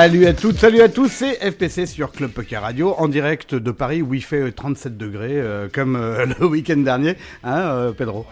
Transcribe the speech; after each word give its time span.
Salut 0.00 0.26
à 0.26 0.32
toutes, 0.32 0.58
salut 0.58 0.80
à 0.80 0.88
tous, 0.88 1.08
c'est 1.08 1.34
FPC 1.50 1.86
sur 1.86 2.12
Club 2.12 2.30
Poker 2.30 2.62
Radio 2.62 2.94
en 2.98 3.08
direct 3.08 3.56
de 3.56 3.72
Paris 3.72 4.00
où 4.00 4.14
il 4.14 4.22
fait 4.22 4.52
37 4.52 4.96
degrés 4.96 5.40
euh, 5.40 5.66
comme 5.68 5.96
euh, 5.96 6.24
le 6.38 6.46
week-end 6.46 6.76
dernier, 6.76 7.16
hein 7.42 7.58
euh, 7.62 7.90
Pedro? 7.90 8.24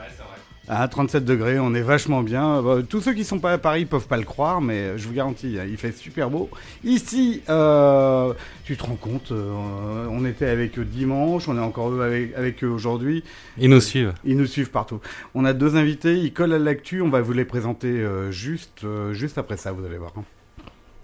À 0.69 0.87
37 0.87 1.25
degrés, 1.25 1.59
on 1.59 1.75
est 1.75 1.83
vachement 1.83 2.23
bien. 2.23 2.63
Bah, 2.63 2.77
tous 2.89 3.01
ceux 3.01 3.15
qui 3.15 3.25
sont 3.25 3.41
pas 3.41 3.55
à 3.55 3.59
Paris 3.59 3.85
peuvent 3.85 4.07
pas 4.07 4.17
le 4.17 4.23
croire, 4.23 4.61
mais 4.61 4.97
je 4.97 5.09
vous 5.09 5.13
garantis, 5.13 5.59
hein, 5.59 5.65
il 5.69 5.77
fait 5.77 5.91
super 5.91 6.31
beau. 6.31 6.49
Ici, 6.85 7.43
euh, 7.49 8.33
tu 8.63 8.77
te 8.77 8.85
rends 8.85 8.95
compte, 8.95 9.33
euh, 9.33 10.07
on 10.09 10.25
était 10.25 10.47
avec 10.47 10.79
eux 10.79 10.85
dimanche, 10.85 11.49
on 11.49 11.57
est 11.57 11.61
encore 11.61 11.91
eux 11.91 12.01
avec, 12.01 12.33
avec 12.37 12.63
eux 12.63 12.69
aujourd'hui. 12.69 13.25
Ils 13.59 13.71
nous 13.71 13.81
suivent. 13.81 14.15
Ils 14.25 14.37
nous 14.37 14.47
suivent 14.47 14.71
partout. 14.71 15.01
On 15.35 15.45
a 15.45 15.53
deux 15.53 15.75
invités, 15.75 16.15
ils 16.15 16.33
collent 16.33 16.55
à 16.55 16.61
l'actu, 16.61 17.03
on 17.03 17.11
va 17.11 17.23
vous 17.23 17.33
les 17.33 17.45
présenter 17.45 17.89
euh, 17.89 18.31
juste, 18.31 18.85
euh, 18.85 19.13
juste 19.15 19.37
après 19.37 19.57
ça, 19.57 19.73
vous 19.73 19.85
allez 19.85 19.99
voir. 19.99 20.13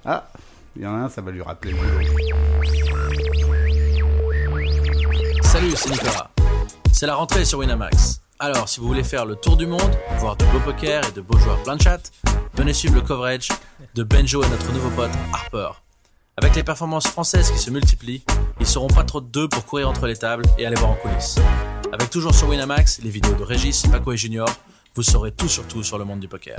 Ah, 0.04 0.28
il 0.76 0.82
y 0.82 0.86
en 0.86 0.94
a 0.94 0.98
un, 0.98 1.08
ça 1.08 1.20
va 1.20 1.30
lui 1.30 1.42
rappeler. 1.42 1.74
Salut, 5.42 5.72
c'est 5.76 5.90
Nicolas. 5.90 6.30
C'est 6.92 7.06
la 7.06 7.14
rentrée 7.14 7.44
sur 7.44 7.58
Winamax. 7.58 8.20
Alors, 8.38 8.68
si 8.68 8.80
vous 8.80 8.86
voulez 8.86 9.04
faire 9.04 9.24
le 9.24 9.36
tour 9.36 9.56
du 9.56 9.66
monde, 9.66 9.96
voir 10.18 10.36
de 10.36 10.44
beaux 10.46 10.60
poker 10.60 11.06
et 11.08 11.12
de 11.12 11.20
beaux 11.20 11.38
joueurs 11.38 11.62
plein 11.62 11.76
de 11.76 11.82
chat, 11.82 12.10
venez 12.54 12.72
suivre 12.72 12.94
le 12.94 13.02
coverage 13.02 13.48
de 13.94 14.02
Benjo 14.02 14.42
et 14.42 14.48
notre 14.48 14.72
nouveau 14.72 14.90
pote 14.90 15.10
Harper. 15.32 15.70
Avec 16.36 16.56
les 16.56 16.64
performances 16.64 17.06
françaises 17.06 17.50
qui 17.50 17.58
se 17.58 17.70
multiplient, 17.70 18.24
ils 18.58 18.66
seront 18.66 18.88
pas 18.88 19.04
trop 19.04 19.20
de 19.20 19.26
deux 19.26 19.48
pour 19.48 19.64
courir 19.66 19.88
entre 19.88 20.06
les 20.06 20.16
tables 20.16 20.44
et 20.58 20.66
aller 20.66 20.76
voir 20.76 20.92
en 20.92 20.94
coulisses. 20.96 21.38
Avec 21.92 22.08
toujours 22.08 22.34
sur 22.34 22.48
Winamax 22.48 23.00
les 23.02 23.10
vidéos 23.10 23.34
de 23.34 23.44
Régis, 23.44 23.86
Paco 23.86 24.12
et 24.12 24.16
Junior, 24.16 24.48
vous 24.94 25.02
saurez 25.02 25.32
tout 25.32 25.48
sur 25.48 25.66
tout 25.68 25.82
sur 25.82 25.98
le 25.98 26.04
monde 26.04 26.20
du 26.20 26.28
poker. 26.28 26.56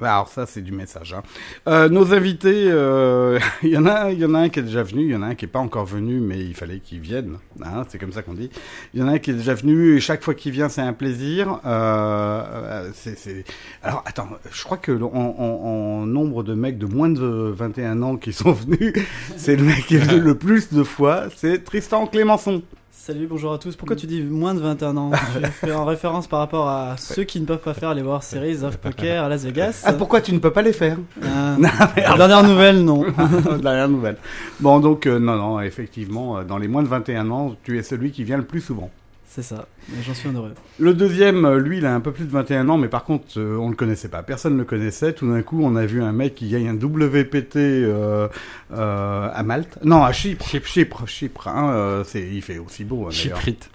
Bah, 0.00 0.14
Alors 0.14 0.28
ça 0.28 0.44
c'est 0.46 0.60
du 0.60 0.72
message. 0.72 1.14
Hein. 1.14 1.22
Euh, 1.68 1.88
nos 1.88 2.12
invités, 2.12 2.66
euh, 2.68 3.38
il 3.62 3.68
y 3.70 3.76
en 3.78 3.86
a, 3.86 4.10
il 4.10 4.18
y 4.18 4.24
en 4.24 4.34
a 4.34 4.40
un 4.40 4.48
qui 4.48 4.58
est 4.58 4.62
déjà 4.64 4.82
venu, 4.82 5.02
il 5.04 5.10
y 5.10 5.16
en 5.16 5.22
a 5.22 5.26
un 5.26 5.34
qui 5.36 5.44
est 5.44 5.48
pas 5.48 5.60
encore 5.60 5.84
venu, 5.86 6.18
mais 6.20 6.40
il 6.40 6.54
fallait 6.54 6.80
qu'il 6.80 7.00
vienne. 7.00 7.36
Hein, 7.62 7.84
c'est 7.88 7.98
comme 7.98 8.12
ça 8.12 8.22
qu'on 8.22 8.34
dit. 8.34 8.50
Il 8.92 9.00
y 9.00 9.02
en 9.02 9.08
a 9.08 9.12
un 9.12 9.18
qui 9.18 9.30
est 9.30 9.34
déjà 9.34 9.54
venu 9.54 9.96
et 9.96 10.00
chaque 10.00 10.22
fois 10.24 10.34
qu'il 10.34 10.50
vient 10.52 10.68
c'est 10.68 10.80
un 10.80 10.92
plaisir. 10.94 11.60
Euh, 11.64 12.42
euh, 12.46 12.90
c'est. 12.94 13.44
Alors 13.82 14.02
attends, 14.06 14.28
je 14.50 14.64
crois 14.64 14.78
que 14.78 14.90
en, 14.92 15.04
en- 15.14 16.00
en 16.00 16.06
nombre 16.06 16.42
de 16.42 16.54
mecs 16.54 16.78
de 16.78 16.86
moins 16.86 17.08
de 17.08 17.52
21 17.56 18.02
ans 18.02 18.16
qui 18.16 18.32
sont 18.32 18.52
venus, 18.52 18.92
c'est 19.36 19.56
le 19.56 19.62
mec 19.62 19.86
qui 19.86 19.96
est 19.96 19.98
venu 19.98 20.20
le 20.20 20.34
plus 20.36 20.72
de 20.72 20.82
fois, 20.82 21.24
c'est 21.36 21.62
Tristan 21.64 22.06
Clémenceau. 22.06 22.62
Salut, 22.96 23.26
bonjour 23.26 23.52
à 23.52 23.58
tous. 23.58 23.74
Pourquoi 23.76 23.96
tu 23.96 24.06
dis 24.06 24.22
moins 24.22 24.54
de 24.54 24.60
21 24.60 24.96
ans 24.96 25.10
Je 25.34 25.40
fais 25.50 25.72
en 25.72 25.84
référence 25.84 26.26
par 26.28 26.38
rapport 26.38 26.68
à 26.68 26.96
ceux 26.96 27.24
qui 27.24 27.40
ne 27.40 27.44
peuvent 27.44 27.58
pas 27.58 27.74
faire 27.74 27.88
aller 27.90 28.00
voir 28.02 28.22
Series 28.22 28.62
of 28.62 28.78
Poker 28.78 29.24
à 29.24 29.28
Las 29.28 29.44
Vegas. 29.44 29.82
Ah 29.84 29.92
pourquoi 29.92 30.20
tu 30.20 30.32
ne 30.32 30.38
peux 30.38 30.52
pas 30.52 30.62
les 30.62 30.72
faire 30.72 30.96
Euh, 31.22 31.56
Non, 31.58 31.68
la 31.96 32.16
dernière 32.16 32.44
nouvelle, 32.44 32.82
non. 32.84 33.04
Dernière 33.60 33.88
nouvelle. 33.88 34.16
Bon, 34.60 34.78
donc, 34.80 35.06
euh, 35.06 35.18
non, 35.18 35.36
non, 35.36 35.60
effectivement, 35.60 36.38
euh, 36.38 36.44
dans 36.44 36.56
les 36.56 36.68
moins 36.68 36.82
de 36.84 36.88
21 36.88 37.30
ans, 37.30 37.56
tu 37.64 37.76
es 37.78 37.82
celui 37.82 38.10
qui 38.12 38.22
vient 38.24 38.38
le 38.38 38.44
plus 38.44 38.60
souvent. 38.60 38.90
C'est 39.34 39.42
ça, 39.42 39.66
j'en 40.06 40.14
suis 40.14 40.28
heureux. 40.28 40.54
Le 40.78 40.94
deuxième, 40.94 41.44
euh, 41.44 41.58
lui, 41.58 41.78
il 41.78 41.86
a 41.86 41.92
un 41.92 41.98
peu 41.98 42.12
plus 42.12 42.24
de 42.24 42.30
21 42.30 42.68
ans, 42.68 42.78
mais 42.78 42.86
par 42.86 43.02
contre, 43.02 43.24
euh, 43.36 43.56
on 43.56 43.68
le 43.68 43.74
connaissait 43.74 44.06
pas. 44.06 44.22
Personne 44.22 44.52
ne 44.52 44.58
le 44.60 44.64
connaissait. 44.64 45.12
Tout 45.12 45.28
d'un 45.28 45.42
coup, 45.42 45.60
on 45.60 45.74
a 45.74 45.84
vu 45.86 46.00
un 46.04 46.12
mec 46.12 46.36
qui 46.36 46.48
gagne 46.50 46.68
un 46.68 46.76
WPT 46.76 47.56
euh, 47.56 48.28
euh, 48.72 49.28
à 49.34 49.42
Malte. 49.42 49.76
Non, 49.82 50.04
à 50.04 50.12
Chypre. 50.12 50.46
Chypre, 50.46 50.68
Chypre, 50.68 51.06
Chypre. 51.08 51.48
hein, 51.48 52.02
c'est, 52.06 52.22
il 52.22 52.42
fait 52.42 52.58
aussi 52.58 52.84
beau, 52.84 53.06
hein. 53.08 53.10
Chyprite. 53.10 53.70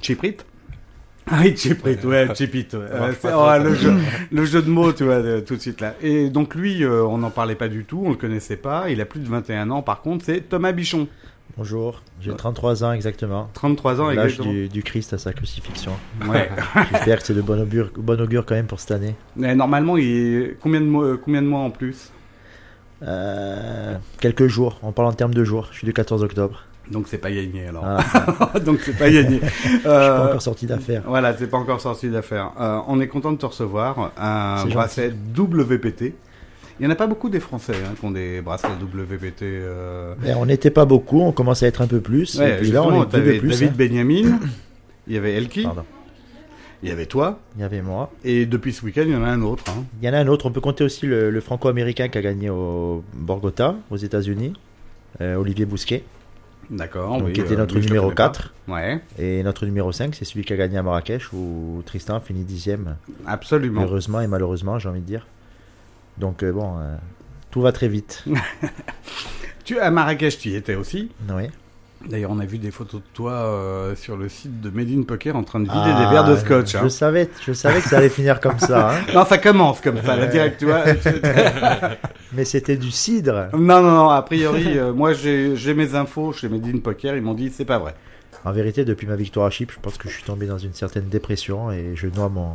Chyprite 0.00 0.46
ah 1.26 1.38
oui, 1.40 1.56
Chyprite, 1.56 2.04
ouais, 2.04 2.28
Euh, 2.74 3.12
oh, 3.24 3.50
le, 3.64 3.74
jeu, 3.74 3.94
le 4.30 4.44
jeu 4.44 4.60
de 4.60 4.68
mots, 4.68 4.92
tu 4.92 5.04
vois, 5.04 5.22
de- 5.22 5.40
tout 5.40 5.56
de 5.56 5.60
suite 5.60 5.80
là. 5.80 5.94
Et 6.02 6.28
donc 6.28 6.54
lui, 6.54 6.84
euh, 6.84 7.02
on 7.02 7.16
n'en 7.18 7.30
parlait 7.30 7.54
pas 7.54 7.68
du 7.68 7.84
tout, 7.86 8.02
on 8.04 8.10
le 8.10 8.16
connaissait 8.16 8.58
pas. 8.58 8.90
Il 8.90 9.00
a 9.00 9.06
plus 9.06 9.20
de 9.20 9.28
21 9.28 9.70
ans, 9.70 9.80
par 9.80 10.02
contre, 10.02 10.24
c'est 10.26 10.42
Thomas 10.42 10.72
Bichon. 10.72 11.08
Bonjour, 11.56 12.02
j'ai 12.20 12.34
33 12.34 12.82
ans 12.82 12.92
exactement. 12.92 13.48
33 13.54 14.00
ans, 14.00 14.08
L'âge 14.10 14.32
exactement. 14.32 14.52
du, 14.52 14.68
du 14.68 14.82
Christ 14.82 15.12
à 15.12 15.18
sa 15.18 15.32
crucifixion. 15.32 15.92
Ouais. 16.28 16.50
J'espère 16.90 17.18
que 17.20 17.24
c'est 17.26 17.34
de 17.34 17.42
bon 17.42 17.60
augure, 17.62 17.90
bon 17.96 18.20
augure 18.20 18.44
quand 18.44 18.56
même 18.56 18.66
pour 18.66 18.80
cette 18.80 18.90
année. 18.90 19.14
Mais 19.36 19.54
normalement, 19.54 19.96
il 19.96 20.04
est... 20.04 20.56
combien 20.60 20.80
de 20.80 20.86
mois, 20.86 21.16
combien 21.16 21.42
de 21.42 21.46
mois 21.46 21.60
en 21.60 21.70
plus? 21.70 22.10
Euh, 23.04 23.96
quelques 24.18 24.48
jours, 24.48 24.80
on 24.82 24.90
parle 24.90 25.08
en 25.08 25.12
termes 25.12 25.34
de 25.34 25.44
jours. 25.44 25.68
Je 25.70 25.78
suis 25.78 25.84
du 25.86 25.92
14 25.92 26.24
octobre. 26.24 26.64
Donc 26.90 27.06
c'est 27.08 27.18
pas 27.18 27.30
gagné 27.30 27.68
alors. 27.68 27.84
Voilà. 27.84 28.60
donc 28.64 28.80
c'est 28.80 28.98
pas 28.98 29.10
gagné. 29.10 29.40
Je 29.42 29.48
suis 29.68 29.80
Euh, 29.86 30.16
pas 30.18 30.26
encore 30.28 30.42
sorti 30.42 30.66
d'affaires. 30.66 31.02
Voilà, 31.06 31.36
c'est 31.36 31.46
pas 31.46 31.56
encore 31.56 31.80
sorti 31.80 32.10
d'affaire. 32.10 32.50
Euh, 32.60 32.80
on 32.88 33.00
est 33.00 33.08
content 33.08 33.30
de 33.32 33.38
te 33.38 33.46
recevoir. 33.46 34.10
Un 34.18 34.64
C'est 34.66 34.74
bracelet 34.74 35.12
WPT. 35.38 36.14
Il 36.80 36.84
y 36.84 36.86
en 36.88 36.90
a 36.90 36.96
pas 36.96 37.06
beaucoup 37.06 37.30
des 37.30 37.38
Français 37.40 37.74
hein, 37.86 37.94
qui 37.98 38.04
ont 38.04 38.10
des 38.10 38.40
bracelets 38.40 38.70
WPT. 38.82 39.42
Euh... 39.42 40.14
Mais 40.22 40.34
on 40.34 40.46
n'était 40.46 40.70
pas 40.70 40.84
beaucoup, 40.84 41.20
on 41.20 41.30
commence 41.32 41.62
à 41.62 41.66
être 41.68 41.82
un 41.82 41.86
peu 41.86 42.00
plus. 42.00 42.36
Ouais, 42.38 42.54
et 42.54 42.56
puis 42.58 42.70
là, 42.72 42.82
on 42.82 43.02
est 43.04 43.38
plus. 43.38 43.48
David 43.50 43.68
hein. 43.68 43.74
Benjamin, 43.76 44.38
il 45.06 45.14
y 45.14 45.16
avait 45.16 45.34
Elki, 45.34 45.62
Pardon. 45.62 45.84
il 46.82 46.88
y 46.88 46.92
avait 46.92 47.06
toi, 47.06 47.38
Il 47.56 47.60
y 47.60 47.64
avait 47.64 47.80
moi. 47.82 48.10
et 48.24 48.44
depuis 48.46 48.72
ce 48.72 48.84
week-end, 48.84 49.04
il 49.06 49.12
y 49.12 49.16
en 49.16 49.22
a 49.22 49.28
un 49.28 49.42
autre. 49.42 49.64
hein. 49.68 49.84
Il 50.02 50.06
y 50.06 50.10
en 50.10 50.14
a 50.14 50.18
un 50.18 50.26
autre, 50.26 50.46
on 50.46 50.50
peut 50.50 50.60
compter 50.60 50.82
aussi 50.82 51.06
le, 51.06 51.30
le 51.30 51.40
franco-américain 51.40 52.08
qui 52.08 52.18
a 52.18 52.22
gagné 52.22 52.50
au 52.50 53.04
Borgota, 53.14 53.76
aux 53.90 53.96
États-Unis, 53.96 54.54
euh, 55.20 55.36
Olivier 55.36 55.66
Bousquet, 55.66 56.02
D'accord. 56.70 57.20
oui, 57.22 57.32
qui 57.34 57.40
était 57.40 57.54
euh, 57.54 57.58
notre 57.58 57.78
numéro 57.78 58.06
connais 58.06 58.14
pas. 58.16 58.28
4. 58.30 58.54
Ouais, 58.66 59.00
Et 59.20 59.44
notre 59.44 59.64
numéro 59.64 59.92
5, 59.92 60.12
c'est 60.14 60.24
celui 60.24 60.44
qui 60.44 60.52
a 60.52 60.56
gagné 60.56 60.76
à 60.78 60.82
Marrakech, 60.82 61.32
où 61.32 61.82
Tristan 61.86 62.18
finit 62.18 62.42
dixième. 62.42 62.96
absolument. 63.26 63.82
Heureusement 63.82 64.20
et 64.22 64.26
malheureusement, 64.26 64.80
j'ai 64.80 64.88
envie 64.88 65.00
de 65.00 65.06
dire. 65.06 65.26
Donc 66.18 66.42
euh, 66.42 66.52
bon, 66.52 66.78
euh, 66.78 66.96
tout 67.50 67.60
va 67.60 67.72
très 67.72 67.88
vite. 67.88 68.24
Tu 69.64 69.78
à 69.80 69.90
Marrakech, 69.90 70.38
tu 70.38 70.50
y 70.50 70.56
étais 70.56 70.74
aussi. 70.74 71.10
Oui. 71.30 71.44
D'ailleurs, 72.06 72.32
on 72.32 72.38
a 72.38 72.44
vu 72.44 72.58
des 72.58 72.70
photos 72.70 73.00
de 73.00 73.06
toi 73.14 73.32
euh, 73.32 73.96
sur 73.96 74.14
le 74.14 74.28
site 74.28 74.60
de 74.60 74.68
Made 74.68 74.90
in 74.90 75.04
Poker 75.04 75.34
en 75.36 75.42
train 75.42 75.58
de 75.60 75.64
vider 75.64 75.74
Ah, 75.82 76.04
des 76.04 76.10
verres 76.12 76.28
de 76.28 76.36
scotch. 76.36 76.72
Je 76.72 76.76
hein. 76.76 76.88
savais, 76.90 77.30
je 77.46 77.54
savais 77.54 77.80
que 77.80 77.88
ça 77.88 77.96
allait 77.96 78.10
finir 78.10 78.40
comme 78.40 78.58
ça. 78.58 78.90
hein. 78.90 79.00
Non, 79.14 79.24
ça 79.24 79.38
commence 79.38 79.80
comme 79.80 80.02
ça, 80.02 80.16
là, 80.16 80.26
direct, 80.26 80.58
tu 80.58 80.66
vois. 80.66 80.82
Mais 82.34 82.44
c'était 82.44 82.76
du 82.76 82.90
cidre. 82.90 83.48
non, 83.54 83.80
non, 83.80 83.90
non, 83.92 84.10
a 84.10 84.20
priori, 84.20 84.76
euh, 84.78 84.92
moi 84.92 85.14
j'ai 85.14 85.56
j'ai 85.56 85.72
mes 85.72 85.94
infos 85.94 86.34
chez 86.34 86.50
Made 86.50 86.66
in 86.66 86.78
Poker, 86.80 87.16
ils 87.16 87.22
m'ont 87.22 87.32
dit 87.32 87.50
c'est 87.50 87.64
pas 87.64 87.78
vrai. 87.78 87.94
En 88.44 88.52
vérité, 88.52 88.84
depuis 88.84 89.06
ma 89.06 89.16
victoire 89.16 89.46
à 89.46 89.50
Chypre, 89.50 89.72
je 89.72 89.80
pense 89.80 89.96
que 89.96 90.10
je 90.10 90.14
suis 90.14 90.24
tombé 90.24 90.46
dans 90.46 90.58
une 90.58 90.74
certaine 90.74 91.08
dépression 91.08 91.72
et 91.72 91.92
je 91.94 92.08
noie 92.08 92.28
mon, 92.28 92.50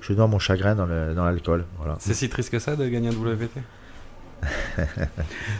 je 0.00 0.12
noie 0.12 0.26
mon 0.26 0.38
chagrin 0.38 0.74
dans 0.74 0.86
le- 0.86 1.14
dans 1.14 1.24
l'alcool. 1.24 1.64
Voilà. 1.78 1.96
C'est 1.98 2.14
si 2.14 2.28
triste 2.28 2.50
que 2.50 2.58
ça 2.58 2.76
de 2.76 2.86
gagner 2.88 3.08
un 3.08 3.12
WPT 3.12 3.58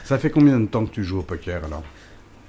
Ça 0.04 0.18
fait 0.18 0.30
combien 0.30 0.58
de 0.60 0.66
temps 0.66 0.84
que 0.84 0.90
tu 0.90 1.02
joues 1.04 1.18
au 1.20 1.22
poker 1.22 1.64
alors? 1.64 1.82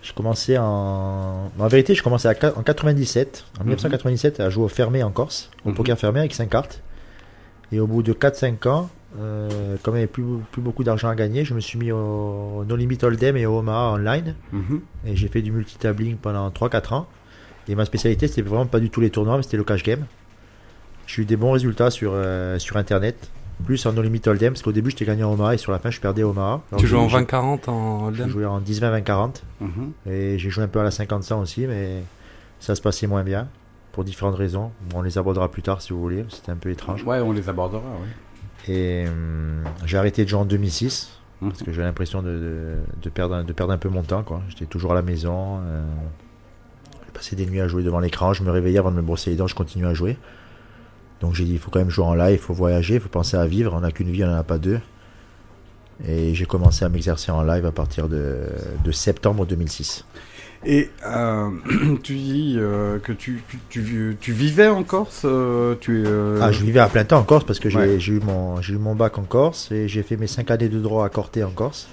J'ai 0.01 0.13
commencé 0.13 0.57
en, 0.57 1.51
en 1.57 1.67
vérité, 1.67 1.95
je 1.95 2.03
commençais 2.03 2.27
à 2.29 2.53
en 2.57 2.63
97, 2.63 3.45
en 3.59 3.63
1997, 3.63 4.39
à 4.39 4.49
jouer 4.49 4.65
au 4.65 4.67
fermé 4.67 5.03
en 5.03 5.11
Corse, 5.11 5.49
au 5.65 5.69
Mhm. 5.69 5.75
poker 5.75 5.97
fermé 5.97 6.19
avec 6.19 6.33
5 6.33 6.49
cartes. 6.49 6.81
Et 7.71 7.79
au 7.79 7.87
bout 7.87 8.03
de 8.03 8.13
4-5 8.13 8.67
ans, 8.67 8.89
euh, 9.19 9.75
comme 9.83 9.95
il 9.95 9.97
n'y 9.97 10.03
avait 10.03 10.07
plus, 10.11 10.23
plus 10.51 10.61
beaucoup 10.61 10.83
d'argent 10.83 11.09
à 11.09 11.15
gagner, 11.15 11.43
je 11.43 11.53
me 11.53 11.59
suis 11.59 11.77
mis 11.79 11.91
au 11.91 12.63
No 12.67 12.75
Limit 12.75 12.99
Hold'em 13.01 13.35
et 13.35 13.45
au 13.45 13.57
Omaha 13.59 13.93
online. 13.93 14.35
Mhm. 14.53 14.81
Et 15.05 15.15
j'ai 15.15 15.27
fait 15.27 15.41
du 15.41 15.51
multitabling 15.51 16.15
pendant 16.17 16.49
3-4 16.51 16.93
ans. 16.93 17.07
Et 17.67 17.75
ma 17.75 17.83
spécialité, 17.83 18.27
c'était 18.27 18.43
vraiment 18.43 18.65
pas 18.67 18.79
du 18.79 18.89
tout 18.89 19.01
les 19.01 19.09
tournois, 19.09 19.35
mais 19.37 19.43
c'était 19.43 19.57
le 19.57 19.65
cash 19.65 19.83
game. 19.83 20.05
J'ai 21.07 21.23
eu 21.23 21.25
des 21.25 21.35
bons 21.37 21.51
résultats 21.51 21.89
sur, 21.89 22.11
euh, 22.13 22.59
sur 22.59 22.77
internet. 22.77 23.29
Plus 23.65 23.83
en 23.87 23.93
no 23.93 24.03
limit 24.03 24.21
hold'em, 24.27 24.53
parce 24.53 24.61
qu'au 24.61 24.71
début 24.71 24.91
j'étais 24.91 25.05
gagnant 25.05 25.31
au 25.31 25.33
Omaha 25.33 25.55
et 25.55 25.57
sur 25.57 25.71
la 25.71 25.79
fin 25.79 25.89
je 25.89 25.99
perdais 25.99 26.21
au 26.21 26.29
Omaha. 26.29 26.61
Alors, 26.69 26.79
Tu 26.79 26.85
joues 26.85 26.97
en 26.97 27.07
j'ai- 27.09 27.17
20-40 27.17 27.67
en 27.69 28.11
J'ai 28.13 28.21
Hold'em 28.21 28.29
joué 28.29 28.45
en 28.45 28.59
10, 28.59 28.79
20, 28.81 28.91
20, 28.91 29.01
40. 29.01 29.43
Mhm. 29.61 29.91
Et 30.07 30.37
j'ai 30.37 30.49
joué 30.51 30.63
un 30.63 30.67
peu 30.67 30.79
à 30.79 30.83
la 30.83 30.91
50-100 30.91 31.41
aussi, 31.41 31.65
mais 31.65 32.03
ça 32.59 32.75
se 32.75 32.81
passait 32.81 33.07
moins 33.07 33.23
bien. 33.23 33.47
Pour 33.93 34.03
différentes 34.03 34.35
raisons. 34.35 34.69
On 34.93 35.01
les 35.01 35.17
abordera 35.17 35.49
plus 35.49 35.63
tard 35.63 35.81
si 35.81 35.91
vous 35.91 35.99
voulez. 35.99 36.23
C'était 36.29 36.51
un 36.51 36.55
peu 36.55 36.69
étrange. 36.69 37.03
Ouais, 37.03 37.19
on 37.19 37.31
les 37.31 37.49
abordera, 37.49 37.81
oui. 38.03 38.71
Et 38.71 39.05
hum, 39.07 39.63
j'ai 39.85 39.97
arrêté 39.97 40.23
de 40.23 40.29
jouer 40.29 40.39
en 40.41 40.45
2006. 40.45 41.09
Mhm. 41.41 41.49
Parce 41.49 41.63
que 41.63 41.71
j'avais 41.71 41.87
l'impression 41.87 42.21
de, 42.21 42.29
de, 42.29 42.73
de 43.01 43.09
perdre, 43.09 43.33
un- 43.35 43.43
de 43.43 43.53
perdre 43.53 43.73
un 43.73 43.79
peu 43.79 43.89
mon 43.89 44.03
temps. 44.03 44.21
quoi. 44.21 44.41
J'étais 44.49 44.65
toujours 44.67 44.91
à 44.91 44.95
la 44.95 45.01
maison. 45.01 45.61
euh, 45.63 45.81
je 47.07 47.11
passais 47.11 47.35
des 47.35 47.47
nuits 47.47 47.61
à 47.61 47.67
jouer 47.67 47.81
devant 47.81 47.99
l'écran. 47.99 48.33
Je 48.33 48.43
me 48.43 48.51
réveillais 48.51 48.77
avant 48.77 48.91
de 48.91 48.97
me 48.97 49.01
brosser 49.01 49.31
les 49.31 49.35
dents. 49.35 49.47
Je 49.47 49.55
continuais 49.55 49.87
à 49.89 49.93
jouer. 49.95 50.15
Donc 51.21 51.33
j'ai 51.33 51.45
dit, 51.45 51.53
il 51.53 51.59
faut 51.59 51.71
quand 51.71 51.79
même 51.79 51.89
jouer 51.89 52.05
en 52.05 52.13
live, 52.13 52.33
il 52.33 52.39
faut 52.39 52.53
voyager, 52.53 52.95
il 52.95 52.99
faut 52.99 53.09
penser 53.09 53.37
à 53.37 53.45
vivre. 53.47 53.73
On 53.75 53.79
n'a 53.81 53.91
qu'une 53.91 54.09
vie, 54.11 54.23
on 54.23 54.27
n'en 54.27 54.35
a 54.37 54.43
pas 54.43 54.57
deux. 54.59 54.79
Et 56.07 56.35
j'ai 56.35 56.45
commencé 56.45 56.85
à 56.85 56.89
m'exercer 56.89 57.31
en 57.31 57.41
live 57.41 57.65
à 57.65 57.71
partir 57.71 58.07
de, 58.07 58.41
de 58.83 58.91
septembre 58.91 59.45
2006. 59.47 60.05
Et 60.65 60.89
euh, 61.05 61.49
tu 62.03 62.15
dis 62.15 62.55
euh, 62.57 62.99
que 62.99 63.11
tu, 63.13 63.41
tu, 63.49 63.57
tu, 63.69 64.17
tu 64.19 64.31
vivais 64.31 64.67
en 64.67 64.83
Corse 64.83 65.21
euh, 65.25 65.75
tu, 65.79 66.03
euh, 66.05 66.39
Ah, 66.41 66.51
je 66.51 66.63
vivais 66.63 66.79
à 66.79 66.87
plein 66.87 67.03
temps 67.03 67.19
en 67.19 67.23
Corse 67.23 67.45
parce 67.45 67.59
que 67.59 67.69
j'ai 67.69 67.77
Ouais. 67.79 67.97
eu, 67.97 68.19
mon- 68.19 68.61
j'ai 68.61 68.73
eu 68.73 68.77
mon 68.77 68.93
bac 68.95 69.17
en 69.17 69.23
Corse 69.23 69.71
et 69.71 69.87
j'ai 69.87 70.03
fait 70.03 70.17
mes 70.17 70.27
5 70.27 70.49
années 70.51 70.69
de 70.69 70.79
droit 70.79 71.05
à 71.05 71.09
Corté 71.09 71.43
en 71.43 71.51
Corse. 71.51 71.87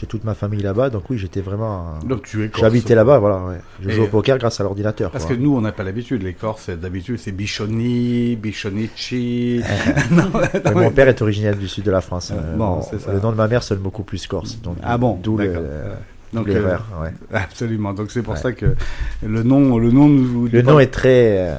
J'ai 0.00 0.06
toute 0.06 0.24
ma 0.24 0.34
famille 0.34 0.62
là-bas, 0.62 0.88
donc 0.88 1.10
oui, 1.10 1.18
j'étais 1.18 1.42
vraiment. 1.42 1.98
Donc 2.06 2.22
tu 2.22 2.42
es 2.42 2.48
corse. 2.48 2.62
J'habitais 2.62 2.94
là-bas, 2.94 3.18
voilà. 3.18 3.36
Ouais. 3.44 3.60
Je 3.82 3.90
Et- 3.90 3.92
joue 3.92 4.04
au 4.04 4.06
poker 4.06 4.38
grâce 4.38 4.58
à 4.58 4.62
l'ordinateur. 4.64 5.10
Parce 5.10 5.26
quoi. 5.26 5.36
que 5.36 5.40
nous, 5.40 5.54
on 5.54 5.60
n'a 5.60 5.72
pas 5.72 5.82
l'habitude. 5.82 6.22
Les 6.22 6.32
Corses, 6.32 6.70
d'habitude, 6.70 7.18
c'est 7.18 7.32
Bichoni. 7.32 8.38
Non, 10.10 10.30
non, 10.64 10.80
mon 10.80 10.90
père 10.90 11.08
est 11.08 11.20
originaire 11.22 11.56
du 11.56 11.68
sud 11.68 11.84
de 11.84 11.90
la 11.90 12.00
France. 12.00 12.30
Euh, 12.32 12.40
Euh, 12.40 12.56
bon, 12.56 12.80
ça. 12.82 13.12
Le 13.12 13.20
nom 13.20 13.30
de 13.32 13.36
ma 13.36 13.46
mère 13.48 13.62
sonne 13.62 13.78
beaucoup 13.78 14.02
plus 14.02 14.26
corse. 14.26 14.58
Donc, 14.62 14.76
Ah 14.82 14.96
bon, 14.98 15.18
D'où 15.22 15.36
le- 15.36 15.52
d'où 16.32 16.38
Donc, 16.38 16.46
les 16.48 16.56
euh, 16.56 16.76
ouais. 17.02 17.12
Absolument. 17.34 17.92
Donc 17.92 18.10
c'est 18.10 18.22
pour 18.22 18.34
Ouais. 18.34 18.40
ça 18.40 18.52
que 18.52 18.74
le 19.26 19.42
nom, 19.42 19.78
le 19.78 19.90
nom 19.90 20.08
nous. 20.08 20.48
Le 20.50 20.62
nom 20.62 20.78
est 20.80 20.86
très, 20.92 21.36
euh, 21.50 21.56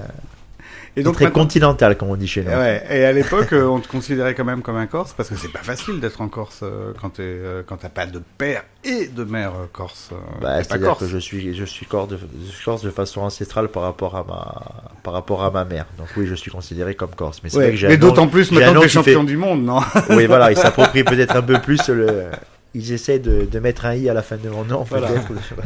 et 0.96 1.04
donc 1.04 1.16
très 1.16 1.32
continental, 1.32 1.98
comme 1.98 2.10
on 2.10 2.16
dit 2.16 2.28
chez 2.28 2.44
nous. 2.44 2.52
Ouais, 2.52 2.84
et 2.90 3.06
à 3.06 3.12
l'époque, 3.14 3.54
euh, 3.54 3.66
on 3.66 3.80
te 3.80 3.88
considérait 3.88 4.36
quand 4.36 4.44
même 4.44 4.62
comme 4.62 4.76
un 4.76 4.88
Corse 4.88 5.14
parce 5.14 5.30
que 5.30 5.36
c'est 5.36 5.52
pas 5.52 5.64
facile 5.64 6.00
d'être 6.00 6.22
en 6.22 6.28
Corse 6.28 6.60
euh, 6.64 6.92
quand 7.00 7.20
euh, 7.20 7.64
quand 7.66 7.78
t'as 7.78 7.90
pas 7.90 8.06
de 8.06 8.22
père 8.38 8.64
et 8.84 9.08
de 9.08 9.24
mère 9.24 9.54
corse. 9.72 10.10
Bah, 10.42 10.64
C'est-à-dire 10.64 10.98
que 10.98 11.08
je 11.08 11.18
suis, 11.18 11.54
je 11.56 11.66
suis 11.66 11.86
corse 11.86 12.10
de, 12.10 12.20
corse 12.66 12.90
façon 12.90 13.22
ancestrale 13.22 13.68
par 13.70 13.84
rapport 13.84 14.16
à 14.16 14.24
ma, 14.24 14.62
par 15.04 15.14
rapport 15.14 15.44
à 15.44 15.52
ma 15.52 15.66
mère. 15.66 15.86
Donc 15.98 16.08
oui, 16.18 16.26
je 16.28 16.36
suis 16.36 16.52
considéré 16.52 16.96
comme 16.96 17.12
corse. 17.16 17.42
Mais 17.44 17.50
c'est 17.50 17.58
Ouais, 17.88 17.98
d'autant 17.98 18.28
plus 18.28 18.52
maintenant 18.52 18.74
que 18.74 18.86
t'es 18.86 18.90
fait- 18.90 18.90
champion 18.90 19.24
du 19.24 19.38
monde, 19.38 19.64
non? 19.64 19.80
Oui, 20.10 20.26
voilà, 20.26 20.52
ils 20.52 20.58
s'approprient 20.66 21.04
peut-être 21.04 21.36
un 21.36 21.42
peu 21.44 21.60
plus 21.60 21.88
le. 21.90 22.26
Ils 22.74 22.94
essaient 22.94 23.20
de, 23.20 23.44
de 23.46 23.60
mettre 23.60 23.86
un 23.86 23.96
i 23.96 24.08
à 24.08 24.14
la 24.14 24.22
fin 24.22 24.38
de 24.38 24.48
mon 24.50 24.64
nom, 24.64 24.84
Voilà. 24.84 25.10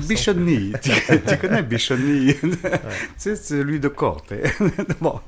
Bichonni, 0.07 0.73
tu, 0.81 0.89
tu 1.27 1.37
connais 1.37 1.61
Bichonni 1.61 2.33
C'est 3.17 3.35
celui 3.35 3.79
de 3.79 3.87
Corte. 3.89 4.33
bon. 5.01 5.19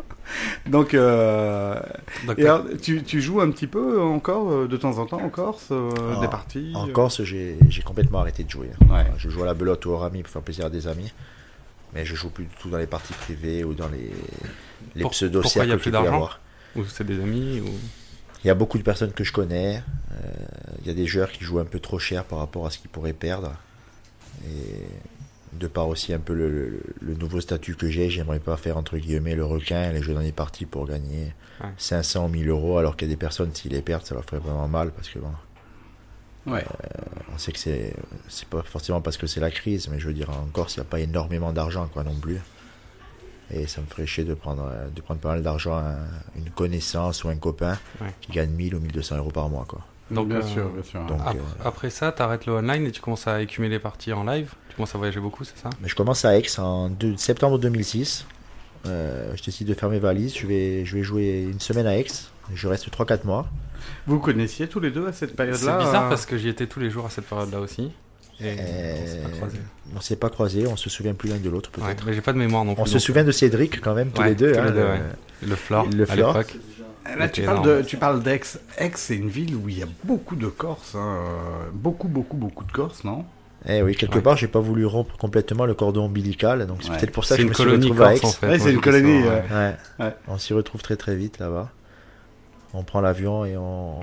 Donc, 0.65 0.93
euh, 0.95 1.79
Donc, 2.25 2.39
et 2.39 2.43
alors, 2.45 2.65
tu, 2.81 3.03
tu 3.03 3.21
joues 3.21 3.41
un 3.41 3.51
petit 3.51 3.67
peu 3.67 4.01
encore 4.01 4.51
euh, 4.51 4.67
de 4.67 4.75
temps 4.75 4.97
en 4.97 5.05
temps 5.05 5.21
en 5.21 5.29
Corse, 5.29 5.67
euh, 5.71 5.91
Ah, 6.15 6.19
des 6.19 6.27
parties 6.27 6.71
En 6.75 6.89
euh, 6.89 6.91
Corse, 6.91 7.23
j'ai 7.23 7.57
j'ai 7.69 7.81
complètement 7.83 8.19
arrêté 8.21 8.43
de 8.43 8.49
jouer. 8.49 8.69
Ouais. 8.89 9.05
Je 9.17 9.29
joue 9.29 9.43
à 9.43 9.45
la 9.45 9.53
belote 9.53 9.85
ou 9.85 9.91
au 9.91 9.97
rami 9.97 10.23
pour 10.23 10.31
faire 10.31 10.41
plaisir 10.41 10.65
à 10.65 10.69
des 10.71 10.87
amis. 10.87 11.13
Mais 11.93 12.05
je 12.05 12.15
joue 12.15 12.29
plus 12.31 12.45
du 12.45 12.55
tout 12.59 12.69
dans 12.69 12.77
les 12.79 12.87
parties 12.87 13.13
privées 13.13 13.63
ou 13.63 13.73
dans 13.75 13.87
les, 13.87 14.11
les 14.95 15.01
Pour- 15.03 15.11
pseudo 15.11 15.41
pourquoi 15.41 15.63
il 15.63 15.69
y 15.69 15.71
a 15.71 15.75
cercles 15.75 15.83
plus 15.83 15.91
qu'il 15.91 15.99
peut 15.99 16.05
y 16.05 16.07
avoir. 16.07 16.39
ou 16.75 16.83
c'est 16.85 17.05
des 17.05 17.21
amis 17.21 17.61
ou... 17.61 17.69
Il 18.43 18.47
y 18.47 18.49
a 18.49 18.55
beaucoup 18.55 18.77
de 18.77 18.83
personnes 18.83 19.11
que 19.13 19.23
je 19.23 19.33
connais. 19.33 19.81
euh, 20.11 20.29
il 20.81 20.87
y 20.87 20.89
a 20.89 20.93
des 20.93 21.05
joueurs 21.07 21.31
qui 21.31 21.43
jouent 21.43 21.59
un 21.59 21.65
peu 21.65 21.79
trop 21.79 21.99
cher 21.99 22.23
par 22.23 22.39
rapport 22.39 22.65
à 22.65 22.69
ce 22.69 22.77
qu'ils 22.79 22.89
pourraient 22.89 23.13
perdre. 23.13 23.53
Et 24.45 24.85
de 25.53 25.67
par 25.67 25.87
aussi 25.87 26.13
un 26.13 26.19
peu 26.19 26.33
le, 26.33 26.49
le- 26.49 26.81
le 27.01 27.13
nouveau 27.15 27.41
statut 27.41 27.75
que 27.75 27.89
j'ai, 27.89 28.09
j'aimerais 28.09 28.39
pas 28.39 28.57
faire 28.57 28.77
entre 28.77 28.97
guillemets 28.97 29.33
le 29.35 29.45
requin 29.45 29.89
et 29.89 29.93
les 29.93 30.01
jouer 30.03 30.13
dans 30.13 30.19
les 30.19 30.31
parties 30.31 30.65
pour 30.65 30.85
gagner 30.87 31.33
Ouais. 31.59 31.69
500 31.77 32.25
ou 32.25 32.27
1000 32.27 32.49
euros, 32.49 32.77
alors 32.77 32.95
qu'il 32.95 33.07
y 33.07 33.11
a 33.11 33.13
des 33.15 33.17
personnes, 33.19 33.51
s'ils 33.55 33.71
les 33.71 33.81
perdent, 33.81 34.05
ça 34.05 34.13
leur 34.13 34.23
ferait 34.23 34.37
vraiment 34.39 34.67
mal 34.67 34.91
parce 34.91 35.09
que 35.09 35.17
bon, 35.17 35.31
Ouais. 36.45 36.63
on 37.33 37.37
sait 37.39 37.51
que 37.51 37.57
c'est 37.59 37.95
c'est 38.29 38.47
pas 38.47 38.61
forcément 38.61 39.01
parce 39.01 39.17
que 39.17 39.25
c'est 39.25 39.39
la 39.39 39.49
crise, 39.49 39.87
mais 39.89 39.99
je 39.99 40.07
veux 40.07 40.13
dire, 40.13 40.29
en 40.29 40.45
Corse, 40.53 40.75
il 40.75 40.79
n'y 40.81 40.85
a 40.85 40.89
pas 40.89 40.99
énormément 40.99 41.51
d'argent 41.53 41.87
quoi 41.91 42.03
non 42.03 42.13
plus. 42.13 42.37
Et 43.51 43.65
ça 43.67 43.81
me 43.81 43.85
ferait 43.87 44.05
chier 44.05 44.23
de 44.25 44.33
prendre, 44.33 44.69
euh, 44.69 44.89
de 44.93 44.99
prendre 45.01 45.19
pas 45.21 45.29
mal 45.29 45.41
d'argent 45.41 45.77
à 45.77 45.95
une 46.35 46.49
connaissance 46.49 47.23
ou 47.23 47.29
un 47.29 47.37
copain 47.37 47.77
Ouais. 48.01 48.13
qui 48.21 48.31
gagne 48.31 48.49
1000 48.51 48.75
ou 48.75 48.79
1200 48.79 49.17
euros 49.17 49.31
par 49.31 49.47
mois. 49.49 49.65
Quoi. 49.67 49.79
Donc, 50.11 50.27
bien 50.29 50.37
euh, 50.37 50.41
sûr, 50.41 50.69
bien 50.69 50.83
sûr. 50.83 51.05
donc, 51.05 51.19
Après, 51.21 51.37
euh, 51.37 51.41
après 51.65 51.89
ça, 51.89 52.11
t'arrêtes 52.11 52.45
le 52.45 52.53
online 52.53 52.85
et 52.85 52.91
tu 52.91 52.99
commences 53.01 53.27
à 53.27 53.41
écumer 53.41 53.69
les 53.69 53.79
parties 53.79 54.11
en 54.13 54.23
live. 54.25 54.53
Tu 54.69 54.75
commences 54.75 54.93
à 54.95 54.97
voyager 54.97 55.19
beaucoup, 55.21 55.43
c'est 55.43 55.57
ça? 55.57 55.69
Mais 55.81 55.87
je 55.87 55.95
commence 55.95 56.23
à 56.25 56.37
Aix 56.37 56.43
en 56.59 56.89
deux- 56.89 57.15
septembre 57.17 57.57
2006. 57.57 58.25
Euh, 58.85 59.33
je 59.35 59.43
décide 59.43 59.67
de 59.67 59.73
faire 59.73 59.89
mes 59.89 59.99
valises. 59.99 60.37
Je 60.37 60.45
vais, 60.47 60.85
je 60.85 60.95
vais 60.97 61.03
jouer 61.03 61.41
une 61.51 61.59
semaine 61.59 61.87
à 61.87 61.97
Aix. 61.97 62.05
Je 62.53 62.67
reste 62.67 62.89
3-4 62.89 63.25
mois. 63.25 63.47
Vous 64.05 64.19
connaissiez 64.19 64.67
tous 64.67 64.79
les 64.79 64.91
deux 64.91 65.07
à 65.07 65.13
cette 65.13 65.31
C'est 65.31 65.35
période-là 65.35 65.77
bizarre 65.79 66.05
euh, 66.05 66.09
parce 66.09 66.25
que 66.25 66.37
j'y 66.37 66.47
étais 66.49 66.67
tous 66.67 66.79
les 66.79 66.89
jours 66.89 67.05
à 67.05 67.09
cette 67.09 67.25
période-là 67.25 67.59
aussi. 67.59 67.91
Et 68.39 68.55
Euh, 68.59 68.95
on 69.01 69.07
s'est 69.07 69.17
pas 69.21 69.29
croisés. 69.29 69.57
On 69.95 70.01
s'est 70.01 70.15
pas 70.15 70.29
croisés, 70.29 70.67
on 70.67 70.75
se 70.75 70.89
souvient 70.89 71.13
plus 71.13 71.29
l'un 71.29 71.37
de 71.37 71.49
l'autre 71.49 71.71
peut-être. 71.71 72.05
mais 72.05 72.13
j'ai 72.13 72.21
pas 72.21 72.33
de 72.33 72.37
mémoire 72.37 72.63
non 72.65 72.73
plus. 72.75 72.83
on 72.83 72.85
se 72.85 72.99
souvient 72.99 73.23
de 73.23 73.31
Cédric 73.31 73.81
quand 73.81 73.95
même, 73.95 74.09
tous 74.11 74.21
Ouais, 74.21 74.29
les 74.29 74.35
deux. 74.35 74.51
tous 74.51 74.59
hein, 74.59 74.65
les 74.65 74.71
deux, 74.71 74.77
le- 74.77 74.83
ouais. 74.85 74.99
Le 75.47 75.55
Flore, 75.55 75.87
Le 75.95 76.03
à 76.03 76.05
Flore. 76.07 76.33
l'époque. 76.37 76.55
Là, 77.17 77.29
tu 77.29 77.39
Ok, 77.41 77.45
parles, 77.47 77.57
non. 77.57 77.63
de, 77.63 77.81
tu 77.83 77.97
parles 77.97 78.21
d'Aix. 78.23 78.41
Aix, 78.77 78.91
c'est 78.95 79.15
une 79.15 79.29
ville 79.29 79.55
où 79.55 79.69
il 79.69 79.79
y 79.79 79.83
a 79.83 79.87
beaucoup 80.03 80.35
de 80.35 80.47
Corses. 80.47 80.93
hein, 80.95 81.17
Beaucoup, 81.73 82.07
beaucoup, 82.09 82.35
beaucoup 82.35 82.65
de 82.65 82.71
Corses, 82.71 83.03
non? 83.05 83.23
Eh 83.67 83.81
oui, 83.81 83.95
quelque 83.95 84.15
Ouais. 84.15 84.21
part, 84.21 84.37
j'ai 84.37 84.47
pas 84.47 84.59
voulu 84.59 84.85
rompre 84.85 85.17
complètement 85.17 85.65
le 85.65 85.73
cordon 85.73 86.03
ombilical, 86.05 86.65
donc 86.67 86.79
c'est 86.83 86.89
Ouais. 86.91 86.97
peut-être 86.97 87.11
pour 87.11 87.25
ça 87.25 87.35
que 87.35 87.41
je 87.41 87.43
une 87.43 87.49
me 87.49 87.53
suis 87.55 87.63
retrouvé 87.63 88.05
à 88.05 88.13
Aix. 88.15 88.19
en 88.23 88.27
fait. 88.29 88.45
Ouais, 88.45 88.57
Moi, 88.57 88.65
c'est 88.67 88.73
une 88.73 88.81
colonie, 88.81 89.23
ça, 89.23 89.29
ouais. 89.29 89.43
Ouais. 89.51 90.05
Ouais. 90.05 90.13
On 90.27 90.37
s'y 90.37 90.53
retrouve 90.53 90.81
très 90.81 90.95
très 90.97 91.15
vite 91.15 91.39
là-bas. 91.39 91.71
On 92.79 92.83
prend 92.83 93.01
l'avion 93.01 93.43
et 93.43 93.57
on, 93.57 93.95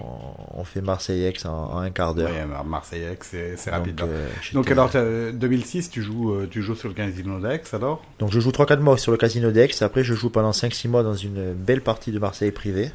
on 0.58 0.64
fait 0.64 0.80
Marseille-Aix 0.80 1.46
en, 1.46 1.50
en 1.50 1.78
un 1.78 1.90
quart 1.90 2.12
d'heure. 2.14 2.30
Oui, 2.32 2.38
alors 2.38 2.64
Marseille-Aix, 2.64 3.18
c'est 3.22 3.54
Donc, 3.66 3.74
rapide. 3.74 4.00
hein. 4.02 4.06
euh, 4.08 4.28
Donc, 4.52 4.70
alors, 4.70 4.90
t'as- 4.90 5.30
2006, 5.32 5.90
tu 5.90 6.02
joues, 6.02 6.32
euh, 6.32 6.48
tu 6.50 6.60
joues 6.60 6.74
sur 6.74 6.88
le 6.88 6.94
casino 6.94 7.38
d'Aix, 7.38 7.62
alors? 7.72 8.02
Donc 8.18 8.32
je 8.32 8.40
joue 8.40 8.50
3-4 8.50 8.80
mois 8.80 8.98
sur 8.98 9.12
le 9.12 9.18
casino 9.18 9.52
d'Aix, 9.52 9.68
après 9.82 10.02
je 10.02 10.14
joue 10.14 10.28
pendant 10.28 10.50
5-6 10.50 10.88
mois 10.88 11.02
dans 11.04 11.14
une 11.14 11.52
belle 11.52 11.82
partie 11.82 12.10
de 12.10 12.18
Marseille 12.18 12.50
privée. 12.50 12.90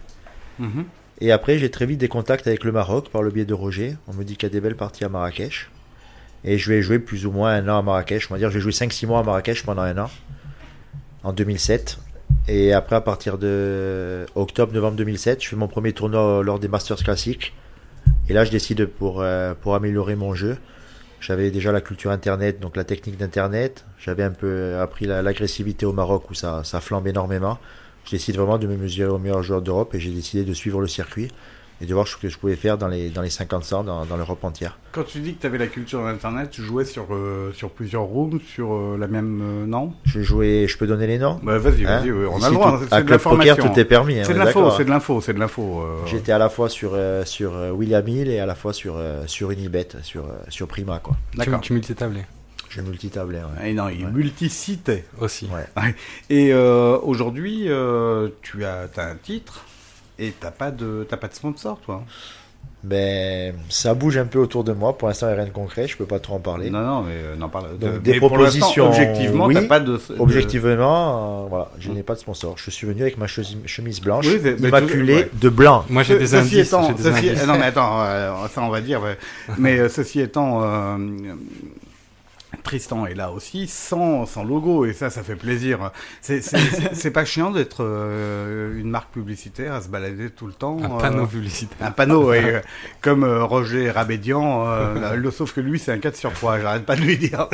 Mhm. 0.59 0.83
Et 1.21 1.31
après 1.31 1.57
j'ai 1.57 1.71
très 1.71 1.85
vite 1.85 1.99
des 1.99 2.07
contacts 2.09 2.47
avec 2.47 2.63
le 2.65 2.71
Maroc 2.73 3.09
par 3.09 3.21
le 3.23 3.31
biais 3.31 3.45
de 3.45 3.53
Roger. 3.53 3.95
On 4.07 4.13
me 4.13 4.23
dit 4.23 4.35
qu'il 4.35 4.43
y 4.49 4.51
a 4.51 4.53
des 4.53 4.61
belles 4.61 4.75
parties 4.75 5.05
à 5.05 5.09
Marrakech. 5.09 5.69
Et 6.43 6.57
je 6.57 6.69
vais 6.71 6.81
jouer 6.81 6.99
plus 6.99 7.25
ou 7.25 7.31
moins 7.31 7.51
un 7.53 7.67
an 7.69 7.77
à 7.79 7.81
Marrakech. 7.81 8.29
On 8.29 8.33
va 8.33 8.37
dire 8.37 8.51
j'ai 8.51 8.59
joué 8.59 8.71
5-6 8.73 9.05
mois 9.07 9.19
à 9.19 9.23
Marrakech 9.23 9.63
pendant 9.63 9.81
un 9.83 9.97
an. 9.97 10.09
En 11.23 11.31
2007. 11.33 11.99
Et 12.47 12.73
après 12.73 12.95
à 12.95 13.01
partir 13.01 13.37
de 13.37 14.25
octobre-novembre 14.35 14.97
2007, 14.97 15.43
je 15.43 15.49
fais 15.49 15.55
mon 15.55 15.67
premier 15.67 15.93
tournoi 15.93 16.41
lors 16.43 16.59
des 16.59 16.67
Masters 16.67 16.97
classiques. 16.97 17.53
Et 18.27 18.33
là 18.33 18.43
je 18.43 18.51
décide 18.51 18.85
pour, 18.85 19.21
euh, 19.21 19.53
pour 19.59 19.75
améliorer 19.75 20.15
mon 20.15 20.33
jeu. 20.33 20.57
J'avais 21.19 21.51
déjà 21.51 21.71
la 21.71 21.81
culture 21.81 22.11
internet, 22.11 22.59
donc 22.59 22.75
la 22.77 22.85
technique 22.85 23.17
d'internet. 23.17 23.85
J'avais 23.99 24.23
un 24.23 24.31
peu 24.31 24.77
appris 24.79 25.05
la- 25.05 25.21
l'agressivité 25.21 25.85
au 25.85 25.91
Maroc 25.93 26.29
où 26.31 26.33
ça, 26.33 26.63
ça 26.63 26.79
flambe 26.79 27.07
énormément. 27.07 27.59
Je 28.05 28.11
décide 28.11 28.37
vraiment 28.37 28.57
de 28.57 28.65
me 28.67 28.77
mesurer 28.77 29.09
aux 29.11 29.19
meilleurs 29.19 29.43
joueurs 29.43 29.61
d'Europe 29.61 29.93
et 29.93 29.99
j'ai 29.99 30.11
décidé 30.11 30.43
de 30.43 30.53
suivre 30.53 30.79
le 30.81 30.87
circuit 30.87 31.27
et 31.81 31.85
de 31.85 31.93
voir 31.93 32.07
ce 32.07 32.17
que 32.17 32.27
je 32.29 32.37
pouvais 32.37 32.55
faire 32.55 32.77
dans 32.77 32.87
les, 32.87 33.09
dans 33.09 33.21
les 33.21 33.29
50 33.29 33.73
ans 33.73 33.83
dans, 33.83 34.05
dans 34.05 34.17
l'Europe 34.17 34.43
entière. 34.43 34.77
Quand 34.91 35.03
tu 35.03 35.19
dis 35.19 35.35
que 35.35 35.41
tu 35.41 35.47
avais 35.47 35.57
la 35.57 35.67
culture 35.67 36.03
d'Internet, 36.03 36.49
tu 36.51 36.61
jouais 36.61 36.83
sur, 36.85 37.07
euh, 37.11 37.51
sur 37.53 37.69
plusieurs 37.69 38.03
rooms, 38.03 38.39
sur 38.41 38.73
euh, 38.73 38.97
la 38.99 39.07
même... 39.07 39.41
euh, 39.41 39.65
non 39.65 39.93
J'ai 40.05 40.23
joué, 40.23 40.65
je 40.67 40.77
peux 40.77 40.87
donner 40.87 41.07
les 41.07 41.17
noms? 41.19 41.39
Bah, 41.43 41.57
Vas-y, 41.57 41.85
Hein? 41.85 41.99
vas-y, 41.99 42.11
oui, 42.11 42.25
on 42.31 42.41
a 42.43 42.49
le 42.49 42.55
droit, 42.55 42.71
tout- 42.79 42.85
c'est 42.89 42.93
à 42.95 43.01
de 43.01 43.07
Club 43.07 43.21
Poker, 43.21 43.37
l'information. 43.37 43.73
tout 43.73 43.79
est 43.79 43.85
permis. 43.85 44.19
hein, 44.19 44.23
C'est 44.25 44.33
de 44.33 44.39
l'info, 44.39 44.71
c'est 44.71 44.83
de 44.85 44.89
l'info, 44.89 45.21
c'est 45.21 45.33
de 45.33 45.39
l'info. 45.39 45.81
euh. 45.81 46.05
J'étais 46.05 46.31
à 46.31 46.37
la 46.37 46.49
fois 46.49 46.69
sur, 46.69 46.91
euh, 46.93 47.23
sur 47.25 47.53
William 47.73 48.07
Hill 48.07 48.29
et 48.29 48.39
à 48.39 48.45
la 48.45 48.55
fois 48.55 48.73
sur, 48.73 48.95
euh, 48.97 49.23
sur 49.27 49.51
Unibet, 49.51 49.87
sur, 50.03 50.25
euh, 50.25 50.33
sur 50.49 50.67
Prima. 50.67 50.99
Quoi. 50.99 51.15
Tu, 51.31 51.37
D'accord. 51.37 51.61
tu 51.61 51.73
multitablais 51.73 52.25
Je 52.69 52.81
multitablais. 52.81 53.39
Ouais. 53.59 53.69
Et 53.71 53.73
non, 53.73 53.89
il 53.89 54.05
Ouais. 54.05 54.11
multicitait. 54.11 55.05
aussi. 55.19 55.47
Ouais. 55.53 55.95
Et 56.29 56.51
euh, 56.53 56.97
aujourd'hui, 57.03 57.65
euh, 57.67 58.29
tu 58.41 58.65
as, 58.65 58.87
as 58.97 59.01
un 59.09 59.15
titre 59.15 59.65
et 60.19 60.33
t'as 60.39 60.51
pas 60.51 60.71
de 60.71 61.05
t'as 61.09 61.17
pas 61.17 61.27
de 61.27 61.33
sponsor, 61.33 61.79
toi. 61.85 62.03
Ben, 62.81 63.55
ça 63.67 63.93
bouge 63.93 64.17
un 64.17 64.25
peu 64.25 64.39
autour 64.39 64.63
de 64.63 64.71
moi. 64.71 64.97
Pour 64.97 65.09
l'instant, 65.09 65.25
il 65.27 65.31
n'y 65.31 65.33
a 65.33 65.37
rien 65.41 65.47
de 65.47 65.53
concret. 65.53 65.85
Je 65.85 65.97
peux 65.97 66.05
pas 66.05 66.19
trop 66.19 66.35
en 66.35 66.39
parler. 66.39 66.69
Non, 66.69 66.79
non, 66.81 67.01
mais 67.01 67.11
euh, 67.13 67.35
n'en 67.35 67.49
parle. 67.49 67.77
Donc, 67.77 67.89
mais 67.95 67.99
des 67.99 68.17
propositions, 68.19 68.87
objectivement, 68.87 69.47
oui. 69.47 69.53
t'as 69.53 69.63
pas 69.67 69.81
de. 69.81 69.99
Objectivement, 70.17 71.43
euh, 71.43 71.47
voilà, 71.49 71.71
je 71.77 71.91
n'ai 71.91 72.03
pas 72.03 72.13
de 72.13 72.19
sponsor. 72.19 72.55
Je 72.57 72.71
suis 72.71 72.87
venu 72.87 73.01
avec 73.01 73.17
ma 73.17 73.27
chemise 73.27 73.99
blanche, 73.99 74.27
Oui, 74.27 74.39
immaculée 74.65 75.13
tout- 75.13 75.19
ouais. 75.19 75.29
de 75.41 75.49
blanc. 75.49 75.83
Moi 75.89 76.03
j'ai 76.03 76.13
Ce- 76.13 76.19
des 76.19 76.27
ceci 76.27 76.55
indices. 76.55 76.67
étant, 76.69 76.87
j'ai 76.87 76.93
des 76.93 77.03
ceci- 77.03 77.29
indices. 77.31 77.45
non 77.47 77.57
mais 77.57 77.65
attends, 77.65 78.01
euh, 78.01 78.47
ça 78.53 78.61
on 78.61 78.69
va 78.69 78.79
dire. 78.79 79.01
mais 79.57 79.77
euh, 79.77 79.89
ceci 79.89 80.21
étant, 80.21 80.61
euh, 80.63 80.97
Tristan 82.63 83.05
est 83.05 83.13
là 83.13 83.31
aussi 83.31 83.67
sans, 83.67 84.25
sans 84.25 84.43
logo 84.43 84.85
et 84.85 84.93
ça, 84.93 85.09
ça 85.09 85.23
fait 85.23 85.35
plaisir. 85.35 85.91
C'est- 86.21 87.11
pas 87.11 87.25
chiant 87.25 87.51
d'être 87.51 87.83
euh, 87.83 88.77
une 88.79 88.89
marque 88.89 89.11
publicitaire 89.11 89.73
à 89.73 89.81
se 89.81 89.87
balader 89.89 90.29
tout 90.29 90.45
le 90.47 90.53
temps. 90.53 90.77
Un 90.83 90.97
euh, 90.97 90.99
panneau 90.99 91.25
publicitaire. 91.27 91.85
Un 91.87 91.91
panneau, 91.91 92.33
et, 92.33 92.43
euh, 92.43 92.59
comme 93.01 93.23
euh, 93.23 93.43
Roger 93.43 93.89
Rabédian, 93.91 94.65
euh, 94.67 95.15
le- 95.17 95.31
sauf 95.31 95.53
que 95.53 95.61
lui 95.61 95.79
c'est 95.79 95.91
un 95.91 95.97
4 95.99 96.15
sur 96.15 96.33
3, 96.33 96.59
j'arrête 96.59 96.85
pas 96.85 96.95
de 96.95 97.01
lui 97.01 97.17
dire. 97.17 97.47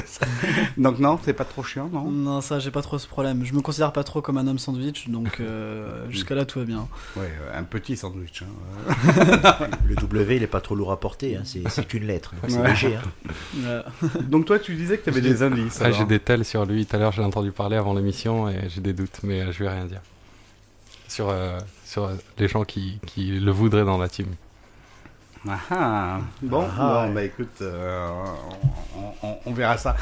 Donc 0.77 0.99
non, 0.99 1.19
c'est 1.23 1.33
pas 1.33 1.45
trop 1.45 1.63
chiant, 1.63 1.89
non? 1.91 2.09
Non, 2.09 2.41
ça, 2.41 2.59
j'ai 2.59 2.71
pas 2.71 2.81
trop 2.81 2.97
ce 2.97 3.07
problème. 3.07 3.43
Je 3.45 3.53
me 3.53 3.61
considère 3.61 3.91
pas 3.93 4.03
trop 4.03 4.21
comme 4.21 4.37
un 4.37 4.47
homme 4.47 4.59
sandwich, 4.59 5.09
donc 5.09 5.39
euh, 5.39 6.05
jusqu'à 6.09 6.35
là, 6.35 6.45
tout 6.45 6.59
va 6.59 6.65
bien. 6.65 6.87
Ouais, 7.15 7.23
euh, 7.23 7.59
un 7.59 7.63
petit 7.63 7.95
sandwich. 7.97 8.43
hein. 8.43 9.67
Le 9.87 9.95
W, 9.95 10.35
il 10.37 10.43
est 10.43 10.47
pas 10.47 10.61
trop 10.61 10.75
lourd 10.75 10.91
à 10.91 10.99
porter, 10.99 11.37
hein, 11.37 11.43
c'est 11.43 11.87
qu'une 11.87 12.05
lettre, 12.07 12.33
donc 12.41 12.51
c'est 12.51 12.57
Ouais. 12.59 12.69
léger. 12.69 12.97
hein. 12.97 13.83
Donc 14.23 14.45
toi, 14.45 14.59
tu 14.59 14.73
disais 14.85 14.97
que 14.97 15.03
tu 15.03 15.09
avais 15.09 15.21
des 15.21 15.43
indices. 15.43 15.81
Ah, 15.83 15.91
j'ai 15.91 16.05
des 16.05 16.19
tels 16.19 16.45
sur 16.45 16.65
lui. 16.65 16.85
Tout 16.85 16.95
à 16.95 16.99
l'heure, 16.99 17.11
j'ai 17.11 17.23
entendu 17.23 17.51
parler 17.51 17.75
avant 17.77 17.93
l'émission 17.93 18.49
et 18.49 18.69
j'ai 18.69 18.81
des 18.81 18.93
doutes, 18.93 19.19
mais 19.23 19.41
euh, 19.41 19.51
je 19.51 19.63
vais 19.63 19.69
rien 19.69 19.85
dire. 19.85 20.01
Sur, 21.07 21.29
euh, 21.29 21.59
sur 21.85 22.05
euh, 22.05 22.15
les 22.37 22.47
gens 22.47 22.63
qui, 22.63 22.99
qui 23.05 23.39
le 23.39 23.51
voudraient 23.51 23.85
dans 23.85 23.97
la 23.97 24.09
team. 24.09 24.27
Ah, 25.47 25.59
ah. 25.69 26.19
Bon, 26.41 26.65
Ah, 26.77 27.05
bon, 27.07 27.13
bah 27.13 27.23
écoute, 27.23 27.61
euh, 27.61 28.09
on, 29.21 29.27
on- 29.27 29.37
on 29.45 29.53
verra 29.53 29.77
ça. 29.77 29.95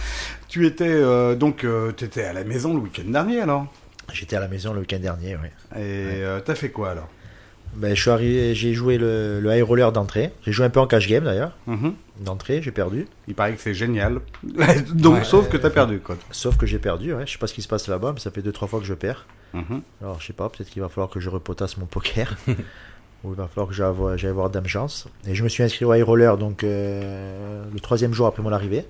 Tu 0.48 0.66
étais 0.66 0.86
euh, 0.88 1.36
donc, 1.36 1.66
tu 1.98 2.06
étais 2.06 2.24
à 2.24 2.34
la 2.34 2.44
maison 2.46 2.74
le 2.74 2.80
week-end 2.80 3.04
dernier 3.10 3.42
alors? 3.42 3.66
J'étais 4.14 4.36
à 4.38 4.40
la 4.40 4.48
maison 4.48 4.74
le 4.74 4.82
week-end 4.82 5.00
dernier, 5.00 5.36
ouais. 5.36 5.52
Et 5.76 6.22
euh, 6.24 6.40
t'as 6.40 6.56
fait 6.56 6.70
quoi 6.70 6.92
alors? 6.92 7.10
Ben, 7.76 7.96
je 7.96 8.02
suis 8.02 8.10
arrivé, 8.12 8.54
j'ai 8.56 8.74
joué 8.74 8.98
le, 8.98 9.40
le 9.42 9.56
high 9.58 9.64
roller 9.64 9.92
d'entrée. 9.92 10.32
J'ai 10.46 10.52
joué 10.52 10.66
un 10.66 10.70
peu 10.70 10.80
en 10.80 10.88
cash 10.88 11.08
game 11.08 11.24
d'ailleurs. 11.24 11.58
Mhm. 11.68 11.94
D'entrée, 12.24 12.62
j'ai 12.62 12.72
perdu. 12.72 13.08
Il 13.28 13.34
paraît 13.36 13.54
que 13.56 13.62
c'est 13.62 13.74
génial. 13.74 14.20
Donc, 14.94 15.16
Ouais. 15.20 15.24
sauf 15.24 15.50
que 15.50 15.58
t'as 15.58 15.70
perdu, 15.72 16.00
quoi. 16.00 16.16
Sauf 16.32 16.58
que 16.58 16.66
j'ai 16.66 16.78
perdu. 16.80 17.14
Ouais. 17.14 17.26
Je 17.26 17.32
sais 17.34 17.38
pas 17.40 17.48
ce 17.48 17.54
qui 17.54 17.62
se 17.64 17.68
passe 17.68 17.88
là-bas, 17.88 18.12
mais 18.14 18.20
ça 18.20 18.30
fait 18.32 18.42
2-3 18.42 18.68
fois 18.68 18.80
que 18.80 18.86
je 18.86 18.94
perds. 18.94 19.26
Mhm. 19.54 19.82
Alors, 20.02 20.20
je 20.22 20.28
sais 20.28 20.34
pas, 20.34 20.50
peut-être 20.50 20.70
qu'il 20.70 20.82
va 20.82 20.90
falloir 20.90 21.10
que 21.10 21.20
je 21.20 21.30
repotasse 21.30 21.78
mon 21.78 21.86
poker. 21.86 22.36
Ou 23.24 23.32
il 23.32 23.36
va 23.36 23.48
falloir 23.48 23.68
que 23.70 24.18
j'aille 24.18 24.32
voir, 24.34 24.50
Dame 24.50 24.68
Chance. 24.68 25.08
Et 25.28 25.34
je 25.34 25.44
me 25.44 25.50
suis 25.50 25.64
inscrit 25.64 25.86
au 25.86 25.94
high 25.94 26.04
roller 26.04 26.38
donc, 26.38 26.64
euh, 26.64 27.64
le 27.74 27.80
troisième 27.80 28.14
jour 28.14 28.28
après 28.28 28.44
mon 28.44 28.52
arrivée. 28.52 28.86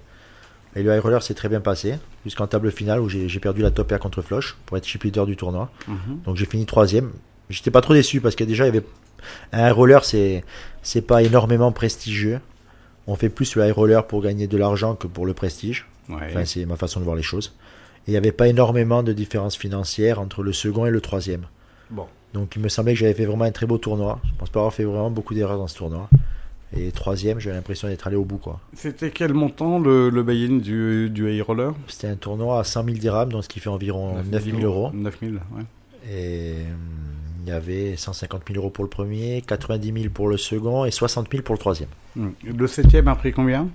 Et 0.75 0.81
le 0.81 0.91
high 0.95 1.01
roller 1.01 1.21
s'est 1.21 1.35
très 1.35 1.49
bien 1.49 1.61
passé, 1.61 1.95
jusqu'en 2.25 2.47
table 2.47 2.71
finale 2.71 2.99
où 2.99 3.07
j'ai 3.07 3.29
j'ai 3.29 3.39
perdu 3.39 3.61
la 3.61 3.69
top 3.69 3.89
pair 3.89 3.99
contre 3.99 4.23
Flush 4.23 4.57
pour 4.65 4.75
être 4.75 4.87
chip 4.87 5.03
leader 5.03 5.27
du 5.27 5.35
tournoi. 5.37 5.69
Mhm. 5.87 6.21
Donc 6.25 6.35
j'ai 6.35 6.45
fini 6.47 6.65
troisième. 6.65 7.11
J'étais 7.53 7.71
pas 7.71 7.81
trop 7.81 7.93
déçu 7.93 8.19
parce 8.21 8.35
que 8.35 8.43
déjà 8.43 8.63
il 8.65 8.67
y 8.73 8.77
avait 8.77 8.85
un 9.51 9.71
roller, 9.71 10.03
c'est 10.03 10.43
c'est 10.81 11.01
pas 11.01 11.23
énormément 11.23 11.71
prestigieux. 11.71 12.39
On 13.07 13.15
fait 13.15 13.29
plus 13.29 13.55
le 13.55 13.65
high 13.65 13.73
roller 13.73 14.05
pour 14.07 14.21
gagner 14.21 14.47
de 14.47 14.57
l'argent 14.57 14.95
que 14.95 15.07
pour 15.07 15.25
le 15.25 15.33
prestige. 15.33 15.85
Ouais. 16.09 16.15
Enfin, 16.29 16.45
c'est 16.45 16.65
ma 16.65 16.75
façon 16.75 16.99
de 16.99 17.05
voir 17.05 17.15
les 17.15 17.23
choses. 17.23 17.53
Et 18.05 18.09
il 18.09 18.11
n'y 18.11 18.17
avait 18.17 18.31
pas 18.33 18.47
énormément 18.47 19.03
de 19.03 19.13
différence 19.13 19.55
financière 19.55 20.19
entre 20.19 20.43
le 20.43 20.51
second 20.53 20.85
et 20.85 20.91
le 20.91 20.99
troisième. 21.01 21.45
Bon. 21.89 22.05
Donc 22.33 22.55
il 22.55 22.61
me 22.61 22.67
semblait 22.69 22.93
que 22.93 22.99
j'avais 22.99 23.13
fait 23.13 23.25
vraiment 23.25 23.45
un 23.45 23.51
très 23.51 23.65
beau 23.65 23.77
tournoi. 23.77 24.19
Je 24.25 24.31
pense 24.37 24.49
pas 24.49 24.59
avoir 24.59 24.73
fait 24.73 24.83
vraiment 24.83 25.11
beaucoup 25.11 25.33
d'erreurs 25.33 25.57
dans 25.57 25.67
ce 25.67 25.77
tournoi. 25.77 26.09
Et 26.75 26.91
troisième, 26.91 27.39
j'avais 27.39 27.55
l'impression 27.55 27.87
d'être 27.87 28.07
allé 28.07 28.15
au 28.15 28.25
bout. 28.25 28.37
quoi. 28.39 28.59
C'était 28.75 29.11
quel 29.11 29.33
montant 29.33 29.77
le, 29.79 30.09
le 30.09 30.23
buy-in 30.23 30.57
du, 30.57 31.09
du 31.11 31.31
high 31.31 31.41
roller? 31.43 31.73
C'était 31.87 32.07
un 32.07 32.15
tournoi 32.15 32.59
à 32.59 32.63
100 32.63 32.85
000 32.85 32.97
dirhams, 32.97 33.29
donc 33.31 33.43
ce 33.43 33.49
qui 33.49 33.59
fait 33.59 33.69
environ 33.69 34.15
9 34.23 34.43
000 34.43 34.59
euros. 34.61 34.89
9000, 34.91 35.35
ouais. 35.35 35.63
Et 36.11 36.53
hum, 36.71 36.73
il 37.43 37.49
y 37.49 37.51
avait 37.51 37.95
150 37.97 38.41
000 38.47 38.59
euros 38.59 38.69
pour 38.69 38.83
le 38.83 38.89
premier, 38.89 39.41
90 39.45 39.93
000 40.01 40.13
pour 40.13 40.29
le 40.29 40.37
second 40.37 40.85
et 40.85 40.91
60 40.91 41.27
000 41.29 41.43
pour 41.43 41.53
le 41.53 41.59
troisième. 41.59 41.89
Mm. 42.15 42.29
Le 42.55 42.67
septième 42.67 43.07
a 43.09 43.15
pris 43.15 43.33
combien? 43.33 43.67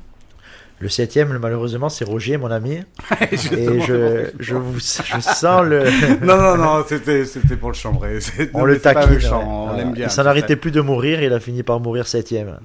Le 0.80 0.88
septième, 0.88 1.36
malheureusement, 1.38 1.88
c'est 1.88 2.04
Roger, 2.04 2.36
mon 2.36 2.50
ami. 2.52 2.78
Et 3.32 3.36
je, 3.36 4.30
je, 4.38 4.54
vous, 4.54 4.78
je 4.78 5.20
sens 5.20 5.64
le... 5.64 5.84
non, 6.24 6.36
non, 6.36 6.56
non, 6.56 6.84
c'était, 6.86 7.24
c'était 7.24 7.56
pour 7.56 7.70
le 7.70 7.74
chambrer. 7.74 8.20
C'est- 8.20 8.50
On 8.54 8.60
non, 8.60 8.64
le 8.64 8.78
taquine. 8.78 9.14
ouais. 9.16 9.28
on 9.32 9.76
l'aime 9.76 9.92
bien. 9.92 10.06
Il 10.06 10.10
s'en 10.10 10.24
arrêtait 10.24 10.54
plus 10.54 10.70
de 10.70 10.80
mourir 10.80 11.20
et 11.20 11.26
il 11.26 11.32
a 11.32 11.40
fini 11.40 11.64
par 11.64 11.80
mourir 11.80 12.06
septième. 12.06 12.58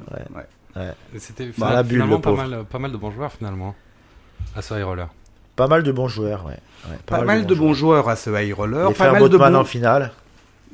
Ouais. 0.75 0.83
C'était 1.17 1.49
Bah, 1.57 1.81
bulle, 1.83 2.03
finalement 2.03 2.15
le 2.15 2.21
pas 2.21 2.31
mal, 2.33 2.65
pas 2.69 2.79
mal 2.79 2.91
de 2.91 2.97
bons 2.97 3.11
joueurs 3.11 3.31
finalement 3.31 3.75
à 4.55 4.61
ce 4.61 4.73
high 4.75 4.83
roller. 4.83 5.07
Pas 5.55 5.67
mal 5.67 5.83
de 5.83 5.91
bons 5.91 6.07
joueurs, 6.07 6.45
ouais. 6.45 6.57
Ouais, 6.89 6.97
Pas, 7.05 7.21
mal 7.23 7.45
de 7.45 7.55
bons 7.55 7.73
joueurs 7.73 8.09
à 8.09 8.15
ce 8.15 8.29
high 8.29 8.53
roller. 8.53 8.89
Les 8.89 8.93
Pas 8.93 9.05
frères 9.09 9.13
mal 9.13 9.29
de 9.29 9.37
bons... 9.37 9.55
en 9.55 9.63
finale. 9.63 10.11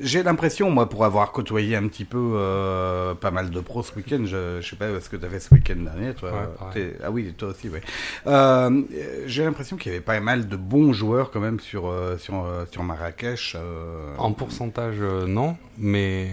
J'ai 0.02 0.22
l'impression, 0.22 0.70
moi, 0.70 0.88
pour 0.88 1.04
avoir 1.04 1.30
côtoyé 1.30 1.76
un 1.76 1.86
petit 1.86 2.06
peu 2.06 2.32
euh, 2.34 3.14
pas 3.14 3.30
mal 3.30 3.50
de 3.50 3.60
pros 3.60 3.82
ce 3.82 3.94
week-end, 3.94 4.22
je, 4.24 4.58
je 4.62 4.68
sais 4.70 4.76
pas 4.76 4.98
ce 4.98 5.10
que 5.10 5.16
tu 5.16 5.26
as 5.26 5.28
fait 5.28 5.40
ce 5.40 5.52
week-end 5.54 5.76
dernier, 5.76 6.14
toi. 6.14 6.30
Ouais, 6.74 6.94
ah 7.04 7.10
oui, 7.10 7.34
toi 7.36 7.48
aussi, 7.48 7.68
oui. 7.68 7.80
Euh, 8.26 8.82
J'ai 9.26 9.44
l'impression 9.44 9.76
qu'il 9.76 9.92
y 9.92 9.94
avait 9.94 10.02
pas 10.04 10.18
mal 10.20 10.48
de 10.48 10.56
bons 10.56 10.94
joueurs 10.94 11.30
quand 11.30 11.40
même 11.40 11.60
sur, 11.60 11.86
euh, 11.88 12.16
sur, 12.16 12.46
sur 12.70 12.82
Marrakech. 12.82 13.54
euh. 13.58 14.14
En 14.16 14.32
pourcentage, 14.32 15.00
non, 15.00 15.56
mais 15.76 16.30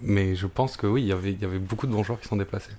mais 0.00 0.34
je 0.34 0.48
pense 0.48 0.76
que 0.76 0.88
oui, 0.88 1.02
il 1.02 1.08
y 1.08 1.12
avait 1.12 1.30
il 1.32 1.40
y 1.40 1.44
avait 1.44 1.60
beaucoup 1.60 1.86
de 1.86 1.92
bons 1.92 2.02
joueurs 2.02 2.18
qui 2.20 2.26
sont 2.26 2.36
déplacés. 2.36 2.72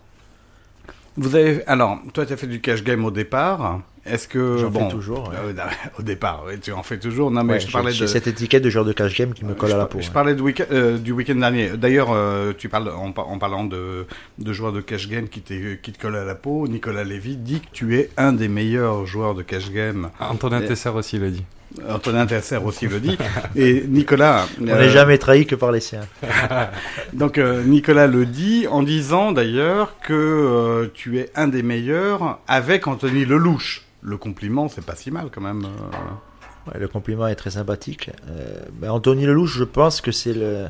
Vous 1.15 1.35
avez, 1.35 1.65
alors, 1.67 1.99
toi, 2.13 2.25
tu 2.25 2.33
as 2.33 2.37
fait 2.37 2.47
du 2.47 2.59
cash 2.59 2.83
game 2.83 3.05
au 3.05 3.11
départ. 3.11 3.79
Est-ce 4.05 4.27
que 4.27 4.57
J'en 4.57 4.69
fais 4.71 4.79
bon, 4.79 4.87
toujours, 4.89 5.29
ouais. 5.29 5.35
euh, 5.57 5.63
au 5.99 6.01
départ, 6.01 6.43
oui, 6.45 6.59
tu 6.59 6.73
en 6.73 6.83
fais 6.83 6.99
toujours. 6.99 7.31
Non, 7.31 7.43
mais 7.45 7.53
Ouais, 7.53 7.59
je 7.61 7.71
parlais 7.71 7.91
j'ai 7.93 8.01
de 8.01 8.07
cette 8.07 8.27
étiquette 8.27 8.61
de 8.63 8.69
joueur 8.69 8.83
de 8.83 8.91
cash 8.91 9.17
game 9.17 9.33
qui 9.33 9.45
me 9.45 9.53
colle 9.53 9.69
je, 9.69 9.75
à 9.75 9.77
la 9.77 9.85
peau. 9.85 10.01
je 10.01 10.07
ouais. 10.07 10.13
parlais 10.13 10.33
week- 10.33 10.63
euh, 10.71 10.97
du 10.97 11.13
week-end 11.13 11.35
dernier. 11.35 11.69
D'ailleurs, 11.77 12.09
euh, 12.11 12.51
tu 12.57 12.67
parles 12.67 12.89
en, 12.89 13.13
par- 13.13 13.29
en 13.29 13.37
parlant 13.39 13.63
de, 13.63 14.05
de 14.39 14.53
joueurs 14.53 14.73
de 14.73 14.81
cash 14.81 15.07
game 15.07 15.29
qui, 15.29 15.41
qui 15.41 15.91
te 15.93 16.01
collent 16.01 16.17
à 16.17 16.25
la 16.25 16.35
peau. 16.35 16.67
Nicolas 16.67 17.05
Lévy 17.05 17.37
dit 17.37 17.61
que 17.61 17.67
tu 17.71 17.97
es 17.97 18.09
un 18.17 18.33
des 18.33 18.49
meilleurs 18.49 19.05
joueurs 19.05 19.35
de 19.35 19.41
cash 19.41 19.71
game. 19.71 20.09
Antonin 20.19 20.59
Tesser 20.61 20.89
aussi 20.89 21.17
l'a 21.17 21.29
dit. 21.29 21.45
Antonin 21.89 22.25
Tesser 22.27 22.57
aussi 22.57 22.87
le 22.87 22.99
dit. 22.99 23.17
Et 23.55 23.85
Nicolas, 23.87 24.45
On 24.61 24.67
euh, 24.67 24.81
n'est 24.81 24.89
jamais 24.89 25.17
trahi 25.17 25.45
que 25.47 25.55
par 25.55 25.71
les 25.71 25.79
siens. 25.79 26.01
donc 27.13 27.37
euh, 27.37 27.63
Nicolas 27.63 28.07
le 28.07 28.25
dit 28.25 28.67
en 28.69 28.83
disant 28.83 29.31
d'ailleurs 29.31 29.95
que 30.01 30.13
euh, 30.13 30.87
tu 30.93 31.19
es 31.19 31.29
un 31.35 31.47
des 31.47 31.63
meilleurs 31.63 32.39
avec 32.47 32.85
Anthony 32.87 33.25
Lelouch. 33.25 33.81
Le 34.03 34.17
compliment, 34.17 34.67
c'est 34.67 34.85
pas 34.85 34.95
si 34.95 35.11
mal 35.11 35.29
quand 35.33 35.41
même. 35.41 35.63
euh. 35.63 36.69
Ouais, 36.71 36.79
le 36.79 36.87
compliment 36.87 37.27
est 37.27 37.35
très 37.35 37.51
sympathique. 37.51 38.09
Euh, 38.29 38.59
ben, 38.73 38.91
Anthony 38.91 39.25
Lelouch, 39.25 39.57
je 39.57 39.63
pense 39.63 40.01
que 40.01 40.11
c'est 40.11 40.33
le, 40.33 40.67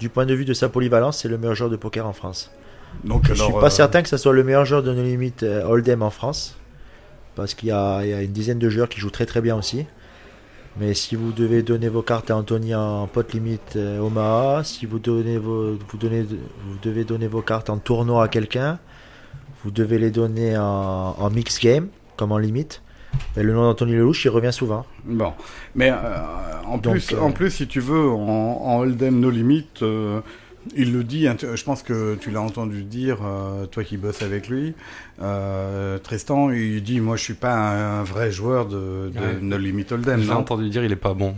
du 0.00 0.08
point 0.10 0.26
de 0.26 0.34
vue 0.34 0.44
de 0.44 0.52
sa 0.54 0.68
polyvalence, 0.68 1.18
c'est 1.18 1.28
le 1.28 1.38
meilleur 1.38 1.54
joueur 1.54 1.70
de 1.70 1.76
poker 1.76 2.06
en 2.06 2.12
France. 2.12 2.50
Donc 3.04 3.24
Je 3.26 3.32
alors, 3.32 3.46
suis 3.46 3.54
pas 3.54 3.66
euh, 3.66 3.70
certain 3.70 4.02
que 4.02 4.08
ce 4.08 4.16
soit 4.16 4.32
le 4.32 4.44
meilleur 4.44 4.64
joueur 4.64 4.82
de 4.82 4.92
nos 4.92 5.02
limites 5.02 5.42
Hold'em 5.42 6.02
en 6.02 6.10
France, 6.10 6.56
parce 7.34 7.54
qu'il 7.54 7.70
y, 7.70 7.72
a 7.72 8.04
il 8.04 8.10
y 8.10 8.14
a 8.14 8.22
une 8.22 8.32
dizaine 8.32 8.58
de 8.58 8.68
joueurs 8.68 8.88
qui 8.88 9.00
jouent 9.00 9.10
très 9.10 9.26
très 9.26 9.40
bien 9.40 9.56
aussi. 9.56 9.86
Mais 10.76 10.92
si 10.94 11.14
vous 11.14 11.32
devez 11.32 11.62
donner 11.62 11.88
vos 11.88 12.02
cartes 12.02 12.30
à 12.30 12.36
Anthony 12.36 12.74
en 12.74 13.06
pot 13.06 13.32
limite 13.32 13.76
Omaha, 13.76 14.62
si 14.64 14.86
vous 14.86 14.98
donnez 14.98 15.38
vos, 15.38 15.72
vous 15.72 15.98
donnez, 15.98 16.22
vous 16.22 16.78
devez 16.82 17.04
donner 17.04 17.28
vos 17.28 17.42
cartes 17.42 17.70
en 17.70 17.78
tournoi 17.78 18.24
à 18.24 18.28
quelqu'un, 18.28 18.78
vous 19.62 19.70
devez 19.70 19.98
les 19.98 20.10
donner 20.10 20.56
en, 20.58 21.14
en 21.18 21.30
mix 21.30 21.60
game 21.60 21.88
comme 22.16 22.32
en 22.32 22.38
limite. 22.38 22.82
Et 23.36 23.42
le 23.44 23.52
nom 23.52 23.62
d'Anthony 23.62 23.92
Lelouch, 23.92 24.24
il 24.24 24.28
revient 24.30 24.52
souvent. 24.52 24.84
Bon, 25.04 25.32
mais 25.76 25.90
euh, 25.90 25.94
en, 26.66 26.78
Donc, 26.78 26.94
plus, 26.94 27.12
euh, 27.12 27.20
en 27.20 27.30
plus, 27.30 27.50
si 27.50 27.66
tu 27.68 27.78
veux, 27.80 28.08
en, 28.10 28.60
en 28.64 28.78
Hold'em 28.80 29.20
No 29.20 29.30
Limit, 29.30 29.68
euh, 29.82 30.20
il 30.74 30.92
le 30.92 31.04
dit, 31.04 31.28
hein, 31.28 31.36
tu- 31.38 31.46
je 31.54 31.62
pense 31.64 31.82
que 31.84 32.16
tu 32.16 32.30
l'as 32.32 32.40
entendu 32.40 32.82
dire, 32.82 33.18
euh, 33.24 33.66
toi 33.66 33.84
qui 33.84 33.98
bosses 33.98 34.22
avec 34.22 34.48
lui, 34.48 34.74
euh, 35.22 35.98
Tristan, 35.98 36.50
il 36.50 36.82
dit, 36.82 37.00
moi 37.00 37.16
je 37.16 37.22
suis 37.22 37.34
pas 37.34 37.54
un, 37.54 38.00
un 38.00 38.02
vrai 38.02 38.32
joueur 38.32 38.66
de, 38.66 39.10
de 39.14 39.18
Ouais. 39.18 39.38
No 39.40 39.58
Limit 39.58 39.86
Hold'em. 39.92 40.20
J'ai 40.22 40.32
entendu 40.32 40.68
dire 40.68 40.82
il 40.84 40.90
est 40.90 40.96
pas 40.96 41.14
bon. 41.14 41.34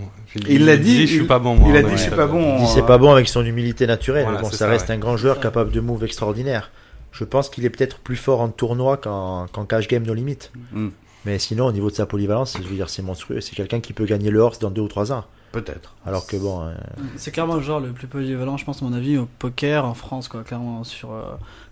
Il 0.49 0.65
l'a 0.65 0.77
dit, 0.79 1.03
je 1.03 1.07
suis 1.13 1.17
il- 1.23 1.27
pas 1.27 1.39
bon. 1.39 1.57
moi, 1.57 1.69
il 1.71 1.77
a 1.77 1.81
en 1.87 1.91
dit, 1.91 1.97
je 1.97 2.03
suis 2.03 2.11
pas 2.11 2.27
bon. 2.27 2.57
Il 2.59 2.65
dit 2.65 2.71
c'est 2.73 2.87
pas 2.87 2.99
bon 2.99 3.13
avec 3.13 3.29
son 3.29 3.45
humilité 3.45 3.87
naturelle. 3.87 4.25
Voilà, 4.25 4.41
bon, 4.41 4.51
ça, 4.51 4.57
ça, 4.57 4.69
reste 4.69 4.89
ouais. 4.89 4.95
un 4.95 4.99
grand 4.99 5.17
joueur 5.17 5.41
capable 5.41 5.73
de 5.73 5.81
move 5.81 6.05
extraordinaire. 6.05 6.71
Je 7.17 7.25
pense 7.25 7.49
qu'il 7.49 7.65
est 7.65 7.71
peut-être 7.71 7.99
plus 7.99 8.17
fort 8.17 8.41
en 8.41 8.49
tournoi 8.49 8.99
qu'en 8.99 9.47
qu'en 9.47 9.65
cash 9.65 9.89
game 9.89 10.05
no 10.05 10.13
limite. 10.13 10.53
Hmm. 10.73 10.91
Mais 11.25 11.39
sinon, 11.39 11.67
au 11.67 11.73
niveau 11.73 11.91
de 11.91 11.95
sa 11.97 12.07
polyvalence, 12.07 12.57
je 12.57 12.69
veux 12.69 12.77
dire, 12.77 12.89
c'est 12.89 13.03
monstrueux. 13.03 13.41
C'est 13.41 13.57
quelqu'un 13.57 13.81
qui 13.81 13.93
peut 13.93 14.05
gagner 14.05 14.31
le 14.31 14.39
horse 14.39 14.59
dans 14.59 14.71
deux 14.71 14.83
ou 14.83 14.89
trois 14.89 15.13
ans. 15.13 15.25
Peut-être. 15.51 15.95
Alors 16.05 16.27
que 16.27 16.37
bon, 16.37 16.63
euh, 16.63 16.75
C'est 17.17 17.31
clairement 17.31 17.57
le 17.57 17.63
genre 17.63 17.81
le 17.81 17.93
plus 17.93 18.07
polyvalent, 18.07 18.59
je 18.59 18.65
pense, 18.65 18.83
à 18.83 18.85
mon 18.85 18.93
avis, 18.93 19.17
au 19.17 19.27
poker 19.39 19.87
en 19.87 19.95
France, 19.95 20.29
quoi. 20.29 20.45
Clairement, 20.45 20.85
sur, 20.85 21.13
euh, 21.13 21.23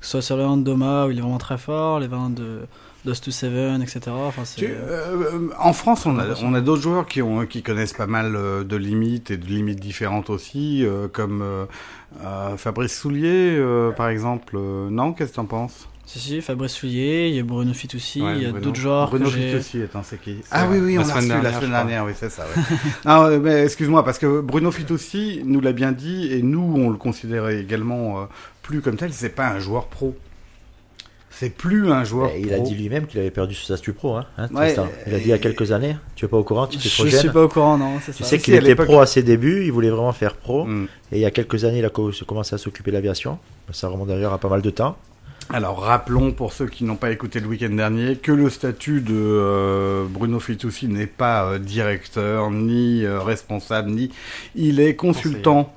que 0.00 0.06
ce 0.06 0.12
soit 0.12 0.22
sur 0.22 0.36
le 0.38 0.44
hand 0.44 0.64
Doma, 0.64 1.06
où 1.06 1.10
il 1.10 1.18
est 1.18 1.20
vraiment 1.20 1.38
très 1.38 1.58
fort, 1.58 2.00
les 2.00 2.08
vins 2.08 2.30
de 2.30 2.60
Dust 3.04 3.25
to 3.25 3.30
Seven, 3.30 3.82
etc. 3.82 4.00
Enfin, 4.08 4.44
c'est. 4.44 4.56
Tu- 4.62 4.66
euh, 4.73 5.49
en 5.58 5.73
France, 5.73 6.06
on 6.06 6.18
a, 6.18 6.25
on 6.42 6.54
a 6.54 6.61
d'autres 6.61 6.82
joueurs 6.82 7.06
qui, 7.06 7.20
ont, 7.23 7.44
qui 7.46 7.62
connaissent 7.62 7.92
pas 7.92 8.06
mal 8.06 8.34
euh, 8.34 8.64
de 8.64 8.76
limites 8.76 9.30
et 9.30 9.37
de 9.37 9.44
limites 9.46 9.80
différentes 9.80 10.30
aussi, 10.30 10.84
euh, 10.87 11.06
comme 11.12 11.42
euh, 11.42 11.66
euh, 12.25 12.56
Fabrice 12.56 12.99
Soulier, 12.99 13.56
euh, 13.58 13.90
par 13.90 14.08
exemple. 14.08 14.56
Non, 14.58 15.12
qu'est-ce 15.12 15.30
que 15.32 15.37
t'en 15.37 15.44
penses? 15.44 15.88
Si, 16.06 16.18
si, 16.18 16.40
Fabrice 16.42 16.73
Soulier, 16.73 17.28
il 17.28 17.34
y 17.37 17.40
a 17.40 17.42
Bruno 17.42 17.73
Fitoussi, 17.73 18.20
Ouais, 18.20 18.37
il 18.37 18.42
y 18.42 18.46
a 18.46 18.52
d'autres 18.52 18.76
joueurs 18.78 19.08
Bruno. 19.08 19.28
Fitoussi, 19.30 19.82
attends, 19.82 20.02
c'est 20.02 20.20
qui? 20.20 20.37
Ah 20.50 20.66
vrai. 20.66 20.78
oui, 20.78 20.84
oui, 20.84 20.94
La 20.96 21.00
on 21.02 21.06
l'a 21.06 21.14
semaine 21.14 21.23
reçu 21.25 21.28
la 21.30 21.40
dernière, 21.40 21.52
semaine 21.52 21.62
je 21.62 21.66
crois. 21.66 21.84
dernière, 21.84 22.04
oui, 22.04 22.12
c'est 22.14 22.30
ça. 22.30 22.42
ouais. 22.44 22.76
non, 23.06 23.38
mais 23.40 23.64
excuse-moi, 23.64 24.04
parce 24.04 24.18
que 24.18 24.40
Bruno 24.42 24.70
Fitoussi 24.70 25.40
nous 25.46 25.61
l'a 25.62 25.73
bien 25.73 25.92
dit, 25.92 26.30
et 26.30 26.42
nous, 26.42 26.75
on 26.76 26.90
le 26.90 26.96
considérait 26.99 27.58
également 27.58 28.20
euh, 28.20 28.25
plus 28.62 28.82
comme 28.82 28.96
tel, 28.96 29.12
c'est 29.14 29.30
pas 29.30 29.49
un 29.49 29.58
joueur 29.61 29.87
pro. 29.87 30.14
C'est 31.37 31.50
plus 31.50 31.91
un 31.91 32.05
joueur 32.05 32.31
eh, 32.35 32.41
il 32.41 32.47
pro. 32.49 32.57
a 32.57 32.59
dit 32.61 32.75
lui-même 32.75 33.07
qu'il 33.07 33.19
avait 33.21 33.31
perdu 33.31 33.55
sa 33.55 33.76
stupro. 33.76 34.14
Hein, 34.17 34.25
hein, 34.38 34.49
Ouais, 34.53 34.67
Tristan. 34.75 34.88
il 35.07 35.14
a 35.14 35.19
dit 35.19 35.25
il 35.25 35.31
y 35.31 35.33
a 35.33 35.38
quelques 35.38 35.73
années. 35.73 35.97
Tu 36.14 36.25
es 36.25 36.29
pas 36.29 36.37
au 36.38 36.45
courant, 36.45 36.67
tu 36.67 36.79
étais 36.79 36.88
trop 36.88 37.05
Je 37.05 37.09
jeune. 37.11 37.21
suis 37.21 37.29
pas 37.31 37.43
au 37.43 37.49
courant, 37.49 37.76
non, 37.76 37.99
c'est 38.05 38.12
Tu 38.12 38.23
ça. 38.23 38.29
sais 38.31 38.38
qu'il 38.38 38.55
était 38.55 38.75
pro 38.76 39.00
à 39.00 39.07
ses 39.07 39.23
débuts, 39.23 39.64
il 39.64 39.73
voulait 39.73 39.91
vraiment 39.91 40.12
faire 40.12 40.35
pro. 40.37 40.64
Hmm. 40.64 40.87
Et 41.12 41.17
il 41.17 41.21
y 41.21 41.25
a 41.25 41.31
quelques 41.31 41.64
années, 41.64 41.79
il 41.79 41.85
a 41.85 41.91
co- 41.91 42.11
commencé 42.26 42.55
à 42.55 42.59
s'occuper 42.59 42.91
de 42.91 42.97
l'aviation. 42.97 43.38
Ça 43.73 43.88
remonte 43.88 44.09
d'ailleurs 44.09 44.33
à 44.33 44.38
pas 44.38 44.49
mal 44.49 44.62
de 44.62 44.71
temps. 44.71 44.97
Alors 45.53 45.81
rappelons 45.83 46.33
pour 46.33 46.55
ceux 46.55 46.67
qui 46.67 46.85
n'ont 46.85 46.97
pas 46.97 47.11
écouté 47.11 47.38
le 47.38 47.47
week-end 47.47 47.69
dernier 47.69 48.17
que 48.17 48.33
le 48.33 48.49
statut 48.49 49.03
de 49.03 49.12
euh, 49.14 50.05
Bruno 50.09 50.41
Fitoussi 50.41 50.88
n'est 50.88 51.07
pas 51.07 51.45
euh, 51.45 51.59
directeur 51.59 52.50
ni 52.50 53.05
euh, 53.05 53.21
responsable 53.21 53.91
ni 53.91 54.11
il 54.55 54.81
est 54.81 54.95
consultant 54.95 55.71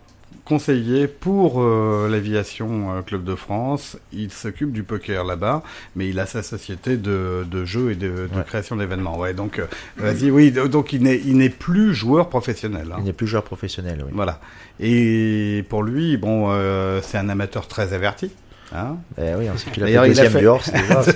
conseiller 0.48 1.08
pour 1.08 1.62
euh, 1.62 2.08
l'aviation 2.10 2.96
euh, 2.96 3.01
Club 3.01 3.24
de 3.24 3.36
France. 3.36 3.98
Il 4.13 4.32
s'occupe 4.32 4.72
du 4.72 4.84
poker 4.84 5.24
là-bas, 5.25 5.62
mais 5.96 6.08
il 6.10 6.20
a 6.20 6.25
sa 6.25 6.42
société 6.42 6.96
de, 6.98 7.46
de 7.50 7.66
jeux 7.66 7.92
et 7.92 7.96
de, 7.96 8.08
de 8.08 8.38
Ouais. 8.38 8.44
création 8.46 8.75
d'événements. 8.77 9.18
Ouais, 9.20 9.34
donc 9.34 9.60
euh, 9.60 9.66
vas-y, 9.98 10.32
oui, 10.32 10.51
donc 10.51 10.94
il 10.94 11.04
n'est 11.04 11.18
il 11.25 11.38
n'est 11.38 11.50
plus 11.50 11.94
joueur 11.94 12.30
professionnel. 12.30 12.88
hein. 12.92 12.98
Il 13.00 13.04
n'est 13.06 13.13
plus 13.13 13.27
joueur 13.27 13.44
professionnel. 13.44 14.01
Oui. 14.06 14.12
Voilà. 14.13 14.39
Et 14.80 15.66
pour 15.70 15.84
lui, 15.84 16.18
bon, 16.18 16.50
c'est 17.01 17.18
un 17.18 17.30
amateur 17.30 17.68
très 17.68 17.94
averti. 17.94 18.32
Hein 18.75 18.97
Eh 19.17 19.33
oui, 19.38 19.47
on 19.53 19.57
sait 19.57 19.69
qu'il 19.71 19.83
a 19.83 19.88
fait 19.88 19.93
il 19.93 20.00
deuxième 20.07 20.31
fait- 20.31 20.39
du 20.39 20.47
horse. 20.47 20.71
déjà, 20.71 21.03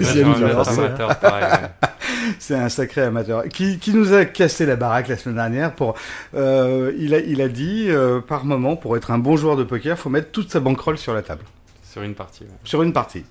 c'est 2.39 2.55
hein. 2.55 2.60
un 2.65 2.70
sacré 2.70 3.01
amateur 3.01 3.43
qui, 3.50 3.77
qui 3.79 3.93
nous 3.93 4.13
a 4.13 4.25
cassé 4.25 4.65
la 4.65 4.75
baraque 4.75 5.08
la 5.10 5.17
semaine 5.17 5.36
dernière. 5.36 5.74
Pour, 5.74 5.96
euh, 6.36 6.93
il, 6.98 7.13
a, 7.13 7.20
il 7.20 7.41
a 7.41 7.50
dit 7.50 7.88
euh, 7.89 8.22
par 8.22 8.46
moment, 8.46 8.75
pour 8.75 8.96
être 8.98 9.12
un 9.12 9.17
bon 9.17 9.38
joueur 9.38 9.55
de 9.58 9.63
poker, 9.63 9.98
faut 9.98 10.10
mettre 10.10 10.31
toute 10.31 10.51
sa 10.51 10.60
bankroll 10.60 10.98
sur 10.98 11.13
la 11.13 11.22
table, 11.22 11.43
Sur 11.84 12.03
une 12.03 12.15
partie. 12.15 12.43
ouais. 12.43 12.50
sur 12.63 12.81
une 12.84 12.93
partie. 12.93 13.24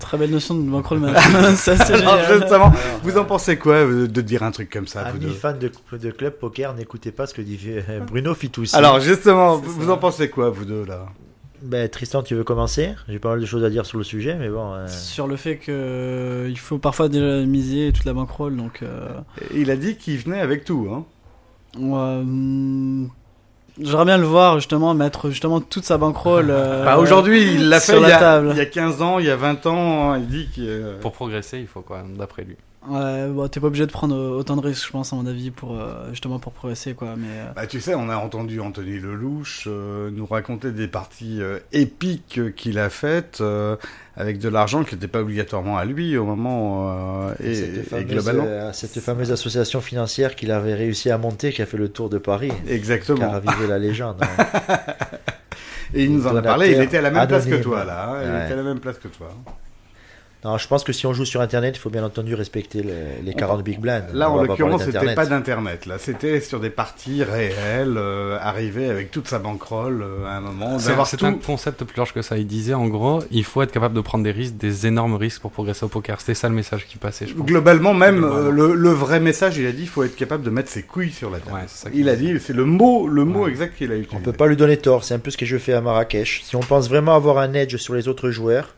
Très 0.00 0.16
belle 0.16 0.30
notion 0.30 0.54
de 0.54 0.62
bankroll 0.68 0.98
management. 1.00 1.56
ça, 1.56 1.76
c'est 1.76 1.96
justement, 2.38 2.72
vous 3.02 3.18
en 3.18 3.24
pensez 3.24 3.58
quoi 3.58 3.74
euh, 3.74 4.08
de 4.08 4.20
dire 4.22 4.42
un 4.42 4.50
truc 4.50 4.70
comme 4.70 4.86
ça 4.86 5.02
vous 5.02 5.08
Amis 5.10 5.18
deux 5.20 5.30
fans 5.32 5.52
de, 5.52 5.70
de 5.98 6.10
club 6.10 6.32
poker, 6.32 6.74
n'écoutez 6.74 7.12
pas 7.12 7.26
ce 7.26 7.34
que 7.34 7.42
dit 7.42 7.58
Bruno 8.06 8.34
Fitoussi. 8.34 8.74
Alors 8.74 8.98
justement, 9.00 9.56
vous 9.58 9.84
ça. 9.86 9.92
en 9.92 9.98
pensez 9.98 10.30
quoi 10.30 10.48
vous 10.50 10.64
deux 10.64 10.84
là? 10.86 11.06
Ben, 11.62 11.88
Tristan, 11.88 12.22
tu 12.22 12.34
veux 12.34 12.44
commencer? 12.44 12.94
J'ai 13.08 13.18
pas 13.18 13.30
mal 13.30 13.40
de 13.40 13.46
choses 13.46 13.64
à 13.64 13.70
dire 13.70 13.84
sur 13.84 13.98
le 13.98 14.04
sujet, 14.04 14.34
mais 14.38 14.48
bon. 14.48 14.72
euh, 14.74 14.86
Sur 14.88 15.26
le 15.26 15.36
fait 15.36 15.56
que 15.56 15.70
euh, 15.70 16.46
il 16.48 16.58
faut 16.58 16.78
parfois 16.78 17.08
déjà 17.08 17.44
miser 17.44 17.92
toute 17.92 18.04
la 18.06 18.12
bankroll, 18.14 18.56
donc 18.56 18.80
euh, 18.82 19.08
Il 19.54 19.70
a 19.70 19.76
dit 19.76 19.96
qu'il 19.96 20.16
venait 20.18 20.40
avec 20.40 20.64
tout. 20.64 20.88
Hein. 20.90 21.04
ouais, 21.78 22.20
hum, 22.20 23.10
j'aimerais 23.78 24.04
bien 24.06 24.16
le 24.18 24.24
voir 24.26 24.56
justement 24.56 24.94
mettre 24.94 25.28
justement 25.30 25.60
toute 25.60 25.84
sa 25.84 25.98
bankroll. 25.98 26.46
euh, 26.50 26.84
Bah, 26.86 26.96
Aujourd'hui, 26.98 27.42
il 27.54 27.68
l'a 27.68 27.78
sur 27.80 27.94
fait 27.94 28.00
il 28.00 28.06
y, 28.06 28.08
la 28.08 28.16
a, 28.16 28.20
table. 28.20 28.48
il 28.52 28.56
y 28.56 28.60
a 28.60 28.66
15 28.66 29.02
ans, 29.02 29.18
il 29.18 29.26
y 29.26 29.30
a 29.30 29.36
20 29.36 29.66
ans. 29.66 30.14
Il 30.14 30.26
dit 30.28 30.48
qu'il. 30.52 30.64
euh, 30.66 30.98
Pour 31.00 31.12
progresser, 31.12 31.58
il 31.58 31.66
faut 31.66 31.82
quoi, 31.82 32.02
d'après 32.18 32.44
lui 32.44 32.56
Ouais, 32.88 33.28
bon, 33.28 33.46
t'es 33.46 33.60
pas 33.60 33.66
obligé 33.66 33.84
de 33.86 33.92
prendre 33.92 34.16
autant 34.16 34.56
de 34.56 34.62
risques, 34.66 34.86
je 34.86 34.90
pense, 34.90 35.12
à 35.12 35.16
mon 35.16 35.26
avis, 35.26 35.50
pour 35.50 35.78
euh, 35.78 36.08
justement 36.10 36.38
pour 36.38 36.52
progresser, 36.52 36.94
quoi. 36.94 37.14
Mais 37.14 37.26
euh, 37.28 37.52
Bah, 37.54 37.66
tu 37.66 37.78
sais, 37.78 37.94
on 37.94 38.08
a 38.08 38.16
entendu 38.16 38.58
Anthony 38.58 38.98
Lelouch 38.98 39.64
euh, 39.66 40.10
nous 40.10 40.24
raconter 40.24 40.72
des 40.72 40.88
parties 40.88 41.42
euh, 41.42 41.58
épiques 41.72 42.40
qu'il 42.56 42.78
a 42.78 42.88
faites 42.88 43.42
euh, 43.42 43.76
avec 44.16 44.38
de 44.38 44.48
l'argent 44.48 44.82
qui 44.82 44.94
n'était 44.94 45.08
pas 45.08 45.20
obligatoirement 45.20 45.76
à 45.76 45.84
lui 45.84 46.16
au 46.16 46.24
moment 46.24 47.28
euh, 47.28 47.34
et, 47.44 47.54
cette, 47.54 47.76
et 47.76 47.82
fameuse, 47.82 48.06
globalement. 48.06 48.44
euh, 48.46 48.72
cette 48.72 48.98
fameuse 49.00 49.30
association 49.30 49.82
financière 49.82 50.34
qu'il 50.34 50.50
avait 50.50 50.74
réussi 50.74 51.10
à 51.10 51.18
monter, 51.18 51.52
qui 51.52 51.60
a 51.60 51.66
fait 51.66 51.76
le 51.76 51.90
tour 51.90 52.08
de 52.08 52.16
Paris, 52.16 52.50
qui 52.64 52.72
a 52.72 52.74
Exactement. 52.74 53.30
ravivé 53.30 53.66
la 53.68 53.78
légende. 53.78 54.22
hein. 54.22 54.78
Et 55.92 56.04
il 56.04 56.12
nous 56.14 56.26
en 56.26 56.34
a 56.36 56.40
parlé. 56.40 56.70
Il 56.72 56.80
était 56.80 56.96
à 56.98 57.02
la 57.02 57.10
même 57.10 57.28
place 57.28 57.44
que 57.46 57.56
toi 57.56 57.84
là. 57.84 58.08
hein. 58.10 58.20
Il 58.24 58.30
Ouais. 58.30 58.44
était 58.44 58.52
à 58.54 58.56
la 58.56 58.62
même 58.62 58.80
place 58.80 58.96
que 58.98 59.08
toi. 59.08 59.28
Non, 60.42 60.56
je 60.56 60.66
pense 60.66 60.84
que 60.84 60.92
si 60.94 61.06
on 61.06 61.12
joue 61.12 61.26
sur 61.26 61.42
Internet, 61.42 61.76
il 61.76 61.80
faut 61.80 61.90
bien 61.90 62.02
entendu 62.02 62.34
respecter 62.34 62.82
le- 62.82 63.22
les 63.24 63.34
40 63.34 63.62
big 63.62 63.78
blind. 63.78 64.04
Là, 64.14 64.30
On 64.30 64.38
en 64.38 64.42
l'occurrence, 64.44 64.84
c'était 64.84 65.14
pas 65.14 65.26
d'internet. 65.26 65.84
Là, 65.84 65.96
c'était 65.98 66.40
sur 66.40 66.60
des 66.60 66.70
parties 66.70 67.22
réelles, 67.22 67.96
euh, 67.98 68.38
arrivé 68.40 68.88
avec 68.88 69.10
toute 69.10 69.28
sa 69.28 69.38
bankroll 69.38 70.02
euh, 70.02 70.26
à 70.26 70.36
un 70.36 70.40
moment. 70.40 70.78
C'est 70.78 71.16
tout. 71.18 71.26
un 71.26 71.34
concept 71.34 71.84
plus 71.84 71.98
large 71.98 72.14
que 72.14 72.22
ça. 72.22 72.38
Il 72.38 72.46
disait 72.46 72.72
en 72.72 72.86
gros, 72.88 73.22
il 73.30 73.44
faut 73.44 73.60
être 73.60 73.70
capable 73.72 73.94
de 73.94 74.00
prendre 74.00 74.24
des 74.24 74.30
risques, 74.30 74.56
des 74.56 74.86
énormes 74.86 75.14
risques 75.14 75.42
pour 75.42 75.50
progresser 75.50 75.84
au 75.84 75.88
poker. 75.88 76.18
C'était 76.20 76.32
ça 76.34 76.48
le 76.48 76.54
message 76.54 76.86
qui 76.86 76.96
passait, 76.96 77.26
je 77.26 77.34
pense. 77.34 77.44
Globalement, 77.46 77.92
même 77.92 78.16
Globalement. 78.20 78.46
euh, 78.48 78.50
le, 78.50 78.74
le 78.74 78.90
vrai 78.90 79.20
message, 79.20 79.58
il 79.58 79.66
a 79.66 79.72
dit, 79.72 79.82
il 79.82 79.88
faut 79.88 80.04
être 80.04 80.16
capable 80.16 80.42
de 80.42 80.50
mettre 80.50 80.70
ses 80.70 80.82
couilles 80.84 81.10
sur 81.12 81.28
la 81.30 81.38
table. 81.40 81.54
Ouais, 81.56 81.60
c'est 81.66 81.84
ça 81.84 81.90
il 81.92 82.08
a 82.08 82.16
dit, 82.16 82.40
c'est 82.40 82.54
le 82.54 82.64
mot, 82.64 83.06
le 83.08 83.24
mot 83.26 83.44
Ouais. 83.44 83.50
exact 83.50 83.76
qu'il 83.76 83.92
a 83.92 83.96
utilisé. 83.96 84.16
On 84.16 84.20
peut 84.22 84.32
pas 84.32 84.46
lui 84.46 84.56
donner 84.56 84.78
tort, 84.78 85.04
c'est 85.04 85.12
un 85.12 85.18
peu 85.18 85.30
ce 85.30 85.36
que 85.36 85.44
je 85.44 85.58
fais 85.58 85.74
à 85.74 85.82
Marrakech. 85.82 86.40
Si 86.44 86.56
on 86.56 86.60
pense 86.60 86.88
vraiment 86.88 87.14
avoir 87.14 87.36
un 87.38 87.52
edge 87.52 87.76
sur 87.76 87.94
les 87.94 88.08
autres 88.08 88.30
joueurs, 88.30 88.74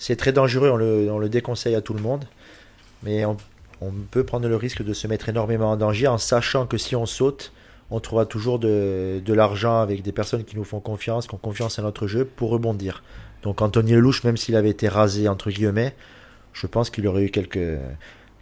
c'est 0.00 0.16
très 0.16 0.32
dangereux, 0.32 0.70
on 0.70 0.76
le, 0.76 1.12
on 1.12 1.18
le 1.18 1.28
déconseille 1.28 1.74
à 1.74 1.82
tout 1.82 1.92
le 1.92 2.00
monde. 2.00 2.24
Mais 3.02 3.24
on, 3.26 3.36
peut 4.10 4.24
prendre 4.24 4.48
le 4.48 4.56
risque 4.56 4.82
de 4.82 4.92
se 4.94 5.06
mettre 5.06 5.28
énormément 5.28 5.70
en 5.70 5.76
danger 5.76 6.06
en 6.06 6.18
sachant 6.18 6.66
que 6.66 6.78
si 6.78 6.96
on 6.96 7.06
saute, 7.06 7.52
on 7.90 8.00
trouvera 8.00 8.24
toujours 8.24 8.58
de, 8.58 9.22
de 9.24 9.34
l'argent 9.34 9.80
avec 9.80 10.02
des 10.02 10.12
personnes 10.12 10.44
qui 10.44 10.56
nous 10.56 10.64
font 10.64 10.80
confiance, 10.80 11.26
qui 11.26 11.34
ont 11.34 11.38
confiance 11.38 11.78
à 11.78 11.82
notre 11.82 12.06
jeu 12.06 12.24
pour 12.24 12.50
rebondir. 12.50 13.02
Donc 13.42 13.60
Anthony 13.60 13.92
Lelouch, 13.92 14.24
même 14.24 14.36
s'il 14.36 14.56
avait 14.56 14.70
été 14.70 14.88
rasé 14.88 15.28
entre 15.28 15.50
guillemets, 15.50 15.94
je 16.54 16.66
pense 16.66 16.88
qu'il 16.90 17.06
aurait 17.06 17.24
eu 17.24 17.30
quelques, 17.30 17.78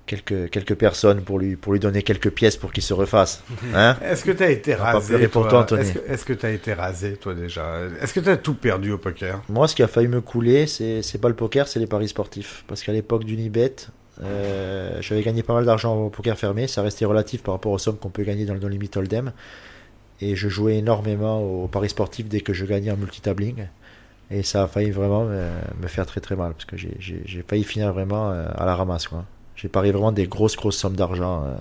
quelques, 0.09 0.51
quelques 0.51 0.75
personnes 0.75 1.21
pour 1.21 1.39
lui, 1.39 1.55
pour 1.55 1.73
lui 1.73 1.79
donner 1.79 2.03
quelques 2.03 2.31
pièces 2.31 2.57
pour 2.57 2.73
qu'il 2.73 2.83
se 2.83 2.93
refasse. 2.95 3.45
Hein? 3.75 3.97
Est-ce 4.03 4.25
que 4.25 4.33
tu 4.33 4.43
as 4.43 4.51
été 4.51 4.75
rasé 4.75 5.29
toi? 5.29 5.47
toi, 5.49 5.61
Anthony. 5.61 5.83
Est-ce 6.09 6.25
que- 6.25 6.33
tu 6.33 6.45
as 6.47 6.51
été 6.51 6.73
rasé, 6.73 7.13
toi, 7.15 7.35
déjà? 7.35 7.83
Est-ce 8.03 8.13
que 8.13 8.21
tu 8.21 8.29
as 8.29 8.37
tout 8.37 8.55
perdu 8.55 8.91
au 8.91 8.99
poker? 8.99 9.41
Moi, 9.49 9.69
ce 9.69 9.77
qui 9.77 9.85
a 9.85 9.89
failli 9.89 10.09
me 10.09 10.21
couler, 10.21 10.67
c'est 10.67 11.21
pas 11.21 11.29
le 11.29 11.35
poker, 11.37 11.69
c'est 11.69 11.79
les 11.79 11.87
paris 11.87 12.09
sportifs. 12.09 12.65
Parce 12.67 12.83
qu'à 12.83 12.93
l'époque 12.93 13.23
d'Unibet, 13.25 13.77
euh, 14.25 14.99
j'avais 15.01 15.23
gagné 15.23 15.43
pas 15.45 15.55
mal 15.55 15.65
d'argent 15.65 15.95
au 15.97 16.11
poker 16.11 16.37
fermé. 16.37 16.67
Ça 16.67 16.83
restait 16.83 17.05
relatif 17.05 17.43
par 17.45 17.55
rapport 17.55 17.71
aux 17.71 17.79
sommes 17.79 17.97
qu'on 17.99 18.11
peut 18.11 18.25
gagner 18.25 18.45
dans 18.47 18.55
le 18.55 18.61
No 18.61 18.67
Limit 18.69 18.91
Hold'em. 18.97 19.33
Et 20.21 20.35
je 20.35 20.49
jouais 20.49 20.79
énormément 20.79 21.41
aux 21.41 21.69
paris 21.69 21.91
sportifs 21.91 22.27
dès 22.29 22.41
que 22.41 22.53
je 22.53 22.65
gagnais 22.65 22.91
en 22.91 22.97
multitabling. 22.97 23.67
Et 24.31 24.43
ça 24.43 24.65
a 24.65 24.67
failli 24.67 24.91
vraiment 24.91 25.25
me, 25.25 25.47
me 25.81 25.87
faire 25.87 26.05
très 26.07 26.21
très 26.21 26.35
mal. 26.37 26.53
Parce 26.53 26.65
que 26.65 26.77
j'ai 26.77 27.45
failli 27.47 27.65
finir 27.65 27.93
vraiment 27.93 28.31
euh, 28.33 28.47
à 28.57 28.67
la 28.67 28.75
ramasse. 28.75 29.07
quoi. 29.09 29.25
J'ai 29.59 29.69
parié 29.69 29.91
vraiment 29.91 30.13
des 30.13 30.29
grosses 30.29 30.57
grosses 30.57 30.79
sommes 30.79 30.95
d'argent 30.95 31.45
euh, 31.45 31.55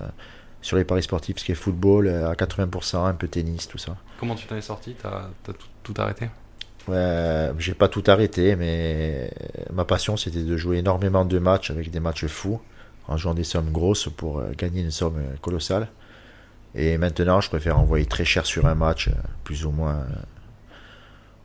sur 0.62 0.76
les 0.76 0.84
paris 0.84 1.02
sportifs, 1.02 1.38
ce 1.38 1.44
qui 1.44 1.52
est 1.52 1.56
football 1.56 2.06
euh, 2.06 2.30
à 2.30 2.34
80%, 2.34 3.04
un 3.06 3.12
peu 3.12 3.26
tennis, 3.26 3.66
tout 3.66 3.76
ça. 3.76 3.96
Comment 4.20 4.36
tu 4.36 4.46
t'en 4.46 4.56
es 4.56 4.62
sorti? 4.62 4.94
T'as 4.94 5.08
as 5.48 5.52
tout, 5.52 5.66
tout 5.82 5.94
arrêté? 5.98 6.28
Ouais, 6.86 7.50
j'ai 7.58 7.74
pas 7.74 7.88
tout 7.88 8.04
arrêté, 8.06 8.56
mais 8.56 9.30
ma 9.72 9.84
passion 9.84 10.16
c'était 10.16 10.42
de 10.42 10.56
jouer 10.56 10.78
énormément 10.78 11.24
de 11.24 11.38
matchs 11.38 11.70
avec 11.70 11.90
des 11.90 12.00
matchs 12.00 12.26
fous, 12.26 12.60
en 13.08 13.16
jouant 13.16 13.34
des 13.34 13.44
sommes 13.44 13.72
grosses 13.72 14.08
pour 14.16 14.38
euh, 14.38 14.52
gagner 14.56 14.82
une 14.82 14.90
somme 14.92 15.18
euh, 15.18 15.36
colossale. 15.42 15.88
Et 16.74 16.96
maintenant, 16.98 17.40
je 17.40 17.48
préfère 17.48 17.78
envoyer 17.78 18.06
très 18.06 18.24
cher 18.24 18.46
sur 18.46 18.66
un 18.66 18.74
match, 18.74 19.08
euh, 19.08 19.12
plus 19.42 19.66
ou 19.66 19.70
moins 19.70 19.96
euh, 19.96 20.04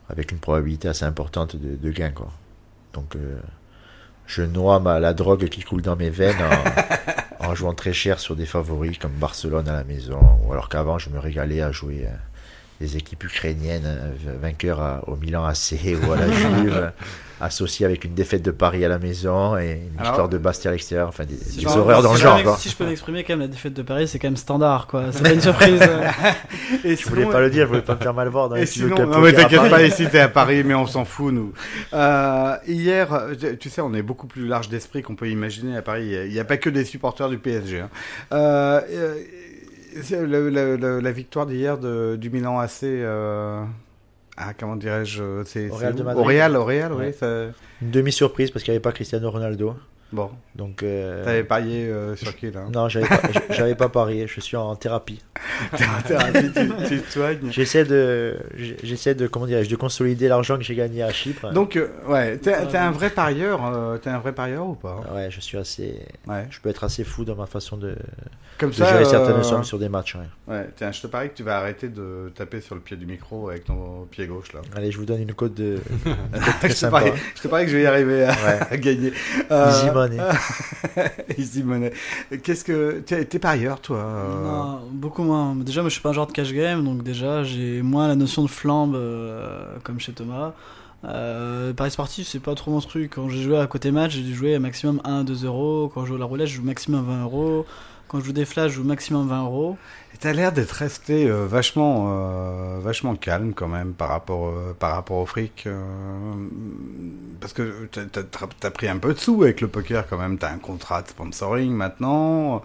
avec 0.10 0.32
une 0.32 0.38
probabilité 0.38 0.88
assez 0.88 1.06
importante 1.06 1.56
de, 1.56 1.76
de 1.76 1.92
gain. 1.92 2.12
Quoi. 2.12 2.30
Donc, 2.94 3.16
euh, 3.16 3.40
je 4.28 4.42
noie 4.44 4.80
ma, 4.80 5.00
la 5.00 5.14
drogue 5.14 5.48
qui 5.50 5.62
coule 5.62 5.82
dans 5.82 5.96
mes 5.96 6.10
veines 6.10 6.36
en, 7.40 7.46
en 7.50 7.56
jouant 7.56 7.74
très 7.74 7.94
cher 7.94 8.20
sur 8.20 8.36
des 8.36 8.46
favoris 8.46 8.98
comme 8.98 9.12
Barcelone 9.14 9.68
à 9.68 9.74
la 9.74 9.84
maison, 9.84 10.20
ou 10.46 10.54
alors 10.54 10.70
qu'avant, 10.70 10.98
je 11.00 11.10
me 11.10 11.20
régalais 11.20 11.62
à 11.62 11.72
jouer. 11.72 12.06
euh, 12.08 12.16
des 12.82 12.98
équipes 12.98 13.24
ukrainiennes 13.24 13.86
euh, 13.86 14.12
vainqueurs 14.42 14.82
à- 14.82 15.08
au 15.08 15.16
Milan 15.16 15.46
AC 15.46 15.74
ou 16.06 16.12
à 16.12 16.18
la 16.18 16.30
Juve, 16.32 16.92
associées 17.44 17.86
avec 17.86 18.04
une 18.06 18.14
défaite 18.14 18.42
de 18.42 18.52
Paris 18.52 18.84
à 18.86 18.88
la 18.88 19.00
maison 19.00 19.58
et 19.58 19.82
une 19.92 20.00
Alors, 20.00 20.12
victoire 20.12 20.30
de 20.30 20.38
Bastia 20.38 20.70
à 20.70 20.74
l'extérieur, 20.74 21.08
enfin 21.10 21.26
des, 21.26 21.36
des 21.36 21.62
Genre, 21.62 21.78
horreurs 21.78 22.02
dans 22.04 22.10
si 22.16 22.22
le 22.24 22.30
genre. 22.30 22.44
quoi. 22.44 22.58
Si 22.58 22.70
je 22.70 22.76
peux 22.76 22.86
m'exprimer, 22.86 23.24
quand 23.24 23.34
même, 23.34 23.42
la 23.42 23.48
défaite 23.48 23.74
de 23.74 23.82
Paris, 23.82 24.08
c'est 24.08 24.20
quand 24.20 24.28
même 24.28 24.38
standard, 24.38 24.88
quoi. 24.88 25.06
C'est 25.12 25.22
pas 25.24 25.34
une 25.34 25.42
surprise. 25.42 25.82
Et 26.84 26.96
Je 26.96 27.08
voulais 27.10 27.26
pas 27.26 27.42
le 27.42 27.50
dire, 27.50 27.64
je 27.64 27.70
voulais 27.70 27.82
pas 27.82 27.96
me 27.96 28.00
faire 28.02 28.14
mal 28.14 28.28
voir 28.30 28.50
dans 28.50 28.56
les 28.56 28.66
sinon, 28.66 28.96
non, 29.08 29.20
mais 29.20 29.30
à 29.30 29.34
t'inquiète 29.34 29.60
Paris. 29.60 29.70
pas, 29.70 29.84
ici 29.84 30.08
t'es 30.10 30.20
à 30.20 30.30
Paris, 30.30 30.64
mais 30.64 30.74
on 30.74 30.88
s'en 30.88 31.06
fout, 31.06 31.34
nous. 31.34 31.54
Euh, 31.94 32.56
hier, 32.68 33.28
tu 33.60 33.70
sais, 33.70 33.82
on 33.82 33.94
est 33.94 34.02
beaucoup 34.02 34.28
plus 34.28 34.48
large 34.48 34.70
d'esprit 34.70 35.02
qu'on 35.02 35.16
peut 35.16 35.30
imaginer 35.30 35.78
à 35.78 35.82
Paris. 35.82 36.16
Il 36.26 36.32
n'y 36.32 36.40
a, 36.40 36.46
pas 36.46 36.58
que 36.58 36.70
des 36.70 36.86
supporters 36.86 37.30
du 37.30 37.38
PSG. 37.38 37.82
hein. 37.82 37.90
Euh, 38.32 38.82
euh, 38.92 39.16
c'est 40.02 40.22
le- 40.26 40.50
le- 40.50 40.76
le- 40.76 41.00
la 41.00 41.12
victoire 41.12 41.46
d'hier 41.46 41.78
du 41.78 42.30
Milan 42.30 42.60
AC. 42.60 42.84
euh, 42.84 43.62
ah, 44.38 44.54
comment 44.58 44.76
dirais-je 44.76 45.44
c'est, 45.46 45.70
Au 45.70 45.78
c'est 45.78 45.88
Real. 45.90 46.56
Au 46.56 46.64
Real, 46.64 46.94
oui. 46.94 47.12
Une 47.82 47.92
demi-surprise 47.92 48.52
parce 48.52 48.64
qu'il 48.64 48.72
n'y 48.72 48.78
avait 48.78 48.82
pas 48.82 48.92
Cristiano 48.92 49.30
Ronaldo. 49.30 49.76
Bon, 50.14 50.30
Donc, 50.56 50.84
euh, 50.84 51.26
t'avais 51.26 51.44
parié 51.44 51.88
euh, 51.88 52.16
sur 52.16 52.36
qui, 52.36 52.52
là 52.52 52.62
non, 52.72 52.88
j'avais 52.88 53.08
pas, 53.08 53.20
j'avais 53.50 53.74
pas 53.74 53.90
parié, 53.90 54.28
je 54.28 54.40
suis 54.42 54.56
en 54.56 54.76
thérapie. 54.76 55.20
T'es 55.76 55.84
en 55.86 56.02
thérapie, 56.08 56.52
tu, 56.54 56.70
tu 56.88 57.02
te 57.02 57.10
soignes. 57.12 57.50
J'essaie 57.52 57.84
de, 57.84 58.38
j'essaie 58.84 59.16
de, 59.16 59.26
comment 59.26 59.48
dirais-je, 59.48 59.72
de 59.72 59.76
consolider 59.76 60.28
l'argent 60.28 60.58
que 60.58 60.64
j'ai 60.64 60.76
gagné 60.76 61.02
à 61.02 61.12
Chypre. 61.12 61.52
Donc, 61.52 61.76
euh, 61.78 61.88
ouais, 62.08 62.38
t'es, 62.38 62.56
t'es 62.68 62.78
un 62.78 62.92
vrai 62.92 63.10
parieur, 63.10 63.66
euh, 63.66 63.98
t'es 63.98 64.12
un 64.12 64.20
vrai 64.20 64.34
parieur 64.34 64.68
ou 64.68 64.76
pas 64.76 65.02
ouais, 65.16 65.32
je 65.32 65.40
suis 65.40 65.58
assez, 65.58 66.00
Ouais. 66.28 66.46
je 66.52 66.60
peux 66.60 66.70
être 66.70 66.84
assez 66.84 67.04
fou 67.04 67.26
dans 67.26 67.36
ma 67.36 67.48
façon 67.48 67.76
de, 67.78 67.96
Comme 68.60 68.70
de 68.70 68.76
ça, 68.76 68.86
gérer 68.92 69.06
euh, 69.06 69.10
certaines 69.10 69.44
sommes 69.44 69.64
sur 69.64 69.80
des 69.80 69.90
matchs. 69.90 70.16
ouais. 70.16 70.54
Ouais, 70.56 70.70
tiens, 70.76 70.92
je 70.92 71.02
te 71.02 71.08
parie 71.08 71.30
que 71.30 71.36
tu 71.36 71.44
vas 71.44 71.58
arrêter 71.58 71.88
de 71.90 72.32
taper 72.36 72.62
sur 72.62 72.76
le 72.76 72.82
pied 72.82 72.98
du 72.98 73.08
micro 73.08 73.50
avec 73.50 73.66
ton 73.66 74.06
pied 74.12 74.28
gauche 74.28 74.54
là. 74.54 74.60
Allez, 74.76 74.92
je 74.92 74.98
vous 75.00 75.06
donne 75.06 75.22
une 75.24 75.34
code 75.34 75.56
de, 75.56 75.80
une 76.06 76.40
très 76.60 76.68
je, 76.70 76.74
te 76.74 76.78
sympa. 76.78 77.00
parie, 77.00 77.12
je 77.36 77.42
te 77.42 77.48
parie 77.48 77.66
que 77.66 77.72
je 77.72 77.78
vais 77.78 77.84
y 77.84 77.88
arriver 77.88 78.24
à, 78.26 78.30
Ouais. 78.32 78.60
à 78.70 78.78
gagner. 78.78 79.12
Euh, 80.12 80.34
Easy 80.38 80.94
money. 80.96 81.12
Easy 81.38 81.64
money. 81.64 81.92
Qu'est-ce 82.44 82.64
que 82.64 83.00
t'es, 83.06 83.26
t'es 83.26 83.40
parieur 83.40 83.80
toi 83.80 83.98
euh, 83.98 84.44
Non, 84.46 84.80
beaucoup 84.92 85.24
moins. 85.24 85.56
Déjà, 85.56 85.82
moi, 85.82 85.90
je 85.90 85.94
suis 85.94 86.02
pas 86.02 86.10
un 86.10 86.14
genre 86.14 86.28
de 86.28 86.32
cash 86.32 86.54
game, 86.54 86.84
donc 86.84 87.04
déjà, 87.04 87.44
j'ai 87.44 87.82
moins 87.82 88.08
la 88.08 88.16
notion 88.16 88.44
de 88.44 88.50
flambe 88.50 88.96
euh, 88.96 89.66
comme 89.84 90.00
chez 90.00 90.14
Thomas. 90.14 90.54
Euh, 91.06 91.74
Paris 91.74 91.92
sportif, 91.92 92.28
c'est 92.28 92.40
pas 92.40 92.56
trop 92.56 92.72
mon 92.72 92.80
truc. 92.80 93.12
Quand 93.16 93.30
j'ai 93.30 93.42
joué 93.42 93.60
à 93.60 93.68
côté 93.68 93.92
match, 93.92 94.14
j'ai 94.14 94.22
dû 94.22 94.34
jouer 94.34 94.56
à 94.56 94.60
maximum 94.60 95.02
1-2 95.04 95.46
euros. 95.46 95.92
Quand 95.94 96.02
je 96.04 96.10
joue 96.10 96.16
à 96.16 96.20
la 96.20 96.26
roulette, 96.26 96.48
je 96.48 96.56
joue 96.56 96.64
maximum 96.64 97.06
20 97.06 97.24
euros. 97.24 97.66
Quand 98.08 98.20
je 98.20 98.26
joue 98.26 98.34
des 98.34 98.46
flashs, 98.46 98.72
je 98.72 98.76
joue 98.76 98.84
maximum 98.84 99.28
20 99.28 99.44
euros. 99.44 99.78
T'as 100.24 100.32
l'air 100.32 100.54
d'être 100.54 100.72
resté 100.72 101.28
euh, 101.30 101.46
vachement, 101.46 102.06
euh, 102.08 102.80
vachement 102.82 103.14
calme 103.14 103.52
quand 103.54 103.68
même 103.68 103.92
par 103.92 104.08
rapport, 104.08 104.48
euh, 104.48 104.74
par 104.80 104.96
rapport 104.96 105.18
au 105.18 105.26
fric. 105.26 105.66
euh, 105.68 105.82
parce 107.42 107.52
que 107.52 107.90
t'as, 107.92 108.22
t'as 108.62 108.72
pris 108.72 108.88
un 108.88 109.00
peu 109.00 109.14
de 109.14 109.20
sous 109.20 109.44
avec 109.44 109.60
le 109.60 109.68
poker 109.68 110.06
quand 110.10 110.18
même. 110.18 110.38
T'as 110.38 110.52
un 110.52 110.60
contrat 110.60 111.02
de 111.02 111.10
sponsoring 111.10 111.74
maintenant. 111.74 112.62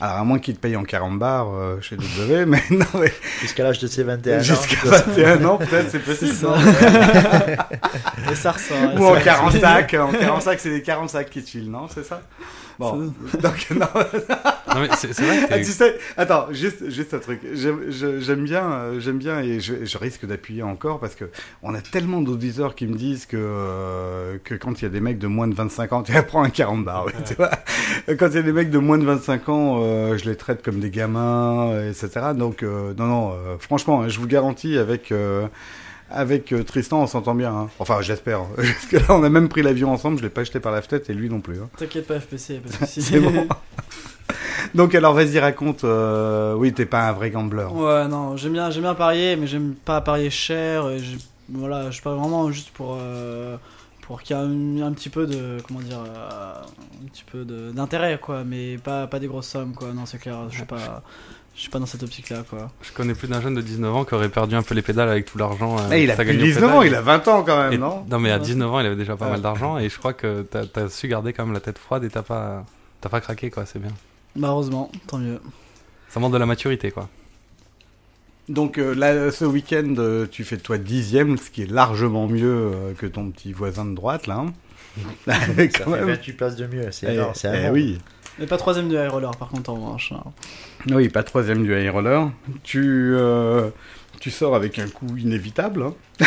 Alors 0.00 0.16
à 0.16 0.24
moins 0.24 0.38
qu'ils 0.38 0.54
te 0.54 0.60
payent 0.60 0.74
en 0.76 0.84
40 0.84 1.18
bars 1.18 1.48
chez 1.82 1.96
W, 1.96 2.46
mais 2.46 2.62
non, 2.70 2.86
mais 2.94 3.12
Jusqu'à 3.42 3.64
l'âge 3.64 3.78
de 3.78 3.88
ses 3.88 4.04
21 4.04 4.38
ans. 4.38 4.42
jusqu'à 4.42 4.76
je 4.82 4.86
dois- 4.88 4.98
21 5.00 5.44
ans 5.44 5.58
peut-être 5.58 5.90
c'est 5.90 5.98
possible. 6.02 6.32
ça. 6.32 6.54
Et 8.32 8.34
ça 8.34 8.52
ressort. 8.52 8.78
Ou 8.98 9.04
en 9.04 9.20
45, 9.20 9.94
en 9.94 10.12
45 10.12 10.58
c'est 10.60 10.70
des 10.70 10.82
45 10.82 11.28
qui 11.28 11.42
te 11.42 11.50
filent, 11.50 11.70
non 11.70 11.88
C'est 11.92 12.04
ça? 12.06 12.22
Bon, 12.78 13.12
donc, 13.40 13.66
non, 13.70 13.86
Non, 14.74 14.80
mais 14.80 14.88
c'est 14.96 15.12
c'est 15.12 15.22
vrai 15.24 15.46
que 15.46 15.54
Ah, 15.54 15.58
tu 15.58 15.64
sais, 15.64 15.98
attends, 16.16 16.46
juste, 16.52 16.88
juste 16.90 17.14
un 17.14 17.18
truc. 17.18 17.40
J'aime 17.54 18.44
bien, 18.44 18.70
euh, 18.72 19.00
j'aime 19.00 19.18
bien, 19.18 19.40
et 19.40 19.60
je, 19.60 19.84
je 19.84 19.98
risque 19.98 20.26
d'appuyer 20.26 20.62
encore 20.62 20.98
parce 21.00 21.14
que 21.14 21.24
on 21.62 21.74
a 21.74 21.80
tellement 21.80 22.20
d'auditeurs 22.20 22.74
qui 22.74 22.86
me 22.86 22.94
disent 22.96 23.26
que 23.26 23.36
euh, 23.38 24.38
que 24.44 24.54
quand 24.54 24.80
il 24.80 24.84
y 24.84 24.86
a 24.86 24.90
des 24.90 25.00
mecs 25.00 25.18
de 25.18 25.26
moins 25.26 25.48
de 25.48 25.54
25 25.54 25.92
ans, 25.92 26.02
tu 26.04 26.12
vas 26.12 26.22
prendre 26.22 26.46
un 26.46 26.50
40 26.50 26.84
bar, 26.84 27.06
oui, 27.06 27.12
tu 27.26 27.34
vois. 27.34 27.50
Quand 28.18 28.28
il 28.28 28.34
y 28.34 28.38
a 28.38 28.42
des 28.42 28.52
mecs 28.52 28.70
de 28.70 28.78
moins 28.78 28.98
de 28.98 29.04
25 29.04 29.48
ans, 29.48 29.80
euh, 29.82 30.16
je 30.16 30.24
les 30.28 30.36
traite 30.36 30.62
comme 30.62 30.80
des 30.80 30.90
gamins, 30.90 31.72
etc. 31.88 32.32
Donc 32.36 32.62
euh, 32.62 32.94
non, 32.98 33.06
non, 33.06 33.32
euh, 33.32 33.56
franchement, 33.58 34.08
je 34.08 34.18
vous 34.18 34.26
garantis 34.26 34.78
avec. 34.78 35.12
Avec 36.12 36.52
euh, 36.52 36.62
Tristan, 36.62 37.02
on 37.02 37.06
s'entend 37.06 37.34
bien. 37.34 37.52
hein. 37.54 37.68
Enfin, 37.78 38.00
j'espère. 38.02 38.42
Parce 38.56 38.86
que 38.86 38.96
là, 38.98 39.04
on 39.10 39.22
a 39.24 39.28
même 39.28 39.48
pris 39.48 39.62
l'avion 39.62 39.90
ensemble. 39.92 40.18
Je 40.18 40.22
l'ai 40.22 40.30
pas 40.30 40.44
jeté 40.44 40.60
par 40.60 40.72
la 40.72 40.82
fenêtre 40.82 41.10
et 41.10 41.14
lui 41.14 41.28
non 41.28 41.40
plus. 41.40 41.58
hein. 41.60 41.68
T'inquiète 41.76 42.06
pas, 42.06 42.20
FPC. 42.20 42.60
C'est 42.86 43.18
bon. 43.20 43.46
Donc 44.74 44.94
alors 44.94 45.12
vas-y 45.14 45.38
raconte. 45.38 45.84
euh, 45.84 46.54
Oui, 46.54 46.72
t'es 46.72 46.86
pas 46.86 47.08
un 47.08 47.12
vrai 47.12 47.30
gambler. 47.30 47.64
Ouais, 47.64 48.08
non, 48.08 48.36
j'aime 48.36 48.52
bien, 48.52 48.70
j'aime 48.70 48.82
bien 48.82 48.94
parier, 48.94 49.36
mais 49.36 49.46
j'aime 49.46 49.74
pas 49.74 50.00
parier 50.00 50.30
cher. 50.30 50.88
Et 50.90 50.98
voilà, 51.48 51.90
je 51.90 52.00
parie 52.00 52.18
vraiment 52.18 52.50
juste 52.50 52.70
pour, 52.70 52.96
euh, 52.98 53.56
pour 54.02 54.22
qu'il 54.22 54.34
y 54.36 54.38
ait 54.38 54.42
un, 54.42 54.86
un 54.86 54.92
petit 54.92 55.10
peu 55.10 55.26
de, 55.26 55.58
comment 55.66 55.80
dire, 55.80 55.98
euh, 56.06 56.52
un 57.04 57.08
petit 57.08 57.24
peu 57.30 57.44
d'intérêt, 57.44 58.18
quoi, 58.22 58.44
mais 58.44 58.78
pas, 58.78 59.06
pas 59.06 59.18
des 59.18 59.26
grosses 59.26 59.48
sommes, 59.48 59.74
quoi. 59.74 59.92
Non, 59.92 60.06
c'est 60.06 60.18
clair, 60.18 60.38
je 60.50 60.56
suis 60.56 60.64
pas, 60.64 61.02
je 61.54 61.60
suis 61.60 61.70
pas 61.70 61.78
dans 61.78 61.86
cette 61.86 62.02
optique-là, 62.02 62.44
quoi. 62.48 62.70
je 62.82 62.92
connais 62.92 63.14
plus 63.14 63.28
d'un 63.28 63.40
jeune 63.40 63.54
de 63.54 63.60
19 63.60 63.94
ans 63.94 64.04
qui 64.04 64.14
aurait 64.14 64.28
perdu 64.30 64.54
un 64.54 64.62
peu 64.62 64.74
les 64.74 64.82
pédales 64.82 65.08
avec 65.10 65.26
tout 65.26 65.36
l'argent. 65.38 65.76
euh, 65.78 65.96
il 65.98 66.10
a 66.10 66.16
plus 66.16 66.24
gagné 66.24 66.42
au 66.42 66.46
19 66.46 66.74
ans, 66.74 66.82
il 66.82 66.94
a 66.94 67.00
20 67.02 67.28
ans 67.28 67.42
quand 67.42 67.56
même, 67.62 67.72
Et- 67.74 67.78
non? 67.78 68.04
mais 68.20 68.30
à 68.30 68.36
Ouais. 68.38 68.42
19 68.42 68.72
ans, 68.72 68.80
il 68.80 68.86
avait 68.86 68.96
déjà 68.96 69.16
pas 69.16 69.28
mal 69.28 69.40
d'argent 69.42 69.78
et 69.78 69.88
je 69.88 69.98
crois 69.98 70.12
que 70.14 70.42
t'as 70.42 70.64
as 70.82 70.88
su 70.88 71.08
garder 71.08 71.32
quand 71.32 71.44
même 71.44 71.54
la 71.54 71.60
tête 71.60 71.78
froide 71.78 72.04
et 72.04 72.08
t'as 72.10 72.22
pas, 72.22 72.64
t'as 73.00 73.08
pas 73.10 73.20
craqué, 73.20 73.50
quoi, 73.50 73.66
c'est 73.66 73.78
bien. 73.78 73.92
Bah, 74.34 74.48
heureusement, 74.48 74.90
tant 75.06 75.18
mieux. 75.18 75.40
Ça 76.08 76.20
montre 76.20 76.32
de 76.34 76.38
la 76.38 76.46
maturité, 76.46 76.90
quoi. 76.90 77.08
Donc 78.48 78.78
euh, 78.78 78.92
là, 78.94 79.30
ce 79.30 79.44
week-end, 79.44 79.94
euh, 79.98 80.26
tu 80.30 80.44
fais 80.44 80.56
de 80.56 80.62
toi 80.62 80.76
dixième, 80.78 81.38
ce 81.38 81.48
qui 81.50 81.62
est 81.62 81.70
largement 81.70 82.26
mieux 82.26 82.72
euh, 82.74 82.92
que 82.98 83.06
ton 83.06 83.30
petit 83.30 83.52
voisin 83.52 83.84
de 83.84 83.94
droite 83.94 84.26
là. 84.26 84.38
hein. 84.38 84.52
Ça 85.26 85.34
Quand 85.56 85.84
fait 85.84 85.90
même. 85.90 86.06
28 86.08 86.32
places 86.32 86.56
de 86.56 86.66
mieux, 86.66 86.88
c'est 86.90 87.06
Eh, 87.08 87.14
énorme, 87.14 87.32
c'est 87.34 87.66
eh 87.66 87.70
oui. 87.70 87.98
Mais 88.38 88.46
pas 88.46 88.56
troisième 88.56 88.88
de 88.88 88.96
high 88.96 89.10
roller, 89.10 89.30
par 89.36 89.48
contre, 89.48 89.70
en 89.70 89.74
revanche. 89.74 90.12
hein. 90.12 90.22
Oui, 90.90 91.08
pas 91.08 91.22
troisième 91.22 91.62
du 91.64 91.74
high 91.78 91.90
roller. 91.90 92.30
Tu, 92.62 92.82
euh, 93.14 93.68
tu 94.20 94.30
sors 94.30 94.54
avec 94.54 94.78
un 94.78 94.88
coup 94.88 95.16
inévitable. 95.18 95.82
hein. 95.82 95.94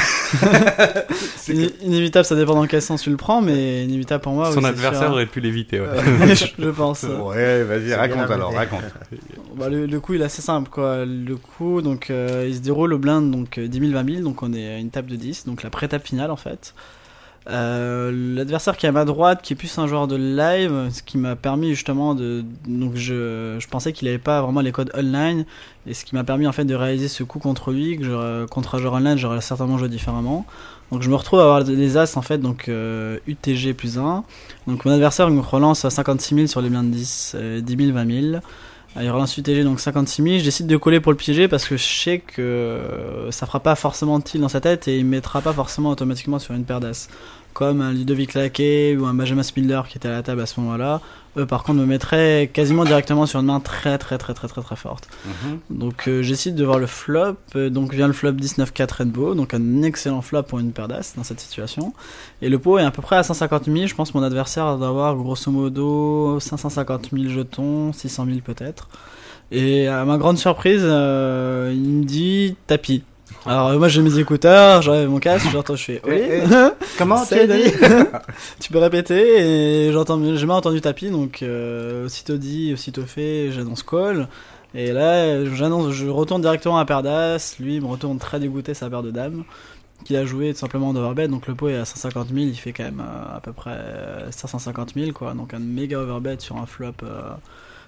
C'est 1.36 1.54
Inévitable, 1.82 2.26
ça 2.26 2.36
dépend 2.36 2.56
dans 2.56 2.68
quel 2.68 2.82
sens 2.82 3.02
tu 3.02 3.10
le 3.10 3.18
prends, 3.18 3.42
mais 3.42 3.84
inévitable 3.84 4.24
pour 4.24 4.34
moi. 4.34 4.52
Son 4.52 4.60
oui, 4.60 4.66
adversaire 4.68 5.04
sûr. 5.04 5.12
aurait 5.12 5.26
pu 5.26 5.40
l'éviter, 5.40 5.80
ouais. 5.82 5.88
je, 6.36 6.46
je 6.58 6.70
pense. 6.70 7.04
Ouais, 7.04 7.64
vas-y, 7.64 7.94
raconte 7.94 8.30
alors, 8.32 8.54
raconte. 8.54 8.84
Bah, 9.56 9.70
le, 9.70 9.86
le 9.86 10.00
coup 10.02 10.14
il 10.14 10.22
est 10.22 10.26
assez 10.26 10.42
simple 10.42 10.70
quoi. 10.70 11.06
Le 11.06 11.38
coup 11.38 11.82
donc 11.82 12.10
euh, 12.10 12.44
il 12.46 12.56
se 12.56 12.60
déroule 12.60 12.92
au 12.92 12.98
blind 12.98 13.32
donc 13.32 13.58
euh, 13.58 13.68
10 13.70 13.80
000 13.80 13.92
20 13.94 14.10
000 14.16 14.22
donc 14.22 14.44
on 14.44 14.52
est 14.54 14.68
à 14.76 14.78
une 14.80 14.90
table 14.90 15.10
de 15.10 15.16
10 15.16 15.46
donc 15.46 15.64
la 15.64 15.70
pré-tape 15.70 16.06
finale 16.06 16.30
en 16.30 16.36
fait. 16.36 16.74
Euh, 17.48 18.12
L'adversaire 18.36 18.76
qui 18.76 18.88
est 18.88 18.90
à 18.90 18.92
ma 18.92 19.06
droite 19.06 19.42
qui 19.44 19.54
est 19.54 19.56
plus 19.56 19.78
un 19.78 19.86
joueur 19.86 20.08
de 20.08 20.16
live 20.16 20.90
ce 20.92 21.04
qui 21.04 21.20
m'a 21.20 21.36
permis 21.36 21.76
justement 21.76 22.16
de 22.16 22.44
donc 22.68 22.96
je, 22.96 23.58
je 23.60 23.68
pensais 23.68 23.94
qu'il 23.94 24.08
avait 24.08 24.18
pas 24.18 24.42
vraiment 24.42 24.62
les 24.62 24.72
codes 24.72 24.92
online 24.98 25.46
et 25.86 25.94
ce 25.94 26.06
qui 26.06 26.16
m'a 26.16 26.24
permis 26.24 26.48
en 26.48 26.52
fait 26.54 26.66
de 26.66 26.74
réaliser 26.74 27.08
ce 27.08 27.22
coup 27.22 27.38
contre 27.38 27.72
lui 27.72 28.00
que 28.00 28.46
contre 28.48 28.74
un 28.74 28.78
joueur 28.80 28.94
online 28.94 29.20
j'aurais 29.20 29.42
certainement 29.42 29.78
joué 29.78 29.90
différemment. 29.90 30.48
Donc 30.92 31.04
je 31.04 31.10
me 31.10 31.16
retrouve 31.16 31.40
à 31.40 31.44
avoir 31.44 31.64
des 31.64 31.98
as 31.98 32.18
en 32.18 32.24
fait 32.24 32.40
donc 32.40 32.68
euh, 32.68 33.20
UTG 33.28 33.74
plus 33.76 34.00
1 34.00 34.24
donc 34.66 34.84
mon 34.84 34.92
adversaire 34.92 35.30
me 35.30 35.40
relance 35.40 35.86
à 35.86 35.92
56 35.92 36.36
000 36.36 36.48
sur 36.48 36.62
les 36.62 36.70
blindes 36.70 36.90
10 36.90 37.36
euh, 37.36 37.62
10 37.62 37.78
000 37.78 37.94
20 37.94 38.32
000 38.32 38.42
ah, 38.96 39.04
Il 39.04 39.10
relance 39.10 39.38
UTG 39.38 39.64
donc 39.64 39.80
56 39.80 40.24
000. 40.24 40.38
Je 40.40 40.44
décide 40.44 40.68
de 40.68 40.78
coller 40.78 41.00
pour 41.00 41.12
le 41.12 41.18
piéger 41.18 41.48
parce 41.48 41.66
que 41.66 41.78
je 41.78 41.84
sais 41.84 42.20
que 42.20 42.42
euh, 42.42 43.32
ça 43.32 43.46
fera 43.46 43.60
pas 43.60 43.76
forcément 43.76 44.20
tilt 44.22 44.42
dans 44.42 44.50
sa 44.50 44.62
tête 44.62 44.88
et 44.88 44.98
il 44.98 45.06
mettra 45.06 45.42
pas 45.42 45.54
forcément 45.54 45.90
automatiquement 45.90 46.40
sur 46.40 46.54
une 46.54 46.64
paire 46.64 46.80
d'as. 46.80 47.10
Comme 47.54 47.82
un 47.82 47.94
Ludovic 47.94 48.34
Laquet 48.34 48.98
ou 48.98 49.06
un 49.06 49.14
Benjamin 49.14 49.44
Spindler 49.44 49.82
qui 49.88 49.98
était 49.98 50.10
à 50.10 50.12
la 50.12 50.24
table 50.24 50.42
à 50.42 50.46
ce 50.46 50.60
moment-là. 50.60 51.02
Eux 51.38 51.46
par 51.46 51.64
contre 51.64 51.80
me 51.80 51.86
mettraient 51.86 52.50
quasiment 52.52 52.86
directement 52.86 53.26
sur 53.26 53.40
une 53.40 53.48
main 53.48 53.60
très 53.60 53.98
très 53.98 54.18
très 54.18 54.34
très 54.34 54.48
très 54.48 54.62
très 54.62 54.76
forte. 54.76 55.08
Mhm. 55.26 55.60
Donc 55.70 56.08
euh, 56.08 56.22
j'essaie 56.22 56.52
de 56.52 56.64
voir 56.64 56.80
le 56.80 56.88
flop. 56.88 57.38
Euh, 57.56 57.70
donc 57.70 57.94
vient 57.94 58.08
le 58.08 58.14
flop 58.14 58.32
19-4 58.32 58.92
Rainbow. 58.92 59.36
Donc 59.36 59.54
un 59.54 59.84
excellent 59.84 60.22
flop 60.22 60.44
pour 60.44 60.60
une 60.60 60.72
paire 60.72 60.88
d'as 60.88 61.14
dans 61.18 61.24
cette 61.24 61.40
situation. 61.40 61.94
Et 62.42 62.50
le 62.50 62.60
pot 62.60 62.80
est 62.80 62.84
à 62.84 62.92
peu 62.92 63.02
près 63.02 63.18
à 63.18 63.24
150 63.24 63.66
000. 63.66 63.88
Je 63.88 63.96
pense 63.96 64.12
que 64.12 64.18
mon 64.18 64.24
adversaire 64.24 64.78
doit 64.78 64.88
avoir 64.88 65.16
grosso 65.16 65.52
modo 65.52 66.40
550 66.40 67.10
000 67.12 67.26
jetons, 67.30 67.92
600 67.94 68.26
000 68.26 68.40
peut-être. 68.40 68.90
Et 69.52 69.88
à 69.88 70.06
ma 70.06 70.18
grande 70.18 70.38
surprise, 70.38 70.82
euh, 70.84 71.72
il 71.74 71.90
me 71.90 72.04
dit 72.04 72.56
tapis. 72.68 73.04
Alors 73.46 73.68
euh, 73.68 73.78
moi 73.78 73.88
j'ai 73.88 74.02
mes 74.02 74.18
écouteurs, 74.18 74.82
j'enlève 74.82 75.10
mon 75.10 75.20
casque, 75.20 75.48
j'entends, 75.52 75.76
je 75.76 75.84
fais 75.84 76.02
Eh, 76.08 76.10
oui. 76.10 76.50
Comment 76.98 77.24
tu 77.26 77.36
as 77.36 77.46
dit 77.46 77.72
tu 78.60 78.72
peux 78.72 78.80
répéter 78.80 79.88
et 79.88 79.92
j'entends, 79.92 80.20
j'ai 80.24 80.38
jamais 80.38 80.54
entendu 80.54 80.82
tapis 80.82 81.10
donc 81.12 81.44
euh, 81.44 82.06
aussitôt 82.06 82.38
dit, 82.38 82.74
aussitôt 82.74 83.04
fait, 83.04 83.52
j'annonce 83.52 83.84
call. 83.84 84.28
Et 84.78 84.92
là, 84.92 85.46
j'annonce, 85.54 85.94
je 85.94 86.08
retourne 86.08 86.42
directement 86.42 86.78
à 86.78 86.84
paire 86.84 87.02
d'as. 87.02 87.56
Lui, 87.62 87.76
il 87.76 87.82
me 87.82 87.88
retourne 87.88 88.18
très 88.20 88.42
dégoûté 88.42 88.74
sa 88.74 88.90
paire 88.90 89.04
de 89.04 89.12
dames 89.12 89.46
qu'il 90.04 90.16
a 90.18 90.26
joué 90.26 90.54
tout 90.54 90.60
simplement 90.60 90.90
en 90.90 90.96
overbet. 90.96 91.28
Donc 91.28 91.48
le 91.48 91.56
pot 91.56 91.70
est 91.70 91.76
à 91.76 91.86
150 91.86 92.30
000, 92.30 92.40
il 92.40 92.56
fait 92.56 92.74
quand 92.74 92.84
même 92.84 93.02
euh, 93.02 93.38
à 93.38 93.40
peu 93.40 93.54
près 93.54 93.76
euh, 93.76 94.32
550 94.32 94.94
000 94.96 95.12
quoi. 95.12 95.34
Donc 95.34 95.54
un 95.54 95.60
méga 95.60 96.00
overbet 96.00 96.38
sur 96.40 96.58
un 96.58 96.66
flop 96.66 96.94
euh, 97.04 97.30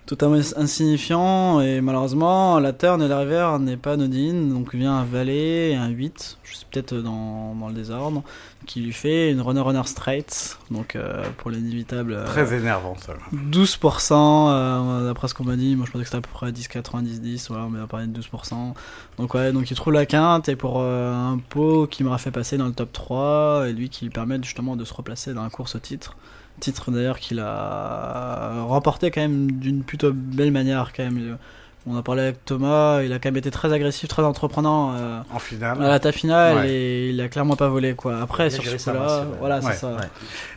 totalement 0.08 0.40
insignifiant. 0.56 1.62
Et 1.62 1.82
malheureusement, 1.82 2.60
la 2.60 2.74
turn 2.74 3.02
et 3.04 3.08
la 3.08 3.20
river 3.20 3.58
n'est 3.60 3.78
pas 3.78 3.94
anodine. 3.94 4.50
Donc 4.54 4.74
vient 4.74 4.94
un 4.96 5.04
valet 5.06 5.72
et 5.72 5.76
un 5.76 5.90
8, 5.90 6.38
je 6.44 6.56
suis 6.56 6.66
peut-être 6.72 6.96
dans, 6.96 7.54
dans 7.56 7.68
le 7.68 7.74
désordre, 7.74 8.24
qui 8.66 8.82
lui 8.82 8.94
fait 8.94 9.32
une 9.32 9.42
runner-runner 9.42 9.84
straight. 9.86 10.58
Donc 10.72 10.96
euh, 10.96 11.24
pour 11.38 11.52
l'inévitable. 11.52 12.14
euh, 12.14 12.26
Très 12.26 12.54
énervant 12.56 12.96
ça. 12.98 13.14
12% 13.52 14.14
euh, 14.14 15.06
d'après 15.08 15.28
ce 15.28 15.34
qu'on 15.34 15.44
m'a 15.44 15.56
dit 15.56 15.76
moi 15.76 15.86
je 15.86 15.92
pensais 15.92 16.04
que 16.04 16.08
c'était 16.10 16.18
à 16.18 16.22
peu 16.22 16.30
près 16.34 16.52
10 16.52 16.68
90 16.68 17.22
10 17.22 17.48
voilà 17.50 17.66
on 17.66 17.70
m'a 17.70 17.88
parlé 17.88 18.08
de 18.08 18.22
12% 18.22 18.74
donc 19.18 19.34
ouais 19.34 19.52
donc 19.52 19.70
il 19.72 19.76
trouve 19.76 19.94
la 19.94 20.06
quinte 20.06 20.50
et 20.50 20.56
pour 20.56 20.80
euh, 20.82 21.14
un 21.14 21.38
pot 21.38 21.88
qui 21.88 22.04
m'aura 22.04 22.18
fait 22.18 22.32
passer 22.32 22.58
dans 22.58 22.66
le 22.66 22.74
top 22.74 22.92
3 22.94 23.66
et 23.70 23.74
lui 23.74 23.90
qui 23.90 24.06
lui 24.06 24.12
permet 24.12 24.40
justement 24.42 24.76
de 24.76 24.86
se 24.86 24.94
replacer 24.94 25.34
dans 25.34 25.44
la 25.44 25.50
course 25.50 25.76
au 25.76 25.80
titre 25.80 26.16
titre 26.60 26.92
d'ailleurs 26.92 27.20
qu'il 27.20 27.40
a 27.40 28.64
remporté 28.68 29.12
quand 29.12 29.22
même 29.22 29.52
d'une 29.52 29.84
plutôt 29.84 30.12
belle 30.14 30.52
manière 30.52 30.92
quand 30.96 31.04
même 31.04 31.38
on 31.90 31.96
a 31.96 32.02
parlé 32.02 32.24
avec 32.24 32.44
Thomas 32.44 33.02
il 33.02 33.14
a 33.14 33.20
quand 33.20 33.30
même 33.30 33.38
été 33.38 33.50
très 33.50 33.72
agressif 33.72 34.10
très 34.10 34.24
entreprenant 34.24 34.94
euh, 34.96 35.20
En 35.34 35.40
finale. 35.40 35.82
à 35.82 35.88
la 35.88 36.00
table 36.00 36.16
finale 36.18 36.58
Ouais. 36.58 36.70
et 36.70 37.10
il 37.12 37.22
a 37.22 37.30
clairement 37.30 37.56
pas 37.56 37.70
volé 37.70 37.94
quoi 37.96 38.20
après 38.20 38.50
sur 38.50 38.64
ce 38.66 38.78
sa 38.78 38.92
coup 38.92 38.98
main, 38.98 39.06
là 39.06 39.10
c'est 39.20 39.26
vrai. 39.26 39.38
voilà 39.40 39.62
c'est 39.62 39.74
ça 39.74 39.88
ouais. 39.92 40.02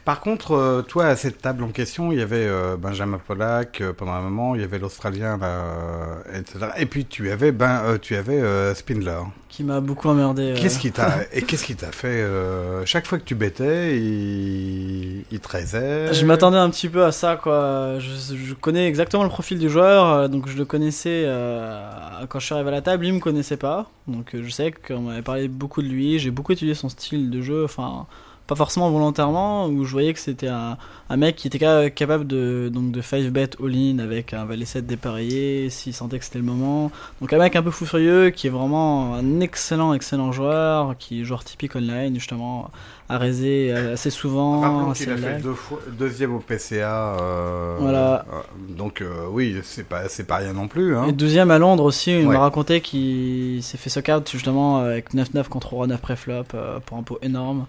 Par 0.05 0.21
contre, 0.21 0.53
euh, 0.57 0.83
toi, 0.83 1.07
à 1.07 1.15
cette 1.15 1.41
table 1.41 1.63
en 1.63 1.69
question, 1.69 2.11
il 2.11 2.19
y 2.19 2.23
avait 2.23 2.47
euh, 2.47 2.77
Benjamin 2.77 3.19
Pollack 3.25 3.81
euh, 3.81 3.93
pendant 3.93 4.13
un 4.13 4.23
moment, 4.23 4.55
il 4.57 4.61
y 4.63 4.65
avait 4.65 4.79
l'Australien, 4.81 5.39
euh, 5.43 6.17
etc. 6.35 6.59
Et 6.79 6.87
puis 6.87 7.05
tu 7.05 7.31
avais, 7.31 7.53
ben, 7.53 7.83
euh, 7.85 7.99
tu 7.99 8.17
avais 8.17 8.41
euh, 8.41 8.75
Spindler. 8.75 9.21
Qui 9.51 9.65
m'a 9.65 9.81
beaucoup 9.81 10.09
emmerdé 10.09 10.53
euh. 10.53 10.57
Qu'est-ce 10.57 10.79
qui 10.79 10.93
t'a 10.93 11.19
et 11.33 11.43
qu'est-ce 11.43 11.65
qui 11.65 11.75
t'a 11.75 11.91
fait 11.91 12.07
euh, 12.09 12.87
chaque 12.87 13.07
fois 13.07 13.19
que 13.19 13.25
tu 13.25 13.35
bêtais, 13.35 13.99
il, 13.99 15.25
il 15.31 15.41
te 15.41 15.49
raisait. 15.49 16.15
Je 16.15 16.25
m'attendais 16.25 16.57
un 16.57 16.71
petit 16.71 16.89
peu 16.89 17.05
à 17.05 17.13
ça, 17.13 17.37
quoi. 17.37 17.99
Je, 17.99 18.37
je 18.37 18.55
connais 18.55 18.87
exactement 18.87 19.25
le 19.25 19.29
profil 19.29 19.59
du 19.59 19.69
joueur, 19.69 20.07
euh, 20.07 20.29
donc 20.29 20.49
je 20.49 20.57
le 20.57 20.65
connaissais 20.65 21.25
euh, 21.27 21.91
quand 22.29 22.39
je 22.39 22.47
suis 22.47 22.55
arrivé 22.55 22.69
à 22.69 22.73
la 22.73 22.83
table. 22.83 23.05
Lui 23.05 23.13
me 23.13 23.19
connaissait 23.21 23.57
pas, 23.57 23.91
donc 24.07 24.31
je 24.35 24.49
sais 24.51 24.73
qu'on 24.73 25.01
m'avait 25.01 25.23
parlé 25.23 25.49
beaucoup 25.49 25.83
de 25.83 25.89
lui. 25.89 26.19
J'ai 26.19 26.31
beaucoup 26.31 26.53
étudié 26.53 26.75
son 26.75 26.89
style 26.89 27.29
de 27.31 27.43
jeu, 27.43 27.65
enfin 27.65 28.07
pas 28.51 28.57
forcément 28.57 28.91
volontairement, 28.91 29.67
où 29.69 29.85
je 29.85 29.93
voyais 29.93 30.13
que 30.13 30.19
c'était 30.19 30.49
un, 30.49 30.77
un 31.09 31.17
mec 31.17 31.37
qui 31.37 31.47
était 31.47 31.59
ca- 31.59 31.89
capable 31.89 32.27
de 32.27 32.69
donc 32.73 32.91
de 32.91 33.01
5 33.01 33.23
bet 33.31 33.51
all-in 33.63 33.99
avec 34.01 34.35
un 34.35 34.45
valet 34.45 34.65
7 34.65 34.87
dépareillé 34.87 35.71
s'il 35.71 35.95
sentait 35.95 36.19
que 36.19 36.25
c'était 36.25 36.39
le 36.41 36.45
moment. 36.45 36.91
Donc 37.21 37.33
un 37.33 37.39
mec 37.39 37.55
un 37.57 37.63
peu 37.63 37.71
fou 37.71 37.87
furieux 37.87 38.31
qui 38.31 38.49
est 38.49 38.51
vraiment 38.51 39.15
un 39.15 39.41
excellent 39.41 39.95
excellent 39.95 40.33
joueur, 40.33 40.97
qui 40.99 41.21
est 41.21 41.25
joueur 41.25 41.45
typique 41.45 41.77
online 41.77 42.15
justement, 42.15 42.71
à 43.09 43.19
raiser 43.19 43.73
assez 43.73 44.11
souvent. 44.11 44.61
Rappelons 44.61 44.91
assez 44.91 45.05
qu'il 45.05 45.13
a 45.13 45.17
fait 45.17 45.33
live. 45.35 45.43
deux 45.45 45.55
fois, 45.55 45.79
deuxième 45.99 46.35
au 46.35 46.41
PCA. 46.41 47.17
euh, 47.21 47.77
Voilà. 47.81 48.27
euh, 48.33 48.41
donc 48.77 49.01
euh, 49.01 49.27
oui, 49.31 49.57
c'est 49.63 49.87
pas 49.89 50.09
c'est 50.09 50.25
pas 50.27 50.37
rien 50.39 50.53
non 50.53 50.67
plus. 50.69 50.97
Hein. 50.97 51.07
Et 51.09 51.13
deuxième 51.13 51.51
à 51.53 51.59
Londres 51.59 51.85
aussi, 51.85 52.11
il 52.19 52.27
Ouais. 52.27 52.35
m'a 52.35 52.41
raconté 52.41 52.81
qu'il 52.81 53.63
s'est 53.63 53.79
fait 53.79 53.91
suck 53.91 54.09
out 54.13 54.29
justement 54.31 54.79
avec 54.79 55.15
9-9 55.15 55.49
contre 55.49 55.69
Roi 55.75 55.87
9 55.87 56.01
préflop 56.01 56.45
euh, 56.55 56.79
pour 56.85 56.99
un 56.99 57.03
pot 57.05 57.19
énorme. 57.23 57.67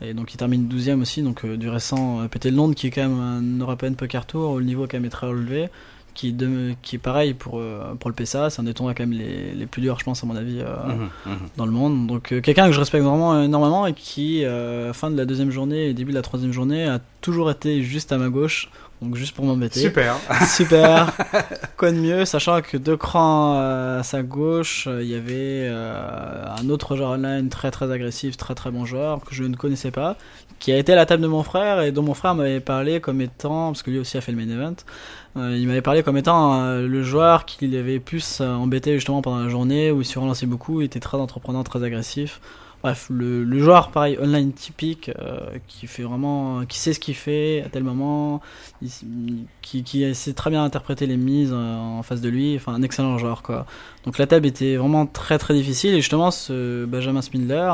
Et 0.00 0.12
donc 0.14 0.34
il 0.34 0.36
termine 0.36 0.68
12ème 0.68 1.00
aussi, 1.02 1.22
donc 1.22 1.44
euh, 1.44 1.56
du 1.56 1.68
récent 1.68 2.20
euh, 2.22 2.28
PT 2.28 2.46
de 2.50 2.56
Londres 2.56 2.74
qui 2.74 2.88
est 2.88 2.90
quand 2.90 3.08
même 3.08 3.18
un 3.18 3.60
European 3.60 3.94
Poker 3.94 4.26
Tour 4.26 4.52
où 4.52 4.58
le 4.58 4.64
niveau 4.64 4.82
quand 4.82 4.96
même 4.96 5.04
est 5.04 5.10
très 5.10 5.26
relevé. 5.28 5.68
Qui, 6.14 6.32
de- 6.32 6.74
qui 6.80 6.94
est 6.94 6.98
pareil 7.00 7.34
pour, 7.34 7.58
euh, 7.58 7.94
pour 7.98 8.08
le 8.08 8.14
PSA, 8.14 8.48
c'est 8.48 8.60
un 8.60 8.64
des 8.64 8.72
tournois 8.72 8.94
quand 8.94 9.02
même 9.04 9.18
les, 9.18 9.52
les 9.52 9.66
plus 9.66 9.82
durs, 9.82 9.98
je 9.98 10.04
pense, 10.04 10.22
à 10.22 10.26
mon 10.28 10.36
avis, 10.36 10.60
euh, 10.60 10.66
Mhm, 10.86 11.08
mhm. 11.26 11.38
dans 11.56 11.66
le 11.66 11.72
monde. 11.72 12.06
Donc 12.06 12.28
quelqu'un 12.40 12.66
que 12.68 12.72
je 12.72 12.78
respecte 12.78 13.02
vraiment 13.04 13.42
énormément 13.42 13.84
et 13.88 13.94
qui, 13.94 14.44
fin 14.92 15.10
de 15.10 15.16
la 15.16 15.24
deuxième 15.24 15.50
journée 15.50 15.88
et 15.88 15.92
début 15.92 16.12
de 16.12 16.16
la 16.16 16.22
troisième 16.22 16.52
journée, 16.52 16.84
a 16.86 17.00
toujours 17.20 17.50
été 17.50 17.82
juste 17.82 18.12
à 18.12 18.18
ma 18.18 18.28
gauche 18.28 18.70
Donc 19.02 19.16
juste 19.16 19.34
pour 19.34 19.44
m'embêter. 19.44 19.80
Super. 19.80 20.16
Super. 20.48 21.12
Quoi 21.76 21.92
de 21.92 21.98
mieux, 21.98 22.24
sachant 22.24 22.60
que 22.62 22.76
deux 22.76 22.96
crans 22.96 23.56
euh, 23.56 24.00
à 24.00 24.02
sa 24.02 24.22
gauche, 24.22 24.86
euh, 24.86 25.02
il 25.02 25.08
y 25.08 25.14
avait 25.14 25.68
euh, 25.68 26.44
un 26.46 26.68
autre 26.70 26.96
joueur 26.96 27.10
online 27.10 27.48
très 27.48 27.70
très 27.70 27.90
agressif, 27.90 28.36
très 28.36 28.54
très 28.54 28.70
bon 28.70 28.84
joueur 28.84 29.20
que 29.20 29.34
je 29.34 29.44
ne 29.44 29.56
connaissais 29.56 29.90
pas, 29.90 30.16
qui 30.58 30.72
a 30.72 30.78
été 30.78 30.92
à 30.92 30.96
la 30.96 31.06
table 31.06 31.22
de 31.22 31.28
mon 31.28 31.42
frère 31.42 31.82
et 31.82 31.92
dont 31.92 32.02
mon 32.02 32.14
frère 32.14 32.34
m'avait 32.34 32.60
parlé 32.60 33.00
comme 33.00 33.20
étant, 33.20 33.72
parce 33.72 33.82
que 33.82 33.90
lui 33.90 33.98
aussi 33.98 34.16
a 34.16 34.20
fait 34.20 34.32
le 34.32 34.38
main 34.38 34.50
event, 34.50 34.76
il 35.36 35.66
m'avait 35.66 35.82
parlé 35.82 36.04
comme 36.04 36.16
étant 36.16 36.76
le 36.76 37.02
joueur 37.02 37.44
qui 37.44 37.76
avait 37.76 37.98
plus 37.98 38.40
embêté 38.40 38.94
justement 38.94 39.20
pendant 39.20 39.42
la 39.42 39.48
journée, 39.48 39.90
où 39.90 40.00
il 40.00 40.04
se 40.04 40.16
relançait 40.16 40.46
beaucoup, 40.46 40.80
il 40.80 40.84
était 40.84 41.00
très 41.00 41.18
entreprenant, 41.18 41.64
très 41.64 41.82
agressif. 41.82 42.40
Bref, 42.84 43.06
le, 43.08 43.58
joueur 43.60 43.92
pareil 43.92 44.18
online 44.20 44.52
typique 44.52 45.10
euh, 45.18 45.38
qui 45.68 45.86
fait 45.86 46.02
vraiment, 46.02 46.66
qui 46.66 46.78
sait 46.78 46.92
ce 46.92 47.00
qu'il 47.00 47.14
fait 47.14 47.62
à 47.64 47.70
tel 47.70 47.82
moment, 47.82 48.42
qui, 49.62 49.82
qui 49.82 50.14
sait 50.14 50.34
très 50.34 50.50
bien 50.50 50.62
interpréter 50.62 51.06
les 51.06 51.16
mises 51.16 51.52
euh, 51.54 51.76
en 51.78 52.02
face 52.02 52.20
de 52.20 52.28
lui, 52.28 52.56
enfin 52.56 52.74
un 52.74 52.82
excellent 52.82 53.16
joueur 53.16 53.42
quoi. 53.42 53.64
Donc 54.04 54.18
la 54.18 54.26
table 54.26 54.44
était 54.44 54.76
vraiment 54.76 55.06
très 55.06 55.38
très 55.38 55.54
difficile 55.54 55.94
et 55.94 56.02
justement 56.02 56.30
ce 56.30 56.84
Benjamin 56.84 57.22
Spindler, 57.22 57.72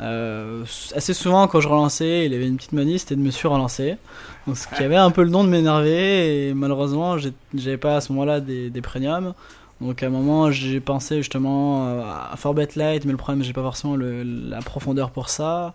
euh, 0.00 0.64
assez 0.94 1.12
souvent 1.12 1.48
quand 1.48 1.60
je 1.60 1.68
relançais, 1.68 2.24
il 2.24 2.32
avait 2.32 2.48
une 2.48 2.56
petite 2.56 2.72
manie, 2.72 2.98
c'était 2.98 3.16
de 3.16 3.20
me 3.20 3.30
sur-relancer. 3.30 3.98
Donc 4.46 4.56
ce 4.56 4.68
qui 4.68 4.82
avait 4.82 4.96
un 4.96 5.10
peu 5.10 5.22
le 5.22 5.28
don 5.28 5.44
de 5.44 5.50
m'énerver 5.50 6.48
et 6.48 6.54
malheureusement 6.54 7.18
j'avais 7.18 7.76
pas 7.76 7.96
à 7.96 8.00
ce 8.00 8.10
moment-là 8.12 8.40
des 8.40 8.80
premiums. 8.82 9.34
Donc 9.80 10.02
à 10.02 10.06
un 10.06 10.10
moment 10.10 10.50
j'ai 10.50 10.80
pensé 10.80 11.18
justement 11.18 11.86
euh, 11.88 12.02
à 12.32 12.34
Forbet 12.36 12.68
Light 12.76 13.04
mais 13.04 13.12
le 13.12 13.18
problème 13.18 13.42
j'ai 13.44 13.52
pas 13.52 13.62
forcément 13.62 13.94
le- 13.96 14.22
la 14.22 14.60
profondeur 14.62 15.10
pour 15.10 15.28
ça. 15.28 15.74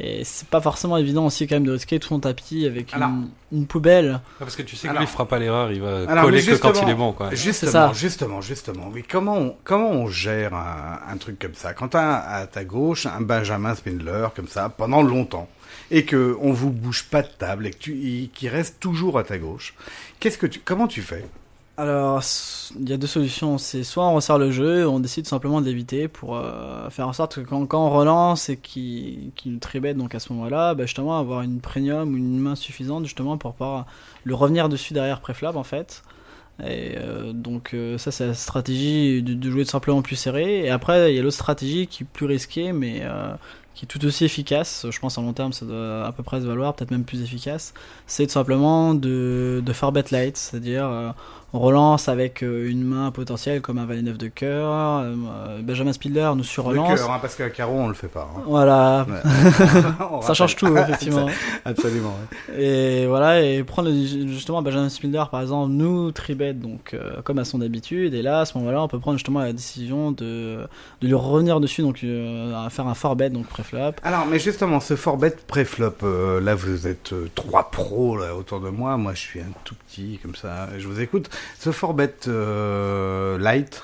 Et 0.00 0.22
c'est 0.22 0.46
pas 0.46 0.60
forcément 0.60 0.96
évident 0.96 1.26
aussi 1.26 1.48
quand 1.48 1.56
même 1.56 1.64
de 1.66 1.72
risquer 1.72 1.98
tout 1.98 2.06
son 2.06 2.20
tapis 2.20 2.66
avec 2.66 2.94
Alors. 2.94 3.08
une, 3.08 3.30
une 3.50 3.66
poubelle. 3.66 4.20
parce 4.38 4.54
que 4.54 4.62
tu 4.62 4.76
sais 4.76 4.86
que 4.86 4.90
Alors- 4.92 5.00
lui 5.02 5.08
il 5.08 5.10
fera 5.10 5.26
pas 5.26 5.40
l'erreur, 5.40 5.72
il 5.72 5.80
va 5.80 6.08
Alors, 6.08 6.22
coller 6.24 6.40
que 6.40 6.54
quand 6.54 6.68
justement- 6.68 6.86
il 6.86 6.92
est 6.92 6.94
bon 6.94 7.12
quoi. 7.12 7.34
Justement, 7.34 7.72
ça. 7.72 7.92
justement, 7.92 8.40
justement. 8.40 8.90
Mais 8.94 9.02
comment 9.02 9.36
on, 9.36 9.56
comment 9.64 9.90
on 9.90 10.06
gère 10.06 10.54
un, 10.54 11.00
un 11.10 11.16
truc 11.16 11.40
comme 11.40 11.54
ça? 11.54 11.74
Quand 11.74 11.88
t'as 11.88 12.14
à 12.16 12.46
ta 12.46 12.62
gauche 12.64 13.06
un 13.06 13.20
Benjamin 13.22 13.74
Spindler 13.74 14.28
comme 14.36 14.46
ça 14.46 14.68
pendant 14.68 15.02
longtemps 15.02 15.48
et 15.90 16.04
que 16.04 16.36
on 16.42 16.52
vous 16.52 16.70
bouge 16.70 17.06
pas 17.10 17.22
de 17.22 17.28
table 17.36 17.66
et 17.66 17.70
que 17.72 17.78
tu, 17.78 18.30
reste 18.48 18.78
toujours 18.78 19.18
à 19.18 19.24
ta 19.24 19.38
gauche, 19.38 19.74
qu'est-ce 20.20 20.38
que 20.38 20.46
tu, 20.46 20.60
comment 20.64 20.86
tu 20.86 21.02
fais? 21.02 21.24
Alors, 21.78 22.24
il 22.76 22.88
y 22.88 22.92
a 22.92 22.96
deux 22.96 23.06
solutions. 23.06 23.56
C'est 23.56 23.84
soit 23.84 24.04
on 24.04 24.14
resserre 24.14 24.38
le 24.38 24.50
jeu, 24.50 24.88
on 24.88 24.98
décide 24.98 25.28
simplement 25.28 25.60
de 25.60 25.66
l'éviter 25.66 26.08
pour 26.08 26.36
euh, 26.36 26.90
faire 26.90 27.06
en 27.06 27.12
sorte 27.12 27.36
que 27.36 27.40
quand, 27.42 27.72
on 27.72 27.90
relance 27.90 28.48
et 28.48 28.56
qu'il 28.56 29.30
qu'il 29.36 29.52
nous 29.52 29.60
tribette, 29.60 29.96
donc 29.96 30.12
à 30.12 30.18
ce 30.18 30.32
moment-là, 30.32 30.74
bah, 30.74 30.86
justement 30.86 31.16
avoir 31.20 31.42
une 31.42 31.60
premium 31.60 32.12
ou 32.12 32.16
une 32.16 32.40
main 32.40 32.56
suffisante 32.56 33.04
justement 33.04 33.38
pour 33.38 33.52
pouvoir 33.52 33.86
le 34.24 34.34
revenir 34.34 34.68
dessus 34.68 34.92
derrière 34.92 35.20
préflop 35.20 35.54
en 35.54 35.62
fait. 35.62 36.02
Et 36.64 36.96
euh, 36.96 37.32
donc 37.32 37.74
euh, 37.74 37.96
ça 37.96 38.10
c'est 38.10 38.26
la 38.26 38.34
stratégie 38.34 39.22
de, 39.22 39.48
jouer 39.48 39.64
tout 39.64 39.70
simplement 39.70 40.02
plus 40.02 40.16
serré. 40.16 40.64
Et 40.64 40.70
après 40.70 41.12
il 41.12 41.16
y 41.16 41.20
a 41.20 41.22
l'autre 41.22 41.36
stratégie 41.36 41.86
qui 41.86 42.02
est 42.02 42.06
plus 42.12 42.26
risquée 42.26 42.72
mais 42.72 43.02
qui 43.74 43.84
est 43.84 43.88
tout 43.88 44.04
aussi 44.04 44.24
efficace. 44.24 44.84
Je 44.90 44.98
pense 44.98 45.16
en 45.16 45.22
long 45.22 45.32
terme 45.32 45.52
ça 45.52 45.64
doit 45.64 46.04
à 46.04 46.10
peu 46.10 46.24
près 46.24 46.40
se 46.40 46.46
valoir, 46.46 46.74
peut-être 46.74 46.90
même 46.90 47.04
plus 47.04 47.22
efficace. 47.22 47.72
C'est 48.08 48.26
tout 48.26 48.32
simplement 48.32 48.94
de, 48.94 49.62
de 49.64 49.72
faire 49.72 49.92
bet 49.92 50.06
light, 50.10 50.36
c'est-à-dire 50.36 51.14
on 51.54 51.60
relance 51.60 52.08
avec 52.08 52.42
euh, 52.42 52.68
une 52.70 52.84
main 52.84 53.10
potentielle 53.10 53.60
comme 53.62 53.78
un 53.78 53.86
valet 53.86 54.02
9 54.02 54.18
de 54.18 54.28
cœur. 54.28 54.70
euh, 54.70 55.60
Benjamin 55.62 55.92
Spiller 55.92 56.28
nous 56.32 56.38
Le 56.38 56.42
surrelance. 56.42 56.98
cœur, 57.00 57.10
hein, 57.10 57.18
parce 57.20 57.34
qu'à 57.36 57.48
carreau 57.48 57.74
on 57.78 57.88
le 57.88 57.94
fait 57.94 58.08
pas. 58.08 58.28
hein. 58.36 58.42
Voilà, 58.46 59.06
Ouais. 59.08 60.20
Ça 60.22 60.34
change 60.34 60.56
tout 60.56 60.76
effectivement. 60.76 61.26
Absolument. 61.64 62.14
ouais. 62.50 62.62
Et 62.62 63.06
voilà, 63.06 63.40
et 63.42 63.62
prendre 63.64 63.90
justement 63.90 64.60
Benjamin 64.60 64.88
Spiller 64.90 65.24
par 65.30 65.40
exemple, 65.40 65.72
nous 65.72 66.12
tribet 66.12 66.52
donc 66.52 66.92
euh, 66.92 67.22
comme 67.22 67.38
à 67.38 67.44
son 67.44 67.60
habitude, 67.62 68.12
et 68.12 68.20
là 68.22 68.40
à 68.40 68.44
ce 68.44 68.58
moment-là 68.58 68.82
on 68.82 68.88
peut 68.88 68.98
prendre 68.98 69.16
justement 69.16 69.40
la 69.40 69.52
décision 69.54 70.12
de, 70.12 70.58
de 71.00 71.06
lui 71.06 71.14
revenir 71.14 71.60
dessus, 71.60 71.80
donc 71.80 72.00
euh, 72.04 72.68
faire 72.68 72.86
un 72.86 72.94
fort 72.94 73.16
bet 73.16 73.30
donc 73.30 73.46
préflop. 73.46 73.92
Alors, 74.02 74.26
mais 74.26 74.38
justement, 74.38 74.80
ce 74.80 74.96
Forbet 74.96 75.34
préflop, 75.46 76.02
euh, 76.02 76.40
là 76.42 76.54
vous 76.54 76.86
êtes 76.86 77.14
trois 77.34 77.70
pros 77.70 78.18
là, 78.18 78.34
autour 78.36 78.60
de 78.60 78.68
moi, 78.68 78.98
moi 78.98 79.14
je 79.14 79.20
suis 79.20 79.40
un 79.40 79.44
tout 79.64 79.74
petit 79.86 79.87
comme 80.22 80.34
ça, 80.34 80.68
je 80.78 80.86
vous 80.86 81.00
écoute. 81.00 81.30
Ce 81.58 81.72
Forbet 81.72 82.14
euh, 82.28 83.38
light, 83.38 83.82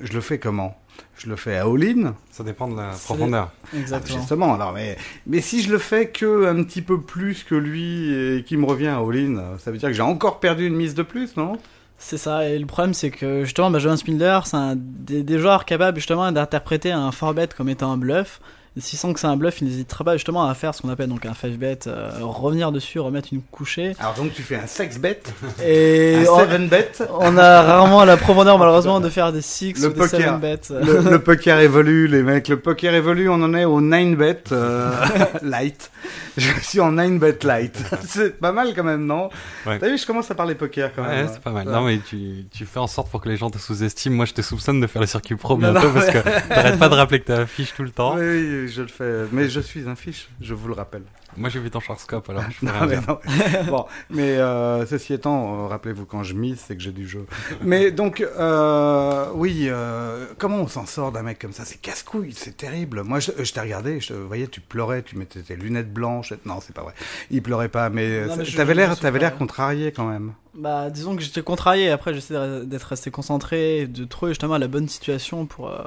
je 0.00 0.12
le 0.12 0.20
fais 0.20 0.38
comment? 0.38 0.76
Je 1.16 1.28
le 1.28 1.36
fais 1.36 1.56
à 1.56 1.64
all-in 1.64 2.14
Ça 2.30 2.44
dépend 2.44 2.68
de 2.68 2.76
la 2.76 2.90
profondeur. 2.90 3.50
Exactement. 3.76 4.16
Ah, 4.16 4.20
Justement, 4.20 4.54
alors, 4.54 4.72
mais, 4.72 4.96
mais 5.26 5.40
si 5.40 5.62
je 5.62 5.70
le 5.70 5.78
fais 5.78 6.08
que 6.08 6.46
un 6.46 6.62
petit 6.62 6.82
peu 6.82 7.00
plus 7.00 7.42
que 7.44 7.54
lui 7.54 8.12
et 8.12 8.42
qui 8.44 8.56
me 8.56 8.64
revient 8.64 8.88
à 8.88 8.98
all-in, 8.98 9.58
ça 9.58 9.70
veut 9.70 9.78
dire 9.78 9.88
que 9.90 9.94
j'ai 9.94 10.02
encore 10.02 10.40
perdu 10.40 10.66
une 10.66 10.76
mise 10.76 10.94
de 10.94 11.02
plus, 11.02 11.36
non? 11.36 11.58
C'est 11.98 12.16
ça, 12.16 12.48
et 12.48 12.58
le 12.58 12.64
problème 12.64 12.94
c'est 12.94 13.10
que 13.10 13.44
justement 13.44 13.70
Benjamin 13.70 13.98
Spindler, 13.98 14.40
c'est 14.46 14.56
un 14.56 14.74
des, 14.74 15.22
des 15.22 15.38
joueurs 15.38 15.66
capables 15.66 15.98
justement 15.98 16.32
d'interpréter 16.32 16.90
un 16.92 17.10
4-bet 17.10 17.48
comme 17.54 17.68
étant 17.68 17.92
un 17.92 17.98
bluff. 17.98 18.40
S'il 18.76 18.98
sent 18.98 19.12
que 19.12 19.18
c'est 19.20 19.26
un 19.26 19.36
bluff, 19.36 19.60
il 19.60 19.66
n'hésitera 19.66 20.04
pas 20.04 20.16
justement 20.16 20.46
à 20.48 20.54
faire 20.54 20.74
ce 20.74 20.82
qu'on 20.82 20.90
appelle 20.90 21.08
donc 21.08 21.26
un 21.26 21.32
5-bet, 21.32 21.80
euh, 21.88 22.10
revenir 22.20 22.70
dessus, 22.70 23.00
remettre 23.00 23.30
une 23.32 23.42
couchée. 23.42 23.96
Alors 23.98 24.14
donc 24.14 24.32
tu 24.32 24.42
fais 24.42 24.54
un 24.54 24.66
sex 24.68 24.98
bet, 24.98 25.20
Et 25.64 26.24
un 26.28 26.30
on, 26.30 26.38
seven 26.38 26.68
bet, 26.68 26.92
on 27.18 27.36
a 27.36 27.62
rarement 27.62 28.04
la 28.04 28.16
profondeur 28.16 28.58
malheureusement 28.58 29.00
de 29.00 29.08
faire 29.08 29.32
des 29.32 29.42
6 29.42 29.82
Le 29.82 29.88
ou 29.88 29.92
des 29.92 29.98
poker. 29.98 30.38
7-bet. 30.40 30.60
le, 30.70 31.10
le 31.10 31.18
poker 31.18 31.58
évolue, 31.58 32.06
les 32.06 32.22
mecs. 32.22 32.46
Le 32.46 32.60
poker 32.60 32.94
évolue, 32.94 33.28
on 33.28 33.42
en 33.42 33.54
est 33.54 33.64
au 33.64 33.80
9 33.80 34.16
bet 34.16 34.44
euh, 34.52 34.92
light. 35.42 35.90
Je 36.36 36.48
suis 36.62 36.78
en 36.80 36.92
9 36.92 37.18
bet 37.18 37.38
light. 37.42 37.76
C'est 38.06 38.38
pas 38.38 38.52
mal 38.52 38.72
quand 38.74 38.84
même, 38.84 39.04
non? 39.04 39.30
Ouais. 39.66 39.78
T'as 39.80 39.88
vu, 39.88 39.98
je 39.98 40.06
commence 40.06 40.30
à 40.30 40.36
parler 40.36 40.54
poker 40.54 40.92
quand 40.94 41.02
Ouais, 41.02 41.08
même. 41.08 41.28
c'est 41.32 41.40
pas 41.42 41.50
mal. 41.50 41.66
Ouais. 41.66 41.72
Non, 41.72 41.82
mais 41.82 41.98
tu, 41.98 42.46
tu 42.52 42.64
fais 42.66 42.78
en 42.78 42.86
sorte 42.86 43.10
pour 43.10 43.20
que 43.20 43.28
les 43.28 43.36
gens 43.36 43.50
te 43.50 43.58
sous-estiment. 43.58 44.14
Moi, 44.14 44.24
je 44.26 44.34
te 44.34 44.42
soupçonne 44.42 44.80
de 44.80 44.86
faire 44.86 45.00
le 45.02 45.08
circuit 45.08 45.34
pro 45.34 45.56
bientôt 45.56 45.88
non, 45.88 45.92
parce 45.92 46.06
mais- 46.06 46.12
que 46.12 46.48
t'arrêtes 46.48 46.78
pas 46.78 46.88
de 46.88 46.94
rappeler 46.94 47.20
que 47.20 47.26
t'as 47.26 47.40
affiche 47.42 47.74
tout 47.74 47.82
le 47.82 47.90
temps. 47.90 48.14
Oui, 48.16 48.22
oui, 48.22 48.59
je 48.68 48.82
le 48.82 48.88
fais. 48.88 49.24
Mais 49.32 49.48
je 49.48 49.60
suis 49.60 49.88
un 49.88 49.96
fiche, 49.96 50.28
je 50.40 50.54
vous 50.54 50.68
le 50.68 50.74
rappelle. 50.74 51.02
Moi, 51.36 51.48
j'ai 51.48 51.60
vu 51.60 51.70
ton 51.70 51.80
Sharkscope 51.80 52.28
alors 52.28 52.44
je 52.50 52.66
Non, 52.66 52.72
mais 52.88 52.96
non. 52.96 53.18
bon, 53.70 53.86
mais 54.10 54.36
euh, 54.38 54.84
ceci 54.86 55.12
étant, 55.14 55.64
euh, 55.64 55.66
rappelez-vous 55.68 56.04
quand 56.04 56.22
je 56.22 56.34
mise, 56.34 56.62
c'est 56.66 56.76
que 56.76 56.82
j'ai 56.82 56.92
du 56.92 57.06
jeu. 57.06 57.26
Mais 57.62 57.92
donc, 57.92 58.20
euh, 58.20 59.26
oui, 59.34 59.66
euh, 59.68 60.26
comment 60.38 60.56
on 60.56 60.68
s'en 60.68 60.86
sort 60.86 61.12
d'un 61.12 61.22
mec 61.22 61.38
comme 61.38 61.52
ça? 61.52 61.64
C'est 61.64 61.80
casse-couille, 61.80 62.32
c'est 62.32 62.56
terrible. 62.56 63.02
Moi, 63.02 63.20
je, 63.20 63.30
je 63.38 63.52
t'ai 63.52 63.60
regardé, 63.60 64.00
je 64.00 64.08
te 64.08 64.12
voyais, 64.14 64.48
tu 64.48 64.60
pleurais, 64.60 65.02
tu 65.02 65.16
mettais 65.16 65.40
tes 65.40 65.56
lunettes 65.56 65.92
blanches. 65.92 66.32
Non, 66.44 66.60
c'est 66.60 66.74
pas 66.74 66.82
vrai. 66.82 66.94
Il 67.30 67.42
pleurait 67.42 67.68
pas, 67.68 67.90
mais, 67.90 68.26
mais 68.36 68.44
t'avais 68.44 68.74
l'air, 68.74 68.98
t'avais 68.98 69.18
l'air 69.20 69.36
contrarié 69.36 69.92
quand 69.92 70.06
même. 70.06 70.32
Bah, 70.54 70.90
disons 70.90 71.14
que 71.14 71.22
j'étais 71.22 71.42
contrarié. 71.42 71.90
Après, 71.90 72.12
j'essaie 72.12 72.64
d'être 72.66 72.84
resté 72.84 73.10
concentré, 73.10 73.86
de 73.86 74.04
trouver 74.04 74.32
justement 74.32 74.58
la 74.58 74.68
bonne 74.68 74.88
situation 74.88 75.46
pour 75.46 75.68
euh, 75.68 75.78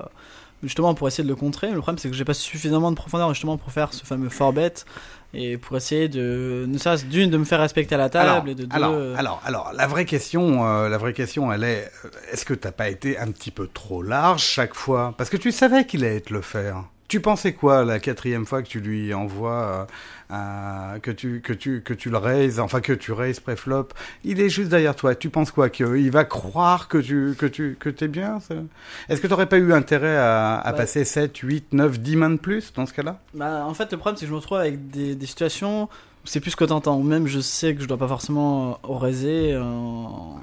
justement 0.64 0.94
pour 0.94 1.08
essayer 1.08 1.24
de 1.24 1.30
le 1.30 1.36
contrer. 1.36 1.68
Le 1.68 1.78
problème, 1.78 1.98
c'est 1.98 2.10
que 2.10 2.16
j'ai 2.16 2.26
pas 2.26 2.34
suffisamment 2.34 2.90
de 2.90 2.96
profondeur 2.96 3.30
justement 3.34 3.58
pour 3.58 3.72
faire 3.72 3.94
ce 3.94 4.06
fameux 4.06 4.30
fort 4.30 4.54
et 5.36 5.58
pour 5.58 5.76
essayer 5.76 6.10
de 6.10 6.66
ne 6.68 6.78
serait-ce 6.78 7.06
d'une 7.06 7.30
de 7.30 7.38
me 7.38 7.44
faire 7.44 7.60
respecter 7.60 7.96
à 7.96 7.98
la 7.98 8.10
table 8.10 8.30
Alors, 8.30 8.48
et 8.48 8.56
de 8.56 8.66
deux. 8.66 8.76
alors, 8.76 8.92
euh, 8.94 9.16
alors, 9.18 9.42
alors, 9.46 9.74
la 9.76 9.88
vraie 9.88 10.06
question, 10.06 10.68
euh, 10.68 10.90
la 10.90 10.98
vraie 10.98 11.14
question, 11.14 11.52
elle 11.52 11.64
est, 11.64 11.92
euh, 12.06 12.10
est-ce 12.32 12.46
que 12.46 12.54
t'as 12.54 12.72
pas 12.72 12.90
été 12.90 13.18
un 13.18 13.32
petit 13.32 13.50
peu 13.50 13.68
trop 13.68 14.04
large 14.04 14.44
chaque 14.44 14.76
fois? 14.76 15.16
Parce 15.18 15.30
que 15.30 15.38
tu 15.38 15.52
savais 15.52 15.86
qu'il 15.86 16.06
allait 16.06 16.22
te 16.22 16.34
le 16.34 16.42
faire. 16.42 16.84
Tu 17.08 17.20
pensais 17.20 17.54
quoi 17.54 17.84
la 17.84 18.00
quatrième 18.00 18.46
fois 18.46 18.62
que 18.62 18.68
tu 18.68 18.80
lui 18.80 19.14
envoies, 19.14 19.88
euh, 20.34 21.00
que 21.00 21.12
tu 21.12 21.42
que 21.42 21.54
tu 21.54 21.82
que 21.84 21.94
tu 21.94 22.10
le 22.10 22.18
raises, 22.18 22.60
enfin 22.60 22.82
que 22.82 22.94
tu 22.94 23.12
raises 23.12 23.40
préflop 23.40 23.90
Il 24.24 24.40
est 24.42 24.50
juste 24.50 24.70
derrière 24.70 24.96
toi. 24.96 25.14
Tu 25.16 25.30
penses 25.30 25.52
quoi 25.52 25.70
Qu'il 25.70 26.10
va 26.12 26.26
croire 26.26 26.88
que 26.88 26.98
tu 26.98 27.36
que 27.38 27.46
tu 27.46 27.78
que 27.80 27.90
t'es 27.90 28.08
bien 28.08 28.40
Est-ce 29.10 29.22
que 29.22 29.28
t'aurais 29.28 29.46
pas 29.48 29.58
eu 29.58 29.74
intérêt 29.74 30.18
à, 30.18 30.56
à 30.56 30.72
Ouais. 30.72 30.78
passer 30.78 31.06
7, 31.06 31.38
8, 31.38 31.74
9, 31.74 32.00
10 32.00 32.16
mains 32.16 32.30
de 32.32 32.38
plus 32.38 32.74
dans 32.74 32.86
ce 32.86 32.94
cas-là? 32.94 33.20
Bah, 33.34 33.66
en 33.68 33.74
fait, 33.74 33.92
le 33.92 33.98
problème, 33.98 34.18
c'est 34.18 34.26
que 34.26 34.30
je 34.30 34.34
me 34.34 34.40
retrouve 34.40 34.58
avec 34.58 34.90
des, 34.90 35.16
des 35.16 35.26
situations 35.26 35.84
où 35.84 36.26
c'est 36.26 36.40
plus 36.40 36.56
que 36.56 36.64
t'entends, 36.66 36.98
ou 36.98 37.04
même 37.04 37.28
je 37.28 37.40
sais 37.42 37.76
que 37.76 37.82
je 37.82 37.88
dois 37.88 37.98
pas 37.98 38.08
forcément 38.08 38.80
au 38.84 38.98
raiser 38.98 39.58
en, 39.58 40.40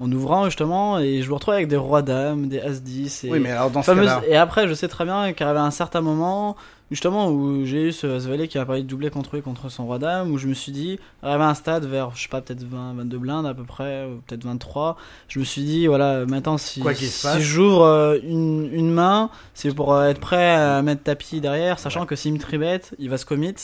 en 0.00 0.12
ouvrant 0.12 0.46
justement, 0.46 0.98
et 0.98 1.22
je 1.22 1.28
me 1.28 1.34
retrouve 1.34 1.54
avec 1.54 1.68
des 1.68 1.76
rois 1.76 2.02
dames, 2.02 2.48
des 2.48 2.58
as 2.60 2.80
10 2.82 3.24
et 3.24 3.30
Oui, 3.30 3.38
mais 3.40 3.50
alors 3.50 3.70
dans 3.70 3.82
ce 3.82 3.90
fameuse- 3.90 4.06
cas-là, 4.06 4.22
Et 4.28 4.36
après, 4.36 4.66
je 4.66 4.74
sais 4.74 4.88
très 4.88 5.04
bien 5.04 5.32
qu'arrivé 5.34 5.58
à 5.58 5.64
un 5.64 5.70
certain 5.70 6.00
moment, 6.00 6.56
justement, 6.90 7.30
où 7.30 7.64
j'ai 7.64 7.88
eu 7.88 7.92
ce 7.92 8.06
as 8.06 8.26
valet 8.26 8.48
qui 8.48 8.58
a 8.58 8.64
parlé 8.64 8.82
de 8.82 8.88
doubler 8.88 9.10
contre 9.10 9.36
lui 9.36 9.42
contre 9.42 9.68
son 9.68 9.86
roi 9.86 9.98
dame, 9.98 10.30
où 10.30 10.38
je 10.38 10.46
me 10.46 10.54
suis 10.54 10.72
dit, 10.72 10.98
arrivé 11.22 11.44
à 11.44 11.48
un 11.48 11.54
stade 11.54 11.84
vers, 11.84 12.14
je 12.14 12.22
sais 12.22 12.28
pas, 12.28 12.40
peut-être 12.40 12.62
20, 12.62 12.94
22 12.94 13.18
blindes 13.18 13.46
à 13.46 13.54
peu 13.54 13.64
près, 13.64 14.06
ou 14.06 14.20
peut-être 14.26 14.44
23, 14.44 14.96
je 15.28 15.38
me 15.38 15.44
suis 15.44 15.62
dit, 15.62 15.86
voilà, 15.86 16.26
maintenant, 16.26 16.58
si, 16.58 16.80
Quoi 16.80 16.94
si 16.94 17.40
j'ouvre 17.40 17.84
euh, 17.84 18.18
une, 18.22 18.68
une 18.72 18.90
main, 18.90 19.30
c'est 19.54 19.74
pour 19.74 19.92
euh, 19.92 20.08
être 20.08 20.20
prêt 20.20 20.54
à 20.54 20.82
mettre 20.82 21.02
tapis 21.02 21.40
derrière, 21.40 21.78
sachant 21.78 22.06
que 22.06 22.16
s'il 22.16 22.32
me 22.32 22.38
tribette, 22.38 22.94
il 22.98 23.10
va 23.10 23.18
se 23.18 23.26
commit. 23.26 23.54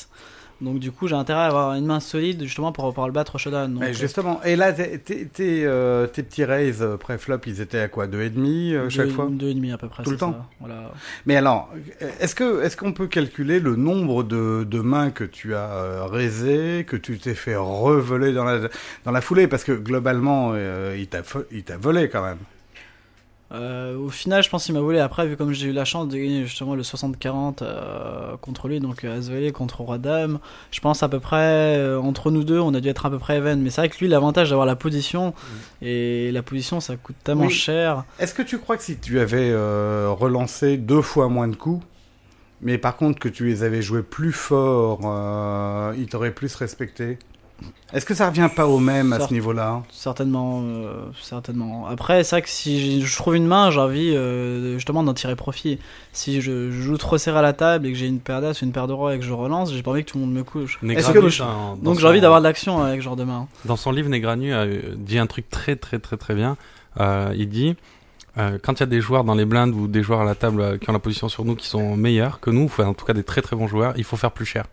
Donc 0.60 0.78
du 0.78 0.92
coup, 0.92 1.08
j'ai 1.08 1.14
intérêt 1.16 1.40
à 1.40 1.46
avoir 1.46 1.74
une 1.74 1.84
main 1.84 2.00
solide 2.00 2.42
justement 2.44 2.72
pour 2.72 2.88
pouvoir 2.88 3.08
le 3.08 3.12
battre 3.12 3.34
au 3.34 3.38
showdown. 3.38 3.72
Donc, 3.72 3.82
Mais 3.82 3.90
euh, 3.90 3.92
justement, 3.92 4.40
et 4.44 4.56
là, 4.56 4.72
tes, 4.72 4.98
tes, 4.98 5.26
tes, 5.26 5.66
euh, 5.66 6.06
tes 6.06 6.22
petits 6.22 6.44
raise 6.44 6.80
euh, 6.80 6.96
pré-flop, 6.96 7.38
ils 7.46 7.60
étaient 7.60 7.80
à 7.80 7.88
quoi 7.88 8.06
Deux 8.06 8.22
et 8.22 8.30
demi 8.30 8.72
euh, 8.72 8.88
chaque 8.88 9.08
deux- 9.08 9.12
fois? 9.12 9.28
Deux 9.30 9.48
et 9.48 9.54
demi 9.54 9.72
à 9.72 9.78
peu 9.78 9.88
près. 9.88 10.04
Tout 10.04 10.10
le 10.12 10.16
temps 10.16 10.32
ça. 10.32 10.46
Voilà. 10.60 10.92
Mais 11.26 11.36
alors, 11.36 11.70
est-ce 12.20 12.76
qu'on 12.76 12.92
peut 12.92 13.08
calculer 13.08 13.60
le 13.60 13.76
nombre 13.76 14.22
de, 14.22 14.64
de 14.64 14.80
mains 14.80 15.10
que 15.10 15.24
tu 15.24 15.54
as 15.54 16.06
raisées, 16.06 16.84
que 16.88 16.96
tu 16.96 17.18
t'es 17.18 17.34
fait 17.34 17.56
revoler 17.56 18.32
dans 18.32 18.44
la 18.44 18.68
dans 19.04 19.12
la 19.12 19.20
foulée? 19.20 19.48
Parce 19.48 19.64
que 19.64 19.72
globalement, 19.72 20.52
euh, 20.54 20.96
il 20.96 21.08
t'a 21.64 21.76
volé 21.76 22.08
quand 22.08 22.22
même. 22.22 22.38
Euh, 23.54 23.96
au 23.96 24.08
final, 24.08 24.42
je 24.42 24.50
pense 24.50 24.64
qu'il 24.64 24.74
m'a 24.74 24.80
volé. 24.80 24.98
Après, 24.98 25.26
vu 25.26 25.36
comme 25.36 25.52
j'ai 25.52 25.68
eu 25.68 25.72
la 25.72 25.84
chance 25.84 26.08
de 26.08 26.16
gagner 26.16 26.44
justement 26.44 26.74
le 26.74 26.82
60-40 26.82 27.58
euh, 27.62 28.36
contre 28.40 28.66
lui, 28.68 28.80
donc 28.80 29.04
euh, 29.04 29.18
Asvelé 29.18 29.52
contre 29.52 29.80
Roi 29.82 29.98
Dame, 29.98 30.40
je 30.72 30.80
pense 30.80 31.02
à 31.04 31.08
peu 31.08 31.20
près 31.20 31.76
euh, 31.78 32.00
entre 32.00 32.30
nous 32.30 32.42
deux, 32.42 32.58
on 32.58 32.74
a 32.74 32.80
dû 32.80 32.88
être 32.88 33.06
à 33.06 33.10
peu 33.10 33.18
près 33.18 33.36
even. 33.38 33.60
Mais 33.62 33.70
c'est 33.70 33.80
vrai 33.82 33.88
que 33.88 33.98
lui, 33.98 34.08
l'avantage 34.08 34.50
d'avoir 34.50 34.66
la 34.66 34.76
position 34.76 35.34
et 35.82 36.32
la 36.32 36.42
position, 36.42 36.80
ça 36.80 36.96
coûte 36.96 37.16
tellement 37.22 37.44
Oui. 37.46 37.50
cher. 37.52 38.04
Est-ce 38.18 38.34
que 38.34 38.42
tu 38.42 38.58
crois 38.58 38.76
que 38.76 38.82
si 38.82 38.96
tu 38.98 39.20
avais 39.20 39.50
euh, 39.50 40.08
relancé 40.10 40.76
deux 40.76 41.02
fois 41.02 41.28
moins 41.28 41.46
de 41.48 41.56
coups, 41.56 41.84
mais 42.60 42.78
par 42.78 42.96
contre 42.96 43.18
que 43.20 43.28
tu 43.28 43.46
les 43.46 43.62
avais 43.62 43.82
joués 43.82 44.02
plus 44.02 44.32
fort, 44.32 45.00
euh, 45.04 45.94
ils 45.96 46.06
t'auraient 46.06 46.34
plus 46.34 46.54
respecté? 46.56 47.18
Est-ce 47.92 48.04
que 48.04 48.14
ça 48.14 48.28
revient 48.28 48.48
pas 48.54 48.66
au 48.66 48.78
même 48.80 49.12
à 49.12 49.18
ce 49.28 49.32
niveau-là 49.32 49.82
Certainement, 49.90 50.62
euh, 50.64 51.04
certainement. 51.22 51.86
Après, 51.86 52.24
c'est 52.24 52.36
vrai 52.36 52.42
que 52.42 52.48
si 52.48 53.02
je 53.02 53.16
trouve 53.16 53.36
une 53.36 53.46
main, 53.46 53.70
j'ai 53.70 53.78
envie 53.80 54.10
euh, 54.16 54.74
justement 54.74 55.02
d'en 55.04 55.14
tirer 55.14 55.36
profit. 55.36 55.78
Si 56.12 56.40
je, 56.40 56.70
je 56.72 56.80
joue 56.82 56.96
trop 56.98 57.18
serré 57.18 57.38
à 57.38 57.42
la 57.42 57.52
table 57.52 57.86
et 57.86 57.92
que 57.92 57.98
j'ai 57.98 58.06
une 58.06 58.18
paire 58.20 58.40
d'as 58.40 58.60
ou 58.60 58.64
une 58.64 58.72
paire 58.72 58.88
de 58.88 58.92
rois 58.92 59.14
et 59.14 59.18
que 59.18 59.24
je 59.24 59.32
relance, 59.32 59.72
j'ai 59.72 59.82
pas 59.82 59.92
envie 59.92 60.04
que 60.04 60.10
tout 60.10 60.18
le 60.18 60.24
monde 60.24 60.34
me 60.34 60.42
couche. 60.42 60.78
Est-ce 60.98 61.08
que- 61.14 61.20
Donc 61.84 61.98
j'ai 62.00 62.06
envie 62.08 62.20
d'avoir 62.20 62.40
de 62.40 62.44
l'action 62.44 62.82
avec 62.82 63.00
ce 63.00 63.04
genre 63.04 63.16
de 63.16 63.24
main. 63.24 63.46
Dans 63.64 63.76
son 63.76 63.92
livre, 63.92 64.08
Negranu 64.08 64.52
a 64.52 64.60
euh, 64.64 64.80
dit 64.96 65.18
un 65.18 65.26
truc 65.26 65.48
très 65.50 65.76
très 65.76 65.98
très 66.00 66.16
très 66.16 66.34
bien. 66.34 66.56
Euh, 67.00 67.32
il 67.36 67.48
dit 67.48 67.76
euh, 68.38 68.58
quand 68.60 68.72
il 68.74 68.80
y 68.80 68.82
a 68.82 68.86
des 68.86 69.00
joueurs 69.00 69.22
dans 69.22 69.34
les 69.36 69.44
blindes 69.44 69.72
ou 69.74 69.86
des 69.86 70.02
joueurs 70.02 70.20
à 70.22 70.24
la 70.24 70.34
table 70.34 70.78
qui 70.80 70.90
ont 70.90 70.92
la 70.92 70.98
position 70.98 71.28
sur 71.28 71.44
nous 71.44 71.54
qui 71.54 71.68
sont 71.68 71.96
meilleurs 71.96 72.40
que 72.40 72.50
nous, 72.50 72.64
enfin 72.64 72.86
en 72.86 72.94
tout 72.94 73.04
cas 73.04 73.12
des 73.12 73.22
très 73.22 73.40
très 73.42 73.54
bons 73.54 73.68
joueurs, 73.68 73.94
il 73.96 74.02
faut 74.04 74.16
faire 74.16 74.32
plus 74.32 74.46
cher. 74.46 74.64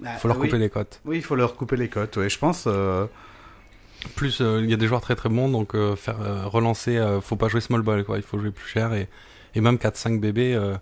Il 0.00 0.08
faut 0.18 0.28
leur 0.28 0.36
Ah, 0.36 0.40
oui. 0.40 0.48
couper 0.48 0.58
les 0.58 0.70
cotes. 0.70 1.00
Oui, 1.04 1.16
il 1.16 1.22
faut 1.22 1.36
leur 1.36 1.56
couper 1.56 1.76
les 1.76 1.88
cotes. 1.88 2.16
Oui, 2.16 2.28
je 2.28 2.38
pense. 2.38 2.64
euh, 2.66 3.06
Plus 4.16 4.40
euh, 4.40 4.60
il 4.62 4.68
y 4.70 4.74
a 4.74 4.76
des 4.76 4.86
joueurs 4.86 5.00
très 5.00 5.16
très 5.16 5.28
bons, 5.30 5.48
donc 5.48 5.74
euh, 5.74 5.96
faire 5.96 6.20
euh, 6.20 6.44
relancer, 6.46 6.96
euh, 6.98 7.20
faut 7.22 7.36
pas 7.36 7.48
jouer 7.48 7.60
small 7.62 7.80
ball 7.82 8.04
quoi. 8.04 8.16
Il 8.18 8.22
faut 8.22 8.38
jouer 8.38 8.50
plus 8.50 8.68
cher 8.68 8.92
et, 8.92 9.08
et 9.54 9.60
même 9.62 9.76
4-5 9.76 10.20
bébés, 10.20 10.54
euh, 10.54 10.74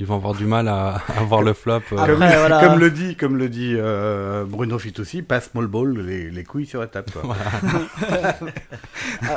ils 0.00 0.06
vont 0.06 0.16
avoir 0.16 0.34
du 0.34 0.46
mal 0.46 0.66
à, 0.66 0.94
à 1.16 1.22
voir 1.22 1.42
le 1.42 1.52
flop. 1.52 1.80
euh. 1.92 1.98
Après, 1.98 2.06
comme, 2.08 2.18
voilà. 2.18 2.60
comme 2.66 2.78
le 2.78 2.90
dit, 2.90 3.14
comme 3.16 3.36
le 3.36 3.48
dit 3.48 3.74
euh, 3.76 4.44
Bruno 4.46 4.78
Fitoussi, 4.78 5.22
passe 5.22 5.50
small 5.50 5.66
ball, 5.66 5.98
les, 6.00 6.30
les 6.30 6.44
couilles 6.44 6.66
sur 6.66 6.80
la 6.80 6.86
table. 6.86 7.10
quoi. 7.12 7.36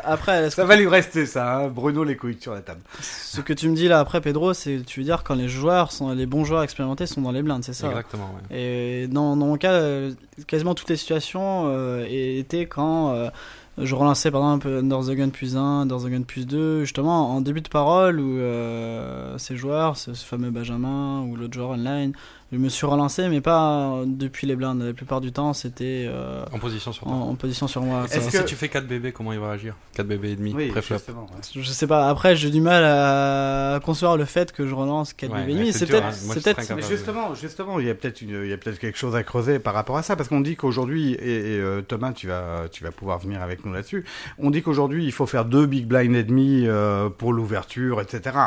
Après, 0.04 0.50
ça 0.50 0.64
que- 0.64 0.68
va 0.68 0.76
lui 0.76 0.88
rester 0.88 1.26
ça, 1.26 1.58
hein, 1.58 1.68
Bruno 1.68 2.04
les 2.04 2.16
couilles 2.16 2.38
sur 2.40 2.54
la 2.54 2.62
table. 2.62 2.82
ce 3.02 3.42
que 3.42 3.54
tu 3.54 3.68
me 3.70 3.76
dis 3.76 3.88
là 3.88 4.00
après, 4.00 4.22
Pedro, 4.22 4.54
c'est 4.54 4.82
tu 4.86 5.00
veux 5.00 5.06
dire 5.06 5.24
quand 5.24 5.36
les 5.36 5.48
joueurs 5.50 5.92
sont 5.92 6.12
les 6.14 6.26
bons 6.26 6.46
joueurs 6.46 6.64
expérimentés 6.64 7.06
sont 7.06 7.22
dans 7.22 7.32
les 7.32 7.42
blindes, 7.44 7.64
c'est 7.64 7.74
ça? 7.74 7.88
Exactement. 7.90 8.34
ouais. 8.50 8.58
Et 8.58 9.08
dans, 9.08 9.36
dans 9.36 9.46
mon 9.48 9.58
cas, 9.58 9.74
euh, 9.74 10.12
quasiment 10.48 10.76
toutes 10.76 10.90
les 10.90 10.96
situations 10.98 11.66
euh, 11.68 12.06
étaient 12.10 12.66
quand 12.66 13.14
euh, 13.14 13.30
je 13.78 13.96
relançais 13.96 14.30
par 14.30 14.42
exemple 14.42 14.68
Under 14.68 15.00
the 15.02 15.30
plus 15.32 15.58
1, 15.58 15.82
Under 15.82 15.98
the 15.98 16.24
plus 16.26 16.46
2, 16.46 16.82
justement 16.82 17.32
en 17.32 17.42
début 17.42 17.62
de 17.62 17.70
parole 17.70 18.20
où 18.20 18.38
euh, 18.38 19.38
ces 19.38 19.56
joueurs, 19.56 19.98
ce 19.98 20.14
fameux 20.14 20.52
Benjamin 20.52 21.22
ou 21.22 21.36
l'autre 21.36 21.54
joueur 21.54 21.72
online, 21.72 22.14
je 22.54 22.58
me 22.60 22.70
suis 22.70 22.86
relancé, 22.86 23.28
mais 23.30 23.42
pas 23.42 23.94
euh, 23.96 24.06
depuis 24.08 24.48
les 24.48 24.56
blindes. 24.56 24.82
La 24.82 24.94
plupart 24.94 25.20
du 25.22 25.32
temps, 25.32 25.54
c'était 25.54 26.06
euh, 26.08 26.46
En 26.54 26.60
position 26.60 26.94
sur 26.94 27.08
en, 27.08 27.10
toi. 27.10 27.28
en 27.32 27.36
position 27.36 27.68
sur 27.68 27.82
moi. 27.82 28.06
Est-ce 28.06 28.30
que- 28.30 28.38
Si 28.38 28.46
tu 28.46 28.56
fais 28.56 28.70
4 28.70 28.88
bébés, 28.88 29.12
comment 29.12 29.34
il 29.34 29.40
va 29.40 29.50
réagir? 29.50 29.76
4 29.96 30.06
bébés 30.08 30.32
et 30.32 30.36
demi, 30.36 30.54
pré-flop. 30.54 30.98
justement. 30.98 31.22
ouais. 31.24 31.62
Je 31.62 31.70
sais 31.72 31.88
pas. 31.88 32.08
Après, 32.10 32.36
j'ai 32.36 32.50
du 32.52 32.62
mal 32.62 32.84
à 32.84 33.80
concevoir 33.84 34.18
le 34.18 34.26
fait 34.26 34.52
que 34.52 34.68
je 34.68 34.74
relance 34.76 35.14
4 35.14 35.32
Ouais, 35.34 35.40
bébés. 35.42 35.54
ouais, 35.54 35.66
mais 35.66 35.72
c'est 35.72 35.86
peut-être, 35.88 36.06
hein. 36.72 36.76
Mais 36.76 36.82
justement, 36.84 37.34
justement, 37.36 37.80
il 37.80 37.88
y 37.88 37.90
a 37.90 37.96
peut-être 37.96 38.22
une- 38.22 38.42
il 38.44 38.50
y 38.50 38.54
a 38.54 38.58
peut-être 38.58 38.80
quelque 38.80 38.98
chose 38.98 39.16
à 39.16 39.24
creuser 39.24 39.60
par 39.60 39.74
rapport 39.74 39.98
à 39.98 40.04
ça, 40.04 40.16
parce 40.16 40.30
qu'on 40.30 40.42
dit 40.42 40.56
qu'aujourd'hui, 40.56 41.14
et, 41.14 41.56
et, 41.56 41.60
euh, 41.60 41.82
Thomas, 41.82 42.12
tu 42.14 42.28
vas, 42.28 42.68
tu 42.72 42.84
vas 42.84 42.92
pouvoir 42.92 43.20
venir 43.20 43.42
avec 43.42 43.66
nous 43.66 43.74
là-dessus. 43.74 44.06
On 44.38 44.52
dit 44.52 44.62
qu'aujourd'hui, 44.62 45.06
il 45.06 45.12
faut 45.12 45.26
faire 45.26 45.46
deux 45.46 45.66
big 45.66 45.88
blind 45.88 46.16
et 46.16 46.24
demi 46.24 46.66
euh, 46.68 47.10
pour 47.10 47.34
l'ouverture, 47.34 48.00
etc. 48.02 48.38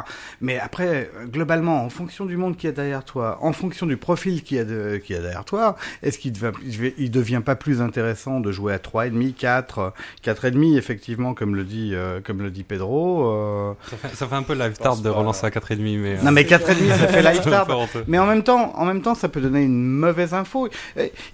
Mais 0.41 0.59
après, 0.59 1.11
globalement, 1.27 1.83
en 1.85 1.89
fonction 1.91 2.25
du 2.27 2.37
monde 2.37 2.57
qui 2.57 2.67
est 2.67 2.73
derrière 2.73 3.05
toi, 3.05 3.39
en 3.41 3.53
fonction 3.53 3.87
du 3.87 3.96
profil 3.97 4.43
qui 4.43 4.57
est 4.57 4.65
de- 4.65 4.97
qui 4.99 5.13
est 5.15 5.21
derrière 5.21 5.45
toi, 5.45 5.77
est-ce 6.03 6.19
qu'il 6.19 6.33
devient, 6.33 6.53
il 6.99 7.11
devient 7.11 7.43
pas 7.45 7.57
plus 7.57 7.81
intéressant 7.81 8.41
de 8.41 8.51
jouer 8.53 8.73
à 8.73 8.79
trois 8.79 9.07
et 9.07 9.11
demi, 9.11 9.33
quatre, 9.33 9.93
quatre 10.23 10.45
et 10.45 10.51
demi, 10.51 10.77
effectivement, 10.77 11.35
comme 11.35 11.55
le 11.57 11.65
dit, 11.65 11.91
euh, 11.95 12.21
comme 12.25 12.43
le 12.43 12.51
dit 12.51 12.63
Pedro. 12.65 13.31
euh, 13.31 13.73
Ça 13.91 13.97
fait, 13.97 14.15
ça 14.17 14.27
fait 14.27 14.35
un 14.35 14.43
peu 14.43 14.55
live 14.55 14.77
tard 14.79 14.97
de 14.97 15.09
relancer 15.09 15.47
à 15.47 15.51
4,5, 15.51 15.99
mais. 15.99 16.19
euh, 16.19 16.23
Non, 16.23 16.33
mais 16.33 16.45
quatre 16.45 16.69
et 16.71 16.75
demi, 16.75 16.89
ça 16.91 17.09
fait 17.09 17.23
live 17.23 17.41
tard. 17.51 17.67
Mais 18.07 18.19
en 18.19 18.27
même 18.27 18.43
temps, 18.43 18.73
en 18.77 18.85
même 18.85 19.03
temps, 19.03 19.15
ça 19.15 19.29
peut 19.29 19.41
donner 19.41 19.63
une 19.63 19.83
mauvaise 19.87 20.35
info. 20.35 20.69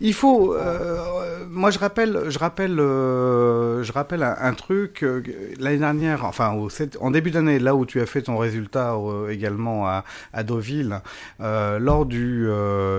Il 0.01 0.14
faut, 0.14 0.55
moi 1.51 1.70
je 1.70 1.79
rappelle, 1.79 2.25
je 2.29 2.38
rappelle, 2.38 2.79
euh, 2.81 3.83
je 3.83 3.92
rappelle 3.92 4.22
un, 4.22 4.37
un 4.40 4.55
truc 4.55 5.05
l'année 5.59 5.79
dernière, 5.79 6.25
enfin 6.25 6.53
au, 6.55 6.68
en 7.01 7.11
début 7.11 7.31
d'année, 7.31 7.59
là 7.59 7.75
où 7.75 7.87
tu 7.87 8.01
as 8.01 8.07
fait 8.07 8.22
ton 8.22 8.38
résultat 8.38 8.94
euh, 8.94 9.29
également 9.31 9.87
à, 9.87 10.05
à 10.33 10.42
Deauville, 10.42 11.01
euh, 11.40 11.79
lors 11.79 12.07
du 12.07 12.46
euh, 12.48 12.51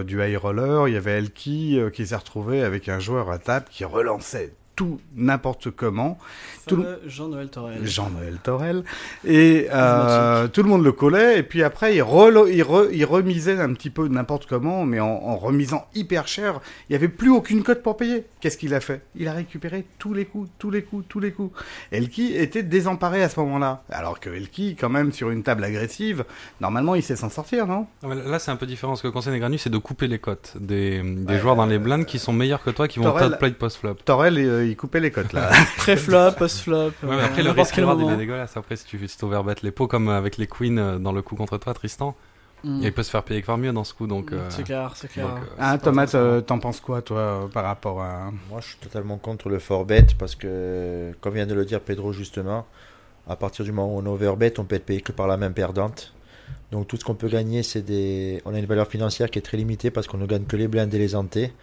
du 0.03 0.21
high 0.21 0.37
roller, 0.37 0.87
il 0.87 0.93
y 0.93 0.97
avait 0.97 1.17
Elki 1.17 1.79
euh, 1.79 1.89
qui 1.89 2.07
s'est 2.07 2.15
retrouvé 2.15 2.63
avec 2.63 2.89
un 2.89 2.99
joueur 2.99 3.29
à 3.29 3.39
table 3.39 3.65
qui 3.69 3.85
relançait 3.85 4.53
tout 4.75 4.99
n'importe 5.15 5.69
comment. 5.71 6.17
tout 6.65 6.77
le- 6.77 6.83
fameux 6.83 6.99
Jean-Noël 7.07 7.49
Torel. 7.49 7.86
Jean-Noël 7.86 8.38
Torel. 8.41 8.83
Et 9.25 9.67
euh, 9.71 10.47
tout 10.47 10.63
le 10.63 10.69
monde 10.69 10.83
le 10.83 10.91
collait. 10.91 11.39
Et 11.39 11.43
puis 11.43 11.62
après, 11.63 11.95
il, 11.95 12.01
relo- 12.01 12.47
il, 12.51 12.63
re- 12.63 12.89
il 12.91 13.05
remisait 13.05 13.59
un 13.59 13.73
petit 13.73 13.89
peu 13.89 14.07
n'importe 14.07 14.45
comment, 14.47 14.86
mais 14.86 14.99
en, 14.99 15.07
en 15.07 15.36
remisant 15.38 15.86
hyper 15.93 16.27
cher. 16.27 16.59
Il 16.89 16.93
n'y 16.93 16.95
avait 16.95 17.07
plus 17.09 17.29
aucune 17.29 17.63
cote 17.63 17.83
pour 17.83 17.97
payer. 17.97 18.25
Qu'est-ce 18.39 18.57
qu'il 18.57 18.73
a 18.73 18.79
fait? 18.79 19.01
Il 19.15 19.27
a 19.27 19.33
récupéré 19.33 19.86
tous 19.99 20.13
les 20.13 20.25
coups, 20.25 20.49
tous 20.57 20.71
les 20.71 20.83
coups, 20.83 21.05
tous 21.07 21.19
les 21.19 21.31
coups. 21.31 21.55
Elki 21.91 22.33
était 22.36 22.63
désemparé 22.63 23.21
à 23.23 23.29
ce 23.29 23.39
moment-là. 23.41 23.83
Alors 23.89 24.19
que 24.19 24.29
Elki, 24.29 24.75
quand 24.75 24.89
même, 24.89 25.12
sur 25.12 25.29
une 25.29 25.43
table 25.43 25.63
agressive, 25.63 26.23
normalement, 26.62 26.95
il 26.95 27.03
sait 27.03 27.15
s'en 27.15 27.29
sortir, 27.29 27.67
non? 27.67 27.86
Non, 28.01 28.09
mais 28.09 28.15
Là, 28.15 28.39
c'est 28.39 28.51
un 28.51 28.55
peu 28.55 28.65
différent. 28.65 28.95
Ce 28.95 29.03
que 29.03 29.07
conseille 29.09 29.33
Negranu, 29.33 29.57
c'est 29.57 29.69
de 29.69 29.77
couper 29.77 30.07
les 30.07 30.17
cotes 30.19 30.53
des, 30.59 31.01
des 31.03 31.38
joueurs 31.38 31.55
dans 31.55 31.65
les 31.65 31.77
blindes 31.77 32.05
qui 32.05 32.17
sont 32.19 32.33
meilleurs 32.33 32.63
que 32.63 32.69
toi, 32.69 32.88
qui 32.88 32.99
vont 32.99 33.05
Torel- 33.05 33.29
top 33.31 33.39
play 33.39 33.51
post-flop. 33.51 33.95
Torel, 34.05 34.38
euh, 34.38 34.62
il 34.63 34.76
coupait 34.76 34.99
les 34.99 35.12
cotes, 35.12 35.34
là. 35.34 35.49
Pré-flop, 35.78 36.32
post-flop. 36.38 36.76
Ouais, 36.88 36.91
mais 37.04 37.12
euh, 37.13 37.26
après, 37.26 37.43
le 37.43 37.52
reward, 37.52 38.02
il 38.02 38.13
est 38.13 38.17
dégueulasse. 38.17 38.58
Après, 38.58 38.76
si 38.76 38.86
tu 38.86 39.08
si 39.08 39.17
t'overbet 39.17 39.56
les 39.63 39.71
pots, 39.71 39.88
comme 39.88 40.10
avec 40.10 40.38
les 40.38 40.47
queens 40.47 40.78
euh, 40.78 40.99
dans 40.99 41.12
le 41.12 41.21
coup 41.21 41.36
contre 41.36 41.58
toi, 41.58 41.73
Tristan, 41.73 42.15
Mm. 42.63 42.80
il 42.82 42.93
peut 42.93 43.04
se 43.04 43.10
faire 43.12 43.23
payer 43.23 43.41
fort 43.41 43.58
mieux 43.58 43.73
dans 43.73 43.84
ce 43.84 43.93
coup. 43.93 44.08
Donc, 44.08 44.32
euh, 44.32 44.45
C'est 44.49 44.63
clair, 44.63 44.93
c'est 44.95 45.10
clair. 45.10 45.28
donc, 45.28 45.38
euh, 45.38 45.58
pas 45.58 45.78
Thomas, 45.78 46.12
euh, 46.15 46.41
t'en 46.41 46.60
penses 46.60 46.80
quoi, 46.80 47.02
toi, 47.02 47.17
euh, 47.19 47.47
par 47.47 47.65
rapport 47.65 48.02
à... 48.02 48.32
Moi, 48.49 48.62
je 48.62 48.67
suis 48.69 48.78
totalement 48.78 49.17
contre 49.17 49.49
le 49.49 49.60
forbet 49.60 50.06
parce 50.17 50.36
que, 50.36 51.12
comme 51.19 51.34
vient 51.34 51.45
de 51.45 51.54
le 51.54 51.65
dire 51.65 51.82
Pedro 51.82 52.13
justement, 52.13 52.65
à 53.28 53.36
partir 53.36 53.65
du 53.65 53.71
moment 53.71 53.93
où 53.95 53.99
on 53.99 54.06
overbet, 54.06 54.60
on 54.60 54.63
peut 54.63 54.76
être 54.76 54.86
payé 54.86 55.02
que 55.02 55.12
par 55.12 55.28
la 55.28 55.38
même 55.38 55.54
perdante. 55.54 56.13
Donc 56.71 56.88
tout 56.88 56.97
ce 56.97 57.04
qu'on 57.06 57.13
peut 57.15 57.28
gagner, 57.28 57.62
c'est 57.63 57.82
des. 57.82 58.41
On 58.45 58.54
a 58.54 58.60
une 58.60 58.65
valeur 58.65 58.88
financière 58.88 59.30
qui 59.30 59.38
est 59.38 59.43
très 59.43 59.58
limitée 59.58 59.91
parce 59.91 60.08
qu'on 60.08 60.17
ne 60.17 60.26
gagne 60.26 60.45
que 60.45 60.56
les 60.56 60.67
blindes 60.67 60.93
et 60.93 60.97
les 60.97 61.15
antés. 61.15 61.54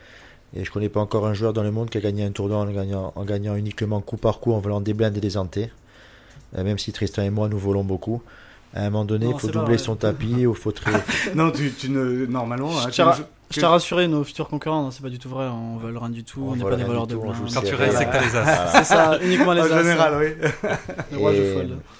Et 0.54 0.64
je 0.64 0.70
connais 0.72 0.88
pas 0.88 1.00
encore 1.00 1.26
un 1.26 1.34
joueur 1.34 1.52
dans 1.52 1.62
le 1.62 1.70
monde 1.70 1.90
qui 1.90 1.98
a 1.98 2.00
gagné 2.00 2.24
un 2.24 2.32
tournoi 2.32 2.58
en 2.58 2.66
gagnant, 2.66 3.12
en 3.14 3.24
gagnant 3.24 3.54
uniquement 3.54 4.00
coup 4.00 4.16
par 4.16 4.40
coup 4.40 4.52
en 4.52 4.58
volant 4.58 4.80
des 4.80 4.94
blindes 4.94 5.16
et 5.16 5.20
des 5.20 5.36
antés. 5.36 5.70
Euh, 6.58 6.64
Même 6.64 6.78
si 6.78 6.90
Tristan 6.92 7.22
et 7.22 7.30
moi 7.30 7.48
nous 7.48 7.58
volons 7.58 7.84
beaucoup. 7.84 8.20
À 8.74 8.82
un 8.82 8.90
moment 8.90 9.04
donné, 9.04 9.26
il 9.26 9.38
faut 9.38 9.48
doubler 9.48 9.74
vrai. 9.76 9.78
son 9.78 9.96
tapis 9.96 10.46
ou 10.46 10.54
faut 10.54 10.70
très. 10.72 10.92
Non, 11.34 11.50
tu, 11.50 11.72
tu 11.72 11.90
ne... 11.90 12.26
Normalement... 12.26 12.70
hein, 12.70 12.88
Je 12.92 13.02
ne 13.02 13.10
Je 13.50 13.58
t'ai 13.60 13.66
rassuré, 13.66 14.06
nos 14.06 14.22
futurs 14.22 14.48
concurrents, 14.48 14.82
non, 14.82 14.90
c'est 14.92 15.02
pas 15.02 15.08
du 15.08 15.18
tout 15.18 15.28
vrai, 15.28 15.46
on 15.48 15.76
vole 15.76 15.96
rien 15.98 16.08
du 16.08 16.22
tout, 16.22 16.44
On 16.48 16.54
n'est 16.54 16.62
pas 16.62 16.76
des 16.76 16.84
voleurs 16.84 17.08
de 17.08 17.14
joue 17.14 17.22
Quand 17.52 17.62
tu 17.62 17.74
raises, 17.74 17.96
c'est 17.96 18.06
que 18.06 18.12
t'as 18.12 18.20
les 18.24 18.36
as. 18.36 18.66
C'est 18.68 18.84
ça, 18.84 19.18
uniquement 19.22 19.52
les 19.54 19.62
En 19.62 19.64
as. 19.64 19.82
général, 19.82 20.14
oui. 20.20 20.48
Le 21.10 21.18
roi, 21.18 21.32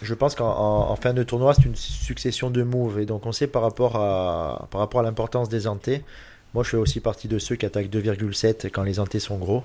je 0.01 0.15
pense 0.15 0.37
qu'en 0.37 0.47
en- 0.49 0.91
en 0.93 0.97
fin 0.97 1.13
de 1.13 1.25
tournoi, 1.25 1.55
c'est 1.55 1.65
une 1.65 1.75
succession 1.75 2.51
de 2.51 2.63
moves. 2.63 3.01
Et 3.01 3.05
donc, 3.07 3.27
on 3.27 3.33
sait 3.33 3.49
par 3.49 3.63
rapport 3.63 3.97
à, 3.97 4.69
par 4.71 4.81
rapport 4.81 5.01
à 5.01 5.03
l'importance 5.05 5.49
des 5.49 5.67
antés. 5.67 6.05
Moi, 6.55 6.65
je 6.65 6.71
fais 6.71 6.77
aussi 6.77 7.01
partie 7.01 7.29
de 7.29 7.39
ceux 7.39 7.57
qui 7.57 7.67
attaquent 7.67 7.91
2,7 7.91 8.71
quand 8.71 8.83
les 8.83 8.99
antés 9.01 9.21
sont 9.21 9.39
gros. 9.39 9.63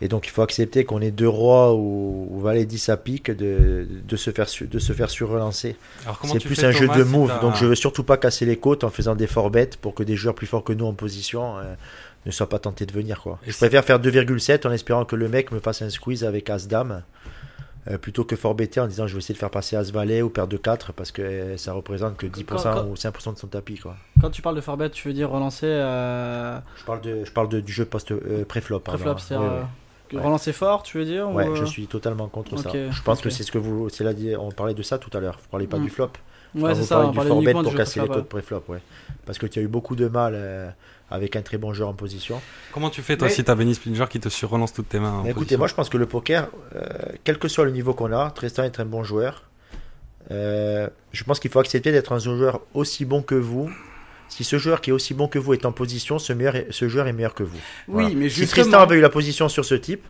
Et 0.00 0.08
donc, 0.08 0.26
il 0.26 0.30
faut 0.30 0.42
accepter 0.42 0.84
qu'on 0.84 1.00
ait 1.00 1.12
deux 1.12 1.28
rois 1.28 1.74
ou, 1.74 2.26
ou 2.30 2.40
valet 2.40 2.64
10 2.66 2.88
à 2.88 2.96
pique 2.96 3.30
de, 3.30 3.86
de, 4.04 4.16
se 4.16 4.30
faire, 4.32 4.48
su- 4.48 4.66
de 4.66 4.78
se 4.80 4.92
faire 4.92 5.08
surrelancer. 5.08 5.76
C'est 6.32 6.38
plus 6.48 6.56
fais, 6.56 6.66
un 6.66 6.70
jeu 6.72 6.88
de 6.88 6.92
t'as- 7.28 7.38
Donc, 7.40 7.54
je 7.54 7.66
veux 7.66 7.74
surtout 7.76 8.02
pas 8.02 8.16
casser 8.16 8.44
les 8.44 8.56
côtes 8.56 8.82
en 8.82 8.90
faisant 8.90 9.14
des 9.14 9.28
forbets 9.28 9.70
pour 9.80 9.94
que 9.94 10.02
des 10.02 10.16
joueurs 10.16 10.34
plus 10.34 10.48
forts 10.48 10.64
que 10.64 10.72
nous 10.72 10.86
en 10.86 10.92
position 10.92 11.56
euh, 11.58 11.62
ne 12.26 12.32
soient 12.32 12.48
pas 12.48 12.58
tentés 12.58 12.84
de 12.84 12.92
venir. 12.92 13.20
Quoi. 13.22 13.38
Et 13.46 13.52
je 13.52 13.56
préfère 13.56 13.84
faire 13.84 14.00
2,7 14.00 14.66
en 14.66 14.72
espérant 14.72 15.04
que 15.04 15.14
le 15.14 15.28
mec 15.28 15.52
me 15.52 15.60
fasse 15.60 15.82
un 15.82 15.90
squeeze 15.90 16.24
avec 16.24 16.50
As-Dame 16.50 17.02
euh, 17.90 17.98
plutôt 17.98 18.24
que 18.24 18.36
fort 18.36 18.54
bêter 18.54 18.78
en 18.80 18.86
disant 18.86 19.06
je 19.06 19.12
vais 19.14 19.18
essayer 19.18 19.34
de 19.34 19.38
faire 19.38 19.50
passer 19.50 19.74
As 19.76 19.90
Valet 19.90 20.22
ou 20.22 20.30
paire 20.30 20.46
de 20.46 20.56
4 20.56 20.92
parce 20.92 21.10
que 21.10 21.22
euh, 21.22 21.56
ça 21.56 21.72
représente 21.72 22.16
que 22.16 22.26
10% 22.26 22.44
Quand- 22.44 22.62
quand- 22.74 22.84
ou 22.86 22.94
5% 22.94 23.32
de 23.34 23.38
son 23.38 23.46
tapis. 23.48 23.76
Quoi. 23.78 23.96
Quand 24.20 24.30
tu 24.30 24.40
parles 24.42 24.56
de 24.56 24.60
forbet, 24.60 24.88
tu 24.90 25.08
veux 25.08 25.14
dire 25.14 25.30
relancer 25.30 25.66
euh, 25.66 26.58
Je 26.76 26.84
parle, 26.84 27.00
de, 27.00 27.24
je 27.24 27.32
parle 27.32 27.48
de, 27.48 27.60
du 27.60 27.72
jeu 27.72 27.84
post 27.84 28.12
euh, 28.12 28.44
pré-flop. 28.44 28.80
pardon. 28.80 28.98
pré-flop, 29.02 29.18
c'est-à-dire 29.18 29.46
Ouais, 29.48 29.52
ouais. 29.54 29.60
euh, 29.62 30.16
Ouais. 30.18 30.20
relancer 30.22 30.52
fort, 30.52 30.82
tu 30.82 30.98
veux 30.98 31.06
dire 31.06 31.26
Ouais, 31.30 31.48
ou, 31.48 31.54
je 31.56 31.64
suis 31.64 31.86
totalement 31.86 32.28
contre 32.28 32.58
ça. 32.58 32.70
Je 32.70 33.02
pense 33.02 33.22
que 33.22 33.30
c'est 33.30 33.42
ce 33.44 33.50
que 33.50 33.56
vous. 33.56 33.88
C'est 33.88 34.04
là, 34.04 34.12
on 34.38 34.50
parlait 34.50 34.74
de 34.74 34.82
ça 34.82 34.98
tout 34.98 35.08
à 35.16 35.20
l'heure. 35.20 35.38
Vous 35.42 35.48
parlez 35.50 35.66
pas 35.66 35.78
Mm. 35.78 35.84
du 35.84 35.88
flop. 35.90 36.10
Ouais, 36.54 36.64
Enfin, 36.64 36.74
c'est 36.74 36.80
vous 36.80 36.86
ça, 36.86 36.94
parlez 36.96 37.08
on 37.08 37.10
du 37.12 37.16
parlait 37.16 37.30
fort 37.30 37.38
bet 37.38 37.42
uniquement 37.44 37.62
du 37.62 37.68
pour 37.68 37.74
casser 37.78 38.00
les 38.00 38.06
pré-flop, 38.06 38.22
codes 38.24 38.28
pré-flop. 38.28 38.64
Ouais. 38.68 38.82
Parce 39.24 39.38
que 39.38 39.46
tu 39.46 39.58
as 39.58 39.62
eu 39.62 39.68
beaucoup 39.68 39.96
de 39.96 40.08
mal 40.08 40.34
avec 41.12 41.36
un 41.36 41.42
très 41.42 41.58
bon 41.58 41.72
joueur 41.72 41.88
en 41.90 41.94
position. 41.94 42.40
Comment 42.72 42.90
tu 42.90 43.02
fais 43.02 43.16
toi 43.16 43.28
Mais- 43.28 43.34
si 43.34 43.44
t'as 43.44 43.54
Benny 43.54 43.74
Splinger 43.74 44.06
qui 44.08 44.18
te 44.20 44.28
surrelance 44.28 44.72
toutes 44.72 44.88
tes 44.88 44.98
mains 44.98 45.12
en 45.12 45.24
écoutez, 45.24 45.34
position 45.34 45.58
moi 45.58 45.66
je 45.68 45.74
pense 45.74 45.88
que 45.88 45.98
le 45.98 46.06
poker, 46.06 46.48
euh, 46.74 46.86
quel 47.24 47.38
que 47.38 47.48
soit 47.48 47.64
le 47.64 47.70
niveau 47.70 47.94
qu'on 47.94 48.12
a, 48.12 48.30
Tristan 48.30 48.64
est 48.64 48.80
un 48.80 48.84
bon 48.84 49.04
joueur. 49.04 49.44
Euh, 50.30 50.88
je 51.12 51.24
pense 51.24 51.40
qu'il 51.40 51.50
faut 51.50 51.58
accepter 51.60 51.92
d'être 51.92 52.12
un 52.12 52.18
joueur 52.18 52.60
aussi 52.74 53.04
bon 53.04 53.22
que 53.22 53.34
vous. 53.34 53.70
Si 54.32 54.44
ce 54.44 54.56
joueur 54.58 54.80
qui 54.80 54.90
est 54.90 54.92
aussi 54.92 55.12
bon 55.14 55.28
que 55.28 55.38
vous 55.38 55.52
est 55.52 55.66
en 55.66 55.72
position, 55.72 56.18
ce, 56.18 56.32
meilleur 56.32 56.56
est- 56.56 56.66
ce 56.70 56.88
joueur 56.88 57.06
est 57.06 57.12
meilleur 57.12 57.34
que 57.34 57.42
vous. 57.42 57.58
Oui, 57.88 58.14
mais 58.16 58.28
si 58.30 58.36
justement. 58.40 58.62
Tristan 58.62 58.80
avait 58.82 58.96
eu 58.96 59.00
la 59.00 59.10
position 59.10 59.48
sur 59.48 59.64
ce 59.64 59.74
type. 59.74 60.04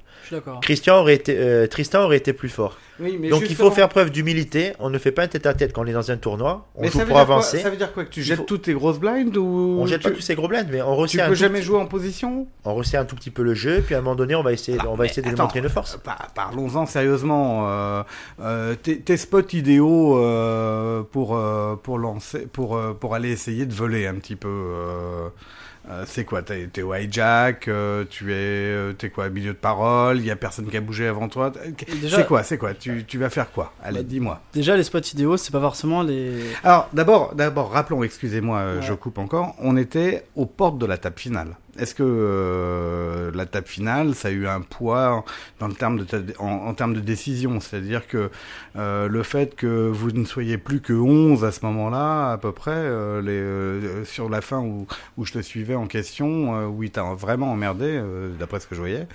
Christian 0.62 1.01
aurait 1.01 1.16
été, 1.16 1.37
euh, 1.37 1.66
Tristan 1.66 2.05
aurait 2.05 2.16
été 2.16 2.33
plus 2.33 2.49
fort. 2.49 2.79
Oui, 3.01 3.18
mais 3.20 3.29
Donc 3.29 3.43
il 3.51 3.57
faut 3.57 3.70
faire 3.73 3.89
preuve 3.89 4.11
d'humilité. 4.11 4.73
On 4.79 4.89
ne 4.89 4.97
fait 4.99 5.11
pas 5.11 5.25
un 5.25 5.27
tête-à-tête 5.27 5.73
quand 5.73 5.83
on 5.83 5.87
est 5.87 5.93
dans 5.93 6.11
un 6.12 6.16
tournoi. 6.16 6.68
On 6.77 6.83
Mais 6.83 6.89
joue 6.91 7.01
pour 7.01 7.09
quoi- 7.09 7.20
avancer. 7.23 7.59
ça 7.59 7.68
veut 7.70 7.77
dire 7.77 7.93
quoi 7.93 8.05
que 8.05 8.11
tu 8.11 8.23
jettes 8.23 8.39
faut- 8.39 8.45
toutes 8.45 8.62
tes 8.62 8.73
grosses 8.73 9.01
blinds 9.01 9.37
ou 9.37 9.79
On 9.81 9.87
jette 9.87 10.01
tu, 10.01 10.09
pas 10.09 10.14
tous 10.14 10.20
ces 10.23 10.37
gros 10.37 10.47
blinds, 10.49 10.66
mais 10.70 10.81
on 10.81 10.95
tu 10.95 11.01
resserre, 11.03 11.27
un 11.27 11.29
peux 11.31 11.35
jamais 11.35 11.59
petit- 11.59 11.66
jouer 11.66 11.79
en 11.79 11.87
position 11.87 12.47
on 12.64 12.75
resserre 12.75 13.01
un 13.01 13.05
tout 13.05 13.16
petit 13.16 13.31
peu 13.31 13.43
le 13.43 13.55
jeu, 13.55 13.83
puis 13.85 13.95
à 13.97 13.99
un 13.99 14.01
moment 14.01 14.14
donné, 14.14 14.37
on 14.37 14.43
va 14.45 14.53
essayer, 14.53 14.79
on 14.89 14.95
va 14.95 15.07
essayer 15.07 15.23
de 15.23 15.27
lui 15.27 15.35
attends, 15.35 15.43
montrer 15.45 15.59
une 15.59 15.68
force. 15.68 15.95
Euh, 15.97 15.99
par- 15.99 16.29
Parlons-en 16.35 16.87
sérieusement. 16.87 17.66
euh, 17.68 18.03
euh, 18.41 18.75
tes, 18.81 19.01
tes 19.01 19.16
spots 19.16 19.41
idéaux 19.53 20.14
pour 21.11 21.39
pour 21.83 21.99
lancer, 21.99 22.47
pour 22.53 22.79
pour 23.01 23.14
aller 23.14 23.31
essayer 23.33 23.66
de 23.66 23.75
voler 23.75 24.07
un 24.13 24.19
petit 24.21 24.37
peu. 24.37 24.49
euh, 24.49 25.29
euh, 25.91 26.05
c'est 26.07 26.25
quoi 26.25 26.43
T'es 26.43 26.83
au 26.83 26.95
hijack, 26.95 27.67
euh, 27.67 28.05
tu 28.09 28.33
es 28.33 28.95
t'es 28.95 29.11
quoi 29.11 29.29
milieu 29.31 29.53
de 29.53 29.59
parole, 29.59 30.19
il 30.19 30.25
y 30.25 30.31
a 30.31 30.37
personne 30.37 30.69
qui 30.71 30.77
a 30.77 30.81
bougé 30.81 31.09
avant 31.09 31.29
toi. 31.29 31.53
C'est 32.09 32.25
quoi 32.29 32.45
C'est 32.45 32.57
quoi 32.57 32.73
tu, 32.75 33.05
tu 33.05 33.19
vas 33.19 33.29
faire 33.31 33.51
quoi? 33.51 33.73
Allez, 33.83 33.97
Bah, 33.99 34.03
dis-moi. 34.05 34.41
Déjà, 34.53 34.77
les 34.77 34.85
spots 34.85 35.01
idéaux, 35.13 35.37
c'est 35.37 35.51
pas 35.51 35.61
forcément 35.61 36.05
les. 36.05 36.35
Alors 36.63 36.89
d'abord, 36.93 37.35
d'abord, 37.35 37.73
rappelons, 37.73 38.05
excusez-moi, 38.05 38.75
Ouais. 38.77 38.83
je 38.83 38.93
coupe 38.95 39.19
encore. 39.19 39.57
On 39.59 39.77
était 39.77 40.25
aux 40.37 40.47
portes 40.47 40.79
de 40.79 40.87
la 40.87 40.99
table 40.99 41.19
finale. 41.19 41.57
Est-ce 41.79 41.95
que 41.95 42.03
euh, 42.05 43.31
la 43.35 43.47
table 43.47 43.66
finale, 43.66 44.14
ça 44.14 44.29
a 44.29 44.31
eu 44.31 44.47
un 44.47 44.61
poids 44.61 45.25
dans 45.59 45.68
le 45.68 45.75
terme 45.75 46.05
de 46.05 46.07
en, 46.39 46.75
termes 46.75 46.93
de 46.93 47.01
décision? 47.01 47.61
C'est-à-dire 47.61 48.07
que 48.07 48.31
euh, 48.77 49.09
le 49.09 49.23
fait 49.23 49.55
que 49.55 49.89
vous 49.89 50.11
ne 50.11 50.27
soyez 50.27 50.59
plus 50.59 50.83
que 50.83 50.93
11 50.93 51.47
à 51.47 51.51
ce 51.51 51.64
moment-là, 51.64 52.33
à 52.33 52.37
peu 52.37 52.53
près, 52.53 52.73
euh, 52.73 54.05
sur 54.05 54.29
la 54.29 54.43
fin 54.43 54.59
où, 54.59 54.87
où 55.16 55.25
je 55.25 55.33
te 55.33 55.39
suivais 55.41 55.75
en 55.75 55.87
question, 55.87 56.66
où 56.68 56.83
il 56.83 56.91
t'a 56.91 57.05
vraiment 57.14 57.53
emmerdé, 57.53 58.03
d'après 58.39 58.61
ce 58.61 58.66
que 58.66 58.75
je 58.75 58.81
voyais. 58.81 59.07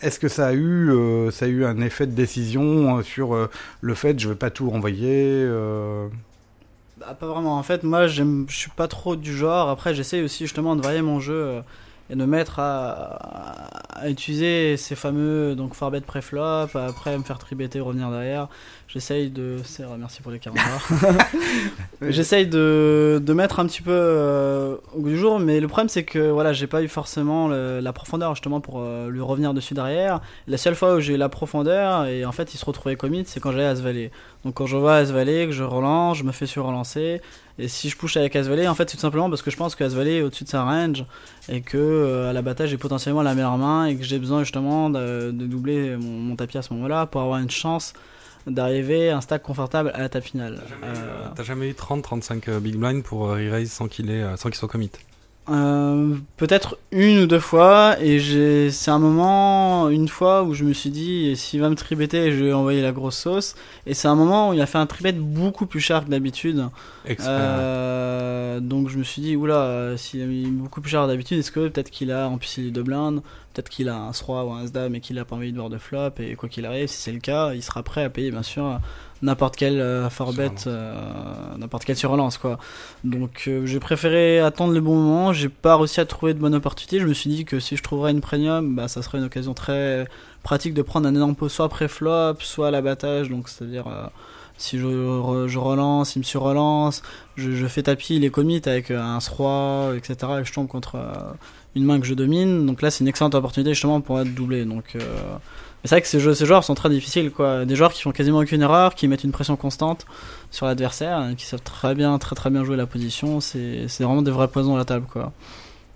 Est-ce 0.00 0.18
que 0.18 0.28
ça 0.28 0.46
a 0.48 0.54
eu, 0.54 0.90
ça 1.30 1.44
a 1.44 1.48
eu 1.48 1.66
un 1.66 1.80
effet 1.82 2.06
de 2.06 2.12
décision 2.12 3.02
sur 3.02 3.48
le 3.80 3.94
fait 3.94 4.18
je 4.18 4.30
vais 4.30 4.34
pas 4.34 4.50
tout 4.50 4.70
renvoyer 4.70 5.46
Bah, 6.98 7.14
pas 7.14 7.26
vraiment. 7.26 7.58
En 7.58 7.62
fait, 7.62 7.84
moi, 7.84 8.06
je 8.08 8.24
suis 8.48 8.70
pas 8.70 8.88
trop 8.88 9.14
du 9.14 9.36
genre. 9.36 9.68
Après, 9.68 9.94
j'essaye 9.94 10.22
aussi 10.22 10.44
justement 10.44 10.74
de 10.74 10.82
varier 10.82 11.02
mon 11.02 11.20
jeu 11.20 11.34
euh, 11.34 11.62
et 12.10 12.14
de 12.14 12.18
me 12.20 12.26
mettre 12.26 12.58
à, 12.58 13.68
à 14.00 14.08
utiliser 14.08 14.76
ces 14.76 14.94
fameux 14.94 15.54
donc 15.54 15.74
four 15.74 15.90
bet 15.90 16.00
pré-flop, 16.00 16.68
après 16.74 17.16
me 17.18 17.22
faire 17.22 17.38
tribetter, 17.38 17.80
revenir 17.80 18.10
derrière. 18.10 18.48
J'essaye 18.88 19.28
de. 19.28 19.56
c'est 19.64 19.82
vrai, 19.82 19.96
Merci 19.98 20.22
pour 20.22 20.30
les 20.32 20.38
40 20.38 20.56
heures. 20.58 20.88
J'essaye 22.08 22.46
de, 22.46 23.20
de 23.22 23.32
mettre 23.32 23.60
un 23.60 23.66
petit 23.66 23.82
peu 23.82 23.90
euh, 23.92 24.76
au 24.94 25.00
goût 25.00 25.08
du 25.10 25.18
jour, 25.18 25.38
mais 25.40 25.60
le 25.60 25.68
problème 25.68 25.88
c'est 25.88 26.04
que 26.04 26.30
voilà, 26.30 26.52
j'ai 26.52 26.66
pas 26.66 26.82
eu 26.82 26.88
forcément 26.88 27.48
le- 27.48 27.80
la 27.80 27.92
profondeur 27.92 28.34
justement 28.34 28.60
pour 28.60 28.80
euh, 28.80 29.10
lui 29.10 29.20
revenir 29.20 29.52
dessus 29.52 29.74
derrière. 29.74 30.20
La 30.46 30.56
seule 30.56 30.74
fois 30.74 30.94
où 30.94 31.00
j'ai 31.00 31.14
eu 31.14 31.18
la 31.18 31.28
profondeur 31.28 32.06
et 32.06 32.24
en 32.24 32.32
fait 32.32 32.54
il 32.54 32.58
se 32.58 32.64
retrouvait 32.64 32.96
commit, 32.96 33.24
c'est 33.26 33.40
quand 33.40 33.52
j'allais 33.52 33.64
à 33.66 33.70
As-Valet. 33.70 34.10
Donc 34.44 34.54
quand 34.54 34.66
je 34.66 34.76
vois 34.76 34.96
As-Valet, 34.96 35.46
que 35.46 35.52
je 35.52 35.64
relance, 35.64 36.16
je 36.18 36.24
me 36.24 36.32
fais 36.32 36.46
sur-relancer. 36.46 37.20
Et 37.58 37.66
si 37.68 37.88
je 37.88 37.96
push 37.96 38.16
avec 38.16 38.36
As-Valet, 38.36 38.68
en 38.68 38.74
fait 38.74 38.88
c'est 38.88 38.96
tout 38.96 39.02
simplement 39.02 39.28
parce 39.28 39.42
que 39.42 39.50
je 39.50 39.56
pense 39.56 39.74
que 39.74 39.82
As-Valet 39.82 40.18
est 40.18 40.22
au-dessus 40.22 40.44
de 40.44 40.48
sa 40.48 40.62
range 40.62 41.04
et 41.48 41.60
que 41.60 41.76
euh, 41.76 42.30
à 42.30 42.32
la 42.32 42.42
bataille 42.42 42.68
j'ai 42.68 42.78
potentiellement 42.78 43.22
la 43.22 43.34
meilleure 43.34 43.58
main 43.58 43.86
et 43.86 43.96
que 43.96 44.04
j'ai 44.04 44.18
besoin 44.18 44.44
justement 44.44 44.90
de, 44.90 45.32
de 45.32 45.46
doubler 45.46 45.96
mon, 45.96 46.10
mon 46.10 46.36
tapis 46.36 46.56
à 46.58 46.62
ce 46.62 46.72
moment-là 46.74 47.06
pour 47.06 47.20
avoir 47.20 47.40
une 47.40 47.50
chance 47.50 47.94
d'arriver 48.46 49.10
à 49.10 49.16
un 49.18 49.20
stack 49.20 49.42
confortable 49.42 49.90
à 49.94 50.00
la 50.00 50.08
table 50.08 50.24
finale. 50.24 50.62
Euh, 50.84 51.26
T'as 51.34 51.42
jamais 51.42 51.68
eu 51.68 51.72
30-35 51.72 52.58
big 52.60 52.76
blind 52.76 53.02
pour 53.02 53.28
euh, 53.28 53.34
re-raise 53.36 53.70
sans 53.70 53.88
qu'il 53.88 54.10
ait, 54.10 54.22
euh, 54.22 54.36
sans 54.36 54.48
qu'il 54.48 54.58
soit 54.58 54.68
commit? 54.68 54.90
Euh, 55.50 56.14
peut-être 56.36 56.78
une 56.92 57.20
ou 57.20 57.26
deux 57.26 57.40
fois 57.40 57.96
et 58.02 58.18
j'ai 58.18 58.70
c'est 58.70 58.90
un 58.90 58.98
moment 58.98 59.88
une 59.88 60.08
fois 60.08 60.42
où 60.42 60.52
je 60.52 60.62
me 60.62 60.74
suis 60.74 60.90
dit 60.90 61.34
s'il 61.36 61.60
va 61.60 61.70
me 61.70 61.74
tribetter 61.74 62.32
je 62.32 62.44
vais 62.44 62.52
envoyer 62.52 62.82
la 62.82 62.92
grosse 62.92 63.16
sauce 63.16 63.54
et 63.86 63.94
c'est 63.94 64.08
un 64.08 64.14
moment 64.14 64.50
où 64.50 64.52
il 64.52 64.60
a 64.60 64.66
fait 64.66 64.76
un 64.76 64.84
tribet 64.84 65.12
beaucoup 65.12 65.64
plus 65.64 65.80
cher 65.80 66.04
que 66.04 66.10
d'habitude. 66.10 66.68
Euh, 67.20 68.60
donc 68.60 68.90
je 68.90 68.98
me 68.98 69.04
suis 69.04 69.22
dit 69.22 69.36
oula 69.36 69.54
euh, 69.54 69.96
s'il 69.96 70.20
a 70.20 70.26
mis 70.26 70.44
beaucoup 70.50 70.82
plus 70.82 70.90
cher 70.90 71.04
que 71.04 71.08
d'habitude 71.08 71.38
est-ce 71.38 71.50
que 71.50 71.68
peut-être 71.68 71.90
qu'il 71.90 72.12
a 72.12 72.28
empilé 72.28 72.66
les 72.66 72.70
deux 72.70 72.82
blindes 72.82 73.22
peut-être 73.54 73.70
qu'il 73.70 73.88
a 73.88 73.96
un 73.96 74.10
roi 74.10 74.44
ou 74.44 74.52
un 74.52 74.66
as 74.66 74.88
mais 74.90 75.00
qu'il 75.00 75.18
a 75.18 75.24
pas 75.24 75.36
envie 75.36 75.52
de 75.52 75.56
voir 75.56 75.70
de 75.70 75.78
flop 75.78 76.10
et 76.18 76.34
quoi 76.34 76.50
qu'il 76.50 76.66
arrive 76.66 76.88
si 76.88 76.98
c'est 76.98 77.12
le 77.12 77.20
cas 77.20 77.54
il 77.54 77.62
sera 77.62 77.82
prêt 77.82 78.04
à 78.04 78.10
payer 78.10 78.30
bien 78.30 78.42
sûr 78.42 78.80
n'importe 79.22 79.56
quel 79.56 79.80
euh, 79.80 80.08
euh, 80.66 80.94
n'importe 81.58 81.84
quelle 81.84 81.96
surrelance 81.96 82.38
quoi 82.38 82.58
donc 83.04 83.44
euh, 83.46 83.64
j'ai 83.64 83.78
préféré 83.78 84.40
attendre 84.40 84.72
le 84.72 84.80
bon 84.80 84.96
moment. 84.96 85.32
J'ai 85.32 85.48
pas 85.48 85.76
réussi 85.76 86.00
à 86.00 86.04
trouver 86.04 86.34
de 86.34 86.38
bonne 86.38 86.54
opportunité. 86.54 86.98
Je 86.98 87.06
me 87.06 87.14
suis 87.14 87.30
dit 87.30 87.44
que 87.44 87.60
si 87.60 87.76
je 87.76 87.82
trouverais 87.82 88.10
une 88.10 88.20
premium, 88.20 88.74
bah 88.74 88.88
ça 88.88 89.02
serait 89.02 89.18
une 89.18 89.24
occasion 89.24 89.54
très 89.54 90.06
pratique 90.42 90.74
de 90.74 90.82
prendre 90.82 91.06
un 91.08 91.14
énorme 91.14 91.34
pot 91.34 91.48
soit 91.48 91.68
pré-flop, 91.68 92.36
soit 92.40 92.68
à 92.68 92.70
l'abattage. 92.70 93.30
Donc 93.30 93.48
c'est-à-dire 93.48 93.86
euh, 93.86 94.06
si 94.56 94.78
je, 94.78 95.46
je 95.46 95.58
relance, 95.58 96.16
il 96.16 96.20
me 96.20 96.24
sur-relance, 96.24 97.02
je, 97.36 97.52
je 97.52 97.66
fais 97.66 97.84
tapis, 97.84 98.16
il 98.16 98.24
est 98.24 98.30
commit 98.30 98.60
avec 98.66 98.90
euh, 98.90 99.00
un 99.00 99.18
roi, 99.18 99.92
etc. 99.96 100.16
Et 100.40 100.44
je 100.44 100.52
tombe 100.52 100.66
contre 100.66 100.96
une 101.76 101.84
main 101.84 102.00
que 102.00 102.06
je 102.06 102.14
domine. 102.14 102.66
Donc 102.66 102.82
là 102.82 102.90
c'est 102.90 103.04
une 103.04 103.08
excellente 103.08 103.36
opportunité 103.36 103.74
justement 103.74 104.00
pour 104.00 104.20
être 104.20 104.34
doublé. 104.34 104.64
Donc 104.64 104.96
c'est 105.84 105.90
vrai 105.94 106.02
que 106.02 106.08
ces, 106.08 106.20
jeux, 106.20 106.34
ces 106.34 106.44
joueurs 106.46 106.64
sont 106.64 106.74
très 106.74 106.90
difficiles, 106.90 107.30
quoi. 107.30 107.64
Des 107.64 107.76
joueurs 107.76 107.92
qui 107.92 108.02
font 108.02 108.12
quasiment 108.12 108.38
aucune 108.38 108.62
erreur, 108.62 108.94
qui 108.94 109.06
mettent 109.08 109.24
une 109.24 109.32
pression 109.32 109.56
constante 109.56 110.06
sur 110.50 110.66
l'adversaire, 110.66 111.30
qui 111.36 111.44
savent 111.46 111.62
très 111.62 111.94
bien, 111.94 112.18
très 112.18 112.34
très 112.36 112.50
bien 112.50 112.64
jouer 112.64 112.76
la 112.76 112.86
position. 112.86 113.40
C'est 113.40 113.86
vraiment 114.00 114.22
des 114.22 114.30
vrais 114.30 114.48
poisons 114.48 114.74
à 114.74 114.78
la 114.78 114.84
table, 114.84 115.06
quoi. 115.10 115.32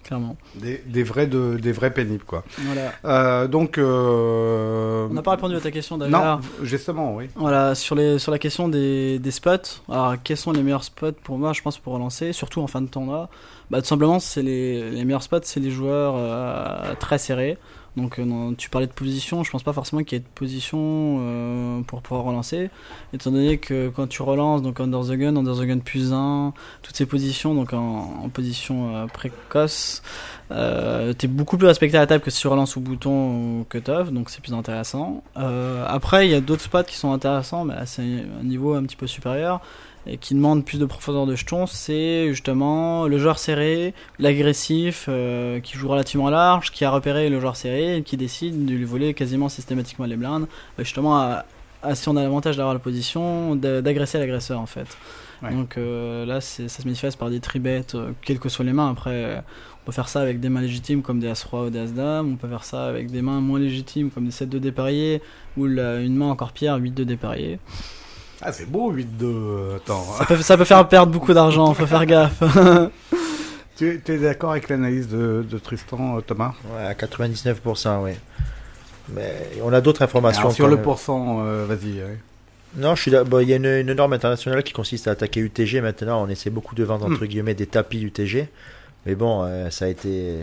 Clairement. 0.05 0.37
des, 0.57 0.83
des 0.85 1.05
vrais 1.05 1.29
de, 1.29 1.57
des 1.63 1.71
vrais 1.71 1.95
pénibles 1.95 2.25
quoi. 2.25 2.43
Voilà. 2.59 2.93
Euh, 3.05 3.47
donc 3.47 3.79
euh, 3.79 5.07
On 5.09 5.15
n'a 5.15 5.23
pas 5.23 5.31
répondu 5.31 5.55
à 5.55 5.61
ta 5.61 5.71
question 5.71 5.97
non 5.97 6.09
d'ailleurs. 6.09 6.41
justement 6.63 7.15
oui. 7.15 7.29
Voilà, 7.37 7.77
sur, 7.77 7.95
les, 7.95 8.19
sur 8.19 8.33
la 8.33 8.41
question 8.41 8.69
des, 8.69 9.21
des 9.21 9.31
spots, 9.31 9.81
alors 9.89 10.15
quels 10.23 10.37
sont 10.37 10.51
les 10.51 10.63
meilleurs 10.65 10.83
spots 10.83 11.13
pour 11.23 11.39
moi, 11.39 11.53
je 11.53 11.63
pense, 11.63 11.79
pour 11.79 11.93
relancer, 11.93 12.33
surtout 12.33 12.61
en 12.61 12.67
fin 12.67 12.81
de 12.83 12.89
tournoi? 12.89 13.29
Bah, 13.71 13.81
Tout 13.81 13.87
simplement, 13.87 14.19
c'est 14.19 14.43
les, 14.43 14.91
les 14.91 15.05
meilleurs 15.05 15.23
spots, 15.23 15.39
c'est 15.45 15.61
les 15.61 15.71
joueurs 15.71 16.15
euh, 16.17 16.95
très 16.99 17.19
serrés. 17.19 17.57
Donc, 17.97 18.19
euh, 18.19 18.53
tu 18.57 18.71
parlais 18.71 18.87
de 18.87 18.93
position, 18.93 19.45
je 19.45 19.51
pense 19.51 19.63
pas 19.63 19.75
forcément 19.75 20.03
qu'il 20.03 20.17
y 20.17 20.21
ait 20.21 20.25
de 20.25 20.35
position 20.35 20.79
euh, 21.21 21.81
pour 21.83 22.01
pouvoir 22.01 22.25
relancer, 22.25 22.71
étant 23.13 23.31
donné 23.31 23.59
que 23.59 23.91
quand 23.91 24.07
tu 24.07 24.23
relances, 24.23 24.63
donc 24.63 24.81
under 24.81 25.01
the 25.03 25.13
gun, 25.13 25.37
under 25.37 25.55
the 25.55 25.67
gun 25.67 25.79
plus 25.79 26.13
1, 26.13 26.55
toutes 26.81 26.97
ces 26.97 27.05
positions, 27.05 27.55
donc 27.55 27.75
en, 27.75 28.31
position 28.33 28.97
euh, 28.97 29.07
précoce, 29.07 30.03
euh, 30.53 31.13
t'es 31.13 31.27
beaucoup 31.27 31.59
plus 31.59 31.67
respecté 31.67 31.99
à 31.99 32.01
la 32.01 32.07
table 32.07 32.25
que 32.25 32.31
si 32.31 32.41
tu 32.41 32.49
relances 32.49 32.79
au 32.79 32.81
bouton 32.81 33.61
ou 33.61 33.67
cut-off, 33.69 34.11
donc 34.11 34.31
c'est 34.31 34.41
plus 34.41 34.55
intéressant. 34.55 35.23
Après, 35.35 36.27
il 36.27 36.31
y 36.31 36.35
a 36.35 36.41
d'autres 36.41 36.63
spots 36.63 36.85
qui 36.85 36.97
sont 36.97 37.13
intéressants, 37.13 37.65
mais 37.65 37.75
à 37.75 37.85
un 38.01 38.43
niveau 38.43 38.75
un 38.75 38.83
petit 38.85 38.97
peu 38.97 39.07
supérieur 39.07 39.61
et 40.07 40.17
qui 40.17 40.35
demandent 40.35 40.65
plus 40.65 40.79
de 40.79 40.85
profondeur 40.87 41.27
de 41.27 41.35
jetons. 41.37 41.67
C'est 41.67 42.29
justement 42.31 43.07
le 43.07 43.19
joueur 43.19 43.39
serré, 43.39 43.95
l'agressif, 44.19 45.07
euh, 45.09 45.61
qui 45.61 45.77
joue 45.77 45.89
relativement 45.89 46.31
large, 46.31 46.71
qui 46.73 46.85
a 46.85 46.91
repéré 46.91 47.29
le 47.29 47.39
joueur 47.41 47.57
serré 47.57 47.99
et 47.99 48.03
qui 48.03 48.17
décide 48.17 48.65
de 48.67 48.73
lui 48.75 48.85
voler 48.85 49.15
quasiment 49.15 49.49
systématiquement 49.49 50.07
les 50.07 50.17
blindes, 50.17 50.47
euh, 50.79 50.85
justement 50.85 51.17
à, 51.19 51.45
à- 51.83 51.95
si 51.95 52.09
on 52.09 52.17
a 52.17 52.23
l'avantage 52.23 52.57
d'avoir 52.57 52.75
la 52.75 52.81
position, 52.81 53.55
d'a- 53.57 53.83
d'agresser 53.83 54.19
l'agresseur 54.19 54.59
en 54.61 54.67
fait. 54.67 54.87
Ouais. 55.43 55.53
Donc 55.53 55.77
euh, 55.77 56.25
là, 56.25 56.41
ça 56.41 56.69
se 56.69 56.83
manifeste 56.85 57.19
par 57.19 57.29
des 57.31 57.41
tribets, 57.41 57.85
euh, 57.95 58.11
quelles 58.23 58.39
que 58.39 58.49
soient 58.49 58.65
les 58.65 58.73
mains. 58.73 58.91
Après, 58.91 59.43
on 59.83 59.87
peut 59.87 59.93
faire 59.93 60.09
ça 60.09 60.21
avec 60.21 60.39
des 60.39 60.49
mains 60.49 60.61
légitimes 60.61 61.03
comme 61.03 61.19
des 61.19 61.27
As-Roi 61.29 61.65
ou 61.67 61.71
des 61.71 61.81
As-Dame. 61.81 62.33
On 62.33 62.37
peut 62.37 62.47
faire 62.49 62.63
ça 62.63 62.87
avec 62.87 63.11
des 63.11 63.23
mains 63.23 63.41
moins 63.41 63.59
légitimes 63.59 64.11
comme 64.11 64.25
des 64.25 64.31
7-2 64.31 64.61
dépareillés 64.61 65.21
ou 65.57 65.67
la- 65.67 66.01
une 66.01 66.15
main 66.15 66.27
encore 66.31 66.53
pire, 66.53 66.77
8-2 66.77 67.05
dépareillés. 67.05 67.59
Ah 68.43 68.53
c'est 68.53 68.69
beau 68.69 68.93
8-2. 68.93 69.77
Attends. 69.77 70.05
Ça 70.19 70.25
peut, 70.25 70.37
ça 70.43 70.57
peut 70.57 70.65
faire 70.65 70.87
perdre 70.89 71.13
beaucoup 71.13 71.33
d'argent, 71.33 71.73
faut 71.75 71.87
faire 71.87 72.05
gaffe. 72.07 72.43
tu 73.77 74.01
es 74.07 74.19
d'accord 74.19 74.51
avec 74.53 74.69
l'analyse 74.69 75.09
de, 75.09 75.45
de 75.49 75.59
Tristan 75.59 76.17
euh, 76.17 76.21
Thomas? 76.21 76.53
Ouais, 76.75 76.85
à 76.85 76.95
99%, 76.95 78.03
ouais. 78.03 78.17
Mais 79.15 79.33
on 79.63 79.73
a 79.73 79.81
d'autres 79.81 80.03
informations. 80.03 80.43
Alors, 80.43 80.53
sur 80.53 80.69
le 80.69 80.77
pourcent, 80.81 81.39
euh, 81.41 81.67
vas-y. 81.67 81.95
ouais. 82.03 82.19
Non, 82.77 82.95
je 82.95 83.03
suis 83.03 83.11
là- 83.11 83.25
bon, 83.25 83.41
il 83.41 83.49
y 83.49 83.53
a 83.53 83.57
une, 83.57 83.67
une 83.67 83.93
norme 83.93 84.13
internationale 84.15 84.63
qui 84.63 84.73
consiste 84.73 85.07
à 85.09 85.13
attaquer 85.13 85.41
UTG. 85.41 85.81
Maintenant, 85.81 86.23
on 86.25 86.29
essaie 86.29 86.51
beaucoup 86.51 86.75
de 86.75 86.85
vendre 86.85 87.09
Hmm. 87.09 87.13
entre 87.13 87.27
guillemets 87.27 87.55
des 87.55 87.67
tapis 87.67 88.01
UTG. 88.03 88.49
Mais 89.07 89.15
bon, 89.15 89.43
euh, 89.45 89.69
ça 89.71 89.85
a 89.87 89.89
été. 89.89 90.39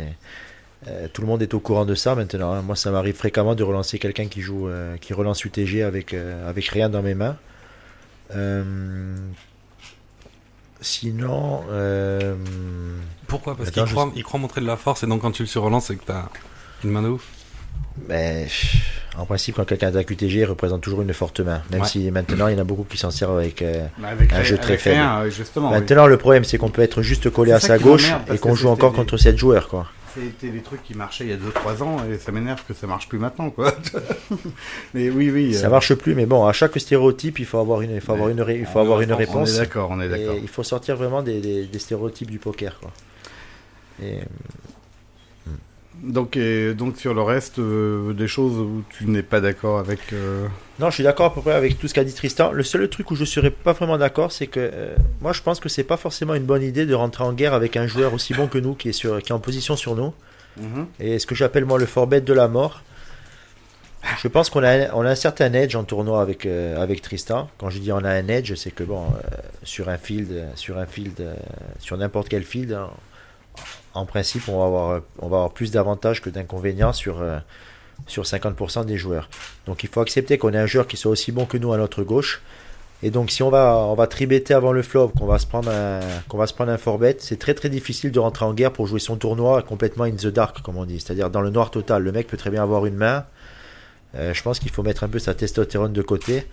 euh, 0.87 1.07
tout 1.11 1.21
le 1.21 1.27
monde 1.27 1.41
est 1.41 1.53
au 1.53 1.59
courant 1.59 1.85
de 1.85 1.95
ça 1.95 2.13
maintenant. 2.15 2.53
hein. 2.53 2.61
Moi, 2.61 2.75
ça 2.75 2.91
m'arrive 2.91 3.15
fréquemment 3.15 3.55
de 3.55 3.63
relancer 3.63 3.97
quelqu'un 3.99 4.27
qui 4.27 4.41
joue, 4.41 4.67
euh, 4.67 4.95
qui 4.97 5.13
relance 5.13 5.43
UTG 5.43 5.81
avec 5.83 6.13
euh, 6.13 6.47
avec 6.49 6.67
rien 6.67 6.89
dans 6.89 7.01
mes 7.01 7.15
mains. 7.15 7.35
Euh, 8.35 9.15
sinon, 10.81 11.61
euh, 11.71 12.35
Pourquoi? 13.27 13.55
Parce 13.55 13.71
qu'il 13.71 13.85
je 13.85 13.91
croit, 13.91 14.11
il 14.15 14.23
croit 14.23 14.39
montrer 14.39 14.61
de 14.61 14.65
la 14.67 14.77
force 14.77 15.03
et 15.03 15.07
donc 15.07 15.21
quand 15.21 15.31
tu 15.31 15.43
le 15.43 15.47
surrelances, 15.47 15.85
c'est 15.87 15.95
que 15.95 16.05
t'as 16.05 16.25
une 16.83 16.91
main 16.91 17.01
de 17.01 17.09
ouf. 17.09 17.27
ben, 18.07 18.45
pff, 18.45 18.75
en 19.17 19.25
principe, 19.25 19.55
quand 19.55 19.65
quelqu'un 19.65 19.87
attaque 19.87 20.09
UTG, 20.09 20.39
il 20.39 20.45
représente 20.45 20.81
toujours 20.81 21.01
une 21.01 21.13
forte 21.13 21.41
main. 21.41 21.61
Même 21.71 21.81
Ouais. 21.81 21.87
si 21.87 22.09
maintenant, 22.11 22.47
il 22.47 22.53
y 22.53 22.57
en 22.57 22.61
a 22.61 22.63
beaucoup 22.63 22.85
qui 22.85 22.97
s'en 22.97 23.11
servent 23.11 23.37
avec. 23.39 23.61
euh, 23.61 23.85
Mais 23.99 24.07
avec 24.09 24.31
Un 24.31 24.43
jeu 24.43 24.57
très 24.57 24.77
faible. 24.77 25.01
oui. 25.25 25.61
Maintenant, 25.69 26.07
le 26.07 26.17
problème, 26.17 26.43
c'est 26.45 26.57
qu'on 26.57 26.69
peut 26.69 26.81
être 26.81 27.01
juste 27.01 27.29
collé 27.29 27.51
à 27.51 27.59
sa 27.59 27.77
gauche 27.77 28.09
et 28.33 28.37
qu'on 28.37 28.55
joue 28.55 28.69
encore 28.69 28.93
contre 28.93 29.17
7 29.17 29.37
joueurs, 29.37 29.67
quoi. 29.67 29.87
C'était 30.15 30.49
des 30.49 30.61
trucs 30.61 30.81
qui 30.83 30.93
marchaient 30.95 31.25
il 31.25 31.29
y 31.29 31.33
a 31.33 31.37
2-3 31.37 31.83
ans 31.83 31.97
et 32.11 32.17
ça 32.17 32.31
m'énerve 32.31 32.63
que 32.67 32.73
ça 32.73 32.87
marche 32.87 33.07
plus 33.07 33.19
maintenant, 33.19 33.49
quoi. 33.51 33.73
mais 34.93 35.09
oui, 35.09 35.29
oui. 35.29 35.53
Ça 35.53 35.67
euh, 35.67 35.69
marche 35.69 35.93
plus, 35.93 36.15
mais 36.15 36.25
bon, 36.25 36.45
à 36.45 36.53
chaque 36.53 36.79
stéréotype, 36.79 37.39
il 37.39 37.45
faut 37.45 37.59
avoir 37.59 37.81
une, 37.81 37.91
il 37.91 38.01
faut 38.01 38.13
avoir 38.13 38.29
une, 38.29 38.43
il 38.49 38.65
faut 38.65 38.79
on- 38.79 38.81
avoir 38.81 39.01
une 39.01 39.13
on- 39.13 39.17
réponse. 39.17 39.51
On 39.51 39.55
est 39.55 39.57
d'accord, 39.59 39.89
on 39.91 40.01
est 40.01 40.09
d'accord. 40.09 40.35
Il 40.41 40.47
faut 40.47 40.63
sortir 40.63 40.95
vraiment 40.97 41.21
des, 41.21 41.39
des- 41.41 41.65
des 41.65 41.79
stéréotypes 41.79 42.31
du 42.31 42.39
poker, 42.39 42.79
quoi. 42.79 42.91
Et, 44.01 44.19
Donc, 46.01 46.37
et 46.37 46.73
donc 46.73 46.97
sur 46.97 47.13
le 47.13 47.21
reste, 47.21 47.59
euh, 47.59 48.13
des 48.13 48.27
choses 48.27 48.57
où 48.57 48.83
tu 48.89 49.05
n'es 49.07 49.21
pas 49.23 49.41
d'accord 49.41 49.79
avec. 49.79 49.99
euh, 50.13 50.47
non, 50.79 50.89
je 50.89 50.95
suis 50.95 51.03
d'accord 51.03 51.27
à 51.27 51.33
peu 51.33 51.41
près 51.41 51.53
avec 51.53 51.77
tout 51.77 51.87
ce 51.87 51.93
qu'a 51.93 52.03
dit 52.05 52.13
Tristan. 52.13 52.51
Le 52.51 52.63
seul 52.63 52.87
truc 52.89 53.11
où 53.11 53.15
je 53.15 53.25
serais 53.25 53.49
pas 53.51 53.73
vraiment 53.73 53.97
d'accord, 53.97 54.31
c'est 54.31 54.47
que 54.47 54.59
euh, 54.61 54.95
moi, 55.21 55.33
je 55.33 55.41
pense 55.41 55.59
que 55.59 55.67
c'est 55.67 55.83
pas 55.83 55.97
forcément 55.97 56.35
une 56.35 56.43
bonne 56.45 56.63
idée 56.63 56.85
de 56.85 56.93
rentrer 56.93 57.23
en 57.25 57.33
guerre 57.33 57.53
avec 57.53 57.75
un 57.75 57.85
joueur 57.87 58.13
aussi 58.13 58.33
bon 58.33 58.47
que 58.47 58.57
nous, 58.57 58.75
qui 58.75 58.89
est 58.89 58.93
sur, 58.93 59.21
qui 59.21 59.31
est 59.31 59.35
en 59.35 59.39
position 59.39 59.75
sur 59.75 59.95
nous. 59.95 60.13
Et 60.99 61.19
ce 61.19 61.25
que 61.25 61.35
j'appelle 61.35 61.65
moi 61.65 61.77
le 61.77 61.85
forbet 61.85 62.21
de 62.21 62.33
la 62.33 62.47
mort. 62.47 62.81
Je 64.21 64.27
pense 64.29 64.49
qu'on 64.49 64.63
a, 64.63 64.69
un- 64.71 64.87
on 64.93 65.01
a 65.05 65.09
un 65.09 65.15
certain 65.15 65.51
edge 65.53 65.75
en 65.75 65.83
tournoi 65.83 66.21
avec, 66.21 66.45
avec 66.45 67.01
Tristan. 67.01 67.49
Quand 67.57 67.69
je 67.69 67.79
dis 67.79 67.91
on 67.91 67.97
a 68.03 68.09
un 68.09 68.27
edge, 68.29 68.53
c'est 68.55 68.71
que 68.71 68.83
bon, 68.83 69.03
sur 69.63 69.89
un 69.89 69.97
field, 69.97 70.47
sur 70.55 70.77
un 70.77 70.85
field, 70.85 71.21
sur 71.79 71.97
n'importe 71.97 72.29
quel 72.29 72.43
field, 72.43 72.71
hein, 72.71 72.89
en 73.93 74.05
principe, 74.05 74.47
on 74.47 74.69
va 74.69 75.01
avoir, 75.21 75.51
plus 75.51 75.71
d'avantages 75.71 76.21
que 76.21 76.29
d'inconvénients 76.29 76.93
sur, 76.93 77.21
euh, 77.21 77.39
sur 78.07 78.23
50% 78.23 78.85
des 78.85 78.97
joueurs. 78.97 79.29
Donc 79.65 79.83
il 79.83 79.89
faut 79.89 80.01
accepter 80.01 80.37
qu'on 80.37 80.53
ait 80.53 80.57
un 80.57 80.65
joueur 80.65 80.87
qui 80.87 80.97
soit 80.97 81.11
aussi 81.11 81.31
bon 81.31 81.45
que 81.45 81.57
nous 81.57 81.73
à 81.73 81.77
notre 81.77 82.03
gauche. 82.03 82.41
Et 83.01 83.11
donc 83.11 83.31
si 83.31 83.43
on 83.43 83.49
va, 83.49 83.77
on 83.77 83.95
va 83.95 84.07
tribetter 84.07 84.53
avant 84.53 84.73
le 84.73 84.81
flop, 84.81 85.09
qu'on 85.17 85.25
va 85.25 85.39
se 85.39 85.47
prendre 85.47 85.71
un, 85.71 86.01
qu'on 86.27 86.37
va 86.37 86.45
c'est 87.19 87.39
très 87.39 87.53
très 87.53 87.69
difficile 87.69 88.11
de 88.11 88.19
rentrer 88.19 88.45
en 88.45 88.53
guerre 88.53 88.73
pour 88.73 88.87
jouer 88.87 88.99
son 88.99 89.15
tournoi 89.15 89.61
complètement 89.61 90.03
in 90.03 90.11
the 90.11 90.27
dark, 90.27 90.61
comme 90.61 90.77
on 90.77 90.85
dit. 90.85 90.99
C'est-à-dire 90.99 91.29
dans 91.29 91.41
le 91.41 91.49
noir 91.49 91.71
total. 91.71 92.03
Le 92.03 92.11
mec 92.11 92.27
peut 92.27 92.37
très 92.37 92.49
bien 92.49 92.61
avoir 92.61 92.85
une 92.85 92.95
main. 92.95 93.25
Euh, 94.15 94.33
je 94.33 94.43
pense 94.43 94.59
qu'il 94.59 94.71
faut 94.71 94.83
mettre 94.83 95.03
un 95.03 95.07
peu 95.07 95.19
sa 95.19 95.33
testostérone 95.33 95.93
de 95.93 96.01
côté. 96.01 96.45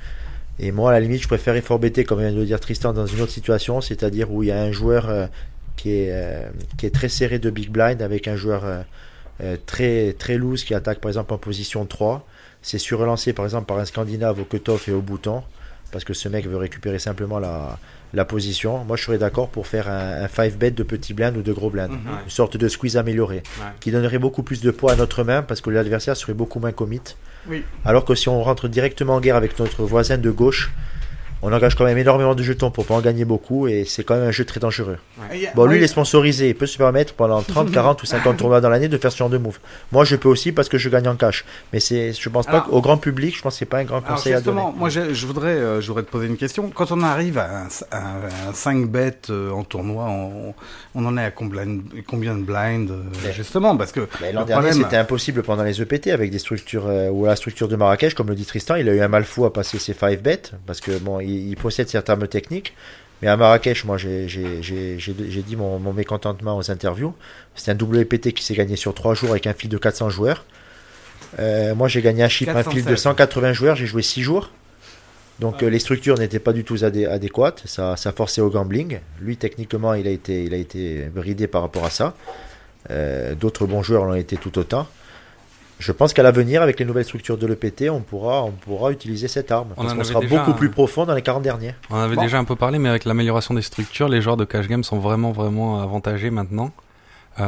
Et 0.59 0.73
moi, 0.73 0.91
à 0.91 0.95
la 0.95 1.01
limite, 1.01 1.23
je 1.23 1.29
préfère 1.29 1.61
forbetter, 1.63 2.05
comme 2.05 2.21
vient 2.21 2.33
de 2.33 2.39
le 2.39 2.47
dire 2.47 2.61
Tristan, 2.61 2.93
dans 2.93 3.07
une 3.07 3.21
autre 3.21 3.33
situation, 3.33 3.81
c'est-à-dire 3.81 4.31
où 4.31 4.43
il 4.43 4.49
y 4.49 4.53
a 4.53 4.61
un 4.61 4.73
joueur 4.73 5.09
euh, 5.09 5.27
qui, 5.77 5.91
est, 5.93 6.09
euh, 6.11 6.49
qui 6.79 6.87
est 6.87 6.95
très 6.95 7.09
serré 7.09 7.39
de 7.39 7.51
big 7.51 7.71
blind 7.71 8.01
avec 8.03 8.29
un 8.29 8.37
joueur 8.37 8.65
euh, 8.65 8.83
euh, 9.43 9.57
très, 9.67 10.15
très 10.19 10.37
loose 10.39 10.65
qui 10.65 10.75
attaque 10.75 11.01
par 11.01 11.11
exemple 11.11 11.33
en 11.35 11.39
position 11.39 11.85
3. 11.85 12.27
C'est 12.63 12.79
surrelancé 12.79 13.33
par 13.33 13.45
exemple 13.45 13.67
par 13.67 13.79
un 13.79 13.85
Scandinave 13.85 14.41
au 14.41 14.45
cutoff 14.45 14.89
et 14.89 14.93
au 14.93 15.01
bouton, 15.01 15.43
parce 15.93 16.05
que 16.05 16.15
ce 16.15 16.29
mec 16.29 16.47
veut 16.49 16.57
récupérer 16.57 16.99
simplement 16.99 17.39
la, 17.39 17.79
la 18.13 18.25
position. 18.25 18.83
Moi, 18.85 18.97
je 18.97 19.05
serais 19.05 19.19
d'accord 19.19 19.49
pour 19.51 19.67
faire 19.69 19.89
un 19.89 20.27
5 20.27 20.55
bet 20.55 20.71
de 20.73 20.83
petit 20.83 21.15
blind 21.15 21.37
ou 21.37 21.43
de 21.43 21.53
gros 21.53 21.71
blind. 21.71 21.91
Mhm. 21.91 21.99
Une 22.25 22.31
sorte 22.31 22.57
de 22.57 22.67
squeeze 22.69 22.97
amélioré, 22.97 23.37
Ouais. 23.37 23.67
qui 23.79 23.93
donnerait 23.93 24.19
beaucoup 24.19 24.43
plus 24.43 24.61
de 24.63 24.71
poids 24.73 24.93
à 24.93 24.97
notre 24.97 25.23
main, 25.23 25.43
parce 25.43 25.61
que 25.61 25.71
l'adversaire 25.71 26.17
serait 26.17 26.35
beaucoup 26.35 26.59
moins 26.59 26.73
commit. 26.73 27.01
Oui. 27.49 27.63
Alors 27.85 28.05
que 28.05 28.17
si 28.17 28.29
on 28.29 28.43
rentre 28.43 28.67
directement 28.67 29.15
en 29.17 29.21
guerre 29.21 29.37
avec 29.37 29.57
notre 29.61 29.85
voisin 29.85 30.19
de 30.19 30.31
gauche, 30.31 30.73
on 31.47 31.53
engage 31.53 31.75
quand 31.77 31.85
même 31.85 31.97
énormément 31.99 32.35
de 32.35 32.43
jetons 32.43 32.71
pour 32.71 32.85
pas 32.87 32.95
en 32.95 33.01
gagner 33.01 33.25
beaucoup 33.25 33.69
et 33.69 33.85
c'est 33.87 34.03
quand 34.05 34.17
même 34.17 34.29
un 34.29 34.33
jeu 34.33 34.45
très 34.45 34.59
dangereux. 34.61 34.99
Bon, 35.55 35.65
lui, 35.67 35.77
il 35.79 35.83
est 35.83 35.87
sponsorisé, 35.87 36.49
il 36.49 36.55
peut 36.57 36.67
se 36.67 36.77
permettre 36.77 37.15
pendant 37.15 37.41
30, 37.43 37.71
40 37.71 38.03
ou 38.03 38.07
50 38.07 38.37
tournois 38.37 38.61
dans 38.61 38.69
l'année 38.69 38.89
de 38.89 38.99
faire 38.99 39.13
ce 39.13 39.17
genre 39.19 39.31
de 39.31 39.39
move. 39.39 39.59
Moi, 39.93 40.05
je 40.05 40.17
peux 40.17 40.29
aussi 40.29 40.51
parce 40.53 40.69
que 40.69 40.77
je 40.79 40.89
gagne 40.89 41.07
en 41.09 41.15
cash. 41.17 41.45
Mais 41.73 41.81
c'est, 41.81 42.13
je 42.13 42.29
pense 42.29 42.47
pas 42.47 42.61
qu'au 42.63 42.81
grand 42.81 42.97
public, 42.99 43.37
je 43.37 43.43
pense 43.43 43.55
que 43.55 43.59
c'est 43.61 43.65
pas 43.67 43.79
un 43.79 43.85
grand 43.85 44.01
conseil 44.03 44.33
à 44.33 44.41
donner. 44.41 44.57
justement, 44.61 44.73
moi 44.77 44.89
je, 44.89 45.15
je 45.15 45.27
voudrais, 45.27 45.51
euh, 45.55 45.81
je 45.81 45.87
voudrais 45.87 46.03
te 46.03 46.11
poser 46.11 46.27
une 46.27 46.37
question. 46.37 46.69
Quand 46.75 46.91
on 46.93 47.03
arrive 47.03 47.39
à 47.39 47.63
un, 47.93 48.49
un 48.49 48.53
5 48.53 48.87
bet 48.91 49.13
euh, 49.31 49.51
en 49.53 49.63
tournoi, 49.65 50.05
on, 50.09 50.55
on 50.95 51.07
en 51.07 51.17
est 51.17 51.25
à 51.25 51.31
combien, 51.31 51.65
combien 52.09 52.35
de 52.37 52.43
blind 52.43 52.91
euh, 52.91 53.03
justement? 53.33 53.77
Parce 53.77 53.93
que 53.93 54.09
Mais 54.21 54.33
l'an 54.33 54.41
le 54.41 54.47
dernier, 54.47 54.69
problème- 54.71 54.83
c'était 54.85 54.97
impossible 54.97 55.43
pendant 55.43 55.63
les 55.63 55.81
EPT 55.81 56.09
avec 56.09 56.31
des 56.31 56.39
structures 56.39 56.87
euh, 56.89 57.09
ou 57.11 57.27
la 57.27 57.37
structure 57.37 57.69
de 57.69 57.77
Marrakech, 57.77 58.15
comme 58.15 58.29
le 58.29 58.35
dit 58.35 58.45
Tristan, 58.47 58.75
il 58.77 58.89
a 58.89 58.93
eu 58.95 59.01
un 59.01 59.09
mal 59.09 59.25
fou 59.25 59.45
à 59.45 59.53
passer 59.53 59.79
ses 59.79 59.93
5 59.95 60.21
bets 60.23 60.43
parce 60.67 60.81
que 60.81 60.99
bon, 60.99 61.21
il, 61.21 61.36
il 61.37 61.57
possède 61.57 61.89
certains 61.89 62.17
termes 62.17 62.29
techniques. 62.29 62.75
Mais 63.23 63.29
à 63.29 63.37
Marrakech, 63.37 63.85
moi, 63.87 63.97
j'ai 63.97 64.27
dit 65.47 65.57
mon, 65.57 65.79
mon 65.79 65.93
mécontentement 65.95 66.57
aux 66.59 66.71
interviews. 66.71 67.15
C'est 67.55 67.71
un 67.71 67.75
WPT 67.75 68.33
qui 68.33 68.45
s'est 68.45 68.55
gagné 68.55 68.77
sur 68.77 68.93
3 68.95 69.15
jours 69.15 69.31
avec 69.31 69.47
un 69.47 69.55
fil 69.55 69.71
de 69.71 69.79
400 69.79 70.11
joueurs. 70.11 70.45
Euh, 71.39 71.75
moi, 71.75 71.89
j'ai 71.89 72.03
gagné 72.03 72.23
un 72.23 72.29
chip, 72.29 72.49
un 72.49 72.63
fil 72.63 72.83
de 72.85 72.91
416. 72.91 73.03
180 73.03 73.53
joueurs, 73.55 73.77
j'ai 73.77 73.87
joué 73.87 74.03
6 74.03 74.23
jours. 74.23 74.51
Donc 75.39 75.63
euh, 75.63 75.69
les 75.69 75.79
structures 75.79 76.17
n'étaient 76.19 76.39
pas 76.39 76.53
du 76.55 76.65
tout 76.65 76.77
adé- 76.77 77.07
adéquates, 77.07 77.63
ça, 77.67 77.97
ça 77.97 78.11
forçait 78.13 78.41
au 78.41 78.49
gambling. 78.49 79.01
Lui, 79.21 79.37
techniquement, 79.37 79.93
il 79.95 80.07
a 80.07 80.11
été, 80.11 80.45
il 80.45 80.55
a 80.55 80.57
été 80.57 81.05
bridé 81.15 81.47
par 81.47 81.61
rapport 81.63 81.85
à 81.85 81.91
ça. 81.91 82.15
Euh, 82.91 83.35
D'autres 83.35 83.67
bons 83.67 83.83
joueurs 83.83 84.05
l'ont 84.07 84.15
été 84.15 84.37
tout 84.37 84.59
autant. 84.59 84.87
Je 85.79 85.93
pense 85.93 86.15
qu'à 86.15 86.23
l'avenir, 86.23 86.63
avec 86.63 86.79
les 86.81 86.87
nouvelles 86.87 87.05
structures 87.05 87.37
de 87.37 87.47
l'EPT, 87.47 87.91
on 87.91 88.01
pourra, 88.01 88.43
on 88.45 88.51
pourra 88.53 88.93
utiliser 88.93 89.29
cette 89.29 89.53
arme. 89.53 89.69
On 89.77 89.83
parce 89.83 89.93
avait 89.93 90.05
sera 90.05 90.21
déjà 90.21 90.39
beaucoup 90.39 90.51
un- 90.53 90.55
plus 90.55 90.71
profond 90.71 91.05
dans 91.05 91.15
les 91.15 91.21
40 91.23 91.43
derniers. 91.43 91.75
On 91.91 91.97
avait 91.97 92.17
Bon. 92.17 92.23
déjà 92.23 92.39
un 92.39 92.45
peu 92.45 92.57
parlé, 92.57 92.79
mais 92.79 92.89
avec 92.89 93.05
l'amélioration 93.05 93.53
des 93.55 93.61
structures, 93.63 94.09
les 94.09 94.23
joueurs 94.23 94.39
de 94.39 94.45
cash 94.47 94.69
game 94.69 94.83
sont 94.85 94.99
vraiment, 94.99 95.33
vraiment 95.33 95.83
avantagés 95.83 96.31
maintenant. 96.31 96.71
Euh, 97.39 97.45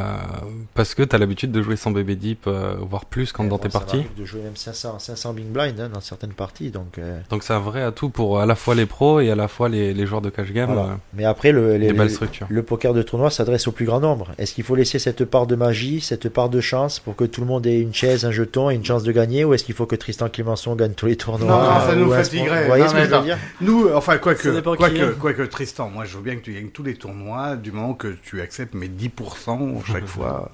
parce 0.74 0.95
que 0.95 1.03
tu 1.03 1.16
as 1.16 1.18
l'habitude 1.18 1.51
de 1.51 1.62
jouer 1.62 1.76
sans 1.76 1.91
bébé 1.91 2.14
deep, 2.14 2.47
euh, 2.47 2.74
voire 2.80 3.05
plus 3.07 3.32
quand 3.32 3.45
dans 3.45 3.51
bon, 3.51 3.59
tes 3.59 3.70
ça 3.70 3.78
parties. 3.80 4.05
De 4.18 4.24
jouer 4.24 4.41
même 4.43 4.57
500, 4.57 4.99
500 4.99 5.32
big 5.32 5.47
blind 5.47 5.80
hein, 5.80 5.89
dans 5.93 6.01
certaines 6.01 6.32
parties. 6.34 6.70
Donc, 6.70 6.99
euh, 6.99 7.18
Donc 7.30 7.43
c'est 7.43 7.55
un 7.55 7.59
vrai 7.59 7.82
atout 7.82 8.11
pour 8.11 8.39
à 8.41 8.47
la 8.47 8.55
fois 8.55 8.74
les 8.74 8.86
pros 8.86 9.20
et 9.20 9.30
à 9.30 9.34
la 9.36 9.49
fois 9.49 9.68
les, 9.68 9.95
les 9.95 10.07
joueurs 10.07 10.20
de 10.20 10.30
cash 10.30 10.53
game. 10.53 10.72
voilà. 10.72 10.91
euh, 10.91 10.95
Mais 11.14 11.24
après, 11.24 11.53
le, 11.53 11.76
les- 11.78 11.93
les- 11.93 12.09
le 12.49 12.62
poker 12.62 12.93
de 12.95 13.03
tournoi 13.03 13.30
s'adresse 13.30 13.66
au 13.66 13.72
plus 13.72 13.86
grand 13.86 14.01
nombre. 14.01 14.32
Est-ce 14.39 14.53
qu'il 14.55 14.64
faut 14.64 14.74
laisser 14.76 14.99
cette 14.99 15.24
part 15.24 15.47
de 15.47 15.57
magie, 15.57 16.01
cette 16.01 16.28
part 16.28 16.49
de 16.51 16.61
chance 16.61 16.99
pour 17.01 17.16
que 17.16 17.24
tout 17.24 17.41
le 17.41 17.47
monde 17.47 17.66
ait 17.66 17.80
une 17.80 17.95
chaise, 17.95 18.24
un 18.24 18.30
jeton 18.30 18.70
et 18.70 18.74
une 18.74 18.84
chance 18.84 19.03
de 19.05 19.12
gagner 19.12 19.45
Ou 19.45 19.55
est-ce 19.55 19.64
qu'il 19.64 19.74
faut 19.74 19.86
que 19.86 19.97
Tristan 19.97 20.28
Clémenceau 20.28 20.74
gagne 20.74 20.93
tous 20.93 21.07
les 21.07 21.16
tournois? 21.16 21.49
Non, 21.49 21.62
non, 21.62 21.80
ça 21.86 21.95
nous 21.97 22.11
fatiguerait. 22.12 22.62
Vous 22.62 22.66
voyez 22.68 22.82
Non, 22.84 22.89
ce 22.91 22.95
que 22.95 22.99
mais 23.01 23.07
je 23.09 23.14
veux 23.14 23.22
dire? 23.22 23.39
Nous, 23.62 23.89
enfin, 23.95 24.12
Ça 24.12 24.18
quoique, 24.18 24.49
dépend 24.49 24.72
qui 24.72 24.78
quoique, 24.78 24.97
est. 24.97 25.18
quoique 25.18 25.43
Tristan, 25.43 25.89
moi 25.89 26.05
je 26.05 26.16
veux 26.16 26.22
bien 26.22 26.36
que 26.36 26.43
tu 26.43 26.53
gagnes 26.53 26.68
tous 26.68 26.82
les 26.82 26.95
tournois 26.95 27.57
du 27.57 27.72
moment 27.72 27.95
que 27.95 28.14
tu 28.22 28.41
acceptes 28.41 28.74
mes 28.74 28.89
10% 28.89 29.78
chaque 29.87 30.07
fois 30.07 30.51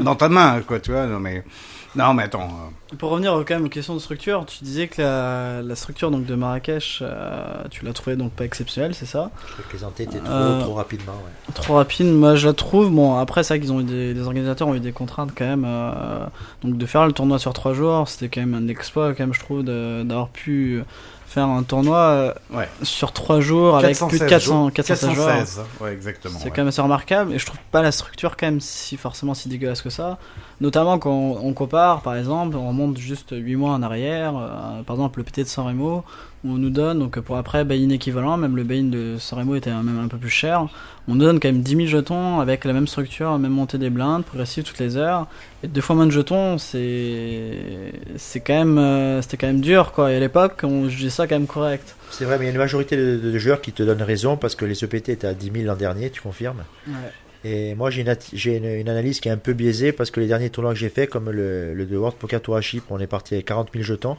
dans 0.00 0.14
ta 0.16 0.28
main, 0.28 0.60
quoi, 0.60 0.80
tu 0.80 0.92
vois. 0.92 1.06
Non, 1.06 1.18
mais, 1.20 1.44
non, 1.96 2.14
mais 2.14 2.24
attends. 2.24 2.48
euh, 2.92 2.96
Pour 2.96 3.10
revenir 3.10 3.32
quand 3.46 3.54
même 3.54 3.64
aux 3.64 3.68
questions 3.70 3.94
de 3.94 3.98
structure, 3.98 4.44
tu 4.46 4.62
disais 4.64 4.88
que 4.88 5.00
la, 5.02 5.62
la 5.62 5.74
structure 5.76 6.10
donc 6.10 6.26
de 6.26 6.34
Marrakech, 6.34 6.98
euh, 7.02 7.64
tu 7.70 7.84
l'as 7.84 7.92
trouvée 7.92 8.16
donc 8.16 8.32
pas 8.32 8.44
exceptionnelle, 8.44 8.94
c'est 8.94 9.06
ça? 9.06 9.30
Je 9.56 9.62
plaisantais, 9.62 10.06
t'es 10.06 10.18
trop, 10.18 10.28
Euh, 10.32 10.60
trop 10.60 10.74
rapidement. 10.74 11.12
ouais. 11.12 11.52
Trop 11.54 11.74
rapide, 11.76 12.06
moi 12.12 12.34
je 12.36 12.46
la 12.46 12.52
trouve. 12.54 12.90
Bon, 12.90 13.16
après, 13.18 13.42
c'est 13.42 13.54
vrai 13.54 13.60
qu'ils 13.60 13.72
ont 13.72 13.80
eu 13.80 13.84
des, 13.84 14.14
les 14.14 14.26
organisateurs 14.26 14.68
ont 14.68 14.74
eu 14.74 14.80
des 14.80 14.92
contraintes 14.92 15.32
quand 15.36 15.46
même. 15.46 15.64
euh, 15.66 16.26
donc 16.62 16.76
de 16.76 16.86
faire 16.86 17.06
le 17.06 17.12
tournoi 17.12 17.38
sur 17.38 17.52
3 17.52 17.72
jours, 17.74 18.08
c'était 18.08 18.28
quand 18.28 18.46
même 18.46 18.54
un 18.54 18.68
exploit, 18.68 19.14
quand 19.14 19.20
même, 19.24 19.34
je 19.34 19.40
trouve, 19.40 19.62
d'avoir 19.62 20.28
pu 20.28 20.82
faire 21.28 21.46
un 21.46 21.62
tournoi 21.62 21.98
euh, 21.98 22.32
Ouais. 22.50 22.68
sur 22.82 23.12
3 23.12 23.40
jours 23.40 23.76
avec 23.76 23.96
plus 23.98 24.18
de 24.18 24.24
416 24.24 24.28
400, 24.28 24.62
jours. 24.62 24.72
416 24.72 25.14
joueurs. 25.14 25.28
416, 25.28 25.64
ouais, 25.80 25.92
exactement. 25.92 26.38
C'est 26.38 26.46
ouais. 26.46 26.50
quand 26.50 26.62
même 26.62 26.68
assez 26.68 26.80
remarquable 26.80 27.34
et 27.34 27.38
je 27.38 27.46
trouve 27.46 27.60
pas 27.70 27.82
la 27.82 27.92
structure 27.92 28.36
quand 28.36 28.46
même 28.46 28.60
si 28.60 28.96
forcément 28.96 29.34
si 29.34 29.48
dégueulasse 29.48 29.82
que 29.82 29.90
ça. 29.90 30.18
Notamment 30.60 30.98
quand 30.98 31.10
on, 31.12 31.38
on 31.46 31.52
compare, 31.52 32.00
par 32.00 32.16
exemple, 32.16 32.56
on 32.56 32.68
remonte 32.68 32.96
juste 32.96 33.28
8 33.32 33.56
mois 33.56 33.72
en 33.72 33.82
arrière, 33.82 34.32
euh, 34.36 34.82
par 34.82 34.96
exemple 34.96 35.20
le 35.20 35.24
PT 35.24 35.40
de 35.40 35.44
San 35.44 35.66
Remo, 35.66 36.02
on 36.44 36.56
nous 36.56 36.70
donne, 36.70 36.98
donc 36.98 37.18
pour 37.20 37.36
après 37.36 37.64
buy-in 37.64 37.90
équivalent, 37.90 38.36
même 38.36 38.56
le 38.56 38.64
buy-in 38.64 38.84
de 38.84 39.16
San 39.18 39.38
Remo 39.40 39.56
était 39.56 39.70
même 39.70 39.98
un 39.98 40.08
peu 40.08 40.18
plus 40.18 40.30
cher, 40.30 40.68
on 41.08 41.14
nous 41.14 41.24
donne 41.24 41.40
quand 41.40 41.48
même 41.48 41.62
10 41.62 41.76
000 41.76 41.86
jetons 41.88 42.40
avec 42.40 42.64
la 42.64 42.72
même 42.72 42.86
structure, 42.86 43.30
la 43.32 43.38
même 43.38 43.52
montée 43.52 43.78
des 43.78 43.90
blindes, 43.90 44.24
progressive 44.24 44.64
toutes 44.64 44.78
les 44.78 44.96
heures, 44.96 45.26
et 45.62 45.68
deux 45.68 45.80
fois 45.80 45.96
moins 45.96 46.06
de 46.06 46.12
jetons, 46.12 46.58
c'est 46.58 47.92
c'est 48.16 48.40
quand 48.40 48.54
même 48.54 48.78
euh, 48.78 49.22
c'était 49.22 49.36
quand 49.36 49.48
même 49.48 49.60
dur 49.60 49.92
quoi. 49.92 50.12
Et 50.12 50.16
à 50.16 50.20
l'époque, 50.20 50.60
on 50.62 50.88
jugeait 50.88 51.10
ça 51.10 51.26
quand 51.26 51.36
même 51.36 51.46
correct. 51.46 51.96
C'est 52.10 52.24
vrai, 52.24 52.38
mais 52.38 52.44
il 52.44 52.48
y 52.48 52.50
a 52.50 52.52
une 52.52 52.58
majorité 52.58 52.96
de, 52.96 53.16
de 53.16 53.38
joueurs 53.38 53.60
qui 53.60 53.72
te 53.72 53.82
donnent 53.82 54.02
raison 54.02 54.36
parce 54.36 54.54
que 54.54 54.64
les 54.64 54.84
EPT 54.84 55.08
étaient 55.10 55.26
à 55.26 55.34
10 55.34 55.50
000 55.52 55.66
l'an 55.66 55.76
dernier, 55.76 56.10
tu 56.10 56.20
confirmes. 56.20 56.62
Et 57.44 57.74
moi, 57.74 57.90
j'ai 57.90 58.02
une, 58.02 58.14
une, 58.44 58.64
une 58.64 58.88
analyse 58.88 59.20
qui 59.20 59.28
est 59.28 59.32
un 59.32 59.36
peu 59.36 59.52
biaisée 59.52 59.92
parce 59.92 60.10
que 60.10 60.20
les 60.20 60.26
derniers 60.26 60.50
tournois 60.50 60.72
que 60.72 60.78
j'ai 60.78 60.88
fait, 60.88 61.06
comme 61.06 61.30
le, 61.30 61.72
le 61.72 61.86
The 61.86 61.92
World 61.92 62.16
Poker 62.16 62.42
Tour 62.42 62.56
à 62.56 62.60
Chypre, 62.60 62.86
on 62.90 62.98
est 62.98 63.06
parti 63.06 63.34
avec 63.34 63.46
40 63.46 63.68
000 63.72 63.84
jetons, 63.84 64.16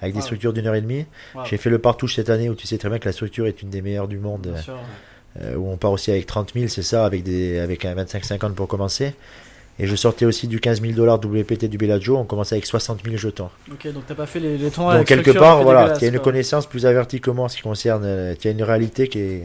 avec 0.00 0.14
des 0.14 0.20
Wow. 0.20 0.24
structures 0.24 0.52
d'une 0.52 0.66
heure 0.66 0.74
et 0.74 0.80
demie. 0.80 1.06
Wow. 1.34 1.42
J'ai 1.44 1.56
fait 1.56 1.70
le 1.70 1.78
partouche 1.78 2.16
cette 2.16 2.30
année 2.30 2.48
où 2.48 2.54
tu 2.54 2.66
sais 2.66 2.78
très 2.78 2.88
bien 2.88 2.98
que 2.98 3.06
la 3.06 3.12
structure 3.12 3.46
est 3.46 3.62
une 3.62 3.70
des 3.70 3.82
meilleures 3.82 4.08
du 4.08 4.18
monde, 4.18 4.48
Bien 4.52 4.60
sûr. 4.62 4.76
euh, 5.40 5.54
où 5.56 5.68
on 5.70 5.76
part 5.76 5.92
aussi 5.92 6.10
avec 6.10 6.26
30 6.26 6.52
000, 6.54 6.68
c'est 6.68 6.82
ça, 6.82 7.04
avec, 7.04 7.22
des, 7.22 7.58
avec 7.58 7.84
un 7.84 7.94
25-50 7.94 8.54
pour 8.54 8.68
commencer. 8.68 9.14
Et 9.78 9.86
je 9.86 9.96
sortais 9.96 10.26
aussi 10.26 10.46
du 10.46 10.60
15 10.60 10.82
000 10.82 10.92
dollars 10.92 11.18
WPT 11.24 11.64
du 11.66 11.78
Bellagio, 11.78 12.16
on 12.18 12.24
commençait 12.24 12.54
avec 12.56 12.66
60 12.66 13.00
000 13.02 13.16
jetons. 13.16 13.48
Ok, 13.72 13.90
donc 13.92 14.02
t'as 14.06 14.14
pas 14.14 14.26
fait 14.26 14.38
les, 14.40 14.58
les 14.58 14.70
tournois 14.70 14.92
Donc 14.98 15.10
avec 15.10 15.24
quelque 15.24 15.38
part, 15.38 15.62
voilà, 15.62 15.96
tu 15.96 16.04
as 16.04 16.08
une 16.08 16.18
connaissance 16.18 16.66
plus 16.66 16.84
avertie 16.84 17.20
que 17.20 17.30
moi 17.30 17.46
en 17.46 17.48
ce 17.48 17.56
qui 17.56 17.62
concerne, 17.62 18.02
euh, 18.04 18.34
tu 18.38 18.48
as 18.48 18.50
une 18.50 18.62
réalité 18.62 19.08
qui 19.08 19.18
est... 19.20 19.42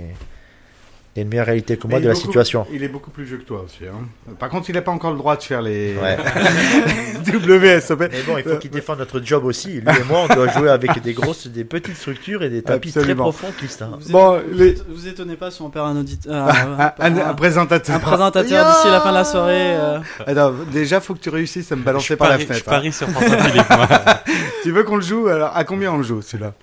Il 1.16 1.20
y 1.20 1.22
a 1.22 1.24
une 1.24 1.30
meilleure 1.30 1.46
réalité 1.46 1.78
que 1.78 1.88
moi 1.88 1.98
Mais 2.00 2.04
de 2.04 2.08
la 2.10 2.12
est 2.12 2.16
beaucoup- 2.16 2.28
situation. 2.28 2.68
Il 2.74 2.84
est 2.84 2.90
beaucoup 2.90 3.10
plus 3.10 3.24
vieux 3.24 3.38
que 3.38 3.44
toi 3.44 3.64
aussi. 3.64 3.86
hein. 3.88 4.34
Par 4.38 4.50
contre, 4.50 4.70
il 4.70 4.74
n'a 4.76 4.82
pas 4.82 4.92
encore 4.92 5.12
le 5.12 5.18
droit 5.18 5.38
de 5.38 5.44
faire 5.44 5.62
les 5.62 5.96
Ouais. 5.96 6.18
WSOP. 7.26 8.00
Mais 8.12 8.22
bon, 8.28 8.38
il 8.38 8.44
faut 8.44 8.58
qu'il 8.58 8.70
défende 8.70 9.00
notre 9.00 9.22
job 9.24 9.46
aussi. 9.46 9.80
Lui 9.80 9.82
et 9.98 10.04
moi, 10.10 10.28
on 10.30 10.34
doit 10.36 10.50
jouer 10.50 10.70
avec 10.70 11.02
des 11.02 11.14
grosses, 11.14 11.48
des 11.48 11.64
petites 11.64 11.96
structures 11.96 12.44
et 12.44 12.50
des 12.50 12.62
tapis 12.62 12.92
très 12.92 13.16
profonds, 13.16 13.48
Christin. 13.58 13.92
Vous, 14.00 14.12
Bon, 14.12 14.42
les- 14.52 14.74
vous, 14.74 14.82
vous 14.90 15.08
étonnez 15.08 15.38
pas 15.38 15.52
si 15.52 15.62
on 15.62 15.70
perd 15.70 15.88
un 15.88 16.00
auditeur, 16.02 16.34
un, 16.80 16.92
un- 17.00 17.18
un 17.30 17.34
présentateur. 17.34 17.96
un 17.96 18.00
présentateur 18.00 18.66
d'ici 18.74 18.88
la 18.88 19.00
fin 19.00 19.10
de 19.12 19.16
la 19.16 19.24
soirée. 19.24 19.76
euh. 19.78 20.00
Attends, 20.28 20.54
déjà, 20.72 21.00
faut 21.00 21.14
que 21.14 21.20
tu 21.20 21.30
réussisses 21.30 21.72
à 21.72 21.78
me 21.78 21.84
balancer 21.84 22.08
Je 22.10 22.14
par 22.16 22.28
la 22.30 22.34
parie, 22.36 22.44
je 22.44 22.48
fenêtre. 22.54 22.68
hein. 22.68 22.72
parie 22.72 22.92
sur 22.92 23.08
François 23.10 23.38
Philippe. 23.38 23.66
Tu 24.64 24.72
veux 24.72 24.84
qu'on 24.84 24.96
le 24.96 25.02
joue? 25.04 25.28
Alors, 25.28 25.56
à 25.56 25.64
combien 25.64 25.94
on 25.94 25.98
le 25.98 26.04
joue, 26.04 26.22
celui-là? 26.22 26.54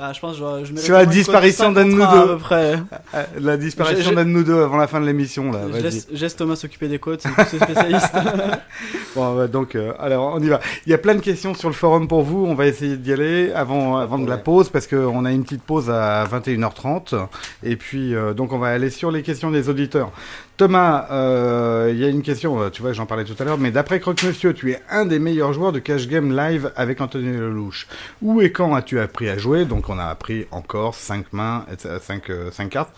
Ah, 0.00 0.12
je 0.12 0.20
pense 0.20 0.38
que 0.38 0.64
je, 0.64 0.74
je 0.76 0.80
Sur 0.80 0.94
la 0.94 1.06
disparition 1.06 1.72
d'un 1.72 1.84
de 1.84 1.90
nous 1.90 2.02
À 2.02 2.26
peu 2.26 2.38
près. 2.38 2.78
Euh, 3.14 3.24
La 3.40 3.56
disparition 3.56 4.12
d'un 4.12 4.24
de 4.24 4.30
nous 4.30 4.44
deux 4.44 4.62
avant 4.62 4.76
la 4.76 4.86
fin 4.86 5.00
de 5.00 5.06
l'émission, 5.06 5.50
là. 5.50 5.62
Je 5.74 5.80
laisse, 5.80 6.06
je 6.12 6.20
laisse 6.20 6.36
Thomas 6.36 6.54
s'occuper 6.54 6.86
des 6.86 6.98
côtes, 7.00 7.24
c'est 7.48 7.56
spécialiste. 7.62 8.12
Bon, 9.16 9.34
bah, 9.34 9.48
donc, 9.48 9.74
euh, 9.74 9.92
alors, 9.98 10.34
on 10.34 10.40
y 10.40 10.48
va. 10.48 10.60
Il 10.86 10.90
y 10.90 10.94
a 10.94 10.98
plein 10.98 11.14
de 11.14 11.20
questions 11.20 11.54
sur 11.54 11.68
le 11.68 11.74
forum 11.74 12.06
pour 12.06 12.22
vous. 12.22 12.44
On 12.46 12.54
va 12.54 12.66
essayer 12.66 12.96
d'y 12.96 13.12
aller 13.12 13.50
avant, 13.52 13.96
avant 13.96 14.18
de 14.18 14.28
la 14.28 14.36
pause 14.36 14.68
parce 14.68 14.86
qu'on 14.86 15.24
a 15.24 15.32
une 15.32 15.42
petite 15.42 15.62
pause 15.62 15.90
à 15.90 16.24
21h30. 16.26 17.26
Et 17.64 17.74
puis, 17.76 18.14
euh, 18.14 18.34
donc, 18.34 18.52
on 18.52 18.58
va 18.58 18.68
aller 18.68 18.90
sur 18.90 19.10
les 19.10 19.22
questions 19.22 19.50
des 19.50 19.68
auditeurs. 19.68 20.12
Thomas, 20.58 21.06
euh, 21.12 21.88
il 21.92 22.00
y 22.00 22.04
a 22.04 22.08
une 22.08 22.22
question, 22.22 22.60
euh, 22.60 22.68
tu 22.68 22.82
vois, 22.82 22.92
j'en 22.92 23.06
parlais 23.06 23.24
tout 23.24 23.36
à 23.38 23.44
l'heure, 23.44 23.58
mais 23.58 23.70
d'après 23.70 24.00
Croque 24.00 24.24
Monsieur, 24.24 24.52
tu 24.52 24.72
es 24.72 24.82
un 24.90 25.06
des 25.06 25.20
meilleurs 25.20 25.52
joueurs 25.52 25.70
de 25.70 25.78
cash 25.78 26.08
game 26.08 26.36
live 26.36 26.72
avec 26.74 27.00
Anthony 27.00 27.30
Lelouch. 27.30 27.86
Où 28.22 28.42
et 28.42 28.50
quand 28.50 28.74
as-tu 28.74 28.98
appris 28.98 29.28
à 29.28 29.38
jouer? 29.38 29.66
Donc, 29.66 29.88
on 29.88 30.00
a 30.00 30.06
appris 30.06 30.48
encore 30.50 30.96
5 30.96 31.32
mains, 31.32 31.64
5 32.00 32.68
cartes. 32.70 32.90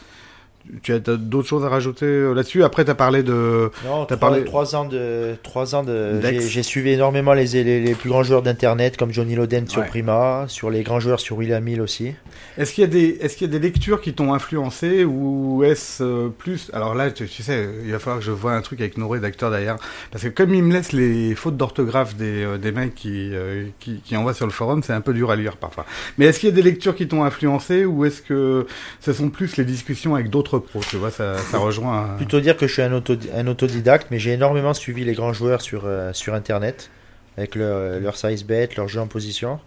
Tu 0.82 0.92
as 0.92 0.98
d'autres 0.98 1.48
choses 1.48 1.64
à 1.64 1.68
rajouter 1.68 2.06
euh, 2.06 2.32
là-dessus? 2.32 2.62
Après, 2.64 2.84
tu 2.84 2.90
as 2.90 2.94
parlé 2.94 3.22
de... 3.22 3.70
Non, 3.84 4.04
T'as 4.06 4.16
trois, 4.16 4.30
parlé- 4.30 4.44
trois 4.44 4.76
ans 4.76 4.84
de, 4.84 5.34
trois 5.42 5.74
ans 5.74 5.82
de. 5.82 6.20
J'ai 6.40 6.62
suivi 6.62 6.90
énormément 6.90 7.32
les, 7.32 7.46
les, 7.46 7.80
les 7.80 7.94
plus 7.94 8.08
grands 8.10 8.22
joueurs 8.22 8.42
d'internet 8.42 8.96
comme 8.96 9.12
Johnny 9.12 9.34
Loden 9.34 9.66
sur 9.68 9.80
Ouais. 9.80 9.86
Prima, 9.88 10.44
sur 10.48 10.70
les 10.70 10.82
grands 10.82 11.00
joueurs 11.00 11.20
sur 11.20 11.36
William 11.38 11.66
Hill 11.66 11.80
aussi. 11.80 12.12
Est-ce 12.58 12.72
qu'il 12.74 12.82
y 12.82 12.84
a 12.84 12.90
des 12.90 13.18
est-ce 13.20 13.36
qu'il 13.36 13.46
y 13.46 13.50
a 13.50 13.58
des 13.58 13.64
lectures 13.66 14.00
qui 14.00 14.12
t'ont 14.12 14.34
influencé 14.34 15.04
ou 15.04 15.64
est-ce 15.64 16.02
euh, 16.02 16.28
plus 16.28 16.70
alors 16.74 16.94
là 16.94 17.10
tu, 17.10 17.26
tu 17.26 17.42
sais 17.42 17.68
il 17.84 17.90
va 17.92 17.98
falloir 17.98 18.18
que 18.20 18.24
je 18.24 18.30
vois 18.30 18.52
un 18.52 18.60
truc 18.60 18.80
avec 18.80 18.98
nos 18.98 19.08
rédacteurs 19.08 19.50
derrière 19.50 19.76
parce 20.10 20.24
que 20.24 20.28
comme 20.28 20.54
ils 20.54 20.62
me 20.62 20.72
laissent 20.72 20.92
les 20.92 21.34
fautes 21.34 21.56
d'orthographe 21.56 22.14
des, 22.16 22.44
euh, 22.44 22.58
des 22.58 22.72
mecs 22.72 22.94
qui, 22.94 23.32
qui 23.78 24.00
qui 24.04 24.16
envoient 24.16 24.34
sur 24.34 24.46
le 24.46 24.52
forum 24.52 24.82
c'est 24.82 24.92
un 24.92 25.00
peu 25.00 25.14
dur 25.14 25.30
à 25.30 25.36
lire 25.36 25.56
parfois 25.56 25.86
mais 26.18 26.26
est-ce 26.26 26.40
qu'il 26.40 26.48
y 26.50 26.52
a 26.52 26.54
des 26.54 26.62
lectures 26.62 26.94
qui 26.94 27.08
t'ont 27.08 27.24
influencé 27.24 27.84
ou 27.86 28.04
est-ce 28.04 28.20
que 28.22 28.66
ce 29.00 29.12
sont 29.12 29.30
plus 29.30 29.56
les 29.56 29.64
discussions 29.64 30.14
avec 30.14 30.28
d'autres 30.30 30.58
pros 30.60 30.80
tu 30.88 30.96
vois 30.96 31.10
ça 31.10 31.36
ça 31.38 31.58
rejoint 31.58 32.04
un- 32.12 32.16
Plutôt 32.16 32.40
dire 32.40 32.56
que 32.56 32.66
je 32.66 32.72
suis 32.72 32.82
un, 32.82 32.92
auto, 32.92 33.14
un 33.34 33.46
autodidacte, 33.46 34.08
mais 34.10 34.18
j'ai 34.18 34.32
énormément 34.32 34.74
suivi 34.74 35.04
les 35.04 35.12
grands 35.14 35.32
joueurs 35.32 35.60
sur, 35.60 35.82
euh, 35.86 36.12
sur 36.12 36.34
internet, 36.34 36.90
avec 37.36 37.54
leur, 37.54 37.98
leur 38.00 38.16
size 38.16 38.44
bet, 38.44 38.68
leur 38.76 38.88
jeu 38.88 39.00
en 39.00 39.06
position. 39.06 39.58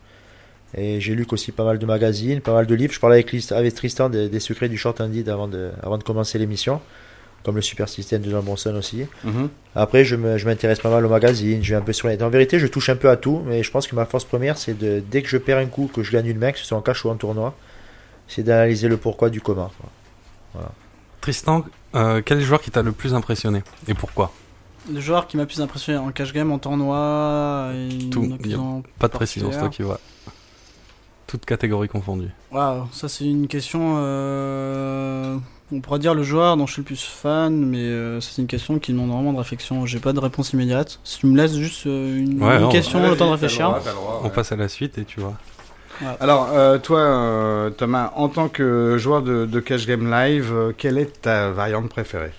Et 0.75 0.99
j'ai 0.99 1.13
lu 1.13 1.25
aussi 1.29 1.51
pas 1.51 1.63
mal 1.63 1.77
de 1.77 1.85
magazines, 1.85 2.41
pas 2.41 2.53
mal 2.53 2.65
de 2.65 2.73
livres. 2.75 2.93
Je 2.93 2.99
parlais 2.99 3.17
avec, 3.23 3.51
avec 3.51 3.73
Tristan 3.75 4.09
des, 4.09 4.27
des 4.27 4.39
secrets 4.39 4.69
du 4.69 4.77
short 4.77 4.99
handed 5.01 5.29
avant 5.29 5.47
de, 5.47 5.69
avant 5.83 5.99
de 5.99 6.03
commencer 6.03 6.39
l'émission, 6.39 6.81
comme 7.43 7.55
le 7.55 7.61
super 7.61 7.87
système 7.89 8.21
de 8.23 8.31
John 8.31 8.43
Bronson 8.43 8.73
aussi. 8.75 9.05
Mhm. 9.23 9.49
Après, 9.75 10.03
je 10.03 10.15
me- 10.15 10.37
je 10.39 10.45
m'intéresse 10.47 10.79
pas 10.79 10.89
mal 10.89 11.05
aux 11.05 11.09
magazines, 11.09 11.63
je 11.63 11.69
vais 11.73 11.75
un 11.79 11.81
peu 11.83 11.93
sur 11.93 12.07
les... 12.07 12.21
En 12.23 12.29
vérité, 12.29 12.57
je 12.57 12.65
touche 12.65 12.89
un 12.89 12.95
peu 12.95 13.09
à 13.11 13.17
tout, 13.17 13.43
mais 13.45 13.61
je 13.61 13.69
pense 13.69 13.85
que 13.85 13.95
ma 13.95 14.05
force 14.05 14.23
première, 14.25 14.57
c'est 14.57 14.75
de, 14.75 14.99
dès 15.11 15.21
que 15.21 15.29
je 15.29 15.37
perds 15.37 15.59
un 15.59 15.67
coup, 15.67 15.91
que 15.93 16.01
je 16.01 16.11
gagne 16.11 16.25
une 16.27 16.39
main, 16.39 16.51
que 16.51 16.57
ce 16.57 16.65
soit 16.65 16.77
en 16.77 16.81
cash 16.81 17.05
ou 17.05 17.09
en 17.11 17.15
tournoi, 17.15 17.53
c'est 18.27 18.41
d'analyser 18.43 18.87
le 18.87 18.97
pourquoi 18.97 19.29
du 19.29 19.41
comment. 19.41 19.71
quoi. 20.53 20.71
Tristan, 21.24 21.63
euh, 21.95 22.21
quel 22.26 22.36
est 22.38 22.41
le 22.41 22.45
joueur 22.45 22.59
qui 22.61 22.69
t'a 22.69 22.82
le 22.82 22.91
plus 22.91 23.13
impressionné 23.13 23.63
et 23.88 23.93
pourquoi? 23.93 24.34
Le 24.91 24.99
joueur 24.99 25.26
qui 25.26 25.38
m'a 25.38 25.45
plus 25.45 25.61
impressionné 25.61 25.97
en 25.97 26.11
cash 26.11 26.34
game, 26.34 26.51
en 26.51 26.59
tournoi, 26.59 27.71
et 27.74 28.09
Tout, 28.09 28.30
Pas 28.99 29.07
de 29.07 29.13
précision, 29.13 29.49
c'est 29.49 29.59
toi 29.59 29.69
qui 29.69 29.84
vois. 29.84 30.01
Toutes 31.26 31.45
catégories 31.45 31.88
confondues. 31.88 32.32
Waouh, 32.51 32.88
ça 32.91 33.07
c'est 33.07 33.24
une 33.24 33.47
question. 33.47 33.95
euh, 33.99 35.38
On 35.71 35.80
pourrait 35.80 35.99
dire 35.99 36.13
le 36.13 36.24
joueur 36.24 36.57
dont 36.57 36.67
je 36.67 36.74
suis 36.74 36.82
le 36.82 36.86
plus 36.86 37.01
fan, 37.01 37.55
mais 37.55 37.78
euh, 37.78 38.19
ça, 38.19 38.32
c'est 38.34 38.41
une 38.41 38.47
question 38.49 38.78
qui 38.78 38.91
demande 38.91 39.09
vraiment 39.11 39.32
de 39.32 39.38
réflexion. 39.38 39.86
J'ai 39.86 39.99
pas 39.99 40.11
de 40.11 40.19
réponse 40.19 40.51
immédiate. 40.51 40.99
Si 41.05 41.19
tu 41.19 41.28
me 41.28 41.38
laisses 41.38 41.55
juste 41.55 41.88
euh, 41.88 42.17
une, 42.19 42.43
Ouais, 42.43 42.55
une 42.57 42.63
non, 42.63 42.69
question, 42.69 42.99
le 43.01 43.15
temps 43.15 43.24
de 43.26 43.30
le 43.30 43.36
réfléchir. 43.36 43.69
droit, 43.69 43.80
t'as 43.82 43.91
le 43.91 43.95
droit, 43.95 44.21
On 44.26 44.30
passe 44.30 44.51
à 44.51 44.57
la 44.57 44.67
suite 44.67 44.97
et 44.97 45.05
tu 45.05 45.21
vois. 45.21 45.36
Alors 46.19 46.49
euh, 46.53 46.77
toi 46.77 46.99
euh, 46.99 47.69
Thomas 47.69 48.11
en 48.15 48.29
tant 48.29 48.49
que 48.49 48.97
joueur 48.97 49.21
de, 49.21 49.45
de 49.45 49.59
cash 49.59 49.85
game 49.87 50.09
live 50.09 50.51
euh, 50.53 50.71
quelle 50.77 50.97
est 50.97 51.21
ta 51.21 51.49
variante 51.51 51.89
préférée? 51.89 52.31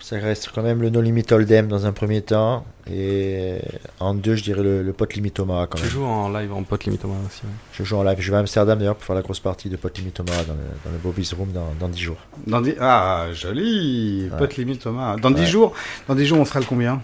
Ça 0.00 0.16
reste 0.16 0.50
quand 0.52 0.62
même 0.62 0.82
le 0.82 0.90
No 0.90 1.00
Limit 1.00 1.24
Hold'em 1.30 1.68
dans 1.68 1.86
un 1.86 1.92
premier 1.92 2.20
temps. 2.22 2.64
Et 2.90 3.58
en 4.00 4.12
deux, 4.14 4.34
je 4.34 4.42
dirais 4.42 4.62
le, 4.62 4.82
le 4.82 4.92
Pot 4.92 5.14
Limit 5.14 5.32
Omaha 5.38 5.68
quand 5.68 5.76
Tu 5.76 5.84
même. 5.84 5.92
joues 5.92 6.04
en 6.04 6.28
live 6.30 6.52
en 6.52 6.64
pote 6.64 6.84
limite 6.84 7.04
aussi. 7.04 7.42
ouais. 7.44 7.50
Je 7.74 7.84
joue 7.84 7.96
en 7.96 8.02
live. 8.02 8.16
Je 8.18 8.28
vais 8.32 8.36
à 8.36 8.40
Amsterdam 8.40 8.76
d'ailleurs 8.78 8.96
pour 8.96 9.04
faire 9.04 9.14
la 9.14 9.22
grosse 9.22 9.38
partie 9.38 9.68
de 9.68 9.76
Pot 9.76 9.96
Limit 9.98 10.12
Omaha 10.18 10.42
dans 10.44 10.54
le, 10.54 10.58
dans 10.84 10.90
le 10.90 10.98
Bobby's 10.98 11.32
Room 11.34 11.52
dans, 11.52 11.68
dans 11.78 11.88
10 11.88 12.00
jours. 12.00 12.16
Dans 12.48 12.60
dix- 12.60 12.74
Ah, 12.80 13.26
joli 13.32 14.28
Ouais. 14.40 14.48
Limite 14.56 14.80
Thomas. 14.82 15.14
Dans 15.16 15.30
10 15.30 15.40
Ouais. 15.42 15.46
jours, 15.46 15.74
dans 16.08 16.16
10 16.16 16.26
jours, 16.26 16.38
on 16.40 16.44
sera 16.44 16.58
le 16.58 16.66
combien? 16.66 17.00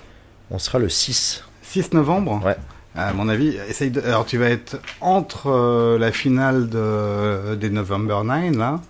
On 0.50 0.58
sera 0.58 0.80
le 0.80 0.88
6. 0.88 1.44
6 1.62 1.92
novembre? 1.92 2.42
Ouais. 2.44 2.56
À 2.96 3.12
mon 3.12 3.28
avis, 3.28 3.56
essaye 3.68 3.90
de... 3.90 4.00
Alors, 4.00 4.24
tu 4.24 4.38
vas 4.38 4.48
être 4.48 4.78
entre 5.00 5.48
euh, 5.50 5.98
la 5.98 6.12
finale 6.12 6.68
de... 6.70 7.54
des 7.54 7.68
November 7.70 8.20
9, 8.24 8.56
là, 8.56 8.80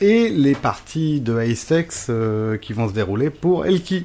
et 0.00 0.30
les 0.30 0.54
parties 0.54 1.20
de 1.20 1.40
Icex 1.42 2.06
euh, 2.10 2.56
qui 2.56 2.72
vont 2.72 2.88
se 2.88 2.92
dérouler 2.94 3.30
pour 3.30 3.66
Elki. 3.66 4.04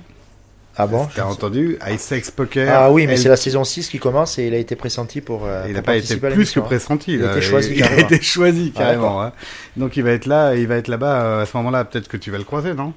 Ah 0.77 0.87
bon 0.87 1.07
T'as 1.15 1.23
entendu? 1.23 1.77
Icex 1.89 2.31
Poker. 2.31 2.69
Ah 2.69 2.91
oui, 2.91 3.07
mais 3.07 3.13
El- 3.13 3.19
c'est 3.19 3.29
la 3.29 3.37
saison 3.37 3.63
6 3.63 3.87
qui 3.87 3.97
commence 3.97 4.37
et 4.37 4.47
il 4.47 4.53
a 4.53 4.57
été 4.57 4.75
pressenti 4.75 5.21
pour. 5.21 5.45
euh, 5.45 5.63
Il 5.69 5.73
n'a 5.73 5.81
pas 5.81 5.95
été 5.95 6.17
plus 6.17 6.19
que 6.19 6.27
l'émission. 6.27 6.61
pressenti. 6.63 7.13
Il 7.13 7.23
a 7.23 7.31
été 7.31 7.41
choisi 7.41 7.71
Il 7.75 7.81
a 7.83 7.87
carrément. 7.87 8.07
été 8.09 8.21
choisi 8.21 8.73
Ah, 8.75 8.79
carrément. 8.79 9.23
hein. 9.23 9.31
Donc 9.77 9.95
il 9.95 10.03
va 10.03 10.11
être 10.11 10.25
là, 10.25 10.53
il 10.53 10.67
va 10.67 10.75
être 10.75 10.89
là-bas 10.89 11.21
euh, 11.23 11.43
à 11.43 11.45
ce 11.45 11.55
moment-là. 11.55 11.85
Peut-être 11.85 12.09
que 12.09 12.17
tu 12.17 12.29
vas 12.29 12.37
le 12.37 12.43
croiser, 12.43 12.73
non? 12.73 12.93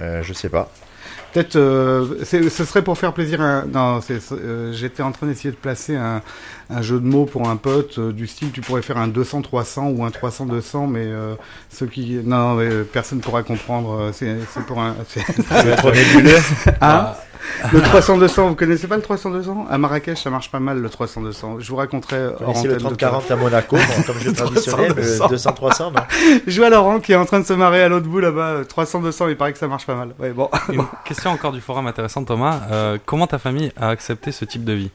Euh, 0.00 0.24
je 0.24 0.32
sais 0.32 0.48
pas. 0.48 0.72
Peut-être, 1.38 1.54
euh, 1.54 2.24
ce 2.24 2.64
serait 2.64 2.82
pour 2.82 2.98
faire 2.98 3.12
plaisir. 3.12 3.40
À... 3.40 3.62
Non, 3.62 4.00
euh, 4.32 4.72
j'étais 4.72 5.04
en 5.04 5.12
train 5.12 5.28
d'essayer 5.28 5.52
de 5.52 5.56
placer 5.56 5.94
un, 5.94 6.20
un 6.70 6.82
jeu 6.82 7.00
de 7.00 7.06
mots 7.06 7.24
pour 7.24 7.48
un 7.48 7.56
pote 7.56 7.98
euh, 7.98 8.12
du 8.12 8.26
style. 8.26 8.50
Tu 8.52 8.60
pourrais 8.60 8.82
faire 8.82 8.98
un 8.98 9.08
200-300 9.08 9.94
ou 9.96 10.04
un 10.04 10.10
300-200, 10.10 10.88
mais 10.88 11.04
euh, 11.06 11.34
ceux 11.70 11.86
qui, 11.86 12.20
non, 12.24 12.54
mais, 12.54 12.64
euh, 12.66 12.84
personne 12.84 13.20
pourra 13.20 13.42
comprendre. 13.42 14.10
C'est 14.12 14.36
c'est 14.52 14.64
pour 14.66 14.80
un. 14.80 14.94
c'est- 15.08 15.20
Je 15.36 15.62
vais 15.64 15.70
être 15.72 15.90
nébuleux. 15.92 16.38
Hein 16.80 17.12
le 17.72 17.80
300-200, 17.80 18.48
vous 18.48 18.54
connaissez 18.56 18.88
pas 18.88 18.96
le 18.96 19.02
300-200 19.02 19.68
À 19.70 19.78
Marrakech, 19.78 20.18
ça 20.18 20.28
marche 20.28 20.50
pas 20.50 20.58
mal 20.60 20.80
le 20.80 20.88
300-200. 20.88 21.60
Je 21.60 21.68
vous 21.70 21.76
raconterai. 21.76 22.30
connaissez 22.36 22.66
le 22.68 22.74
antenne 22.74 22.90
de 22.90 22.94
tout 22.96 23.04
à 23.06 23.10
l'heure. 23.10 23.22
30-40 23.22 23.32
à 23.32 23.36
Monaco, 23.36 23.76
bon, 23.76 24.02
comme 24.06 24.18
jeu 24.20 24.32
traditionnel, 24.34 24.92
mais 24.96 25.02
300, 25.16 25.28
le 25.30 25.36
200-300, 25.36 25.92
non? 25.94 26.00
Je 26.46 26.60
vois 26.60 26.68
Laurent 26.68 27.00
qui 27.00 27.12
est 27.12 27.16
en 27.16 27.24
train 27.24 27.40
de 27.40 27.46
se 27.46 27.52
marrer 27.54 27.82
à 27.82 27.88
l'autre 27.88 28.06
bout 28.08 28.18
là-bas. 28.20 28.62
300-200, 28.64 29.30
il 29.30 29.36
paraît 29.36 29.52
que 29.52 29.58
ça 29.58 29.68
marche 29.68 29.86
pas 29.86 29.94
mal. 29.94 30.10
Ouais, 30.18 30.30
bon. 30.30 30.50
Une 30.70 30.84
question 31.04 31.30
encore 31.30 31.52
du 31.52 31.60
forum 31.60 31.86
intéressante, 31.86 32.26
Thomas. 32.26 32.60
Euh, 32.70 32.98
comment 33.06 33.26
ta 33.26 33.38
famille 33.38 33.72
a 33.80 33.88
accepté 33.88 34.30
ce 34.32 34.44
type 34.44 34.64
de 34.64 34.72
vie? 34.72 34.90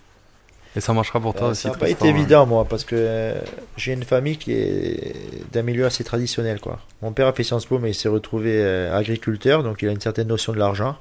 Et 0.75 0.81
ça 0.81 0.93
marchera 0.93 1.19
pour 1.19 1.33
toi 1.35 1.47
Euh, 1.47 1.51
aussi. 1.51 1.63
Ça 1.63 1.69
n'a 1.69 1.75
pas 1.77 1.89
été 1.89 2.07
évident, 2.07 2.45
moi, 2.45 2.65
parce 2.65 2.83
que 2.83 2.95
euh, 2.97 3.39
j'ai 3.77 3.93
une 3.93 4.03
famille 4.03 4.37
qui 4.37 4.53
est 4.53 5.13
d'un 5.51 5.61
milieu 5.61 5.85
assez 5.85 6.03
traditionnel. 6.03 6.59
Quoi. 6.59 6.79
Mon 7.01 7.11
père 7.11 7.27
a 7.27 7.33
fait 7.33 7.43
Sciences 7.43 7.65
Po, 7.65 7.77
mais 7.79 7.91
il 7.91 7.95
s'est 7.95 8.09
retrouvé 8.09 8.51
euh, 8.55 8.95
agriculteur, 8.97 9.63
donc 9.63 9.81
il 9.81 9.89
a 9.89 9.91
une 9.91 10.01
certaine 10.01 10.27
notion 10.27 10.51
de 10.53 10.57
l'argent. 10.59 10.97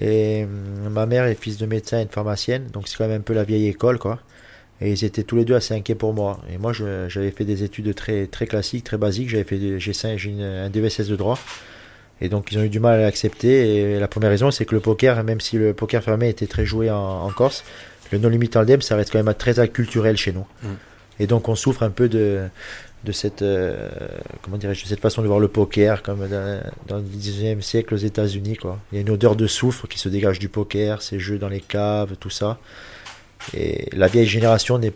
Et 0.00 0.44
hum, 0.44 0.90
ma 0.92 1.06
mère 1.06 1.24
est 1.24 1.34
fils 1.34 1.58
de 1.58 1.66
médecin 1.66 1.98
et 2.00 2.04
de 2.04 2.12
pharmacienne, 2.12 2.66
donc 2.72 2.86
c'est 2.86 2.96
quand 2.96 3.08
même 3.08 3.18
un 3.20 3.24
peu 3.24 3.34
la 3.34 3.44
vieille 3.44 3.66
école. 3.66 3.98
quoi. 3.98 4.20
Et 4.80 4.92
ils 4.92 5.04
étaient 5.04 5.24
tous 5.24 5.34
les 5.34 5.44
deux 5.44 5.56
assez 5.56 5.74
inquiets 5.74 5.96
pour 5.96 6.14
moi. 6.14 6.38
Et 6.52 6.56
moi, 6.56 6.72
j'avais 6.72 7.32
fait 7.32 7.44
des 7.44 7.64
études 7.64 7.92
très, 7.96 8.28
très 8.28 8.46
classiques, 8.46 8.84
très 8.84 8.96
basiques. 8.96 9.28
J'avais 9.28 9.42
fait 9.42 9.58
j'ai 9.80 9.92
un 10.40 10.70
DVSS 10.70 11.08
de 11.08 11.16
droit. 11.16 11.36
Et 12.20 12.28
donc, 12.28 12.52
ils 12.52 12.58
ont 12.58 12.62
eu 12.62 12.68
du 12.68 12.78
mal 12.78 13.00
à 13.00 13.02
l'accepter. 13.02 13.74
Et 13.74 13.98
la 13.98 14.06
première 14.06 14.30
raison, 14.30 14.52
c'est 14.52 14.64
que 14.66 14.76
le 14.76 14.80
poker, 14.80 15.24
même 15.24 15.40
si 15.40 15.56
le 15.56 15.74
poker 15.74 16.00
fermé 16.04 16.28
était 16.28 16.46
très 16.46 16.64
joué 16.64 16.92
en, 16.92 16.96
en 17.24 17.30
Corse, 17.30 17.64
le 18.10 18.18
No 18.18 18.28
Limit 18.28 18.50
Hold'em, 18.54 18.82
ça 18.82 18.96
reste 18.96 19.12
quand 19.12 19.22
même 19.22 19.34
très 19.34 19.58
acculturel 19.58 20.16
chez 20.16 20.32
nous. 20.32 20.46
Mm. 20.62 20.66
Et 21.20 21.26
donc, 21.26 21.48
on 21.48 21.54
souffre 21.54 21.82
un 21.82 21.90
peu 21.90 22.08
de, 22.08 22.46
de 23.04 23.12
cette, 23.12 23.42
euh, 23.42 23.88
comment 24.42 24.56
dirais-je, 24.56 24.84
cette 24.86 25.00
façon 25.00 25.22
de 25.22 25.26
voir 25.26 25.40
le 25.40 25.48
poker, 25.48 26.02
comme 26.02 26.28
dans, 26.28 26.60
dans 26.86 26.98
le 26.98 27.02
19e 27.02 27.60
siècle 27.60 27.94
aux 27.94 27.98
États-Unis. 27.98 28.56
Quoi. 28.56 28.78
Il 28.92 28.96
y 28.96 28.98
a 28.98 29.00
une 29.02 29.10
odeur 29.10 29.36
de 29.36 29.46
soufre 29.46 29.88
qui 29.88 29.98
se 29.98 30.08
dégage 30.08 30.38
du 30.38 30.48
poker, 30.48 31.02
ces 31.02 31.18
jeux 31.18 31.38
dans 31.38 31.48
les 31.48 31.60
caves, 31.60 32.16
tout 32.18 32.30
ça. 32.30 32.58
Et 33.54 33.88
la 33.92 34.08
vieille 34.08 34.26
génération 34.26 34.78
n'est 34.78 34.92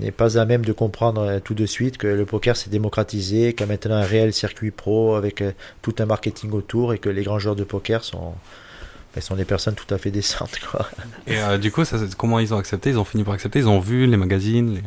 n'est 0.00 0.12
pas 0.12 0.38
à 0.38 0.44
même 0.46 0.64
de 0.64 0.72
comprendre 0.72 1.22
euh, 1.22 1.40
tout 1.40 1.54
de 1.54 1.66
suite 1.66 1.98
que 1.98 2.06
le 2.06 2.24
poker 2.24 2.56
s'est 2.56 2.70
démocratisé, 2.70 3.52
qu'il 3.52 3.66
y 3.66 3.68
a 3.68 3.72
maintenant 3.72 3.96
un 3.96 4.04
réel 4.04 4.32
circuit 4.32 4.70
pro 4.70 5.16
avec 5.16 5.42
euh, 5.42 5.52
tout 5.82 5.94
un 5.98 6.06
marketing 6.06 6.52
autour 6.52 6.94
et 6.94 6.98
que 6.98 7.08
les 7.08 7.22
grands 7.22 7.38
joueurs 7.38 7.56
de 7.56 7.64
poker 7.64 8.04
sont, 8.04 8.32
ben, 9.14 9.20
sont 9.20 9.36
des 9.36 9.44
personnes 9.44 9.74
tout 9.74 9.92
à 9.94 9.98
fait 9.98 10.10
décentes. 10.10 10.58
Quoi. 10.70 10.86
Et 11.26 11.38
euh, 11.38 11.58
du 11.58 11.70
coup, 11.70 11.84
ça, 11.84 11.96
comment 12.16 12.38
ils 12.38 12.52
ont 12.54 12.58
accepté? 12.58 12.90
Ils 12.90 12.98
ont 12.98 13.04
fini 13.04 13.24
par 13.24 13.34
accepter? 13.34 13.58
Ils 13.58 13.68
ont 13.68 13.80
vu 13.80 14.06
les 14.06 14.16
magazines 14.16 14.74
les- 14.74 14.82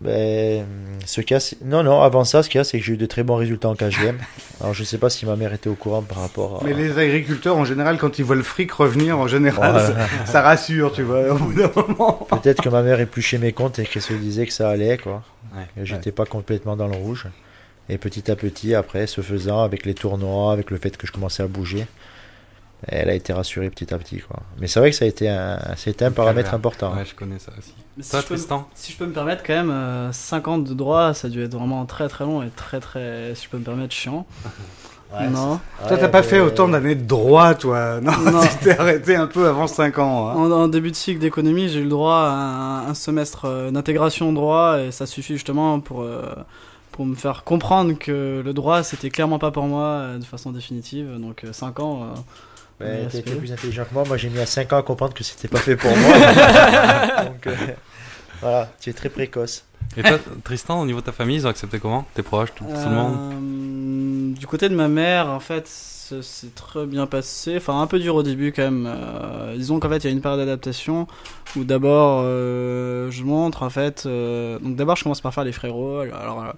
Ben, 0.00 0.64
ce 1.04 1.20
cas, 1.20 1.38
non, 1.64 1.82
non, 1.82 2.00
avant 2.00 2.24
ça, 2.24 2.42
ce 2.42 2.48
qu'il 2.48 2.58
y 2.58 2.60
a, 2.60 2.64
c'est 2.64 2.78
que 2.78 2.84
j'ai 2.84 2.94
eu 2.94 2.96
de 2.96 3.04
très 3.06 3.22
bons 3.22 3.36
résultats 3.36 3.68
en 3.68 3.74
KGM. 3.74 4.16
Alors, 4.60 4.72
je 4.72 4.82
sais 4.82 4.96
pas 4.98 5.10
si 5.10 5.26
ma 5.26 5.36
mère 5.36 5.52
était 5.52 5.68
au 5.68 5.74
courant 5.74 6.00
par 6.02 6.18
rapport 6.20 6.62
à. 6.62 6.64
Mais 6.64 6.72
les 6.72 6.96
agriculteurs, 6.98 7.56
en 7.58 7.64
général, 7.66 7.98
quand 7.98 8.18
ils 8.18 8.24
voient 8.24 8.36
le 8.36 8.42
fric 8.42 8.72
revenir, 8.72 9.18
en 9.18 9.26
général, 9.28 9.72
Voilà. 9.72 9.86
ça, 10.24 10.26
ça 10.32 10.40
rassure, 10.42 10.92
tu 10.92 11.02
vois, 11.02 11.30
au 11.32 11.38
bout 11.38 11.52
d'un 11.52 11.70
moment. 11.74 12.26
Peut-être 12.30 12.62
que 12.62 12.68
ma 12.70 12.82
mère 12.82 12.98
épluchait 13.00 13.38
mes 13.38 13.52
comptes 13.52 13.78
et 13.78 13.84
qu'elle 13.84 14.00
se 14.02 14.14
disait 14.14 14.46
que 14.46 14.52
ça 14.54 14.70
allait, 14.70 14.96
quoi. 14.96 15.22
Ouais. 15.54 15.84
J'étais 15.84 16.12
pas 16.12 16.24
complètement 16.24 16.76
dans 16.76 16.86
le 16.88 16.96
rouge. 16.96 17.26
Et 17.90 17.98
petit 17.98 18.30
à 18.30 18.36
petit, 18.36 18.74
après, 18.74 19.06
ce 19.06 19.20
faisant, 19.20 19.62
avec 19.62 19.84
les 19.84 19.94
tournois, 19.94 20.52
avec 20.52 20.70
le 20.70 20.78
fait 20.78 20.96
que 20.96 21.06
je 21.06 21.12
commençais 21.12 21.42
à 21.42 21.46
bouger, 21.48 21.86
elle 22.86 23.10
a 23.10 23.14
été 23.14 23.32
rassurée 23.32 23.70
petit 23.70 23.92
à 23.92 23.98
petit, 23.98 24.18
quoi. 24.20 24.40
Mais 24.58 24.66
c'est 24.66 24.80
vrai 24.80 24.90
que 24.90 24.96
ça 24.96 25.04
a 25.04 25.08
été 25.08 25.28
un, 25.28 25.58
ça 25.76 25.88
a 25.88 25.90
été 25.90 26.04
un 26.04 26.10
paramètre 26.10 26.54
important. 26.54 26.94
Ouais, 26.94 27.04
je 27.04 27.14
connais 27.14 27.38
ça 27.38 27.52
aussi. 27.58 27.74
Mais 27.96 28.02
si 28.02 28.10
Toi, 28.10 28.20
je 28.20 28.26
peux 28.26 28.36
Si 28.74 28.92
je 28.92 28.96
peux 28.98 29.06
me 29.06 29.12
permettre, 29.12 29.42
quand 29.46 29.52
même, 29.54 29.70
euh, 29.70 30.12
50 30.12 30.64
de 30.64 30.74
droit, 30.74 31.12
ça 31.14 31.26
a 31.26 31.30
dû 31.30 31.42
être 31.42 31.54
vraiment 31.54 31.84
très 31.86 32.08
très 32.08 32.24
long 32.24 32.42
et 32.42 32.48
très 32.54 32.80
très, 32.80 33.34
si 33.34 33.44
je 33.44 33.50
peux 33.50 33.58
me 33.58 33.64
permettre, 33.64 33.94
chiant. 33.94 34.26
Ouais, 35.12 35.26
non. 35.28 35.58
Toi, 35.88 35.96
t'as 35.98 36.06
pas 36.06 36.22
fait 36.22 36.38
autant 36.38 36.68
d'années 36.68 36.94
de 36.94 37.02
droit, 37.04 37.54
toi. 37.56 38.00
Non, 38.00 38.12
Non. 38.30 38.42
tu 38.42 38.56
t'es 38.62 38.78
arrêté 38.78 39.16
un 39.16 39.26
peu 39.26 39.48
avant 39.48 39.66
5 39.66 39.98
ans. 39.98 40.28
hein. 40.28 40.34
En, 40.36 40.50
en 40.52 40.68
début 40.68 40.92
de 40.92 40.96
cycle 40.96 41.18
d'économie, 41.18 41.68
j'ai 41.68 41.80
eu 41.80 41.82
le 41.82 41.88
droit 41.88 42.14
à 42.14 42.28
un, 42.30 42.86
un 42.90 42.94
semestre 42.94 43.46
euh, 43.46 43.70
d'intégration 43.72 44.32
droit 44.32 44.78
et 44.78 44.92
ça 44.92 45.06
suffit 45.06 45.32
justement 45.32 45.80
pour, 45.80 46.02
euh, 46.02 46.22
pour 46.92 47.06
me 47.06 47.16
faire 47.16 47.42
comprendre 47.42 47.94
que 47.98 48.40
le 48.44 48.52
droit 48.52 48.84
c'était 48.84 49.10
clairement 49.10 49.40
pas 49.40 49.50
pour 49.50 49.64
moi 49.64 49.82
euh, 49.84 50.18
de 50.18 50.24
façon 50.24 50.52
définitive. 50.52 51.08
Donc 51.18 51.44
5 51.50 51.80
ans. 51.80 52.02
euh, 52.04 52.06
C'est 53.10 53.18
été 53.18 53.30
peu. 53.30 53.36
plus 53.38 53.52
intelligent 53.52 53.84
que 53.84 53.94
moi. 53.94 54.04
Moi, 54.06 54.16
j'ai 54.16 54.28
mis 54.30 54.38
à 54.40 54.46
5 54.46 54.72
ans 54.72 54.78
à 54.78 54.82
comprendre 54.82 55.14
que 55.14 55.22
c'était 55.24 55.48
pas 55.48 55.58
fait 55.58 55.76
pour 55.76 55.90
moi. 55.96 56.12
Donc, 57.24 57.46
euh, 57.46 57.54
voilà, 58.40 58.68
tu 58.80 58.90
es 58.90 58.92
très 58.92 59.08
précoce. 59.08 59.64
Et 59.96 60.02
toi, 60.02 60.18
Tristan, 60.44 60.80
au 60.80 60.86
niveau 60.86 61.00
de 61.00 61.06
ta 61.06 61.12
famille, 61.12 61.36
ils 61.36 61.46
ont 61.46 61.50
accepté 61.50 61.78
comment? 61.80 62.06
Tes 62.14 62.22
proches, 62.22 62.50
tout, 62.54 62.64
tout 62.64 62.70
le 62.70 62.94
monde? 62.94 63.32
Euh, 63.32 64.38
Du 64.38 64.46
côté 64.46 64.68
de 64.68 64.74
ma 64.74 64.88
mère, 64.88 65.28
en 65.28 65.40
fait, 65.40 65.66
ça 65.66 66.22
s'est 66.22 66.54
très 66.54 66.86
bien 66.86 67.06
passé. 67.06 67.56
Enfin, 67.56 67.80
un 67.80 67.86
peu 67.86 67.98
dur 67.98 68.14
au 68.14 68.22
début 68.22 68.52
quand 68.52 68.62
même. 68.62 68.86
Euh, 68.88 69.56
disons 69.56 69.80
qu'en 69.80 69.88
fait, 69.88 69.98
il 69.98 70.04
y 70.04 70.08
a 70.08 70.12
une 70.12 70.20
période 70.20 70.40
d'adaptation 70.40 71.06
où 71.56 71.64
d'abord, 71.64 72.22
euh, 72.24 73.10
je 73.10 73.24
montre 73.24 73.62
en 73.64 73.70
fait. 73.70 74.04
euh, 74.06 74.58
donc 74.60 74.76
d'abord, 74.76 74.96
je 74.96 75.02
commence 75.02 75.20
par 75.20 75.34
faire 75.34 75.44
les 75.44 75.52
frérots. 75.52 76.00
Alors, 76.00 76.54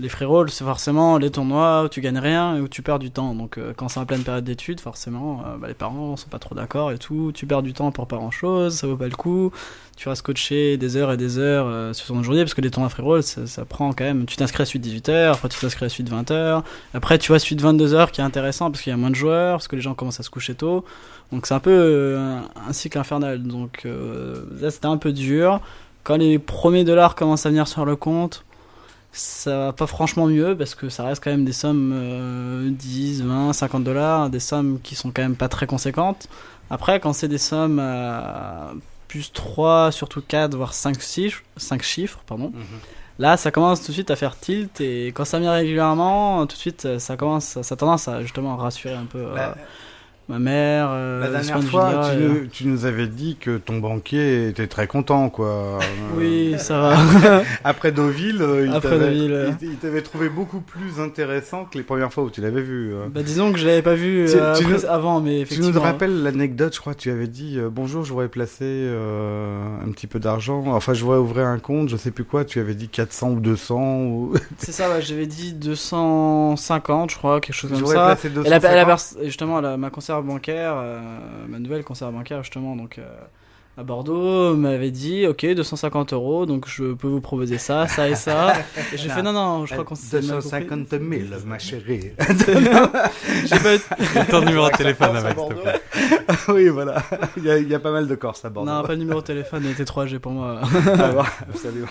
les 0.00 0.08
frérots, 0.08 0.48
c'est 0.48 0.64
forcément 0.64 1.18
les 1.18 1.30
tournois 1.30 1.84
où 1.84 1.88
tu 1.88 2.00
gagnes 2.00 2.18
rien 2.18 2.56
et 2.56 2.60
où 2.60 2.66
tu 2.66 2.82
perds 2.82 2.98
du 2.98 3.12
temps. 3.12 3.32
Donc, 3.34 3.58
euh, 3.58 3.72
quand 3.76 3.88
c'est 3.88 4.00
en 4.00 4.06
pleine 4.06 4.24
période 4.24 4.42
d'études, 4.42 4.80
forcément, 4.80 5.44
euh, 5.46 5.56
bah, 5.56 5.68
les 5.68 5.74
parents 5.74 6.16
sont 6.16 6.28
pas 6.28 6.40
trop 6.40 6.56
d'accord 6.56 6.90
et 6.90 6.98
tout. 6.98 7.30
Tu 7.32 7.46
perds 7.46 7.62
du 7.62 7.72
temps 7.72 7.92
pour 7.92 8.08
pas 8.08 8.16
grand 8.16 8.32
chose, 8.32 8.74
ça 8.74 8.88
vaut 8.88 8.96
pas 8.96 9.06
le 9.06 9.14
coup. 9.14 9.52
Tu 9.96 10.08
restes 10.08 10.22
coaché 10.22 10.76
des 10.76 10.96
heures 10.96 11.12
et 11.12 11.16
des 11.16 11.38
heures 11.38 11.66
euh, 11.68 11.92
sur 11.92 12.08
ton 12.08 12.20
journée 12.24 12.42
parce 12.42 12.54
que 12.54 12.60
les 12.60 12.72
tournois 12.72 12.88
frérolles, 12.88 13.22
ça, 13.22 13.46
ça 13.46 13.64
prend 13.64 13.92
quand 13.92 14.02
même. 14.02 14.26
Tu 14.26 14.34
t'inscris 14.36 14.62
à 14.62 14.66
suite 14.66 14.84
18h, 14.84 15.30
après 15.30 15.48
tu 15.48 15.60
t'inscris 15.60 15.86
à 15.86 15.88
suite 15.88 16.10
20h. 16.10 16.62
Après, 16.92 17.18
tu 17.18 17.28
vois 17.28 17.38
suite 17.38 17.62
22h 17.62 18.10
qui 18.10 18.20
est 18.20 18.24
intéressant 18.24 18.72
parce 18.72 18.82
qu'il 18.82 18.90
y 18.90 18.94
a 18.94 18.96
moins 18.96 19.10
de 19.10 19.16
joueurs, 19.16 19.58
parce 19.58 19.68
que 19.68 19.76
les 19.76 19.82
gens 19.82 19.94
commencent 19.94 20.18
à 20.18 20.24
se 20.24 20.30
coucher 20.30 20.56
tôt. 20.56 20.84
Donc, 21.30 21.46
c'est 21.46 21.54
un 21.54 21.60
peu 21.60 22.16
un, 22.18 22.48
un 22.68 22.72
cycle 22.72 22.98
infernal. 22.98 23.42
Donc, 23.44 23.86
là, 24.60 24.70
c'était 24.70 24.86
un 24.86 24.98
peu 24.98 25.12
dur. 25.12 25.60
Quand 26.02 26.16
les 26.16 26.38
premiers 26.38 26.84
dollars 26.84 27.14
commencent 27.14 27.46
à 27.46 27.48
venir 27.48 27.66
sur 27.66 27.84
le 27.84 27.96
compte, 27.96 28.44
ça 29.14 29.58
va 29.66 29.72
pas 29.72 29.86
franchement 29.86 30.26
mieux 30.26 30.56
parce 30.56 30.74
que 30.74 30.88
ça 30.88 31.04
reste 31.04 31.22
quand 31.22 31.30
même 31.30 31.44
des 31.44 31.52
sommes 31.52 31.92
euh, 31.94 32.68
10, 32.70 33.22
20, 33.22 33.52
50 33.52 33.84
dollars, 33.84 34.28
des 34.28 34.40
sommes 34.40 34.80
qui 34.82 34.94
sont 34.94 35.10
quand 35.10 35.22
même 35.22 35.36
pas 35.36 35.48
très 35.48 35.66
conséquentes. 35.66 36.28
Après, 36.70 36.98
quand 37.00 37.12
c'est 37.12 37.28
des 37.28 37.38
sommes 37.38 37.78
à 37.78 38.72
plus 39.08 39.32
3, 39.32 39.92
surtout 39.92 40.20
4, 40.26 40.56
voire 40.56 40.74
5 40.74 41.00
chiffres, 41.00 41.42
5 41.56 41.82
chiffres 41.82 42.18
pardon, 42.26 42.52
là 43.20 43.36
ça 43.36 43.52
commence 43.52 43.80
tout 43.82 43.88
de 43.88 43.92
suite 43.92 44.10
à 44.10 44.16
faire 44.16 44.36
tilt 44.36 44.80
et 44.80 45.08
quand 45.08 45.24
ça 45.24 45.38
vient 45.38 45.52
régulièrement, 45.52 46.44
tout 46.46 46.56
de 46.56 46.60
suite 46.60 46.98
ça 46.98 47.16
commence, 47.16 47.60
ça 47.62 47.74
a 47.74 47.76
tendance 47.76 48.08
à 48.08 48.22
justement 48.22 48.56
rassurer 48.56 48.94
un 48.94 49.04
peu 49.06 49.18
euh, 49.18 49.34
La- 49.36 49.54
ma 50.28 50.38
mère. 50.38 50.88
euh, 50.90 51.20
La 51.20 51.28
dernière 51.30 51.60
de 51.60 51.64
fois, 51.66 51.88
vue-là, 51.90 52.10
tu, 52.16 52.22
et- 52.22 52.28
nous, 52.28 52.46
tu 52.46 52.66
nous 52.66 52.84
avais 52.86 53.06
dit 53.06 53.36
que 53.38 53.58
ton 53.58 53.78
banquier 53.78 54.48
était 54.48 54.66
très 54.66 54.86
content, 54.86 55.28
quoi. 55.30 55.78
Oui, 56.16 56.54
ça 56.58 56.78
va. 56.80 57.42
Après 57.64 57.92
Deauville, 57.92 58.44
il 58.64 58.72
Après 58.72 58.90
t'avait- 58.90 59.06
Deauville, 59.10 59.32
euh. 59.32 59.50
il- 59.60 59.76
t'avait 59.76 60.00
trouvé 60.02 60.28
beaucoup 60.28 60.60
plus 60.60 61.00
intéressant 61.00 61.64
que 61.64 61.76
les 61.76 61.84
premières 61.84 62.12
fois 62.12 62.24
où 62.24 62.30
tu 62.30 62.40
l'avais 62.40 62.62
vu. 62.62 62.92
euh. 62.94 63.06
bah, 63.12 63.22
disons 63.22 63.52
que 63.52 63.58
je 63.58 63.66
l'avais 63.66 63.82
pas 63.82 63.94
vu 63.94 64.26
Tu- 64.30 64.62
tu 64.62 64.68
nous- 64.70 64.84
avant, 64.86 65.20
mais 65.20 65.36
Tu 65.36 65.40
effectivement. 65.42 65.70
nous 65.72 65.80
rappelles 65.80 66.22
l'anecdote, 66.22 66.74
je 66.74 66.80
crois, 66.80 66.94
tu 66.94 67.10
avais 67.10 67.26
dit 67.26 67.58
euh, 67.58 67.68
bonjour, 67.70 68.04
je 68.04 68.12
voudrais 68.12 68.28
placer 68.28 68.64
euh, 68.64 69.58
un 69.84 69.90
petit 69.90 70.06
peu 70.06 70.18
d'argent. 70.20 70.62
Enfin, 70.68 70.94
je 70.94 71.04
voudrais 71.04 71.18
ouvrir 71.18 71.46
un 71.46 71.58
compte, 71.58 71.88
je 71.88 71.96
sais 71.96 72.10
plus 72.10 72.24
quoi. 72.24 72.44
Tu 72.44 72.60
avais 72.60 72.74
dit 72.74 72.88
400 72.88 73.30
ou 73.30 73.40
200 73.40 74.04
ou. 74.04 74.34
C'est 74.58 74.72
ça, 74.72 74.88
ouais, 74.88 75.02
j'avais 75.02 75.26
dit 75.26 75.52
250, 75.52 77.10
je 77.10 77.16
crois, 77.16 77.40
quelque 77.40 77.54
chose 77.54 77.70
comme 77.70 77.86
ça. 77.86 78.16
placer 78.16 78.28
Et 78.28 78.30
la, 78.30 78.34
250. 78.58 78.74
la 78.74 78.84
pers- 78.86 78.98
et 79.22 79.26
justement, 79.26 79.60
la- 79.60 79.76
ma 79.76 79.90
conserve 80.14 80.26
bancaire, 80.26 80.74
euh, 80.76 81.00
ma 81.48 81.58
nouvelle 81.58 81.82
conserve 81.84 82.12
bancaire, 82.12 82.42
justement, 82.42 82.76
donc 82.76 82.98
euh, 82.98 83.02
à 83.76 83.82
Bordeaux, 83.82 84.54
m'avait 84.54 84.92
dit 84.92 85.26
Ok, 85.26 85.44
250 85.44 86.12
euros, 86.12 86.46
donc 86.46 86.68
je 86.68 86.92
peux 86.92 87.08
vous 87.08 87.20
proposer 87.20 87.58
ça, 87.58 87.88
ça 87.88 88.08
et 88.08 88.14
ça. 88.14 88.54
Et 88.92 88.96
j'ai 88.96 89.08
fait 89.08 89.22
Non, 89.22 89.32
non, 89.32 89.66
je 89.66 89.72
crois 89.72 89.84
qu'on 89.84 89.96
s'est 89.96 90.20
mal 90.20 90.40
compris. 90.40 90.42
250 90.68 90.90
000, 90.90 91.00
ma 91.46 91.58
chérie. 91.58 92.12
J'ai 93.46 93.58
pas- 93.58 94.24
Ton 94.30 94.40
numéro 94.44 94.70
de 94.70 94.76
téléphone, 94.76 95.08
Corse 95.12 95.24
à 95.24 95.26
avec, 95.26 95.38
s'il 95.38 95.48
te 95.48 95.54
Bordeaux. 95.54 95.60
plaît. 95.62 96.36
oui, 96.48 96.68
voilà. 96.68 97.02
Il 97.36 97.44
y, 97.44 97.50
a, 97.50 97.58
il 97.58 97.68
y 97.68 97.74
a 97.74 97.80
pas 97.80 97.90
mal 97.90 98.06
de 98.06 98.14
Corses 98.14 98.44
à 98.44 98.50
Bordeaux. 98.50 98.70
Non, 98.70 98.82
pas 98.82 98.92
le 98.92 98.98
numéro 98.98 99.20
de 99.20 99.26
téléphone, 99.26 99.62
il 99.64 99.70
était 99.72 99.82
3G 99.84 100.18
pour 100.20 100.32
moi. 100.32 100.60
Ah 100.62 101.08
bon, 101.12 101.24
absolument. 101.52 101.86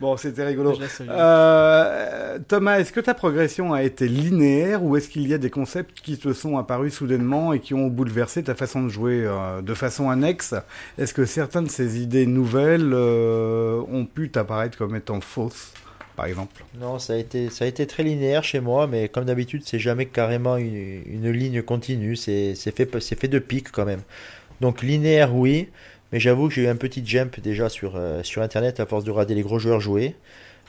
Bon, 0.00 0.16
c'était 0.16 0.46
rigolo. 0.46 0.78
Euh, 1.02 2.38
Thomas, 2.48 2.78
est-ce 2.80 2.90
que 2.90 3.00
ta 3.00 3.12
progression 3.12 3.74
a 3.74 3.82
été 3.82 4.08
linéaire 4.08 4.82
ou 4.82 4.96
est-ce 4.96 5.10
qu'il 5.10 5.28
y 5.28 5.34
a 5.34 5.38
des 5.38 5.50
concepts 5.50 6.00
qui 6.00 6.16
te 6.16 6.32
sont 6.32 6.56
apparus 6.56 6.94
soudainement 6.94 7.52
et 7.52 7.60
qui 7.60 7.74
ont 7.74 7.88
bouleversé 7.88 8.42
ta 8.42 8.54
façon 8.54 8.82
de 8.82 8.88
jouer 8.88 9.24
euh, 9.26 9.60
de 9.60 9.74
façon 9.74 10.08
annexe? 10.08 10.54
Est-ce 10.96 11.12
que 11.12 11.26
certaines 11.26 11.64
de 11.64 11.70
ces 11.70 12.00
idées 12.00 12.24
nouvelles 12.24 12.92
euh, 12.94 13.82
ont 13.92 14.06
pu 14.06 14.30
t'apparaître 14.30 14.78
comme 14.78 14.96
étant 14.96 15.20
fausses, 15.20 15.74
par 16.16 16.24
exemple? 16.24 16.64
Non, 16.80 16.98
ça 16.98 17.12
a 17.12 17.16
été, 17.16 17.50
ça 17.50 17.66
a 17.66 17.68
été 17.68 17.86
très 17.86 18.02
linéaire 18.02 18.42
chez 18.42 18.60
moi, 18.60 18.86
mais 18.86 19.10
comme 19.10 19.26
d'habitude, 19.26 19.64
c'est 19.66 19.78
jamais 19.78 20.06
carrément 20.06 20.56
une, 20.56 21.02
une 21.04 21.30
ligne 21.30 21.60
continue. 21.60 22.16
C'est 22.16 22.54
c'est 22.54 22.74
fait, 22.74 22.88
c'est 23.00 23.20
fait 23.20 23.28
de 23.28 23.38
pics 23.38 23.70
quand 23.70 23.84
même. 23.84 24.00
Donc 24.62 24.82
linéaire, 24.82 25.34
oui, 25.34 25.68
mais 26.12 26.20
j'avoue 26.20 26.48
que 26.48 26.54
j'ai 26.54 26.62
eu 26.64 26.68
un 26.68 26.76
petit 26.76 27.04
jump 27.04 27.40
déjà 27.40 27.68
sur, 27.68 27.96
euh, 27.96 28.22
sur 28.22 28.42
Internet 28.42 28.80
à 28.80 28.86
force 28.86 29.04
de 29.04 29.10
regarder 29.10 29.34
les 29.34 29.42
gros 29.42 29.58
joueurs 29.58 29.80
jouer. 29.80 30.14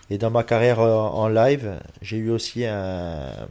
Et 0.09 0.17
dans 0.17 0.31
ma 0.31 0.43
carrière 0.43 0.79
euh, 0.79 0.93
en 0.93 1.27
live, 1.29 1.79
j'ai 2.01 2.17
eu 2.17 2.29
aussi 2.29 2.65
un, 2.65 3.47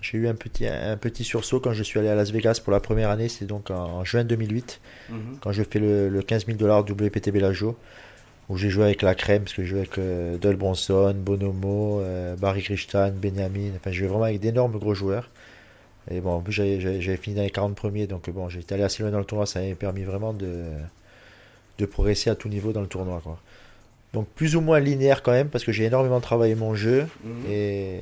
j'ai 0.00 0.18
eu 0.18 0.28
un 0.28 0.34
petit, 0.34 0.66
un 0.66 0.96
petit 0.96 1.24
sursaut 1.24 1.60
quand 1.60 1.72
je 1.72 1.82
suis 1.82 1.98
allé 1.98 2.08
à 2.08 2.14
Las 2.14 2.30
Vegas 2.30 2.60
pour 2.62 2.72
la 2.72 2.80
première 2.80 3.10
année. 3.10 3.28
C'est 3.28 3.46
donc 3.46 3.70
en, 3.70 3.74
en 3.74 4.04
juin 4.04 4.24
2008, 4.24 4.80
quand 5.40 5.52
je 5.52 5.62
fais 5.62 5.78
le, 5.78 6.08
le 6.08 6.22
15 6.22 6.46
000 6.46 6.58
dollars 6.58 6.80
WPT 6.80 7.30
Bellagio 7.30 7.76
où 8.48 8.56
j'ai 8.56 8.70
joué 8.70 8.84
avec 8.84 9.02
la 9.02 9.14
crème, 9.14 9.42
parce 9.44 9.54
que 9.54 9.62
j'ai 9.62 9.68
joué 9.68 9.78
avec 9.80 9.98
euh, 9.98 10.36
Doyle 10.36 10.56
Bronson, 10.56 11.14
Bonomo, 11.16 12.00
euh, 12.00 12.36
Barry 12.36 12.62
Christian, 12.62 13.12
Benjamin, 13.12 13.70
enfin 13.76 13.90
j'ai 13.90 14.00
joué 14.00 14.08
vraiment 14.08 14.24
avec 14.24 14.40
d'énormes 14.40 14.78
gros 14.78 14.94
joueurs. 14.94 15.30
Et 16.10 16.20
bon, 16.20 16.32
en 16.34 16.40
plus 16.40 16.52
j'avais 16.52 17.16
fini 17.16 17.36
dans 17.36 17.42
les 17.42 17.50
40 17.50 17.74
premiers, 17.74 18.06
donc 18.06 18.28
bon, 18.30 18.48
j'étais 18.50 18.74
allé 18.74 18.84
assez 18.84 19.02
loin 19.02 19.10
dans 19.10 19.18
le 19.18 19.24
tournoi, 19.24 19.46
ça 19.46 19.60
m'avait 19.60 19.74
permis 19.74 20.02
vraiment 20.02 20.34
de, 20.34 20.64
de 21.78 21.86
progresser 21.86 22.30
à 22.30 22.34
tout 22.34 22.48
niveau 22.48 22.72
dans 22.72 22.80
le 22.80 22.86
tournoi. 22.86 23.20
Quoi. 23.22 23.38
Donc 24.12 24.26
plus 24.28 24.54
ou 24.56 24.60
moins 24.60 24.78
linéaire 24.80 25.22
quand 25.22 25.32
même, 25.32 25.48
parce 25.48 25.64
que 25.64 25.72
j'ai 25.72 25.84
énormément 25.84 26.20
travaillé 26.20 26.54
mon 26.54 26.74
jeu, 26.74 27.06
et 27.48 28.00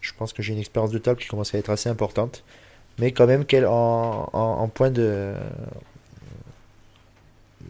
je 0.00 0.12
pense 0.18 0.32
que 0.32 0.42
j'ai 0.42 0.52
une 0.54 0.58
expérience 0.58 0.90
de 0.90 0.98
table 0.98 1.20
qui 1.20 1.28
commence 1.28 1.54
à 1.54 1.58
être 1.58 1.70
assez 1.70 1.88
importante, 1.88 2.42
mais 2.98 3.12
quand 3.12 3.26
même 3.26 3.44
quel- 3.44 3.66
en, 3.66 4.28
en, 4.32 4.38
en 4.62 4.68
point 4.68 4.90
de... 4.90 5.32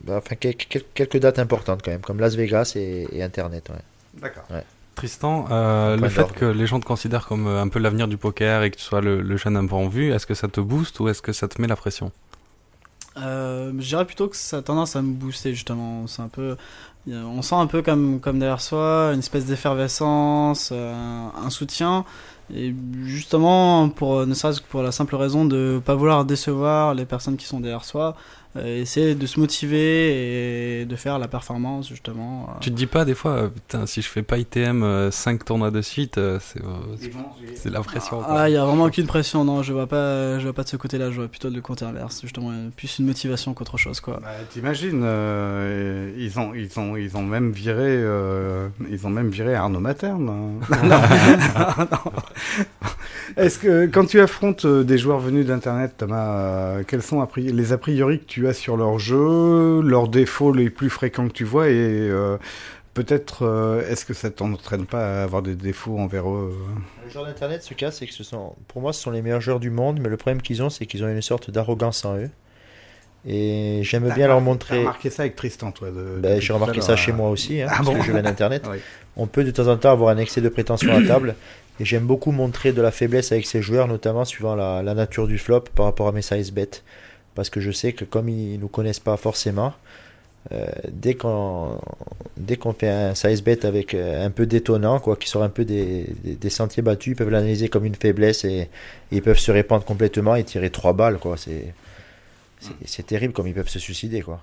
bah, 0.05 0.17
Enfin, 0.19 0.37
quel- 0.39 0.57
quel- 0.57 0.85
quelques 0.95 1.19
dates 1.19 1.39
importantes 1.39 1.83
quand 1.85 1.91
même, 1.91 2.01
comme 2.01 2.21
Las 2.21 2.35
Vegas 2.37 2.73
et, 2.77 3.07
et 3.13 3.23
Internet. 3.23 3.69
Ouais. 3.71 4.21
D'accord. 4.21 4.45
Tristan, 4.95 5.47
euh, 5.51 5.97
le 5.97 6.09
fait 6.11 6.31
que 6.33 6.45
les 6.45 6.67
gens 6.67 6.79
te 6.79 6.85
considèrent 6.85 7.27
comme 7.27 7.47
euh, 7.47 7.63
un 7.63 7.69
peu 7.69 7.79
l'avenir 7.79 8.09
du 8.09 8.19
poker 8.19 8.63
et 8.63 8.71
que 8.71 8.77
tu 8.77 8.83
sois 8.83 9.01
le, 9.01 9.23
le 9.23 9.37
jeune 9.39 9.57
un 9.57 9.67
peu 9.67 9.75
en 9.75 9.89
vue, 9.89 10.13
est-ce 10.13 10.27
que 10.27 10.35
ça 10.35 10.49
te 10.49 10.61
booste 10.61 11.01
ou 11.01 11.09
est-ce 11.09 11.23
que 11.23 11.33
ça 11.33 11.49
te 11.49 11.61
met 11.63 11.67
la 11.67 11.77
pression? 11.77 12.13
Euh, 13.19 13.73
je 13.79 13.89
dirais 13.89 14.07
plutôt 14.07 14.29
que 14.29 14.37
ça 14.37 14.59
a 14.59 14.63
tendance 14.63 14.97
à 14.97 15.03
me 15.03 15.13
booster 15.13 15.55
justement. 15.55 16.07
C'est 16.07 16.23
un 16.23 16.29
peu, 16.29 16.57
a- 17.11 17.15
on 17.15 17.43
sent 17.43 17.55
un 17.57 17.67
peu 17.67 17.83
comme 17.83 18.21
comme 18.21 18.39
derrière 18.39 18.61
soi 18.61 19.11
une 19.13 19.19
espèce 19.21 19.47
d'effervescence, 19.47 20.71
euh, 20.73 21.29
un 21.37 21.51
soutien. 21.51 22.05
Et 22.55 22.75
justement, 23.05 23.89
pour 23.89 24.27
ne 24.27 24.35
serait-ce 24.35 24.61
que 24.61 24.67
pour 24.67 24.83
la 24.83 24.93
simple 24.93 25.17
raison 25.17 25.45
de 25.45 25.81
pas 25.85 25.95
vouloir 25.95 26.25
décevoir 26.25 26.95
les 26.95 27.05
personnes 27.07 27.37
qui 27.37 27.47
sont 27.47 27.61
derrière 27.61 27.85
soi, 27.85 28.15
euh, 28.15 28.15
essayer 28.61 29.15
de 29.15 29.27
se 29.27 29.41
motiver 29.41 30.81
et 30.81 30.85
de 30.85 30.97
faire 30.97 31.19
la 31.19 31.29
performance 31.29 31.89
justement. 31.89 32.49
euh. 32.51 32.59
Tu 32.61 32.71
te 32.71 32.77
dis 32.77 32.87
pas 32.87 33.05
des 33.05 33.15
fois, 33.15 33.31
euh, 33.33 33.49
putain, 33.49 33.87
si 33.87 34.03
je 34.03 34.09
fais 34.09 34.23
pas 34.23 34.39
ITM 34.39 35.11
5 35.11 35.45
tournois 35.45 35.71
de 35.71 35.81
suite, 35.81 36.19
euh, 36.19 36.39
c'est 36.41 36.61
euh, 36.63 37.71
la 37.71 37.81
pression. 37.81 38.19
quoi. 38.23 38.27
Ah, 38.41 38.49
il 38.51 38.53
y 38.53 38.57
a 38.57 38.65
vraiment 38.65 38.85
aucune 38.85 39.07
pression, 39.07 39.45
non, 39.45 39.63
je 39.63 39.73
vois 39.73 39.87
pas, 39.87 40.39
je 40.39 40.45
vois 40.45 40.53
pas 40.53 40.65
de 40.65 40.69
ce 40.69 40.77
côté-là, 40.77 41.11
je 41.11 41.17
vois 41.17 41.29
plutôt 41.29 41.49
le 41.51 41.61
côté 41.61 41.85
inverse, 41.85 42.21
justement, 42.23 42.51
euh, 42.51 42.69
plus 42.77 42.99
une 42.99 43.07
motivation 43.07 43.55
qu'autre 43.55 43.79
chose, 43.79 44.01
quoi. 44.01 44.19
Bah, 44.23 44.29
T'imagines, 44.51 45.03
euh, 45.05 46.13
ils 46.19 46.39
ont, 46.39 46.53
ils 46.55 46.79
ont, 46.79 46.97
ils 46.97 47.17
ont 47.17 47.23
même 47.23 47.53
viré, 47.53 47.79
euh, 47.87 48.69
ils 48.91 49.07
ont 49.07 49.11
même 49.11 49.31
viré 49.31 49.55
Arnaud 49.55 49.81
Materne. 49.81 50.29
hein. 50.29 50.77
Non. 50.83 51.01
Non. 51.91 52.13
Est-ce 53.37 53.59
que 53.59 53.87
quand 53.87 54.05
tu 54.07 54.21
affrontes 54.21 54.65
euh, 54.65 54.85
des 54.85 54.99
joueurs 54.99 55.19
venus 55.21 55.47
d'Internet, 55.47 55.95
Thomas, 55.99 56.37
euh, 56.37 56.83
quels 56.87 57.03
sont 57.03 57.27
les 57.37 57.73
a 57.73 57.79
priori 57.79 58.21
que 58.21 58.25
tu 58.25 58.49
as 58.49 58.53
sur 58.53 58.77
leur 58.77 58.99
jeu, 58.99 59.81
leurs 59.83 60.09
défauts 60.09 60.53
les 60.53 60.71
plus 60.71 60.91
fréquents 60.91 61.29
que 61.29 61.33
tu 61.33 61.45
vois 61.45 61.69
et 61.69 61.75
euh, 61.77 62.37
peut-être 62.95 63.47
euh, 63.47 63.89
est-ce 63.89 64.05
que 64.05 64.15
ça 64.15 64.31
t'entraîne 64.31 64.87
pas 64.87 65.21
à 65.21 65.23
avoir 65.23 65.43
des 65.43 65.55
défauts 65.55 65.99
envers 65.99 66.29
eux 66.29 66.55
Les 67.05 67.11
joueurs 67.13 67.27
d'internet, 67.27 67.63
ce 67.63 67.75
cas, 67.75 67.91
c'est 67.91 68.07
que 68.07 68.13
ce 68.13 68.25
sont, 68.25 68.55
pour 68.69 68.83
moi, 68.83 68.93
ce 68.93 69.03
sont 69.03 69.11
les 69.11 69.23
meilleurs 69.23 69.41
joueurs 69.41 69.61
du 69.61 69.71
monde, 69.71 70.01
mais 70.01 70.09
le 70.09 70.17
problème 70.17 70.43
qu'ils 70.43 70.63
ont, 70.63 70.71
c'est 70.71 70.87
qu'ils 70.87 71.05
ont 71.05 71.09
une 71.09 71.23
sorte 71.23 71.51
d'arrogance 71.51 72.05
en 72.05 72.17
eux. 72.17 72.31
Et 73.25 73.81
j'aime 73.85 74.13
bien 74.13 74.27
leur 74.27 74.41
montrer. 74.41 74.75
T'as 74.75 74.81
remarqué 74.81 75.11
ça 75.11 75.23
avec 75.23 75.37
Tristan, 75.37 75.71
toi 75.71 75.89
Ben, 76.19 76.41
j'ai 76.41 76.53
remarqué 76.53 76.81
ça 76.81 76.97
chez 76.97 77.13
moi 77.13 77.31
aussi, 77.31 77.63
hein, 77.63 77.69
Ah 77.71 77.75
parce 77.77 77.87
bon 77.87 77.95
que 77.95 78.05
je 78.05 78.11
viens 78.11 78.23
d'internet. 78.31 78.67
Oui. 78.69 78.79
On 79.17 79.27
peut 79.27 79.45
de 79.45 79.53
temps 79.53 79.69
en 79.69 79.77
temps 79.77 79.93
avoir 79.93 80.11
un 80.11 80.19
excès 80.19 80.41
de 80.41 80.49
prétention 80.49 80.93
à 80.93 81.07
table, 81.07 81.37
et 81.81 81.85
j'aime 81.85 82.07
beaucoup 82.07 82.33
montrer 82.33 82.73
de 82.73 82.83
la 82.83 82.91
faiblesse 82.91 83.33
avec 83.33 83.47
ces 83.47 83.63
joueurs, 83.63 83.89
notamment 83.89 84.25
suivant 84.25 84.55
la, 84.55 84.83
nature 84.95 85.27
du 85.27 85.39
flop 85.39 85.65
par 85.75 85.87
rapport 85.87 86.09
à 86.09 86.13
mes 86.13 86.23
size 86.23 86.53
bets, 86.53 86.83
parce 87.35 87.51
que 87.51 87.61
je 87.61 87.71
sais 87.71 87.93
que 87.93 88.05
comme 88.05 88.29
ils 88.29 88.59
nous 88.59 88.69
connaissent 88.69 89.01
pas 89.01 89.17
forcément, 89.17 89.73
euh, 90.51 90.67
dès 90.91 91.15
qu'on 91.15 91.81
dès 92.37 92.57
qu'on 92.57 92.73
fait 92.73 92.89
un 92.89 93.15
size 93.15 93.43
bet 93.43 93.65
avec 93.65 93.95
euh, 93.95 94.27
un 94.27 94.31
peu 94.31 94.45
détonnant, 94.45 94.99
quoi, 94.99 95.17
qui 95.17 95.29
sort 95.29 95.45
un 95.45 95.49
peu 95.49 95.65
des, 95.65 96.07
des, 96.25 96.51
sentiers 96.51 96.83
battus, 96.83 97.13
ils 97.13 97.17
peuvent 97.17 97.31
l'analyser 97.31 97.69
comme 97.69 97.85
une 97.85 97.95
faiblesse 97.95 98.45
et, 98.45 98.69
ils 99.13 99.23
peuvent 99.23 99.39
se 99.39 99.53
répandre 99.53 99.85
complètement 99.85 100.35
et 100.35 100.43
tirer 100.45 100.71
trois 100.71 100.93
balles, 100.95 101.19
quoi. 101.19 101.37
C'est- 101.37 101.73
c'est 102.85 103.07
terrible 103.07 103.33
comme 103.33 103.49
ils 103.49 103.55
peuvent 103.55 103.69
se 103.69 103.79
suicider, 103.79 104.21
quoi. 104.23 104.41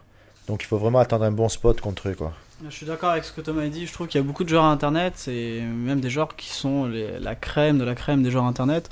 Donc 0.47 0.63
il 0.63 0.65
faut 0.65 0.77
vraiment 0.77 0.99
attendre 0.99 1.25
un 1.25 1.31
bon 1.31 1.47
spot 1.49 1.79
contre 1.79 2.09
eux, 2.09 2.15
quoi. 2.15 2.33
Je 2.65 2.69
suis 2.75 2.85
d'accord 2.85 3.11
avec 3.11 3.23
ce 3.23 3.31
que 3.31 3.39
Thomas 3.39 3.63
a 3.63 3.67
dit. 3.69 3.87
Je 3.87 3.93
trouve 3.93 4.07
qu'il 4.07 4.19
y 4.19 4.23
a 4.23 4.27
beaucoup 4.27 4.43
de 4.43 4.49
joueurs 4.49 4.65
internet, 4.65 5.25
et 5.29 5.61
même 5.61 6.01
des 6.01 6.09
joueurs 6.09 6.35
qui 6.35 6.49
sont 6.49 6.87
les- 6.87 7.17
la 7.19 7.33
crème 7.33 7.77
de 7.77 7.85
la 7.85 7.95
crème 7.95 8.21
des 8.21 8.31
joueurs 8.31 8.43
internet. 8.43 8.89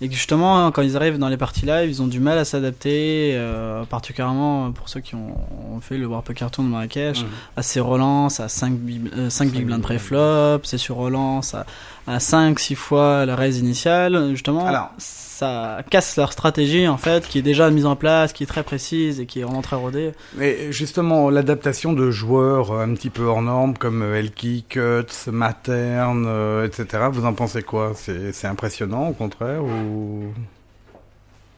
Et 0.00 0.08
que 0.08 0.14
justement, 0.14 0.64
hein, 0.64 0.70
quand 0.70 0.82
ils 0.82 0.96
arrivent 0.96 1.18
dans 1.18 1.28
les 1.28 1.36
parties 1.36 1.66
live, 1.66 1.90
ils 1.90 2.00
ont 2.00 2.06
du 2.06 2.20
mal 2.20 2.38
à 2.38 2.44
s'adapter, 2.44 3.32
euh, 3.34 3.82
particulièrement 3.84 4.70
pour 4.70 4.88
ceux 4.88 5.00
qui 5.00 5.16
ont, 5.16 5.34
ont 5.74 5.80
fait 5.80 5.98
le 5.98 6.06
War 6.06 6.22
Poker 6.22 6.48
Tour 6.52 6.62
de 6.62 6.68
Marrakech, 6.68 7.22
Mhm. 7.22 7.26
à 7.56 7.62
ces 7.62 7.80
relances, 7.80 8.38
à 8.38 8.46
5 8.48 8.74
big, 8.74 9.10
euh, 9.16 9.28
5 9.30 9.50
big 9.50 9.66
blind 9.66 9.82
pré-flop, 9.82 10.60
c'est 10.62 10.78
sur 10.78 10.94
relance, 10.94 11.54
à, 11.54 11.66
à 12.06 12.20
5-6 12.20 12.76
fois 12.76 13.26
la 13.26 13.34
raise 13.34 13.58
initiale. 13.58 14.28
Justement, 14.30 14.64
Alors. 14.64 14.90
Ça 15.38 15.82
casse 15.88 16.16
leur 16.16 16.32
stratégie, 16.32 16.88
en 16.88 16.96
fait, 16.96 17.26
qui 17.28 17.38
est 17.38 17.42
déjà 17.42 17.70
mise 17.70 17.86
en 17.86 17.94
place, 17.94 18.32
qui 18.32 18.42
est 18.42 18.46
très 18.46 18.64
précise 18.64 19.20
et 19.20 19.26
qui 19.26 19.38
est 19.38 19.44
vraiment 19.44 19.62
très 19.62 19.76
rodée. 19.76 20.12
Mais 20.36 20.72
justement, 20.72 21.30
l'adaptation 21.30 21.92
de 21.92 22.10
joueurs 22.10 22.72
euh, 22.72 22.84
un 22.84 22.92
petit 22.94 23.10
peu 23.10 23.22
hors 23.22 23.40
normes 23.40 23.78
comme 23.78 24.02
euh, 24.02 24.18
Elki, 24.18 24.64
Cuts, 24.68 25.30
Materne, 25.30 26.24
euh, 26.26 26.66
etc., 26.66 27.04
vous 27.12 27.24
en 27.24 27.34
pensez 27.34 27.62
quoi? 27.62 27.92
C'est 27.94 28.32
c'est 28.32 28.48
impressionnant 28.48 29.08
au 29.08 29.12
contraire 29.12 29.62
ou... 29.62 30.24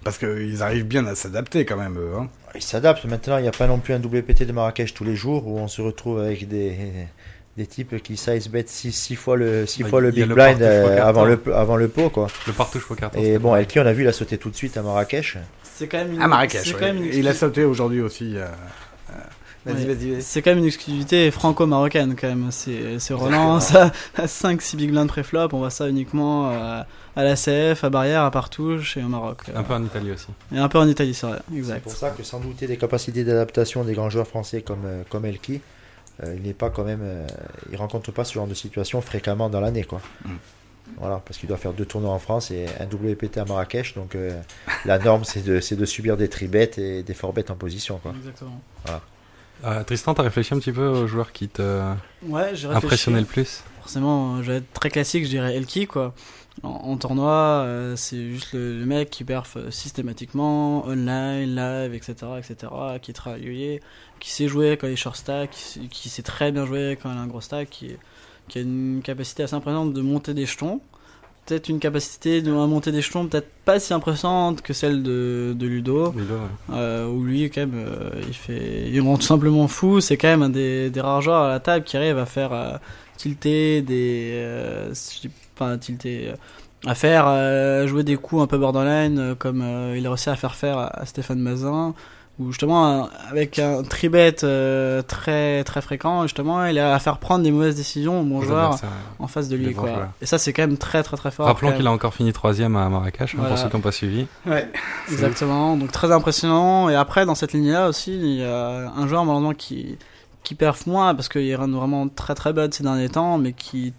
Parce 0.04 0.18
qu'ils 0.18 0.62
arrivent 0.62 0.86
bien 0.86 1.06
à 1.06 1.14
s'adapter 1.14 1.64
quand 1.64 1.76
même, 1.76 1.98
eux. 1.98 2.12
Hein. 2.18 2.28
Ils 2.54 2.62
s'adaptent. 2.62 3.04
Maintenant, 3.04 3.36
il 3.36 3.42
n'y 3.42 3.48
a 3.48 3.52
pas 3.52 3.66
non 3.66 3.78
plus 3.78 3.92
un 3.92 3.98
WPT 3.98 4.44
de 4.44 4.52
Marrakech 4.52 4.94
tous 4.94 5.04
les 5.04 5.14
jours 5.14 5.46
où 5.46 5.58
on 5.58 5.68
se 5.68 5.82
retrouve 5.82 6.20
avec 6.20 6.48
des, 6.48 6.74
des 7.56 7.66
types 7.66 8.00
qui 8.02 8.16
size 8.16 8.48
bet 8.48 8.64
6 8.66 9.16
fois 9.16 9.36
le, 9.36 9.66
six 9.66 9.82
Bah, 9.82 9.88
fois 9.90 10.00
le 10.00 10.10
big 10.12 10.26
le 10.26 10.34
blind 10.34 10.62
euh, 10.62 11.02
avant, 11.04 11.24
le, 11.24 11.40
avant 11.54 11.76
le 11.76 11.88
pot. 11.88 12.08
Quoi. 12.10 12.28
Le 12.46 12.52
partouche 12.52 12.90
au 12.90 12.94
carton. 12.94 13.20
Et 13.20 13.38
bon. 13.38 13.54
Elki, 13.56 13.80
on 13.80 13.86
a 13.86 13.92
vu, 13.92 14.02
il 14.04 14.08
a 14.08 14.12
sauté 14.12 14.38
tout 14.38 14.50
de 14.50 14.56
suite 14.56 14.76
à 14.76 14.82
Marrakech. 14.82 15.36
C'est 15.62 15.86
quand 15.88 15.98
même 15.98 16.14
une, 16.14 16.22
À 16.22 16.28
Marrakech, 16.28 16.62
c'est 16.62 16.74
ouais. 16.74 16.80
quand 16.80 16.86
même 16.86 16.96
une 16.98 17.04
Et 17.12 17.18
il 17.18 17.28
a 17.28 17.34
sauté 17.34 17.64
aujourd'hui 17.64 18.00
aussi. 18.00 18.36
euh, 18.36 18.46
euh, 19.10 19.14
Vas-y, 19.66 19.74
Ouais. 19.84 19.94
vas-y, 19.94 20.10
vas-y. 20.12 20.22
C'est 20.22 20.40
quand 20.40 20.50
même 20.52 20.60
une 20.60 20.64
exclusivité 20.66 21.30
franco-marocaine 21.30 22.16
quand 22.18 22.28
même. 22.28 22.46
C'est 22.50 22.98
c'est 22.98 23.12
relance 23.12 23.74
à, 23.74 23.92
à 24.16 24.24
5-6 24.26 24.76
big 24.76 24.90
blind 24.90 25.06
pré-flop. 25.08 25.48
On 25.52 25.58
voit 25.58 25.68
ça 25.70 25.86
uniquement 25.88 26.50
euh, 26.50 26.80
à 27.16 27.24
la 27.24 27.34
CF, 27.34 27.84
à 27.84 27.90
Barrière, 27.90 28.22
à 28.22 28.30
Partouche 28.30 28.96
et 28.96 29.02
au 29.02 29.08
Maroc. 29.08 29.42
Un 29.54 29.62
peu 29.62 29.74
en 29.74 29.84
Italie 29.84 30.12
aussi. 30.12 30.28
Et 30.54 30.58
un 30.58 30.68
peu 30.68 30.78
en 30.78 30.88
Italie, 30.88 31.12
c'est 31.12 31.26
vrai. 31.26 31.40
C'est 31.62 31.82
pour 31.82 31.92
ça 31.92 32.08
que 32.10 32.22
sans 32.22 32.40
douter 32.40 32.66
des 32.68 32.78
capacités 32.78 33.22
d'adaptation 33.24 33.84
des 33.84 33.92
grands 33.92 34.08
joueurs 34.08 34.28
français 34.28 34.62
comme, 34.62 34.84
euh, 34.86 35.02
comme 35.10 35.26
Elki, 35.26 35.56
euh, 35.56 35.58
il 36.34 36.42
n'est 36.42 36.54
pas 36.54 36.70
quand 36.70 36.84
même, 36.84 37.00
euh, 37.02 37.26
il 37.70 37.76
rencontre 37.76 38.12
pas 38.12 38.24
ce 38.24 38.34
genre 38.34 38.46
de 38.46 38.54
situation 38.54 39.00
fréquemment 39.00 39.48
dans 39.48 39.60
l'année, 39.60 39.84
quoi. 39.84 40.00
Mm. 40.24 40.30
Voilà, 40.98 41.22
parce 41.24 41.38
qu'il 41.38 41.48
doit 41.48 41.56
faire 41.56 41.72
deux 41.72 41.84
tournois 41.84 42.10
en 42.12 42.18
France 42.18 42.50
et 42.50 42.66
un 42.80 42.86
WPT 42.86 43.38
à 43.38 43.44
Marrakech, 43.44 43.94
donc 43.94 44.14
euh, 44.14 44.38
la 44.84 44.98
norme 44.98 45.24
c'est 45.24 45.42
de, 45.42 45.60
c'est 45.60 45.76
de 45.76 45.84
subir 45.84 46.16
des 46.16 46.28
tribets 46.28 46.72
et 46.78 47.02
des 47.02 47.14
forbets 47.14 47.50
en 47.50 47.54
position, 47.54 47.98
quoi. 47.98 48.12
Exactement. 48.16 48.60
Euh, 49.64 49.84
Tristan, 49.84 50.14
t'as 50.14 50.22
réfléchi 50.22 50.54
un 50.54 50.58
petit 50.58 50.72
peu 50.72 50.86
aux 50.88 51.06
joueurs 51.06 51.32
qui 51.32 51.48
te 51.48 51.92
Ouais, 52.22 52.52
impressionnaient 52.72 53.20
le 53.20 53.26
plus? 53.26 53.62
Forcément, 53.80 54.36
euh, 54.36 54.42
je 54.42 54.52
vais 54.52 54.58
être 54.58 54.72
très 54.72 54.90
classique, 54.90 55.24
je 55.24 55.30
dirais 55.30 55.54
Elki 55.54 55.86
quoi. 55.86 56.14
En, 56.62 56.68
en 56.68 56.96
tournoi, 56.98 57.30
euh, 57.64 57.96
c'est 57.96 58.22
juste 58.30 58.52
le, 58.52 58.78
le 58.78 58.84
mec 58.86 59.08
qui 59.08 59.24
perf 59.24 59.56
euh, 59.56 59.70
systématiquement, 59.70 60.84
online, 60.86 61.54
live, 61.54 61.94
etc., 61.94 62.14
etc., 62.38 62.72
qui 63.00 63.10
est 63.12 63.14
très 63.14 63.32
régulier, 63.34 63.80
qui 64.18 64.30
sait 64.30 64.46
jouer 64.46 64.76
quand 64.78 64.86
il 64.86 64.92
est 64.92 64.96
short 64.96 65.16
stack, 65.16 65.50
qui, 65.52 65.60
sait- 65.62 65.80
qui 65.90 66.08
sait 66.10 66.22
très 66.22 66.52
bien 66.52 66.66
jouer 66.66 66.98
quand 67.02 67.10
il 67.10 67.16
a 67.16 67.20
un 67.20 67.26
gros 67.26 67.40
stack, 67.40 67.70
qui, 67.70 67.92
qui 68.48 68.58
a 68.58 68.60
une 68.62 69.00
capacité 69.02 69.42
assez 69.44 69.54
impressionnante 69.54 69.94
de 69.94 70.02
monter 70.02 70.34
des 70.34 70.44
jetons. 70.44 70.80
Peut-être 71.46 71.70
une 71.70 71.80
capacité 71.80 72.42
de 72.42 72.52
à 72.52 72.66
monter 72.66 72.92
des 72.92 73.00
jetons 73.00 73.26
peut-être 73.26 73.48
pas 73.64 73.80
si 73.80 73.94
impressionnante 73.94 74.60
que 74.60 74.72
celle 74.74 75.02
de, 75.02 75.54
de 75.58 75.66
Ludo. 75.66 76.12
Ludo, 76.12 76.34
ouais. 76.34 76.76
Euh, 76.76 77.08
où 77.08 77.24
lui 77.24 77.42
quand 77.50 77.62
même 77.62 77.72
euh, 77.74 78.10
il 78.28 78.34
fait 78.34 78.88
il 78.90 79.00
rend 79.00 79.16
tout 79.16 79.26
simplement 79.26 79.66
fou 79.66 80.00
c'est 80.00 80.16
quand 80.16 80.28
même 80.28 80.42
un 80.42 80.50
des, 80.50 80.90
des 80.90 81.00
rares 81.00 81.22
joueurs 81.22 81.42
à 81.44 81.48
la 81.48 81.58
table 81.58 81.84
qui 81.84 81.96
arrive 81.96 82.18
à 82.18 82.26
faire 82.26 82.52
euh, 82.52 82.76
tilter 83.16 83.80
des 83.82 84.44
je 84.92 85.20
dis 85.22 85.30
pas 85.60 85.76
tilter 85.78 86.28
euh, 86.30 86.34
à 86.86 86.94
faire 86.94 87.24
euh, 87.28 87.86
jouer 87.86 88.04
des 88.04 88.16
coups 88.16 88.42
un 88.42 88.46
peu 88.46 88.58
borderline 88.58 89.18
euh, 89.18 89.34
comme 89.34 89.60
euh, 89.62 89.96
il 89.98 90.06
a 90.06 90.10
réussi 90.10 90.30
à 90.30 90.36
faire 90.36 90.54
faire 90.54 90.78
à, 90.78 90.86
à 91.00 91.06
Stéphane 91.06 91.38
Mazin 91.38 91.94
où 92.38 92.52
justement 92.52 93.10
avec 93.28 93.58
un 93.58 93.82
tribet 93.82 94.32
très 94.32 95.62
très 95.62 95.82
fréquent 95.82 96.22
justement 96.22 96.64
il 96.64 96.78
a 96.78 96.94
à 96.94 96.98
faire 96.98 97.18
prendre 97.18 97.44
des 97.44 97.50
mauvaises 97.50 97.76
décisions 97.76 98.22
au 98.22 98.24
bon 98.24 98.38
Aux 98.38 98.42
joueur 98.42 98.78
en 99.18 99.26
face 99.26 99.50
de 99.50 99.56
lui 99.56 99.74
quoi 99.74 99.88
joueurs. 99.90 100.08
et 100.22 100.26
ça 100.26 100.38
c'est 100.38 100.54
quand 100.54 100.62
même 100.62 100.78
très 100.78 101.02
très 101.02 101.18
très 101.18 101.30
fort 101.30 101.44
Rappelons 101.44 101.72
qu'il 101.76 101.86
a 101.86 101.92
encore 101.92 102.14
fini 102.14 102.32
troisième 102.32 102.76
à 102.76 102.88
Marrakech, 102.88 103.34
hein, 103.34 103.44
pour 103.46 103.58
ceux 103.58 103.68
qui 103.68 103.76
n'ont 103.76 103.82
pas 103.82 103.92
suivi. 103.92 104.26
Ouais. 104.46 104.66
Exactement, 105.10 105.76
donc 105.76 105.92
très 105.92 106.10
impressionnant. 106.12 106.88
Et 106.88 106.94
après, 106.94 107.26
dans 107.26 107.34
cette 107.34 107.52
ligne-là 107.52 107.88
aussi, 107.88 108.14
il 108.16 108.36
y 108.36 108.44
a 108.44 108.90
un 108.90 109.06
joueur 109.06 109.24
malheureusement 109.26 109.52
qui, 109.52 109.98
qui 110.42 110.54
perf 110.54 110.86
moins 110.86 111.14
parce 111.14 111.28
qu'il 111.28 111.54
run 111.54 111.68
vraiment 111.68 112.08
très 112.08 112.34
très 112.34 112.54
bad 112.54 112.72
ces 112.72 112.84
derniers 112.84 113.10
temps, 113.10 113.36
mais 113.36 113.52
qui, 113.52 113.92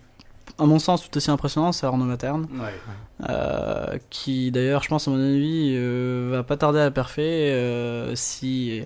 à 0.59 0.65
mon 0.65 0.79
sens, 0.79 1.01
tout 1.09 1.15
aussi 1.17 1.31
impressionnant, 1.31 1.71
c'est 1.71 1.85
Arnaud 1.85 2.05
Materne. 2.05 2.47
Ouais. 2.53 3.27
Euh, 3.29 3.97
qui 4.09 4.51
d'ailleurs, 4.51 4.83
je 4.83 4.89
pense, 4.89 5.07
à 5.07 5.11
mon 5.11 5.17
avis, 5.17 5.73
euh, 5.75 6.29
va 6.31 6.43
pas 6.43 6.57
tarder 6.57 6.79
à 6.79 6.91
perfer 6.91 7.51
euh, 7.51 8.15
si 8.15 8.81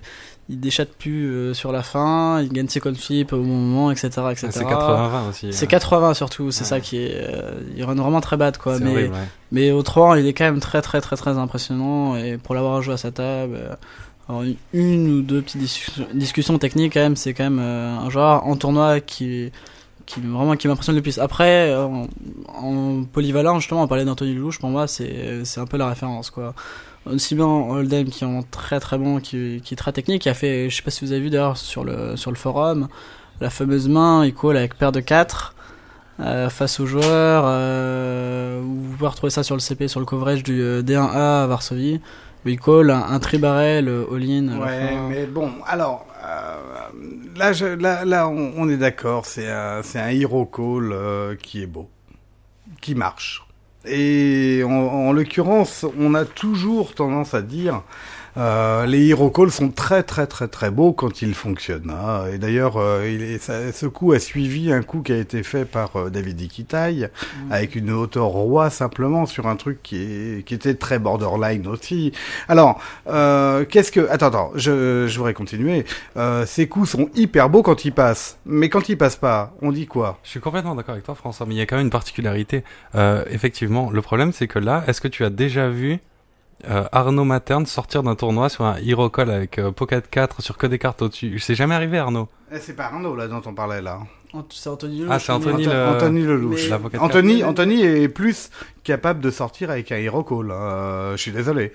il 0.48 0.60
déchatte 0.60 0.90
plus 0.90 1.26
euh, 1.30 1.54
sur 1.54 1.72
la 1.72 1.82
fin, 1.82 2.40
il 2.40 2.50
gagne 2.52 2.68
ses 2.68 2.78
conflips 2.80 3.32
au 3.32 3.38
bon 3.38 3.44
moment, 3.44 3.90
etc. 3.90 4.08
etc. 4.30 4.46
Ah, 4.48 4.52
C'est 4.52 4.64
80-20 4.64 5.28
aussi. 5.30 5.52
C'est 5.52 5.64
hein. 5.64 5.68
80 5.68 6.14
surtout, 6.14 6.50
c'est 6.52 6.62
Ouais. 6.62 6.68
ça 6.68 6.80
qui 6.80 6.98
est. 6.98 7.14
euh, 7.14 7.52
il 7.76 7.82
run 7.84 7.94
vraiment 7.96 8.20
très 8.20 8.36
bad 8.36 8.56
quoi. 8.58 8.78
C'est 8.78 8.84
Mais, 8.84 8.90
horrible, 8.92 9.14
ouais. 9.14 9.20
mais 9.52 9.70
au 9.72 9.82
3, 9.82 10.18
il 10.20 10.26
est 10.26 10.34
quand 10.34 10.44
même 10.44 10.60
très 10.60 10.82
très 10.82 11.00
très 11.00 11.16
très 11.16 11.36
impressionnant 11.38 12.16
et 12.16 12.36
pour 12.38 12.54
l'avoir 12.54 12.80
joué 12.82 12.94
à 12.94 12.96
sa 12.98 13.10
table, 13.10 13.58
euh, 14.30 14.42
une, 14.42 14.56
une 14.72 15.10
ou 15.18 15.22
deux 15.22 15.42
petites 15.42 15.60
discussions, 15.60 16.06
discussions 16.14 16.58
techniques 16.58 16.92
quand 16.94 17.00
même, 17.00 17.16
c'est 17.16 17.32
quand 17.34 17.44
même 17.44 17.58
euh, 17.60 17.96
un 17.98 18.10
joueur 18.10 18.46
en 18.46 18.54
tournoi 18.56 19.00
qui 19.00 19.50
qui 20.06 20.20
vraiment 20.20 20.56
qui 20.56 20.68
m'impressionne 20.68 20.96
le 20.96 21.02
plus. 21.02 21.18
Après, 21.18 21.70
euh, 21.70 21.84
en, 21.86 22.06
en 22.48 23.04
polyvalent 23.04 23.58
justement, 23.60 23.82
on 23.82 23.88
parlait 23.88 24.04
d'Anthony 24.04 24.34
Lelouch, 24.34 24.58
pour 24.60 24.70
moi 24.70 24.86
c'est 24.86 25.42
un 25.58 25.66
peu 25.66 25.76
la 25.76 25.88
référence 25.88 26.30
quoi. 26.30 26.54
Aussi 27.06 27.34
bien 27.36 27.46
Hold'em 27.46 28.06
qui 28.08 28.24
est 28.24 28.50
très 28.50 28.80
très 28.80 28.98
bon, 28.98 29.20
qui, 29.20 29.60
qui 29.64 29.74
est 29.74 29.76
très 29.76 29.92
technique, 29.92 30.22
qui 30.22 30.28
a 30.28 30.34
fait, 30.34 30.68
je 30.70 30.76
sais 30.76 30.82
pas 30.82 30.90
si 30.90 31.04
vous 31.04 31.12
avez 31.12 31.20
vu 31.20 31.30
d'ailleurs 31.30 31.56
sur 31.56 31.84
le 31.84 32.16
sur 32.16 32.30
le 32.32 32.36
forum, 32.36 32.88
la 33.40 33.50
fameuse 33.50 33.88
main 33.88 34.24
equal 34.24 34.56
avec 34.56 34.76
paire 34.76 34.90
de 34.92 35.00
4 35.00 35.54
euh, 36.18 36.48
face 36.48 36.80
aux 36.80 36.86
joueurs. 36.86 37.44
euh, 37.46 38.60
vous 38.64 38.96
pouvez 38.96 39.08
retrouver 39.08 39.30
ça 39.30 39.42
sur 39.42 39.54
le 39.54 39.60
CP, 39.60 39.86
sur 39.88 40.00
le 40.00 40.06
coverage 40.06 40.42
du 40.42 40.60
euh, 40.60 40.82
D1A 40.82 41.44
à 41.44 41.46
Varsovie. 41.46 42.00
où 42.44 42.48
il 42.48 42.58
colle 42.58 42.90
un, 42.90 43.04
un 43.08 43.18
tribarrel 43.20 43.88
all-in. 43.88 44.58
Ouais, 44.60 44.96
mais 45.08 45.26
bon, 45.26 45.50
alors 45.66 46.06
euh, 46.24 46.56
là, 47.36 47.52
là, 47.76 48.04
là, 48.04 48.28
on, 48.28 48.68
est 48.68 48.76
d'accord. 48.76 49.26
C'est 49.26 49.48
un, 49.48 49.82
c'est 49.82 50.16
hero 50.16 50.46
call 50.46 50.92
euh, 50.92 51.36
qui 51.36 51.62
est 51.62 51.66
beau, 51.66 51.90
qui 52.80 52.94
marche. 52.94 53.42
Et 53.84 54.62
en 54.64 55.12
l'occurrence, 55.12 55.86
on 55.96 56.14
a 56.14 56.24
toujours 56.24 56.94
tendance 56.94 57.34
à 57.34 57.42
dire. 57.42 57.82
Euh, 58.36 58.84
les 58.86 59.08
hero 59.08 59.30
calls 59.30 59.50
sont 59.50 59.70
très 59.70 60.02
très 60.02 60.26
très 60.26 60.46
très 60.48 60.70
beaux 60.70 60.92
quand 60.92 61.22
ils 61.22 61.34
fonctionnent. 61.34 61.90
hein. 61.90 62.26
Et 62.32 62.38
d'ailleurs, 62.38 62.76
euh, 62.76 63.08
il 63.10 63.22
est- 63.22 63.38
ça- 63.38 63.72
ce 63.72 63.86
coup 63.86 64.12
a 64.12 64.18
suivi 64.18 64.72
un 64.72 64.82
coup 64.82 65.00
qui 65.02 65.12
a 65.12 65.16
été 65.16 65.42
fait 65.42 65.64
par 65.64 65.96
euh, 65.96 66.10
David 66.10 66.40
Iquitai, 66.40 67.08
avec 67.50 67.74
une 67.76 67.90
hauteur 67.90 68.26
roi 68.26 68.68
simplement 68.70 69.26
sur 69.26 69.46
un 69.46 69.56
truc 69.56 69.82
qui, 69.82 69.96
est, 70.02 70.44
qui 70.46 70.54
était 70.54 70.74
très 70.74 70.98
borderline 70.98 71.66
aussi. 71.66 72.12
Alors, 72.48 72.80
euh, 73.08 73.64
qu'est-ce 73.64 73.90
que... 73.90 74.06
Attends, 74.10 74.26
attends, 74.26 74.50
je, 74.54 75.06
je 75.06 75.16
voudrais 75.16 75.34
continuer. 75.34 75.84
Euh, 76.16 76.44
ces 76.46 76.68
coups 76.68 76.90
sont 76.90 77.08
hyper 77.14 77.48
beaux 77.48 77.62
quand 77.62 77.84
ils 77.84 77.92
passent, 77.92 78.38
mais 78.44 78.68
quand 78.68 78.88
ils 78.88 78.98
passent 78.98 79.16
pas, 79.16 79.54
on 79.62 79.72
dit 79.72 79.86
quoi? 79.86 80.18
Je 80.24 80.30
suis 80.30 80.40
complètement 80.40 80.74
d'accord 80.74 80.92
avec 80.92 81.04
toi, 81.04 81.14
François, 81.14 81.46
mais 81.46 81.54
il 81.54 81.58
y 81.58 81.62
a 81.62 81.66
quand 81.66 81.76
même 81.76 81.86
une 81.86 81.90
particularité. 81.90 82.64
Euh, 82.94 83.24
effectivement, 83.30 83.90
le 83.90 84.02
problème, 84.02 84.32
c'est 84.32 84.46
que 84.46 84.58
là, 84.58 84.84
est-ce 84.86 85.00
que 85.00 85.08
tu 85.08 85.24
as 85.24 85.30
déjà 85.30 85.68
vu 85.70 85.98
euh, 86.68 86.84
Arnaud 86.92 87.24
Materne 87.24 87.66
sortir 87.66 88.02
d'un 88.02 88.14
tournoi 88.14 88.48
sur 88.48 88.64
un 88.64 88.76
Hero 88.84 89.08
Call 89.10 89.30
avec 89.30 89.58
euh, 89.58 89.70
Pocket 89.72 90.08
4 90.08 90.40
sur 90.42 90.56
que 90.56 90.66
des 90.66 90.78
cartes 90.78 91.02
au-dessus 91.02 91.38
C'est 91.38 91.54
jamais 91.54 91.74
arrivé, 91.74 91.98
Arnaud. 91.98 92.28
Eh, 92.52 92.58
C'est 92.58 92.74
pas 92.74 92.84
Arnaud 92.86 93.14
là 93.14 93.28
dont 93.28 93.42
on 93.46 93.54
parlait 93.54 93.82
là. 93.82 94.00
C'est 94.50 94.68
Anthony 94.68 95.04
Ah, 95.08 95.18
c'est 95.18 95.32
Anthony 95.32 95.64
le- 95.64 95.86
Anthony 95.86 96.22
Lelouch. 96.22 96.68
Mais- 96.70 96.98
Anthony, 96.98 97.38
4. 97.40 97.48
Anthony 97.48 97.82
est 97.82 98.08
plus 98.08 98.50
capable 98.84 99.20
de 99.20 99.30
sortir 99.30 99.70
avec 99.70 99.90
un 99.92 99.96
hero 99.96 100.22
call. 100.24 100.50
hein. 100.50 100.54
Euh, 100.54 101.12
je 101.16 101.22
suis 101.22 101.32
désolé. 101.32 101.72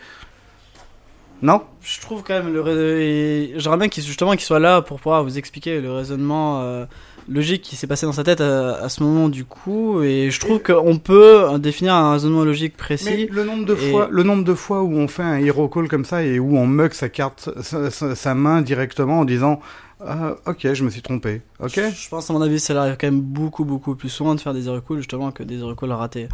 Non? 1.42 1.64
Je 1.82 2.00
trouve 2.02 2.22
quand 2.24 2.36
même 2.36 2.54
le 2.54 3.60
j'aimerais 3.60 3.78
bien 3.78 3.90
qu'il 3.90 4.04
justement 4.04 4.32
qu'il 4.34 4.42
soit 4.42 4.60
là 4.60 4.84
pour 4.84 4.98
pouvoir 5.00 5.24
vous 5.24 5.40
expliquer 5.40 5.82
le 5.82 5.92
raisonnement 5.92 6.62
euh, 6.62 6.86
logique 7.30 7.62
qui 7.62 7.76
s'est 7.76 7.88
passé 7.88 8.06
dans 8.06 8.12
sa 8.12 8.24
tête 8.24 8.42
à, 8.42 8.76
à 8.76 8.90
ce 8.90 9.04
moment 9.04 9.30
du 9.30 9.46
coup 9.46 10.02
et 10.04 10.30
je 10.32 10.40
trouve 10.40 10.60
qu'on 10.62 10.98
peut 10.98 11.58
définir 11.60 11.94
un 11.94 12.14
raisonnement 12.14 12.44
logique 12.44 12.74
Mais 12.78 12.84
précis. 12.84 13.28
le 13.32 13.44
nombre 13.44 13.66
de 13.66 13.74
Et- 13.74 13.92
fois, 13.92 14.08
le 14.12 14.24
nombre 14.24 14.44
de 14.44 14.54
fois 14.54 14.82
où 14.84 14.94
on 14.94 15.08
fait 15.08 15.24
un 15.24 15.38
hero 15.38 15.68
call 15.70 15.88
comme 15.88 16.06
ça 16.06 16.24
et 16.24 16.40
où 16.40 16.58
on 16.58 16.66
mug 16.68 16.94
sa 16.94 17.10
carte, 17.10 17.50
sa, 17.62 17.90
sa- 17.92 18.16
sa 18.16 18.36
main 18.36 18.62
directement 18.62 19.20
en 19.20 19.26
disant 19.26 19.60
ah, 20.04 20.36
ok, 20.48 20.74
je 20.74 20.84
me 20.84 20.90
suis 20.90 21.04
trompé. 21.04 21.42
Ok? 21.60 21.74
Je, 21.76 21.82
je 21.96 22.10
pense 22.10 22.28
à 22.30 22.34
mon 22.34 22.42
avis 22.42 22.60
ça 22.60 22.80
arrive 22.82 22.98
quand 23.00 23.06
même 23.08 23.22
beaucoup 23.22 23.66
beaucoup 23.66 23.96
plus 23.96 24.10
souvent 24.10 24.34
de 24.34 24.40
faire 24.42 24.54
des 24.56 24.68
recalls 24.68 24.98
justement 24.98 25.32
que 25.32 25.44
des 25.44 25.62
recalls 25.62 25.92
ratés. 25.92 26.28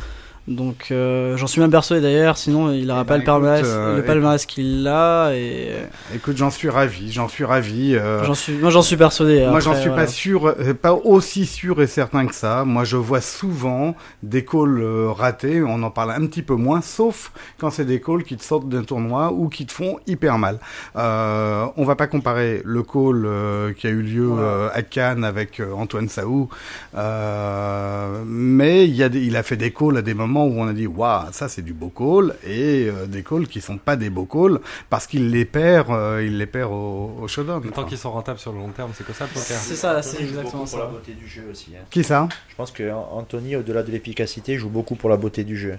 Donc 0.48 0.88
euh, 0.92 1.36
j'en 1.36 1.46
suis 1.46 1.60
même 1.60 1.72
persuadé 1.72 2.02
d'ailleurs, 2.02 2.38
sinon 2.38 2.72
il 2.72 2.88
n'aura 2.88 3.02
Eh 3.04 3.06
pas 3.06 3.14
ben, 3.16 3.20
le 3.20 3.24
palmarès, 3.26 3.66
euh, 3.66 3.98
le 3.98 4.04
palmarès 4.06 4.46
qu'il 4.46 4.88
a 4.88 5.32
et 5.34 5.72
Écoute, 6.16 6.38
j'en 6.38 6.50
suis 6.50 6.70
ravi, 6.70 7.12
j'en 7.12 7.28
suis 7.28 7.44
ravi. 7.44 7.96
euh, 7.96 8.24
j'en 8.24 8.34
suis, 8.34 8.54
moi 8.54 8.70
j'en 8.70 8.82
suis 8.82 8.96
persuadé. 8.96 9.46
Moi, 9.50 9.60
j'en 9.60 9.74
suis 9.76 9.90
voilà. 9.90 10.04
pas 10.04 10.08
sûr, 10.08 10.46
euh, 10.48 10.74
pas 10.74 10.94
aussi 10.94 11.46
sûr 11.46 11.82
et 11.82 11.88
certain 11.88 12.26
que 12.28 12.34
ça. 12.34 12.64
Moi, 12.64 12.86
je 12.86 12.96
vois 12.96 13.20
souvent 13.20 13.94
des 14.24 14.46
calls 14.46 14.80
euh, 14.82 15.12
ratés. 15.12 15.62
On 15.64 15.84
en 15.84 15.92
parle 15.92 16.12
un 16.12 16.26
petit 16.28 16.44
peu 16.44 16.56
moins, 16.56 16.80
sauf 16.82 17.34
quand 17.58 17.70
c'est 17.70 17.84
des 17.86 18.00
calls 18.00 18.24
qui 18.24 18.38
te 18.38 18.44
sortent 18.44 18.70
d'un 18.70 18.84
tournoi 18.84 19.34
ou 19.34 19.50
qui 19.50 19.66
te 19.66 19.74
font 19.74 19.98
hyper 20.08 20.38
mal. 20.38 20.60
Euh, 20.96 21.66
on 21.76 21.84
va 21.84 21.96
pas 21.98 22.08
comparer 22.08 22.62
le 22.64 22.84
call 22.84 23.28
qui 23.76 23.88
a 23.88 23.90
eu 23.90 24.02
lieu 24.02 24.32
à 24.74 24.82
Cannes 24.82 25.26
avec 25.26 25.62
Antoine 25.76 26.08
Saou, 26.08 26.48
euh, 26.96 28.24
mais 28.26 28.86
il 28.88 28.96
y 28.96 29.04
a 29.04 29.10
des, 29.10 29.20
il 29.22 29.36
a 29.36 29.44
fait 29.44 29.58
des 29.58 29.72
calls 29.72 29.98
à 29.98 30.02
des 30.02 30.14
moments 30.14 30.37
où 30.46 30.60
on 30.60 30.68
a 30.68 30.74
dit 30.74 30.88
waouh, 30.88 31.32
ça 31.32 31.48
c'est 31.50 31.62
du 31.62 31.74
beau 31.74 31.90
call, 31.90 32.36
et 32.46 32.88
euh, 32.90 33.06
des 33.06 33.24
calls 33.24 33.48
qui 33.48 33.62
sont 33.62 33.78
pas 33.78 33.96
des 33.96 34.10
beaux 34.10 34.26
calls 34.26 34.60
parce 34.90 35.08
qu'il 35.08 35.30
les 35.32 35.46
perd, 35.46 35.90
euh, 35.92 36.24
il 36.26 36.38
les 36.38 36.46
perd 36.46 36.72
au, 36.72 37.18
au 37.22 37.28
showdown. 37.28 37.62
Tant 37.72 37.86
qu'ils 37.86 37.98
sont 37.98 38.12
rentables 38.12 38.40
sur 38.40 38.52
le 38.52 38.60
long 38.60 38.70
terme, 38.70 38.92
c'est 38.94 39.06
que 39.06 39.14
ça 39.14 39.26
le 39.26 39.30
poker. 39.32 39.58
C'est 39.58 39.76
ça, 39.76 40.02
c'est 40.02 40.22
exactement 40.22 40.64
beaucoup 40.64 40.70
pour 40.70 40.80
la 40.80 40.86
ça. 40.86 40.92
beauté 40.92 41.12
du 41.14 41.28
jeu 41.28 41.44
aussi. 41.52 41.72
hein. 41.76 41.84
Qui 41.90 42.04
ça? 42.04 42.28
Je 42.50 42.56
pense 42.56 42.72
que 42.72 42.92
Anthony, 42.92 43.56
au-delà 43.56 43.84
de 43.84 43.92
l'efficacité, 43.92 44.58
joue 44.58 44.70
beaucoup 44.70 44.96
pour 44.96 45.10
la 45.10 45.18
beauté 45.18 45.44
du 45.44 45.58
jeu. 45.58 45.78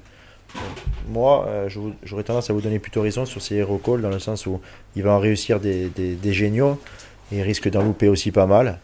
Moi, 1.11 1.45
euh, 1.49 1.69
j'aurais 2.05 2.23
tendance 2.25 2.51
à 2.51 2.53
vous 2.53 2.61
donner 2.61 2.79
plutôt 2.79 3.03
raison 3.03 3.25
sur 3.27 3.43
ces 3.43 3.57
hero 3.57 3.79
calls, 3.79 4.01
dans 4.01 4.11
le 4.11 4.19
sens 4.19 4.47
où 4.47 4.61
il 4.97 5.03
va 5.03 5.13
en 5.13 5.19
réussir 5.19 5.61
des, 5.61 5.89
des- 5.89 6.15
des 6.15 6.33
géniaux 6.33 6.79
et 7.33 7.37
il 7.39 7.43
risque 7.43 7.69
d'en 7.71 7.83
louper 7.83 8.09
aussi 8.09 8.31
pas 8.33 8.47
mal. 8.47 8.79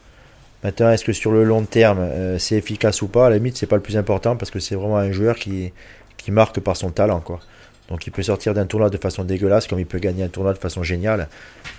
Maintenant, 0.65 0.91
est-ce 0.91 1.05
que 1.05 1.13
sur 1.13 1.31
le 1.31 1.45
long 1.45 1.63
terme, 1.63 1.99
euh, 2.01 2.39
c'est 2.39 2.57
efficace 2.57 3.03
ou 3.03 3.09
pas? 3.09 3.27
À 3.27 3.31
la 3.31 3.37
limite, 3.37 3.59
c'est 3.59 3.67
pas 3.67 3.77
le 3.77 3.83
plus 3.83 3.99
important 3.99 4.35
parce 4.35 4.51
que 4.51 4.59
c'est 4.59 4.75
vraiment 4.75 4.97
un 4.97 5.13
joueur 5.13 5.37
qui, 5.37 5.73
qui 6.17 6.31
marque 6.31 6.59
par 6.61 6.75
son 6.75 6.91
talent. 6.91 7.21
Quoi. 7.21 7.39
Donc, 7.91 8.07
il 8.07 8.11
peut 8.11 8.23
sortir 8.23 8.55
d'un 8.55 8.65
tournoi 8.65 8.89
de 8.89 8.97
façon 8.97 9.25
dégueulasse 9.25 9.67
comme 9.67 9.79
il 9.79 9.85
peut 9.85 9.99
gagner 9.99 10.25
un 10.25 10.29
tournoi 10.29 10.55
de 10.55 10.59
façon 10.59 10.83
géniale. 10.83 11.29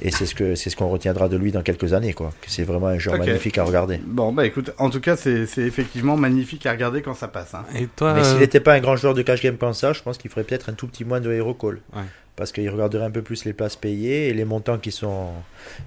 Et 0.04 0.12
c'est 0.12 0.28
ce 0.28 0.36
que 0.36 0.54
c'est 0.54 0.70
ce 0.70 0.76
qu'on 0.76 0.90
retiendra 0.90 1.30
de 1.30 1.36
lui 1.36 1.52
dans 1.52 1.64
quelques 1.64 1.94
années. 1.94 2.14
Quoi. 2.14 2.32
Que 2.42 2.52
c'est 2.52 2.64
vraiment 2.64 2.88
un 2.88 3.00
joueur 3.00 3.18
magnifique 3.18 3.58
à 3.58 3.64
regarder. 3.64 4.00
Bon, 4.06 4.32
bah 4.32 4.46
écoute, 4.46 4.72
en 4.78 4.92
tout 4.92 5.02
cas, 5.02 5.16
c'est 5.16 5.48
c'est 5.48 5.64
effectivement 5.64 6.16
magnifique 6.16 6.68
à 6.68 6.72
regarder 6.72 7.02
quand 7.02 7.16
ça 7.16 7.28
passe. 7.28 7.56
Hein. 7.56 7.66
Et 7.76 7.88
toi, 7.88 8.14
Mais 8.14 8.24
s'il 8.24 8.36
euh, 8.36 8.40
n'était 8.40 8.60
pas 8.60 8.74
un 8.74 8.82
grand 8.82 8.96
joueur 8.96 9.16
de 9.16 9.24
cash 9.24 9.42
game 9.42 9.58
comme 9.58 9.74
ça, 9.74 9.94
je 9.94 10.04
pense 10.04 10.20
qu'il 10.20 10.30
ferait 10.30 10.44
peut-être 10.44 10.70
un 10.70 10.74
tout 10.74 10.86
petit 10.86 11.06
moins 11.06 11.22
de 11.22 11.32
hero 11.32 11.56
call. 11.56 11.80
Ouais. 11.96 12.04
Parce 12.36 12.52
qu'il 12.52 12.70
regarderait 12.70 13.06
un 13.06 13.12
peu 13.12 13.24
plus 13.24 13.46
les 13.46 13.54
places 13.54 13.78
payées 13.78 14.28
et 14.28 14.34
les 14.34 14.46
montants 14.46 14.78
qui 14.78 14.92
sont, 14.92 15.30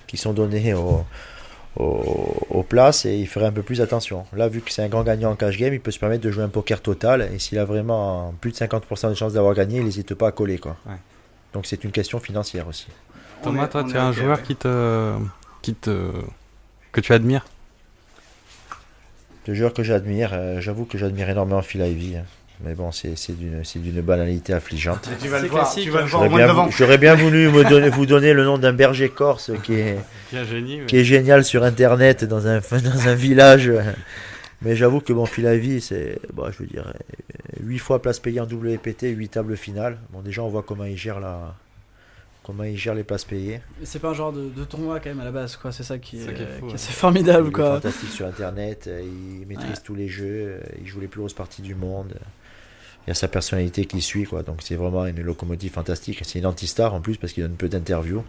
qui 0.09 0.16
sont 0.16 0.32
donnés 0.32 0.72
aux, 0.74 1.05
aux, 1.79 2.37
aux 2.51 2.62
places 2.62 3.07
et 3.07 3.16
il 3.16 3.26
ferait 3.26 3.47
un 3.47 3.53
peu 3.53 3.62
plus 3.62 3.81
attention. 3.81 4.26
Là, 4.35 4.49
vu 4.49 4.61
que 4.61 4.70
c'est 4.70 4.83
un 4.83 4.89
grand 4.89 5.05
gagnant 5.05 5.31
en 5.31 5.37
cash 5.37 5.57
game, 5.57 5.72
il 5.72 5.81
peut 5.81 5.91
se 5.91 5.99
permettre 5.99 6.24
de 6.24 6.31
jouer 6.31 6.43
un 6.43 6.49
poker 6.49 6.83
total 6.83 7.31
et 7.33 7.39
s'il 7.39 7.59
a 7.59 7.64
vraiment 7.64 8.35
plus 8.41 8.51
de 8.51 8.57
50% 8.57 9.11
de 9.11 9.14
chances 9.14 9.33
d'avoir 9.33 9.55
gagné, 9.55 9.79
il 9.79 9.85
n'hésite 9.85 10.14
pas 10.14 10.29
à 10.29 10.33
coller. 10.33 10.59
Quoi. 10.59 10.76
Ouais. 10.87 10.97
Donc 11.53 11.66
c'est 11.66 11.85
une 11.85 11.93
question 11.93 12.18
financière 12.18 12.66
aussi. 12.68 12.89
Thomas, 13.43 13.68
toi, 13.68 13.85
tu 13.85 13.97
as 13.97 14.05
un 14.05 14.12
joueur 14.12 14.39
ouais. 14.39 14.45
qui 14.45 14.57
te, 14.57 15.14
qui 15.62 15.74
te, 15.74 16.11
que 16.93 17.01
tu 17.01 17.12
admires? 17.12 17.47
De 19.47 19.55
joueurs 19.55 19.72
que 19.72 19.83
j'admire, 19.83 20.31
euh, 20.35 20.61
j'avoue 20.61 20.85
que 20.85 20.99
j'admire 20.99 21.31
énormément 21.31 21.62
Phil 21.62 21.81
Ivey. 21.81 22.22
Mais 22.64 22.74
bon, 22.74 22.90
c'est 22.90 23.16
c'est 23.16 23.34
d'une 23.38 23.64
c'est 23.64 23.78
d'une 23.78 24.00
banalité 24.00 24.52
affligeante. 24.52 25.09
Tu 25.20 25.28
vas 25.28 25.36
C'est 25.38 25.44
le 25.44 25.48
voir, 25.48 25.62
classique, 25.62 25.84
tu 25.84 25.90
vas 25.90 26.00
le 26.00 26.06
hein. 26.06 26.09
voir 26.09 26.22
au 26.22 26.24
J'aurais 26.24 26.28
moins 26.28 26.38
bien, 26.38 26.48
devant. 26.48 26.64
vou- 26.66 26.72
j'aurais 26.76 26.98
bien 26.98 27.14
voulu 27.14 27.48
me 27.50 27.62
donner, 27.70 27.88
vous 27.88 28.04
donner 28.06 28.32
le 28.32 28.44
nom 28.44 28.59
d'un 28.59 28.72
berger 28.72 29.09
corse 29.11 29.52
qui 29.62 29.74
est, 29.74 29.98
Qui 30.30 30.38
a 30.38 30.44
génie. 30.44 30.80
qui 30.86 30.96
est 30.96 31.04
génial 31.04 31.44
sur 31.44 31.62
internet 31.62 32.24
dans 32.24 32.46
un, 32.48 32.59
dans 32.72 33.09
un 33.09 33.14
village. 33.14 33.70
Mais 34.62 34.74
j'avoue 34.74 35.00
que 35.00 35.12
bon, 35.12 35.24
Phil 35.24 35.44
Ivey, 35.44 35.78
c'est, 35.78 36.18
bon, 36.32 36.50
je 36.50 36.59
veux 36.59 36.66
dire, 36.66 36.92
8 37.62 37.78
fois 37.78 38.02
place 38.02 38.18
payée 38.18 38.40
en 38.40 38.44
WPT, 38.46 39.02
8 39.04 39.28
tables 39.28 39.56
finales. 39.56 39.98
Bon, 40.11 40.20
déjà, 40.20 40.42
on 40.42 40.48
voit 40.48 40.64
comment 40.66 40.82
il 40.84 40.96
gère 40.96 41.20
la, 41.20 41.54
comment 42.42 42.64
il 42.64 42.76
gère 42.76 42.96
les 42.96 43.04
places 43.04 43.24
payées. 43.24 43.61
Mais 43.78 43.86
c'est 43.86 44.00
pas 44.00 44.09
un 44.09 44.14
genre 44.14 44.32
de, 44.32 44.48
de 44.48 44.64
tournoi 44.64 44.98
quand 44.98 45.11
même 45.11 45.20
à 45.20 45.24
la 45.24 45.30
base, 45.30 45.56
quoi. 45.56 45.70
C'est 45.70 45.84
ça 45.84 45.98
qui 45.98 46.16
est, 46.16 46.20
C'est 46.22 46.26
ça 46.26 46.32
qui 46.32 46.42
est 46.42 46.46
fou, 46.46 46.52
qui 46.59 46.64
est 46.64 46.68
ouais. 46.70 46.74
assez 46.74 46.90
Il 46.90 46.94
formidable, 46.94 47.48
est 47.48 47.52
quoi. 47.52 47.74
fantastique 47.74 48.11
sur 48.11 48.26
internet, 48.26 48.86
euh, 48.88 49.00
il 49.40 49.46
maîtrise 49.46 49.68
Ouais. 49.76 49.82
tous 49.84 49.94
les 49.94 50.09
jeux, 50.09 50.26
euh, 50.26 50.61
il 50.80 50.88
joue 50.88 50.98
les 50.98 51.06
plus 51.06 51.20
grosses 51.20 51.34
parties 51.34 51.62
du 51.62 51.76
monde. 51.76 52.14
Il 53.09 53.12
y 53.12 53.12
a 53.12 53.14
sa 53.14 53.28
personnalité 53.28 53.86
qui 53.86 54.02
suit, 54.02 54.24
quoi. 54.24 54.42
Donc 54.42 54.61
c'est 54.61 54.74
vraiment 54.74 55.06
une 55.06 55.22
locomotive 55.22 55.72
fantastique. 55.72 56.20
C'est 56.24 56.40
une 56.40 56.44
anti-star 56.44 56.92
en 56.92 57.00
plus 57.00 57.16
parce 57.16 57.32
qu'il 57.32 57.42
donne 57.42 57.56
peu 57.56 57.66
d'interviews. 57.66 58.22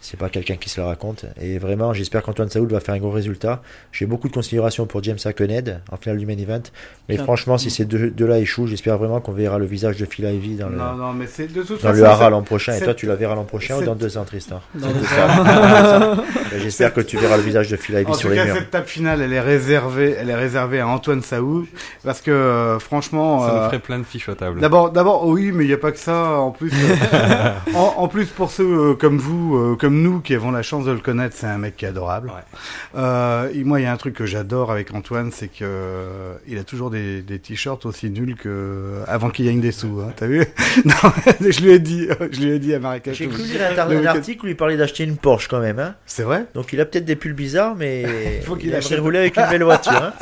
C'est 0.00 0.18
pas 0.18 0.28
quelqu'un 0.28 0.56
qui 0.56 0.68
se 0.68 0.80
la 0.80 0.86
raconte. 0.88 1.24
Et 1.40 1.58
vraiment, 1.58 1.94
j'espère 1.94 2.22
qu'Antoine 2.22 2.50
Saoud 2.50 2.70
va 2.70 2.80
faire 2.80 2.94
un 2.94 2.98
gros 2.98 3.10
résultat. 3.10 3.62
J'ai 3.90 4.04
beaucoup 4.04 4.28
de 4.28 4.34
considération 4.34 4.84
pour 4.84 5.02
James 5.02 5.16
Hackenhead 5.24 5.80
en 5.90 5.96
finale 5.96 6.18
du 6.18 6.26
main 6.26 6.36
event. 6.36 6.60
Mais 7.08 7.16
franchement, 7.16 7.56
si 7.56 7.70
ces 7.70 7.86
deux- 7.86 8.10
deux-là 8.10 8.38
échouent, 8.38 8.66
j'espère 8.66 8.98
vraiment 8.98 9.20
qu'on 9.20 9.32
verra 9.32 9.58
le 9.58 9.64
visage 9.64 9.96
de 9.96 10.04
Phil 10.04 10.26
Ivey 10.26 10.56
dans 10.62 10.68
le, 10.68 10.76
Non, 10.76 10.92
non, 10.94 11.12
mais 11.14 11.24
de 11.24 11.62
toute 11.62 11.70
dans 11.82 11.88
façon. 11.88 11.94
le 12.00 12.04
hara 12.04 12.28
l'an 12.28 12.42
prochain. 12.42 12.74
Et 12.74 12.80
toi, 12.82 12.92
tu 12.94 13.06
la 13.06 13.14
verras 13.14 13.34
l'an 13.34 13.44
prochain 13.44 13.78
ou 13.78 13.82
dans 13.82 13.94
deux 13.94 14.18
ans, 14.18 14.24
Tristan? 14.24 14.60
J'espère 16.58 16.92
que 16.92 17.00
tu 17.00 17.16
verras 17.16 17.36
le 17.36 17.42
visage 17.42 17.70
de 17.70 17.76
Phil 17.76 17.94
Ivey 17.94 18.12
sur 18.14 18.22
tout 18.22 18.28
les 18.28 18.36
cas, 18.36 18.44
murs. 18.44 18.56
cette 18.56 18.70
table 18.70 18.86
finale, 18.86 19.20
elle 19.22 19.32
est 19.32 19.40
réservée, 19.40 20.16
elle 20.18 20.30
est 20.30 20.34
réservée 20.34 20.80
à 20.80 20.86
Antoine 20.88 21.22
Saou, 21.22 21.66
parce 22.04 22.20
que 22.20 22.30
euh, 22.30 22.78
franchement, 22.78 23.40
Ça 23.46 23.50
euh, 23.54 23.58
nous 23.60 23.64
ferait 23.66 23.78
plein 23.78 23.98
de 23.98 24.04
fiches 24.04 24.28
à 24.28 24.34
table. 24.34 24.60
D'abord, 24.60 24.90
d'abord, 24.90 25.26
oui, 25.26 25.50
mais 25.52 25.64
il 25.64 25.68
n'y 25.68 25.72
a 25.72 25.78
pas 25.78 25.92
que 25.92 25.98
ça. 25.98 26.38
En 26.38 26.50
plus, 26.50 26.70
euh, 26.72 27.50
en, 27.74 27.94
en 28.02 28.08
plus 28.08 28.26
pour 28.26 28.50
ceux 28.50 28.64
euh, 28.90 28.94
comme 28.94 29.18
vous, 29.18 29.56
euh, 29.56 29.76
comme 29.94 30.02
nous, 30.02 30.20
qui 30.20 30.34
avons 30.34 30.50
la 30.50 30.62
chance 30.62 30.84
de 30.84 30.90
le 30.90 30.98
connaître, 30.98 31.36
c'est 31.38 31.46
un 31.46 31.58
mec 31.58 31.76
qui 31.76 31.84
est 31.84 31.88
adorable. 31.88 32.28
Ouais. 32.28 32.98
Euh, 33.00 33.48
et 33.54 33.62
moi, 33.62 33.78
il 33.80 33.84
y 33.84 33.86
a 33.86 33.92
un 33.92 33.96
truc 33.96 34.14
que 34.14 34.26
j'adore 34.26 34.72
avec 34.72 34.92
Antoine, 34.92 35.30
c'est 35.32 35.46
que 35.46 35.62
euh, 35.62 36.34
il 36.48 36.58
a 36.58 36.64
toujours 36.64 36.90
des, 36.90 37.22
des 37.22 37.38
t-shirts 37.38 37.86
aussi 37.86 38.10
nuls 38.10 38.34
que 38.34 39.02
avant 39.06 39.30
qu'il 39.30 39.46
gagne 39.46 39.60
des 39.60 39.70
sous. 39.70 40.00
Hein, 40.00 40.12
T'as 40.16 40.26
vu? 40.26 40.44
Non, 40.84 40.94
je 41.40 41.60
lui 41.60 41.70
ai 41.70 41.78
dit, 41.78 42.08
je 42.32 42.40
lui 42.40 42.50
ai 42.50 42.58
dit 42.58 42.74
à 42.74 42.80
Marrakech. 42.80 43.16
J'ai 43.16 43.28
cru 43.28 43.42
lire 43.44 43.60
un, 43.78 44.06
article 44.06 44.44
où 44.46 44.48
il 44.48 44.56
parlait 44.56 44.76
d'acheter 44.76 45.04
une 45.04 45.16
Porsche 45.16 45.46
quand 45.48 45.60
même. 45.60 45.78
Hein 45.78 45.94
C'est 46.04 46.24
vrai? 46.24 46.46
Donc 46.54 46.72
il 46.72 46.80
a 46.80 46.84
peut-être 46.84 47.04
des 47.04 47.14
pulls 47.14 47.32
bizarres, 47.32 47.76
mais 47.76 48.40
Faut 48.44 48.56
qu'il 48.56 48.70
il 48.70 48.74
achète. 48.74 48.98
rouler 48.98 49.20
avec 49.20 49.36
une 49.38 49.48
belle 49.48 49.62
voiture. 49.62 49.92
Hein 49.92 50.12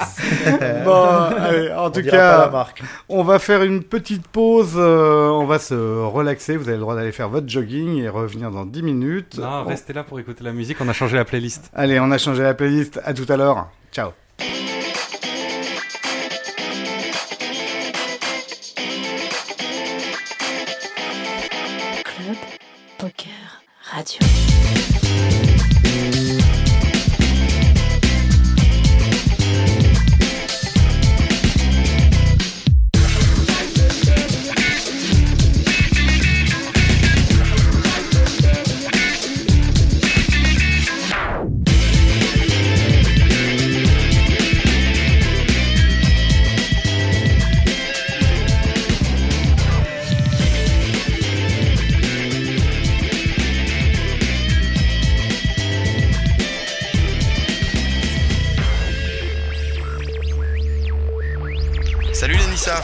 Bon, 0.85 1.05
allez, 1.05 1.73
en 1.73 1.87
On 1.87 1.91
tout 1.91 2.03
cas, 2.03 2.51
marque. 2.51 2.83
on 3.09 3.23
va 3.23 3.39
faire 3.39 3.63
une 3.63 3.83
petite 3.83 4.27
pause. 4.29 4.75
euh, 4.77 5.29
on 5.29 5.47
va 5.47 5.59
se 5.59 5.75
relaxer. 5.75 6.57
Vous 6.59 6.69
avez 6.69 6.77
le 6.77 6.83
droit 6.83 6.95
d'aller 6.95 7.13
faire 7.13 7.31
votre 7.31 7.49
jogging 7.49 7.97
et 8.03 8.09
revenir 8.11 8.51
dans 8.51 8.67
10 8.67 8.83
minutes. 8.83 9.39
Non, 9.39 9.52
Restez 9.61 9.93
là 9.93 10.05
pour 10.05 10.19
écouter 10.19 10.45
la 10.45 10.53
musique. 10.53 10.79
On 10.81 10.89
a 10.89 10.93
changé 10.93 11.17
la 11.17 11.25
playlist. 11.25 11.71
Allez, 11.75 12.01
on 12.01 12.11
a 12.11 12.19
changé 12.19 12.43
la 12.43 12.55
playlist. 12.55 13.01
À 13.05 13.13
tout 13.15 13.27
à 13.29 13.37
l'heure. 13.37 13.69
Ciao. 13.93 14.11
Club 22.05 22.37
Poker 22.99 23.63
Radio. 23.91 24.72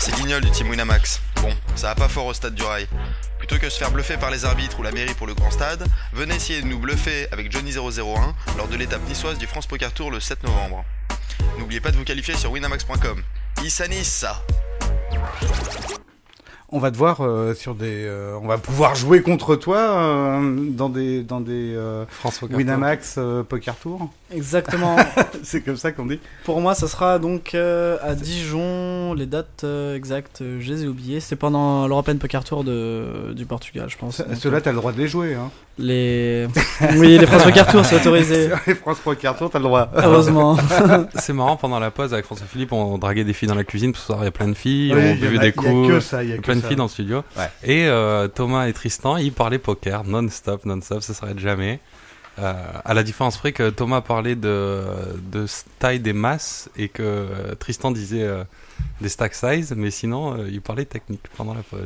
C'est 0.08 0.16
Guignol 0.22 0.40
du 0.40 0.50
team 0.50 0.70
Winamax. 0.70 1.20
Bon, 1.42 1.50
ça 1.74 1.88
va 1.88 1.94
pas 1.94 2.08
fort 2.08 2.26
au 2.26 2.32
stade 2.32 2.54
du 2.54 2.62
rail. 2.62 2.86
Plutôt 3.38 3.56
que 3.58 3.68
se 3.68 3.78
faire 3.78 3.90
bluffer 3.90 4.16
par 4.16 4.30
les 4.30 4.44
arbitres 4.44 4.78
ou 4.80 4.82
la 4.82 4.90
mairie 4.90 5.14
pour 5.14 5.26
le 5.26 5.34
grand 5.34 5.50
stade, 5.50 5.84
venez 6.12 6.34
essayer 6.34 6.62
de 6.62 6.66
nous 6.66 6.78
bluffer 6.78 7.28
avec 7.30 7.52
Johnny001 7.52 8.32
lors 8.56 8.68
de 8.68 8.76
l'étape 8.76 9.06
niçoise 9.08 9.38
du 9.38 9.46
France 9.46 9.66
Poker 9.66 9.92
Tour 9.92 10.10
le 10.10 10.20
7 10.20 10.42
novembre. 10.44 10.84
N'oubliez 11.58 11.80
pas 11.80 11.90
de 11.90 11.96
vous 11.96 12.04
qualifier 12.04 12.34
sur 12.36 12.50
winamax.com. 12.52 13.22
Issa 13.64 13.86
Nice 13.88 14.24
On 16.70 16.78
va 16.78 16.90
te 16.90 16.96
voir 16.96 17.20
euh, 17.20 17.54
sur 17.54 17.74
des. 17.74 18.04
euh, 18.04 18.38
on 18.42 18.46
va 18.46 18.58
pouvoir 18.58 18.94
jouer 18.94 19.22
contre 19.22 19.56
toi 19.56 19.78
euh, 19.78 20.66
dans 20.70 20.88
des 20.88 21.22
dans 21.22 21.40
des 21.40 21.74
euh, 21.74 22.04
Winamax 22.50 23.16
euh, 23.18 23.42
Poker 23.42 23.74
Tour. 23.76 24.10
Exactement. 24.30 24.96
C'est 25.42 25.62
comme 25.62 25.76
ça 25.76 25.92
qu'on 25.92 26.06
dit. 26.06 26.20
Pour 26.44 26.60
moi, 26.60 26.74
ça 26.74 26.86
sera 26.88 27.18
donc 27.18 27.54
euh, 27.54 27.96
à 28.02 28.14
Dijon. 28.14 29.14
Les 29.14 29.26
dates 29.26 29.62
euh, 29.64 29.94
exactes, 29.96 30.40
euh, 30.42 30.58
je 30.60 30.72
les 30.72 30.84
ai 30.84 30.86
oubliées. 30.88 31.20
C'est 31.20 31.36
pendant 31.36 31.86
l'European 31.88 32.16
Poker 32.16 32.44
Tour 32.44 32.64
de, 32.64 33.32
du 33.34 33.46
Portugal, 33.46 33.88
je 33.88 33.96
pense. 33.96 34.22
Ceux-là, 34.38 34.60
t'as 34.60 34.70
le 34.72 34.76
droit 34.76 34.92
de 34.92 34.98
les 34.98 35.08
jouer. 35.08 35.34
Hein. 35.34 35.50
les... 35.78 36.46
oui, 36.96 37.16
les 37.18 37.26
France 37.26 37.44
Poker 37.44 37.66
Tour, 37.68 37.84
c'est 37.86 37.96
autorisé. 38.00 38.50
Les 38.66 38.74
France 38.74 38.98
Poker 39.02 39.36
Tour, 39.36 39.48
t'as 39.50 39.58
le 39.58 39.64
droit. 39.64 39.90
Heureusement. 39.94 40.56
C'est 41.14 41.32
marrant, 41.32 41.56
pendant 41.56 41.78
la 41.78 41.90
pause 41.90 42.12
avec 42.12 42.26
François 42.26 42.46
Philippe, 42.46 42.72
on 42.72 42.98
draguait 42.98 43.24
des 43.24 43.32
filles 43.32 43.48
dans 43.48 43.54
la 43.54 43.64
cuisine, 43.64 43.92
parce 43.92 44.06
qu'il 44.06 44.24
y 44.24 44.26
a 44.26 44.30
plein 44.30 44.48
de 44.48 44.54
filles, 44.54 44.92
Oui, 44.94 45.00
on 45.00 45.04
il 45.04 45.10
y 45.10 45.12
en 45.12 45.30
buvait 45.30 45.38
a- 45.38 45.50
des 45.50 45.54
il 45.56 45.62
y 45.62 45.66
a 45.68 45.70
coups. 45.72 45.88
que 45.88 46.00
ça, 46.00 46.22
il 46.22 46.30
y 46.30 46.32
a 46.32 46.36
que 46.36 46.42
plein 46.42 46.56
de 46.56 46.60
ça. 46.60 46.66
filles 46.68 46.76
dans 46.76 46.84
le 46.84 46.90
studio. 46.90 47.22
Ouais. 47.36 47.44
Et 47.64 47.86
euh, 47.86 48.28
Thomas 48.28 48.66
et 48.66 48.72
Tristan, 48.72 49.16
ils 49.16 49.32
parlaient 49.32 49.58
poker 49.58 50.04
non-stop, 50.04 50.66
non-stop, 50.66 51.02
ça 51.02 51.14
s'arrête 51.14 51.38
jamais. 51.38 51.80
Euh, 52.38 52.52
à 52.84 52.94
la 52.94 53.02
différence 53.02 53.36
près 53.36 53.52
que 53.52 53.68
Thomas 53.70 54.00
parlait 54.00 54.36
de, 54.36 54.84
de 55.32 55.46
taille 55.80 55.98
des 55.98 56.12
masses 56.12 56.70
et 56.76 56.88
que 56.88 57.02
euh, 57.02 57.54
Tristan 57.56 57.90
disait 57.90 58.22
euh, 58.22 58.44
des 59.00 59.08
stack 59.08 59.34
size, 59.34 59.74
mais 59.76 59.90
sinon 59.90 60.38
euh, 60.38 60.48
il 60.48 60.60
parlait 60.60 60.84
technique 60.84 61.24
pendant 61.36 61.52
la 61.54 61.62
pause. 61.62 61.80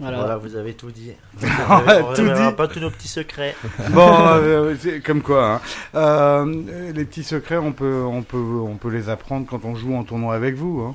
Voilà. 0.00 0.18
Voilà, 0.18 0.36
vous 0.38 0.56
avez 0.56 0.72
tout 0.74 0.90
dit. 0.90 1.12
Tout 1.40 1.46
on 1.68 1.76
révélera 1.76 2.50
dit. 2.50 2.56
pas 2.56 2.66
tous 2.66 2.80
nos 2.80 2.90
petits 2.90 3.08
secrets. 3.08 3.54
Bon, 3.90 4.08
euh, 4.10 4.74
c'est 4.80 5.00
comme 5.00 5.20
quoi. 5.22 5.54
hein. 5.56 5.60
Euh, 5.94 6.92
les 6.92 7.04
petits 7.04 7.22
secrets, 7.22 7.58
on 7.58 7.72
peut, 7.72 8.02
on 8.04 8.22
peut, 8.22 8.36
on 8.38 8.76
peut 8.76 8.88
les 8.90 9.10
apprendre 9.10 9.46
quand 9.46 9.64
on 9.66 9.74
joue 9.74 9.94
en 9.94 10.02
tournoi 10.04 10.34
avec 10.34 10.54
vous. 10.54 10.80
Hein. 10.80 10.94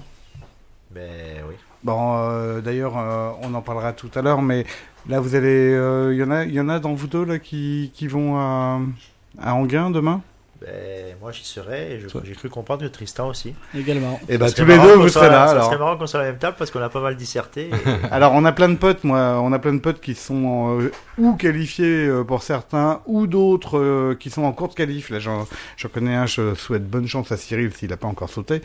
Ben 0.91 1.43
oui. 1.47 1.55
Bon, 1.88 2.17
euh, 2.17 2.59
d'ailleurs, 2.59 2.97
euh, 2.97 3.31
on 3.43 3.53
en 3.53 3.61
parlera 3.61 3.93
tout 3.93 4.09
à 4.13 4.21
l'heure, 4.21 4.41
mais 4.41 4.65
là, 5.07 5.21
vous 5.21 5.35
allez, 5.35 5.47
euh, 5.73 6.13
il 6.13 6.19
y 6.19 6.23
en 6.23 6.29
a, 6.31 6.43
il 6.43 6.53
y 6.53 6.59
en 6.59 6.67
a 6.67 6.79
dans 6.79 6.93
vous 6.93 7.07
deux 7.07 7.23
là 7.23 7.39
qui, 7.39 7.91
qui 7.93 8.07
vont 8.07 8.38
à, 8.38 8.81
à 9.39 9.53
demain? 9.89 10.21
Ben, 10.62 11.16
moi 11.22 11.32
j'y 11.32 11.43
serai 11.45 11.93
et 11.95 11.99
j'ai 12.24 12.34
cru 12.34 12.49
comprendre 12.49 12.82
que 12.84 12.88
Tristan 12.88 13.28
aussi. 13.30 13.53
Également. 13.78 14.20
Et 14.28 14.38
bah 14.38 14.47
Ça 14.47 14.55
tous 14.55 14.66
les 14.66 14.78
deux, 14.80 14.93
vous 14.95 15.10
serez 15.10 15.28
là. 15.30 15.45
Ça 15.47 15.51
Alors, 15.51 15.66
serait 15.66 15.78
marrant 15.78 15.97
qu'on 15.97 16.08
soit 16.08 16.20
à 16.22 16.24
la 16.24 16.30
même 16.32 16.39
table 16.39 16.55
parce 16.58 16.72
qu'on 16.72 16.82
a 16.82 16.89
pas 16.89 16.99
mal 17.01 17.16
disserté. 17.16 17.70
et- 17.70 17.72
alors, 18.12 18.34
on 18.34 18.43
a 18.45 18.51
plein 18.51 18.70
de 18.70 18.76
potes, 18.76 19.03
moi, 19.03 19.39
on 19.41 19.51
a 19.53 19.60
plein 19.60 19.74
de 19.74 19.80
potes 19.80 19.99
qui 20.01 20.16
sont 20.16 20.80
euh, 20.80 20.91
ou 21.20 21.34
qualifiés 21.34 22.08
euh, 22.08 22.24
pour 22.24 22.41
certains, 22.43 23.01
ou 23.05 23.28
d'autres 23.28 23.78
euh, 23.78 24.16
qui 24.20 24.30
sont 24.30 24.43
en 24.43 24.51
cours 24.51 24.70
de 24.70 24.74
qualif. 24.74 25.10
Là, 25.10 25.20
j'en, 25.20 25.45
j'en 25.78 25.89
connais 25.89 26.16
un. 26.16 26.26
Je 26.26 26.55
souhaite 26.55 26.88
bonne 26.89 27.08
chance 27.08 27.32
à 27.32 27.38
Cyril 27.38 27.72
s'il 27.74 27.89
n'a 27.89 27.97
pas 27.97 28.08
encore 28.08 28.30
sauté, 28.30 28.62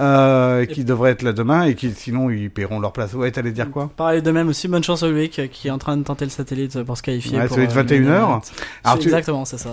euh, 0.00 0.64
qui 0.66 0.84
devrait 0.84 1.12
être 1.12 1.22
là 1.22 1.32
demain 1.32 1.62
et 1.64 1.74
qui, 1.74 1.92
sinon, 1.92 2.30
ils 2.30 2.50
paieront 2.50 2.80
leur 2.80 2.92
place. 2.92 3.14
Ouais, 3.14 3.30
t'allais 3.30 3.52
dire 3.52 3.70
quoi? 3.70 3.90
Pareil 3.96 4.22
de 4.22 4.30
même 4.30 4.48
aussi, 4.48 4.68
bonne 4.68 4.84
chance 4.84 5.02
à 5.02 5.08
Ulrich 5.08 5.38
euh, 5.38 5.46
qui 5.46 5.68
est 5.68 5.70
en 5.70 5.78
train 5.78 5.96
de 5.96 6.02
tenter 6.02 6.24
le 6.24 6.30
satellite 6.30 6.82
pour 6.82 6.96
se 6.96 7.02
qualifier. 7.02 7.38
Ouais, 7.38 7.46
pour, 7.46 7.56
celui 7.56 7.66
de 7.68 7.72
euh, 7.72 7.76
21 7.76 8.00
le 8.00 8.08
heures. 8.08 8.28
Main 8.28 8.40
Alors, 8.84 8.96
C'est 8.96 8.98
tu- 8.98 9.04
Exactement, 9.08 9.44
c'est 9.44 9.58
ça. 9.58 9.72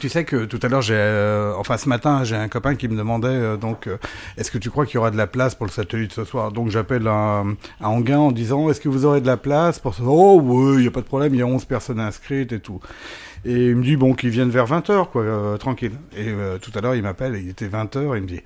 Tu 0.00 0.08
sais 0.08 0.24
que 0.24 0.44
tout 0.44 0.58
à 0.62 0.68
l'heure, 0.68 0.82
j'ai, 0.82 0.94
euh, 1.14 1.54
enfin 1.56 1.76
ce 1.76 1.88
matin, 1.88 2.24
j'ai 2.24 2.36
un 2.36 2.48
copain 2.48 2.74
qui 2.74 2.88
me 2.88 2.96
demandait 2.96 3.28
euh, 3.28 3.56
donc, 3.56 3.86
euh, 3.86 3.96
est-ce 4.36 4.50
que 4.50 4.58
tu 4.58 4.70
crois 4.70 4.86
qu'il 4.86 4.96
y 4.96 4.98
aura 4.98 5.10
de 5.10 5.16
la 5.16 5.26
place 5.26 5.54
pour 5.54 5.66
le 5.66 5.72
satellite 5.72 6.12
ce 6.12 6.24
soir? 6.24 6.52
Donc 6.52 6.70
j'appelle 6.70 7.06
à, 7.08 7.44
à 7.80 7.88
Anguin 7.88 8.18
en 8.18 8.32
disant, 8.32 8.68
est-ce 8.70 8.80
que 8.80 8.88
vous 8.88 9.04
aurez 9.04 9.20
de 9.20 9.26
la 9.26 9.36
place 9.36 9.78
pour 9.78 9.94
ce 9.94 10.02
Oh 10.04 10.40
oui, 10.42 10.76
il 10.78 10.84
y 10.84 10.88
a 10.88 10.90
pas 10.90 11.00
de 11.00 11.06
problème, 11.06 11.34
il 11.34 11.38
y 11.38 11.42
a 11.42 11.46
11 11.46 11.64
personnes 11.64 12.00
inscrites 12.00 12.52
et 12.52 12.60
tout. 12.60 12.80
Et 13.46 13.68
il 13.68 13.76
me 13.76 13.82
dit 13.82 13.96
bon 13.96 14.14
qu'ils 14.14 14.30
viennent 14.30 14.50
vers 14.50 14.66
20h 14.66 15.10
quoi, 15.10 15.24
tranquille. 15.58 15.92
Et 16.16 16.32
tout 16.62 16.70
à 16.74 16.80
l'heure, 16.80 16.94
il 16.94 17.02
m'appelle, 17.02 17.36
il 17.36 17.50
était 17.50 17.68
20h, 17.68 18.16
il 18.16 18.22
me 18.22 18.26
dit 18.26 18.40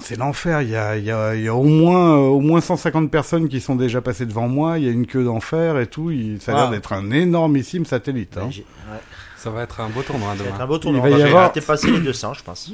c'est 0.00 0.16
l'enfer, 0.16 0.62
il 0.62 0.70
y 0.70 0.76
a, 0.76 0.96
il 0.96 1.04
y, 1.04 1.10
a, 1.10 1.34
il 1.34 1.42
y 1.42 1.48
a 1.48 1.54
au 1.54 1.64
moins 1.64 2.14
euh, 2.14 2.28
au 2.28 2.40
moins 2.40 2.60
150 2.60 3.10
personnes 3.10 3.48
qui 3.48 3.60
sont 3.60 3.76
déjà 3.76 4.00
passées 4.00 4.26
devant 4.26 4.48
moi, 4.48 4.78
il 4.78 4.84
y 4.84 4.88
a 4.88 4.90
une 4.90 5.06
queue 5.06 5.24
d'enfer 5.24 5.78
et 5.78 5.86
tout, 5.86 6.10
il, 6.10 6.40
ça 6.40 6.52
a 6.52 6.54
l'air 6.56 6.70
d'être 6.70 6.92
un 6.92 7.10
énormissime 7.10 7.84
satellite. 7.84 8.36
Hein. 8.38 8.48
Ouais, 8.48 8.98
Ça 9.44 9.50
va 9.50 9.62
être 9.62 9.80
un 9.80 9.88
beau 9.88 10.02
tournoi 10.02 10.30
ça 10.30 10.34
va 10.36 10.44
demain. 10.44 10.54
être 10.56 10.60
un 10.62 10.66
beau 10.66 10.78
tournoi. 10.78 11.08
Il 11.08 11.12
va 11.12 11.18
y 11.18 11.22
On 11.22 11.26
avoir- 11.26 11.48
été 11.50 11.60
passé 11.60 11.90
les 11.90 12.00
200, 12.00 12.34
je 12.34 12.42
pense. 12.42 12.72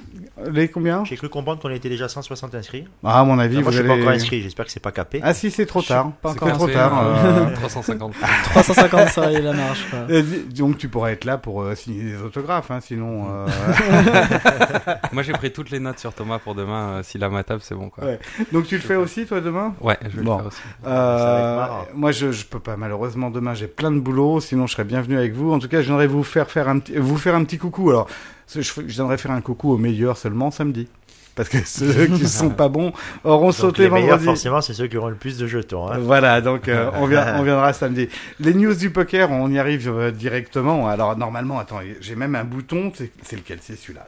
Les 0.51 0.69
combien 0.69 1.05
J'ai 1.05 1.17
cru 1.17 1.29
comprendre 1.29 1.61
qu'on 1.61 1.69
était 1.71 1.89
déjà 1.89 2.09
160 2.09 2.55
inscrits. 2.55 2.85
Ah, 3.05 3.21
à 3.21 3.25
mon 3.25 3.39
avis, 3.39 3.57
moi, 3.57 3.65
vous 3.65 3.71
je 3.73 3.77
suis 3.83 3.91
allez... 3.91 3.99
pas 4.01 4.03
encore 4.07 4.15
inscrit. 4.15 4.43
J'espère 4.43 4.67
que 4.67 4.73
c'est 4.73 4.81
pas 4.81 4.93
capé. 4.93 5.21
Ah 5.23 5.35
si, 5.35 5.51
c'est 5.51 5.67
trop 5.67 5.81
Je 5.81 5.87
suis 5.87 5.95
tard. 5.95 6.13
pas 6.23 6.31
encore 6.31 6.53
trop 6.53 6.69
tard. 6.69 7.03
euh, 7.05 7.47
euh. 7.51 7.55
350. 7.57 8.15
350, 8.53 9.09
ça 9.09 9.31
y 9.31 9.35
est, 9.35 9.43
la 9.43 9.53
marche. 9.53 9.87
quoi. 9.91 9.99
Euh, 10.11 10.23
Donc 10.57 10.79
tu 10.79 10.89
pourras 10.89 11.11
être 11.11 11.25
là 11.25 11.37
pour 11.39 11.63
euh, 11.63 11.75
signer 11.75 12.05
des 12.05 12.23
autographes, 12.23 12.71
hein, 12.71 12.79
sinon. 12.81 13.27
euh, 13.31 13.47
Moi 15.13 15.23
j'ai 15.23 15.33
pris 15.33 15.53
toutes 15.53 15.71
les 15.71 15.81
notes 15.81 15.99
sur 15.99 16.13
Thomas 16.13 16.39
pour 16.39 16.55
demain. 16.55 16.89
euh, 16.99 17.03
S'il 17.03 17.23
a 17.25 17.29
ma 17.29 17.43
table, 17.45 17.61
c'est 17.63 17.75
bon 17.75 17.89
quoi. 17.91 18.05
Ouais. 18.05 18.19
Donc 18.53 18.67
tu 18.67 18.77
le 18.77 18.81
fais 18.83 18.97
aussi 18.97 19.27
toi 19.27 19.41
demain 19.41 19.75
Ouais, 19.81 19.99
je 20.09 20.17
vais 20.17 20.23
Bon. 20.23 20.37
le 20.37 20.43
faire 20.43 20.47
aussi. 20.49 20.61
Euh, 20.87 21.19
Ça 21.19 21.25
va 21.25 21.39
être 21.39 21.57
marrant. 21.71 21.85
Moi 21.95 22.13
je 22.13 22.31
je 22.33 22.45
peux 22.47 22.61
pas 22.61 22.77
malheureusement 22.77 23.31
demain 23.31 23.55
j'ai 23.55 23.67
plein 23.67 23.91
de 23.91 23.99
boulot, 24.01 24.41
sinon 24.41 24.67
je 24.67 24.73
serais 24.73 24.85
bienvenu 24.85 25.17
avec 25.19 25.35
vous. 25.35 25.53
En 25.53 25.59
tout 25.59 25.69
cas, 25.69 25.83
j'aimerais 25.83 26.07
vous 26.07 26.23
faire 26.23 26.51
faire 26.51 26.60
un 26.69 26.79
petit 26.79 26.97
vous 26.97 27.17
faire 27.17 27.35
un 27.35 27.45
petit 27.45 27.59
coucou. 27.59 27.91
Alors 27.91 28.09
je 28.53 28.61
je 28.63 28.73
j'aimerais 28.87 29.19
faire 29.19 29.31
un 29.33 29.41
coucou 29.41 29.73
aux 29.73 29.79
meilleurs 29.79 30.17
seulement 30.17 30.51
samedi. 30.51 30.89
Parce 31.37 31.49
que 31.49 31.59
ceux 31.65 32.07
qui 32.09 32.27
sont 32.27 32.51
pas 32.51 32.69
bons 32.69 32.93
auront 33.25 33.47
Donc, 33.47 33.55
sauté 33.55 33.83
les 33.85 33.91
meilleurs, 33.91 34.09
vendredi. 34.19 34.25
forcément, 34.27 34.61
c'est 34.61 34.75
ceux 34.75 34.89
qui 34.89 34.97
auront 34.97 35.09
le 35.09 35.15
plus 35.15 35.39
de 35.39 35.47
jetons. 35.47 35.89
hein. 35.91 35.99
Voilà, 35.99 36.41
donc 36.41 36.69
euh, 36.69 36.91
on, 36.95 37.07
vient, 37.07 37.37
on 37.39 37.45
viendra 37.45 37.73
samedi. 37.73 38.09
Les 38.41 38.53
news 38.53 38.75
du 38.75 38.91
poker, 38.91 39.31
on 39.31 39.49
y 39.51 39.59
arrive 39.59 39.89
euh, 39.89 40.11
directement. 40.11 40.89
Alors 40.89 41.17
normalement, 41.17 41.59
attends, 41.61 41.81
j'ai 42.01 42.17
même 42.17 42.35
un 42.35 42.45
bouton, 42.45 42.93
c'est 43.23 43.37
lequel? 43.37 43.59
C'est 43.63 43.77
celui-là. 43.77 44.07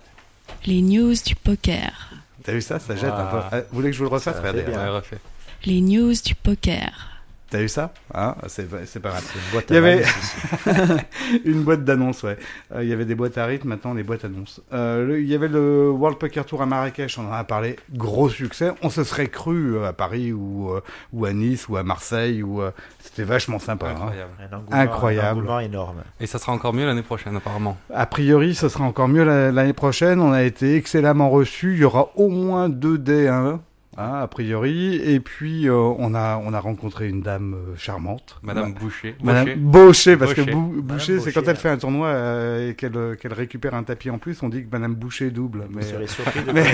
Les 0.67 0.83
news 0.83 1.15
du 1.25 1.37
poker. 1.37 2.11
T'as 2.43 2.53
vu 2.53 2.61
ça? 2.61 2.81
Ça 2.81 2.97
jette 2.97 3.13
un 3.13 3.27
peu. 3.27 3.39
Ah, 3.53 3.61
vous 3.61 3.77
voulez 3.77 3.91
que 3.91 3.95
je 3.97 3.99
vous 4.03 4.11
le 4.11 4.15
refasse? 4.15 4.37
Regardez. 4.39 4.63
refait. 4.63 5.19
Les 5.65 5.81
news 5.81 6.13
du 6.25 6.35
poker. 6.35 7.12
T'as 7.53 7.59
vu 7.59 7.69
ça 7.69 7.93
hein 8.15 8.35
C'est 8.49 8.67
pas 8.69 9.13
mal. 9.13 9.21
C'est 9.23 9.39
une 9.39 9.53
boîte 9.53 9.65
Il 9.69 9.75
y 9.75 9.77
avait-. 9.77 10.03
Une 11.45 11.63
boîte 11.63 11.85
d'annonces, 11.85 12.23
ouais. 12.23 12.37
Euh, 12.75 12.83
Il 12.83 12.89
y 12.89 12.93
avait 12.93 13.05
des 13.05 13.15
boîtes 13.15 13.37
à 13.39 13.45
rythme, 13.47 13.69
maintenant 13.69 13.95
les 13.95 14.03
boîtes 14.03 14.25
annonces. 14.25 14.61
Euh, 14.73 15.07
le- 15.07 15.21
il 15.21 15.29
y 15.29 15.35
avait 15.35 15.49
le 15.49 15.91
World 15.91 16.19
Poker 16.19 16.45
Tour 16.47 16.63
à 16.63 16.67
Marrakech, 16.67 17.19
on 17.19 17.29
en 17.29 17.33
a 17.33 17.45
parlé, 17.45 17.77
gros 17.95 18.29
succès. 18.31 18.73
On 18.83 18.89
se 18.91 19.05
serait 19.05 19.29
cru 19.29 19.77
euh, 19.77 19.87
à 19.89 19.93
Paris 19.93 20.33
ou, 20.33 20.71
euh, 20.71 20.81
ou 21.13 21.25
à 21.27 21.33
Nice 21.33 21.69
ou 21.69 21.77
à 21.77 21.83
Marseille 21.83 22.43
ou 22.43 22.63
euh, 22.63 22.71
c'était 23.01 23.25
vachement 23.25 23.59
sympa. 23.59 23.87
hein. 23.89 23.93
Incroyable. 23.97 24.31
Un 24.51 24.57
engouement- 24.57 24.77
Incroyable. 24.81 25.27
Un 25.27 25.33
engouement 25.43 25.61
énorme. 25.61 26.03
Et 26.21 26.27
ça 26.27 26.39
sera 26.39 26.53
encore 26.53 26.73
mieux 26.73 26.87
l'année 26.87 27.03
prochaine 27.03 27.37
apparemment. 27.37 27.77
A 27.95 28.07
priori, 28.07 28.55
ce 28.55 28.69
sera 28.71 28.85
encore 28.85 29.09
mieux 29.09 29.25
la- 29.25 29.53
l'année 29.53 29.73
prochaine. 29.75 30.21
On 30.21 30.33
a 30.33 30.43
été 30.43 30.77
excellemment 30.77 31.29
reçus. 31.31 31.75
Il 31.75 31.81
y 31.81 31.85
aura 31.85 32.09
au 32.17 32.29
moins 32.29 32.69
deux 32.69 32.97
D1, 32.99 33.29
hein, 33.31 33.61
a 33.97 34.27
priori. 34.29 34.97
Et 34.97 35.21
puis, 35.21 35.69
euh, 35.69 35.75
on, 35.75 36.15
a, 36.15 36.37
on 36.45 36.53
a 36.55 36.61
rencontré 36.61 37.09
une 37.09 37.21
dame 37.23 37.55
euh, 37.55 37.77
charmante. 37.77 38.39
Madame 38.43 38.73
Ma- 38.73 38.79
Boucher. 38.81 39.15
Madame 39.23 39.45
Boucher. 39.45 39.57
Boucher, 39.57 40.17
parce 40.17 40.31
Boucher. 40.35 40.47
que 40.47 40.51
Bou- 40.53 40.83
Boucher, 40.83 41.21
c'est 41.21 41.33
quand 41.33 41.47
elle 41.47 41.57
fait 41.57 41.69
un 41.69 41.77
tournoi 41.79 42.09
euh, 42.09 42.71
et 42.71 42.75
qu'elle 42.75 42.97
euh, 42.97 43.15
qu'elle 43.17 43.33
récupère 43.35 43.75
un 43.75 43.83
tapis 43.83 44.09
en 44.11 44.19
plus, 44.19 44.43
on 44.43 44.49
dit 44.49 44.63
que 44.65 44.69
Madame 44.73 44.95
Boucher 44.95 45.31
double. 45.31 45.67
Vous 45.71 45.77
Mais... 45.77 45.83
serez 45.83 46.07
surpris 46.07 46.43
de 46.43 46.53
mais- 46.53 46.65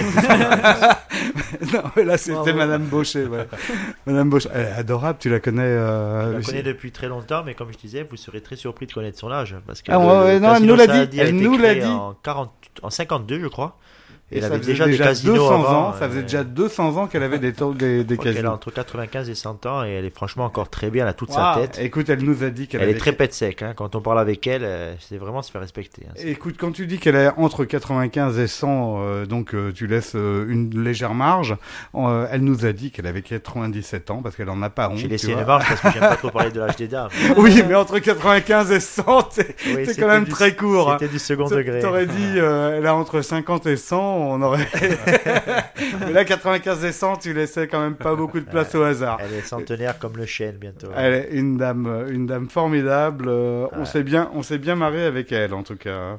non, 1.72 1.82
mais 1.96 2.04
là, 2.04 2.18
c'était. 2.18 2.52
Madame 2.52 2.84
Boucher. 2.84 3.26
Ouais. 3.26 3.46
Madame 4.06 4.30
Boucher, 4.30 4.48
elle 4.54 4.66
est 4.66 4.72
adorable, 4.72 5.18
tu 5.20 5.28
la 5.30 5.40
connais. 5.40 5.62
euh, 5.62 6.28
Je 6.28 6.32
la 6.32 6.38
aussi. 6.38 6.50
connais 6.50 6.62
depuis 6.62 6.92
très 6.92 7.08
longtemps, 7.08 7.42
mais 7.44 7.54
comme 7.54 7.72
je 7.72 7.78
disais, 7.78 8.06
vous 8.08 8.16
serez 8.16 8.40
très 8.40 8.56
surpris 8.56 8.86
de 8.86 8.92
connaître 8.92 9.18
son 9.18 9.30
âge. 9.30 9.56
Parce 9.66 9.82
que 9.82 9.90
Ah, 9.92 9.98
le- 9.98 10.04
ouais, 10.04 10.12
ouais, 10.24 10.34
le 10.34 10.40
non, 10.40 10.54
elle 10.54 10.62
nous 10.64 10.76
l'a 10.76 11.06
dit, 11.06 11.18
elle 11.20 11.36
nous 11.36 11.58
l'a 11.58 11.74
dit. 11.74 11.84
En, 11.84 12.14
40, 12.22 12.52
en 12.82 12.90
52, 12.90 13.40
je 13.40 13.46
crois. 13.48 13.76
Et 14.30 14.36
elle 14.36 14.42
ça 14.42 14.46
avait 14.48 14.59
faisait 14.59 14.72
déjà 14.72 14.86
des 14.86 14.98
casinos 14.98 15.34
200 15.36 15.55
avant, 15.64 15.88
ans, 15.88 15.92
ça 15.98 16.06
faisait 16.09 16.18
euh, 16.18 16.22
déjà 16.22 16.44
200 16.44 16.96
ans 16.98 17.06
qu'elle 17.06 17.22
avait 17.22 17.38
des, 17.38 17.52
des, 17.52 17.55
crois 17.55 17.74
qu'elle 17.74 18.00
a 18.02 18.05
casinos. 18.24 18.50
entre 18.50 18.70
95 18.70 19.30
et 19.30 19.34
100 19.34 19.64
ans 19.66 19.84
et 19.84 19.88
elle 19.90 20.05
est 20.05 20.14
franchement 20.14 20.44
encore 20.44 20.68
très 20.68 20.90
bien, 20.90 21.05
elle 21.05 21.09
a 21.10 21.14
toute 21.14 21.30
sa 21.32 21.55
tête. 21.59 21.78
Écoute, 21.82 22.10
elle 22.10 22.22
nous 22.22 22.44
a 22.44 22.50
dit 22.50 22.66
qu'elle 22.68 22.82
Elle 22.82 22.88
avait 22.90 22.96
est 22.96 23.00
très 23.00 23.12
pète 23.12 23.32
sec, 23.32 23.62
hein. 23.62 23.72
quand 23.74 23.94
on 23.96 24.02
parle 24.02 24.18
avec 24.20 24.46
elle, 24.46 24.64
euh, 24.64 24.92
c'est 25.00 25.16
vraiment 25.16 25.40
se 25.40 25.50
faire 25.50 25.62
respecter. 25.62 26.02
hein. 26.09 26.12
Écoute, 26.22 26.56
quand 26.59 26.72
tu 26.72 26.86
dis 26.86 26.98
qu'elle 26.98 27.16
est 27.16 27.30
entre 27.38 27.64
95 27.64 28.38
et 28.38 28.46
100, 28.48 28.96
euh, 29.00 29.24
donc 29.26 29.55
euh, 29.55 29.72
tu 29.72 29.86
laisses 29.86 30.12
euh, 30.14 30.44
une 30.48 30.82
légère 30.82 31.14
marge, 31.14 31.56
euh, 31.94 32.26
elle 32.30 32.42
nous 32.44 32.66
a 32.66 32.72
dit 32.72 32.90
qu'elle 32.90 33.06
avait 33.06 33.22
97 33.22 34.10
ans 34.10 34.20
parce 34.22 34.36
qu'elle 34.36 34.50
en 34.50 34.60
a 34.62 34.68
pas 34.68 34.90
honte. 34.90 34.98
J'ai 34.98 35.09
laissé 35.09 35.32
une 35.32 35.44
marge 35.44 35.64
parce 35.66 35.80
que 35.80 35.90
j'aime 35.92 36.00
pas 36.09 36.16
trop 36.16 36.30
parler 36.30 36.50
de 36.50 36.60
l'âge 36.60 36.76
des 36.76 36.88
dames. 36.88 37.09
oui, 37.38 37.62
mais 37.66 37.74
entre 37.74 37.98
95 37.98 38.72
et 38.72 38.80
100, 38.80 39.22
t'es 39.34 39.46
Oui, 39.68 39.74
t'es 39.76 39.84
c'était 39.86 40.02
quand 40.02 40.09
même 40.09 40.24
du- 40.24 40.30
très 40.30 40.55
court. 40.55 40.90
hein. 40.92 40.96
C'était 41.00 41.10
du 41.12 41.18
second 41.18 41.48
degré. 41.48 41.80
T'aurais 41.80 42.05
dit, 42.06 42.34
euh, 42.36 42.76
elle 42.76 42.86
a 42.86 42.94
entre 42.94 43.22
50 43.22 43.66
et 43.66 43.76
100, 43.78 44.17
on 44.20 44.42
aurait. 44.42 44.66
mais 46.00 46.12
là, 46.12 46.24
95 46.24 46.84
et 46.84 46.92
100, 46.92 47.16
tu 47.18 47.32
laissais 47.32 47.68
quand 47.68 47.80
même 47.80 47.94
pas 47.96 48.14
beaucoup 48.14 48.40
de 48.40 48.44
place 48.44 48.74
au 48.74 48.82
hasard. 48.82 49.18
Elle 49.20 49.34
est 49.34 49.42
centenaire 49.42 49.98
comme 49.98 50.16
le 50.16 50.26
chêne 50.26 50.56
bientôt. 50.56 50.88
Elle 50.96 51.14
est 51.14 51.28
une 51.32 51.56
dame, 51.56 51.86
euh, 51.86 52.08
une 52.10 52.26
dame 52.26 52.48
formidable. 52.48 53.26
euh, 53.28 53.66
On 53.72 53.84
s'est 53.84 54.02
bien, 54.02 54.30
on 54.34 54.42
s'est 54.42 54.58
bien 54.58 54.74
marré 54.76 55.04
avec 55.04 55.32
elle, 55.32 55.54
en 55.54 55.62
tout 55.62 55.76
cas, 55.76 56.18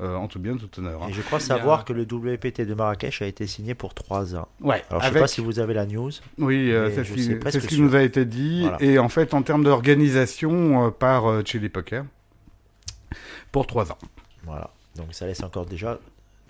Euh, 0.00 0.14
en 0.14 0.26
tout 0.28 0.38
bien, 0.38 0.56
tout 0.58 0.68
honneur. 0.78 1.02
hein. 1.02 1.06
Et 1.08 1.12
je 1.14 1.22
crois 1.22 1.40
savoir 1.40 1.84
que 1.86 1.94
le 1.94 2.02
WPT 2.02 2.66
de 2.66 2.74
Marrakech 2.74 3.22
a 3.22 3.26
été 3.26 3.46
signé 3.46 3.74
pour 3.74 3.94
3 3.94 4.36
ans. 4.36 4.46
Ouais. 4.60 4.82
Alors 4.90 5.00
je 5.00 5.06
sais 5.06 5.10
avec- 5.12 5.22
pas 5.22 5.28
si 5.28 5.40
vous 5.40 5.58
avez 5.58 5.72
la 5.72 5.86
news. 5.86 6.10
Oui, 6.38 6.70
euh, 6.70 6.90
c'est 6.94 7.04
ce 7.04 7.12
qui, 7.14 7.22
sais 7.24 7.60
ce 7.60 7.80
nous 7.80 7.94
a 7.96 8.02
été 8.02 8.24
dit. 8.26 8.62
Voilà. 8.62 8.76
Et 8.82 8.98
en 8.98 9.08
fait, 9.08 9.32
en 9.32 9.40
termes 9.40 9.64
d'organisation, 9.64 10.86
euh, 10.86 10.90
par 10.90 11.30
euh, 11.30 11.42
Chili 11.46 11.70
Poker 11.70 12.04
pour 13.52 13.66
trois 13.66 13.90
ans. 13.90 13.98
Voilà. 14.44 14.70
Donc 14.96 15.06
ça 15.12 15.26
laisse 15.26 15.42
encore 15.42 15.66
déjà 15.66 15.98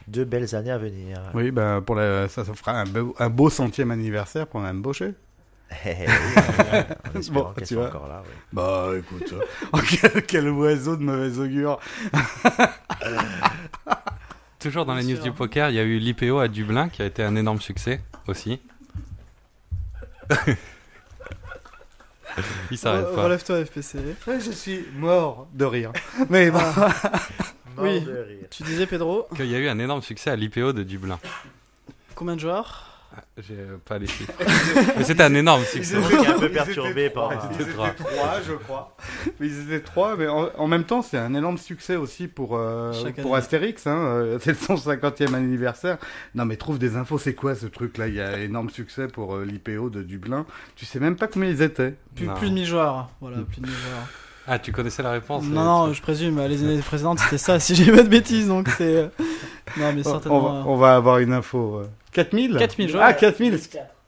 deux 0.09 0.25
belles 0.25 0.55
années 0.55 0.71
à 0.71 0.79
venir. 0.79 1.19
Oui, 1.35 1.51
ben 1.51 1.81
pour 1.81 1.97
la, 1.97 2.29
ça, 2.29 2.45
ça 2.45 2.55
fera 2.55 2.73
un 2.73 2.85
beau, 2.85 3.15
un 3.19 3.29
beau 3.29 3.51
centième 3.51 3.91
anniversaire 3.91 4.47
pour 4.47 4.61
Mme 4.61 4.83
Baucher. 4.83 5.15
Oui, 5.85 5.93
en 7.15 7.19
espérant 7.19 7.53
Bon, 7.57 7.65
tu 7.67 7.75
vois. 7.75 7.89
encore 7.89 8.07
là. 8.09 8.23
oui. 8.25 8.33
Bah, 8.53 8.89
écoute, 8.97 9.33
euh, 9.33 9.41
oh, 9.73 9.79
quel, 10.01 10.23
quel 10.25 10.49
oiseau 10.51 10.97
de 10.97 11.03
mauvais 11.03 11.39
augure. 11.39 11.81
Toujours 14.61 14.87
dans 14.87 14.95
les 14.95 15.05
news 15.05 15.21
du 15.21 15.33
poker, 15.33 15.71
il 15.71 15.77
y 15.77 15.81
a 15.81 15.83
eu 15.83 15.99
l'IPO 15.99 16.39
à 16.39 16.49
Dublin 16.49 16.89
qui 16.89 17.03
a 17.03 17.05
été 17.05 17.23
un 17.23 17.37
énorme 17.37 17.61
succès 17.61 18.01
aussi. 18.27 18.61
il 22.71 22.79
s'arrête 22.79 23.15
pas. 23.15 23.25
Relève-toi, 23.25 23.65
FPC. 23.65 23.99
Je 24.27 24.51
suis 24.51 24.87
mort 24.95 25.47
de 25.53 25.65
rire. 25.65 25.93
Mais 26.31 26.51
Oui. 27.79 28.01
Mort 28.01 28.15
de 28.15 28.19
rire. 28.23 28.47
Tu 28.51 28.63
disais, 28.63 28.87
Pedro, 28.87 29.27
Qu'il 29.37 29.47
y 29.47 29.55
a 29.55 29.59
eu 29.59 29.69
un 29.69 29.79
énorme 29.79 30.03
succès 30.03 30.31
à 30.31 30.37
l'IPO 30.37 30.73
de 30.73 30.83
Dublin. 30.83 31.19
combien 32.15 32.35
de 32.37 32.41
joueurs 32.41 32.83
Ah, 33.17 33.21
J'ai 33.39 33.57
pas 33.85 33.99
les 33.99 34.07
chiffres. 34.07 34.33
Mais 34.97 35.05
c'était 35.05 35.23
un 35.23 35.35
énorme 35.35 35.63
succès. 35.65 35.97
étaient 35.99 36.27
un 36.29 36.39
peu 36.39 36.47
ils 36.47 36.53
perturbés 36.53 37.05
étaient 37.07 37.11
par- 37.15 37.29
trois, 37.31 37.49
Ils 37.51 37.57
Ils 37.57 37.63
étaient 37.63 37.73
trois. 37.73 38.41
je 38.47 38.53
crois. 38.55 38.97
Mais 39.41 39.47
ils 39.47 39.61
étaient 39.73 39.81
trois, 39.85 40.17
mais 40.17 40.29
en, 40.29 40.49
en 40.57 40.67
même 40.69 40.85
temps, 40.85 41.03
c'est 41.03 41.19
un 41.19 41.35
énorme 41.35 41.59
succès 41.59 41.97
aussi 41.97 42.29
pour, 42.29 42.57
euh, 42.57 42.93
pour. 43.21 43.35
Astérix. 43.37 43.87
Hein. 43.87 43.97
euh, 43.99 44.39
C'est 44.41 44.51
le 44.53 44.57
150e 44.57 45.35
anniversaire. 45.35 45.99
Non, 46.35 46.45
mais 46.45 46.57
trouve 46.57 46.79
des 46.79 46.97
infos, 46.97 47.19
c'est 47.19 47.35
quoi 47.35 47.55
ce 47.55 47.67
truc-là? 47.67 48.09
Il 48.09 48.15
y 48.15 48.21
a 48.21 48.39
énorme 48.39 48.71
succès 48.71 49.09
pour 49.09 49.35
euh, 49.37 49.45
l'IPO 49.45 49.91
de 49.91 50.03
Dublin. 50.03 50.47
Tu 50.77 50.85
sais 50.87 51.01
même 51.01 51.17
pas 51.17 51.27
combien 51.29 51.49
ils 51.51 51.63
étaient. 51.63 51.95
plus, 52.15 52.27
plus 52.29 52.49
de 52.51 52.55
1000 52.55 52.67
joueurs. 52.67 53.11
Voilà, 53.21 53.39
plus 53.51 53.61
de 53.61 53.67
1000 53.67 53.75
joueurs. 53.75 54.09
Ah, 54.47 54.59
tu 54.59 54.71
connaissais 54.73 55.03
la 55.03 55.11
réponse 55.11 55.45
Non, 55.45 55.61
euh, 55.61 55.65
non, 55.89 55.93
je 55.93 56.01
présume, 56.03 56.41
les 56.47 56.63
années 56.63 56.79
précédentes 56.81 57.19
c'était 57.19 57.39
ça, 57.39 57.59
si 57.59 57.75
j'ai 57.75 57.91
pas 57.91 58.03
de 58.03 58.09
bêtises, 58.09 58.49
donc 58.49 58.69
c'est. 58.69 58.85
euh, 58.97 59.09
Non, 59.77 59.93
mais 59.93 60.07
On, 60.07 60.11
certainement. 60.13 60.41
va, 60.63 60.69
on 60.71 60.77
va 60.77 60.95
avoir 60.97 61.19
une 61.19 61.33
info. 61.33 61.81
euh, 61.81 61.87
4000 62.13 62.57
4000 62.57 62.89
joueurs. 62.89 63.05
Ah, 63.05 63.13
4000 63.13 63.59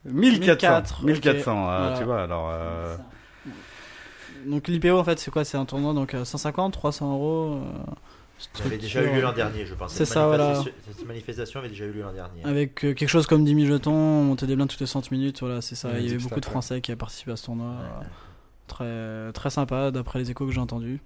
1400. 0.05 1.03
1400, 1.03 1.05
1400, 1.05 1.51
ok. 1.51 1.69
euh, 1.69 1.77
Voilà. 1.81 1.97
tu 1.97 2.03
vois, 2.05 2.21
alors... 2.23 2.49
euh, 2.53 2.95
Donc 4.45 4.67
l'IPO 4.69 4.97
en 4.97 5.03
fait 5.03 5.19
c'est 5.19 5.29
quoi? 5.31 5.43
C'est 5.43 5.57
un 5.57 5.65
tournoi 5.65 5.93
donc 5.93 6.13
euh, 6.13 6.23
150, 6.23 6.71
300 6.73 7.11
euros. 7.13 7.55
euh, 7.55 7.91
Ça 8.53 8.63
avait 8.63 8.77
déjà 8.77 9.03
eu 9.03 9.13
lieu 9.13 9.21
l'an 9.21 9.33
dernier, 9.33 9.65
je 9.65 9.73
pense. 9.75 9.91
C'est 9.91 10.05
ça, 10.05 10.25
voilà. 10.27 10.63
Cette 10.87 11.05
manifestation 11.05 11.59
avait 11.59 11.67
déjà 11.69 11.83
eu 11.85 11.91
lieu 11.91 12.01
l'an 12.03 12.13
dernier. 12.13 12.43
Avec 12.45 12.85
euh, 12.85 12.93
quelque 12.93 13.09
chose 13.09 13.27
comme 13.27 13.43
10 13.43 13.55
000 13.55 13.67
jetons, 13.67 13.91
on 13.91 14.23
montait 14.23 14.47
des 14.47 14.55
blindes 14.55 14.69
toutes 14.69 14.79
les 14.79 14.85
60 14.85 15.11
minutes, 15.11 15.41
voilà, 15.41 15.59
c'est 15.61 15.75
ça. 15.75 15.89
Ouais, 15.89 15.95
Il 15.99 16.05
y 16.05 16.09
avait 16.09 16.17
beaucoup 16.23 16.39
de 16.39 16.45
ouais. 16.45 16.49
Français 16.51 16.79
qui 16.79 16.93
a 16.93 16.95
participé 16.95 17.33
à 17.33 17.35
ce 17.35 17.43
tournoi. 17.45 17.73
Euh, 18.81 19.31
Très, 19.31 19.33
très 19.33 19.49
sympa 19.49 19.91
d'après 19.91 20.19
les 20.19 20.31
échos 20.31 20.45
que 20.45 20.51
j'ai 20.51 20.59
entendus. 20.59 21.01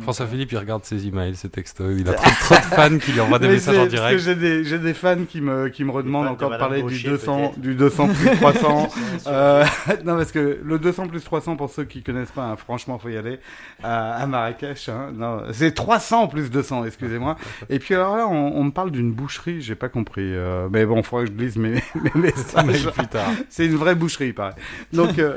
François 0.00 0.24
Donc, 0.26 0.30
euh, 0.32 0.36
Philippe, 0.36 0.52
il 0.52 0.58
regarde 0.58 0.84
ses 0.84 1.06
emails, 1.06 1.34
ses 1.36 1.48
textos. 1.48 1.94
Il 1.98 2.08
a 2.08 2.12
trop, 2.14 2.30
trop 2.40 2.54
de 2.54 2.60
fans 2.74 2.98
qui 2.98 3.12
lui 3.12 3.20
envoient 3.20 3.38
des 3.38 3.48
messages 3.48 3.76
en 3.76 3.80
parce 3.80 3.90
que 3.90 3.96
direct. 3.96 4.20
j'ai 4.20 4.34
des, 4.34 4.64
j'ai 4.64 4.78
des 4.78 4.94
fans 4.94 5.24
qui 5.28 5.40
me, 5.40 5.68
qui 5.68 5.84
me 5.84 5.90
redemandent 5.90 6.26
de 6.26 6.30
encore 6.30 6.48
de 6.50 6.54
Madame 6.54 6.68
parler 6.68 6.82
du 6.82 6.88
Gaucher, 6.88 7.08
200, 7.08 7.38
peut-être. 7.38 7.60
du 7.60 7.74
200 7.74 8.08
plus 8.08 8.30
300. 8.36 8.88
Sur- 9.18 9.32
Euh, 9.32 9.64
non, 10.04 10.16
parce 10.16 10.32
que 10.32 10.60
le 10.62 10.78
200 10.78 11.08
plus 11.08 11.22
300, 11.24 11.56
pour 11.56 11.70
ceux 11.70 11.84
qui 11.84 12.02
connaissent 12.02 12.30
pas, 12.30 12.44
hein, 12.44 12.56
franchement, 12.56 12.98
faut 12.98 13.08
y 13.08 13.16
aller 13.16 13.40
à, 13.82 14.14
à 14.14 14.26
Marrakech. 14.26 14.88
Hein, 14.88 15.10
non, 15.14 15.42
c'est 15.52 15.74
300 15.74 16.28
plus 16.28 16.50
200, 16.50 16.84
excusez-moi. 16.84 17.36
Et 17.70 17.78
puis 17.78 17.94
alors 17.94 18.16
là, 18.16 18.26
on, 18.28 18.52
on 18.56 18.64
me 18.64 18.70
parle 18.70 18.90
d'une 18.90 19.12
boucherie, 19.12 19.60
j'ai 19.62 19.74
pas 19.74 19.88
compris. 19.88 20.22
Euh, 20.34 20.68
mais 20.70 20.86
bon, 20.86 21.02
faudrait 21.02 21.26
que 21.26 21.32
je 21.32 21.36
lise 21.44 21.56
mes, 21.56 21.82
mes 21.94 22.12
messages. 22.14 22.90
plus 22.90 23.06
tard. 23.08 23.30
C'est 23.48 23.66
une 23.66 23.76
vraie 23.76 23.94
boucherie, 23.94 24.32
pareil. 24.32 24.54
Donc, 24.92 25.18
euh, 25.18 25.34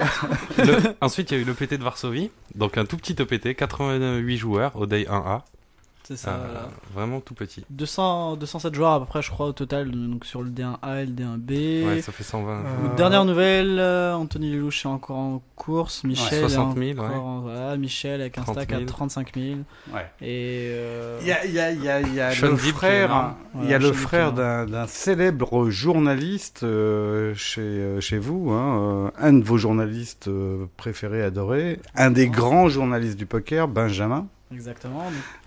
Le- 0.58 0.78
Ensuite, 1.02 1.32
il 1.32 1.38
y 1.38 1.40
a 1.40 1.44
eu 1.44 1.46
l'EPT 1.46 1.78
de 1.78 1.84
Varsovie. 1.84 2.32
Donc 2.56 2.78
un 2.78 2.86
tout 2.86 2.98
petit 2.98 3.16
EPT, 3.20 3.56
88 3.56 4.38
joueurs 4.52 4.76
au 4.76 4.86
Day 4.86 5.06
1A. 5.10 5.42
C'est 6.04 6.18
ça. 6.18 6.32
Euh, 6.32 6.38
voilà. 6.44 6.70
Vraiment 6.96 7.22
tout 7.22 7.36
petit. 7.36 7.64
200, 7.70 8.36
207 8.36 8.74
joueurs 8.74 8.94
à 8.94 9.00
peu 9.00 9.06
près, 9.06 9.22
je 9.22 9.30
crois, 9.30 9.46
au 9.46 9.52
total, 9.54 9.92
donc 9.92 10.26
sur 10.26 10.42
le 10.42 10.50
D1A 10.50 11.04
et 11.04 11.06
le 11.06 11.12
D1B. 11.14 11.86
Ouais, 11.88 12.02
ça 12.02 12.12
fait 12.12 12.24
120. 12.24 12.52
Euh, 12.52 12.66
Dernière 12.98 13.24
nouvelle, 13.24 13.78
euh, 13.80 14.14
Anthony 14.16 14.52
Lelouch 14.52 14.84
est 14.84 14.90
encore 14.90 15.16
en 15.18 15.42
course, 15.56 16.04
Michel 16.04 16.40
Ouais, 16.40 16.46
est 16.48 16.50
60 16.50 16.78
000, 16.78 17.00
encore 17.00 17.10
ouais. 17.12 17.16
en- 17.16 17.40
voilà, 17.42 17.78
Michel 17.78 18.20
avec 18.20 18.38
un 18.40 18.42
30 18.42 18.56
stack 18.56 18.70
000. 18.72 18.82
à 18.82 18.86
35 18.88 19.32
000. 19.36 19.46
ouais. 19.94 20.02
Et 20.22 20.72
euh, 20.72 21.20
Il 21.22 21.28
y 21.28 21.32
a, 21.32 21.46
il 21.46 21.54
y 21.54 21.60
a, 21.60 21.72
il 21.72 21.84
y 21.84 21.90
a, 21.90 22.02
il 22.02 22.14
y 22.16 22.20
a 22.20 22.32
Sean 22.32 22.48
le 22.50 22.58
frère, 22.58 23.36
il 23.62 23.70
y 23.70 23.74
a 23.74 23.78
le 23.78 24.66
d'un 24.66 24.88
célèbre 24.88 25.70
journaliste 25.70 26.64
euh, 26.64 27.34
chez, 27.36 28.02
chez 28.02 28.18
vous, 28.18 28.50
hein, 28.52 29.06
euh, 29.06 29.12
un 29.20 29.34
de 29.34 29.44
vos 29.46 29.58
journalistes 29.58 30.30
préférés, 30.78 31.22
adorés, 31.24 31.80
un 31.96 32.10
des 32.10 32.28
grands 32.28 32.68
journalistes 32.70 33.18
du 33.20 33.28
poker, 33.28 33.68
Benjamin, 33.68 34.28
exactement. 34.52 35.04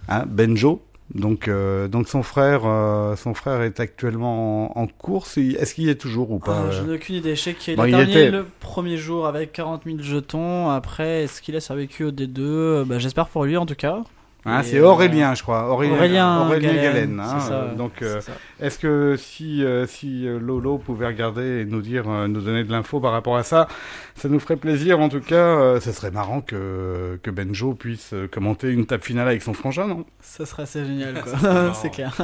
hein, 0.09 0.24
Benjo. 0.26 0.82
Donc, 1.14 1.48
euh, 1.48 1.86
donc 1.86 2.09
son 2.09 2.22
frère, 2.22 2.62
euh, 2.64 3.14
son 3.14 3.35
frère 3.35 3.60
est 3.60 3.78
actuellement 3.78 4.76
en, 4.78 4.82
en 4.82 4.86
course. 4.86 5.36
Est-ce 5.36 5.74
qu'il 5.74 5.85
y 5.85 5.90
est 5.90 5.97
toujours 6.01 6.31
ou 6.31 6.39
pas 6.39 6.64
ah, 6.66 6.70
je 6.70 6.81
euh 6.81 6.86
n'ai 6.86 6.94
aucune 6.94 7.16
idée. 7.16 7.36
Je 7.36 7.40
sais 7.43 7.55
qu'il 7.55 7.76
Bon, 7.76 7.82
a 7.82 7.89
il 7.89 7.90
terminé 7.93 8.12
était- 8.22 8.31
le 8.31 8.47
premier 8.60 8.97
jour 8.97 9.26
avec 9.26 9.52
40 9.52 9.82
000 9.85 9.98
jetons. 10.01 10.70
Après, 10.70 11.24
est-ce 11.24 11.43
qu'il 11.43 11.55
a 11.56 11.60
survécu 11.60 12.05
au 12.05 12.10
D2 12.10 12.39
Euh, 12.40 12.85
bah, 12.86 12.98
J'espère 12.98 13.28
pour 13.28 13.44
lui 13.44 13.56
en 13.59 13.66
tout 13.66 13.74
cas. 13.74 14.02
Hein, 14.47 14.62
C'est 14.62 14.79
euh, 14.79 14.87
Aurélien, 14.89 15.35
je 15.35 15.43
crois. 15.43 15.71
Aurélien, 15.71 15.95
Aurélien, 15.95 16.41
Aurélien 16.43 16.75
Galen, 16.75 16.93
Galen, 16.93 17.21
hein, 17.21 17.41
ça, 17.41 17.53
euh, 17.55 17.75
donc, 17.75 18.03
euh. 18.03 18.21
Est-ce 18.61 18.79
que 18.79 19.16
si, 19.16 19.65
euh, 19.65 19.87
si 19.87 20.29
euh, 20.29 20.39
Lolo 20.39 20.77
pouvait 20.77 21.07
regarder 21.07 21.61
et 21.61 21.65
nous 21.65 21.81
dire, 21.81 22.05
euh, 22.09 22.29
nous 22.29 22.43
donner 22.43 22.62
de 22.62 22.71
l'info 22.71 23.01
par 23.01 23.12
rapport 23.12 23.37
à 23.37 23.43
ça, 23.43 23.69
ça 24.16 24.29
nous 24.29 24.39
ferait 24.39 24.57
plaisir. 24.57 25.01
En 25.01 25.09
tout 25.09 25.21
cas, 25.21 25.35
euh, 25.37 25.81
ça 25.81 25.95
serait 25.95 26.11
marrant 26.11 26.43
que, 26.43 27.19
que 27.23 27.31
Benjo 27.31 27.73
puisse 27.73 28.12
euh, 28.12 28.29
commenter 28.29 28.69
une 28.71 28.85
table 28.85 29.03
finale 29.03 29.29
avec 29.29 29.41
son 29.41 29.55
frangin, 29.55 29.87
non? 29.87 30.05
Ça 30.21 30.45
serait 30.45 30.65
assez 30.65 30.85
génial, 30.85 31.23
quoi. 31.23 31.73
c'est 31.75 31.91
clair. 31.91 32.15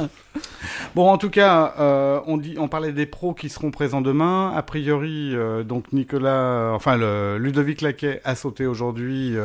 Bon, 0.93 1.09
en 1.09 1.17
tout 1.17 1.31
cas, 1.31 1.73
euh, 1.79 2.19
on 2.27 2.37
dit, 2.37 2.55
on 2.59 2.67
parlait 2.67 2.91
des 2.91 3.07
pros 3.07 3.33
qui 3.33 3.49
seront 3.49 3.71
présents 3.71 4.01
demain. 4.01 4.53
A 4.55 4.61
priori, 4.61 5.31
euh, 5.35 5.63
donc 5.63 5.91
Nicolas, 5.91 6.71
enfin 6.73 6.97
le 6.97 7.39
Ludovic 7.39 7.81
Laquet 7.81 8.21
a 8.23 8.35
sauté 8.35 8.67
aujourd'hui. 8.67 9.35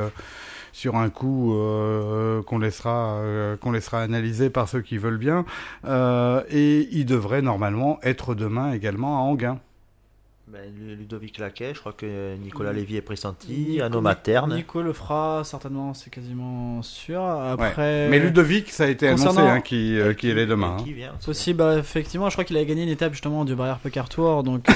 Sur 0.77 0.97
un 0.97 1.09
coup 1.09 1.55
euh, 1.55 2.43
qu'on 2.43 2.59
laissera 2.59 3.15
euh, 3.21 3.57
qu'on 3.57 3.73
laissera 3.73 4.03
analyser 4.03 4.51
par 4.51 4.69
ceux 4.69 4.83
qui 4.83 4.99
veulent 4.99 5.17
bien 5.17 5.47
Euh, 5.87 6.43
et 6.51 6.87
il 6.93 7.07
devrait 7.07 7.41
normalement 7.41 7.99
être 8.03 8.35
demain 8.35 8.73
également 8.73 9.17
à 9.19 9.21
Anguin. 9.23 9.59
Ben, 10.49 10.61
Ludovic 10.99 11.39
Laquet, 11.39 11.73
je 11.75 11.81
crois 11.81 11.93
que 11.95 12.37
Nicolas. 12.37 12.73
Lévy 12.73 12.97
est 12.97 13.01
pressenti, 13.01 13.53
Nico- 13.71 13.85
Anno 13.85 14.01
Materne. 14.01 14.55
Nico 14.55 14.81
le 14.83 14.93
fera 14.93 15.43
certainement, 15.45 15.93
c'est 15.95 16.11
quasiment 16.11 16.83
sûr. 16.83 17.21
Après, 17.23 18.09
Mais 18.11 18.19
Ludovic, 18.21 18.71
ça 18.71 18.85
a 18.85 18.89
été 18.89 19.09
annoncé 19.09 19.39
hein, 19.41 19.61
qui 19.61 19.99
euh, 19.99 20.13
qui 20.15 20.31
est 20.31 20.47
demain. 20.47 20.77
hein. 20.79 20.83
Qui 20.85 20.93
vient 20.93 21.13
aussi. 21.19 21.27
Possible, 21.27 21.59
bah, 21.59 21.79
effectivement, 21.79 22.29
je 22.29 22.35
crois 22.37 22.45
qu'il 22.45 22.57
a 22.59 22.65
gagné 22.65 22.83
une 22.85 22.91
étape 22.91 23.13
justement 23.13 23.45
du 23.47 23.55
Barrière 23.57 23.79
Poker 23.79 24.09
Tour, 24.09 24.43
donc, 24.45 24.69
euh, 24.71 24.73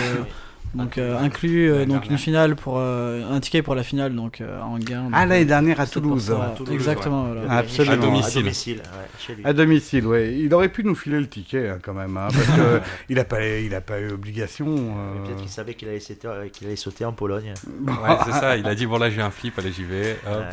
donc 0.75 0.99
euh, 0.99 1.19
inclus 1.19 1.69
euh, 1.71 1.79
L'année 1.81 1.95
donc 1.95 2.07
une 2.09 2.19
finale 2.19 2.55
pour 2.57 2.75
euh, 2.79 3.23
un 3.31 3.41
ticket 3.41 3.63
pour 3.63 3.75
la 3.75 3.83
finale 3.83 4.15
donc 4.15 4.41
euh, 4.41 4.61
en 4.63 4.79
gain. 4.79 5.09
Ah 5.13 5.27
l'année 5.27 5.45
dernière 5.45 5.81
à 5.81 5.87
Toulouse. 5.87 6.31
À 6.31 6.55
Toulouse, 6.57 6.73
Exactement. 6.75 7.27
Il 7.27 7.31
a 7.31 7.41
voilà. 7.41 7.49
gagné 7.49 7.59
Absolument. 7.61 7.93
À 7.93 7.97
domicile. 7.97 8.39
À 8.39 8.43
domicile, 8.43 8.77
ouais, 8.79 9.09
chez 9.19 9.35
lui. 9.35 9.45
À 9.45 9.53
domicile, 9.53 10.07
ouais. 10.07 10.35
Il 10.39 10.55
aurait 10.55 10.69
pu 10.69 10.85
nous 10.85 10.95
filer 10.95 11.19
le 11.19 11.29
ticket 11.29 11.69
hein, 11.71 11.79
quand 11.83 11.95
même, 11.95 12.17
hein, 12.17 12.29
parce 12.33 12.47
que 12.47 12.81
il 13.09 13.19
a 13.19 13.25
pas, 13.25 13.45
il 13.45 13.75
a 13.75 13.81
pas 13.81 14.01
eu 14.01 14.11
obligation. 14.13 14.67
euh, 14.69 15.25
Peut-être 15.25 15.41
qu'il 15.41 15.49
savait 15.49 15.75
qu'il 15.75 15.89
allait, 15.89 15.99
sauter- 16.01 16.51
qu'il 16.53 16.67
allait 16.67 16.77
sauter 16.77 17.05
en 17.05 17.13
Pologne. 17.13 17.55
Ouais, 17.87 18.17
c'est 18.25 18.33
ça. 18.33 18.57
Il 18.57 18.67
a 18.67 18.75
dit 18.75 18.87
bon 18.87 18.99
là 18.99 19.11
j'ai 19.11 19.21
un 19.23 19.31
flip, 19.31 19.59
allez 19.59 19.73
j'y 19.73 19.85
vais. 19.85 20.17
Hop. 20.27 20.45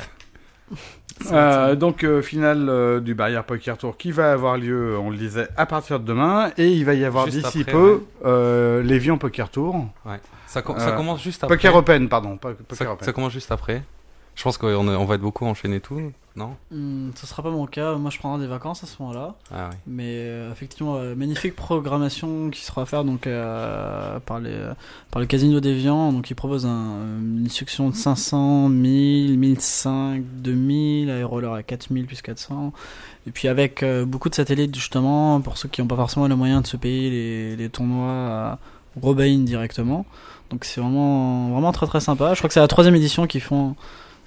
Ouais. 0.71 0.77
Euh, 1.31 1.75
donc 1.75 2.03
euh, 2.03 2.21
finale 2.21 2.67
euh, 2.69 2.99
du 2.99 3.15
Barrière 3.15 3.43
Poker 3.43 3.75
Tour 3.77 3.97
qui 3.97 4.11
va 4.11 4.31
avoir 4.33 4.55
lieu, 4.57 4.97
on 4.99 5.09
le 5.09 5.17
disait, 5.17 5.47
à 5.57 5.65
partir 5.65 5.99
de 5.99 6.05
demain 6.05 6.51
et 6.57 6.67
il 6.67 6.85
va 6.85 6.93
y 6.93 7.03
avoir 7.05 7.25
d'ici 7.25 7.63
peu 7.63 8.03
euh, 8.25 8.83
l'Evian 8.83 9.17
Poker 9.17 9.49
Tour, 9.49 9.87
Ouais. 10.05 10.19
Ça, 10.45 10.61
com- 10.61 10.77
ça 10.79 10.91
commence 10.91 11.21
juste 11.21 11.43
après. 11.43 11.55
Poker 11.57 11.75
Open 11.75 12.07
pardon, 12.07 12.37
pas 12.37 12.51
Poker 12.53 12.77
ça, 12.77 12.93
Open. 12.93 13.05
ça 13.05 13.13
commence 13.13 13.33
juste 13.33 13.51
après. 13.51 13.81
Je 14.37 14.43
pense 14.43 14.59
qu'on 14.59 14.87
on 14.87 15.05
va 15.05 15.15
être 15.15 15.21
beaucoup 15.21 15.47
enchaînés 15.47 15.79
tout, 15.79 15.99
non? 16.35 16.55
Hmm, 16.69 17.09
ce 17.15 17.25
sera 17.25 17.41
pas 17.41 17.49
mon 17.49 17.65
cas. 17.65 17.95
Moi, 17.95 18.11
je 18.11 18.19
prendrai 18.19 18.39
des 18.39 18.47
vacances 18.47 18.83
à 18.83 18.85
ce 18.85 19.01
moment-là. 19.01 19.33
Ah 19.51 19.69
oui. 19.71 19.77
Mais 19.87 20.03
euh, 20.05 20.51
effectivement, 20.51 20.97
euh, 20.97 21.15
magnifique 21.15 21.55
programmation 21.55 22.51
qui 22.51 22.63
sera 22.63 22.83
offerte 22.83 23.07
donc 23.07 23.25
euh, 23.25 24.19
par 24.19 24.39
les 24.39 24.55
par 25.09 25.21
le 25.21 25.25
Casino 25.25 25.59
d'Evian. 25.59 26.13
Donc, 26.13 26.29
ils 26.29 26.35
proposent 26.35 26.67
un, 26.67 27.17
une 27.19 27.49
section 27.49 27.89
de 27.89 27.95
500, 27.95 28.69
1000, 28.69 29.39
1005, 29.39 30.23
2000, 30.23 31.09
aéroleur 31.09 31.55
à 31.55 31.63
4000 31.63 32.05
plus 32.05 32.21
400. 32.21 32.73
Et 33.25 33.31
puis 33.31 33.47
avec 33.47 33.83
beaucoup 34.05 34.29
de 34.29 34.35
satellites 34.35 34.75
justement 34.75 35.41
pour 35.41 35.57
ceux 35.57 35.67
qui 35.67 35.81
n'ont 35.81 35.87
pas 35.87 35.97
forcément 35.97 36.27
les 36.27 36.35
moyens 36.35 36.61
de 36.61 36.67
se 36.67 36.77
payer 36.77 37.09
les, 37.09 37.55
les 37.55 37.69
tournois 37.69 38.11
à 38.11 38.59
Robain 39.01 39.39
directement. 39.39 40.05
Donc 40.51 40.63
c'est 40.63 40.79
vraiment 40.79 41.49
vraiment 41.49 41.71
très 41.71 41.87
très 41.87 42.01
sympa. 42.01 42.35
Je 42.35 42.39
crois 42.39 42.47
que 42.47 42.53
c'est 42.53 42.59
la 42.59 42.67
troisième 42.67 42.95
édition 42.95 43.25
qu'ils 43.25 43.41
font. 43.41 43.75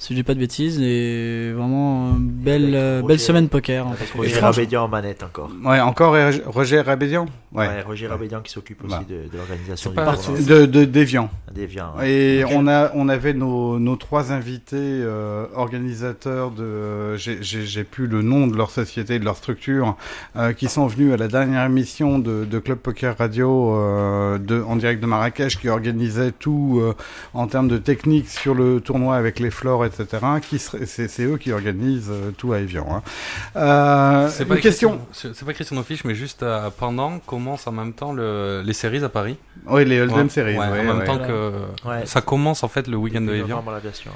Si 0.03 0.15
je 0.15 0.19
dis 0.19 0.23
pas 0.23 0.33
de 0.33 0.39
bêtises, 0.39 0.81
et 0.81 1.53
vraiment 1.53 2.09
euh, 2.09 2.11
belle, 2.17 2.75
euh, 2.75 2.97
Roger- 3.03 3.07
belle 3.09 3.21
semaine 3.21 3.49
poker. 3.51 3.87
en 3.87 3.93
fait. 3.93 4.17
Roger 4.17 4.41
Rabédian 4.41 4.85
en 4.85 4.89
manette 4.89 5.23
encore. 5.23 5.51
Ouais, 5.63 5.79
encore 5.81 6.13
Roger- 6.15 6.43
Roger 6.47 6.81
Rabédian 6.81 7.27
Ouais. 7.53 7.67
Ouais, 7.67 7.83
Roger 7.83 8.07
Rabédian 8.07 8.41
qui 8.41 8.51
s'occupe 8.53 8.83
aussi 8.85 8.95
Bah. 8.95 9.03
de, 9.07 9.29
de 9.29 9.37
l'organisation 9.37 9.91
du. 9.91 10.45
De, 10.47 10.67
de 10.67 10.85
d'Evian. 10.85 11.29
D'Evian. 11.53 11.93
Et 12.03 12.45
on 12.51 12.67
a 12.69 12.93
on 12.95 13.09
avait 13.09 13.35
nos, 13.35 13.79
nos 13.81 13.97
trois 13.97 14.31
invités 14.33 14.77
euh, 14.79 15.47
organisateurs 15.57 16.53
de 16.53 16.63
euh, 16.63 17.17
j'ai 17.17 17.39
j'ai 17.43 17.67
j'ai 17.67 17.83
plus 17.85 18.07
le 18.07 18.23
nom 18.23 18.47
de 18.47 18.57
leur 18.57 18.71
société 18.71 19.19
de 19.19 19.25
leur 19.25 19.37
structure 19.37 19.97
euh, 20.37 20.53
qui 20.53 20.69
sont 20.69 20.87
venus 20.87 21.13
à 21.13 21.17
la 21.17 21.27
dernière 21.27 21.65
émission 21.67 22.21
de, 22.21 22.45
de 22.45 22.59
Club 22.61 22.79
Poker 22.79 23.17
Radio 23.19 23.75
euh, 23.75 24.39
de 24.39 24.63
en 24.63 24.77
direct 24.77 25.03
de 25.03 25.07
Marrakech 25.07 25.59
qui 25.59 25.69
organisait 25.69 26.31
tout 26.31 26.79
euh, 26.81 26.95
en 27.35 27.49
termes 27.49 27.69
de 27.69 27.79
technique 27.79 28.29
sur 28.29 28.55
le 28.55 28.81
tournoi 28.81 29.17
avec 29.17 29.41
les 29.41 29.51
flores 29.51 29.85
etc 29.93 30.19
qui 30.41 30.59
c'est 30.59 31.23
eux 31.25 31.37
qui 31.37 31.53
organisent 31.53 32.11
euh, 32.11 32.31
tout 32.37 32.53
à 32.53 32.61
Evian 32.61 32.87
hein. 32.91 33.03
euh, 33.57 34.29
C'est 34.31 34.45
une 34.45 34.49
pas 34.49 34.57
question 34.57 34.99
Christian- 35.13 35.31
C'est 35.35 35.45
pas 35.45 35.53
Christian 35.53 35.77
O'Fish, 35.77 36.05
mais 36.05 36.15
juste 36.15 36.43
euh, 36.43 36.71
pendant 36.77 37.19
commence 37.19 37.67
en 37.67 37.73
même 37.73 37.93
temps 37.93 38.13
le, 38.13 38.63
les 38.65 38.73
séries 38.73 39.05
à 39.05 39.09
Paris. 39.09 39.37
oui 39.67 39.85
les 39.85 40.01
Hold'em 40.01 40.29
Ouais, 40.37 40.43
ouais, 40.57 40.59
en 40.59 40.71
même 40.85 40.99
ouais. 40.99 41.05
temps 41.05 41.19
que 41.19 41.53
Ouais. 41.89 42.07
ça 42.07 42.21
commence 42.21 42.63
en 42.63 42.69
fait 42.69 42.87
le 42.89 42.97
week-end 42.97 43.21
de 43.23 43.33
Evian, 43.35 43.63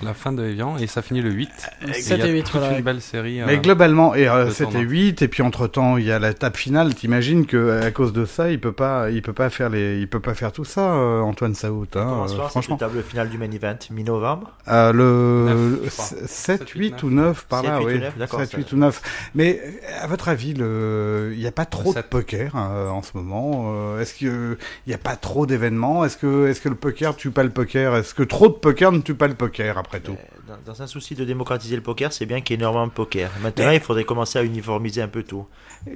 la 0.02 0.14
fin 0.14 0.32
de 0.32 0.44
Evian 0.44 0.76
et 0.78 0.86
ça 0.86 1.02
finit 1.02 1.20
le 1.22 1.30
8. 1.30 1.48
Et 1.88 1.92
7 1.94 2.18
il 2.18 2.18
y 2.18 2.22
a 2.22 2.26
et 2.26 2.32
8, 2.32 2.42
toute 2.44 2.60
voilà. 2.60 2.78
une 2.78 2.84
belle 2.84 3.00
série. 3.00 3.40
euh, 3.40 3.44
Mais 3.46 3.58
globalement, 3.58 4.14
et 4.14 4.28
euh, 4.28 4.44
le 4.46 4.50
c'était 4.50 4.64
tournoi. 4.72 4.80
8 4.90 5.22
et 5.22 5.28
puis 5.28 5.42
entre 5.42 5.66
temps 5.66 5.96
il 5.96 6.04
y 6.04 6.12
a 6.12 6.18
la 6.18 6.34
table 6.34 6.56
finale. 6.56 6.94
T'imagines 6.94 7.46
que 7.46 7.80
à 7.82 7.90
cause 7.90 8.12
de 8.12 8.24
ça, 8.24 8.50
il 8.50 8.60
peut 8.60 8.72
pas, 8.72 9.10
il 9.10 9.22
peut 9.22 9.32
pas 9.32 9.50
faire 9.50 9.70
les, 9.70 9.98
il 10.00 10.08
peut 10.08 10.20
pas 10.20 10.34
faire 10.34 10.52
tout 10.52 10.64
ça, 10.64 10.92
euh, 10.94 11.20
Antoine 11.20 11.54
Saout. 11.54 11.86
Hein, 11.96 12.24
euh, 12.28 12.48
franchement, 12.48 12.78
cette 12.78 12.88
table 12.88 13.02
finale 13.02 13.28
du 13.28 13.38
main 13.38 13.50
event 13.50 13.76
mi-novembre? 13.90 14.50
Euh, 14.68 14.92
le 14.92 15.63
Neuf, 15.70 15.80
je 15.84 15.90
crois. 15.90 16.04
7, 16.04 16.26
7, 16.28 16.68
8 16.70 17.02
ou 17.02 17.10
9 17.10 17.44
par 17.46 17.60
7, 17.62 17.68
là, 17.70 17.78
8 17.78 17.84
ou 17.84 17.86
oui. 17.88 17.98
9, 18.00 18.18
d'accord, 18.18 18.40
7, 18.40 18.50
ça- 18.50 18.56
8 18.58 18.72
ou 18.72 18.76
9. 18.76 19.02
Mais 19.34 19.60
euh, 19.64 19.70
à 20.02 20.06
votre 20.06 20.28
avis, 20.28 20.54
le, 20.54 21.32
il 21.34 21.40
y 21.40 21.46
a 21.46 21.52
pas 21.52 21.64
trop 21.66 21.92
de 21.94 22.00
poker 22.00 22.52
euh, 22.56 22.88
en 22.88 23.02
ce 23.02 23.10
moment. 23.16 23.72
euh, 23.74 24.00
Est-ce 24.00 24.14
que 24.14 24.56
il 24.86 24.90
y 24.90 24.94
a 24.94 24.98
pas 24.98 25.16
trop 25.16 25.46
d'événements? 25.46 26.04
Est-ce 26.04 26.16
que, 26.16 26.48
est-ce 26.48 26.60
que 26.60 26.68
le 26.68 26.74
poker 26.74 27.16
tue 27.16 27.30
pas 27.30 27.42
le 27.42 27.50
poker? 27.50 27.96
Est-ce 27.96 28.14
que 28.14 28.22
trop 28.22 28.48
de 28.48 28.54
poker 28.54 28.92
ne 28.92 29.00
tue 29.00 29.14
pas 29.14 29.28
le 29.28 29.34
poker 29.34 29.78
après 29.78 30.00
tout? 30.00 30.12
Euh, 30.12 30.40
Dans, 30.66 30.72
dans 30.72 30.82
un 30.82 30.86
souci 30.86 31.14
de 31.14 31.24
démocratiser 31.24 31.76
le 31.76 31.82
poker, 31.82 32.12
c'est 32.12 32.26
bien 32.26 32.40
qu'il 32.40 32.54
y 32.54 32.58
ait 32.58 32.60
énormément 32.60 32.86
de 32.86 32.92
poker. 32.92 33.30
Maintenant, 33.42 33.70
il 33.70 33.80
faudrait 33.80 34.04
commencer 34.04 34.38
à 34.38 34.42
uniformiser 34.44 35.00
un 35.02 35.08
peu 35.08 35.22
tout. 35.22 35.46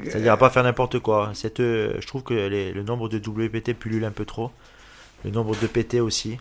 C'est-à-dire 0.04 0.32
à 0.32 0.36
pas 0.36 0.50
faire 0.50 0.62
n'importe 0.64 0.98
quoi. 0.98 1.30
Cette, 1.34 1.60
euh, 1.60 1.94
je 2.00 2.06
trouve 2.06 2.22
que 2.22 2.34
les- 2.34 2.72
le 2.72 2.82
nombre 2.82 3.08
de 3.08 3.18
WPT 3.18 3.74
pullule 3.74 4.04
un 4.04 4.10
peu 4.10 4.24
trop. 4.24 4.50
Le 5.24 5.30
nombre 5.30 5.54
de 5.60 5.66
PT 5.66 6.00
aussi. 6.00 6.38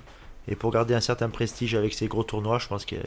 Et 0.49 0.55
pour 0.55 0.71
garder 0.71 0.93
un 0.93 1.01
certain 1.01 1.27
prestige 1.29 1.75
avec 1.75 1.93
ces 1.93 2.07
gros 2.07 2.23
tournois, 2.23 2.57
je 2.59 2.67
pense 2.67 2.85
qu'il 2.85 2.99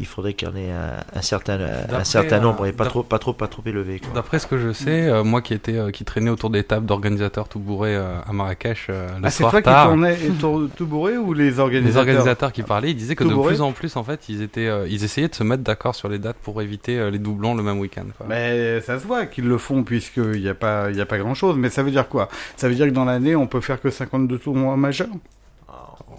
il 0.00 0.06
faudrait 0.06 0.32
qu'il 0.34 0.48
y 0.48 0.50
en 0.50 0.56
ait 0.56 0.70
un, 0.72 0.96
un 1.14 1.22
certain, 1.22 1.58
un 1.92 2.04
certain 2.04 2.38
euh, 2.38 2.40
nombre 2.40 2.66
et 2.66 2.72
pas 2.72 2.86
trop, 2.86 3.02
pas 3.04 3.18
trop, 3.18 3.32
pas 3.32 3.46
trop 3.46 3.62
élevé. 3.66 4.00
D'après 4.14 4.38
ce 4.40 4.46
que 4.46 4.58
je 4.58 4.72
sais, 4.72 5.08
euh, 5.08 5.22
moi 5.22 5.42
qui 5.42 5.54
étais 5.54 5.76
euh, 5.78 5.90
qui 5.90 6.04
traînais 6.04 6.30
autour 6.30 6.50
des 6.50 6.64
tables 6.64 6.86
d'organisateurs 6.86 7.48
tout 7.48 7.60
bourrés 7.60 7.94
euh, 7.94 8.18
à 8.26 8.32
Marrakech 8.32 8.86
euh, 8.90 9.06
le 9.18 9.26
Ah, 9.26 9.30
c'est 9.30 9.42
soir 9.42 9.52
toi 9.52 9.60
qui 9.60 9.64
tard, 9.66 9.86
tournais 9.88 10.18
et 10.24 10.30
tour- 10.30 10.68
tout 10.76 10.86
bourré 10.86 11.16
ou 11.18 11.32
les 11.34 11.44
les 11.50 11.58
organisateurs 11.60 12.00
organisateurs 12.00 12.52
qui 12.52 12.62
parlaient, 12.62 12.90
ils 12.90 12.96
disaient 12.96 13.14
que 13.14 13.22
Tout 13.24 13.30
de 13.30 13.34
bourré 13.34 13.54
plus 13.54 13.60
en 13.60 13.72
plus 13.72 13.94
en 13.96 14.02
fait, 14.04 14.28
ils 14.28 14.42
étaient 14.42 14.66
euh, 14.66 14.88
ils 14.88 15.04
essayaient 15.04 15.28
de 15.28 15.34
se 15.34 15.44
mettre 15.44 15.62
d'accord 15.62 15.94
sur 15.94 16.08
les 16.08 16.18
dates 16.18 16.38
pour 16.42 16.60
éviter 16.62 16.98
euh, 16.98 17.10
les 17.10 17.18
doublons 17.20 17.54
le 17.54 17.62
même 17.62 17.78
week-end. 17.78 18.06
quoi. 18.16 18.26
Mais 18.28 18.80
ça 18.80 18.98
se 18.98 19.06
voit 19.06 19.26
qu'ils 19.26 19.46
le 19.46 19.58
font 19.58 19.84
puisqu'il 19.84 20.40
n'y 20.42 20.48
a 20.48 20.54
pas, 20.54 20.90
il 20.90 20.96
y 20.96 21.00
a 21.00 21.06
pas 21.06 21.18
grand 21.18 21.34
chose. 21.34 21.56
Mais 21.56 21.70
ça 21.70 21.82
veut 21.82 21.90
dire 21.92 22.08
quoi? 22.08 22.28
Ça 22.56 22.68
veut 22.68 22.74
dire 22.74 22.86
que 22.86 22.92
dans 22.92 23.04
l'année, 23.04 23.36
on 23.36 23.46
peut 23.46 23.60
faire 23.60 23.80
que 23.80 23.90
52 23.90 24.38
tournois 24.38 24.76
majeurs? 24.76 25.08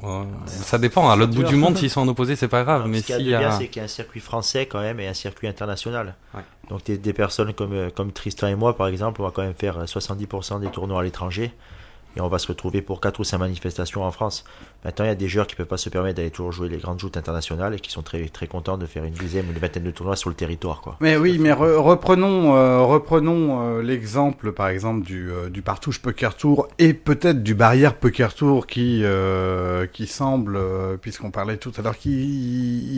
Ouais, 0.01 0.25
ça 0.45 0.77
dépend. 0.77 1.09
À 1.09 1.15
l'autre 1.15 1.33
bout 1.33 1.43
du 1.43 1.55
monde, 1.55 1.77
s'ils 1.77 1.89
sont 1.89 2.01
en 2.01 2.07
opposé, 2.07 2.35
c'est 2.35 2.47
pas 2.47 2.63
grave. 2.63 2.77
Alors, 2.77 2.87
mais 2.87 3.01
ce 3.01 3.07
qu'il 3.07 3.27
y 3.27 3.33
a 3.35 3.39
de 3.39 3.43
bien, 3.43 3.49
a 3.49 3.57
c'est 3.57 3.67
qu'il 3.67 3.77
y 3.77 3.81
a 3.81 3.85
un 3.85 3.89
circuit 3.89 4.19
français 4.19 4.65
quand 4.65 4.81
même 4.81 4.99
et 4.99 5.07
un 5.07 5.13
circuit 5.13 5.47
international. 5.47 6.15
Ouais. 6.33 6.41
Donc 6.69 6.83
des, 6.85 6.97
des 6.97 7.13
personnes 7.13 7.53
comme, 7.53 7.73
euh, 7.73 7.89
comme 7.89 8.11
Tristan 8.11 8.47
et 8.47 8.55
moi, 8.55 8.75
par 8.75 8.87
exemple, 8.87 9.21
on 9.21 9.25
va 9.25 9.31
quand 9.31 9.43
même 9.43 9.53
faire 9.53 9.77
euh, 9.79 9.85
70% 9.85 10.59
des 10.61 10.67
tournois 10.69 11.01
à 11.01 11.03
l'étranger. 11.03 11.51
Et 12.17 12.21
on 12.21 12.27
va 12.27 12.39
se 12.39 12.47
retrouver 12.47 12.81
pour 12.81 12.99
4 12.99 13.19
ou 13.19 13.23
5 13.23 13.37
manifestations 13.37 14.03
en 14.03 14.11
France. 14.11 14.43
Maintenant, 14.83 15.05
il 15.05 15.09
y 15.09 15.11
a 15.11 15.15
des 15.15 15.27
joueurs 15.27 15.45
qui 15.47 15.55
peuvent 15.55 15.67
pas 15.67 15.77
se 15.77 15.89
permettre 15.89 16.17
d'aller 16.17 16.31
toujours 16.31 16.51
jouer 16.51 16.67
les 16.69 16.77
grandes 16.77 16.99
joutes 16.99 17.15
internationales 17.17 17.75
et 17.75 17.79
qui 17.79 17.91
sont 17.91 18.01
très, 18.01 18.23
très 18.29 18.47
contents 18.47 18.77
de 18.77 18.85
faire 18.85 19.03
une 19.03 19.13
dizaine 19.13 19.45
ou 19.47 19.51
une 19.51 19.59
vingtaine 19.59 19.83
de 19.83 19.91
tournois 19.91 20.15
sur 20.15 20.29
le 20.29 20.35
territoire. 20.35 20.81
Quoi. 20.81 20.97
Mais 21.01 21.17
oui, 21.17 21.37
mais 21.39 21.51
re- 21.51 21.75
reprenons, 21.75 22.55
euh, 22.55 22.79
reprenons 22.81 23.77
euh, 23.77 23.81
l'exemple, 23.83 24.51
par 24.53 24.69
exemple, 24.69 25.05
du, 25.05 25.29
euh, 25.31 25.49
du 25.49 25.61
Partouche 25.61 25.99
Poker 26.01 26.35
Tour 26.35 26.67
et 26.79 26.93
peut-être 26.93 27.43
du 27.43 27.53
Barrière 27.53 27.93
Poker 27.95 28.33
Tour 28.33 28.65
qui, 28.65 29.01
euh, 29.03 29.85
qui 29.85 30.07
semble, 30.07 30.55
euh, 30.55 30.97
puisqu'on 30.97 31.31
parlait 31.31 31.57
tout 31.57 31.71
à 31.77 31.81
l'heure, 31.81 31.97
qu'il 31.97 32.11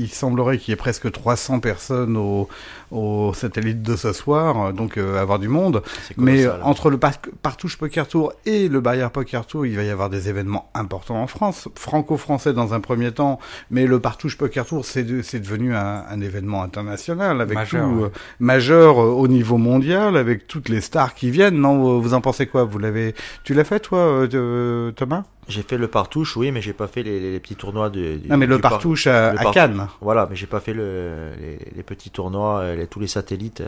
il 0.04 0.08
semblerait 0.10 0.58
qu'il 0.60 0.72
y 0.72 0.74
ait 0.74 0.78
presque 0.78 1.12
300 1.12 1.60
personnes 1.60 2.16
au, 2.18 2.48
au 2.92 3.34
satellite 3.34 3.82
de 3.82 3.96
ce 3.96 4.14
soir, 4.14 4.68
euh, 4.68 4.72
donc 4.72 4.98
euh, 4.98 5.20
avoir 5.20 5.40
du 5.40 5.48
monde. 5.50 5.82
Mais 6.18 6.46
entre 6.64 6.90
le 6.90 6.98
par- 6.98 7.14
Partouche 7.42 7.78
Poker 7.78 8.08
Tour 8.08 8.34
et 8.46 8.70
le 8.70 8.80
Barrière 8.80 9.12
Poker 9.12 9.46
Tour, 9.46 9.66
il 9.66 9.76
va 9.76 9.84
y 9.84 9.90
avoir 9.90 10.10
des 10.10 10.30
événements 10.30 10.70
importants 10.74 11.22
en 11.22 11.28
France, 11.28 11.68
franco-français 11.80 12.54
dans 12.54 12.74
un 12.74 12.80
premier 12.80 13.12
temps, 13.12 13.40
mais 13.72 13.86
le 13.86 14.00
Partouche 14.00 14.38
Poker 14.38 14.66
Tour, 14.66 14.86
c'est 14.86 15.04
de- 15.04 15.22
c'est 15.22 15.40
devenu 15.40 15.76
un, 15.76 16.04
un 16.10 16.22
événement 16.22 16.64
international 16.64 17.42
avec 17.42 17.56
Majeur, 17.56 17.88
tout 17.90 17.96
ouais. 17.96 18.04
euh, 18.06 18.10
majeur 18.40 19.02
euh, 19.02 19.06
au 19.12 19.28
niveau 19.28 19.58
mondial, 19.58 20.18
avec 20.18 20.48
toutes 20.48 20.70
les 20.70 20.82
stars 20.82 21.14
qui 21.16 21.32
viennent. 21.32 21.56
Non, 21.60 21.78
vous- 21.78 22.02
vous 22.02 22.14
en 22.14 22.22
pensez 22.22 22.48
quoi? 22.48 22.64
Vous 22.64 22.80
l'avez, 22.80 23.16
tu 23.44 23.54
l'as 23.54 23.64
fait 23.64 23.80
toi, 23.80 24.00
euh, 24.00 24.28
de- 24.28 24.92
Thomas? 24.96 25.24
J'ai 25.50 25.62
fait 25.62 25.78
le 25.78 25.88
partouche, 25.90 26.38
oui, 26.38 26.52
mais 26.52 26.62
j'ai 26.62 26.72
pas 26.74 26.88
fait 26.88 27.04
les, 27.04 27.20
les- 27.20 27.32
les 27.34 27.40
petits 27.40 27.56
tournois 27.56 27.90
de. 27.90 28.16
du- 28.16 28.30
Non, 28.30 28.38
mais 28.38 28.46
le 28.46 28.60
par- 28.60 28.72
Partouche 28.72 29.08
à, 29.08 29.34
le 29.34 29.40
à 29.40 29.44
Partouche. 29.44 29.54
Cannes. 29.54 29.88
Voilà, 30.02 30.26
mais 30.30 30.36
j'ai 30.38 30.48
pas 30.48 30.60
fait 30.62 30.74
le, 30.74 31.32
les, 31.40 31.60
les 31.76 31.84
petits 31.84 32.10
tournois, 32.12 32.74
les- 32.76 32.88
tous 32.88 33.00
les 33.02 33.08
satellites 33.08 33.62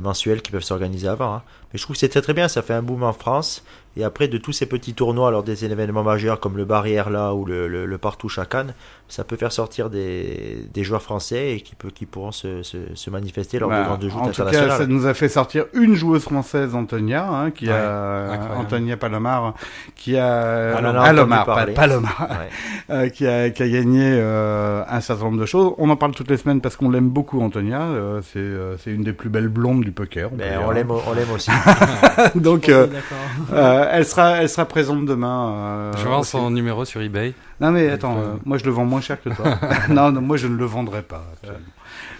mensuels 0.00 0.42
qui 0.42 0.50
peuvent 0.50 0.62
s'organiser 0.64 1.06
avant. 1.08 1.34
hein. 1.34 1.42
Mais 1.72 1.78
je 1.78 1.82
trouve 1.84 1.94
que 1.94 2.00
c'est 2.00 2.08
très 2.08 2.22
très 2.22 2.34
bien, 2.34 2.48
ça 2.48 2.62
fait 2.62 2.74
un 2.74 2.82
boom 2.82 3.02
en 3.04 3.12
France. 3.12 3.64
Et 3.96 4.04
après, 4.04 4.28
de 4.28 4.38
tous 4.38 4.52
ces 4.52 4.66
petits 4.66 4.92
tournois, 4.94 5.30
lors 5.30 5.42
des 5.42 5.64
événements 5.64 6.02
majeurs 6.02 6.38
comme 6.40 6.56
le 6.56 6.64
Barrière 6.64 7.08
là 7.10 7.32
ou 7.34 7.44
le, 7.46 7.66
le, 7.68 7.86
le 7.86 7.98
Partouche 7.98 8.38
à 8.38 8.44
Cannes, 8.44 8.74
ça 9.08 9.24
peut 9.24 9.36
faire 9.36 9.52
sortir 9.52 9.88
des, 9.88 10.66
des 10.74 10.84
joueurs 10.84 11.00
français 11.02 11.52
et 11.54 11.60
qui, 11.60 11.74
peut, 11.74 11.90
qui 11.90 12.06
pourront 12.06 12.32
se, 12.32 12.62
se, 12.62 12.76
se 12.94 13.10
manifester 13.10 13.58
lors 13.58 13.70
Bah, 13.70 13.82
de 13.82 13.86
grandes 13.86 14.02
joutes 14.02 14.12
en 14.20 14.26
tout 14.26 14.32
cas, 14.42 14.48
internationales. 14.48 14.78
ça 14.78 14.86
nous 14.86 15.06
a 15.06 15.14
fait 15.14 15.28
sortir 15.28 15.64
une 15.74 15.94
joueuse 15.94 16.22
française, 16.22 16.74
Antonia, 16.74 17.26
hein, 17.28 17.50
qui 17.50 17.66
Ouais, 17.66 17.72
a 17.72 18.32
incroyable. 18.32 18.60
Antonia 18.60 18.96
Palomar, 18.96 19.54
qui 19.94 20.16
a 20.18 20.72
Palomar. 20.74 21.66
Palomar, 21.74 22.26
Ouais. 22.30 22.48
euh, 22.90 23.08
qui 23.08 23.26
a 23.26 23.48
qui 23.50 23.62
a 23.62 23.68
gagné 23.68 24.02
euh, 24.04 24.82
un 24.88 25.00
certain 25.00 25.24
nombre 25.24 25.40
de 25.40 25.46
choses. 25.46 25.72
On 25.78 25.88
en 25.88 25.96
parle 25.96 26.12
toutes 26.12 26.30
les 26.30 26.36
semaines 26.36 26.60
parce 26.60 26.76
qu'on 26.76 26.90
l'aime 26.90 27.08
beaucoup, 27.08 27.40
Antonia. 27.40 27.80
Euh, 27.82 28.20
c'est 28.22 28.38
euh, 28.40 28.76
c'est 28.78 28.90
une 28.90 29.04
des 29.04 29.12
plus 29.12 29.30
belles 29.30 29.48
blondes 29.48 29.82
du 29.82 29.92
poker. 29.92 30.30
on. 30.32 30.36
Ben, 30.36 30.58
on 30.66 30.70
l'aime 30.72 30.90
on 30.90 31.12
l'aime 31.14 31.30
aussi. 31.34 31.50
Donc, 32.34 32.70
euh, 33.86 33.90
elle 33.92 34.06
sera 34.06 34.42
elle 34.42 34.48
sera 34.48 34.66
présente 34.66 35.04
demain. 35.06 35.52
euh, 35.54 35.92
Je 35.96 36.06
vends 36.06 36.20
aussi. 36.20 36.30
son 36.32 36.50
numéro 36.50 36.84
sur 36.84 37.00
eBay. 37.00 37.34
Non 37.60 37.70
mais 37.70 37.88
attends, 37.88 38.16
euh, 38.18 38.20
euh, 38.22 38.34
moi 38.44 38.58
je 38.58 38.64
le 38.64 38.70
vends 38.70 38.84
moins 38.84 39.00
cher 39.00 39.20
que 39.22 39.30
toi. 39.30 39.58
non, 39.88 40.12
non, 40.12 40.20
moi 40.20 40.36
je 40.36 40.46
ne 40.46 40.56
le 40.56 40.64
vendrai 40.64 41.02
pas. 41.02 41.24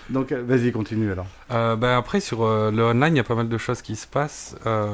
Donc 0.09 0.33
vas-y, 0.33 0.71
continue 0.73 1.11
alors. 1.13 1.27
Euh, 1.51 1.75
ben 1.77 1.97
après 1.99 2.21
sur 2.21 2.45
euh, 2.45 2.71
le 2.71 2.85
online, 2.85 3.15
il 3.15 3.17
y 3.17 3.21
a 3.21 3.25
pas 3.25 3.35
mal 3.35 3.49
de 3.49 3.59
choses 3.59 3.83
qui 3.83 3.97
se 3.97 4.07
passent. 4.07 4.57
Euh, 4.67 4.87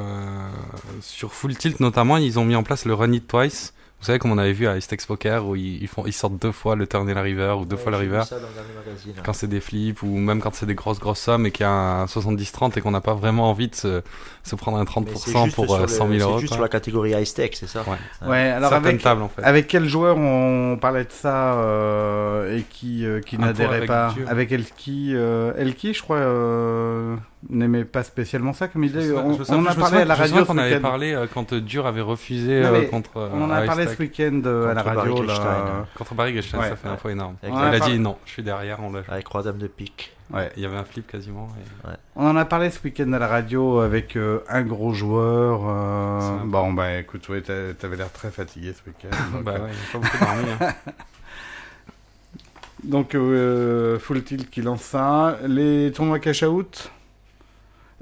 sur 1.01 1.33
Full 1.33 1.55
Tilt 1.55 1.79
notamment, 1.79 2.17
ils 2.17 2.39
ont 2.39 2.45
mis 2.45 2.55
en 2.55 2.63
place 2.63 2.85
le 2.85 2.93
Run 2.93 3.11
It 3.11 3.27
Twice. 3.27 3.73
Vous 4.03 4.07
savez, 4.07 4.19
comme 4.19 4.33
on 4.33 4.37
avait 4.37 4.51
vu 4.51 4.67
à 4.67 4.75
Istex 4.75 5.05
Poker, 5.05 5.45
où 5.47 5.55
ils, 5.55 5.87
font, 5.87 6.03
ils 6.05 6.11
sortent 6.11 6.37
deux 6.37 6.51
fois 6.51 6.75
le 6.75 6.85
turn 6.87 7.07
et 7.07 7.13
la 7.13 7.21
river, 7.21 7.55
ou 7.57 7.63
deux 7.63 7.77
fois 7.77 7.89
la 7.89 7.97
river. 7.99 8.21
ça 8.25 8.35
dans 8.37 8.49
le 8.49 8.53
dernier 8.53 8.73
magazine. 8.85 9.13
Quand 9.23 9.31
c'est 9.31 9.47
des 9.47 9.61
flips, 9.61 10.03
ou 10.03 10.17
même 10.17 10.41
quand 10.41 10.53
c'est 10.53 10.65
des 10.65 10.75
grosses 10.75 10.99
grosses 10.99 11.21
sommes 11.21 11.45
et 11.45 11.51
qu'il 11.51 11.63
y 11.63 11.67
a 11.67 11.71
un 11.71 12.03
70-30 12.05 12.77
et 12.77 12.81
qu'on 12.81 12.91
n'a 12.91 12.99
pas 12.99 13.13
vraiment 13.13 13.49
envie 13.49 13.69
de 13.69 13.75
se, 13.75 14.01
se 14.43 14.55
prendre 14.57 14.77
un 14.77 14.81
Mais 14.83 14.85
30% 15.05 15.15
c'est 15.15 15.31
juste 15.45 15.55
pour 15.55 15.65
sur 15.67 15.75
euh, 15.75 15.81
le- 15.83 15.87
100 15.87 16.07
000 16.09 16.19
C'est 16.19 16.23
euros. 16.25 16.37
juste 16.39 16.49
quoi. 16.49 16.55
sur 16.57 16.63
la 16.63 16.67
catégorie 16.69 17.11
high 17.11 17.23
stake, 17.23 17.55
c'est 17.55 17.67
ça 17.69 17.85
Ouais. 17.87 18.27
Ouais, 18.29 18.37
alors 18.49 18.71
Certaines 18.71 18.89
avec, 18.89 19.01
tables 19.01 19.21
en 19.21 19.29
fait. 19.29 19.41
avec 19.41 19.67
quel 19.69 19.87
joueur 19.87 20.17
on 20.17 20.77
parlait 20.81 21.05
de 21.05 21.11
ça 21.11 21.53
euh, 21.59 22.57
et 22.57 22.63
qui, 22.63 23.05
euh, 23.05 23.21
qui 23.21 23.37
n'adhérait 23.37 23.85
pas. 23.85 24.13
Avec 24.27 24.51
Elki, 24.51 25.11
euh, 25.15 25.53
Elki, 25.57 25.93
je 25.93 26.01
crois, 26.01 26.17
euh, 26.17 27.15
n'aimait 27.49 27.83
pas 27.85 28.03
spécialement 28.03 28.53
ça, 28.53 28.67
comme 28.67 28.85
Je 28.85 28.99
sais- 28.99 29.11
On, 29.13 29.43
sais- 29.43 29.53
on 29.53 29.65
a 29.65 29.75
parlé 29.75 29.97
à 29.99 30.05
la 30.05 30.15
radio 30.15 30.45
qu'on 30.45 30.57
avait 30.57 30.79
parlé 30.79 31.13
euh, 31.13 31.27
quand 31.31 31.53
Dur 31.53 31.85
avait 31.87 32.01
refusé 32.01 32.61
Non, 32.61 32.73
euh, 32.73 32.81
contre. 32.85 33.17
euh, 33.17 33.29
On 33.33 33.43
en 33.43 33.49
a 33.51 33.61
parlé 33.63 33.87
ce 33.87 33.97
week-end 33.99 34.41
euh, 34.45 34.69
à 34.71 34.73
la 34.73 34.83
radio. 34.83 35.21
Là. 35.23 35.85
Contre 35.97 36.15
Barry 36.15 36.33
Gestein, 36.33 36.59
Ouais. 36.59 36.69
ça 36.69 36.75
fait 36.75 36.87
un 36.87 36.97
faux 36.97 37.09
énorme. 37.09 37.35
Avec 37.43 37.53
On 37.53 37.59
Il 37.59 37.61
en 37.61 37.67
a 37.67 37.71
dit 37.73 37.79
parlé- 37.79 37.97
non, 37.99 38.17
je 38.25 38.31
suis 38.31 38.43
derrière, 38.43 38.79
on. 38.81 38.93
Avec 38.95 39.25
trois 39.25 39.43
dames 39.43 39.57
de 39.57 39.67
pique. 39.67 40.11
Ouais. 40.33 40.51
Il 40.55 40.63
y 40.63 40.65
avait 40.65 40.77
un 40.77 40.83
flip 40.85 41.05
quasiment. 41.05 41.47
et- 41.85 41.89
On 42.15 42.25
en 42.27 42.35
a 42.37 42.45
parlé 42.45 42.69
ce 42.69 42.79
week-end 42.83 43.11
à 43.13 43.19
la 43.19 43.27
radio 43.27 43.79
avec 43.81 44.15
euh, 44.15 44.39
un 44.49 44.61
gros 44.63 44.93
joueur. 44.93 45.61
euh, 45.67 46.19
Bon, 46.45 46.71
bah 46.73 46.97
écoute, 46.97 47.27
ouais, 47.29 47.41
t'a- 47.41 47.73
t'avais 47.77 47.97
l'air 47.97 48.11
très 48.11 48.31
fatigué 48.31 48.73
ce 48.73 48.89
week-end. 48.89 49.09
donc, 49.33 49.43
Bah 49.43 49.55
euh, 49.57 49.65
ouais, 49.65 49.69
il 49.69 49.99
n'y 49.99 50.05
a 50.05 50.09
pas 50.09 50.17
beaucoup 50.17 50.25
dormi. 50.25 50.51
hein. 50.61 50.93
Donc, 52.83 53.15
euh, 53.15 53.97
Full 53.99 54.23
Tilt 54.23 54.49
qui 54.49 54.61
lance 54.61 54.81
ça. 54.81 55.37
Les 55.47 55.91
tournois 55.93 56.19
cash 56.19 56.43
out? 56.43 56.91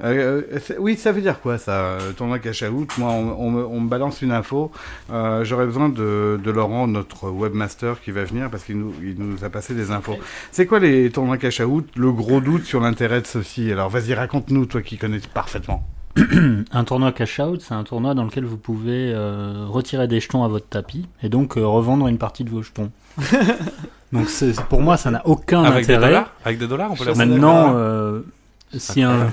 Euh, 0.03 0.41
oui, 0.79 0.97
ça 0.97 1.11
veut 1.11 1.21
dire 1.21 1.39
quoi 1.41 1.57
ça, 1.57 1.97
tournoi 2.17 2.39
cash 2.39 2.63
out? 2.63 2.89
Moi, 2.97 3.09
on, 3.11 3.35
on 3.39 3.51
me- 3.51 3.65
on 3.65 3.79
me 3.81 3.87
balance 3.89 4.21
une 4.21 4.31
info. 4.31 4.71
Euh, 5.11 5.43
J'aurais 5.43 5.65
besoin 5.65 5.89
de, 5.89 6.39
de 6.43 6.51
Laurent, 6.51 6.87
notre 6.87 7.29
webmaster, 7.29 8.01
qui 8.01 8.11
va 8.11 8.23
venir 8.23 8.49
parce 8.49 8.63
qu'il 8.63 8.77
nous, 8.79 8.93
il 9.03 9.15
nous 9.19 9.43
a 9.43 9.49
passé 9.49 9.73
des 9.75 9.91
infos. 9.91 10.17
C'est 10.51 10.65
quoi 10.65 10.79
les 10.79 11.11
tournois 11.11 11.37
cash 11.37 11.59
out? 11.61 11.87
Le 11.95 12.11
gros 12.11 12.41
doute 12.41 12.63
sur 12.65 12.79
l'intérêt 12.79 13.21
de 13.21 13.27
ceci. 13.27 13.71
Alors, 13.71 13.89
vas-y, 13.89 14.13
raconte-nous, 14.13 14.65
toi 14.65 14.81
qui 14.81 14.97
connais 14.97 15.19
parfaitement. 15.33 15.83
Un 16.71 16.83
tournoi 16.83 17.11
cash 17.13 17.39
out, 17.39 17.61
c'est 17.61 17.73
un 17.73 17.83
tournoi 17.85 18.13
dans 18.13 18.25
lequel 18.25 18.43
vous 18.43 18.57
pouvez 18.57 19.13
euh, 19.15 19.65
retirer 19.69 20.07
des 20.09 20.19
jetons 20.19 20.43
à 20.43 20.49
votre 20.49 20.67
tapis 20.67 21.07
et 21.23 21.29
donc 21.29 21.57
euh, 21.57 21.65
revendre 21.65 22.07
une 22.09 22.17
partie 22.17 22.43
de 22.43 22.49
vos 22.49 22.61
jetons. 22.61 22.91
donc 24.11 24.27
c'est- 24.29 24.59
pour 24.65 24.81
moi, 24.81 24.97
ça 24.97 25.09
n'a 25.11 25.25
aucun 25.25 25.63
Avec 25.63 25.85
des 25.87 25.93
intérêt. 25.93 26.07
dollars? 26.09 26.33
Avec 26.43 26.57
des 26.59 26.67
dollars, 26.67 26.91
on 26.91 26.95
peut. 26.95 27.13
Maintenant, 27.15 27.73
euh, 27.75 28.21
si 28.77 29.03
un 29.03 29.29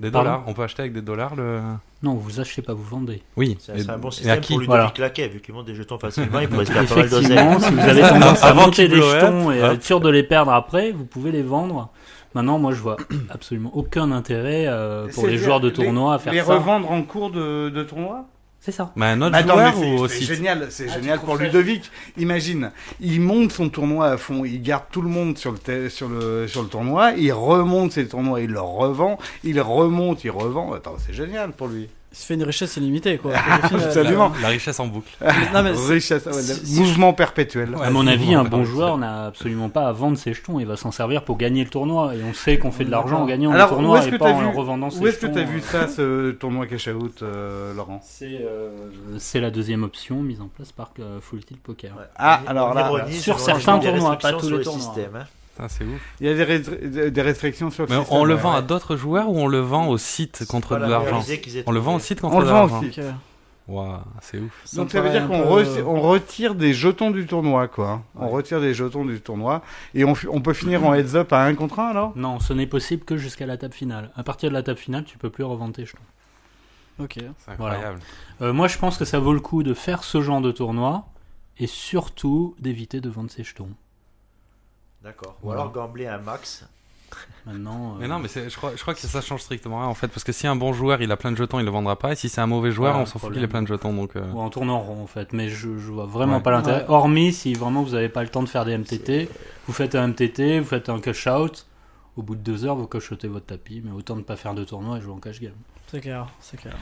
Des 0.00 0.10
Pardon 0.10 0.28
dollars, 0.30 0.44
on 0.48 0.54
peut 0.54 0.62
acheter 0.64 0.82
avec 0.82 0.92
des 0.92 1.02
dollars 1.02 1.36
le. 1.36 1.60
non, 2.02 2.14
vous 2.14 2.40
achetez 2.40 2.62
pas, 2.62 2.74
vous 2.74 2.82
vendez. 2.82 3.22
Oui. 3.36 3.56
C'est 3.60 3.88
un 3.88 3.96
bon 3.98 4.10
système 4.10 4.40
qui 4.40 4.54
pour 4.54 4.58
lui 4.60 4.66
Voilà. 4.66 4.90
claquet, 4.92 5.28
vu 5.28 5.40
qu'il 5.40 5.54
monte 5.54 5.66
des 5.66 5.74
jetons 5.76 5.98
facilement, 6.00 6.40
il 6.40 6.48
pourrait 6.48 6.64
se 6.66 6.72
faire 6.72 6.84
pas 6.84 6.94
mal. 6.96 7.04
Effectivement, 7.06 7.60
si 7.60 7.70
vous 7.72 7.78
avez 7.80 8.00
tendance 8.08 8.42
à 8.42 8.54
monter 8.54 8.88
des 8.88 8.96
jetons 8.96 9.52
et 9.52 9.62
hop. 9.62 9.72
être 9.74 9.84
sûr 9.84 10.00
de 10.00 10.08
les 10.10 10.24
perdre 10.24 10.52
après, 10.52 10.90
vous 10.90 11.04
pouvez 11.04 11.30
les 11.30 11.42
vendre. 11.42 11.90
Maintenant, 12.34 12.58
moi, 12.58 12.72
je 12.72 12.80
vois 12.80 12.96
absolument 13.30 13.70
aucun 13.74 14.10
intérêt 14.10 14.64
euh, 14.66 15.06
pour 15.14 15.28
les 15.28 15.38
joueurs 15.38 15.60
de 15.60 15.68
les- 15.68 15.74
tournoi 15.74 16.14
à 16.14 16.18
faire 16.18 16.32
les 16.32 16.40
ça. 16.42 16.54
revendre 16.56 16.90
en 16.90 17.02
cours 17.02 17.30
de, 17.30 17.68
de 17.68 17.82
tournoi? 17.84 18.26
C'est 18.64 18.72
ça. 18.72 18.92
Mais 18.96 19.04
un 19.06 19.20
autre 19.20 19.32
Mais 19.32 19.38
attends, 19.38 19.54
joueur 19.54 19.74
mais 19.78 19.92
ou 19.92 19.96
c'est- 19.98 20.02
aussi 20.16 20.24
c'est 20.24 20.34
génial, 20.36 20.66
c'est 20.70 20.86
Ah, 20.88 20.94
génial 20.94 21.20
pour 21.20 21.36
Ludovic. 21.36 21.90
Imagine, 22.16 22.70
il 22.98 23.20
monte 23.20 23.52
son 23.52 23.68
tournoi 23.68 24.06
à 24.12 24.16
fond, 24.16 24.42
il 24.46 24.62
garde 24.62 24.84
tout 24.90 25.02
le 25.02 25.08
monde 25.10 25.36
sur 25.36 25.52
le 25.52 25.90
sur 25.90 26.08
le 26.08 26.48
sur 26.48 26.62
le 26.62 26.68
tournoi, 26.68 27.12
il 27.18 27.30
remonte 27.32 27.92
ses 27.92 28.08
tournois, 28.08 28.40
il 28.40 28.50
le 28.50 28.60
revend, 28.62 29.18
il 29.44 29.60
remonte, 29.60 30.24
il 30.24 30.30
revend. 30.30 30.72
Attends, 30.72 30.96
c'est 30.98 31.12
génial 31.12 31.52
pour 31.52 31.68
lui. 31.68 31.90
Il 32.14 32.16
se 32.16 32.26
fait 32.26 32.34
une 32.34 32.44
richesse 32.44 32.76
illimitée, 32.76 33.18
quoi. 33.18 33.32
Final, 33.68 33.82
Absolument. 33.88 34.32
La 34.40 34.46
richesse 34.48 34.78
en 34.78 34.86
boucle. 34.86 35.10
Non, 35.52 35.64
mais 35.64 35.74
c'est- 35.74 35.92
Richesse, 35.94 36.26
ouais, 36.26 36.80
mouvement 36.80 37.12
perpétuel. 37.12 37.74
À 37.82 37.90
mon 37.90 38.06
avis, 38.06 38.34
un 38.36 38.44
ouais, 38.44 38.48
bon 38.48 38.58
ouais, 38.60 38.64
joueur 38.64 38.98
n'a 38.98 39.24
absolument 39.26 39.68
pas 39.68 39.88
à 39.88 39.92
vendre 39.92 40.16
ses 40.16 40.32
jetons. 40.32 40.60
Il 40.60 40.66
va 40.66 40.76
s'en 40.76 40.92
servir 40.92 41.24
pour 41.24 41.36
gagner 41.36 41.64
le 41.64 41.70
tournoi. 41.70 42.14
Et 42.14 42.20
on 42.22 42.32
sait 42.32 42.56
qu'on 42.56 42.70
fait 42.70 42.84
de 42.84 42.90
l'argent 42.92 43.22
en 43.22 43.26
gagnant 43.26 43.50
Alors, 43.50 43.70
le 43.70 43.74
tournoi 43.74 44.06
et 44.06 44.16
pas 44.16 44.30
en 44.30 44.38
vu- 44.38 44.46
revendant 44.56 44.90
ses 44.90 45.00
Où 45.00 45.08
est-ce 45.08 45.16
que 45.18 45.22
jetons. 45.26 45.34
tu 45.34 45.40
as 45.40 45.44
vu 45.44 45.60
ça, 45.60 45.88
ce 45.88 46.30
tournoi 46.30 46.66
cash 46.68 46.86
out, 46.86 47.22
euh, 47.22 47.74
Laurent 47.74 48.00
C'est 48.04 48.38
euh, 48.42 48.68
c'est 49.18 49.40
la 49.40 49.50
deuxième 49.50 49.82
option 49.82 50.22
mise 50.22 50.40
en 50.40 50.46
place 50.46 50.70
par 50.70 50.92
euh, 51.00 51.18
Full 51.20 51.44
Tilt 51.44 51.60
Poker. 51.62 51.90
Ouais. 51.96 52.04
Ah, 52.14 52.42
alors 52.46 52.74
là, 52.74 52.92
sur 53.10 53.40
certains 53.40 53.80
tournois, 53.80 54.16
pas 54.20 54.34
tous 54.34 54.50
les 54.50 54.58
le 54.58 54.62
tournois. 54.62 54.80
système, 54.80 55.16
hein. 55.16 55.24
Putain, 55.54 55.68
c'est 55.68 55.84
ouf. 55.84 56.00
Il 56.20 56.26
y 56.26 56.30
a 56.30 56.34
des, 56.34 56.44
restri- 56.44 57.10
des 57.10 57.22
restrictions 57.22 57.70
sur 57.70 57.84
le 57.84 57.90
Mais 57.90 58.00
système. 58.00 58.18
on 58.18 58.24
le 58.24 58.34
ouais. 58.34 58.40
vend 58.40 58.52
à 58.54 58.62
d'autres 58.62 58.96
joueurs 58.96 59.28
ou 59.28 59.38
on 59.38 59.46
le 59.46 59.60
vend 59.60 59.86
au 59.88 59.98
site 59.98 60.46
contre 60.48 60.74
de 60.74 60.80
la 60.80 60.88
l'argent 60.88 61.22
On 61.66 61.72
le 61.72 61.78
vend 61.80 61.94
au 61.94 61.98
site 62.00 62.20
contre 62.20 62.34
On 62.36 62.40
de 62.40 62.44
le 62.44 62.50
vend 62.50 62.66
l'argent. 62.66 62.82
Waouh, 63.66 63.98
c'est 64.20 64.38
ouf. 64.40 64.74
Donc 64.74 64.90
Ça 64.90 64.98
ça 64.98 65.00
veut 65.00 65.10
dire 65.10 65.26
qu'on 65.26 65.40
re- 65.42 65.82
on 65.84 66.00
retire 66.02 66.54
des 66.54 66.74
jetons 66.74 67.10
du 67.10 67.26
tournoi, 67.26 67.66
quoi. 67.68 68.02
On 68.14 68.28
retire 68.28 68.60
des 68.60 68.74
jetons 68.74 69.06
du 69.06 69.20
tournoi 69.20 69.62
et 69.94 70.04
on, 70.04 70.12
peut 70.14 70.52
finir 70.52 70.84
en 70.84 70.92
heads 70.92 71.14
up 71.14 71.32
à 71.32 71.44
un 71.44 71.54
contre 71.54 71.78
un, 71.78 71.86
alors? 71.86 72.12
Non, 72.16 72.40
ce 72.40 72.52
n'est 72.52 72.66
possible 72.66 73.04
que 73.04 73.16
jusqu'à 73.16 73.46
la 73.46 73.56
table 73.56 73.72
finale. 73.72 74.10
À 74.16 74.22
partir 74.22 74.50
de 74.50 74.54
la 74.54 74.62
table 74.62 74.78
finale, 74.78 75.04
tu 75.04 75.16
peux 75.16 75.30
plus 75.30 75.44
revendre 75.44 75.72
tes 75.72 75.86
jetons. 75.86 75.98
Ok. 76.98 77.14
C'est 77.38 77.50
incroyable. 77.52 78.00
Euh, 78.42 78.52
moi, 78.52 78.68
je 78.68 78.76
pense 78.76 78.98
que 78.98 79.04
ça 79.06 79.18
vaut 79.18 79.32
le 79.32 79.40
coup 79.40 79.62
de 79.62 79.72
faire 79.72 80.04
ce 80.04 80.20
genre 80.20 80.42
de 80.42 80.52
tournoi 80.52 81.06
et 81.58 81.66
surtout 81.66 82.54
d'éviter 82.58 83.00
de 83.00 83.08
vendre 83.08 83.30
ses 83.30 83.44
jetons. 83.44 83.70
D'accord. 85.04 85.36
Ou 85.42 85.46
Voilà. 85.46 85.60
alors 85.60 85.72
gambler 85.72 86.06
un 86.06 86.18
max. 86.18 86.66
Maintenant, 87.46 87.92
euh, 87.94 87.98
Mais 88.00 88.08
non, 88.08 88.18
mais 88.18 88.26
c'est- 88.26 88.48
je 88.50 88.56
crois, 88.56 88.72
je 88.74 88.80
crois 88.80 88.92
que 88.94 89.00
ça 89.00 89.20
change 89.20 89.42
strictement 89.42 89.78
rien 89.80 89.88
en 89.88 89.94
fait. 89.94 90.08
Parce 90.08 90.24
que 90.24 90.32
si 90.32 90.46
un 90.48 90.56
bon 90.56 90.72
joueur 90.72 91.00
il 91.02 91.12
a 91.12 91.16
plein 91.16 91.30
de 91.30 91.36
jetons, 91.36 91.60
il 91.60 91.64
le 91.64 91.70
vendra 91.70 91.96
pas. 91.96 92.12
Et 92.12 92.16
si 92.16 92.28
c'est 92.28 92.40
un 92.40 92.46
mauvais 92.48 92.72
joueur, 92.72 92.92
Voilà, 92.94 93.02
on 93.04 93.06
s'en 93.06 93.18
fout 93.20 93.32
qu'il 93.32 93.42
ait 93.42 93.46
plein 93.46 93.62
de 93.62 93.68
jetons. 93.68 93.92
Donc, 93.92 94.16
euh, 94.16 94.28
ou 94.32 94.40
en 94.40 94.48
tournant 94.50 94.80
rond 94.80 95.02
en 95.02 95.06
fait. 95.06 95.32
Mais 95.32 95.48
je, 95.48 95.78
je 95.78 95.92
vois 95.92 96.06
vraiment 96.06 96.36
Ouais. 96.38 96.42
pas 96.42 96.50
l'intérêt. 96.50 96.80
Ouais. 96.80 96.84
Hormis 96.90 97.32
si 97.32 97.52
vraiment 97.54 97.82
vous 97.82 97.92
n'avez 97.92 98.08
pas 98.08 98.22
le 98.22 98.30
temps 98.30 98.42
de 98.42 98.48
faire 98.48 98.64
des 98.64 98.72
MTT, 98.76 99.28
vous 99.66 99.72
faites 99.72 99.94
un 99.94 100.08
MTT, 100.08 100.58
vous 100.58 100.66
faites 100.66 100.88
un 100.88 100.98
cash 101.00 101.26
out. 101.28 101.66
Au 102.16 102.22
bout 102.22 102.34
de 102.34 102.40
deux 102.40 102.64
heures, 102.64 102.76
vous 102.76 102.86
cachetez 102.86 103.28
votre 103.28 103.46
tapis, 103.46 103.82
mais 103.84 103.90
autant 103.92 104.16
ne 104.16 104.22
pas 104.22 104.36
faire 104.36 104.54
de 104.54 104.64
tournoi 104.64 104.98
et 104.98 105.00
jouer 105.00 105.12
en 105.12 105.18
cash 105.18 105.40
game. 105.40 105.52
C'est 105.94 106.00
clair, 106.00 106.26
c'est 106.40 106.56
clair. 106.60 106.74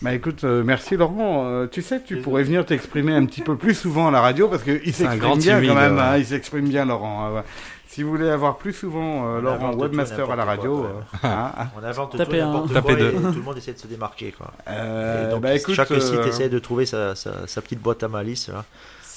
Bah 0.00 0.14
écoute, 0.14 0.44
euh, 0.44 0.62
merci 0.64 0.96
Laurent. 0.96 1.44
Euh, 1.46 1.66
tu 1.66 1.82
sais, 1.82 2.00
tu 2.02 2.18
pourrais 2.18 2.44
venir 2.44 2.64
t'exprimer 2.64 3.12
un 3.14 3.26
petit 3.26 3.42
peu 3.42 3.56
plus 3.56 3.74
souvent 3.74 4.08
à 4.08 4.10
la 4.12 4.20
radio 4.20 4.46
parce 4.48 4.62
qu'il 4.62 4.94
s'exprime 4.94 5.18
bien 5.38 5.56
timide, 5.56 5.68
quand 5.70 5.74
même. 5.74 5.96
ouais. 5.96 6.00
hein, 6.02 6.16
il 6.18 6.24
s'exprime 6.26 6.68
bien, 6.68 6.84
Laurent. 6.84 7.26
hein, 7.26 7.32
ouais. 7.34 7.42
Si 7.88 8.04
vous 8.04 8.10
voulez 8.10 8.28
avoir 8.30 8.56
plus 8.58 8.72
souvent 8.72 9.26
euh, 9.26 9.38
On 9.38 9.42
Laurent, 9.42 9.72
webmaster 9.74 10.30
à 10.30 10.36
la 10.36 10.44
radio, 10.44 10.78
quoi, 10.82 10.88
euh, 10.88 11.26
hein, 11.28 11.52
hein, 11.58 11.66
On 11.76 11.82
invente 11.84 12.16
Tapez 12.16 12.38
tout 12.38 12.44
un. 12.44 12.46
n'importe 12.46 12.80
quoi 12.82 12.92
et 12.92 12.96
deux. 12.96 13.10
tout 13.10 13.18
le 13.32 13.42
monde 13.42 13.56
essaie 13.58 13.72
de 13.72 13.78
se 13.78 13.88
démarquer. 13.88 14.30
Quoi. 14.30 14.52
euh, 14.68 15.26
Et 15.26 15.30
donc, 15.32 15.42
bah 15.42 15.54
écoute, 15.56 15.74
chaque 15.74 15.88
site 15.88 16.14
euh, 16.14 16.26
essaie 16.28 16.48
de 16.48 16.58
trouver 16.60 16.86
sa, 16.86 17.16
sa, 17.16 17.48
sa 17.48 17.60
petite 17.60 17.80
boîte 17.82 18.04
à 18.04 18.08
malice. 18.08 18.48
là. 18.48 18.64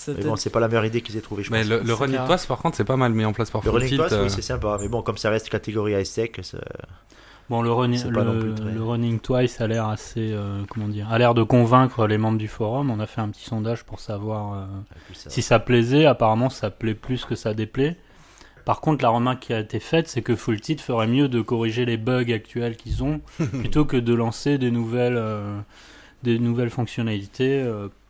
Mais 0.08 0.16
bon, 0.24 0.36
c'est 0.36 0.50
pas 0.50 0.60
la 0.60 0.68
meilleure 0.68 0.86
idée 0.86 1.02
qu'ils 1.02 1.16
aient 1.16 1.22
trouvée, 1.22 1.44
je 1.44 1.52
Mais 1.52 1.60
pense. 1.62 1.70
le, 1.70 1.80
le 1.82 1.94
running 1.94 2.18
par 2.48 2.58
contre, 2.58 2.76
c'est 2.76 2.84
pas 2.84 2.98
mal 2.98 3.14
mis 3.14 3.24
en 3.24 3.32
place 3.34 3.52
par 3.52 3.62
Le 3.64 3.70
running 3.70 4.00
euh, 4.00 4.24
oui, 4.24 4.30
c'est 4.32 4.42
sympa. 4.42 4.78
Mais 4.82 4.90
bon, 4.90 5.04
comme 5.04 5.18
ça 5.18 5.30
reste 5.30 5.50
catégorie 5.50 5.94
high 5.94 6.04
stake, 6.04 6.40
c'est- 6.42 6.58
Bon, 7.54 7.62
le, 7.62 7.72
running- 7.72 7.98
le, 8.10 8.56
très- 8.56 8.72
le 8.74 9.18
twice 9.20 9.62
a 9.62 9.68
l'air 9.68 9.88
assez, 9.88 10.32
euh, 10.34 10.62
comment 10.70 10.88
dire, 10.88 11.08
a 11.12 11.18
l'air 11.18 11.34
de 11.34 11.44
convaincre 11.44 12.08
les 12.08 12.18
membres 12.18 12.38
du 12.38 12.48
forum. 12.48 12.90
On 12.90 13.00
a 13.00 13.06
fait 13.06 13.22
un 13.22 13.30
petit 13.30 13.44
sondage 13.46 13.84
pour 13.84 14.00
savoir 14.00 14.54
euh, 14.54 14.66
ça- 15.14 15.30
si 15.30 15.42
ça 15.42 15.60
plaisait. 15.60 16.06
Apparemment, 16.06 16.50
ça 16.50 16.70
plaît 16.72 16.96
plus 16.96 17.26
que 17.26 17.36
ça 17.36 17.54
déplaît. 17.54 17.96
Par 18.66 18.80
contre, 18.82 19.04
la 19.04 19.10
remarque 19.10 19.42
qui 19.42 19.54
a 19.54 19.60
été 19.60 19.80
faite, 19.80 20.08
c'est 20.08 20.22
que 20.22 20.36
Full 20.36 20.62
Tilt 20.62 20.80
ferait 20.82 21.08
mieux 21.08 21.28
de 21.28 21.42
corriger 21.42 21.86
les 21.86 21.98
bugs 21.98 22.32
actuels 22.34 22.78
qu'ils 22.78 23.04
ont 23.04 23.20
plutôt 23.60 23.84
que 23.86 23.98
de 23.98 24.14
lancer 24.14 24.58
des 24.58 24.72
nouvelles, 24.72 25.18
euh, 25.18 25.60
des 26.24 26.40
nouvelles 26.40 26.70
fonctionnalités 26.70 27.62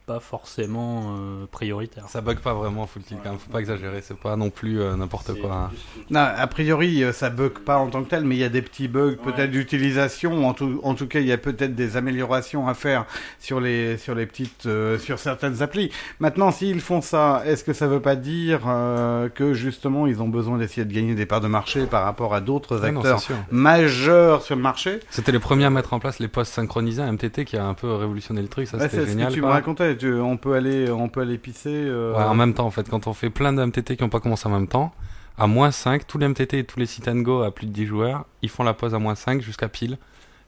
pas 0.05 0.19
forcément 0.19 1.15
euh, 1.17 1.45
prioritaires. 1.49 2.09
Ça 2.09 2.19
bug 2.21 2.39
pas 2.39 2.53
vraiment 2.53 2.85
Full 2.88 3.03
Tilt 3.03 3.19
quand 3.23 3.30
même. 3.30 3.39
Faut 3.39 3.51
pas 3.51 3.59
exagérer. 3.59 4.01
C'est 4.01 4.17
pas 4.17 4.35
non 4.35 4.49
plus 4.49 4.81
euh, 4.81 4.95
n'importe 4.97 5.34
quoi. 5.39 5.71
non, 6.09 6.19
a 6.19 6.47
priori, 6.47 7.03
euh, 7.03 7.13
ça 7.13 7.30
bug 7.30 7.59
pas 7.59 7.77
en 7.77 7.88
tant 7.88 8.03
que 8.03 8.09
tel, 8.09 8.25
mais 8.25 8.35
il 8.35 8.39
y 8.39 8.43
a 8.43 8.49
des 8.49 8.61
petits 8.61 8.88
bugs 8.88 9.15
peut-être 9.23 9.51
d'utilisation. 9.51 10.47
En 10.47 10.53
tout, 10.53 10.80
en 10.84 10.93
tout 10.95 11.07
cas, 11.07 11.19
il 11.19 11.27
y 11.27 11.31
a 11.31 11.38
peut-être 11.38 11.75
des 11.75 11.95
améliorations 11.97 12.67
à 12.67 12.73
faire 12.73 13.05
sur 13.39 13.61
les 13.61 13.97
sur 13.97 14.13
les 14.15 14.25
petites 14.25 14.65
euh, 14.65 14.97
sur 14.99 15.19
certaines 15.19 15.61
applis. 15.61 15.89
Maintenant, 16.19 16.51
s'ils 16.51 16.81
font 16.81 17.01
ça, 17.01 17.41
est-ce 17.45 17.63
que 17.63 17.73
ça 17.73 17.88
veut 17.88 18.01
pas 18.01 18.15
dire 18.15 18.61
euh, 18.67 19.30
que 19.30 19.53
justement 19.53 20.05
ils 20.07 20.21
ont 20.21 20.30
besoin 20.30 20.57
d'essayer 20.57 20.85
de 20.85 20.93
gagner 20.93 21.15
des 21.15 21.25
parts 21.25 21.41
de 21.41 21.47
marché 21.47 21.85
par 21.85 22.03
rapport 22.03 22.34
à 22.35 22.41
d'autres 22.41 22.84
acteurs 22.84 23.21
majeurs 23.51 24.41
sur 24.41 24.55
le 24.55 24.61
marché? 24.61 24.99
C'était 25.09 25.31
les 25.31 25.39
premiers 25.39 25.65
à 25.65 25.69
mettre 25.69 25.93
en 25.93 25.99
place 25.99 26.19
les 26.19 26.27
postes 26.27 26.53
synchronisés 26.53 27.01
à 27.01 27.11
MTT 27.11 27.45
qui 27.45 27.55
a 27.57 27.65
un 27.65 27.73
peu 27.73 27.93
révolutionné 27.93 28.41
le 28.41 28.47
truc. 28.47 28.67
Ça 28.67 28.80
c'était 28.80 28.97
C'est 28.97 29.01
ce 29.03 29.07
génial. 29.09 29.30
que 29.30 29.34
tu 29.35 29.41
me 29.41 29.45
quoi. 29.47 29.55
Tu- 29.98 30.14
on 30.20 30.38
peut 30.38 30.53
aller, 30.53 30.90
on 30.91 31.10
peut 31.10 31.22
aller 31.22 31.38
pisser. 31.38 31.70
euh, 31.74 32.14
Ouais, 32.18 32.24
en 32.24 32.36
même 32.36 32.53
temps, 32.53 32.65
en 32.65 32.72
fait, 32.72 32.90
quand 32.90 33.07
on 33.07 33.14
fait 33.14 33.30
plein 33.30 33.53
de 33.53 33.61
MTT 33.64 33.95
qui 33.98 34.03
n'ont 34.03 34.10
pas 34.10 34.20
commencé 34.20 34.48
en 34.48 34.52
même 34.52 34.68
temps, 34.68 34.94
à 35.38 35.48
moins 35.48 35.72
5, 35.72 36.06
tous 36.07 36.18
les 36.18 36.28
MTT 36.28 36.60
et 36.60 36.64
tous 36.64 36.80
les 36.80 36.86
sit 36.86 37.07
and 37.07 37.18
go 37.22 37.41
à 37.41 37.52
plus 37.52 37.65
de 37.68 37.72
10 37.72 37.86
joueurs, 37.86 38.26
ils 38.41 38.49
font 38.49 38.64
la 38.64 38.74
pause 38.74 38.94
à 38.94 38.99
moins 38.99 39.15
5 39.15 39.41
jusqu'à 39.41 39.68
pile. 39.68 39.98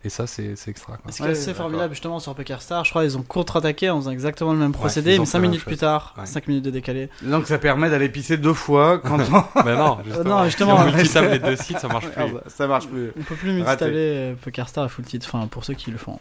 Et 0.04 0.10
ça, 0.10 0.28
c'est 0.28 0.54
extra. 0.68 0.98
Quoi. 0.98 1.12
Ce 1.12 1.18
qui 1.24 1.28
est 1.28 1.32
assez 1.32 1.56
formidable 1.56 1.92
justement 1.96 2.20
sur 2.20 2.36
PokerStar, 2.36 2.86
je 2.86 2.92
crois 2.92 3.04
ils 3.06 3.18
ont 3.18 3.24
contre-attaqué 3.24 3.90
en 3.90 3.98
faisant 4.00 4.12
exactement 4.12 4.54
le 4.54 4.60
même 4.60 4.72
procédé, 4.72 5.18
mais 5.18 5.26
fait 5.26 5.32
5 5.32 5.38
la 5.40 5.42
même 5.42 5.50
minutes 5.50 5.66
plus 5.66 5.78
tard, 5.78 6.14
Ouais. 6.16 6.28
5 6.28 6.48
minutes 6.48 6.64
de 6.66 6.70
décalé. 6.70 7.10
Donc 7.24 7.48
ça 7.48 7.58
permet 7.58 7.90
d'aller 7.90 8.10
pisser 8.10 8.38
deux 8.38 8.54
fois 8.54 9.00
quand 9.04 9.18
on... 9.20 9.64
Mais 9.66 9.76
non, 9.76 9.98
Euh, 9.98 10.04
justement. 10.06 10.38
non, 10.38 10.44
justement, 10.46 10.78
Si 10.78 10.84
on 10.84 10.96
multitable 10.96 11.28
les 11.30 11.40
deux 11.40 11.56
sites, 11.56 11.80
ça 11.80 11.88
marche 11.88 12.06
Ah 12.16 12.26
plus. 12.26 12.34
ça 12.50 12.68
marche 12.68 12.86
plus. 12.88 13.14
On 13.20 13.24
peut 13.24 13.34
plus 13.34 13.52
multitaber 13.54 13.96
euh, 13.96 14.34
PokerStar 14.40 14.84
à 14.84 14.90
full 14.90 15.06
tilt, 15.06 15.26
enfin 15.26 15.48
pour 15.48 15.66
ceux 15.66 15.74
qui 15.74 15.90
le 15.90 15.98
font. 15.98 16.20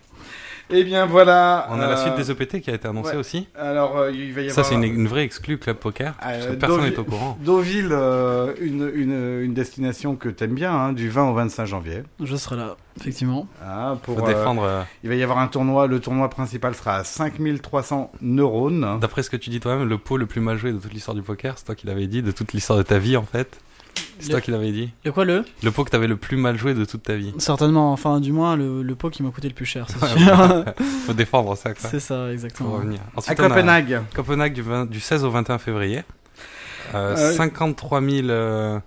Eh 0.71 0.83
bien 0.85 1.07
voilà. 1.07 1.69
On 1.71 1.75
a 1.81 1.87
la 1.87 1.99
euh, 1.99 2.03
suite 2.03 2.15
des 2.17 2.31
EPT 2.31 2.61
qui 2.63 2.71
a 2.71 2.75
été 2.75 2.89
annoncée 2.89 3.11
ouais. 3.13 3.17
aussi. 3.17 3.47
Alors 3.59 3.97
euh, 3.99 4.11
il 4.11 4.33
va 4.33 4.43
y 4.43 4.51
Ça, 4.51 4.63
avoir. 4.63 4.67
c'est 4.67 4.75
une, 4.75 4.95
une 4.95 5.07
vraie 5.07 5.25
exclue 5.25 5.59
Club 5.59 5.77
Poker. 5.77 6.15
Ah, 6.21 6.31
parce 6.33 6.47
que 6.47 6.53
euh, 6.53 6.57
personne 6.57 6.85
n'est 6.85 6.99
au 6.99 7.05
courant. 7.05 7.39
Deauville, 7.41 7.89
euh, 7.93 8.55
une, 8.61 8.91
une, 8.95 9.43
une 9.45 9.55
destination 9.55 10.17
que 10.17 10.29
t'aimes 10.29 10.55
bien, 10.55 10.73
hein, 10.73 10.93
du 10.93 11.09
20 11.11 11.29
au 11.31 11.35
25 11.35 11.67
janvier. 11.67 12.03
Je 12.23 12.37
serai 12.37 12.57
là, 12.57 12.77
effectivement. 12.99 13.47
Ah, 13.65 13.97
pour, 14.03 14.19
Faut 14.19 14.25
euh, 14.25 14.27
défendre. 14.35 14.63
euh, 14.65 14.83
il 15.03 15.11
va 15.11 15.15
y 15.17 15.23
avoir 15.23 15.39
un 15.39 15.49
tournoi. 15.49 15.87
Le 15.87 16.01
tournoi 16.01 16.31
principal 16.31 16.75
sera 16.75 16.97
à 16.97 17.05
5300 17.05 18.11
neurones. 18.23 18.99
D'après 19.01 19.23
ce 19.23 19.31
que 19.31 19.37
tu 19.37 19.51
dis 19.51 19.61
toi-même, 19.61 19.89
le 19.89 19.99
pot 19.99 20.17
le 20.17 20.27
plus 20.27 20.41
mal 20.41 20.57
joué 20.57 20.73
de 20.73 20.79
toute 20.79 20.93
l'histoire 20.93 21.15
du 21.15 21.23
poker, 21.23 21.59
c'est 21.59 21.65
toi 21.67 21.75
qui 21.75 21.87
l'avais 21.87 22.07
dit, 22.07 22.23
de 22.23 22.31
toute 22.33 22.53
l'histoire 22.53 22.79
de 22.79 22.85
ta 22.85 22.99
vie 22.99 23.17
en 23.17 23.25
fait. 23.25 23.59
C'est 24.19 24.27
Le- 24.29 24.31
toi 24.33 24.41
qui 24.41 24.51
l'avais 24.51 24.73
dit. 24.73 24.91
Et 25.05 25.11
quoi 25.11 25.25
le? 25.25 25.45
Le 25.63 25.71
pot 25.71 25.85
que 25.85 25.91
t'avais 25.91 26.07
le 26.07 26.17
plus 26.17 26.37
mal 26.37 26.57
joué 26.59 26.75
de 26.75 26.85
toute 26.85 27.03
ta 27.03 27.17
vie. 27.17 27.33
Certainement, 27.39 27.93
enfin 27.93 28.21
du 28.21 28.33
moins 28.33 28.57
le, 28.57 28.83
le 28.83 28.95
pot 28.95 29.11
qui 29.11 29.23
m'a 29.23 29.31
coûté 29.31 29.49
le 29.49 29.55
plus 29.55 29.67
cher, 29.67 29.87
c'est 29.89 30.01
Ouais, 30.03 30.19
sûr. 30.25 30.65
Faut 31.07 31.13
défendre 31.13 31.57
ça, 31.57 31.75
quoi. 31.75 31.91
c'est 31.91 32.01
ça, 32.01 32.27
Faut 32.27 32.33
exactement. 32.33 32.73
revenir. 32.73 33.01
À 33.15 33.19
Ensuite, 33.19 33.37
Copenhague. 33.39 34.01
Copenhague 34.15 34.53
du, 34.55 34.63
20 34.63 34.87
du 34.91 35.01
16 35.01 35.25
au 35.25 35.31
21 35.31 35.59
février. 35.59 36.03
Euh, 36.95 37.17
Euh, 37.17 37.33
53 37.33 38.01
000 38.03 38.29
euh, 38.29 38.79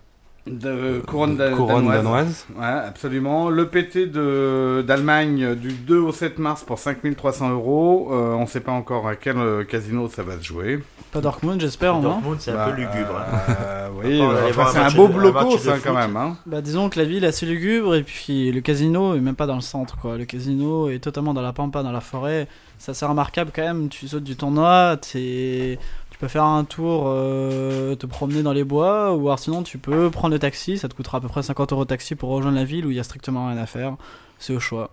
De 0.50 1.02
couronne 1.06 1.36
danoise. 1.38 1.84
danoises. 1.86 2.46
Ouais, 2.58 2.66
absolument. 2.66 3.50
Le 3.50 3.68
PT 3.68 4.06
de 4.12 4.84
d'Allemagne 4.88 5.56
du 5.56 5.70
2 5.74 5.98
au 6.00 6.12
7 6.12 6.40
mars 6.40 6.64
pour 6.64 6.80
5300 6.80 7.50
euros. 7.52 8.10
Euh, 8.12 8.34
on 8.34 8.46
sait 8.48 8.60
pas 8.60 8.72
encore 8.72 9.08
à 9.08 9.16
quel 9.16 9.38
euh, 9.38 9.64
casino 9.64 10.10
ça 10.10 10.24
va 10.24 10.38
se 10.38 10.44
jouer. 10.44 10.80
Pas 11.12 11.22
Dortmund, 11.22 11.60
j'espère. 11.60 12.00
Dortmund, 12.00 12.38
c'est 12.40 12.52
un 12.52 12.56
Bah, 12.56 12.66
peu 12.70 12.76
lugubre. 12.82 13.16
hein. 13.18 13.54
euh, 13.60 13.90
oui, 14.04 14.22
enfin, 14.50 14.66
c'est 14.72 14.80
un 14.80 14.92
beau 14.92 15.08
bloco, 15.08 15.58
ça, 15.58 15.76
foot. 15.76 15.84
quand 15.84 15.94
même. 15.94 16.16
Hein. 16.18 16.38
Bah 16.46 16.62
disons 16.62 16.90
que 16.90 17.00
la 17.00 17.06
ville 17.06 17.24
est 17.24 17.28
assez 17.28 17.46
lugubre 17.46 17.96
et 17.96 18.04
puis 18.04 18.52
le 18.52 18.62
casino 18.62 19.16
est 19.16 19.20
même 19.22 19.36
pas 19.36 19.48
dans 19.48 19.56
le 19.56 19.62
centre 19.62 19.98
quoi. 19.98 20.18
Le 20.18 20.26
casino 20.26 20.90
est 20.90 21.00
totalement 21.00 21.34
dans 21.34 21.42
la 21.42 21.54
pampa, 21.54 21.84
dans 21.84 21.92
la 21.92 22.02
forêt. 22.02 22.48
C'est 22.78 22.92
assez 22.92 23.06
remarquable 23.06 23.52
quand 23.56 23.64
même. 23.64 23.90
Tu 23.90 24.08
sautes 24.08 24.24
du 24.24 24.36
tournoi, 24.36 24.98
t'es- 24.98 25.80
tu 26.18 26.22
peux 26.22 26.28
faire 26.28 26.46
un 26.46 26.64
tour, 26.64 27.04
euh, 27.08 27.94
te 27.96 28.08
promener 28.08 28.42
dans 28.42 28.54
les 28.54 28.64
bois 28.64 29.14
ou 29.14 29.28
alors 29.28 29.38
sinon 29.38 29.62
tu 29.62 29.78
peux 29.78 30.10
prendre 30.10 30.34
le 30.34 30.40
taxi. 30.40 30.80
Ça 30.80 30.90
te 30.90 30.96
coûtera 30.96 31.20
à 31.20 31.22
peu 31.22 31.28
près 31.28 31.44
50 31.44 31.74
euros 31.74 31.84
de 31.84 31.90
taxi 31.90 32.16
pour 32.16 32.30
rejoindre 32.30 32.58
la 32.58 32.64
ville 32.66 32.88
où 32.88 32.90
il 32.92 32.98
y 32.98 33.00
a 33.00 33.04
strictement 33.04 33.48
rien 33.50 33.58
à 33.58 33.68
faire. 33.68 33.94
C'est 34.40 34.54
au 34.54 34.60
choix. 34.60 34.90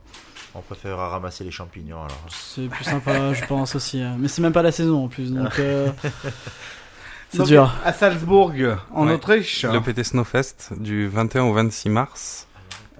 On 0.54 0.60
préférera 0.60 1.08
ramasser 1.08 1.42
les 1.42 1.50
champignons 1.50 1.96
alors. 1.96 2.26
C'est 2.28 2.68
plus 2.68 2.84
sympa, 2.84 3.32
je 3.32 3.44
pense 3.46 3.74
aussi. 3.74 4.00
hein. 4.02 4.16
Mais 4.18 4.28
c'est 4.28 4.42
même 4.42 4.52
pas 4.52 4.62
la 4.62 4.70
saison 4.70 5.04
en 5.04 5.08
plus, 5.08 5.32
donc 5.32 5.58
euh, 5.58 5.88
c'est 7.30 7.42
dur. 7.44 7.72
À 7.84 7.92
Salzbourg, 7.92 8.52
en 8.92 9.06
Ouais. 9.06 9.14
Autriche. 9.14 9.64
Le 9.64 9.80
PT 9.80 10.04
Snowfest 10.04 10.74
du 10.76 11.08
21 11.08 11.44
au 11.44 11.52
26 11.54 11.88
mars. 11.88 12.46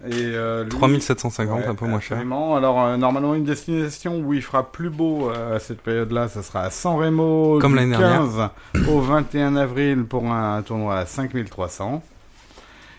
Et, 0.07 0.13
euh, 0.35 0.65
lui- 0.65 0.71
3750, 0.71 1.61
Ouais, 1.61 1.67
un 1.67 1.75
peu 1.75 1.87
moins 1.87 2.01
cher. 2.01 2.19
Alors, 2.19 2.83
euh, 2.85 2.97
normalement, 2.97 3.35
une 3.35 3.45
destination 3.45 4.19
où 4.19 4.35
il 4.35 4.43
fera 4.43 4.71
plus 4.71 4.91
beau 4.91 5.31
euh, 5.31 5.57
à 5.57 5.61
cette 5.61 5.81
période-là, 5.81 6.29
ça 6.29 6.43
sera 6.43 6.61
à 6.63 6.71
San 6.71 6.97
Remo 6.97 7.59
Comme 7.61 7.73
du 7.73 7.79
l'année 7.79 7.97
dernière. 7.97 8.51
15 8.75 8.89
au 8.89 9.01
21 9.01 9.57
avril 9.57 10.05
pour 10.05 10.27
un 10.31 10.61
tournoi 10.63 10.99
à 10.99 11.07
5300. 11.07 12.03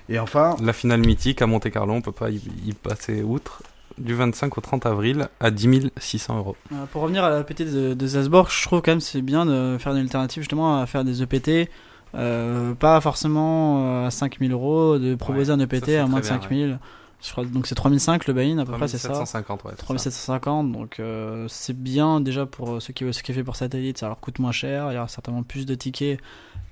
Et 0.09 0.19
enfin, 0.19 0.55
La 0.63 0.73
finale 0.73 0.99
mythique 1.01 1.41
à 1.41 1.47
Monte 1.47 1.69
Carlo, 1.71 1.93
on 1.93 2.01
peut 2.01 2.11
pas 2.11 2.29
y, 2.29 2.41
y 2.65 2.73
passer 2.73 3.23
outre. 3.23 3.63
Du 3.97 4.13
25 4.13 4.57
au 4.57 4.61
30 4.61 4.85
avril 4.87 5.29
à 5.39 5.51
10 5.51 5.89
600 5.97 6.37
euros. 6.37 6.57
Euh, 6.73 6.85
pour 6.91 7.01
revenir 7.03 7.23
à 7.23 7.29
la 7.29 7.39
EPT 7.39 7.61
de, 7.63 7.93
de 7.93 8.07
Salzbourg, 8.07 8.49
je 8.49 8.61
trouve 8.63 8.81
quand 8.81 8.91
même 8.91 8.99
c'est 8.99 9.21
bien 9.21 9.45
de 9.45 9.77
faire 9.79 9.93
une 9.93 9.99
alternative 9.99 10.41
justement 10.43 10.81
à 10.81 10.85
faire 10.85 11.05
des 11.05 11.21
EPT. 11.23 11.69
Euh, 12.15 12.73
pas 12.73 13.01
forcément 13.01 14.03
euh, 14.03 14.07
à 14.07 14.11
5000 14.11 14.51
euros, 14.51 14.97
de 14.97 15.15
proposer 15.15 15.51
un 15.51 15.59
EPT 15.59 15.89
à 15.89 16.07
moins 16.07 16.19
de 16.19 16.25
très 16.25 16.33
bien, 16.37 16.41
5000. 16.41 16.79
Je 17.21 17.31
crois, 17.31 17.45
donc 17.45 17.65
c'est 17.65 17.75
3005 17.75 18.27
le 18.27 18.33
buy-in 18.33 18.57
à 18.59 18.65
peu 18.65 18.73
près, 18.73 18.87
c'est 18.87 18.97
ça 18.97 19.09
3750, 19.09 19.63
ouais. 19.63 19.71
c'est 19.71 19.79
ça. 19.79 19.85
3750, 19.85 20.71
donc 20.71 20.99
euh, 20.99 21.47
c'est 21.47 21.75
bien 21.75 22.19
déjà 22.19 22.45
pour 22.45 22.81
ceux 22.81 22.93
qui 22.93 23.03
veulent 23.03 23.13
ce 23.13 23.23
qui 23.23 23.31
est 23.31 23.35
fait 23.35 23.43
pour 23.43 23.55
satellite, 23.55 23.97
ça 23.97 24.07
leur 24.07 24.19
coûte 24.19 24.37
moins 24.39 24.51
cher, 24.51 24.91
il 24.91 24.95
y 24.95 24.97
aura 24.97 25.07
certainement 25.07 25.41
plus 25.41 25.65
de 25.65 25.73
tickets 25.75 26.19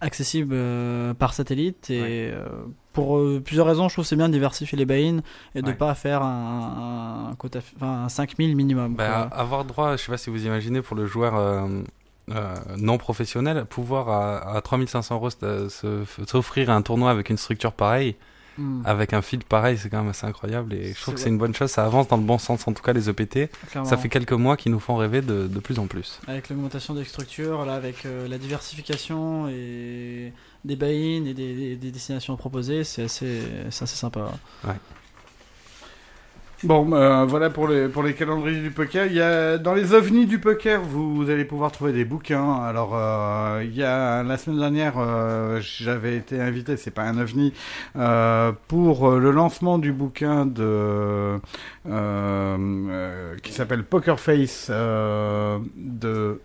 accessibles 0.02 0.54
euh, 0.54 1.14
par 1.14 1.34
satellite 1.34 1.90
et 1.90 2.32
Ouais. 2.32 2.34
pour 2.92 3.20
plusieurs 3.44 3.66
raisons, 3.66 3.88
je 3.90 3.96
trouve 3.96 4.06
que 4.06 4.10
c'est 4.10 4.16
bien 4.16 4.28
de 4.28 4.34
diversifier 4.34 4.78
les 4.78 4.86
buy-in 4.86 5.22
et 5.56 5.62
de 5.62 5.72
pas 5.72 5.96
faire 5.96 6.22
un, 6.22 7.30
un, 7.32 7.36
quota, 7.36 7.60
enfin, 7.78 8.04
un 8.04 8.10
5000 8.10 8.56
minimum. 8.56 8.96
Bah, 8.96 9.30
avoir 9.32 9.66
droit, 9.66 9.96
je 9.96 10.04
sais 10.04 10.12
pas 10.12 10.18
si 10.18 10.30
vous 10.30 10.46
imaginez 10.46 10.82
pour 10.82 10.96
le 10.96 11.08
joueur 11.08 11.34
euh, 12.32 12.56
non 12.78 12.98
professionnel, 12.98 13.66
pouvoir 13.66 14.10
à, 14.10 14.56
à 14.56 14.62
3500 14.62 15.16
euros 15.16 15.30
s'offrir 16.28 16.70
un 16.70 16.82
tournoi 16.82 17.12
avec 17.12 17.30
une 17.30 17.38
structure 17.38 17.74
pareille, 17.74 18.16
Hmm, 18.56 18.84
avec 18.86 19.14
un 19.14 19.24
feed 19.24 19.46
pareil, 19.46 19.80
c'est 19.80 19.90
quand 19.90 19.98
même 20.02 20.10
assez 20.12 20.28
incroyable 20.28 20.76
et 20.76 20.94
je 20.94 21.02
trouve 21.02 21.16
que 21.16 21.20
c'est 21.20 21.30
une 21.30 21.40
bonne 21.40 21.56
chose. 21.56 21.72
Ça 21.72 21.86
avance 21.86 22.08
dans 22.08 22.18
le 22.18 22.24
bon 22.24 22.38
sens, 22.38 22.68
en 22.68 22.74
tout 22.74 22.84
cas 22.84 22.94
les 22.94 23.10
EPT. 23.10 23.50
clairement. 23.72 23.90
Ça 23.90 23.98
fait 23.98 24.10
quelques 24.10 24.32
mois 24.34 24.58
qui 24.58 24.70
nous 24.70 24.80
font 24.80 24.96
rêver 24.96 25.24
de, 25.24 25.48
de 25.48 25.60
plus 25.60 25.80
en 25.80 25.88
plus. 25.88 26.20
Avec 26.28 26.50
l'augmentation 26.50 26.94
des 26.94 27.04
structures, 27.04 27.66
là, 27.66 27.74
avec 27.74 28.06
euh, 28.06 28.28
la 28.28 28.38
diversification 28.38 29.48
et 29.50 30.32
des 30.66 30.76
buy-in 30.76 31.26
et 31.26 31.34
des, 31.34 31.56
des- 31.56 31.76
des 31.78 31.92
destinations 31.92 32.38
proposées, 32.38 32.84
c'est 32.84 33.02
assez, 33.06 33.42
c'est 33.72 33.86
assez 33.86 33.96
sympa. 33.96 34.30
Bon, 36.64 36.94
euh, 36.94 37.26
voilà 37.26 37.50
pour 37.50 37.68
les, 37.68 37.90
pour 37.90 38.04
les 38.04 38.14
calendriers 38.14 38.62
du 38.62 38.72
poker. 38.72 39.06
Il 39.08 39.14
y 39.14 39.22
a, 39.22 39.58
dans 39.58 39.74
les 39.74 39.94
ovnis 39.94 40.26
du 40.26 40.40
poker, 40.40 40.82
vous, 40.82 41.30
allez 41.30 41.44
pouvoir 41.44 41.72
trouver 41.74 41.92
des 41.92 42.06
bouquins. 42.06 42.54
Alors, 42.54 42.92
euh, 42.94 43.62
il 43.66 43.76
y 43.76 43.84
a 43.84 44.24
la 44.24 44.38
semaine 44.38 44.60
dernière, 44.60 44.94
euh, 44.98 45.60
j'avais 45.62 46.16
été 46.16 46.40
invité, 46.40 46.78
c'est 46.78 46.92
pas 46.92 47.04
un 47.04 47.18
ovni, 47.18 47.54
euh, 47.98 48.54
pour 48.70 49.12
le 49.12 49.32
lancement 49.32 49.78
du 49.78 49.92
bouquin 49.92 50.46
de 50.46 50.64
euh, 50.64 51.40
euh, 51.90 53.36
qui 53.44 53.52
s'appelle 53.52 53.84
Poker 53.84 54.20
Face 54.20 54.68
euh, 54.70 55.60
de 55.76 56.40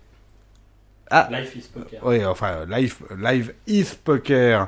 ah 1.11 1.27
Life 1.31 1.55
is 1.55 1.69
poker. 1.73 1.99
oui 2.03 2.23
enfin 2.23 2.65
live 2.67 2.97
live 3.17 3.53
is 3.65 3.95
poker 4.03 4.67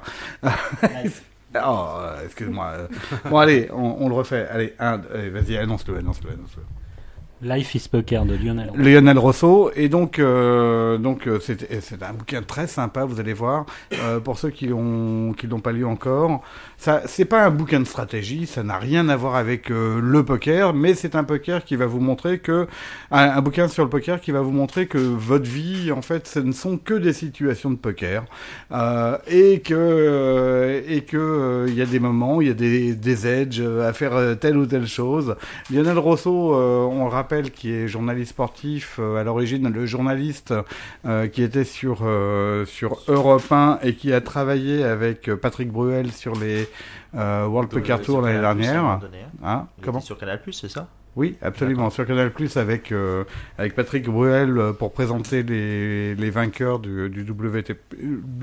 Oh, 1.56 2.00
excuse-moi. 2.24 2.66
euh. 2.72 2.88
Bon, 3.30 3.38
allez, 3.38 3.70
on, 3.72 3.98
on 4.06 4.10
le 4.10 4.16
refait. 4.16 4.48
Allez, 4.50 4.74
un, 4.80 5.02
allez, 5.14 5.30
vas-y, 5.30 5.58
annonce-le, 5.58 5.98
annonce-le, 5.98 6.32
annonce-le. 6.32 6.64
Life 7.44 7.76
is 7.76 7.88
poker 7.90 8.26
de 8.26 8.36
Lionel. 8.36 8.72
Lionel 8.76 9.18
Rousseau. 9.18 9.72
Et 9.76 9.90
donc, 9.90 10.20
euh, 10.20 10.98
donc 10.98 11.28
euh, 11.28 11.40
c'est 11.42 11.82
c'est 11.82 12.04
un 12.04 12.14
bouquin 12.14 12.42
très 12.42 12.68
sympa, 12.68 13.04
vous 13.06 13.20
allez 13.20 13.34
voir. 13.34 13.66
Euh, 13.94 14.20
pour 14.20 14.38
ceux 14.38 14.50
qui 14.50 14.68
l'ont 14.68 15.34
qui 15.34 15.48
l'ont 15.48 15.60
pas 15.60 15.72
lu 15.72 15.84
encore, 15.84 16.42
ça 16.78 17.02
c'est 17.06 17.26
pas 17.26 17.46
un 17.46 17.50
bouquin 17.50 17.80
de 17.80 17.86
stratégie, 17.86 18.46
ça 18.46 18.64
n'a 18.64 18.78
rien 18.78 19.10
à 19.10 19.16
voir 19.16 19.36
avec 19.36 19.72
euh, 19.72 20.00
le 20.02 20.24
poker, 20.24 20.74
mais 20.74 20.94
c'est 20.94 21.16
un 21.16 21.24
poker 21.24 21.64
qui 21.64 21.76
va 21.76 21.88
vous 21.88 22.00
montrer 22.00 22.40
que 22.40 22.68
un, 23.10 23.42
bouquin 23.42 23.68
sur 23.68 23.84
le 23.84 23.90
poker 23.90 24.22
qui 24.22 24.32
va 24.32 24.42
vous 24.42 24.52
montrer 24.52 24.86
que 24.86 25.00
votre 25.00 25.50
vie, 25.50 25.92
en 25.92 26.02
fait, 26.02 26.28
ce 26.28 26.40
ne 26.40 26.52
sont 26.52 26.78
que 26.78 26.94
des 26.94 27.14
situations 27.14 27.72
de 27.72 27.76
poker 27.76 28.24
euh, 28.72 29.18
et 29.28 29.62
que 29.62 30.84
et 30.88 31.02
que 31.02 31.66
il 31.68 31.76
y 31.76 31.82
a 31.82 31.88
des 31.88 32.00
moments, 32.00 32.40
il 32.40 32.48
y 32.50 32.52
a 32.52 32.54
des 32.54 32.94
des 32.94 33.28
edges 33.28 33.62
à 33.62 33.94
faire 33.94 34.38
telle 34.40 34.58
ou 34.58 34.68
telle 34.68 34.88
chose. 34.88 35.36
Lionel 35.72 35.98
euh, 35.98 36.84
on 36.84 37.06
le 37.06 37.10
rappelle, 37.10 37.31
qui 37.40 37.72
est 37.72 37.88
journaliste 37.88 38.32
sportif, 38.32 38.98
euh, 39.00 39.16
à 39.16 39.24
l'origine 39.24 39.70
le 39.70 39.86
journaliste 39.86 40.54
euh, 41.06 41.28
qui 41.28 41.44
était 41.44 41.64
sur 41.64 42.00
euh, 42.02 42.66
sur 42.66 43.02
Europe 43.08 43.50
1 43.50 43.80
et 43.84 43.96
qui 43.96 44.12
a 44.14 44.20
travaillé 44.20 44.84
avec 44.84 45.34
Patrick 45.36 45.72
Bruel 45.72 46.12
sur 46.12 46.36
les 46.36 46.68
World 47.14 47.70
Poker 47.70 48.02
Tour 48.02 48.22
l'année 48.22 48.40
dernière. 48.40 48.84
Hein 48.84 49.00
Comment 49.42 49.68
Comment 49.82 50.00
Sur 50.02 50.18
Canal 50.18 50.42
Plus, 50.42 50.54
c'est 50.54 50.70
ça? 50.70 50.88
Oui, 51.18 51.36
absolument. 51.42 51.90
Sur 51.90 52.06
Canal 52.08 52.32
Plus 52.32 52.56
avec 52.56 52.94
euh, 52.94 53.26
avec 53.58 53.76
Patrick 53.76 54.06
Bruel 54.06 54.58
euh, 54.58 54.72
pour 54.72 54.94
présenter 54.94 55.44
les, 55.44 56.16
les 56.16 56.30
vainqueurs 56.30 56.80
du, 56.80 57.10
du 57.10 57.24
WT, 57.30 57.76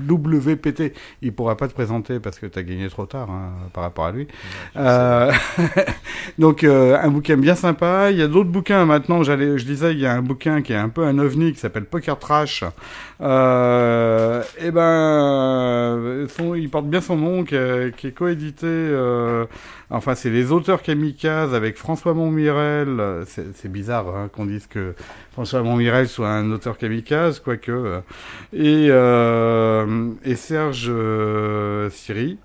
WPT. 0.07 0.93
Il 1.23 1.33
pourra 1.33 1.57
pas 1.57 1.67
te 1.67 1.73
présenter 1.73 2.19
parce 2.19 2.37
que 2.37 2.45
tu 2.45 2.59
as 2.59 2.63
gagné 2.63 2.87
trop 2.89 3.07
tard 3.07 3.31
hein, 3.31 3.53
par 3.73 3.81
rapport 3.83 4.05
à 4.05 4.11
lui. 4.11 4.27
Euh, 4.77 5.31
donc 6.37 6.63
euh, 6.63 6.95
un 7.01 7.09
bouquin 7.09 7.37
bien 7.37 7.55
sympa. 7.55 8.11
Il 8.11 8.17
y 8.17 8.21
a 8.21 8.27
d'autres 8.27 8.51
bouquins 8.51 8.85
maintenant. 8.85 9.23
J'allais, 9.23 9.57
je 9.57 9.65
disais, 9.65 9.93
il 9.93 9.99
y 9.99 10.05
a 10.05 10.13
un 10.13 10.21
bouquin 10.21 10.61
qui 10.61 10.73
est 10.73 10.77
un 10.77 10.89
peu 10.89 11.03
un 11.05 11.17
ovni 11.17 11.53
qui 11.53 11.59
s'appelle 11.59 11.85
Poker 11.85 12.19
Trash. 12.19 12.63
Euh, 13.21 14.43
et 14.59 14.69
ben, 14.69 14.81
euh, 14.81 16.27
son, 16.27 16.53
il 16.53 16.69
porte 16.69 16.85
bien 16.85 17.01
son 17.01 17.17
nom, 17.17 17.43
qui, 17.43 17.55
est- 17.55 17.95
qui 17.95 18.07
est 18.07 18.11
coédité. 18.11 18.67
enfin, 19.89 20.13
c'est 20.15 20.29
les 20.29 20.51
auteurs 20.51 20.81
kamikazes 20.83 21.53
avec 21.55 21.77
François 21.77 22.13
Montmirel. 22.13 22.58
C'est, 23.25 23.55
c'est 23.55 23.71
bizarre 23.71 24.07
hein, 24.15 24.29
qu'on 24.31 24.45
dise 24.45 24.67
que 24.67 24.93
François 25.31 25.61
Montmirel 25.63 26.07
soit 26.07 26.29
un 26.29 26.51
auteur 26.51 26.77
kamikaze, 26.77 27.39
quoique. 27.39 27.71
euh, 27.71 28.01
et, 28.53 28.87
euh, 28.89 30.11
et 30.23 30.35
Serge 30.35 30.87
euh, 30.89 31.89
Siri. 31.89 32.37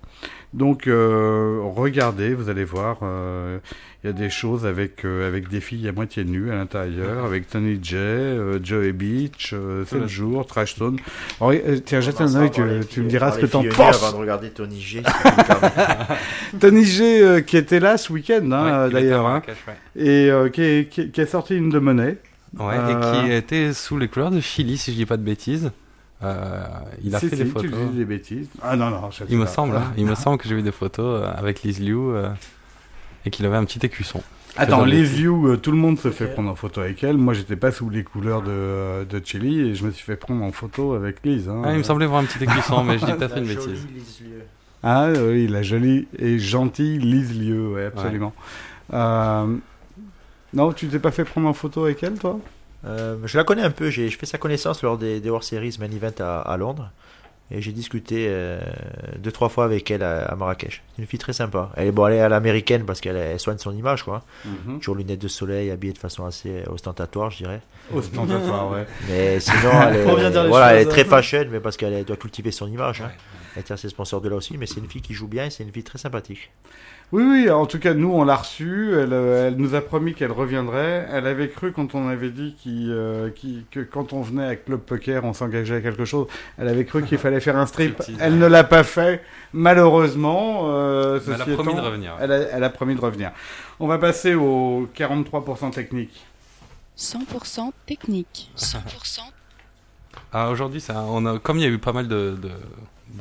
Donc 0.55 0.87
euh, 0.87 1.59
regardez, 1.75 2.33
vous 2.33 2.47
allez 2.49 2.63
voir, 2.63 2.99
euh, 3.03 3.57
il 4.03 4.07
y 4.07 4.09
a 4.09 4.13
des 4.13 4.29
choses 4.29 4.65
avec 4.65 5.03
euh, 5.03 5.27
avec 5.27 5.49
des 5.49 5.59
filles 5.59 5.85
à 5.89 5.91
moitié 5.91 6.23
nues 6.23 6.49
à 6.49 6.55
l'intérieur, 6.55 7.25
avec 7.25 7.49
Tony 7.49 7.77
J, 7.83 7.95
euh, 7.97 8.59
Joey 8.63 8.93
Beach, 8.93 9.51
euh, 9.53 9.83
C'est 9.85 9.99
le 9.99 10.07
jour, 10.07 10.45
Trash 10.45 10.75
Stone. 10.75 10.95
Alors, 11.41 11.51
euh, 11.51 11.77
tiens, 11.83 11.99
jette 11.99 12.21
un 12.21 12.33
œil, 12.35 12.51
tu, 12.51 12.61
tu 12.89 13.01
me 13.01 13.09
diras 13.09 13.33
ce 13.33 13.39
que 13.39 13.47
t'en 13.47 13.63
penses. 13.63 14.01
Avant 14.01 14.13
de 14.13 14.21
regarder 14.21 14.49
Tony 14.51 14.79
G. 14.79 15.01
tard. 15.03 15.59
Tony 16.57 16.85
G 16.85 17.21
euh, 17.21 17.41
qui 17.41 17.57
était 17.57 17.81
là 17.81 17.97
ce 17.97 18.13
week-end, 18.13 18.49
hein, 18.51 18.63
Ouais, 18.63 18.71
euh, 18.71 18.89
d'ailleurs, 18.89 19.25
hein, 19.27 19.41
ouais. 19.67 20.01
et 20.01 20.31
euh, 20.31 20.47
qui, 20.47 20.61
est- 20.61 20.89
qui, 20.89 21.01
est- 21.01 21.09
qui 21.09 21.19
a 21.19 21.25
sorti 21.27 21.57
une 21.57 21.69
de 21.69 21.79
monnaie. 21.79 22.15
Ouais, 22.57 22.75
Euh, 22.77 23.23
et 23.23 23.25
qui 23.27 23.33
était 23.33 23.73
sous 23.73 23.97
les 23.97 24.07
couleurs 24.07 24.31
de 24.31 24.39
Philly, 24.39 24.77
si 24.77 24.91
je 24.93 24.95
dis 24.95 25.05
pas 25.05 25.17
de 25.17 25.23
bêtises. 25.23 25.71
Euh, 26.23 26.63
il 27.03 27.13
a 27.15 27.19
Si, 27.19 27.29
fait 27.29 27.35
si, 27.35 27.43
des 27.43 27.47
Tu 27.49 27.51
photos. 27.53 27.71
dis 27.91 27.97
des 27.97 28.05
bêtises. 28.05 28.49
Ah 28.61 28.75
non, 28.75 28.89
non, 28.89 29.11
je 29.11 29.17
sais 29.17 29.25
Il 29.29 29.37
me 29.37 29.45
pas. 29.45 29.49
semble, 29.51 29.75
hein, 29.75 29.91
il 29.97 30.05
me 30.05 30.15
semble 30.15 30.37
que 30.37 30.47
j'ai 30.47 30.55
vu 30.55 30.61
des 30.61 30.71
photos 30.71 31.21
euh, 31.23 31.31
avec 31.35 31.61
Liz 31.63 31.79
Liu 31.81 31.95
euh, 31.97 32.29
et 33.25 33.29
qu'il 33.29 33.45
avait 33.45 33.57
un 33.57 33.65
petit 33.65 33.85
écusson. 33.85 34.21
Attends, 34.57 34.85
views, 34.85 35.49
euh, 35.49 35.57
tout 35.57 35.71
le 35.71 35.77
monde 35.77 35.99
se 35.99 36.09
fait 36.11 36.27
prendre 36.27 36.49
en 36.49 36.55
photo 36.55 36.79
avec 36.79 37.03
elle. 37.03 37.17
Moi, 37.17 37.33
j'étais 37.33 37.57
pas 37.57 37.71
sous 37.73 37.89
les 37.89 38.03
couleurs 38.05 38.41
de, 38.41 39.03
de 39.03 39.21
Chili 39.25 39.59
et 39.59 39.75
je 39.75 39.85
me 39.85 39.91
suis 39.91 40.05
fait 40.05 40.15
prendre 40.15 40.41
en 40.43 40.53
photo 40.53 40.93
avec 40.93 41.17
Lise. 41.25 41.49
hein. 41.49 41.61
Ah, 41.65 41.73
il 41.73 41.79
me 41.79 41.83
semblait 41.83 42.05
voir 42.05 42.21
un 42.21 42.25
petit 42.25 42.41
écusson, 42.41 42.81
mais 42.85 42.97
je 42.97 43.05
dis 43.05 43.11
peut-être 43.17 43.37
une 43.37 43.45
jolie 43.45 43.55
bêtise. 43.57 43.85
Ah 44.81 45.09
oui, 45.11 45.47
la 45.47 45.61
jolie 45.63 46.07
et 46.17 46.39
gentille 46.39 46.99
Lise 46.99 47.37
Lieu, 47.37 47.73
ouais, 47.73 47.85
absolument. 47.87 48.33
Euh, 48.93 49.57
Non, 50.53 50.71
tu 50.71 50.87
t'es 50.87 50.99
pas 50.99 51.11
fait 51.11 51.25
prendre 51.25 51.49
en 51.49 51.53
photo 51.53 51.83
avec 51.83 52.01
elle, 52.03 52.13
toi? 52.17 52.39
Euh, 52.85 53.17
je 53.25 53.37
la 53.37 53.43
connais 53.43 53.63
un 53.63 53.71
peu, 53.71 53.89
j'ai 53.89 54.09
je 54.09 54.17
fais 54.17 54.25
sa 54.25 54.37
connaissance 54.37 54.83
lors 54.83 54.97
des, 54.97 55.19
des 55.19 55.29
hors-séries 55.29 55.75
Main 55.79 55.91
Event 55.91 56.13
à, 56.19 56.41
à 56.41 56.57
Londres. 56.57 56.91
Et 57.51 57.61
j'ai 57.61 57.71
discuté 57.71 58.25
euh, 58.27 58.59
deux, 59.19 59.31
trois 59.31 59.49
fois 59.49 59.65
avec 59.65 59.91
elle 59.91 60.01
à, 60.01 60.23
à 60.25 60.35
Marrakech. 60.35 60.81
C'est 60.95 61.01
une 61.03 61.07
fille 61.07 61.19
très 61.19 61.33
sympa. 61.33 61.69
Elle 61.75 61.89
est, 61.89 61.91
bon, 61.91 62.07
elle 62.07 62.15
est 62.15 62.19
à 62.19 62.27
l'américaine 62.27 62.85
parce 62.85 63.01
qu'elle 63.01 63.17
elle 63.17 63.39
soigne 63.39 63.59
son 63.59 63.71
image, 63.75 64.01
quoi. 64.03 64.23
Toujours 64.79 64.95
lunettes 64.95 65.21
de 65.21 65.27
soleil, 65.27 65.69
habillée 65.69 65.93
de 65.93 65.99
façon 65.99 66.25
assez 66.25 66.63
ostentatoire, 66.67 67.29
je 67.29 67.37
dirais. 67.37 67.61
Ostentatoire, 67.93 68.71
ouais. 68.71 68.87
Mais 69.07 69.39
sinon, 69.39 69.69
elle 69.87 69.95
est, 69.97 70.47
voilà, 70.47 70.73
elle 70.73 70.87
est 70.87 70.89
très 70.89 71.05
fashion, 71.05 71.45
mais 71.51 71.59
parce 71.59 71.77
qu'elle 71.77 71.93
elle 71.93 72.05
doit 72.05 72.17
cultiver 72.17 72.49
son 72.51 72.67
image. 72.67 73.01
Hein. 73.01 73.09
Ouais. 73.09 73.17
Elle 73.57 73.63
tient 73.63 73.77
ses 73.77 73.89
sponsors 73.89 74.21
de 74.21 74.29
là 74.29 74.35
aussi, 74.37 74.57
mais 74.57 74.65
c'est 74.65 74.79
une 74.79 74.87
fille 74.89 75.01
qui 75.03 75.13
joue 75.13 75.27
bien 75.27 75.45
et 75.45 75.49
c'est 75.51 75.63
une 75.63 75.71
fille 75.71 75.83
très 75.83 75.99
sympathique. 75.99 76.51
Oui, 77.11 77.23
oui, 77.23 77.49
en 77.49 77.65
tout 77.65 77.79
cas, 77.79 77.93
nous, 77.93 78.11
on 78.11 78.23
l'a 78.25 78.35
reçue. 78.35 78.93
Elle, 78.99 79.13
euh, 79.13 79.47
elle 79.47 79.55
nous 79.55 79.75
a 79.75 79.81
promis 79.81 80.13
qu'elle 80.13 80.31
reviendrait. 80.31 81.07
Elle 81.11 81.27
avait 81.27 81.49
cru 81.49 81.71
quand 81.71 81.93
on 81.95 82.07
avait 82.07 82.29
dit 82.31 82.55
euh, 82.67 83.29
que 83.71 83.79
quand 83.81 84.11
on 84.11 84.21
venait 84.21 84.45
à 84.47 84.55
Club 84.55 84.81
Poker, 84.81 85.23
on 85.23 85.31
s'engageait 85.33 85.75
à 85.77 85.81
quelque 85.81 86.03
chose. 86.03 86.27
Elle 86.57 86.67
avait 86.67 86.83
cru 86.83 87.03
qu'il 87.03 87.17
fallait 87.19 87.39
faire 87.39 87.57
un 87.57 87.67
strip. 87.67 88.01
Elle 88.19 88.37
ne 88.39 88.47
l'a 88.47 88.63
pas 88.63 88.83
fait, 88.83 89.21
malheureusement. 89.53 90.63
euh, 90.65 91.19
elle 91.27 91.33
a 91.41 91.45
promis 91.45 91.53
étant, 91.71 91.81
de 91.81 91.85
revenir. 91.85 92.17
Elle 92.19 92.31
a, 92.31 92.37
elle 92.37 92.63
a 92.63 92.69
promis 92.69 92.95
de 92.95 93.01
revenir. 93.01 93.31
On 93.79 93.87
va 93.87 93.97
passer 93.97 94.33
au 94.33 94.89
43% 94.97 95.71
technique. 95.71 96.25
100% 96.97 97.71
technique. 97.85 98.51
100% 98.57 99.19
Ah, 100.33 100.49
aujourd'hui, 100.49 100.81
ça, 100.81 101.05
on 101.07 101.25
a, 101.25 101.39
comme 101.39 101.57
il 101.57 101.63
y 101.63 101.65
a 101.65 101.69
eu 101.69 101.77
pas 101.77 101.93
mal 101.93 102.07
de, 102.07 102.37
de, 102.41 102.49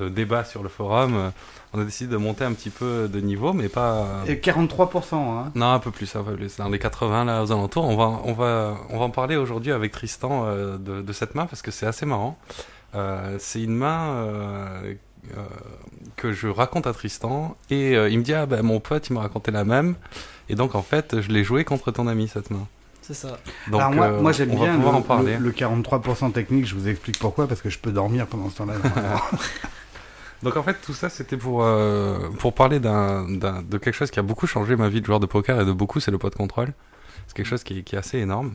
de 0.05 0.09
débats 0.09 0.45
sur 0.45 0.63
le 0.63 0.69
forum, 0.69 1.15
euh, 1.17 1.31
on 1.75 1.81
a 1.81 1.85
décidé 1.85 2.11
de 2.13 2.17
monter 2.17 2.45
un 2.45 2.53
petit 2.53 2.71
peu 2.71 3.09
de 3.13 3.21
niveau, 3.21 3.53
mais 3.53 3.69
pas. 3.69 4.07
Et 4.27 4.37
43%, 4.37 5.15
hein. 5.15 5.51
Non, 5.55 5.73
un 5.73 5.79
peu 5.81 5.91
plus, 5.91 6.15
un 6.17 6.23
peu 6.23 6.35
plus. 6.35 6.57
Dans 6.57 6.69
les 6.69 6.79
80 6.79 7.25
là 7.25 7.43
aux 7.43 7.53
alentours, 7.53 7.85
on 7.85 7.97
va, 7.97 8.21
on 8.25 8.33
va, 8.33 8.77
on 8.91 8.99
va 8.99 9.05
en 9.05 9.11
parler 9.11 9.37
aujourd'hui 9.37 9.73
avec 9.73 9.93
Tristan 9.93 10.45
euh, 10.47 10.79
de, 10.79 11.03
de 11.03 11.13
cette 11.13 11.35
main 11.35 11.47
parce 11.47 11.63
que 11.63 11.71
c'est 11.71 11.87
assez 11.87 12.07
marrant. 12.07 12.39
Euh, 12.95 13.37
c'est 13.41 13.61
une 13.63 13.75
main 13.75 14.13
euh, 14.15 14.95
euh, 15.37 15.41
que 16.17 16.33
je 16.33 16.47
raconte 16.47 16.87
à 16.87 16.93
Tristan 16.93 17.57
et 17.71 17.97
euh, 17.97 18.09
il 18.09 18.19
me 18.19 18.23
dit 18.23 18.35
ah 18.35 18.47
ben 18.47 18.63
mon 18.63 18.79
pote 18.79 19.09
il 19.11 19.15
m'a 19.15 19.21
raconté 19.23 19.51
la 19.51 19.65
même 19.65 19.97
et 20.49 20.55
donc 20.55 20.77
en 20.77 20.83
fait 20.83 21.21
je 21.21 21.29
l'ai 21.33 21.43
joué 21.43 21.65
contre 21.65 21.91
ton 21.91 22.07
ami 22.07 22.29
cette 22.29 22.51
main. 22.53 22.69
C'est 23.03 23.15
ça. 23.15 23.37
Donc 23.71 23.81
Alors 23.81 23.93
moi, 23.93 24.07
euh, 24.07 24.21
moi 24.23 24.31
j'aime 24.33 24.51
bien 24.55 24.77
pouvoir 24.77 24.93
le, 24.93 24.99
en 24.99 25.03
parler. 25.03 25.33
le- 25.39 25.41
le 25.47 25.51
43% 25.51 26.31
technique. 26.33 26.67
Je 26.67 26.75
vous 26.75 26.89
explique 26.89 27.19
pourquoi. 27.19 27.47
Parce 27.49 27.61
que 27.61 27.69
je 27.69 27.79
peux 27.79 27.91
dormir 27.91 28.27
pendant 28.29 28.49
ce 28.49 28.57
temps-là. 28.59 28.75
Donc 30.45 30.57
en 30.57 30.63
fait 30.63 30.77
tout 30.83 30.93
ça 30.93 31.09
c'était 31.09 31.37
pour 31.37 31.65
euh, 31.65 32.29
pour 32.39 32.53
parler 32.55 32.79
d'un, 32.79 33.29
d'un- 33.29 33.63
de 33.63 33.79
quelque 33.79 33.95
chose 33.95 34.11
qui 34.11 34.19
a 34.21 34.23
beaucoup 34.23 34.47
changé 34.47 34.77
ma 34.77 34.89
vie 34.89 35.01
de 35.01 35.07
joueur 35.07 35.19
de 35.21 35.27
poker 35.27 35.61
et 35.61 35.65
de 35.65 35.73
beaucoup 35.73 35.99
c'est 36.01 36.11
le 36.11 36.19
pot 36.19 36.31
de 36.31 36.35
contrôle. 36.37 36.73
C'est 37.27 37.35
quelque 37.37 37.47
chose 37.47 37.65
qui, 37.65 37.79
est- 37.79 37.83
qui 37.83 37.97
est 37.97 37.99
assez 37.99 38.19
énorme. 38.19 38.53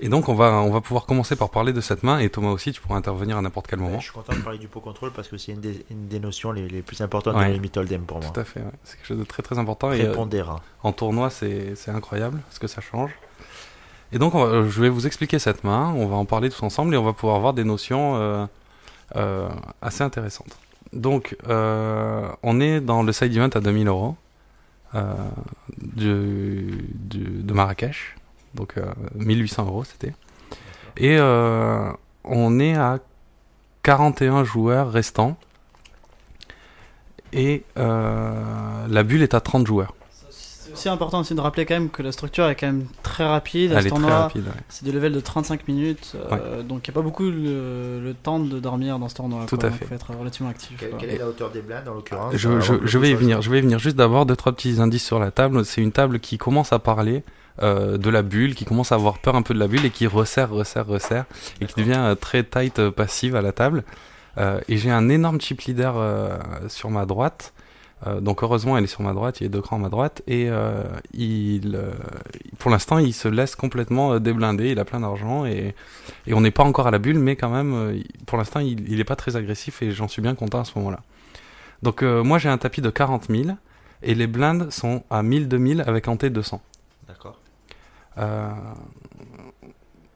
Et 0.00 0.08
donc 0.08 0.28
on 0.28 0.34
va 0.34 0.50
on 0.54 0.70
va 0.72 0.80
pouvoir 0.80 1.06
commencer 1.06 1.36
par 1.36 1.50
parler 1.50 1.72
de 1.72 1.80
cette 1.80 2.02
main 2.02 2.18
et 2.18 2.28
Thomas 2.28 2.50
aussi 2.50 2.72
tu 2.72 2.80
pourras 2.80 2.96
intervenir 2.96 3.36
à 3.38 3.42
n'importe 3.42 3.68
quel 3.68 3.78
moment. 3.78 4.00
Je 4.00 4.04
suis 4.04 4.12
content 4.12 4.32
de 4.34 4.40
parler 4.40 4.58
du 4.58 4.66
pot 4.66 4.80
contrôle 4.80 5.12
parce 5.12 5.28
que 5.28 5.38
c'est 5.38 5.52
une 5.52 5.60
des, 5.60 5.84
une 5.90 6.08
des 6.08 6.18
notions 6.18 6.50
les, 6.50 6.68
les 6.68 6.82
plus 6.82 7.00
importantes 7.00 7.36
Ouais. 7.36 7.46
dans 7.46 7.52
les 7.52 7.60
Mytholdem 7.60 8.02
pour 8.02 8.18
moi. 8.20 8.30
Tout 8.34 8.40
à 8.40 8.44
fait, 8.44 8.60
ouais. 8.60 8.66
c'est 8.82 8.96
quelque 8.96 9.06
chose 9.06 9.18
de 9.18 9.24
très 9.24 9.42
très 9.44 9.58
important 9.58 9.92
et 9.92 10.02
euh, 10.04 10.14
en 10.82 10.92
tournoi 10.92 11.30
c'est 11.30 11.74
incroyable 11.88 12.40
ce 12.50 12.58
que 12.58 12.66
ça 12.66 12.80
change. 12.80 13.12
Et 14.12 14.18
donc 14.18 14.34
va- 14.34 14.66
je 14.68 14.80
vais 14.80 14.88
vous 14.88 15.06
expliquer 15.06 15.38
cette 15.38 15.62
main, 15.62 15.92
on 15.96 16.06
va 16.06 16.16
en 16.16 16.24
parler 16.24 16.50
tous 16.50 16.62
ensemble 16.64 16.92
et 16.94 16.96
on 16.98 17.04
va 17.04 17.12
pouvoir 17.12 17.36
avoir 17.36 17.52
des 17.54 17.64
notions 17.64 18.16
euh, 18.16 18.46
assez 19.12 20.02
intéressantes. 20.02 20.58
Donc 20.94 21.36
euh, 21.48 22.28
on 22.42 22.60
est 22.60 22.80
dans 22.80 23.02
le 23.02 23.12
side 23.12 23.36
event 23.36 23.50
à 23.54 23.60
2000 23.60 23.88
euros 23.88 24.16
euh, 24.94 25.12
de 25.76 27.52
Marrakech, 27.52 28.16
donc 28.54 28.74
euh, 28.76 28.84
1800 29.16 29.66
euros 29.66 29.84
c'était. 29.84 30.14
Et 30.96 31.16
euh, 31.18 31.90
on 32.22 32.60
est 32.60 32.76
à 32.76 33.00
41 33.82 34.44
joueurs 34.44 34.90
restants. 34.90 35.36
Et 37.32 37.64
euh, 37.76 38.86
la 38.88 39.02
bulle 39.02 39.22
est 39.22 39.34
à 39.34 39.40
30 39.40 39.66
joueurs. 39.66 39.94
C'est 40.74 40.80
aussi 40.80 40.88
important 40.88 41.20
aussi 41.20 41.34
de 41.34 41.40
rappeler 41.40 41.64
quand 41.66 41.74
même 41.74 41.88
que 41.88 42.02
la 42.02 42.12
structure 42.12 42.46
est 42.48 42.56
quand 42.56 42.66
même 42.66 42.86
très 43.02 43.24
rapide. 43.24 43.72
à 43.72 43.76
Elle 43.78 43.84
ce 43.84 43.88
tournoi, 43.88 44.30
ouais. 44.34 44.42
c'est 44.68 44.84
des 44.84 44.92
levels 44.92 45.12
de 45.12 45.20
35 45.20 45.68
minutes. 45.68 46.14
euh, 46.32 46.62
Donc 46.62 46.86
il 46.86 46.90
n'y 46.90 46.94
a 46.94 46.96
pas 47.00 47.02
beaucoup 47.02 47.22
le, 47.24 48.00
le 48.02 48.14
temps 48.14 48.40
de 48.40 48.58
dormir 48.58 48.98
dans 48.98 49.08
ce 49.08 49.14
tournoi. 49.14 49.46
Tout 49.46 49.56
quoi. 49.56 49.68
à 49.68 49.72
fait. 49.72 49.84
faut 49.84 49.94
être 49.94 50.10
relativement 50.16 50.50
actif. 50.50 50.84
Quelle, 50.98 51.10
est 51.10 51.18
la 51.18 51.28
hauteur 51.28 51.50
des 51.50 51.60
blindes 51.62 51.88
en 51.88 51.94
l'occurrence 51.94 52.34
Je, 52.34 52.60
je, 52.60 52.98
vais 52.98 53.10
y 53.10 53.14
venir. 53.14 53.40
Je 53.40 53.50
vais 53.50 53.58
y 53.58 53.62
venir. 53.62 53.78
Juste 53.78 53.96
d'abord 53.96 54.26
deux 54.26 54.36
trois 54.36 54.52
petits 54.52 54.80
indices 54.80 55.04
sur 55.04 55.18
la 55.18 55.30
table. 55.30 55.64
C'est 55.64 55.80
une 55.80 55.92
table 55.92 56.18
qui 56.20 56.38
commence 56.38 56.72
à 56.72 56.78
parler 56.78 57.22
euh, 57.62 57.96
de 57.96 58.10
la 58.10 58.22
bulle, 58.22 58.54
qui 58.56 58.64
commence 58.64 58.90
à 58.90 58.96
avoir 58.96 59.18
peur 59.18 59.36
un 59.36 59.42
peu 59.42 59.54
de 59.54 59.60
la 59.60 59.68
bulle 59.68 59.84
et 59.84 59.90
qui 59.90 60.06
resserre, 60.08 60.50
resserre, 60.50 60.86
resserre 60.86 61.24
et 61.60 61.66
qui 61.66 61.74
devient 61.80 61.94
euh, 61.96 62.14
très 62.16 62.42
tight 62.42 62.78
euh, 62.80 62.90
passive 62.90 63.36
à 63.36 63.42
la 63.42 63.52
table. 63.52 63.84
Euh, 64.38 64.60
et 64.68 64.76
j'ai 64.76 64.90
un 64.90 65.08
énorme 65.08 65.40
chip 65.40 65.60
leader 65.62 65.94
euh, 65.96 66.36
sur 66.68 66.90
ma 66.90 67.06
droite. 67.06 67.53
Euh, 68.06 68.20
donc 68.20 68.42
heureusement, 68.42 68.76
elle 68.76 68.84
est 68.84 68.88
sur 68.88 69.02
ma 69.02 69.12
droite. 69.12 69.40
Il 69.40 69.46
a 69.46 69.48
deux 69.48 69.62
crans 69.62 69.76
à 69.76 69.78
ma 69.78 69.88
droite 69.88 70.22
et 70.26 70.48
euh, 70.48 70.82
il, 71.12 71.74
euh, 71.74 71.92
pour 72.58 72.70
l'instant, 72.70 72.98
il 72.98 73.14
se 73.14 73.28
laisse 73.28 73.56
complètement 73.56 74.18
déblinder. 74.20 74.70
Il 74.70 74.78
a 74.78 74.84
plein 74.84 75.00
d'argent 75.00 75.46
et, 75.46 75.74
et 76.26 76.34
on 76.34 76.40
n'est 76.40 76.50
pas 76.50 76.64
encore 76.64 76.86
à 76.86 76.90
la 76.90 76.98
bulle, 76.98 77.18
mais 77.18 77.36
quand 77.36 77.50
même, 77.50 78.02
pour 78.26 78.38
l'instant, 78.38 78.60
il, 78.60 78.90
il 78.90 79.00
est 79.00 79.04
pas 79.04 79.16
très 79.16 79.36
agressif 79.36 79.82
et 79.82 79.90
j'en 79.90 80.08
suis 80.08 80.22
bien 80.22 80.34
content 80.34 80.60
à 80.60 80.64
ce 80.64 80.78
moment-là. 80.78 81.00
Donc 81.84 82.02
euh, 82.02 82.24
moi 82.24 82.38
j'ai 82.38 82.48
un 82.48 82.56
tapis 82.56 82.80
de 82.80 82.88
40 82.88 83.26
000 83.28 83.56
et 84.02 84.14
les 84.14 84.26
blindes 84.26 84.70
sont 84.72 85.02
à 85.10 85.22
1000 85.22 85.48
2000 85.48 85.82
avec 85.86 86.08
un 86.08 86.16
T 86.16 86.30
200. 86.30 86.62
D'accord. 87.06 87.38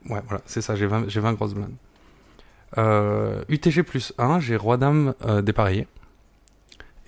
Ouais 0.09 0.21
voilà 0.27 0.41
c'est 0.47 0.63
ça 0.63 0.77
j'ai 0.77 0.87
20, 0.87 1.09
j'ai 1.09 1.21
20 1.21 1.35
grosses 1.35 1.55
blindes. 1.55 1.77
UTG 3.51 3.83
plus 3.83 4.15
1 4.17 4.41
j'ai 4.41 4.57
roi 4.57 4.79
dame 4.79 5.13
euh, 5.27 5.43
dépareillé 5.43 5.87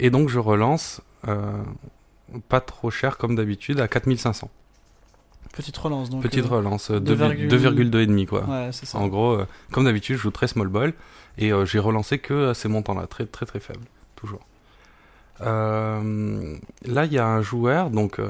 et 0.00 0.10
donc 0.10 0.28
je 0.28 0.38
relance 0.40 1.00
euh, 1.28 1.62
pas 2.48 2.60
trop 2.60 2.90
cher 2.90 3.16
comme 3.18 3.36
d'habitude 3.36 3.78
à 3.80 3.86
4500. 3.88 4.50
Petite 5.52 5.76
relance. 5.76 6.10
Donc, 6.10 6.22
Petite 6.22 6.44
euh, 6.46 6.48
relance 6.48 6.90
2,2 6.90 7.48
2,2 7.48 7.98
et 7.98 8.06
demi 8.06 8.26
quoi. 8.26 8.44
Ouais, 8.44 8.70
ça. 8.72 8.98
En 8.98 9.08
gros, 9.08 9.32
euh, 9.32 9.46
comme 9.72 9.84
d'habitude, 9.84 10.16
je 10.16 10.22
joue 10.22 10.30
très 10.30 10.46
small 10.48 10.68
ball 10.68 10.92
et 11.38 11.52
euh, 11.52 11.64
j'ai 11.64 11.78
relancé 11.78 12.18
que 12.18 12.50
à 12.50 12.54
ces 12.54 12.68
montants-là, 12.68 13.06
très 13.06 13.26
très 13.26 13.46
très 13.46 13.58
faibles, 13.60 13.84
toujours. 14.16 14.40
Euh, 15.40 16.56
là, 16.84 17.04
il 17.06 17.12
y 17.12 17.18
a 17.18 17.26
un 17.26 17.40
joueur, 17.42 17.90
donc 17.90 18.18
euh, 18.18 18.28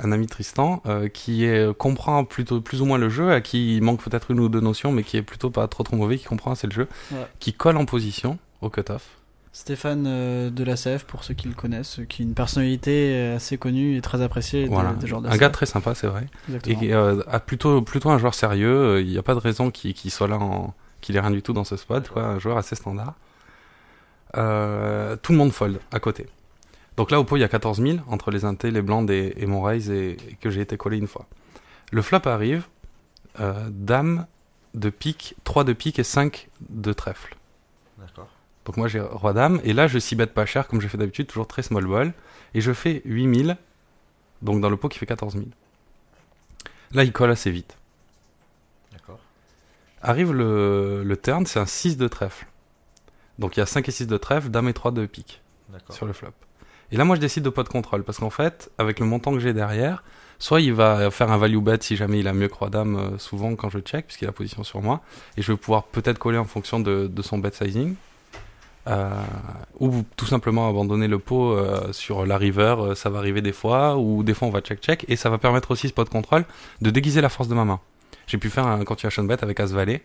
un 0.00 0.12
ami 0.12 0.26
Tristan, 0.26 0.82
euh, 0.86 1.08
qui 1.08 1.44
est, 1.44 1.74
comprend 1.76 2.24
plutôt 2.24 2.60
plus 2.60 2.82
ou 2.82 2.84
moins 2.84 2.98
le 2.98 3.08
jeu, 3.08 3.32
à 3.32 3.40
qui 3.40 3.76
il 3.76 3.82
manque 3.82 4.02
peut-être 4.02 4.30
une 4.30 4.40
ou 4.40 4.48
deux 4.48 4.60
notions, 4.60 4.92
mais 4.92 5.02
qui 5.02 5.16
est 5.16 5.22
plutôt 5.22 5.50
pas 5.50 5.66
trop 5.68 5.82
trop 5.82 5.96
mauvais, 5.96 6.18
qui 6.18 6.24
comprend 6.26 6.52
assez 6.52 6.66
le 6.66 6.72
jeu, 6.72 6.88
Ouais. 7.10 7.26
qui 7.40 7.52
colle 7.52 7.76
en 7.76 7.86
position 7.86 8.38
au 8.60 8.68
cutoff. 8.70 9.08
Stéphane 9.54 10.04
euh, 10.06 10.48
de 10.50 10.64
la 10.64 10.76
CF, 10.76 11.04
pour 11.04 11.24
ceux 11.24 11.34
qui 11.34 11.46
le 11.46 11.54
connaissent, 11.54 12.00
qui 12.08 12.22
est 12.22 12.24
une 12.24 12.34
personnalité 12.34 13.32
assez 13.36 13.58
connue 13.58 13.96
et 13.96 14.00
très 14.00 14.22
appréciée 14.22 14.62
des- 14.64 14.68
Voilà, 14.70 14.94
joueurs 15.04 15.20
de 15.20 15.28
un 15.28 15.36
gars 15.36 15.50
très 15.50 15.66
sympa, 15.66 15.94
c'est 15.94 16.06
vrai. 16.06 16.26
Exactement. 16.48 16.80
et 16.82 16.92
euh, 16.94 17.22
a 17.28 17.38
plutôt 17.38 17.82
plutôt 17.82 18.10
un 18.10 18.18
joueur 18.18 18.34
sérieux. 18.34 18.74
euh, 18.96 19.00
Il 19.02 19.08
n'y 19.08 19.18
a 19.18 19.22
pas 19.22 19.34
de 19.34 19.40
raison 19.40 19.70
qu'il 19.70 19.92
qu'il 19.92 20.10
soit 20.10 20.28
là 20.28 20.38
qu'il 21.02 21.16
ait 21.16 21.20
rien 21.20 21.30
du 21.30 21.42
tout 21.42 21.52
dans 21.52 21.64
ce 21.64 21.76
spot. 21.76 22.08
Quoi, 22.08 22.22
un 22.24 22.38
joueur 22.38 22.56
assez 22.56 22.74
standard. 22.76 23.14
Euh, 24.36 25.16
tout 25.20 25.32
le 25.32 25.38
monde 25.38 25.52
fold 25.52 25.78
à 25.92 26.00
côté. 26.00 26.26
Donc 26.96 27.10
là 27.10 27.20
au 27.20 27.24
pot 27.24 27.36
il 27.36 27.40
y 27.40 27.44
a 27.44 27.48
14 27.48 27.80
000 27.82 27.98
entre 28.08 28.30
les 28.30 28.44
intés, 28.46 28.70
les 28.70 28.82
blancs 28.82 29.08
et, 29.10 29.34
et 29.42 29.46
mon 29.46 29.62
raise 29.62 29.90
et, 29.90 30.12
et 30.30 30.36
que 30.40 30.48
j'ai 30.50 30.60
été 30.62 30.76
collé 30.78 30.96
une 30.96 31.06
fois. 31.08 31.26
Le 31.90 32.00
flop 32.02 32.20
arrive. 32.26 32.64
euh, 33.40 33.68
dame 33.70 34.26
de 34.74 34.88
pique, 34.88 35.34
3 35.44 35.64
de 35.64 35.74
pique 35.74 35.98
et 35.98 36.04
5 36.04 36.48
de 36.70 36.92
trèfle. 36.94 37.36
Donc 38.64 38.76
moi 38.76 38.88
j'ai 38.88 39.00
roi 39.00 39.32
dame, 39.32 39.60
et 39.64 39.72
là 39.72 39.88
je 39.88 39.98
s'y 39.98 40.14
bête 40.14 40.32
pas 40.32 40.46
cher, 40.46 40.68
comme 40.68 40.80
je 40.80 40.88
fais 40.88 40.98
d'habitude, 40.98 41.26
toujours 41.26 41.48
très 41.48 41.62
small 41.62 41.84
ball, 41.86 42.12
et 42.54 42.60
je 42.60 42.72
fais 42.72 43.02
8000, 43.04 43.56
donc 44.40 44.60
dans 44.60 44.70
le 44.70 44.76
pot 44.76 44.88
qui 44.88 44.98
fait 44.98 45.06
14000. 45.06 45.48
Là 46.92 47.04
il 47.04 47.12
colle 47.12 47.30
assez 47.30 47.50
vite. 47.50 47.76
D'accord. 48.92 49.18
Arrive 50.00 50.32
le, 50.32 51.02
le 51.04 51.16
turn, 51.16 51.46
c'est 51.46 51.58
un 51.58 51.66
6 51.66 51.96
de 51.96 52.06
trèfle. 52.06 52.46
Donc 53.38 53.56
il 53.56 53.60
y 53.60 53.62
a 53.62 53.66
5 53.66 53.88
et 53.88 53.92
6 53.92 54.06
de 54.06 54.16
trèfle, 54.16 54.48
dame 54.48 54.68
et 54.68 54.74
3 54.74 54.92
de 54.92 55.06
pique 55.06 55.42
sur 55.90 56.06
le 56.06 56.12
flop. 56.12 56.28
Et 56.92 56.96
là 56.96 57.04
moi 57.04 57.16
je 57.16 57.20
décide 57.20 57.42
de 57.42 57.50
pas 57.50 57.64
de 57.64 57.68
contrôle, 57.68 58.04
parce 58.04 58.18
qu'en 58.18 58.30
fait, 58.30 58.70
avec 58.78 59.00
le 59.00 59.06
montant 59.06 59.32
que 59.32 59.40
j'ai 59.40 59.54
derrière, 59.54 60.04
soit 60.38 60.60
il 60.60 60.74
va 60.74 61.10
faire 61.10 61.32
un 61.32 61.38
value 61.38 61.58
bet 61.58 61.78
si 61.80 61.96
jamais 61.96 62.20
il 62.20 62.28
a 62.28 62.32
mieux 62.32 62.48
que 62.48 62.54
roi 62.54 62.68
dame 62.68 62.96
euh, 62.96 63.18
souvent 63.18 63.56
quand 63.56 63.70
je 63.70 63.78
check, 63.80 64.06
puisqu'il 64.06 64.28
a 64.28 64.32
position 64.32 64.62
sur 64.62 64.82
moi, 64.82 65.00
et 65.36 65.42
je 65.42 65.50
vais 65.50 65.58
pouvoir 65.58 65.84
peut-être 65.84 66.18
coller 66.18 66.38
en 66.38 66.44
fonction 66.44 66.78
de, 66.78 67.08
de 67.08 67.22
son 67.22 67.38
bet 67.38 67.52
sizing. 67.52 67.96
Euh, 68.88 69.10
ou 69.78 70.02
tout 70.16 70.26
simplement 70.26 70.68
abandonner 70.68 71.06
le 71.06 71.20
pot 71.20 71.52
euh, 71.52 71.92
sur 71.92 72.26
la 72.26 72.36
river, 72.36 72.74
euh, 72.78 72.94
ça 72.96 73.10
va 73.10 73.20
arriver 73.20 73.40
des 73.40 73.52
fois, 73.52 73.96
ou 73.96 74.24
des 74.24 74.34
fois 74.34 74.48
on 74.48 74.50
va 74.50 74.60
check-check, 74.60 75.04
et 75.08 75.14
ça 75.14 75.30
va 75.30 75.38
permettre 75.38 75.70
aussi 75.70 75.86
ce 75.86 75.92
pot 75.92 76.02
de 76.02 76.08
contrôle 76.08 76.44
de 76.80 76.90
déguiser 76.90 77.20
la 77.20 77.28
force 77.28 77.48
de 77.48 77.54
ma 77.54 77.64
main. 77.64 77.78
J'ai 78.26 78.38
pu 78.38 78.50
faire 78.50 78.66
un 78.66 78.82
continuation 78.84 79.22
bet 79.22 79.42
avec 79.42 79.60
As 79.60 79.72
Valet, 79.72 80.02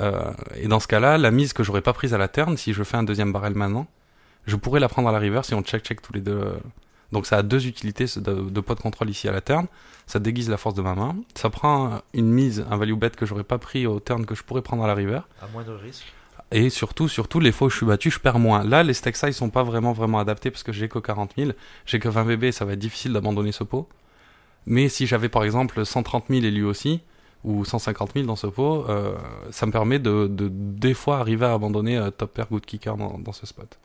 euh, 0.00 0.32
et 0.56 0.66
dans 0.66 0.80
ce 0.80 0.88
cas-là, 0.88 1.16
la 1.16 1.30
mise 1.30 1.52
que 1.52 1.62
j'aurais 1.62 1.80
pas 1.80 1.92
prise 1.92 2.12
à 2.12 2.18
la 2.18 2.26
turn, 2.26 2.56
si 2.56 2.72
je 2.72 2.82
fais 2.82 2.96
un 2.96 3.04
deuxième 3.04 3.32
barrel 3.32 3.54
maintenant, 3.54 3.86
je 4.46 4.56
pourrais 4.56 4.80
la 4.80 4.88
prendre 4.88 5.08
à 5.08 5.12
la 5.12 5.20
river 5.20 5.42
si 5.44 5.54
on 5.54 5.62
check-check 5.62 6.02
tous 6.02 6.12
les 6.12 6.20
deux. 6.20 6.54
Donc 7.12 7.26
ça 7.26 7.36
a 7.36 7.42
deux 7.42 7.66
utilités 7.68 8.06
de, 8.16 8.50
de 8.50 8.60
pot 8.60 8.74
de 8.74 8.80
contrôle 8.80 9.10
ici 9.10 9.28
à 9.28 9.32
la 9.32 9.42
turn. 9.42 9.66
Ça 10.06 10.18
déguise 10.18 10.48
la 10.50 10.56
force 10.56 10.74
de 10.74 10.82
ma 10.82 10.94
main. 10.94 11.14
Ça 11.34 11.50
prend 11.50 12.00
une 12.14 12.30
mise, 12.32 12.64
un 12.68 12.76
value 12.76 12.94
bet 12.94 13.10
que 13.10 13.26
j'aurais 13.26 13.44
pas 13.44 13.58
pris 13.58 13.86
au 13.86 14.00
turn 14.00 14.26
que 14.26 14.34
je 14.34 14.42
pourrais 14.42 14.62
prendre 14.62 14.82
à 14.82 14.86
la 14.88 14.94
river. 14.94 15.20
À 15.40 15.46
moindre 15.52 15.76
risque. 15.76 16.12
Et 16.52 16.68
surtout, 16.70 17.08
surtout, 17.08 17.40
les 17.40 17.50
fois 17.50 17.68
où 17.68 17.70
je 17.70 17.76
suis 17.78 17.86
battu, 17.86 18.10
je 18.10 18.20
perds 18.20 18.38
moins. 18.38 18.62
Là, 18.62 18.82
les 18.82 18.92
stake 18.94 19.16
size 19.16 19.34
sont 19.34 19.48
pas 19.50 19.62
vraiment, 19.62 19.92
vraiment 19.92 20.18
adaptés 20.18 20.50
parce 20.50 20.62
que 20.62 20.72
j'ai 20.72 20.88
que 20.88 20.98
40 20.98 21.32
000. 21.36 21.52
J'ai 21.86 21.98
que 21.98 22.08
20 22.10 22.24
BB, 22.24 22.52
ça 22.52 22.64
va 22.66 22.74
être 22.74 22.78
difficile 22.78 23.12
d'abandonner 23.14 23.52
ce 23.52 23.64
pot. 23.64 23.88
Mais 24.66 24.88
si 24.90 25.06
j'avais 25.06 25.28
par 25.30 25.44
exemple 25.44 25.84
130 25.84 26.26
000 26.28 26.44
et 26.44 26.50
lui 26.50 26.62
aussi, 26.62 27.00
ou 27.42 27.64
150 27.64 28.12
000 28.14 28.26
dans 28.26 28.36
ce 28.36 28.46
pot, 28.46 28.84
euh, 28.88 29.16
ça 29.50 29.66
me 29.66 29.72
permet 29.72 29.98
de, 29.98 30.26
de, 30.28 30.48
des 30.52 30.94
fois 30.94 31.18
arriver 31.18 31.46
à 31.46 31.54
abandonner 31.54 31.96
euh, 31.96 32.10
top 32.10 32.34
pair 32.34 32.46
good 32.50 32.64
kicker 32.66 32.96
dans, 32.96 33.32
ce 33.32 33.46
spot. 33.46 33.78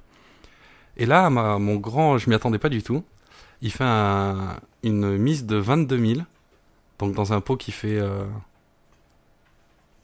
Et 0.98 1.06
là, 1.06 1.30
mon 1.30 1.76
grand, 1.78 2.18
je 2.18 2.30
m'y 2.30 2.36
attendais 2.36 2.60
pas 2.60 2.70
du 2.70 2.84
tout. 2.84 3.04
Il 3.62 3.72
fait 3.72 3.84
un- 3.86 4.58
une 4.84 5.18
mise 5.18 5.46
de 5.46 5.56
22 5.56 5.98
000, 6.16 6.22
donc 7.00 7.14
dans 7.16 7.34
un 7.34 7.42
pot 7.42 7.56
qui 7.56 7.72
fait 7.72 7.98
euh, 7.98 8.26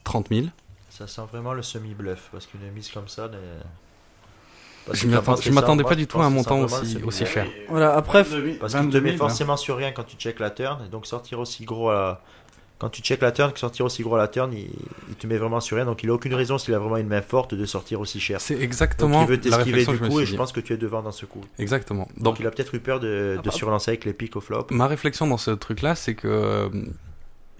30 0.04 0.28
000. 0.30 0.46
Ça 0.96 1.08
sent 1.08 1.22
vraiment 1.32 1.54
le 1.54 1.62
semi-bluff, 1.62 2.28
parce 2.30 2.46
qu'une 2.46 2.60
mise 2.72 2.88
comme 2.90 3.08
ça... 3.08 3.28
Parce 4.86 4.98
Je 4.98 5.06
que 5.06 5.50
m'attendais 5.50 5.82
pas 5.82 5.94
du 5.94 6.06
tout 6.06 6.20
à 6.20 6.24
un 6.26 6.28
que 6.28 6.34
montant 6.34 6.60
aussi, 6.60 7.26
cher. 7.26 7.46
Voilà, 7.68 7.94
après, 7.96 8.22
Parce 8.22 8.74
qu'il 8.74 8.82
22 8.82 8.98
te 8.98 9.02
met 9.02 9.10
000, 9.10 9.18
forcément 9.18 9.56
sur 9.56 9.76
rien 9.76 9.92
quand 9.92 10.04
tu 10.04 10.16
check 10.16 10.38
la 10.38 10.50
turn, 10.50 10.84
et 10.84 10.88
donc 10.88 11.06
sortir 11.06 11.40
aussi 11.40 11.64
gros 11.64 11.90
à 11.90 11.94
la... 11.94 12.20
Quand 12.78 12.90
tu 12.90 13.02
check 13.02 13.22
la 13.22 13.32
turn, 13.32 13.50
sortir 13.56 13.86
aussi 13.86 14.02
gros 14.02 14.16
à 14.16 14.18
la 14.18 14.28
turn, 14.28 14.52
il, 14.52 14.68
il 15.08 15.14
te 15.14 15.26
met 15.26 15.38
vraiment 15.38 15.60
sur 15.60 15.76
rien, 15.78 15.86
donc 15.86 16.02
il 16.02 16.10
a 16.10 16.12
aucune 16.12 16.34
raison, 16.34 16.58
s'il 16.58 16.74
a 16.74 16.78
vraiment 16.78 16.98
une 16.98 17.06
main 17.08 17.22
forte, 17.22 17.54
de 17.54 17.64
sortir 17.64 18.00
aussi 18.00 18.20
cher. 18.20 18.40
C'est 18.40 18.54
Donc 18.54 18.62
exactement 18.62 19.22
il 19.22 19.28
veut 19.28 19.40
t'esquiver 19.40 19.86
du 19.86 19.98
que 19.98 20.06
coup, 20.06 20.20
et 20.20 20.26
je 20.26 20.36
pense 20.36 20.52
que 20.52 20.60
tu 20.60 20.74
es 20.74 20.76
devant 20.76 21.00
dans 21.02 21.12
ce 21.12 21.24
coup. 21.24 21.40
Exactement. 21.58 22.06
Donc, 22.16 22.22
Donc, 22.24 22.40
il 22.40 22.46
a 22.46 22.50
peut-être 22.50 22.74
eu 22.74 22.80
peur 22.80 23.00
de, 23.00 23.40
de 23.42 23.48
Ah, 23.48 23.52
surlancer 23.52 23.92
avec 23.92 24.04
les 24.04 24.12
pics 24.12 24.36
au 24.36 24.40
flop. 24.40 24.66
ma 24.70 24.86
réflexion 24.86 25.26
dans 25.26 25.38
ce 25.38 25.50
truc-là, 25.52 25.94
c'est 25.94 26.14
que 26.14 26.28
euh, 26.28 26.68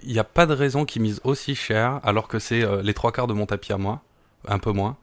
il 0.07 0.13
n'y 0.13 0.19
a 0.19 0.25
pas 0.25 0.47
de 0.47 0.55
raison 0.55 0.85
qu'il 0.85 1.03
mise 1.03 1.21
aussi 1.25 1.55
cher, 1.55 2.01
alors 2.05 2.29
que 2.29 2.39
c'est 2.39 2.63
euh, 2.63 2.83
les 2.83 2.95
trois 2.95 3.13
quarts 3.13 3.27
de 3.27 3.33
mon 3.35 3.47
tapis 3.47 3.73
à 3.73 3.79
moi, 3.79 4.03
un 4.49 4.59
peu 4.59 4.73
moins, 4.73 4.97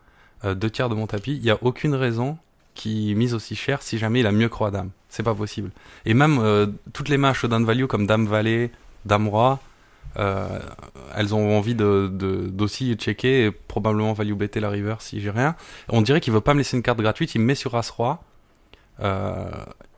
euh, 0.45 0.53
deux 0.55 0.69
tiers 0.69 0.89
de 0.89 0.95
mon 0.95 1.07
tapis. 1.07 1.35
Il 1.35 1.41
n'y 1.41 1.49
a 1.51 1.57
aucune 1.61 1.95
raison 1.95 2.37
qu'il 2.73 3.15
mise 3.15 3.33
aussi 3.33 3.55
cher 3.55 3.81
si 3.81 3.97
jamais 3.97 4.21
il 4.21 4.27
a 4.27 4.31
mieux 4.31 4.49
roi 4.51 4.71
dame. 4.71 4.91
C'est 5.09 5.23
pas 5.23 5.35
possible. 5.35 5.71
Et 6.05 6.13
même 6.13 6.39
euh, 6.39 6.67
toutes 6.93 7.09
les 7.09 7.17
mains 7.17 7.29
à 7.29 7.33
showdown 7.33 7.65
value 7.65 7.85
comme 7.85 8.07
dame 8.07 8.25
valet, 8.25 8.71
dame 9.05 9.27
roi, 9.27 9.59
elles 10.15 11.33
ont 11.33 11.57
envie 11.57 11.73
de 11.73 12.09
de- 12.11 12.47
d'aussi 12.49 12.95
checker 12.95 13.45
et 13.45 13.51
probablement 13.51 14.11
value 14.11 14.33
better 14.33 14.59
la 14.59 14.69
river 14.69 14.95
si 14.99 15.21
j'ai 15.21 15.29
rien. 15.29 15.55
On 15.87 16.01
dirait 16.01 16.19
qu'il 16.19 16.33
veut 16.33 16.41
pas 16.41 16.53
me 16.53 16.59
laisser 16.59 16.75
une 16.75 16.83
carte 16.83 16.99
gratuite, 16.99 17.33
il 17.33 17.39
me 17.39 17.45
met 17.45 17.55
sur 17.55 17.75
as 17.75 17.89
roi. 17.89 18.21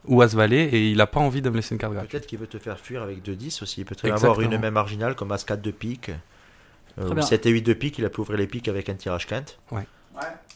Ou 0.07 0.21
as 0.21 0.35
valet 0.35 0.65
et 0.65 0.91
il 0.91 0.99
a 0.99 1.07
pas 1.07 1.19
envie 1.19 1.41
de 1.41 1.49
me 1.49 1.55
laisser 1.55 1.73
une 1.75 1.79
carte 1.79 1.93
gratuite. 1.93 2.11
Peut-être 2.11 2.27
qu'il 2.27 2.39
veut 2.39 2.47
te 2.47 2.57
faire 2.57 2.79
fuir 2.79 3.03
avec 3.03 3.25
2-10 3.25 3.63
aussi. 3.63 3.81
Il 3.81 3.85
peut 3.85 3.95
très 3.95 4.09
bien 4.09 4.15
avoir 4.15 4.41
une 4.41 4.57
main 4.57 4.71
marginale 4.71 5.15
comme 5.15 5.31
As-4 5.31 5.61
de 5.61 5.71
pique. 5.71 6.09
Euh, 6.99 7.03
Très 7.03 7.11
ou 7.11 7.15
bien. 7.15 7.23
7 7.23 7.45
et 7.45 7.49
8 7.49 7.61
de 7.61 7.73
pique, 7.73 7.97
il 7.97 8.05
a 8.05 8.09
pu 8.09 8.21
ouvrir 8.21 8.37
les 8.37 8.47
piques 8.47 8.67
avec 8.67 8.89
un 8.89 8.95
tirage 8.95 9.27
quinte. 9.27 9.57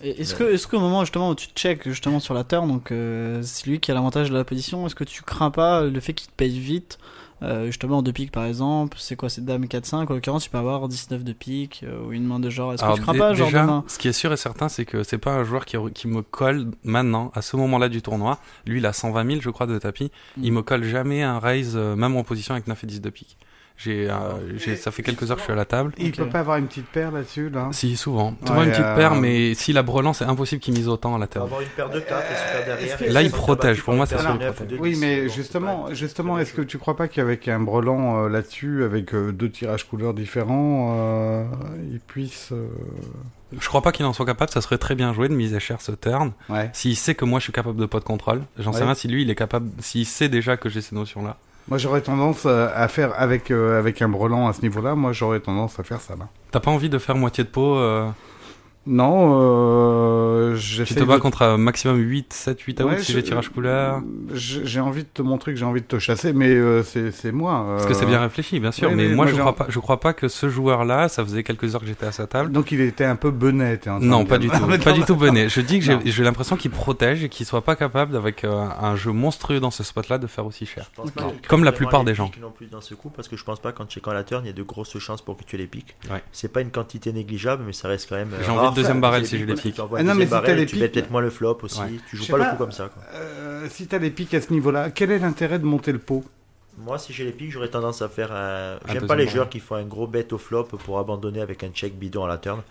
Et 0.01 0.21
Est-ce 0.21 0.35
que, 0.35 0.43
est-ce 0.43 0.67
qu'au 0.67 0.79
moment 0.79 1.01
justement 1.03 1.29
où 1.29 1.35
tu 1.35 1.47
check 1.55 1.87
justement 1.87 2.19
sur 2.19 2.35
la 2.35 2.43
turn, 2.43 2.67
donc 2.67 2.91
euh, 2.91 3.41
c'est 3.41 3.65
lui 3.65 3.79
qui 3.79 3.89
a 3.89 3.95
l'avantage 3.95 4.29
de 4.29 4.35
la 4.37 4.43
position, 4.43 4.85
est-ce 4.85 4.93
que 4.93 5.03
tu 5.03 5.23
crains 5.23 5.49
pas 5.49 5.81
le 5.83 5.99
fait 5.99 6.13
qu'il 6.13 6.27
te 6.27 6.35
paye 6.35 6.59
vite 6.59 6.99
euh, 7.43 7.65
justement 7.67 7.97
en 7.99 8.01
deux 8.01 8.11
piques 8.13 8.31
par 8.31 8.45
exemple, 8.45 8.97
c'est 8.99 9.15
quoi 9.15 9.29
c'est 9.29 9.45
dame 9.45 9.65
4-5 9.65 9.95
en 9.95 10.13
l'occurrence 10.13 10.43
tu 10.45 10.49
peux 10.49 10.57
avoir 10.57 10.87
19 10.87 11.23
de 11.23 11.33
pique 11.33 11.81
euh, 11.87 12.05
ou 12.05 12.11
une 12.13 12.23
main 12.25 12.39
de 12.39 12.49
genre, 12.49 12.73
est-ce 12.73 12.83
que 12.83 12.95
tu 12.95 13.01
crains 13.01 13.13
pas 13.15 13.33
genre 13.33 13.47
déjà, 13.47 13.61
de 13.61 13.67
main 13.67 13.83
ce 13.87 13.97
qui 13.99 14.07
est 14.07 14.13
sûr 14.13 14.33
et 14.33 14.37
certain, 14.37 14.69
c'est 14.69 14.85
que 14.85 15.03
c'est 15.03 15.17
pas 15.17 15.33
un 15.33 15.43
joueur 15.43 15.65
qui, 15.65 15.77
qui 15.93 16.07
me 16.07 16.21
colle 16.21 16.71
maintenant, 16.83 17.31
à 17.35 17.41
ce 17.41 17.55
moment-là 17.57 17.89
du 17.89 18.01
tournoi. 18.01 18.39
Lui, 18.65 18.79
il 18.79 18.85
a 18.85 18.93
120 18.93 19.25
000, 19.29 19.41
je 19.41 19.49
crois, 19.49 19.67
de 19.67 19.77
tapis. 19.77 20.11
Il 20.41 20.51
Mm. 20.51 20.55
me 20.55 20.61
colle 20.63 20.83
jamais 20.83 21.21
un 21.23 21.39
raise, 21.39 21.73
euh, 21.75 21.95
même 21.95 22.15
en 22.15 22.23
position 22.23 22.53
avec 22.55 22.67
9 22.67 22.83
et 22.83 22.87
10 22.87 23.01
de 23.01 23.09
pique. 23.09 23.37
J'ai, 23.79 24.09
euh, 24.09 24.15
j'ai- 24.57 24.75
ça 24.75 24.89
fait 24.89 25.03
quelques 25.03 25.29
heures 25.29 25.37
que 25.37 25.41
je 25.41 25.43
suis 25.43 25.53
à 25.53 25.55
la 25.55 25.65
table. 25.65 25.93
Il 25.99 26.07
Ok. 26.09 26.15
peut 26.15 26.29
pas 26.29 26.39
avoir 26.39 26.57
une 26.57 26.65
petite 26.65 26.87
paire 26.87 27.11
là-dessus, 27.11 27.49
là? 27.51 27.69
Si, 27.71 27.95
souvent. 27.95 28.29
Ouais, 28.41 28.47
Souvent 28.47 28.63
une 28.63 28.71
petite 28.71 28.83
euh, 28.83 28.95
paire, 28.95 29.13
mais 29.13 29.53
s'il 29.53 29.77
a 29.77 29.83
brelan, 29.83 30.13
c'est 30.13 30.25
impossible 30.25 30.59
qu'il 30.59 30.73
mise 30.73 30.87
autant 30.87 31.13
à 31.15 31.19
la 31.19 31.27
table. 31.27 31.45
avoir 31.45 31.61
une 31.61 31.67
paire 31.67 31.89
de 31.91 31.99
4 31.99 32.25
et 32.31 32.35
se 32.35 32.39
faire 32.41 32.65
derrière. 32.65 33.13
Là, 33.13 33.21
il 33.21 33.29
protège. 33.31 33.83
Pour 33.83 33.93
moi, 33.93 34.07
par 34.07 34.19
ça 34.19 34.35
Oui, 34.79 34.93
10. 34.93 34.99
mais 34.99 35.29
justement, 35.29 35.85
c'est 35.89 35.95
justement, 35.95 36.37
c'est 36.37 36.41
est-ce 36.41 36.53
que 36.53 36.63
tu 36.63 36.79
crois 36.79 36.95
pas 36.95 37.07
qu'avec 37.07 37.47
un 37.47 37.59
brelan 37.59 38.23
euh, 38.25 38.29
là-dessus, 38.29 38.83
avec 38.83 39.13
euh, 39.13 39.31
deux 39.31 39.51
tirages 39.51 39.83
couleurs 39.87 40.15
différents, 40.15 40.95
euh, 40.97 41.43
il 41.91 41.99
puisse. 41.99 42.49
euh, 42.53 42.67
Je 43.57 43.67
crois 43.67 43.81
pas 43.83 43.91
qu'il 43.91 44.05
en 44.05 44.11
soit 44.13 44.25
capable, 44.25 44.51
ça 44.51 44.61
serait 44.61 44.79
très 44.79 44.95
bien 44.95 45.13
joué 45.13 45.29
de 45.29 45.35
miser 45.35 45.59
cher 45.59 45.81
ce 45.81 45.91
turn. 45.91 46.31
Ouais. 46.49 46.69
S'il 46.73 46.95
sait 46.97 47.13
que 47.15 47.25
moi 47.25 47.39
je 47.39 47.43
suis 47.43 47.53
capable 47.53 47.79
de 47.79 47.85
pot 47.85 47.99
de 47.99 48.03
contrôle, 48.03 48.41
j'en 48.57 48.73
sais 48.73 48.79
Ouais. 48.79 48.85
rien 48.85 48.95
si 48.95 49.07
lui 49.07 49.21
il 49.21 49.29
est 49.29 49.35
capable, 49.35 49.69
s'il 49.79 50.05
sait 50.07 50.29
déjà 50.29 50.57
que 50.57 50.67
j'ai 50.67 50.81
ces 50.81 50.95
notions-là. 50.95 51.37
Moi, 51.69 51.77
j'aurais 51.77 52.01
tendance 52.01 52.43
euh, 52.45 52.69
à 52.73 52.87
faire 52.87 53.11
avec 53.19 53.51
euh, 53.51 53.77
avec 53.77 54.01
un 54.01 54.07
brelan 54.07 54.47
à 54.47 54.53
ce 54.53 54.61
niveau-là. 54.61 54.95
Moi, 54.95 55.11
j'aurais 55.11 55.41
tendance 55.41 55.79
à 55.79 55.83
faire 55.83 55.99
ça. 55.99 56.15
Là. 56.15 56.27
T'as 56.51 56.61
pas 56.61 56.71
envie 56.71 56.89
de 56.89 56.97
faire 56.97 57.15
moitié 57.15 57.43
de 57.43 57.49
pot 57.49 57.75
euh, 57.75 58.07
Non, 58.87 59.37
euh, 59.41 60.55
Tu 60.55 60.61
j'essaie 60.61 60.95
te 60.95 61.03
bats 61.03 61.15
de- 61.17 61.21
contre 61.21 61.41
un 61.41 61.57
maximum 61.57 61.97
8, 61.97 62.31
7, 62.33 62.59
8 62.61 62.81
à 62.81 62.85
Ouais, 62.85 62.93
out 62.93 62.99
si 62.99 63.11
j'ai 63.11 63.23
tirage 63.23 63.49
couleur. 63.49 64.01
J'ai 64.33 64.65
j'ai 64.65 64.79
envie 64.79 65.03
de 65.03 65.09
te 65.13 65.21
montrer 65.21 65.53
que 65.53 65.59
j'ai 65.59 65.65
envie 65.65 65.81
de 65.81 65.85
te 65.85 65.99
chasser, 65.99 66.33
mais 66.33 66.49
euh, 66.49 66.83
c'est 66.83 67.11
c'est 67.11 67.31
moi. 67.31 67.65
Parce 67.75 67.85
que 67.85 67.93
c'est 67.93 68.05
euh, 68.05 68.07
bien 68.07 68.19
réfléchi, 68.21 68.59
bien 68.59 68.71
sûr. 68.71 68.89
mais 68.91 68.95
mais 68.95 69.07
moi, 69.09 69.15
moi, 69.15 69.25
je 69.27 69.33
j'ai 69.35 69.39
crois 69.41 69.55
pas, 69.55 69.65
je 69.69 69.79
crois 69.79 69.99
pas 69.99 70.13
que 70.13 70.27
ce 70.27 70.49
joueur-là, 70.49 71.09
ça 71.09 71.23
faisait 71.23 71.43
quelques 71.43 71.75
heures 71.75 71.81
que 71.81 71.87
j'étais 71.87 72.05
à 72.05 72.11
sa 72.11 72.27
table. 72.27 72.51
Donc 72.51 72.71
il 72.71 72.81
était 72.81 73.03
un 73.05 73.15
peu 73.15 73.31
benet. 73.31 73.77
t'es 73.77 73.89
en 73.89 73.99
train 73.99 74.07
Non, 74.07 74.25
pas 74.25 74.37
du 74.37 74.47
tout. 74.49 74.65
Pas 74.83 74.93
du 74.93 75.03
tout 75.03 75.15
bonnet. 75.15 75.49
Je 75.49 75.61
dis 75.61 75.79
que 75.79 75.85
j'ai- 75.85 75.99
j'ai 76.05 76.23
l'impression 76.23 76.55
qu'il 76.55 76.71
protège 76.71 77.23
et 77.23 77.29
qu'il 77.29 77.45
soit 77.45 77.61
pas 77.63 77.75
capable, 77.75 78.15
avec 78.15 78.43
euh, 78.43 78.65
un 78.79 78.95
jeu 78.95 79.11
monstrueux 79.11 79.59
dans 79.59 79.71
ce 79.71 79.83
spot-là, 79.83 80.17
de 80.17 80.27
faire 80.27 80.45
aussi 80.45 80.65
cher. 80.65 80.89
Je 80.95 81.01
pense 81.01 81.11
pas 81.11 81.25
Ok. 81.25 81.33
qu'il 81.39 81.47
Comme 81.47 81.63
la 81.63 81.71
plupart 81.71 82.03
des 82.03 82.15
gens. 82.15 82.31
Non 82.41 82.51
plus 82.51 82.67
dans 82.67 82.81
ce 82.81 82.93
coup, 82.93 83.09
parce 83.09 83.27
que 83.27 83.35
je 83.35 83.43
pense 83.43 83.59
pas 83.59 83.71
qu'en 83.71 83.85
checkant 83.85 84.13
la 84.13 84.23
turn, 84.23 84.43
il 84.45 84.47
y 84.47 84.51
a 84.51 84.53
de 84.53 84.63
grosses 84.63 84.97
chances 84.99 85.21
pour 85.21 85.35
que 85.37 85.43
tu 85.43 85.55
aies 85.55 85.59
les 85.59 85.67
piques. 85.67 85.95
Ouais. 86.09 86.23
C'est 86.31 86.51
pas 86.51 86.61
une 86.61 86.71
quantité 86.71 87.11
négligeable, 87.11 87.63
mais 87.65 87.73
ça 87.73 87.87
reste 87.87 88.07
quand 88.09 88.15
même. 88.15 88.29
Deuxième 88.81 89.01
barrel 89.01 89.25
si 89.27 89.37
j'ai 89.37 89.45
les 89.45 89.53
piques. 89.55 89.79
Ah 89.79 90.03
non, 90.03 90.15
mais 90.15 90.25
si 90.27 90.33
les 90.55 90.65
tu 90.65 90.75
piques- 90.77 90.91
peut-être 90.91 91.11
moins 91.11 91.21
le 91.21 91.29
flop 91.29 91.57
aussi. 91.63 91.79
Ouais. 91.79 91.91
Tu 92.09 92.17
joues 92.17 92.27
pas 92.27 92.37
le 92.37 92.43
coup 92.51 92.57
comme 92.57 92.71
ça. 92.71 92.89
quoi. 92.93 93.03
Euh, 93.15 93.67
si 93.69 93.87
t'as 93.87 93.97
les 93.99 94.11
piques 94.11 94.33
à 94.33 94.41
ce 94.41 94.51
niveau-là, 94.51 94.89
quel 94.91 95.11
est 95.11 95.19
l'intérêt 95.19 95.59
de 95.59 95.65
monter 95.65 95.91
le 95.91 95.99
pot? 95.99 96.23
Moi, 96.79 96.99
si 96.99 97.11
j'ai 97.11 97.23
les 97.25 97.31
piques, 97.31 97.51
j'aurais 97.51 97.69
tendance 97.69 98.03
à 98.03 98.07
faire 98.09 98.31
un. 98.31 98.77
J'aime 98.87 99.07
pas 99.07 99.15
les 99.15 99.23
barrel. 99.23 99.29
joueurs 99.29 99.49
qui 99.49 99.59
font 99.59 99.75
un 99.75 99.83
gros 99.83 100.05
bet 100.05 100.31
au 100.31 100.37
flop 100.37 100.65
pour 100.65 100.99
abandonner 100.99 101.41
avec 101.41 101.63
un 101.63 101.69
check 101.69 101.97
bidon 101.97 102.23
à 102.25 102.27
la 102.27 102.37
turn. 102.37 102.61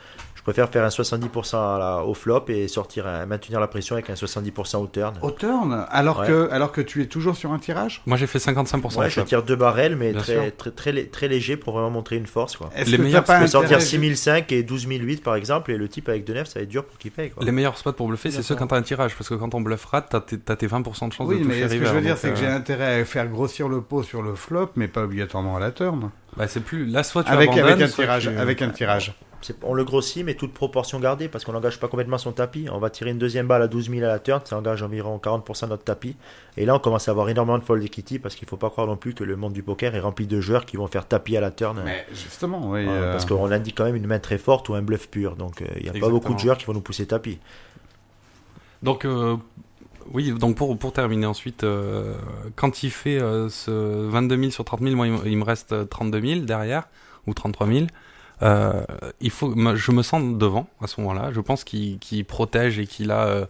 Je 0.47 0.53
préfère 0.53 0.71
faire 0.71 0.85
un 0.85 0.91
70% 0.91 1.57
à 1.75 1.79
la- 1.81 2.05
au 2.05 2.15
flop 2.15 2.45
et 2.51 2.69
sortir 2.69 3.09
un- 3.09 3.27
maintenir 3.27 3.59
la 3.59 3.67
pression 3.67 3.97
avec 3.97 4.09
un 4.11 4.15
70% 4.15 4.79
au 4.81 4.87
turn. 4.87 5.17
Au 5.21 5.33
turn, 5.33 5.85
alors 5.91 6.21
Ouais. 6.21 6.29
que 6.29 6.49
alors 6.53 6.71
que 6.71 6.81
tu 6.81 7.03
es 7.03 7.07
toujours 7.07 7.35
sur 7.35 7.53
un 7.53 7.59
tirage? 7.59 8.01
Moi, 8.07 8.17
j'ai 8.17 8.29
fait 8.29 8.39
55% 8.39 9.01
Ouais, 9.01 9.11
je 9.11 9.21
tire 9.23 9.43
deux 9.43 9.57
barrels, 9.57 9.97
mais 9.97 10.13
très, 10.13 10.53
très, 10.53 10.71
très, 10.71 10.93
lé- 10.93 11.09
très 11.09 11.27
léger 11.27 11.57
pour 11.57 11.73
vraiment 11.73 11.91
montrer 11.91 12.15
une 12.15 12.29
force. 12.29 12.57
Quoi. 12.57 12.71
Est-ce 12.77 12.91
Les 12.93 12.97
que 12.97 13.03
meilleurs, 13.03 13.25
pas 13.25 13.39
Je 13.39 13.41
peux 13.43 13.47
sortir 13.49 13.79
intérêt- 13.79 13.85
6005 13.91 14.53
et 14.53 14.63
12008 14.63 15.25
par 15.25 15.35
exemple, 15.35 15.73
et 15.73 15.77
le 15.77 15.89
type 15.89 16.09
avec 16.09 16.25
2 16.25 16.35
9 16.35 16.47
ça 16.47 16.61
va 16.61 16.63
être 16.63 16.69
dur 16.69 16.85
pour 16.85 16.97
qu'il 16.97 17.11
paye. 17.11 17.31
Quoi. 17.31 17.45
Les 17.45 17.51
meilleurs 17.51 17.77
spots 17.77 17.95
pour 17.95 18.07
bluffer, 18.07 18.31
c'est 18.31 18.43
ceux 18.43 18.55
quand 18.55 18.69
t'as 18.69 18.77
un 18.77 18.83
tirage. 18.83 19.17
Parce 19.17 19.29
que 19.29 19.35
quand 19.35 19.53
on 19.55 19.61
bluffe 19.61 19.85
rate, 19.87 20.07
t'as 20.11 20.21
tes, 20.21 20.39
t'as 20.39 20.55
tes 20.55 20.69
20% 20.69 21.09
de 21.09 21.13
chance 21.13 21.27
Oui, 21.29 21.41
de 21.41 21.45
mais 21.45 21.69
ce 21.69 21.75
que 21.75 21.85
je 21.85 21.93
veux 21.93 22.01
dire, 22.03 22.17
c'est 22.19 22.29
que 22.29 22.35
euh, 22.35 22.37
j'ai 22.41 22.47
intérêt 22.47 23.01
à 23.01 23.05
faire 23.05 23.27
grossir 23.27 23.69
le 23.69 23.81
pot 23.81 24.05
sur 24.05 24.23
le 24.23 24.37
flop, 24.37 24.71
mais 24.77 24.87
pas 24.87 25.03
obligatoirement 25.03 25.57
à 25.57 25.61
la 25.61 25.73
turn. 25.73 26.11
Bah, 26.37 26.47
c'est 26.47 26.61
plus. 26.61 26.87
Là, 26.87 27.03
soit 27.03 27.25
tu 27.25 27.33
Avec, 27.33 27.49
abandonnes, 27.49 27.73
avec 27.73 27.83
un 27.83 27.89
soit 27.89 28.05
tirage, 28.05 28.23
tu- 28.33 28.39
avec 28.39 28.63
un 28.63 28.69
tirage. 28.69 29.15
On 29.63 29.75
le 29.75 29.85
grossit, 29.85 30.25
mais 30.25 30.35
toute 30.35 30.53
proportion 30.53 30.99
gardée, 31.01 31.29
parce 31.29 31.45
qu'on 31.45 31.53
n'engage 31.53 31.79
pas 31.81 31.89
complètement 31.89 32.19
son 32.19 32.33
tapis. 32.33 32.69
On 32.73 32.79
va 32.79 32.91
tirer 32.91 33.11
une 33.11 33.19
deuxième 33.19 33.47
balle 33.47 33.63
à 33.63 33.69
12 33.69 33.91
000 33.91 34.05
à 34.05 34.09
la 34.09 34.19
turn, 34.19 34.41
ça 34.45 34.57
engage 34.57 34.83
environ 34.83 35.19
40% 35.23 35.65
de 35.65 35.71
notre 35.71 35.85
tapis. 35.85 36.17
Et 36.57 36.65
là, 36.67 36.75
on 36.75 36.79
commence 36.79 37.09
à 37.09 37.11
avoir 37.13 37.29
énormément 37.29 37.59
de 37.59 37.65
fold 37.65 37.83
equity, 37.83 38.19
parce 38.19 38.35
qu'il 38.35 38.49
faut 38.49 38.57
pas 38.57 38.71
croire 38.71 38.87
non 38.87 38.97
plus 38.97 39.15
que 39.15 39.25
le 39.25 39.37
monde 39.37 39.53
du 39.53 39.63
poker 39.63 39.95
est 39.95 40.01
rempli 40.01 40.27
de 40.27 40.41
joueurs 40.41 40.65
qui 40.67 40.77
vont 40.77 40.87
faire 40.87 41.07
tapis 41.07 41.37
à 41.37 41.41
la 41.41 41.51
turn. 41.51 41.81
Mais 41.85 42.07
justement, 42.13 42.71
oui. 42.71 42.85
Euh, 42.89 43.13
Parce 43.13 43.25
qu'on 43.25 43.51
indique 43.51 43.77
quand 43.77 43.85
même 43.85 43.97
une 43.97 44.07
main 44.07 44.19
très 44.19 44.39
forte 44.39 44.69
ou 44.69 44.75
un 44.75 44.83
bluff 44.83 45.09
pur. 45.09 45.37
Donc, 45.37 45.63
euh, 45.63 45.67
il 45.77 45.83
n'y 45.85 45.89
a 45.89 45.93
pas 45.93 46.09
beaucoup 46.11 46.33
de 46.35 46.39
joueurs 46.41 46.59
qui 46.59 46.65
vont 46.67 46.73
nous 46.75 46.81
pousser 46.81 47.07
tapis. 47.07 47.39
Donc, 48.83 49.05
euh, 49.05 49.37
oui, 50.13 50.33
donc 50.33 50.57
pour, 50.57 50.77
pour 50.79 50.93
terminer 50.93 51.27
ensuite, 51.27 51.65
euh, 51.65 52.15
quand 52.55 52.83
il 52.83 52.91
fait 52.91 53.21
euh, 53.21 53.49
ce 53.49 53.71
22 54.09 54.37
000 54.39 54.51
sur 54.51 54.65
30 54.65 54.81
000, 54.83 54.95
moi 54.95 55.07
il, 55.07 55.13
me- 55.15 55.27
il 55.27 55.37
me 55.37 55.45
reste 55.45 55.73
euh, 55.73 55.85
32 55.85 56.21
000 56.21 56.41
derrière, 56.43 56.89
ou 57.27 57.35
33 57.35 57.67
000. 57.67 57.87
Euh, 58.43 58.85
il 59.21 59.31
faut, 59.31 59.55
je 59.77 59.93
me 59.93 60.03
sens 60.03 60.39
devant 60.39 60.67
à 60.83 60.87
ce 60.87 61.01
moment-là. 61.01 61.31
Je 61.33 61.41
pense 61.41 61.65
qu'il 61.65 61.99
qu'il 61.99 62.25
protège 62.25 62.79
et 62.79 62.87
qu'il 62.87 63.11
a 63.11 63.27
euh, 63.27 63.47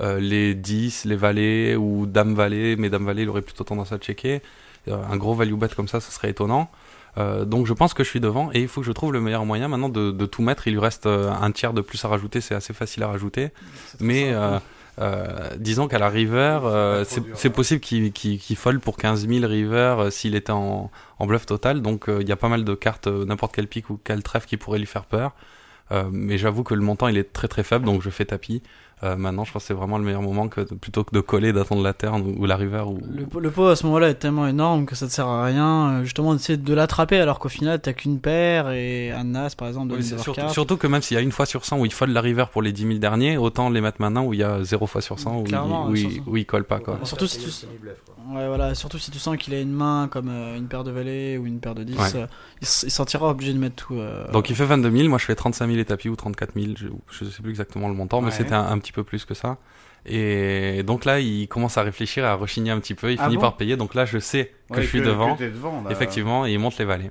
euh, 0.00 0.18
les 0.18 0.54
10, 0.54 1.04
les 1.04 1.16
valets 1.16 1.76
ou 1.76 2.06
dame 2.06 2.34
valet. 2.34 2.76
Mais 2.76 2.90
dame 2.90 3.04
valet, 3.04 3.22
il 3.22 3.28
aurait 3.28 3.42
plutôt 3.42 3.64
tendance 3.64 3.92
à 3.92 3.98
checker. 3.98 4.42
Euh, 4.88 4.96
un 5.10 5.16
gros 5.16 5.34
value 5.34 5.54
bet 5.54 5.68
comme 5.68 5.88
ça, 5.88 6.00
ce 6.00 6.10
serait 6.12 6.30
étonnant. 6.30 6.70
Euh, 7.16 7.44
donc 7.44 7.66
je 7.66 7.72
pense 7.72 7.94
que 7.94 8.02
je 8.02 8.08
suis 8.08 8.20
devant 8.20 8.50
et 8.52 8.60
il 8.62 8.68
faut 8.68 8.80
que 8.80 8.86
je 8.86 8.92
trouve 8.92 9.12
le 9.12 9.20
meilleur 9.20 9.44
moyen 9.44 9.68
maintenant 9.68 9.88
de, 9.88 10.10
de 10.10 10.26
tout 10.26 10.42
mettre. 10.42 10.66
Il 10.66 10.72
lui 10.72 10.80
reste 10.80 11.06
euh, 11.06 11.30
un 11.30 11.50
tiers 11.52 11.72
de 11.72 11.80
plus 11.80 12.04
à 12.04 12.08
rajouter, 12.08 12.40
c'est 12.40 12.54
assez 12.54 12.72
facile 12.72 13.02
à 13.04 13.08
rajouter. 13.08 13.50
Mais 14.00 14.32
euh, 14.32 14.58
euh, 15.00 15.50
disons 15.56 15.88
qu'à 15.88 15.98
la 15.98 16.08
river, 16.08 16.60
euh, 16.64 17.04
c'est 17.34 17.50
possible 17.50 17.80
qu'il 17.80 18.12
qu'il 18.12 18.56
fold 18.56 18.80
pour 18.80 18.96
15 18.96 19.28
000 19.28 19.46
river 19.46 19.96
euh, 19.98 20.10
s'il 20.10 20.34
était 20.34 20.52
en, 20.52 20.90
en 21.18 21.26
bluff 21.26 21.46
total. 21.46 21.82
Donc 21.82 22.08
euh, 22.08 22.18
il 22.20 22.28
y 22.28 22.32
a 22.32 22.36
pas 22.36 22.48
mal 22.48 22.64
de 22.64 22.74
cartes, 22.74 23.08
n'importe 23.08 23.54
quel 23.54 23.66
pic 23.66 23.90
ou 23.90 23.98
quel 24.02 24.22
trèfle 24.22 24.46
qui 24.46 24.56
pourrait 24.56 24.78
lui 24.78 24.86
faire 24.86 25.04
peur. 25.04 25.32
Euh, 25.92 26.04
mais 26.10 26.38
j'avoue 26.38 26.62
que 26.62 26.74
le 26.74 26.80
montant 26.80 27.08
il 27.08 27.18
est 27.18 27.32
très 27.32 27.48
très 27.48 27.62
faible, 27.62 27.84
donc 27.84 28.02
je 28.02 28.10
fais 28.10 28.24
tapis. 28.24 28.62
Euh, 29.02 29.16
maintenant, 29.16 29.44
je 29.44 29.52
pense 29.52 29.62
que 29.64 29.66
c'est 29.68 29.74
vraiment 29.74 29.98
le 29.98 30.04
meilleur 30.04 30.22
moment 30.22 30.48
que 30.48 30.62
de- 30.62 30.74
plutôt 30.74 31.04
que 31.04 31.14
de 31.14 31.20
coller, 31.20 31.52
d'attendre 31.52 31.82
la 31.82 31.92
turn 31.92 32.22
ou, 32.22 32.42
ou 32.42 32.46
la 32.46 32.56
river. 32.56 32.84
Ou... 32.86 33.00
Le, 33.10 33.26
pot- 33.26 33.40
le 33.40 33.50
pot 33.50 33.66
à 33.66 33.76
ce 33.76 33.84
moment-là 33.86 34.08
est 34.08 34.14
tellement 34.14 34.46
énorme 34.46 34.86
que 34.86 34.94
ça 34.94 35.06
te 35.06 35.12
sert 35.12 35.26
à 35.26 35.44
rien, 35.44 35.90
euh, 36.00 36.04
justement, 36.04 36.32
d'essayer 36.32 36.56
de 36.56 36.74
l'attraper 36.74 37.18
alors 37.18 37.38
qu'au 37.38 37.48
final 37.50 37.80
t'as 37.80 37.92
qu'une 37.92 38.20
paire 38.20 38.70
et 38.70 39.10
un 39.10 39.34
as 39.34 39.54
par 39.56 39.68
exemple 39.68 39.88
de 39.92 39.96
Oui, 39.96 40.04
surtout, 40.04 40.40
surtout 40.48 40.76
que 40.76 40.86
même 40.86 41.02
s'il 41.02 41.16
y 41.16 41.18
a 41.18 41.22
une 41.22 41.32
fois 41.32 41.44
sur 41.44 41.64
100 41.64 41.78
où 41.80 41.84
il 41.86 41.92
fold 41.92 42.12
la 42.12 42.20
river 42.20 42.44
pour 42.52 42.62
les 42.62 42.72
10 42.72 42.82
000 42.86 42.98
derniers, 42.98 43.36
autant 43.36 43.68
les 43.68 43.80
mettre 43.80 44.00
maintenant 44.00 44.24
où 44.24 44.32
il 44.32 44.40
y 44.40 44.44
a 44.44 44.62
0 44.64 44.86
fois 44.86 45.00
sur 45.02 45.18
100 45.18 45.36
où, 45.36 45.40
il, 45.40 45.48
Clairement, 45.48 45.88
où, 45.88 45.94
il, 45.96 46.10
surtout. 46.12 46.30
où 46.30 46.36
il 46.36 46.46
colle 46.46 46.64
pas. 46.64 46.78
Quoi. 46.78 46.98
Surtout 47.02 47.26
si 47.26 47.38
tu- 47.40 47.66
Ouais, 48.28 48.46
voilà, 48.48 48.74
surtout 48.74 48.98
si 48.98 49.10
tu 49.10 49.18
sens 49.18 49.36
qu'il 49.36 49.52
a 49.54 49.60
une 49.60 49.72
main 49.72 50.08
comme 50.10 50.28
euh, 50.30 50.56
une 50.56 50.66
paire 50.68 50.82
de 50.84 50.90
valets 50.90 51.36
ou 51.36 51.46
une 51.46 51.60
paire 51.60 51.74
de 51.74 51.82
10, 51.84 51.96
Ouais. 51.98 52.04
euh, 52.16 52.26
il, 52.60 52.62
il 52.62 52.66
se 52.66 52.88
sentira 52.88 53.28
obligé 53.28 53.52
de 53.52 53.58
mettre 53.58 53.76
tout. 53.76 53.94
euh, 53.96 54.30
Donc 54.32 54.48
il 54.50 54.56
fait 54.56 54.64
22 54.64 54.90
000, 54.90 55.08
moi 55.08 55.18
je 55.18 55.24
fais 55.24 55.34
35 55.34 55.66
000 55.66 55.78
et 55.78 55.84
tapis 55.84 56.08
ou 56.08 56.16
34 56.16 56.54
000, 56.54 56.72
je, 56.76 56.86
je 57.10 57.24
sais 57.30 57.42
plus 57.42 57.50
exactement 57.50 57.88
le 57.88 57.94
montant, 57.94 58.20
mais 58.20 58.26
Ouais. 58.28 58.32
c'était 58.32 58.54
un, 58.54 58.64
un 58.66 58.78
petit 58.78 58.92
peu 58.92 59.04
plus 59.04 59.24
que 59.24 59.34
ça. 59.34 59.58
Et 60.06 60.82
donc 60.84 61.04
là, 61.06 61.18
il 61.20 61.48
commence 61.48 61.78
à 61.78 61.82
réfléchir, 61.82 62.24
à 62.24 62.34
rechigner 62.34 62.70
un 62.70 62.78
petit 62.80 62.94
peu, 62.94 63.10
il 63.12 63.18
Ah 63.20 63.24
finit 63.24 63.36
bon 63.36 63.42
par 63.42 63.56
payer, 63.56 63.76
donc 63.76 63.94
là 63.94 64.04
je 64.04 64.18
sais 64.18 64.52
que 64.70 64.76
Ouais, 64.76 64.82
je 64.82 64.88
suis 64.88 65.00
devant, 65.00 65.34
t'es 65.36 65.48
devant, 65.50 65.82
là. 65.82 65.90
effectivement, 65.90 66.46
et 66.46 66.52
il 66.52 66.58
monte 66.58 66.78
les 66.78 66.84
valets. 66.84 67.10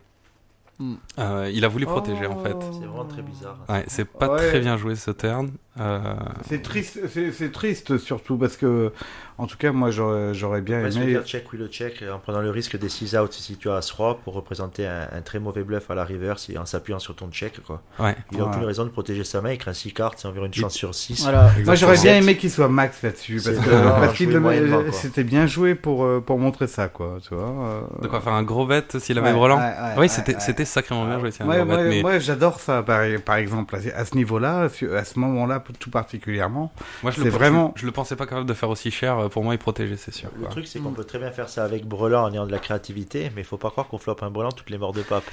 Hmm. 0.80 0.96
Euh, 1.20 1.52
il 1.54 1.64
a 1.66 1.68
voulu 1.68 1.86
protéger 1.86 2.26
en 2.26 2.42
fait. 2.44 2.56
C'est 2.60 2.86
vraiment 2.86 3.06
très 3.06 3.22
bizarre. 3.22 3.58
Ouais, 3.70 3.84
c'est 3.88 4.06
pas 4.06 4.30
Ouais. 4.32 4.38
très 4.50 4.60
bien 4.60 4.76
joué 4.78 4.96
ce 4.96 5.12
turn. 5.12 5.52
Euh, 5.80 6.14
C'est 6.48 6.62
triste, 6.62 7.00
c'est 7.10 7.52
triste 7.52 7.98
surtout 7.98 8.38
parce 8.38 8.58
que, 8.58 8.92
en 9.40 9.48
tout 9.48 9.58
cas, 9.58 9.72
moi 9.72 9.90
j'aurais 9.90 10.62
bien 10.62 10.80
aimé. 10.88 11.06
dire 11.08 11.24
check, 11.26 11.52
oui 11.52 11.58
le 11.58 11.68
check, 11.68 12.04
en 12.14 12.20
prenant 12.20 12.42
le 12.42 12.52
risque 12.52 12.78
des 12.78 12.90
6 12.90 13.16
outs 13.18 13.32
si 13.32 13.58
tu 13.58 13.72
as 13.72 13.78
As-Roi 13.78 14.20
pour 14.24 14.36
représenter 14.36 14.86
un, 14.86 15.08
un 15.12 15.22
très 15.22 15.40
mauvais 15.40 15.64
bluff 15.64 15.90
à 15.90 15.96
la 15.96 16.04
river 16.06 16.36
si, 16.38 16.56
en 16.60 16.68
s'appuyant 16.68 17.00
sur 17.00 17.16
ton 17.16 17.30
check. 17.32 17.60
Quoi. 17.66 17.82
ouais. 18.00 18.16
Il 18.32 18.40
a 18.40 18.44
Ouais. 18.44 18.50
aucune 18.50 18.66
raison 18.66 18.84
de 18.84 18.90
protéger 18.90 19.24
sa 19.24 19.42
main, 19.42 19.52
il 19.54 19.58
craint 19.58 19.74
6 19.74 19.94
cartes, 19.94 20.20
c'est 20.20 20.28
environ 20.28 20.46
une 20.46 20.54
chance 20.54 20.76
sur 20.76 20.94
6. 20.94 21.24
Voilà. 21.24 21.50
Moi 21.66 21.74
j'aurais 21.74 21.98
bien 22.00 22.18
aimé 22.18 22.38
qu'il 22.38 22.52
soit 22.52 22.70
max 22.70 23.02
là-dessus 23.02 23.42
parce 23.44 23.58
que 23.58 23.70
le- 23.72 24.92
c'était 24.92 25.24
bien 25.24 25.48
joué 25.48 25.74
pour 25.74 26.04
euh, 26.06 26.20
pour 26.24 26.38
montrer 26.38 26.68
ça 26.68 26.88
quoi, 26.88 27.18
tu 27.28 27.34
vois. 27.34 27.50
euh. 27.50 27.82
De 28.04 28.08
quoi 28.08 28.22
faire 28.22 28.34
un 28.34 28.44
gros 28.44 28.68
bet 28.68 28.84
s'il 29.00 29.18
avait 29.18 29.32
Ouais, 29.34 29.40
ouais, 29.48 29.56
Oui, 29.96 30.02
ouais, 30.02 30.08
c'était 30.08 30.66
sacrément 30.66 31.06
bien 31.06 31.18
joué. 31.20 32.02
moi, 32.04 32.20
j'adore 32.20 32.60
ça 32.60 32.84
par, 32.84 33.02
par 33.26 33.38
exemple 33.38 33.76
à, 33.76 34.06
ce 34.06 34.16
niveau-là, 34.16 34.68
à 34.96 35.04
ce 35.04 35.18
moment-là 35.20 35.60
tout 35.80 35.90
particulièrement. 35.90 36.72
moi 37.02 37.12
je 37.12 37.24
le, 37.24 37.30
vraiment- 37.30 37.72
je, 37.76 37.82
je 37.82 37.86
le 37.86 37.92
pensais 37.92 38.16
pas 38.16 38.26
capable 38.26 38.48
de 38.48 38.54
faire 38.54 38.70
aussi 38.70 38.92
cher. 38.92 39.18
euh, 39.20 39.30
Pour 39.30 39.44
moi, 39.44 39.54
il 39.54 39.58
protégeait, 39.60 39.96
c'est 39.98 40.14
sûr. 40.14 40.30
Le 40.36 40.42
quoi. 40.42 40.50
truc, 40.50 40.68
c'est 40.68 40.80
qu'on 40.80 40.92
peut 40.92 41.04
très 41.06 41.20
bien 41.20 41.32
faire 41.32 41.48
ça 41.50 41.64
avec 41.64 41.86
Brelan 41.86 42.24
en 42.26 42.32
ayant 42.34 42.46
de 42.46 42.52
la 42.52 42.60
créativité, 42.60 43.32
mais 43.36 43.42
il 43.42 43.46
faut 43.46 43.58
pas 43.58 43.70
croire 43.70 43.88
qu'on 43.88 43.98
floppe 43.98 44.24
un 44.24 44.30
Brelan 44.32 44.52
toutes 44.52 44.70
les 44.70 44.78
morts 44.78 44.94
de 44.94 45.02
pape. 45.02 45.24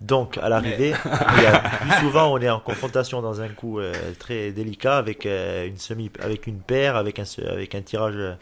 Donc, 0.00 0.38
à 0.38 0.48
l'arrivée, 0.48 0.92
plus 1.80 1.92
souvent, 2.00 2.32
on 2.32 2.38
est 2.38 2.50
en 2.50 2.60
confrontation 2.60 3.22
dans 3.22 3.40
un 3.40 3.48
coup 3.48 3.78
euh, 3.78 3.92
très 4.18 4.50
délicat 4.52 4.96
avec 4.98 5.24
euh, 5.24 5.66
une 5.68 5.78
semi, 5.78 6.10
avec 6.20 6.46
une 6.46 6.58
paire, 6.58 6.96
avec 6.96 7.18
un, 7.18 7.24
avec 7.48 7.74
un 7.74 7.80
tirage 7.82 8.14
euh, 8.16 8.34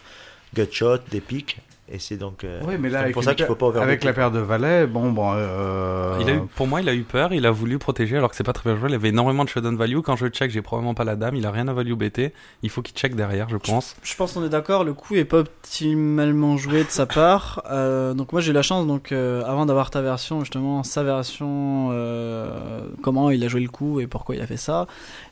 gutshot, 0.54 0.98
des 1.10 1.20
pics, 1.20 1.58
et 1.92 1.98
c'est 1.98 2.16
donc 2.16 2.42
euh, 2.44 2.60
Oui, 2.66 2.74
mais 2.80 2.88
là 2.88 3.04
pour 3.12 3.22
ça 3.22 3.34
qu'il 3.34 3.44
faut 3.46 3.54
pas 3.54 3.80
avec 3.80 4.02
la 4.02 4.12
paire 4.12 4.30
de 4.30 4.38
valets, 4.40 4.86
bon 4.86 5.12
bon. 5.12 5.32
euh, 5.34 6.16
Il 6.20 6.28
a 6.30 6.34
eu, 6.34 6.40
pour 6.56 6.66
moi, 6.66 6.80
il 6.80 6.88
a 6.88 6.94
eu 6.94 7.02
peur, 7.02 7.32
il 7.34 7.44
a 7.46 7.50
voulu 7.50 7.78
protéger 7.78 8.16
alors 8.16 8.30
que 8.30 8.36
c'est 8.36 8.42
pas 8.44 8.52
très 8.52 8.70
bien 8.70 8.78
joué. 8.80 8.88
Il 8.88 8.94
avait 8.94 9.10
énormément 9.10 9.44
de 9.44 9.48
showdown 9.48 9.76
value. 9.76 10.00
Quand 10.00 10.16
je 10.16 10.26
check, 10.28 10.50
j'ai 10.50 10.62
probablement 10.62 10.94
pas 10.94 11.04
la 11.04 11.16
dame. 11.16 11.36
Il 11.36 11.44
a 11.46 11.50
rien 11.50 11.68
à 11.68 11.72
value 11.72 11.92
BT. 11.94 12.32
Il 12.62 12.70
faut 12.70 12.82
qu'il 12.82 12.96
check 12.96 13.14
derrière, 13.14 13.48
je 13.48 13.56
pense. 13.58 13.94
Je 14.02 14.14
pense 14.16 14.32
qu'on 14.32 14.44
est 14.44 14.48
d'accord, 14.48 14.84
le 14.84 14.94
coup 14.94 15.14
est 15.14 15.24
pas 15.24 15.38
optimalement 15.40 16.56
joué 16.56 16.84
de 16.84 16.88
sa 16.90 17.06
part. 17.06 17.62
Euh, 17.70 18.14
donc 18.14 18.32
moi 18.32 18.40
j'ai 18.40 18.50
eu 18.50 18.54
la 18.54 18.62
chance, 18.62 18.86
donc 18.86 19.12
euh, 19.12 19.42
avant 19.44 19.66
d'avoir 19.66 19.90
ta 19.90 20.00
version, 20.02 20.40
justement, 20.40 20.82
sa 20.82 21.02
version, 21.02 21.90
euh, 21.92 22.86
comment 23.02 23.30
il 23.30 23.42
a 23.44 23.48
joué 23.48 23.60
le 23.60 23.68
coup 23.68 24.00
et 24.00 24.06
pourquoi 24.06 24.34
il 24.36 24.40
a 24.40 24.46
fait 24.46 24.56
ça. 24.56 24.86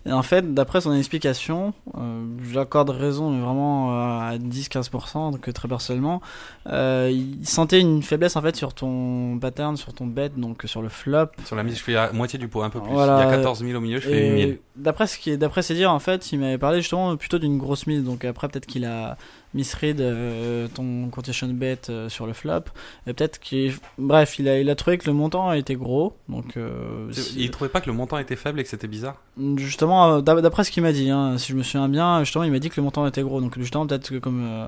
Et 0.07 0.13
en 0.13 0.23
fait, 0.23 0.55
d'après 0.55 0.81
son 0.81 0.93
explication, 0.95 1.75
euh, 1.97 2.25
j'accorde 2.53 2.91
raison, 2.91 3.31
mais 3.31 3.41
vraiment 3.43 3.93
euh, 3.93 4.31
à 4.35 4.39
10-15%, 4.39 5.33
donc 5.33 5.53
très 5.53 5.69
personnellement, 5.69 6.21
euh, 6.67 7.11
il 7.13 7.47
sentait 7.47 7.81
une 7.81 8.03
faiblesse 8.03 8.37
en 8.37 8.43
fait 8.43 8.57
sur 8.57 8.75
ton 8.75 9.39
pattern, 9.39 9.77
sur 9.77 9.93
ton 9.95 10.07
bet, 10.07 10.31
donc 10.37 10.63
sur 10.67 10.83
le 10.83 10.89
flop. 10.89 11.29
Sur 11.45 11.57
la 11.57 11.63
mise, 11.63 11.79
je 11.79 11.83
fais 11.83 11.97
à 11.97 12.13
moitié 12.13 12.39
du 12.39 12.49
pot, 12.49 12.63
un 12.63 12.71
peu 12.71 12.81
plus. 12.81 12.93
Voilà. 12.93 13.23
Il 13.23 13.31
y 13.31 13.33
a 13.33 13.37
14 13.37 13.65
000 13.65 13.77
au 13.77 13.81
milieu, 13.81 14.01
je 14.01 14.09
fais 14.09 14.31
8 14.31 14.41
000. 14.41 14.51
Et 14.51 14.61
d'après 14.77 15.07
ce 15.07 15.19
qui 15.19 15.31
est, 15.31 15.37
d'après 15.37 15.63
ses 15.63 15.75
dires, 15.75 15.93
en 15.93 15.99
fait, 15.99 16.33
il 16.33 16.39
m'avait 16.39 16.59
parlé 16.59 16.81
justement 16.81 17.17
plutôt 17.17 17.39
d'une 17.39 17.59
grosse 17.59 17.87
mise. 17.87 18.05
Donc 18.05 18.25
après, 18.25 18.49
peut-être 18.49 18.67
qu'il 18.67 18.85
a 18.85 19.17
misread 19.53 20.01
euh, 20.01 20.69
ton 20.75 21.09
condition 21.11 21.49
bet 21.49 21.79
euh, 21.89 22.09
sur 22.09 22.27
le 22.27 22.33
flop. 22.33 22.63
Et 23.07 23.13
peut-être 23.13 23.39
qu'il, 23.41 23.75
bref, 23.99 24.39
il 24.39 24.49
a, 24.49 24.61
il 24.61 24.71
a 24.71 24.75
trouvé 24.75 24.97
que 24.99 25.07
le 25.07 25.13
montant 25.13 25.53
était 25.53 25.75
gros. 25.75 26.17
Donc 26.29 26.57
euh, 26.57 27.11
si- 27.13 27.41
Il 27.45 27.51
trouvait 27.51 27.71
pas 27.71 27.81
que 27.81 27.87
le 27.91 27.97
montant 27.97 28.19
était 28.19 28.37
faible 28.37 28.61
et 28.61 28.63
que 28.63 28.69
c'était 28.69 28.87
bizarre? 28.89 29.17
justement, 29.57 30.13
euh, 30.15 30.21
d'ap- 30.21 30.41
d'après 30.41 30.65
ce 30.65 30.71
qu'il 30.71 30.83
m'a 30.83 30.93
dit, 30.93 31.11
hein, 31.11 31.37
si 31.39 31.53
je 31.53 31.57
me 31.57 31.63
souviens 31.63 31.89
bien, 31.89 32.21
justement, 32.25 32.45
il 32.45 32.53
m'a 32.53 32.59
dit 32.59 32.69
que 32.71 32.77
le 32.77 32.83
montant 32.83 33.07
était 33.07 33.23
gros. 33.23 33.41
Donc 33.41 33.59
justement, 33.59 33.87
peut-être 33.87 34.11
que 34.11 34.19
comme 34.19 34.43
euh, 34.45 34.67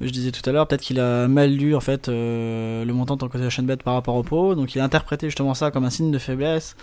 je 0.00 0.10
disais 0.10 0.30
tout 0.30 0.48
à 0.48 0.52
l'heure, 0.52 0.66
peut-être 0.68 0.82
qu'il 0.82 1.00
a 1.00 1.26
mal 1.28 1.50
lu 1.50 1.74
en 1.74 1.80
fait 1.80 2.08
le 2.08 2.90
montant 2.92 3.14
de 3.16 3.20
ton 3.20 3.28
condition 3.28 3.62
bet 3.64 3.76
par 3.78 3.94
rapport 3.94 4.14
au 4.14 4.22
pot. 4.22 4.54
Donc 4.54 4.74
il 4.74 4.80
a 4.80 4.84
interprété 4.84 5.26
justement 5.26 5.54
ça 5.54 5.70
comme 5.70 5.84
un 5.84 5.90
signe 5.90 6.10
de 6.10 6.18
faiblesse. 6.18 6.76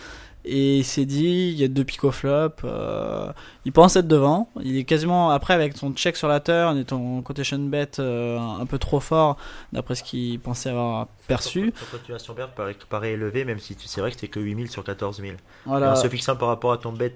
Et 0.49 0.77
il 0.77 0.85
s'est 0.85 1.05
dit, 1.05 1.49
il 1.51 1.59
y 1.59 1.63
a 1.65 1.67
deux 1.67 1.85
flop, 2.11 2.51
euh, 2.63 3.31
il 3.65 3.73
pense 3.73 3.97
être 3.97 4.07
devant, 4.07 4.49
il 4.63 4.77
est 4.77 4.85
quasiment, 4.85 5.29
après 5.29 5.53
avec 5.53 5.75
son 5.75 5.91
check 5.93 6.15
sur 6.15 6.29
la 6.29 6.39
turn 6.39 6.77
et 6.77 6.85
ton 6.85 7.21
quotation 7.21 7.59
bet 7.59 7.99
euh, 7.99 8.37
un 8.39 8.65
peu 8.65 8.77
trop 8.79 9.01
fort, 9.01 9.35
d'après 9.73 9.95
ce 9.95 10.03
qu'il 10.03 10.39
pensait 10.39 10.69
avoir 10.69 11.07
perçu. 11.27 11.73
Ton 11.73 11.97
continuation 11.97 12.33
perte 12.33 12.55
paraît, 12.55 12.77
paraît 12.89 13.11
élevé, 13.11 13.43
même 13.43 13.59
si 13.59 13.75
c'est 13.77 13.99
vrai 13.99 14.11
que 14.11 14.15
c'était 14.15 14.29
que 14.29 14.39
8000 14.39 14.69
sur 14.69 14.85
14 14.85 15.17
000. 15.17 15.33
Et 15.33 15.35
Voilà, 15.65 15.91
en 15.91 15.95
se 15.95 16.07
fixant 16.07 16.37
par 16.37 16.47
rapport 16.47 16.71
à 16.71 16.77
ton 16.77 16.93
bet 16.93 17.15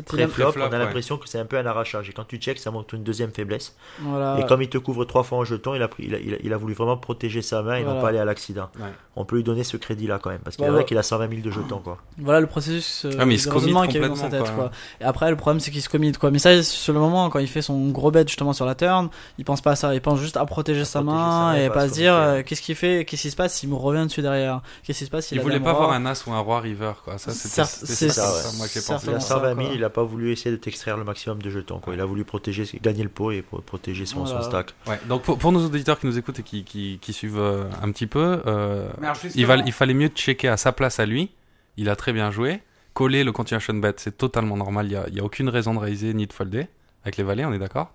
pré-flop, 0.00 0.44
Pré-flop, 0.46 0.62
on 0.62 0.66
a 0.66 0.70
ouais. 0.70 0.78
l'impression 0.78 1.18
que 1.18 1.28
c'est 1.28 1.38
un 1.38 1.44
peu 1.44 1.58
un 1.58 1.66
arrachage. 1.66 2.08
Et 2.08 2.12
quand 2.12 2.24
tu 2.24 2.38
checks, 2.38 2.58
ça 2.58 2.70
montre 2.70 2.94
une 2.94 3.02
deuxième 3.02 3.30
faiblesse. 3.32 3.74
voilà. 4.00 4.38
Et 4.40 4.46
comme 4.46 4.62
il 4.62 4.68
te 4.68 4.78
couvre 4.78 5.04
trois 5.04 5.22
fois 5.22 5.38
en 5.38 5.44
jeton, 5.44 5.74
il 5.74 5.82
a, 5.82 5.88
pris, 5.88 6.04
il 6.06 6.14
a, 6.14 6.18
il 6.18 6.34
a, 6.34 6.36
il 6.42 6.52
a 6.52 6.56
voulu 6.56 6.74
vraiment 6.74 6.96
protéger 6.96 7.42
sa 7.42 7.62
main 7.62 7.76
et 7.76 7.82
Voilà. 7.82 7.96
non 7.96 8.00
pas 8.02 8.08
aller 8.08 8.18
à 8.18 8.24
l'accident. 8.24 8.70
Ouais. 8.78 8.86
On 9.16 9.24
peut 9.26 9.36
lui 9.36 9.42
donner 9.44 9.62
ce 9.64 9.76
crédit-là 9.76 10.18
quand 10.22 10.30
même, 10.30 10.38
parce 10.40 10.56
qu'il 10.56 10.62
Bah, 10.64 10.68
est 10.68 10.70
vrai 10.70 10.80
ouais. 10.80 10.84
qu'il 10.86 10.96
a 10.96 11.02
120 11.02 11.28
000 11.28 11.42
de 11.42 11.50
jetons. 11.50 11.78
Quoi. 11.80 11.98
Voilà 12.18 12.40
le 12.40 12.46
processus 12.46 13.04
euh, 13.04 13.10
Ah, 13.18 13.26
mais 13.26 13.34
il 13.34 13.38
se 13.38 13.48
qu'il 13.50 13.60
y 13.60 13.98
a 14.02 14.06
eu 14.06 14.08
dans 14.08 14.14
sa 14.16 14.28
tête. 14.28 14.38
complètement, 14.38 14.54
Quoi. 14.56 14.68
quoi. 14.68 14.70
Et 15.00 15.04
après, 15.04 15.28
le 15.30 15.36
problème, 15.36 15.60
c'est 15.60 15.70
qu'il 15.70 15.82
se 15.82 15.88
commit. 15.90 16.12
Quoi. 16.12 16.30
Mais 16.30 16.38
ça, 16.38 16.62
sur 16.62 16.94
le 16.94 17.00
moment, 17.00 17.28
quand 17.28 17.38
il 17.38 17.48
fait 17.48 17.60
son 17.62 17.90
gros 17.90 18.10
bet 18.10 18.24
justement 18.26 18.52
sur 18.54 18.64
la 18.64 18.74
turn, 18.74 19.10
il 19.38 19.44
pense 19.44 19.60
pas 19.60 19.72
à 19.72 19.76
ça. 19.76 19.94
Il 19.94 20.00
pense 20.00 20.18
juste 20.20 20.36
à 20.38 20.46
protéger, 20.46 20.84
sa, 20.84 21.00
protéger 21.00 21.16
main 21.16 21.30
sa 21.30 21.36
main 21.52 21.56
et 21.56 21.64
et 21.66 21.70
pas 21.70 21.88
se 21.88 21.92
dire 21.94 22.14
euh, 22.14 22.42
qu'est-ce 22.42 22.62
qu'il 22.62 22.74
fait, 22.74 23.04
qu'est-ce 23.04 23.22
qui 23.22 23.30
se 23.30 23.36
passe? 23.36 23.54
S'il 23.54 23.68
me 23.68 23.74
revient 23.74 24.04
dessus 24.06 24.22
derrière. 24.22 24.62
Qu'est-ce 24.84 25.00
qui 25.00 25.04
se 25.04 25.10
passe? 25.10 25.26
S'il 25.26 25.40
voulait 25.40 25.60
pas 25.60 25.70
avoir 25.70 25.92
un 25.92 26.06
as 26.06 26.26
ou 26.26 26.32
un 26.32 26.40
roi 26.40 26.60
river, 26.60 26.92
quoi. 27.04 27.18
Ça, 27.18 27.32
c'est 27.32 28.08
ça, 28.08 28.22
moi, 28.56 28.66
j'ai 28.72 28.80
certes. 28.80 29.04
pensé. 29.04 29.81
Il 29.82 29.84
a 29.84 29.88
Exactement 29.88 29.90
120 29.90 29.90
ça, 29.90 29.90
000, 29.90 29.90
quoi. 29.90 29.90
il 29.90 29.90
a 29.90 29.90
pas 29.90 30.02
voulu 30.04 30.32
essayer 30.32 30.50
de 30.50 30.56
t'extraire 30.60 30.96
le 30.96 31.04
maximum 31.04 31.42
de 31.42 31.50
jetons. 31.50 31.78
Quoi. 31.80 31.94
Il 31.94 32.00
a 32.00 32.04
voulu 32.04 32.24
protéger, 32.24 32.64
gagner 32.82 33.02
le 33.02 33.08
pot 33.08 33.30
et 33.32 33.42
pro- 33.42 33.60
protéger 33.60 34.06
son, 34.06 34.24
stack. 34.42 34.74
Ouais, 34.86 35.00
donc 35.08 35.22
pour, 35.22 35.38
pour 35.38 35.52
nos 35.52 35.64
auditeurs 35.64 35.98
qui 35.98 36.06
nous 36.06 36.16
écoutent 36.18 36.38
et 36.38 36.42
qui, 36.42 36.64
qui, 36.64 36.98
qui 37.00 37.12
suivent 37.12 37.38
euh, 37.38 37.64
un 37.82 37.90
petit 37.92 38.06
peu, 38.06 38.40
euh, 38.46 38.88
il, 39.00 39.20
justement- 39.22 39.46
va, 39.48 39.56
il 39.66 39.72
fallait 39.72 39.94
mieux 39.94 40.08
checker 40.08 40.48
à 40.48 40.56
sa 40.56 40.72
place 40.72 41.00
à 41.00 41.06
lui. 41.06 41.30
Il 41.76 41.88
a 41.88 41.96
très 41.96 42.12
bien 42.12 42.30
joué. 42.30 42.60
Coller 42.94 43.24
le 43.24 43.32
continuation 43.32 43.74
bet, 43.74 43.94
c'est 43.96 44.16
totalement 44.18 44.56
normal. 44.56 44.86
Il 45.08 45.14
n'y 45.14 45.20
a 45.20 45.24
aucune 45.24 45.48
raison 45.48 45.72
de 45.74 45.78
raiser 45.78 46.12
ni 46.14 46.26
de 46.26 46.32
folder. 46.32 46.66
Avec 47.04 47.16
les 47.16 47.24
valets, 47.24 47.44
on 47.44 47.52
est 47.52 47.58
d'accord? 47.58 47.92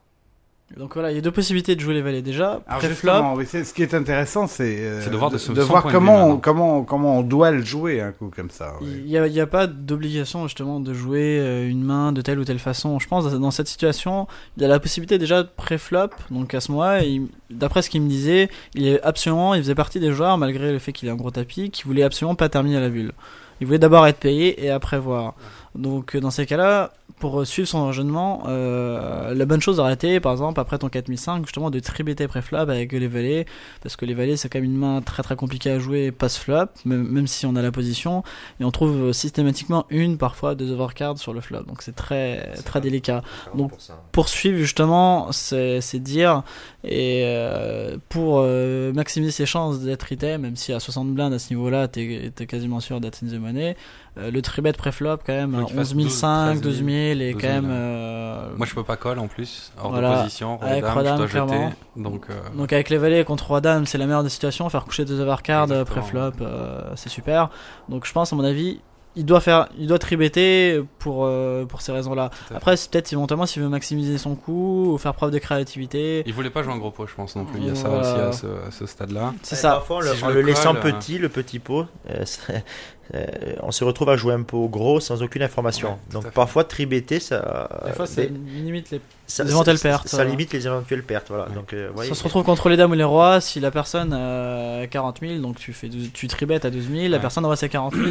Donc 0.76 0.95
voilà, 0.95 1.11
il 1.11 1.15
y 1.15 1.18
a 1.18 1.22
deux 1.22 1.31
possibilités 1.31 1.76
de 1.76 1.80
jouer 1.80 1.94
les 1.94 2.02
valets. 2.02 2.22
Déjà, 2.22 2.60
pré-flop. 2.68 3.35
oui, 3.38 3.45
ce 3.45 3.73
qui 3.73 3.84
est 3.84 3.94
intéressant, 3.94 4.48
c'est 4.48 4.76
euh, 4.80 5.10
de 5.10 5.15
voir 5.15 5.31
de 5.31 5.38
de 5.38 5.64
comment, 5.64 5.85
on, 5.85 5.89
maintenant. 5.91 6.38
comment, 6.38 6.84
comment 6.84 7.19
on 7.19 7.23
doit 7.23 7.52
le 7.52 7.64
jouer 7.64 8.02
un 8.02 8.11
coup 8.11 8.30
comme 8.35 8.49
ça. 8.49 8.73
Il 8.81 9.06
n'y 9.06 9.18
a, 9.18 9.27
y 9.27 9.45
pas 9.45 9.65
d'obligation 9.65 10.44
justement 10.45 10.81
de 10.81 10.94
jouer 10.94 11.39
euh, 11.39 11.69
une 11.69 11.84
main 11.84 12.11
de 12.11 12.22
telle 12.22 12.38
ou 12.38 12.44
telle 12.44 12.60
façon. 12.60 12.99
Je 12.99 13.07
pense 13.07 13.31
dans 13.31 13.52
cette 13.52 13.69
situation, 13.69 14.27
il 14.57 14.65
a 14.65 14.68
la 14.68 14.80
possibilité 14.81 15.18
déjà 15.18 15.44
de 15.44 15.48
pré-flop. 15.56 16.10
Donc 16.31 16.53
à 16.53 16.60
ce 16.60 16.72
moment-là, 16.73 17.02
d'après 17.49 17.81
ce 17.81 17.89
qu'il 17.89 18.02
me 18.02 18.10
disait, 18.10 18.49
il 18.76 18.88
est 18.88 19.02
absolument, 19.03 19.53
il 19.53 19.61
faisait 19.61 19.76
partie 19.76 20.02
des 20.02 20.11
joueurs 20.11 20.38
malgré 20.38 20.73
le 20.73 20.80
fait 20.80 20.91
qu'il 20.91 21.07
ait 21.07 21.11
un 21.11 21.15
gros 21.15 21.31
tapis, 21.31 21.69
qui 21.69 21.84
voulait 21.84 22.03
absolument 22.03 22.35
pas 22.35 22.49
terminer 22.49 22.81
la 22.81 22.89
bulle. 22.89 23.14
Il 23.61 23.68
voulait 23.68 23.80
d'abord 23.80 24.06
être 24.06 24.19
payé 24.19 24.64
et 24.64 24.69
après 24.69 24.99
voir. 24.99 25.34
Donc 25.76 26.18
dans 26.18 26.31
ces 26.31 26.45
cas-là, 26.45 26.91
pour 27.19 27.45
suivre 27.48 27.68
son 27.68 27.80
enchaînement, 27.80 28.44
euh, 28.48 29.34
la 29.34 29.45
bonne 29.45 29.61
chose 29.61 29.80
aurait 29.80 29.94
été, 29.94 30.19
par 30.19 30.31
exemple, 30.31 30.60
après 30.60 30.77
ton 30.77 30.89
4005, 30.89 31.45
justement, 31.45 31.69
de 31.69 31.80
tribeter 31.80 32.27
pré-flop 32.27 32.57
avec 32.57 32.91
les 32.91 33.07
valets, 33.07 33.45
parce 33.81 33.95
que 33.95 34.06
les 34.06 34.14
valets, 34.14 34.38
c'est 34.38 34.49
quand 34.49 34.60
même 34.60 34.69
une 34.69 34.77
main 34.77 35.02
très 35.02 35.23
très 35.23 35.35
compliquée 35.35 35.72
à 35.72 35.80
jouer 35.80 36.11
post-flop, 36.11 36.68
même, 36.85 37.07
même 37.07 37.27
si 37.27 37.45
on 37.45 37.56
a 37.56 37.61
la 37.61 37.72
position, 37.72 38.23
et 38.60 38.65
on 38.65 38.72
trouve 38.72 39.14
systématiquement 39.14 39.85
une, 39.89 40.18
parfois 40.18 40.56
deux 40.56 40.72
overcards 40.72 41.18
sur 41.18 41.34
le 41.34 41.41
flop, 41.41 41.64
donc 41.64 41.81
c'est 41.81 41.95
très 41.95 42.53
très 42.65 42.81
délicat. 42.81 43.23
Donc, 43.56 43.72
poursuivre 44.11 44.57
justement, 44.57 45.31
c'est 45.31 45.99
dire, 45.99 46.44
et 46.84 47.23
euh, 47.26 47.98
pour 48.10 48.39
euh, 48.39 48.94
maximiser 48.94 49.31
ses 49.31 49.45
chances 49.45 49.81
d'être 49.81 50.11
item, 50.11 50.41
même 50.41 50.56
si 50.56 50.72
à 50.72 50.80
60 50.80 51.14
blindes 51.14 51.34
à 51.34 51.39
ce 51.39 51.49
niveau-là, 51.53 51.88
t'es 51.88 52.31
es 52.38 52.45
quasiment 52.45 52.80
sûr 52.80 53.02
d'être 53.02 53.23
in 53.23 53.27
the 53.27 53.39
money, 53.39 53.69
euh, 53.69 53.73
le 54.31 54.41
tribet 54.41 54.73
pré-flop 54.73 55.18
quand 55.26 55.34
même, 55.34 55.56
Faut 55.60 55.65
qu'il 55.65 55.76
fasse 55.76 55.94
11 55.94 56.10
500, 56.10 56.53
12 56.56 56.61
12 56.61 56.76
000 56.85 56.89
et 56.89 57.15
12 57.15 57.19
000, 57.19 57.39
quand 57.39 57.48
même... 57.48 57.68
euh, 57.69 58.49
Moi, 58.57 58.65
je 58.68 58.73
peux 58.73 58.84
pas 58.84 58.98
call 58.98 59.19
en 59.19 59.27
plus, 59.27 59.72
hors 59.81 59.91
Voilà. 59.91 60.15
de 60.18 60.23
position, 60.23 60.57
roi 60.57 60.68
Avec 60.68 60.84
dame, 60.84 60.94
roi 60.94 61.03
je 61.03 61.15
dois 61.15 61.27
jeter. 61.27 61.76
Donc, 61.95 62.26
euh, 62.30 62.34
Donc 62.56 62.73
avec 62.73 62.89
les 62.89 62.98
valets 62.98 63.23
contre 63.23 63.48
roi 63.48 63.61
dame, 63.61 63.85
c'est 63.85 63.98
la 63.98 64.06
meilleure 64.06 64.23
des 64.23 64.30
situations. 64.30 64.69
Faire 64.69 64.85
coucher 64.85 65.06
deux 65.06 65.19
overcards 65.19 65.72
euh, 65.72 65.84
pré-flop, 65.84 66.31
euh, 66.41 66.81
c'est 66.95 67.10
super. 67.10 67.49
Donc 67.89 68.06
je 68.06 68.11
pense 68.11 68.34
à 68.34 68.35
mon 68.35 68.44
avis, 68.44 68.80
il 69.19 69.26
doit 69.26 69.41
faire, 69.41 69.68
il 69.80 69.88
doit 69.88 69.98
tribeter 69.98 70.80
pour 70.99 71.26
euh, 71.26 71.65
pour 71.65 71.81
ces 71.81 71.91
raisons-là. 71.91 72.30
Après, 72.53 72.77
c'est 72.77 72.91
peut-être 72.91 73.11
éventuellement 73.11 73.48
s'il 73.48 73.64
veut 73.64 73.68
maximiser 73.68 74.19
son 74.19 74.35
coup 74.35 74.94
ou 74.94 74.98
faire 74.99 75.15
preuve 75.15 75.31
de 75.31 75.39
créativité. 75.39 76.22
il 76.27 76.34
voulait 76.34 76.52
pas 76.52 76.61
jouer 76.61 76.73
en 76.73 76.77
gros 76.77 76.91
pot, 76.91 77.07
je 77.07 77.15
pense 77.15 77.35
non 77.35 77.44
plus. 77.45 77.60
Il 77.60 77.65
y 77.68 77.69
a 77.72 77.76
ça 77.76 77.89
aussi 77.89 78.48
à 78.48 78.69
ce, 78.72 78.85
stade-là. 78.85 79.34
C'est 79.41 79.56
ça. 79.56 79.72
Parfois, 79.72 79.98
en 79.98 79.99
le, 80.02 80.11
Si 80.11 80.18
je 80.18 80.26
en 80.26 80.27
le 80.27 80.34
le 80.35 80.41
laissant 80.41 80.76
colle, 80.76 80.91
euh, 80.91 80.91
petit, 80.91 81.18
le 81.18 81.30
petit 81.30 81.57
pot, 81.57 81.88
euh, 83.14 83.26
euh, 83.44 83.54
on 83.64 83.72
se 83.72 83.84
retrouve 83.84 84.10
à 84.10 84.18
jouer 84.18 84.34
un 84.34 84.44
pot 84.44 84.68
gros 84.68 85.00
sans 85.00 85.22
aucune 85.24 85.42
information. 85.44 85.90
Ouais, 85.92 86.14
Donc 86.14 86.32
parfois, 86.32 86.64
tribeter, 86.64 87.20
ça, 87.20 87.70
Des 87.86 87.92
fois, 87.94 88.06
mais 88.18 88.24
ça 88.28 88.30
limite 88.64 88.92
les. 88.92 89.02
ça, 89.28 89.44
les 89.44 89.52
éventuelles 89.52 89.80
pertes, 89.80 90.08
Ça, 90.08 90.18
ça. 90.18 90.24
limite 90.26 90.52
les 90.54 90.66
éventuelles 90.68 91.04
pertes. 91.04 91.28
Voilà. 91.30 91.46
Ouais. 91.48 91.56
Donc, 91.56 91.74
euh, 91.74 91.90
Si 92.04 92.12
on 92.12 92.16
se 92.16 92.24
retrouve 92.24 92.44
contre 92.44 92.70
les 92.70 92.78
dames 92.78 92.92
ou 92.92 92.96
les 92.96 93.04
rois, 93.04 93.40
si 93.42 93.60
la 93.60 93.72
personne 93.72 94.14
a 94.14 94.86
40 94.88 95.20
000, 95.22 95.40
donc 95.42 95.58
tu 95.58 95.74
fais 95.74 95.88
12 95.90 96.10
tu 96.14 96.28
tribets 96.28 96.66
à 96.66 96.70
12 96.70 96.90
000, 96.92 97.08
la 97.10 97.20
personne 97.20 97.46
aura 97.46 97.56
ses 97.56 97.70
40 97.70 97.94
000, 97.96 98.08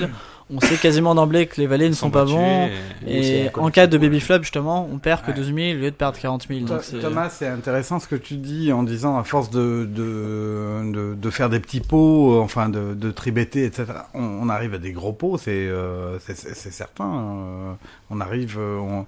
on 0.50 0.60
sait 0.60 0.76
quasiment 0.76 1.14
d'emblée 1.14 1.46
que 1.46 1.60
les 1.60 1.66
valets 1.66 1.88
ne 1.88 1.94
sont, 1.94 2.10
pas 2.10 2.24
bons. 2.24 2.68
et- 3.06 3.48
en 3.54 3.70
cas 3.70 3.86
de 3.86 3.98
baby 3.98 4.20
flop, 4.20 4.42
justement, 4.42 4.88
on 4.92 4.98
perd 4.98 5.22
que 5.22 5.30
Ouais. 5.30 5.36
12 5.36 5.46
000 5.54 5.58
au 5.78 5.80
lieu 5.82 5.90
de 5.90 5.96
perdre 5.96 6.18
40 6.18 6.46
000. 6.48 6.60
Donc 6.60 6.78
Tho- 6.78 6.82
c'est- 6.82 6.98
Thomas, 7.00 7.28
c'est 7.30 7.48
intéressant 7.48 7.98
ce 8.00 8.08
que 8.08 8.16
tu 8.16 8.36
dis 8.36 8.72
en 8.72 8.82
disant 8.82 9.18
à 9.18 9.24
force 9.24 9.50
de, 9.50 9.86
de, 9.90 10.92
de, 10.92 11.14
de 11.14 11.30
faire 11.30 11.48
des 11.50 11.60
petits 11.60 11.80
pots, 11.80 12.36
euh, 12.36 12.40
enfin 12.40 12.68
de, 12.68 12.94
de 12.94 13.10
tribeter, 13.10 13.64
etc. 13.64 13.84
On, 14.14 14.22
on 14.22 14.48
arrive 14.48 14.74
à 14.74 14.78
des 14.78 14.85
gros 14.92 15.12
pots, 15.12 15.38
c'est 15.38 15.50
euh, 15.68 16.18
certain. 16.18 17.04
euh, 17.04 17.72
on 18.10 18.20
arrive, 18.20 18.56
euh, 18.58 18.78
on, 18.78 19.06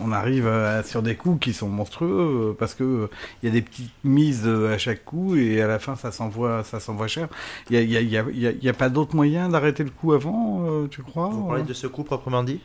on 0.00 0.12
arrive 0.12 0.48
sur 0.84 1.02
des 1.02 1.16
coups 1.16 1.40
qui 1.40 1.52
sont 1.52 1.68
monstrueux 1.68 2.54
parce 2.58 2.74
que 2.74 3.08
il 3.42 3.46
y 3.48 3.48
a 3.50 3.52
des 3.52 3.60
petites 3.60 3.90
mises 4.04 4.46
à 4.46 4.78
chaque 4.78 5.04
coup 5.04 5.34
et 5.34 5.60
à 5.62 5.66
la 5.66 5.80
fin 5.80 5.96
ça 5.96 6.12
s'envoie 6.12 6.62
ça 6.62 6.78
s'envoie 6.78 7.08
cher. 7.08 7.26
Il 7.70 7.74
y 7.74 7.96
a, 7.96 8.00
y 8.00 8.16
a, 8.16 8.22
y 8.30 8.46
a, 8.46 8.50
y 8.52 8.72
pas 8.72 8.88
d'autre 8.88 9.16
moyen 9.16 9.48
d'arrêter 9.48 9.82
le 9.82 9.90
coup 9.90 10.12
avant, 10.12 10.64
tu 10.92 11.02
crois 11.02 11.26
Vous 11.30 11.44
parlez 11.48 11.64
de 11.64 11.72
ce 11.72 11.88
coup 11.88 12.04
proprement 12.04 12.44
dit? 12.44 12.60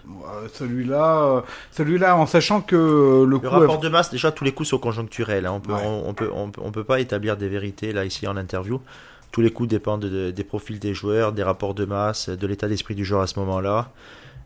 Celui-là, 0.54 1.44
celui-là, 1.72 2.16
en 2.16 2.26
sachant 2.28 2.62
que 2.62 2.76
le 2.76 3.26
Le 3.26 3.40
coup 3.40 3.50
rapport 3.50 3.80
de 3.80 3.90
masse, 3.90 4.12
déjà, 4.12 4.32
tous 4.32 4.44
les 4.44 4.52
coups 4.52 4.70
sont 4.70 4.78
conjoncturels. 4.78 5.46
hein. 5.48 5.54
On 5.56 5.60
peut, 5.60 5.74
Ouais. 5.74 5.82
on, 5.84 6.10
on 6.10 6.14
peut, 6.14 6.30
on, 6.34 6.50
peut- 6.52 6.62
on 6.64 6.72
peut 6.72 6.84
pas 6.84 7.00
établir 7.00 7.38
des 7.38 7.50
vérités 7.50 7.92
là 7.92 8.06
ici 8.06 8.28
en 8.28 8.38
interview. 8.38 8.80
Tous 9.36 9.42
les 9.42 9.52
coups 9.52 9.68
dépendent 9.68 10.06
de- 10.06 10.32
des 10.32 10.44
profils 10.46 10.80
des 10.80 10.94
joueurs, 10.94 11.34
des 11.34 11.44
rapports 11.44 11.74
de 11.74 11.84
masse, 11.84 12.30
de 12.30 12.48
l'état 12.48 12.70
d'esprit 12.70 12.96
du 12.96 13.04
joueur 13.04 13.20
à 13.20 13.28
ce 13.28 13.38
moment-là. 13.40 13.92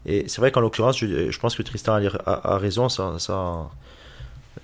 Et 0.08 0.28
c'est 0.28 0.42
vrai 0.42 0.52
qu'en 0.52 0.62
l'occurrence, 0.62 0.98
je, 0.98 1.30
je 1.30 1.40
pense 1.40 1.56
que 1.56 1.62
Tristan 1.62 1.94
a, 1.94 2.08
a- 2.26 2.54
a 2.56 2.58
raison. 2.58 2.90
Ça, 2.90 3.20
ça, 3.20 3.70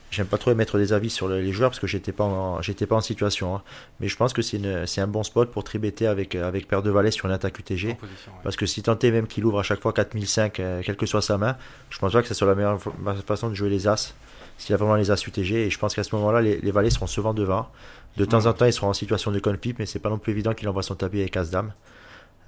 j'aime 0.10 0.26
pas 0.26 0.40
trop 0.40 0.50
émettre 0.50 0.78
des 0.80 0.94
avis 0.94 1.12
sur 1.12 1.28
le- 1.28 1.42
les 1.42 1.52
joueurs 1.52 1.70
parce 1.70 1.80
que 1.80 1.86
j'étais 1.86 2.12
pas, 2.12 2.24
en, 2.24 2.60
j'étais 2.64 2.88
pas 2.88 2.96
en 2.96 3.02
situation. 3.02 3.56
hein. 3.56 3.62
Mais 4.00 4.08
je 4.08 4.18
pense 4.18 4.34
que 4.34 4.42
c'est, 4.42 4.60
un 5.02 5.08
bon 5.08 5.22
spot 5.22 5.52
pour 5.52 5.64
tribeter 5.64 6.08
avec, 6.08 6.34
avec 6.34 6.68
paire 6.68 6.82
de 6.82 6.90
sur 7.12 7.28
une 7.28 7.32
attaque 7.32 7.60
UTG. 7.60 7.90
ouais. 7.90 7.98
Parce 8.44 8.56
que 8.56 8.66
si 8.66 8.82
tant 8.82 8.98
est 8.98 9.12
même 9.12 9.28
qu'il 9.28 9.46
ouvre 9.46 9.60
à 9.60 9.64
chaque 9.64 9.80
fois 9.82 9.94
4005, 9.94 10.60
euh, 10.60 10.82
quelle 10.84 10.96
que 10.98 11.06
soit 11.06 11.22
sa 11.22 11.38
main, 11.38 11.56
je 11.92 12.00
pense 12.00 12.14
pas 12.14 12.24
que 12.24 12.28
ce 12.28 12.34
soit 12.34 12.48
la 12.48 12.56
meilleure 12.56 12.80
façon 13.28 13.50
de 13.50 13.54
jouer 13.54 13.70
les 13.70 13.88
As. 13.88 14.16
S'il 14.58 14.74
a 14.74 14.78
vraiment 14.78 14.96
les 14.96 15.12
As 15.12 15.28
UTG, 15.28 15.66
et 15.66 15.70
je 15.70 15.78
pense 15.78 15.94
qu'à 15.96 16.04
ce 16.04 16.16
moment-là, 16.16 16.42
les, 16.42 16.60
les 16.60 16.72
valets 16.72 16.90
seront 16.90 17.08
souvent 17.08 17.34
devant. 17.34 17.68
De 18.18 18.26
temps 18.26 18.46
en 18.46 18.54
temps, 18.54 18.66
ils 18.66 18.74
seront 18.74 18.88
en 18.88 18.94
situation 18.94 19.32
de 19.32 19.40
conflit, 19.40 19.76
mais 19.78 19.86
c'est 19.86 20.00
pas 20.00 20.10
non 20.10 20.18
plus 20.18 20.32
évident 20.32 20.54
qu'il 20.54 20.70
envoie 20.70 20.84
son 20.84 20.96
tapis 20.96 21.20
avec 21.20 21.36
As-Dame. 21.36 21.74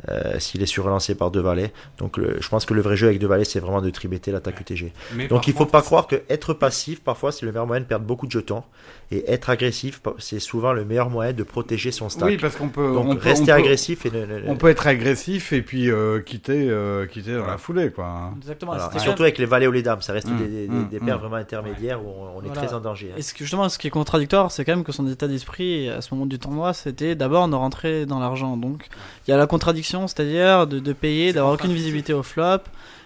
Euh, 0.10 0.40
S'il 0.40 0.62
est 0.62 0.66
surrelancé 0.68 1.16
par 1.16 1.32
deux 1.32 1.42
valets. 1.42 1.72
Donc 1.98 2.18
le- 2.18 2.38
je 2.40 2.50
pense 2.50 2.66
que 2.66 2.74
le 2.74 2.82
vrai 2.82 2.96
jeu 2.96 3.08
avec 3.08 3.20
deux 3.20 3.28
valets, 3.28 3.46
c'est 3.46 3.60
vraiment 3.60 3.82
de 3.82 3.90
tribeter 3.90 4.32
l'attaque 4.32 4.60
UTG. 4.62 4.94
Mais 5.16 5.28
Donc 5.28 5.48
il 5.48 5.54
faut 5.54 5.60
contre, 5.60 5.72
pas 5.72 5.82
croire 5.82 6.08
que 6.08 6.22
être 6.30 6.54
passif, 6.54 7.02
parfois, 7.02 7.32
c'est 7.32 7.46
le 7.46 7.52
meilleur 7.52 7.66
moyen 7.68 7.82
de 7.82 7.86
perdre 7.88 8.06
beaucoup 8.06 8.28
de 8.28 8.32
jetons. 8.32 8.64
Et 9.10 9.32
être 9.32 9.50
agressif, 9.50 10.02
c'est 10.20 10.40
souvent 10.40 10.74
le 10.74 10.84
meilleur 10.84 11.10
moyen 11.10 11.32
de 11.32 11.44
protéger 11.44 11.92
son 11.92 12.10
stack. 12.10 12.28
Oui, 12.28 12.38
parce 12.38 12.58
qu'on 12.58 12.68
peut, 12.68 12.94
Donc 12.94 13.08
on 13.08 13.16
peut, 13.16 13.22
rester 13.24 13.44
on 13.54 13.56
peut- 13.56 13.62
agressif 13.62 14.06
et 14.06 14.12
ne- 14.12 14.26
ne- 14.26 14.50
On 14.50 14.58
peut 14.58 14.68
être 14.68 14.86
agressif 14.86 15.54
et 15.54 15.62
puis 15.62 15.90
euh, 15.90 16.20
quitter, 16.20 16.68
euh, 16.70 17.06
quitter 17.06 17.34
dans 17.36 17.48
la 17.48 17.58
foulée, 17.58 17.90
quoi. 17.90 18.06
hein. 18.06 18.34
Exactement. 18.38 18.74
Voilà. 18.74 18.90
Et 18.96 19.00
surtout 19.00 19.24
avec 19.24 19.38
les 19.38 19.46
valets 19.46 19.66
ou 19.68 19.72
les 19.72 19.82
dames, 19.82 20.02
ça 20.02 20.12
reste 20.12 20.28
Mm, 20.28 20.38
des, 20.40 20.48
des, 20.48 20.68
mm, 20.68 20.88
des 20.90 21.00
mm. 21.00 21.06
paires 21.06 21.20
vraiment 21.20 21.38
intermédiaires 21.38 22.04
où 22.04 22.10
on, 22.10 22.38
on 22.38 22.42
est 22.42 22.48
Voilà. 22.48 22.62
très 22.68 22.74
en 22.74 22.82
danger. 22.82 23.12
hein. 23.14 23.16
Et 23.18 23.22
ce 23.22 23.34
que, 23.34 23.40
justement, 23.40 23.70
ce 23.70 23.78
qui 23.80 23.88
est 23.88 23.92
contradictoire, 23.92 24.52
c'est 24.52 24.66
quand 24.66 24.76
même 24.76 24.84
que 24.84 24.92
son 24.92 25.08
état 25.08 25.28
d'esprit 25.30 25.90
à 25.90 26.02
ce 26.02 26.14
moment 26.14 26.26
du 26.26 26.38
tournoi, 26.38 26.74
c'était 26.74 27.16
d'abord 27.16 27.48
de 27.48 27.56
rentrer 27.56 28.06
dans 28.06 28.20
l'argent. 28.20 28.58
Donc, 28.58 28.88
il 29.26 29.32
y 29.32 29.34
a 29.34 29.38
la 29.38 29.48
contradiction, 29.48 29.87
c'est-à-dire 30.08 30.68
de, 30.68 30.80
de 30.80 30.94
payer, 30.94 31.34
d'avoir 31.34 31.54
aucune 31.54 31.74
visibilité 31.74 32.14
au 32.14 32.24
flop, 32.24 32.60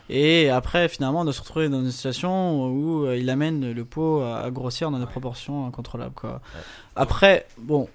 et 0.10 0.50
après, 0.50 0.90
finalement, 0.90 1.24
de 1.24 1.32
se 1.32 1.40
retrouver 1.40 1.70
dans 1.70 1.80
une 1.80 1.92
situation 1.92 2.66
où 2.68 3.06
euh, 3.06 3.18
il 3.18 3.30
amène 3.30 3.72
le 3.72 3.86
pot 3.86 4.22
à, 4.22 4.42
à 4.42 4.52
grossir 4.52 4.92
dans 4.92 5.00
des 5.00 5.06
proportions 5.06 5.68
incontrôlables. 5.68 6.16
Quoi. 6.16 6.42
Après, 6.96 7.46
bon. 7.58 7.88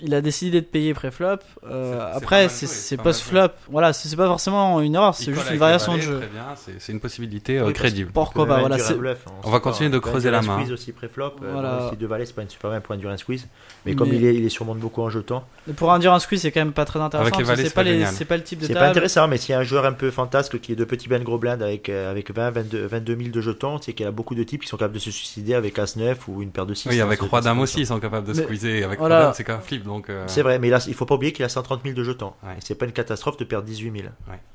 Il 0.00 0.14
a 0.14 0.20
décidé 0.20 0.60
de 0.60 0.66
payer 0.66 0.94
pré-flop. 0.94 1.38
euh, 1.68 2.12
après, 2.14 2.48
c'est 2.48 2.96
post-flop. 2.96 3.48
Voilà, 3.70 3.92
c'est 3.92 4.14
pas 4.16 4.26
forcément 4.26 4.80
une 4.80 4.94
erreur, 4.94 5.14
c'est 5.14 5.32
juste 5.34 5.50
une 5.50 5.58
variation 5.58 5.96
de 5.96 6.00
jeu. 6.00 6.18
Très 6.18 6.28
bien, 6.28 6.44
c'est 6.78 6.92
une 6.92 7.00
possibilité 7.00 7.58
euh, 7.58 7.66
Oui, 7.66 7.72
crédible. 7.72 8.10
Pourquoi 8.12 8.44
On 8.44 8.46
pas 8.46 8.56
même 8.58 8.68
Voilà, 8.68 8.84
un 8.88 8.94
bluff, 8.94 9.18
hein, 9.26 9.50
va 9.50 9.60
continuer 9.60 9.90
de 9.90 9.98
creuser 9.98 10.30
la 10.30 10.38
un 10.38 10.42
main. 10.42 10.58
squeeze 10.58 10.72
aussi 10.72 10.92
pré-flop. 10.92 11.32
euh, 11.42 11.50
Voilà. 11.52 11.88
si 11.90 11.96
deux 11.96 12.06
valets, 12.06 12.26
c'est 12.26 12.34
pas 12.34 12.42
une 12.42 12.48
super 12.50 12.70
bien 12.70 12.80
pour 12.80 12.94
un 12.94 13.16
squeeze. 13.16 13.46
Mais, 13.84 13.92
Mais- 13.92 13.96
comme 13.96 14.12
il 14.12 14.24
est, 14.24 14.34
il 14.34 14.44
est 14.44 14.48
surmonte 14.48 14.78
beaucoup 14.78 15.02
en 15.02 15.10
jetons, 15.10 15.42
Et 15.68 15.72
pour 15.72 15.92
induire 15.92 16.12
un 16.12 16.18
squeeze, 16.20 16.42
c'est 16.42 16.50
quand 16.52 16.60
même 16.60 16.72
pas 16.72 16.84
très 16.84 17.00
intéressant. 17.00 17.30
C'est 17.36 17.74
pas, 17.74 18.36
le 18.36 18.42
type 18.42 18.60
de 18.60 18.66
c'est 18.66 18.74
pas 18.74 18.80
table. 18.80 18.90
intéressant. 18.90 19.28
Mais 19.28 19.36
s'il 19.38 19.52
y 19.52 19.56
a 19.56 19.58
un 19.60 19.64
joueur 19.64 19.84
un 19.84 19.92
peu 19.92 20.10
fantasque 20.10 20.60
qui 20.60 20.72
est 20.72 20.76
de 20.76 20.84
petits 20.84 21.08
ben 21.08 21.22
gros 21.22 21.38
blind 21.38 21.62
avec, 21.62 21.88
euh, 21.88 22.10
avec 22.10 22.32
20, 22.34 22.50
22, 22.50 22.86
22 22.86 23.16
000 23.16 23.28
de 23.30 23.40
jetons, 23.40 23.78
c'est 23.80 23.92
qu'il 23.92 24.04
y 24.04 24.08
a 24.08 24.12
beaucoup 24.12 24.34
de 24.34 24.42
types 24.42 24.62
qui 24.62 24.68
sont 24.68 24.76
capables 24.76 24.94
de 24.94 24.98
se 24.98 25.10
suicider 25.10 25.54
avec 25.54 25.78
As-9 25.78 26.16
ou 26.28 26.42
une 26.42 26.50
paire 26.50 26.66
de 26.66 26.74
6. 26.74 26.88
Oui, 26.88 27.00
avec 27.00 27.20
Roi 27.20 27.40
Dame 27.40 27.60
aussi, 27.60 27.80
ils 27.80 27.86
sont 27.86 27.98
capables 28.00 28.26
de 28.26 28.34
squeezer. 28.34 28.84
Avec. 28.84 28.98
Roi 28.98 29.08
Dame, 29.08 29.32
c'est 29.34 29.44
qu'un 29.44 29.58
flip, 29.60 29.84
donc. 29.88 30.08
euh, 30.10 30.22
C'est 30.28 30.42
vrai, 30.42 30.60
mais 30.60 30.70
là, 30.70 30.78
il 30.86 30.94
faut 30.94 31.04
pas 31.06 31.16
oublier 31.16 31.32
qu'il 31.32 31.44
a 31.44 31.48
130 31.48 31.80
000 31.82 31.96
de 31.96 32.04
jetons. 32.04 32.32
Ouais. 32.44 32.52
Et 32.58 32.60
c'est 32.60 32.76
pas 32.76 32.86
une 32.86 32.92
catastrophe 32.92 33.36
de 33.38 33.44
perdre 33.44 33.66
18 33.66 33.90
000. 34.02 34.08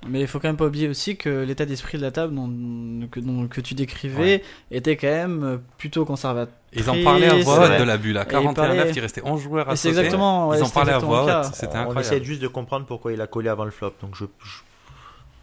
Mais 0.08 0.22
il 0.22 0.28
faut 0.28 0.40
quand 0.40 0.48
même 0.48 0.56
pas 0.56 0.68
oublier 0.68 0.88
aussi 0.88 1.18
que 1.18 1.44
l'état 1.44 1.66
d'esprit 1.66 1.98
de 1.98 2.04
la 2.04 2.12
table 2.12 2.34
dont, 2.34 3.08
que, 3.12 3.20
dont- 3.20 3.48
que 3.50 3.60
tu 3.60 3.74
décrivais 3.74 4.42
était 4.72 4.96
quand 4.96 5.08
même 5.08 5.60
plutôt 5.78 6.06
conservateur. 6.06 6.54
Ils 6.76 6.90
en 6.90 7.04
parlaient 7.04 7.28
à 7.28 7.36
voix 7.36 7.66
haute 7.70 7.80
de 7.80 7.84
la 7.84 7.98
bulle. 7.98 8.18
À 8.18 8.22
Et 8.22 8.26
il 8.26 8.30
41 8.32 8.54
parlait- 8.54 8.86
9, 8.86 8.96
il 8.96 9.00
restait 9.02 9.22
11 9.26 9.42
joueurs 9.42 9.70
à 9.70 9.76
c'est 9.76 9.90
exactement. 9.90 10.48
ouais, 10.48 10.58
Ils 10.60 10.64
en 10.64 10.70
parlaient 10.70 10.94
à 10.94 11.00
voix 11.00 11.24
haute. 11.42 11.54
C'était 11.54 11.78
on, 11.78 12.00
essaie 12.00 12.24
juste 12.24 12.42
de 12.42 12.48
comprendre 12.48 12.86
pourquoi 12.86 13.12
il 13.14 13.20
a 13.22 13.28
collé 13.28 13.50
avant 13.50 13.66
le 13.66 13.72
flop. 13.72 13.94
Donc 14.02 14.16
je, 14.16 14.26
je- 14.44 14.62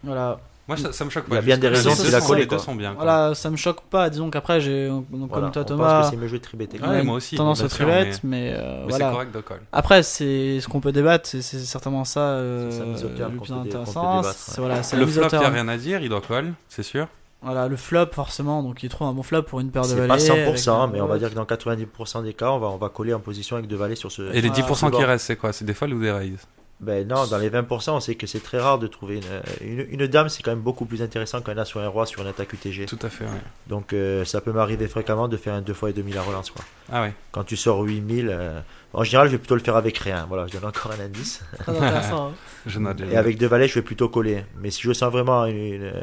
Voilà. 0.03 0.39
Moi, 0.67 0.77
ça, 0.77 0.93
ça 0.93 1.03
me 1.05 1.09
choque 1.09 1.25
Il 1.27 1.29
pas. 1.31 1.35
y 1.35 1.39
a 1.39 1.41
bien 1.41 1.57
des 1.57 1.67
raisons 1.67 1.93
qu'il 1.93 2.13
a 2.15 2.21
collé, 2.21 2.41
Les 2.41 2.45
deux 2.45 2.55
quoi. 2.55 2.63
sont 2.63 2.75
bien. 2.75 2.93
quoi. 2.93 3.03
Voilà, 3.03 3.35
ça 3.35 3.49
me 3.49 3.57
choque 3.57 3.81
pas. 3.89 4.09
Disons 4.09 4.29
qu'après, 4.29 4.61
j'ai, 4.61 4.87
voilà, 4.89 5.03
comme 5.33 5.51
toi, 5.51 5.61
on 5.63 5.65
Thomas, 5.65 5.93
pense 6.01 6.05
que 6.05 6.15
c'est 6.15 6.21
mieux 6.21 6.27
joué 6.27 6.37
de 6.39 6.43
tribeter. 6.43 6.79
Ouais, 6.79 6.87
ouais, 6.87 7.03
moi 7.03 7.15
aussi, 7.15 7.35
tendance 7.35 7.61
au 7.61 7.67
tribet, 7.67 8.11
mais- 8.23 8.51
mais, 8.51 8.53
euh, 8.55 8.83
Mais 8.87 8.93
c'est 8.93 8.99
correct 8.99 9.35
de 9.35 9.41
call. 9.41 9.59
Après, 9.71 10.03
c'est 10.03 10.59
ce 10.61 10.67
qu'on 10.67 10.79
peut 10.79 10.91
débattre, 10.91 11.27
c'est, 11.27 11.41
c'est 11.41 11.59
certainement 11.59 12.05
ça 12.05 12.19
euh, 12.21 12.69
C'est 12.95 13.07
le 13.19 13.37
plus 13.37 13.51
intéressant. 13.51 14.21
C'est, 14.23 14.61
voilà, 14.61 14.83
c'est 14.83 14.95
Le 14.97 15.05
flop, 15.07 15.27
il 15.31 15.39
n'y 15.39 15.45
a 15.45 15.49
rien 15.49 15.67
à 15.67 15.77
dire, 15.77 16.01
il 16.01 16.09
doit 16.09 16.21
call, 16.21 16.53
c'est 16.69 16.83
sûr. 16.83 17.07
Voilà, 17.43 17.67
le 17.67 17.75
flop, 17.75 18.05
forcément, 18.11 18.61
donc 18.61 18.83
il 18.83 18.89
trouve 18.89 19.07
un 19.07 19.13
bon 19.13 19.23
flop 19.23 19.41
pour 19.41 19.59
une 19.61 19.71
paire 19.71 19.81
de 19.81 19.87
C'est 19.87 19.95
valets. 19.95 20.07
pas 20.07 20.17
100%, 20.19 20.83
avec 20.83 20.93
mais 20.93 21.01
on 21.01 21.07
va 21.07 21.17
dire 21.17 21.31
que 21.31 21.35
dans 21.35 21.43
90% 21.45 22.21
des 22.23 22.33
cas, 22.35 22.51
on 22.51 22.59
va, 22.59 22.67
on 22.67 22.77
va 22.77 22.89
coller 22.89 23.15
en 23.15 23.19
position 23.19 23.55
avec 23.55 23.67
deux 23.67 23.75
valets 23.77 23.95
sur 23.95 24.11
ce. 24.11 24.31
Et 24.31 24.41
les 24.41 24.49
Ah, 24.49 24.53
10% 24.53 24.91
qui 24.91 24.95
souvent. 24.97 25.07
restent, 25.07 25.25
c'est 25.25 25.35
quoi? 25.37 25.51
C'est 25.51 25.65
des 25.65 25.73
folles 25.73 25.93
ou 25.95 25.99
des 26.01 26.11
raises? 26.11 26.37
Ben 26.81 27.07
non, 27.07 27.27
dans 27.27 27.37
les 27.37 27.51
20%, 27.51 27.91
on 27.91 27.99
sait 27.99 28.15
que 28.15 28.25
c'est 28.25 28.39
très 28.39 28.57
rare 28.59 28.79
de 28.79 28.87
trouver 28.87 29.21
une, 29.61 29.67
une, 29.67 29.85
une 30.01 30.07
dame, 30.07 30.29
c'est 30.29 30.41
quand 30.41 30.49
même 30.49 30.61
beaucoup 30.61 30.85
plus 30.85 31.03
intéressant 31.03 31.39
qu'un 31.41 31.55
as 31.59 31.65
sur 31.65 31.79
un 31.79 31.87
roi 31.87 32.07
sur 32.07 32.21
une 32.23 32.27
attaque 32.27 32.53
UTG. 32.53 32.87
Tout 32.87 32.97
à 33.03 33.09
fait, 33.09 33.23
ouais. 33.25 33.29
Donc 33.67 33.93
euh, 33.93 34.25
ça 34.25 34.41
peut 34.41 34.51
m'arriver 34.51 34.87
fréquemment 34.87 35.27
de 35.27 35.37
faire 35.37 35.53
un 35.53 35.61
2 35.61 35.73
fois 35.75 35.91
et 35.91 35.93
demi 35.93 36.11
la 36.11 36.23
relance. 36.23 36.49
Quoi. 36.49 36.65
Ah 36.91 37.03
ouais. 37.03 37.13
Quand 37.31 37.43
tu 37.43 37.55
sors 37.55 37.79
8000, 37.81 38.29
euh, 38.31 38.59
en 38.93 39.03
général, 39.03 39.27
je 39.27 39.33
vais 39.33 39.37
plutôt 39.37 39.53
le 39.55 39.61
faire 39.61 39.75
avec 39.75 39.95
rien. 39.99 40.25
Voilà, 40.27 40.47
je 40.47 40.53
donne 40.53 40.65
encore 40.67 40.91
un 40.91 41.03
indice. 41.05 41.43
Très 41.59 41.71
intéressant. 41.75 42.29
hein. 42.29 42.33
Je 42.65 42.79
Et 43.11 43.17
avec 43.17 43.37
deux 43.37 43.47
valets, 43.47 43.67
je 43.67 43.75
vais 43.75 43.81
plutôt 43.81 44.09
coller. 44.09 44.43
Mais 44.59 44.69
si 44.71 44.81
je 44.81 44.91
sens 44.93 45.11
vraiment 45.11 45.45
une, 45.45 45.55
une, 45.55 45.83
euh, 45.83 46.01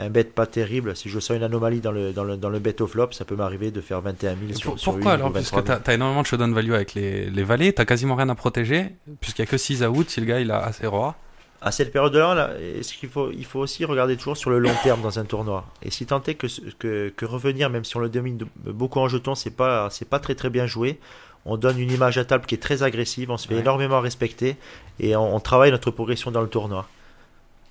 un 0.00 0.10
bet 0.10 0.24
pas 0.24 0.46
terrible, 0.46 0.96
si 0.96 1.08
je 1.08 1.20
sens 1.20 1.36
une 1.36 1.42
anomalie 1.42 1.80
dans 1.80 1.92
le, 1.92 2.12
dans 2.12 2.24
le, 2.24 2.36
dans 2.36 2.48
le 2.50 2.58
bet 2.58 2.80
au 2.82 2.86
flop, 2.86 3.12
ça 3.12 3.24
peut 3.24 3.36
m'arriver 3.36 3.70
de 3.70 3.80
faire 3.80 4.00
21 4.00 4.34
000 4.36 4.50
Et 4.50 4.54
sur, 4.54 4.70
pour- 4.70 4.78
sur 4.80 4.92
pourquoi 4.92 5.12
une 5.14 5.20
alors 5.20 5.32
23 5.32 5.64
000. 5.64 5.78
t'as 5.82 5.90
as 5.90 5.94
énormément 5.94 6.22
de 6.22 6.26
showdown 6.26 6.52
value 6.54 6.72
avec 6.72 6.94
les, 6.94 7.28
les 7.30 7.42
valets, 7.44 7.72
t'as 7.72 7.84
quasiment 7.84 8.14
rien 8.16 8.28
à 8.28 8.34
protéger, 8.34 8.94
puisqu'il 9.20 9.42
y 9.42 9.48
a 9.48 9.50
que 9.50 9.56
6 9.58 9.82
à 9.82 9.90
out 9.90 10.08
si 10.10 10.20
le 10.20 10.26
gars 10.26 10.40
il 10.40 10.50
a 10.50 10.58
assez 10.64 10.86
roi. 10.86 11.16
à 11.62 11.70
cette 11.72 11.92
période-là, 11.92 12.34
là, 12.34 12.50
est-ce 12.58 12.94
qu'il 12.94 13.08
faut, 13.08 13.30
il 13.30 13.44
faut 13.44 13.60
aussi 13.60 13.84
regarder 13.84 14.16
toujours 14.16 14.36
sur 14.36 14.50
le 14.50 14.58
long 14.58 14.72
terme 14.82 15.02
dans 15.02 15.18
un 15.18 15.24
tournoi? 15.24 15.66
Et 15.82 15.90
si 15.90 16.06
tant 16.06 16.22
est 16.22 16.34
que, 16.34 16.48
ce- 16.48 16.60
que, 16.78 17.12
que 17.16 17.24
revenir, 17.26 17.68
même 17.70 17.84
si 17.84 17.96
on 17.96 18.00
le 18.00 18.08
domine 18.08 18.38
beaucoup 18.64 18.98
en 19.00 19.08
jetons, 19.08 19.34
c'est 19.34 19.50
pas, 19.50 19.88
c'est 19.90 20.08
pas 20.08 20.18
très 20.18 20.34
très 20.34 20.50
bien 20.50 20.66
joué. 20.66 20.98
On 21.46 21.56
donne 21.56 21.78
une 21.78 21.90
image 21.90 22.18
à 22.18 22.24
table 22.26 22.44
qui 22.46 22.54
est 22.54 22.58
très 22.58 22.82
agressive, 22.82 23.30
on 23.30 23.38
se 23.38 23.48
fait 23.48 23.54
Ouais. 23.54 23.60
énormément 23.60 24.00
respecter 24.00 24.56
et 24.98 25.16
on, 25.16 25.34
on 25.34 25.40
travaille 25.40 25.70
notre 25.70 25.90
progression 25.90 26.30
dans 26.30 26.42
le 26.42 26.48
tournoi. 26.48 26.86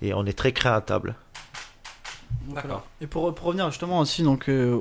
Et 0.02 0.12
on 0.14 0.24
est 0.26 0.36
très 0.36 0.52
craint 0.52 0.72
à 0.74 0.80
table. 0.80 1.14
Donc, 2.46 2.54
D'accord. 2.56 2.70
voilà. 2.70 2.84
Et 3.00 3.06
pour, 3.06 3.34
pour 3.34 3.46
revenir 3.46 3.70
justement 3.70 4.00
aussi, 4.00 4.22
donc 4.22 4.48
euh, 4.48 4.78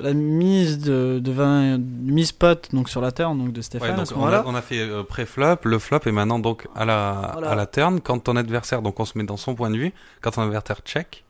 la 0.00 0.12
mise 0.12 0.78
de, 0.78 1.20
de 1.22 1.30
20, 1.32 1.78
mise 1.78 2.32
pot 2.32 2.68
donc 2.72 2.88
sur 2.88 3.00
la 3.00 3.12
turn 3.12 3.38
donc 3.38 3.52
de 3.52 3.60
Stéphane 3.60 3.90
Ouais, 3.90 3.96
donc 3.96 4.06
on, 4.16 4.26
a, 4.26 4.42
on 4.46 4.54
a 4.54 4.62
fait 4.62 4.80
euh, 4.80 5.02
pré-flop, 5.04 5.56
le 5.64 5.78
flop 5.78 6.00
est 6.06 6.12
maintenant 6.12 6.38
donc 6.38 6.66
à 6.74 6.84
la, 6.84 7.30
Voilà. 7.34 7.50
à 7.50 7.54
la 7.54 7.66
turn. 7.66 8.00
Quand 8.00 8.18
ton 8.18 8.36
adversaire, 8.36 8.82
donc 8.82 8.98
on 8.98 9.04
se 9.04 9.16
met 9.18 9.24
dans 9.24 9.36
son 9.36 9.54
point 9.54 9.70
de 9.70 9.76
vue, 9.76 9.92
quand 10.20 10.32
ton 10.32 10.42
adversaire 10.42 10.80
check, 10.84 11.22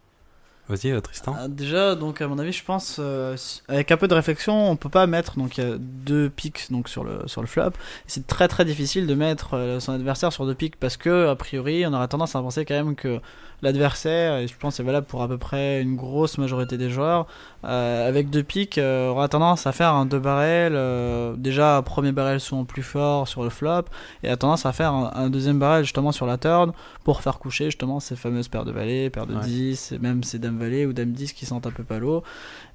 vas-y 0.69 0.93
euh, 0.93 1.01
Tristan. 1.01 1.35
Ah, 1.39 1.49
Déjà, 1.49 1.95
donc 1.95 2.23
à 2.23 2.29
mon 2.29 2.39
avis, 2.39 2.53
je 2.53 2.65
pense, 2.65 2.97
euh, 2.99 3.37
avec 3.69 3.91
un 3.91 3.97
peu 3.97 4.09
de 4.09 4.15
réflexion, 4.15 4.71
on 4.71 4.77
peut 4.77 4.89
pas 4.89 5.07
mettre 5.07 5.37
donc 5.37 5.59
il 5.59 5.65
y 5.65 5.67
a 5.67 5.77
deux 5.79 6.31
pics 6.31 6.71
donc 6.71 6.89
sur 6.89 7.05
le 7.05 7.27
sur 7.27 7.41
le 7.43 7.47
flop. 7.49 7.73
C'est 8.07 8.27
très 8.27 8.49
très 8.49 8.65
difficile 8.65 9.07
de 9.07 9.15
mettre 9.15 9.77
son 9.81 9.93
adversaire 9.93 10.33
sur 10.33 10.47
deux 10.47 10.55
pics 10.55 10.77
parce 10.77 10.97
que 10.97 11.29
a 11.29 11.37
priori, 11.37 11.85
on 11.87 11.93
aurait 11.93 12.09
tendance 12.09 12.35
à 12.37 12.41
penser 12.41 12.65
quand 12.65 12.75
même 12.75 12.95
que 12.95 13.21
l'adversaire, 13.63 14.37
et 14.39 14.49
je 14.49 14.55
pense 14.59 14.75
que 14.75 14.77
c'est 14.79 14.83
valable 14.83 15.07
pour 15.07 15.23
à 15.23 15.29
peu 15.29 15.39
près 15.39 15.81
une 15.83 15.97
grosse 15.97 16.37
majorité 16.39 16.77
des 16.79 16.91
joueurs, 16.91 17.27
euh, 17.65 18.09
avec 18.09 18.29
deux 18.29 18.43
pics, 18.43 18.77
euh, 18.79 19.09
aura 19.11 19.29
tendance 19.29 19.67
à 19.67 19.73
faire 19.73 19.95
un 19.95 20.05
deux 20.07 20.19
barrel. 20.19 20.73
euh, 20.75 21.35
déjà, 21.37 21.81
premier 21.85 22.11
barrel 22.13 22.41
souvent 22.41 22.65
plus 22.65 22.83
fort 22.83 23.29
sur 23.29 23.45
le 23.45 23.51
flop, 23.51 23.83
et 24.25 24.29
a 24.29 24.37
tendance 24.37 24.67
à 24.67 24.73
faire 24.73 24.93
un, 24.93 25.13
un 25.15 25.31
deuxième 25.31 25.59
barrel 25.59 25.85
justement 25.85 26.11
sur 26.13 26.27
la 26.27 26.39
turn 26.39 26.73
pour 27.05 27.21
faire 27.23 27.39
coucher 27.39 27.67
justement 27.67 28.01
ces 28.01 28.17
fameuses 28.17 28.49
paires 28.49 28.65
de 28.65 28.73
valets, 28.73 29.11
paires 29.11 29.27
de 29.27 29.35
Ouais. 29.35 29.41
10, 29.45 29.93
et 29.93 29.99
même 29.99 30.23
ces 30.25 30.39
dames 30.39 30.59
valets 30.59 30.85
ou 30.87 30.93
dames 30.93 31.13
10 31.13 31.33
qui 31.33 31.47
sentent 31.47 31.67
un 31.67 31.71
peu 31.71 31.85
pas 31.85 31.99
l'eau. 31.99 32.23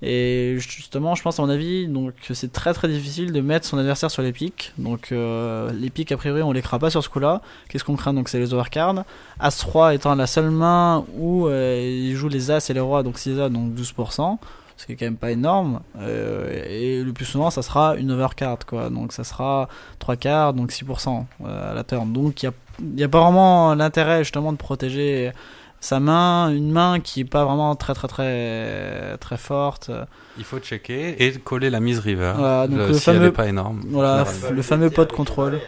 Et 0.01 0.55
justement, 0.59 1.15
je 1.15 1.21
pense 1.23 1.39
à 1.39 1.43
mon 1.43 1.49
avis, 1.49 1.87
donc 1.87 2.13
c'est 2.31 2.51
très 2.53 2.73
très 2.73 2.87
difficile 2.87 3.31
de 3.33 3.41
mettre 3.41 3.65
son 3.65 3.77
adversaire 3.77 4.11
sur 4.11 4.21
les 4.21 4.31
pics. 4.31 4.71
Donc 4.77 5.11
euh, 5.11 5.71
les 5.73 5.89
pics, 5.89 6.11
a 6.11 6.17
priori, 6.17 6.41
on 6.43 6.51
les 6.51 6.61
craint 6.61 6.79
pas 6.79 6.89
sur 6.91 7.03
ce 7.03 7.09
coup-là. 7.09 7.41
Qu'est-ce 7.69 7.83
qu'on 7.83 7.95
craint? 7.95 8.13
Donc 8.13 8.29
c'est 8.29 8.39
les 8.39 8.53
overcards. 8.53 9.03
As-3 9.39 9.95
étant 9.95 10.13
la 10.15 10.27
seule 10.27 10.49
main 10.51 10.76
où 11.17 11.47
euh, 11.47 11.79
il 12.09 12.15
joue 12.15 12.27
les 12.29 12.51
As 12.51 12.69
et 12.69 12.73
les 12.73 12.79
Rois, 12.79 13.03
donc 13.03 13.17
6 13.17 13.39
As, 13.39 13.49
donc 13.49 13.73
12%. 13.73 14.37
Ce 14.79 14.85
qui 14.85 14.91
est 14.91 14.95
quand 14.95 15.05
même 15.05 15.15
pas 15.17 15.31
énorme. 15.31 15.79
Euh, 15.99 16.63
et 16.69 17.01
le 17.03 17.11
plus 17.11 17.25
souvent, 17.25 17.49
ça 17.49 17.63
sera 17.63 17.95
une 17.95 18.11
overcard, 18.11 18.59
quoi. 18.67 18.89
Donc 18.91 19.11
ça 19.11 19.23
sera 19.23 19.67
3 19.97 20.15
quarts, 20.17 20.53
donc 20.53 20.71
6% 20.71 21.25
euh, 21.45 21.71
à 21.71 21.73
la 21.73 21.83
turn. 21.83 22.13
Donc 22.13 22.43
il 22.43 22.51
n'y 22.83 23.01
a, 23.01 23.05
a 23.07 23.09
pas 23.09 23.21
vraiment 23.21 23.73
l'intérêt 23.73 24.19
justement 24.23 24.51
de 24.51 24.57
protéger 24.57 25.31
sa 25.79 25.99
main, 25.99 26.49
une 26.51 26.71
main 26.71 26.99
qui 26.99 27.21
est 27.21 27.25
pas 27.25 27.43
vraiment 27.45 27.75
très 27.75 27.93
très 27.95 28.07
très 28.07 29.17
très 29.17 29.37
forte. 29.37 29.89
Il 30.37 30.43
faut 30.43 30.59
checker 30.59 31.23
et 31.25 31.31
coller 31.39 31.71
la 31.71 31.79
mise 31.79 31.97
river. 31.99 32.33
Voilà, 32.37 32.67
donc 32.67 32.77
le 32.77 32.93
si 32.93 33.09
elle 33.09 33.15
fameux- 33.17 33.27
est 33.29 33.31
pas 33.31 33.47
énorme. 33.47 33.81
Voilà, 33.89 34.25
le 34.51 34.61
fameux 34.61 34.89
pot 34.91 35.05
de 35.05 35.11
contrôle. 35.13 35.59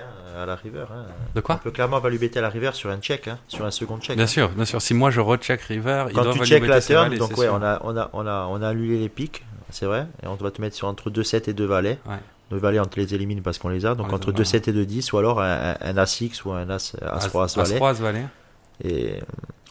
À 0.42 0.46
la 0.46 0.56
river. 0.56 0.86
hein. 0.92 1.06
De 1.36 1.40
On 1.40 1.44
quoi 1.44 1.58
peut 1.58 1.72
clairement 1.72 2.00
value 2.00 2.18
bêter 2.18 2.40
à 2.40 2.42
la 2.42 2.50
river 2.50 2.72
sur 2.74 2.90
un 2.90 3.00
check, 3.00 3.28
hein, 3.28 3.38
sur 3.48 3.66
un 3.66 3.72
second 3.72 4.00
check. 4.00 4.16
Bien 4.16 4.24
hein. 4.24 4.28
sûr, 4.28 4.50
bien 4.50 4.66
sûr. 4.66 4.82
Si 4.82 4.94
moi 4.94 5.12
je 5.12 5.20
recheck 5.20 5.62
river, 5.62 6.06
il 6.10 6.16
Quand 6.16 6.24
doit 6.24 6.34
tu 6.34 6.46
check 6.46 6.66
la 6.66 6.82
turn, 6.82 7.16
donc 7.18 7.38
ouais, 7.38 7.50
on 7.50 7.62
a, 7.62 7.80
on, 7.84 7.98
a, 7.98 8.10
on, 8.14 8.26
a, 8.26 8.46
on 8.50 8.62
a 8.62 8.68
annulé 8.70 9.00
les 9.00 9.10
pics, 9.10 9.44
c'est 9.70 9.86
vrai, 9.86 10.08
et 10.24 10.28
on 10.28 10.36
va 10.36 10.52
te 10.52 10.62
mettre 10.62 10.76
sur 10.76 10.88
entre 10.88 11.10
2 11.10 11.24
7 11.24 11.48
et 11.50 11.54
2 11.54 11.66
valets. 11.66 12.00
Ouais. 12.08 12.16
Deux 12.52 12.58
valets, 12.58 12.80
on 12.80 12.86
te 12.86 13.00
les 13.00 13.14
élimine 13.14 13.42
parce 13.44 13.58
qu'on 13.60 13.70
les 13.70 13.86
a, 13.86 13.94
donc 13.96 14.08
On 14.12 14.16
entre 14.16 14.30
a, 14.30 14.32
2 14.32 14.40
ouais. 14.40 14.46
7 14.46 14.68
et 14.70 14.74
2 14.74 14.86
10, 14.86 15.14
ou 15.14 15.18
alors 15.20 15.42
un, 15.42 15.76
un, 15.82 15.98
As-X 15.98 16.46
ou 16.46 16.52
un 16.52 16.70
As, 16.70 16.96
As-3, 17.02 17.44
As- 17.44 17.60
As-Valet. 17.60 17.76
As-3, 17.76 17.90
As-Valet. 17.90 18.26
Et 18.84 19.16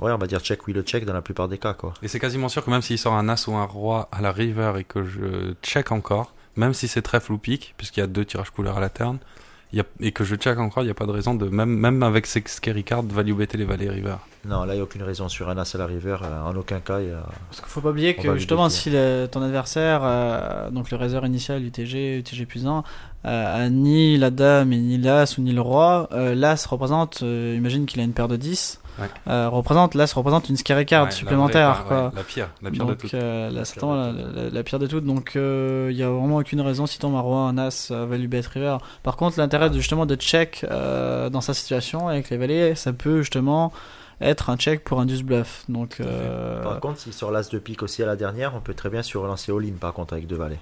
euh, 0.00 0.04
ouais, 0.04 0.12
on 0.12 0.18
va 0.18 0.26
dire 0.26 0.40
check, 0.40 0.66
oui, 0.66 0.72
le 0.74 0.82
check 0.82 1.04
dans 1.04 1.14
la 1.14 1.22
plupart 1.22 1.48
des 1.48 1.58
cas, 1.58 1.72
quoi. 1.74 1.94
Et 2.02 2.08
c'est 2.08 2.20
quasiment 2.20 2.48
sûr 2.48 2.64
que 2.64 2.70
même 2.70 2.82
s'il 2.82 2.98
sort 2.98 3.14
un 3.14 3.28
as 3.28 3.48
ou 3.48 3.54
un 3.54 3.64
roi 3.64 4.08
à 4.12 4.20
la 4.20 4.32
river 4.32 4.74
et 4.78 4.84
que 4.84 5.02
je 5.04 5.54
check 5.62 5.90
encore, 5.92 6.34
même 6.56 6.74
si 6.74 6.88
c'est 6.88 7.02
trèfle 7.02 7.32
ou 7.32 7.38
pique, 7.38 7.74
puisqu'il 7.78 8.00
y 8.00 8.02
a 8.02 8.06
deux 8.06 8.24
tirages 8.24 8.50
couleurs 8.50 8.76
à 8.76 8.80
la 8.80 8.90
turn, 8.90 9.18
il 9.18 9.37
y 9.76 9.80
a, 9.80 9.84
et 10.00 10.12
que 10.12 10.24
je 10.24 10.34
check 10.34 10.58
encore, 10.58 10.82
il 10.82 10.86
n'y 10.86 10.90
a 10.90 10.94
pas 10.94 11.04
de 11.06 11.10
raison 11.12 11.34
de, 11.34 11.46
même, 11.48 11.68
même 11.68 12.02
avec 12.02 12.26
ces 12.26 12.42
scary 12.46 12.84
cards, 12.84 13.02
value 13.02 13.34
les 13.54 13.64
valets 13.64 13.90
river. 13.90 14.14
Non, 14.46 14.64
là, 14.64 14.72
il 14.72 14.76
n'y 14.76 14.80
a 14.80 14.84
aucune 14.84 15.02
raison 15.02 15.28
sur 15.28 15.50
un 15.50 15.58
As 15.58 15.74
à 15.74 15.78
la 15.78 15.86
river, 15.86 16.16
euh, 16.22 16.42
en 16.42 16.56
aucun 16.56 16.80
cas. 16.80 17.00
il 17.00 17.08
y 17.08 17.12
a- 17.12 17.26
Parce 17.50 17.60
qu'il 17.60 17.68
faut 17.68 17.80
pas 17.80 17.90
oublier 17.90 18.16
On 18.18 18.22
que 18.22 18.36
justement, 18.36 18.68
si 18.70 18.88
le- 18.90 19.26
ton 19.30 19.42
adversaire, 19.42 20.00
euh, 20.04 20.70
donc 20.70 20.90
le 20.90 20.96
raiseur 20.96 21.26
initial 21.26 21.62
UTG, 21.64 22.18
UTG 22.18 22.46
plus 22.46 22.66
1, 22.66 22.82
euh, 23.26 23.66
a 23.66 23.68
ni 23.68 24.16
la 24.16 24.30
dame, 24.30 24.72
et 24.72 24.78
ni 24.78 24.96
l'as 24.96 25.36
ou 25.36 25.42
ni 25.42 25.52
le 25.52 25.60
roi, 25.60 26.08
euh, 26.12 26.34
l'as 26.34 26.64
représente, 26.66 27.20
euh, 27.22 27.54
imagine 27.56 27.84
qu'il 27.84 28.00
a 28.00 28.04
une 28.04 28.12
paire 28.12 28.28
de 28.28 28.36
10, 28.36 28.80
Ouais. 29.00 29.06
euh, 29.28 29.48
représente, 29.48 29.94
l'as 29.94 30.12
représente 30.12 30.48
une 30.48 30.56
scary 30.56 30.84
card 30.86 31.04
Ouais, 31.04 31.10
la 31.10 31.14
supplémentaire. 31.16 31.74
vraie, 31.74 31.84
quoi. 31.88 32.04
ouais, 32.06 32.12
la 32.16 32.22
pire, 32.22 32.48
la 32.62 32.70
pire 32.70 32.86
de 32.86 32.94
toutes. 32.94 33.14
euh, 33.14 33.48
là, 33.50 33.60
La 33.60 33.64
pire 33.64 33.86
de 33.86 33.96
la, 33.96 34.12
toutes. 34.12 34.36
la- 34.36 34.50
la 34.50 34.62
pire 34.62 34.78
de 34.78 34.86
toutes. 34.86 35.04
Donc 35.04 35.32
il 35.34 35.96
n'y 35.96 36.02
a 36.02 36.08
vraiment 36.10 36.36
aucune 36.38 36.60
raison 36.60 36.86
si 36.86 36.98
un 37.16 37.20
roi, 37.20 37.38
un 37.40 37.58
as, 37.58 37.90
euh, 37.90 38.06
value 38.06 38.26
bet 38.26 38.40
river. 38.52 38.78
Par 39.02 39.16
contre, 39.16 39.38
l'intérêt 39.38 39.70
de, 39.70 39.74
justement 39.76 40.06
de 40.06 40.14
check 40.16 40.64
euh, 40.70 41.30
dans 41.30 41.40
sa 41.40 41.54
situation 41.54 42.08
avec 42.08 42.30
les 42.30 42.36
valets, 42.36 42.74
ça 42.74 42.92
peut 42.92 43.18
justement 43.22 43.72
être 44.20 44.50
un 44.50 44.56
check 44.56 44.82
pour 44.82 45.00
un 45.00 45.06
deuce 45.06 45.22
bluff. 45.22 45.64
Donc 45.68 45.98
euh, 46.00 46.62
Par 46.64 46.80
contre, 46.80 46.98
s'il 46.98 47.12
sort 47.12 47.30
l'As 47.30 47.50
de 47.50 47.58
pique 47.58 47.82
aussi 47.84 48.02
à 48.02 48.06
la 48.06 48.16
dernière, 48.16 48.54
on 48.56 48.60
peut 48.60 48.74
très 48.74 48.90
bien 48.90 49.02
sur 49.02 49.22
relancer 49.22 49.52
all-in 49.52 49.74
par 49.80 49.92
contre 49.92 50.14
avec 50.14 50.26
deux 50.26 50.36
valets. 50.36 50.58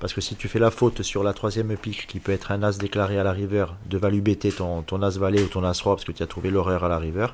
Parce 0.00 0.12
que 0.12 0.20
si 0.20 0.34
tu 0.36 0.48
fais 0.48 0.58
la 0.58 0.70
faute 0.70 1.02
sur 1.02 1.22
la 1.22 1.32
troisième 1.32 1.74
pique 1.76 2.06
qui 2.06 2.18
peut 2.18 2.32
être 2.32 2.50
un 2.52 2.62
As 2.62 2.78
déclaré 2.78 3.18
à 3.18 3.22
la 3.24 3.32
river, 3.32 3.66
de 3.88 3.96
value 3.96 4.20
ton, 4.56 4.82
ton 4.82 5.00
As 5.02 5.18
valet 5.18 5.42
ou 5.42 5.46
ton 5.48 5.64
As 5.64 5.80
roi 5.82 5.94
parce 5.96 6.04
que 6.04 6.12
tu 6.12 6.22
as 6.22 6.26
trouvé 6.26 6.50
l'horreur 6.50 6.82
à 6.84 6.88
la 6.88 6.98
river, 6.98 7.28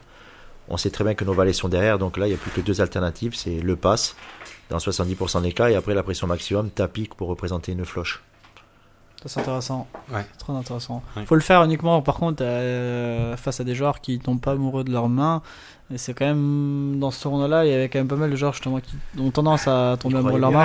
on 0.70 0.76
sait 0.76 0.90
très 0.90 1.04
bien 1.04 1.14
que 1.14 1.24
nos 1.24 1.34
valets 1.34 1.52
sont 1.52 1.68
derrière, 1.68 1.98
donc 1.98 2.16
là 2.16 2.26
il 2.26 2.30
n'y 2.30 2.36
a 2.36 2.38
plus 2.38 2.50
que 2.50 2.60
deux 2.60 2.80
alternatives, 2.80 3.34
c'est 3.34 3.60
le 3.60 3.76
pass 3.76 4.16
dans 4.70 4.78
70% 4.78 5.42
des 5.42 5.52
cas 5.52 5.68
et 5.68 5.74
après 5.74 5.94
la 5.94 6.02
pression 6.02 6.26
maximum, 6.26 6.70
ta 6.70 6.88
pique 6.88 7.14
pour 7.14 7.28
représenter 7.28 7.72
une 7.72 7.84
floche. 7.84 8.22
Ça 9.22 9.28
c'est 9.28 9.40
intéressant. 9.40 9.86
Ouais. 10.12 10.24
C'est 10.32 10.38
Très 10.44 10.52
intéressant. 10.52 11.02
Ouais. 11.16 11.24
Faut 11.26 11.34
le 11.34 11.40
faire 11.40 11.62
uniquement 11.64 12.00
par 12.02 12.14
contre 12.16 12.42
euh, 12.42 13.36
face 13.36 13.60
à 13.60 13.64
des 13.64 13.74
joueurs 13.74 14.00
qui 14.00 14.18
tombent 14.18 14.40
pas 14.40 14.52
amoureux 14.52 14.84
de 14.84 14.90
leurs 14.92 15.08
mains. 15.08 15.42
Et 15.92 15.98
c'est 15.98 16.14
quand 16.14 16.24
même 16.24 17.00
dans 17.00 17.10
ce 17.10 17.20
tournoi-là, 17.20 17.64
il 17.66 17.70
y 17.72 17.74
avait 17.74 17.88
quand 17.88 17.98
même 17.98 18.06
pas 18.06 18.14
mal 18.14 18.30
de 18.30 18.36
joueurs 18.36 18.52
justement 18.52 18.78
qui 18.78 18.94
ont 19.18 19.32
tendance 19.32 19.66
à 19.66 19.96
tomber 19.98 20.18
amoureux 20.18 20.34
de 20.36 20.40
leurs 20.40 20.52
mains. 20.52 20.64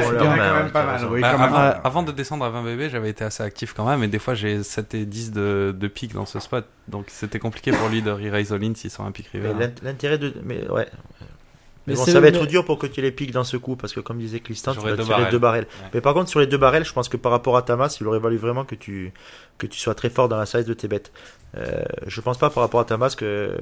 avant, 1.24 1.56
Ouais. 1.58 1.74
avant 1.84 2.04
de 2.04 2.12
descendre 2.12 2.46
à 2.46 2.50
20 2.52 2.62
bébés, 2.64 2.90
j'avais 2.92 3.10
été 3.10 3.24
assez 3.24 3.42
actif 3.42 3.74
quand 3.74 3.88
même, 3.88 4.04
et 4.04 4.08
des 4.08 4.20
fois 4.20 4.36
j'ai 4.36 4.62
7 4.62 4.94
et 4.94 5.06
10 5.06 5.32
de, 5.32 5.76
de 5.76 5.88
pique 5.88 6.14
dans 6.14 6.28
ce 6.28 6.40
spot, 6.40 6.66
donc 6.88 7.06
c'était 7.10 7.40
compliqué 7.40 7.72
pour 7.72 7.90
lui 7.90 8.04
de 8.04 8.12
re-raise 8.12 8.54
all-in 8.54 8.74
s'il 8.76 8.92
sort 8.92 9.06
un 9.08 9.12
pique 9.12 9.30
river. 9.34 9.52
Mais 9.58 9.66
l'int- 9.66 9.74
L'intérêt 9.82 10.20
de. 10.20 10.32
Mais 10.44 10.70
ouais. 10.70 10.88
Mais 11.88 11.94
Mais 11.94 12.00
bon, 12.00 12.06
ça 12.06 12.20
va 12.20 12.28
être 12.30 12.46
dur 12.48 12.66
pour 12.66 12.80
que 12.80 12.88
tu 12.88 13.02
les 13.02 13.12
piques 13.12 13.32
dans 13.32 13.44
ce 13.44 13.58
coup, 13.58 13.76
parce 13.76 13.94
que 13.94 14.00
comme 14.00 14.18
disait 14.18 14.40
Clistan, 14.40 14.74
tu 14.74 14.80
vas 14.80 14.92
deux 14.92 15.04
tirer 15.04 15.10
barrels. 15.10 15.32
deux 15.32 15.40
barrels. 15.40 15.64
Ouais. 15.66 15.90
Mais 15.94 16.02
par 16.02 16.14
contre, 16.16 16.30
sur 16.30 16.40
les 16.40 16.48
deux 16.48 16.58
barrels, 16.58 16.84
je 16.84 16.94
pense 16.94 17.10
que 17.10 17.18
par 17.18 17.32
rapport 17.32 17.56
à 17.58 17.62
Tamas, 17.62 17.96
il 18.02 18.08
aurait 18.08 18.20
valu 18.20 18.38
vraiment 18.38 18.66
que 18.66 18.74
tu, 18.76 19.14
que 19.58 19.68
tu 19.68 19.80
sois 19.80 19.94
très 19.94 20.10
fort 20.10 20.28
dans 20.28 20.38
la 20.38 20.46
size 20.48 20.66
de 20.66 20.74
tes 20.74 20.88
bêtes. 20.88 21.12
Euh, 21.58 21.84
je 22.08 22.22
pense 22.22 22.38
pas 22.38 22.50
par 22.50 22.64
rapport 22.64 22.80
à 22.82 22.86
Tamas 22.86 23.16
que 23.18 23.24
euh, 23.26 23.56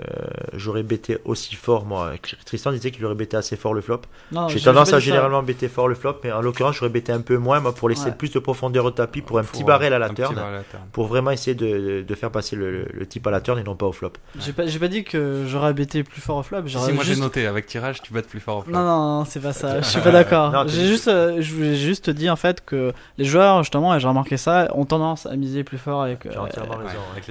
j'aurais 0.53 0.83
bêté 0.83 1.19
aussi 1.25 1.55
fort, 1.55 1.85
moi. 1.85 2.11
Tristan 2.45 2.71
disait 2.71 2.91
qu'il 2.91 3.05
aurait 3.05 3.13
bêté 3.15 3.37
assez 3.37 3.55
fort 3.55 3.73
le 3.73 3.81
flop. 3.81 4.01
J'ai 4.47 4.59
tendance 4.61 4.93
à 4.93 4.99
généralement 4.99 5.43
bêter 5.43 5.67
fort 5.67 5.87
le 5.87 5.95
flop, 5.95 6.15
mais 6.23 6.31
en 6.31 6.41
l'occurrence, 6.41 6.75
j'aurais 6.77 6.89
bêté 6.91 7.11
un 7.11 7.21
peu 7.21 7.37
moins, 7.37 7.59
moi, 7.59 7.73
pour 7.73 7.89
laisser 7.89 8.05
Ouais. 8.05 8.11
plus 8.17 8.31
de 8.31 8.39
profondeur 8.39 8.85
au 8.85 8.91
tapis, 8.91 9.21
pour 9.21 9.37
un 9.39 9.43
Pour, 9.43 9.51
petit 9.51 9.63
barrel 9.63 9.93
à 9.93 9.99
la 9.99 10.09
petit 10.09 10.21
turn, 10.23 10.35
barrel 10.35 10.53
à 10.53 10.57
la 10.57 10.63
turn. 10.63 10.81
pour 10.91 11.07
vraiment 11.07 11.31
essayer 11.31 11.55
de, 11.55 12.01
de 12.01 12.15
faire 12.15 12.31
passer 12.31 12.55
le, 12.55 12.71
le- 12.71 12.87
le 12.91 13.05
type 13.05 13.25
à 13.27 13.31
la 13.31 13.41
turn 13.41 13.59
et 13.59 13.63
non 13.63 13.75
pas 13.75 13.85
au 13.85 13.91
flop. 13.91 14.13
J'ai 14.39 14.53
pas, 14.53 14.87
dit 14.87 15.03
que 15.03 15.43
j'aurais 15.47 15.73
bêté 15.73 16.03
plus 16.03 16.21
fort 16.21 16.37
au 16.37 16.43
flop. 16.43 16.63
Si, 16.67 16.75
moi 16.77 17.03
juste- 17.03 17.15
j'ai 17.15 17.21
noté, 17.21 17.45
avec 17.47 17.65
tirage, 17.67 18.01
tu 18.01 18.11
bêtes 18.13 18.27
plus 18.27 18.39
fort 18.39 18.57
au 18.57 18.61
flop. 18.63 18.73
Non, 18.73 18.83
non, 18.83 19.19
non, 19.19 19.25
c'est 19.25 19.39
pas 19.39 19.53
ça. 19.53 19.81
Je 19.81 19.87
suis 19.87 20.01
pas 20.01 20.11
d'accord. 20.11 20.67
J'ai 20.67 20.87
juste, 20.87 21.07
euh, 21.07 21.37
je 21.41 21.53
voulais 21.53 21.75
juste 21.75 22.09
dit 22.09 22.29
en 22.29 22.35
fait 22.35 22.65
que 22.65 22.91
les 23.17 23.25
joueurs, 23.25 23.59
justement, 23.63 23.95
et 23.95 23.99
j'ai 23.99 24.07
remarqué 24.07 24.37
ça, 24.37 24.69
ont 24.73 24.85
tendance 24.85 25.25
à 25.25 25.35
miser 25.35 25.63
plus 25.63 25.77
fort 25.77 26.01
avec, 26.03 26.25
euh, 26.25 26.31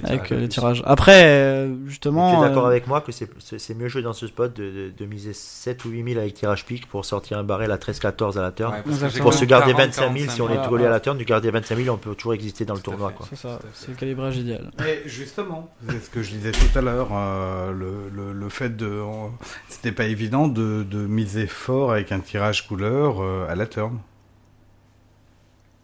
avec 0.05 0.31
les 0.31 0.49
euh, 0.53 0.61
tirages. 0.61 0.83
Après, 0.87 1.23
euh, 1.25 1.75
justement. 1.87 2.31
tu 2.33 2.39
es 2.39 2.49
d'accord 2.49 2.67
euh, 2.67 2.71
avec 2.71 2.87
moi 2.87 3.01
que 3.01 3.13
c'est- 3.13 3.75
mieux 3.75 3.89
joué 3.89 4.03
dans 4.03 4.13
ce 4.13 4.27
spot 4.27 4.55
de, 4.57 4.63
de- 4.65 4.93
de 4.97 5.05
miser 5.07 5.33
7 5.33 5.85
ou 5.85 5.89
8 5.91 6.05
000 6.13 6.21
avec 6.21 6.35
tirage 6.35 6.65
pique 6.67 6.89
pour 6.89 7.05
sortir 7.05 7.39
un 7.39 7.45
barrel 7.45 7.71
à 7.73 7.77
13-14 7.79 8.39
à 8.39 8.43
la 8.43 8.53
turn? 8.53 8.73
Ouais, 8.75 8.83
pour 9.21 9.33
se 9.35 9.45
garder 9.45 9.73
40, 9.73 9.87
25 9.87 10.19
000, 10.19 10.31
si 10.31 10.41
on 10.43 10.51
est 10.51 10.63
tout 10.63 10.69
collé 10.69 10.87
à 10.87 10.91
la 10.91 11.01
turn, 11.01 11.17
du 11.17 11.25
garder 11.25 11.51
25 11.51 11.77
000, 11.77 11.95
on 11.95 11.99
peut 11.99 12.15
toujours 12.15 12.35
exister 12.35 12.65
dans 12.65 12.75
le 12.75 12.81
Tout 12.81 12.91
tournoi. 12.91 13.13
C'est 13.31 13.37
ça, 13.37 13.59
c'est 13.75 13.89
le 13.89 13.95
calibrage 13.97 14.37
idéal. 14.37 14.71
Et 14.87 15.09
justement, 15.09 15.73
c'est 15.89 16.05
ce 16.05 16.11
que 16.11 16.23
je 16.23 16.31
disais 16.31 16.53
tout 16.53 16.79
à 16.79 16.83
l'heure, 16.83 17.09
euh, 17.13 17.73
le, 17.73 18.09
le, 18.15 18.33
le 18.33 18.49
fait 18.49 18.77
de... 18.77 18.87
on- 19.01 19.33
C'était 19.69 19.93
pas 19.93 20.05
évident 20.05 20.49
de, 20.49 20.83
de 20.83 20.99
miser 21.07 21.47
fort 21.47 21.93
avec 21.93 22.13
un 22.13 22.21
tirage 22.21 22.67
couleur 22.69 23.23
euh, 23.23 23.47
à 23.49 23.55
la 23.55 23.67
turn. 23.67 23.99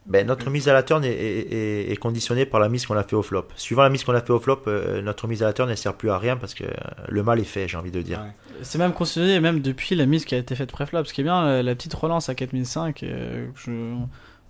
Ben, 0.09 0.26
notre 0.26 0.48
mise 0.51 0.68
à 0.68 0.72
la 0.72 0.82
turn 0.82 1.05
est, 1.05 1.10
est- 1.10 1.97
conditionnée 1.97 2.47
par 2.47 2.60
la 2.60 2.68
mise 2.68 2.86
qu'on 2.86 2.97
a 2.97 3.02
fait 3.02 3.14
au 3.16 3.22
flop. 3.22 3.44
Suivant 3.56 3.82
la 3.82 3.90
mise 3.90 4.05
qu'on 4.05 4.14
a 4.14 4.20
fait 4.22 4.32
au 4.32 4.40
flop, 4.40 4.62
euh, 4.66 5.02
notre 5.02 5.28
mise 5.28 5.43
à 5.43 5.47
la 5.47 5.52
turn 5.52 5.68
ne 5.68 5.74
sert 5.74 5.93
plus 5.94 6.09
à 6.10 6.16
rien 6.18 6.36
parce 6.36 6.55
que 6.55 6.64
euh, 6.64 6.68
le 7.09 7.22
mal 7.22 7.39
est 7.40 7.44
fait, 7.44 7.68
j'ai 7.68 7.76
envie 7.76 7.90
de 7.90 8.01
dire. 8.01 8.18
Ouais. 8.20 8.32
C'est 8.62 8.78
même 8.78 8.93
considéré, 8.93 9.39
même 9.40 9.60
depuis 9.60 9.94
la 9.94 10.06
mise 10.06 10.24
qui 10.24 10.35
a 10.35 10.39
été 10.39 10.55
faite 10.56 10.72
pré-flop. 10.72 11.05
Ce 11.05 11.12
qui 11.12 11.20
est 11.20 11.24
bien, 11.24 11.44
la, 11.44 11.62
la 11.62 11.74
petite 11.74 11.93
relance 11.94 12.28
à 12.30 12.35
4005, 12.35 13.02
euh, 13.02 13.47
je- 13.55 13.94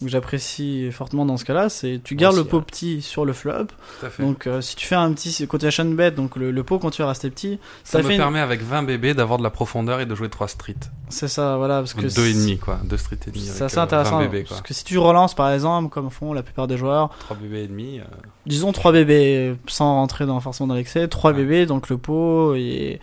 que 0.07 0.09
j'apprécie 0.11 0.91
fortement 0.93 1.27
dans 1.27 1.37
ce 1.37 1.45
cas-là, 1.45 1.69
c'est 1.69 2.01
tu 2.05 2.15
gardes 2.15 2.37
le 2.37 2.45
pot 2.45 2.59
ouais. 2.59 2.63
petit 2.63 3.03
sur 3.03 3.25
le 3.25 3.33
flop. 3.33 3.65
Tout 4.01 4.07
à 4.07 4.11
fait. 4.11 4.23
Donc 4.23 4.47
euh, 4.47 4.61
si 4.61 4.77
tu 4.77 4.87
fais 4.87 4.95
un 4.95 5.13
petit 5.13 5.47
quotation 5.49 5.85
bet, 5.87 6.13
donc 6.13 6.37
le, 6.37 6.51
le 6.53 6.63
pot 6.63 6.79
quand 6.79 6.91
tu 6.91 7.03
vas 7.03 7.09
rester 7.09 7.31
petit, 7.31 7.59
ça 7.83 7.93
ça 7.93 7.99
me 7.99 8.05
fait 8.05 8.13
une- 8.15 8.19
permet 8.21 8.39
avec 8.41 8.63
20 8.63 8.85
bébés 8.85 9.15
d'avoir 9.15 9.39
de 9.39 9.43
la 9.43 9.51
profondeur 9.51 10.01
et 10.01 10.07
de 10.07 10.15
jouer 10.15 10.29
3 10.29 10.47
streets. 10.49 10.75
c'est 11.09 11.27
ça, 11.29 11.57
voilà, 11.57 11.79
parce 11.79 11.95
que 11.95 12.03
deux 12.03 12.09
c'est- 12.11 12.31
et 12.31 12.35
demi 12.35 12.59
quoi, 12.59 12.79
deux 12.85 12.97
streets 12.97 13.19
et 13.27 13.31
demi. 13.31 13.45
C'est 13.45 13.51
avec, 13.51 13.63
assez 13.63 13.79
euh, 13.79 13.83
intéressant 13.83 14.19
20 14.19 14.27
bébés 14.27 14.43
quoi. 14.45 14.51
parce 14.51 14.63
que 14.63 14.73
si 14.75 14.85
tu 14.85 14.99
relances 14.99 15.35
par 15.35 15.51
exemple, 15.51 15.89
comme 15.89 16.11
font 16.11 16.33
la 16.33 16.43
plupart 16.43 16.67
des 16.69 16.77
joueurs, 16.77 17.11
3 17.21 17.37
bébés 17.37 17.65
et 17.65 17.69
demi. 17.69 17.99
euh, 17.99 18.05
disons 18.47 18.73
3 18.73 18.93
bébés 18.93 19.57
sans 19.67 19.95
rentrer 19.95 20.27
dans, 20.27 20.39
forcément 20.41 20.69
dans 20.69 20.75
l'excès, 20.75 21.09
3 21.09 21.33
Ouais. 21.33 21.37
bébés, 21.39 21.67
donc 21.67 21.89
le 21.89 21.99
pot 21.99 22.55
est 22.55 23.01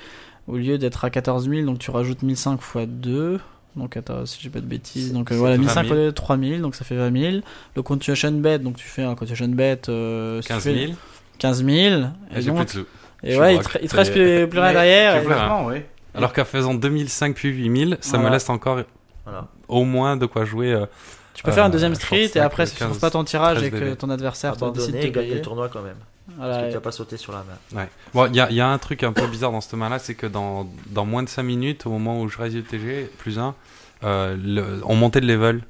au 0.47 0.55
lieu 0.57 0.77
d'être 0.77 1.03
à 1.03 1.09
14 1.09 1.49
000, 1.49 1.65
donc 1.65 1.79
tu 1.79 1.91
rajoutes 1.91 2.21
1005 2.21 2.59
x 2.61 2.87
2. 2.87 3.39
Donc 3.75 3.97
attends, 3.97 4.25
si 4.25 4.39
j'ai 4.41 4.49
pas 4.49 4.61
de 4.61 4.65
bêtises, 4.65 5.11
donc 5.13 5.31
euh, 5.31 5.35
voilà 5.35 5.55
20 5.57 5.61
1005 5.63 5.87
000. 5.87 6.01
fois 6.03 6.11
3000, 6.13 6.61
donc 6.61 6.75
ça 6.75 6.85
fait 6.85 6.95
20 6.95 7.11
000. 7.31 7.37
Le 7.75 7.81
continuation 7.81 8.31
bet, 8.31 8.59
donc 8.59 8.77
tu 8.77 8.87
fais 8.87 9.03
un 9.03 9.15
continuation 9.15 9.47
bet 9.53 9.81
euh, 9.89 10.41
si 10.41 10.47
tu 10.47 10.53
15 10.53 10.63
fais 10.63 10.85
000. 10.87 10.93
15 11.39 11.65
000. 11.65 11.71
Et 11.77 12.37
Et, 12.37 12.41
j'ai 12.41 12.47
donc, 12.51 12.57
plus 12.57 12.65
de 12.65 12.69
sous. 12.69 12.85
et 13.23 13.33
je 13.33 13.39
ouais, 13.39 13.55
il 13.55 13.61
te, 13.61 13.67
que 13.73 13.77
il 13.83 13.89
te 13.89 13.95
reste 13.95 14.11
plus, 14.13 14.47
plus 14.47 14.59
rien 14.59 14.71
derrière. 14.73 15.19
plus 15.21 15.27
rien. 15.27 15.37
Franchement, 15.37 15.65
oui. 15.67 15.81
Alors 16.13 16.31
qu'en 16.31 16.45
faisant 16.45 16.73
2005 16.73 17.35
puis 17.35 17.49
8000, 17.49 17.97
ça 17.99 18.11
Voilà. 18.11 18.29
me 18.29 18.33
laisse 18.33 18.49
encore 18.49 18.79
Voilà. 19.25 19.47
au 19.67 19.83
moins 19.83 20.15
de 20.15 20.25
quoi 20.25 20.45
jouer. 20.45 20.71
euh, 20.71 20.85
Tu 21.33 21.43
peux 21.43 21.51
faire 21.51 21.65
un 21.65 21.67
Euh, 21.67 21.71
deuxième 21.71 21.95
street 21.95 22.31
et 22.35 22.39
après, 22.39 22.63
que 22.63 22.69
si 22.69 22.75
tu 22.75 22.79
trouves 22.83 22.93
15, 22.93 23.01
pas 23.01 23.09
ton 23.11 23.25
tirage 23.25 23.57
13 23.57 23.67
et 23.67 23.71
que 23.71 23.93
ton 23.95 24.09
adversaire 24.09 24.55
te 24.55 24.63
décide 24.71 25.01
de 25.01 25.07
gagner 25.09 25.33
le 25.35 25.41
tournoi 25.41 25.67
quand 25.67 25.81
même. 25.81 25.97
Parce 26.27 26.37
Voilà, 26.37 26.63
que 26.63 26.67
tu 26.69 26.73
n'as 26.75 26.81
pas 26.81 26.91
sauté 26.91 27.17
sur 27.17 27.31
la 27.33 27.43
main. 27.43 27.79
Ouais. 27.81 27.89
Bon, 28.13 28.25
il 28.27 28.35
y 28.35 28.39
a, 28.39 28.49
il 28.49 28.55
y 28.55 28.61
a 28.61 28.67
un 28.67 28.77
truc 28.79 29.03
un 29.03 29.13
peu 29.13 29.27
bizarre 29.27 29.51
dans 29.51 29.61
ce 29.61 29.75
main-là, 29.75 29.99
c'est 29.99 30.15
que 30.15 30.25
dans, 30.27 30.67
dans 30.87 31.05
moins 31.05 31.21
de 31.23 31.29
5 31.29 31.43
minutes, 31.43 31.85
au 31.85 31.89
moment 31.91 32.19
où 32.21 32.27
je 32.29 32.37
réside 32.37 32.65
TG, 32.67 33.11
plus 33.19 33.37
1, 33.39 33.53
on 34.03 34.95
montait 34.95 35.21
de 35.21 35.27
level 35.27 35.61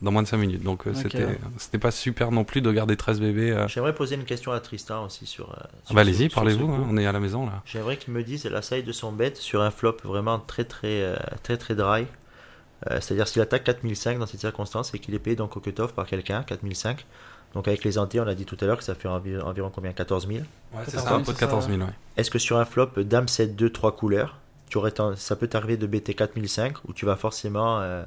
dans 0.00 0.12
moins 0.12 0.22
de 0.22 0.28
5 0.28 0.36
minutes. 0.38 0.62
Donc 0.62 0.86
euh, 0.86 0.90
Ok. 0.90 0.96
c'était 1.02 1.26
c'était 1.58 1.78
pas 1.78 1.90
super 1.90 2.30
non 2.30 2.44
plus 2.44 2.60
de 2.60 2.70
garder 2.70 2.96
13 2.96 3.20
bébés. 3.20 3.50
euh. 3.50 3.66
J'aimerais 3.68 3.94
poser 3.94 4.14
une 4.14 4.24
question 4.24 4.52
à 4.52 4.60
Tristan 4.60 5.04
aussi 5.04 5.26
sur. 5.26 5.50
euh, 5.50 5.54
Ah 5.60 5.68
sur 5.86 5.94
bah 5.94 6.02
allez-y, 6.02 6.28
parlez-vous, 6.28 6.70
hein, 6.72 6.86
on 6.88 6.96
est 6.96 7.06
à 7.06 7.12
la 7.12 7.20
maison 7.20 7.46
là. 7.46 7.62
J'aimerais 7.66 7.96
qu'il 7.96 8.12
me 8.14 8.22
dise 8.22 8.44
la 8.46 8.60
taille 8.60 8.84
de 8.84 8.92
son 8.92 9.12
bet 9.12 9.34
sur 9.34 9.60
un 9.60 9.70
flop 9.70 9.96
vraiment 10.04 10.38
très 10.38 10.64
très 10.64 11.02
euh, 11.02 11.16
très 11.42 11.56
très 11.56 11.74
dry. 11.74 12.06
Euh, 12.90 13.00
C'est-à-dire 13.00 13.26
s'il 13.26 13.42
attaque 13.42 13.64
4005 13.64 14.18
dans 14.20 14.26
cette 14.26 14.40
circonstance 14.40 14.94
et 14.94 15.00
qu'il 15.00 15.14
est 15.14 15.18
payé 15.18 15.34
donc 15.34 15.56
au 15.56 15.60
cut-off 15.60 15.92
par 15.94 16.06
quelqu'un, 16.06 16.44
4005. 16.44 17.04
Donc 17.54 17.66
avec 17.68 17.82
les 17.84 17.98
antés, 17.98 18.20
on 18.20 18.26
a 18.26 18.34
dit 18.34 18.44
tout 18.44 18.56
à 18.60 18.66
l'heure 18.66 18.76
que 18.78 18.84
ça 18.84 18.94
fait 18.94 19.08
envi- 19.08 19.40
environ 19.40 19.70
combien? 19.74 19.92
14 19.92 20.26
000. 20.28 20.40
Ouais, 20.40 20.44
c'est 20.84 20.92
14 20.96 21.04
ça, 21.04 21.08
un 21.08 21.12
000, 21.14 21.24
pot 21.24 21.32
de 21.32 21.36
c'est 21.36 21.40
ça, 21.44 21.46
14 21.46 21.66
000, 21.68 21.80
ouais. 21.80 21.86
Est-ce 22.16 22.30
que 22.30 22.38
sur 22.38 22.58
un 22.58 22.64
flop 22.64 22.90
Dame 22.98 23.26
7 23.28 23.56
2 23.56 23.70
3 23.70 23.96
couleurs, 23.96 24.36
tu 24.68 24.76
aurais 24.78 24.92
ça 25.16 25.34
peut 25.36 25.48
t'arriver 25.48 25.76
de 25.76 25.86
BT 25.86 26.14
4005 26.14 26.74
ou 26.86 26.92
tu 26.92 27.06
vas 27.06 27.16
forcément 27.16 27.80
euh, 27.80 28.02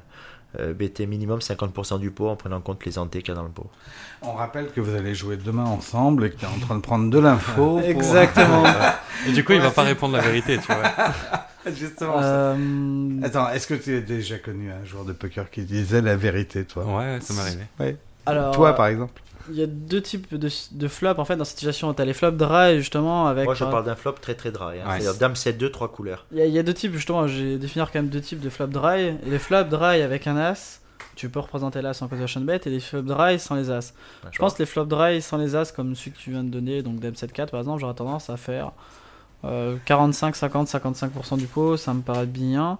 euh, 0.60 0.72
BT 0.74 1.06
minimum 1.06 1.40
50% 1.40 1.98
du 1.98 2.10
pot 2.12 2.28
en 2.28 2.36
prenant 2.36 2.58
en 2.58 2.60
compte 2.60 2.84
les 2.86 2.98
antés 2.98 3.20
qu'il 3.20 3.30
y 3.30 3.32
a 3.32 3.34
dans 3.34 3.42
le 3.42 3.50
pot? 3.50 3.68
On 4.22 4.32
rappelle 4.34 4.70
que 4.70 4.80
vous 4.80 4.94
allez 4.94 5.14
jouer 5.14 5.36
demain 5.36 5.64
ensemble 5.64 6.26
et 6.26 6.30
que 6.30 6.36
tu 6.36 6.44
es 6.44 6.48
en 6.48 6.58
train 6.60 6.76
de 6.76 6.80
prendre 6.80 7.10
de 7.10 7.18
l'info. 7.18 7.52
pour- 7.54 7.80
Exactement. 7.80 8.62
Et 9.26 9.32
du 9.32 9.44
coup, 9.44 9.52
il 9.52 9.60
va 9.60 9.70
pas 9.72 9.82
répondre 9.82 10.16
la 10.16 10.22
vérité, 10.22 10.58
tu 10.58 10.66
vois. 10.72 10.82
Justement. 11.74 12.20
ça. 12.20 12.26
Euh, 12.54 13.20
Attends, 13.22 13.48
est-ce 13.50 13.66
que 13.66 13.74
tu 13.74 13.96
as 13.96 14.00
déjà 14.00 14.38
connu 14.38 14.70
un 14.70 14.84
joueur 14.84 15.04
de 15.04 15.12
poker 15.12 15.48
qui 15.50 15.62
disait 15.64 16.00
la 16.02 16.16
vérité, 16.16 16.64
toi? 16.64 16.84
Ouais, 16.84 17.18
ça 17.20 17.34
m'est 17.34 17.40
arrivé. 17.40 17.96
alors, 18.26 18.54
Toi, 18.54 18.72
par 18.74 18.86
exemple 18.86 19.20
il 19.50 19.56
y 19.56 19.62
a 19.62 19.66
deux 19.66 20.00
types 20.00 20.34
de, 20.34 20.48
de 20.72 20.88
flops 20.88 21.18
en 21.18 21.24
fait 21.24 21.36
dans 21.36 21.44
cette 21.44 21.58
situation. 21.58 21.92
T'as 21.94 22.04
les 22.04 22.12
flops 22.14 22.36
dry 22.36 22.78
justement 22.78 23.26
avec. 23.26 23.44
Moi 23.44 23.54
je 23.54 23.60
par- 23.64 23.70
parle 23.70 23.84
d'un 23.84 23.96
flop 23.96 24.12
très 24.20 24.34
très 24.34 24.50
dry. 24.50 24.80
hein. 24.80 24.88
Ouais. 24.88 25.00
C'est-à-dire 25.00 25.18
Dame 25.20 25.36
7 25.36 25.58
2 25.58 25.70
3 25.70 25.88
couleurs. 25.92 26.26
Il 26.32 26.38
y, 26.38 26.42
a- 26.42 26.46
il 26.46 26.52
y 26.52 26.58
a 26.58 26.62
deux 26.62 26.74
types 26.74 26.94
justement. 26.94 27.26
Je 27.26 27.42
vais 27.44 27.58
définir 27.58 27.90
quand 27.90 27.98
même 27.98 28.08
deux 28.08 28.20
types 28.20 28.40
de 28.40 28.50
flops 28.50 28.72
dry. 28.72 29.14
Les 29.26 29.38
flops 29.38 29.68
dry 29.70 30.02
avec 30.02 30.26
un 30.26 30.36
as. 30.36 30.80
Tu 31.14 31.28
peux 31.28 31.40
représenter 31.40 31.82
l'as 31.82 32.00
en 32.02 32.08
position 32.08 32.40
bet 32.40 32.60
et 32.64 32.70
les 32.70 32.80
flops 32.80 33.06
dry 33.06 33.38
sans 33.38 33.54
les 33.54 33.70
as. 33.70 33.92
Je 34.30 34.38
pense 34.38 34.54
que 34.54 34.60
les 34.60 34.66
flops 34.66 34.88
dry 34.88 35.20
sans 35.20 35.36
les 35.36 35.54
as, 35.54 35.70
comme 35.72 35.94
celui 35.94 36.12
que 36.12 36.18
tu 36.18 36.30
viens 36.30 36.42
de 36.42 36.48
donner, 36.48 36.82
donc 36.82 37.00
Dame 37.00 37.12
7-4 37.12 37.50
par 37.50 37.60
exemple, 37.60 37.80
j'aurais 37.80 37.92
tendance 37.94 38.30
à 38.30 38.38
faire 38.38 38.72
euh, 39.44 39.76
45, 39.84 40.34
50, 40.36 40.68
55% 40.68 41.36
du 41.36 41.46
pot, 41.46 41.76
ça 41.76 41.92
me 41.92 42.00
paraît 42.00 42.26
bien. 42.26 42.78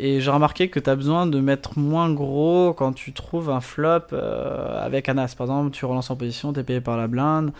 Et 0.00 0.20
j'ai 0.20 0.30
remarqué 0.30 0.68
que 0.68 0.78
tu 0.78 0.88
as 0.88 0.94
besoin 0.94 1.26
de 1.26 1.40
mettre 1.40 1.78
moins 1.78 2.12
gros 2.12 2.72
quand 2.72 2.92
tu 2.92 3.12
trouves 3.12 3.50
un 3.50 3.60
flop 3.60 4.00
euh, 4.12 4.84
avec 4.84 5.08
un 5.08 5.18
as. 5.18 5.34
Par 5.34 5.46
exemple, 5.46 5.70
tu 5.70 5.84
relances 5.84 6.10
en 6.10 6.16
position, 6.16 6.52
tu 6.52 6.60
es 6.60 6.62
payé 6.62 6.80
par 6.80 6.96
la 6.96 7.08
blinde, 7.08 7.52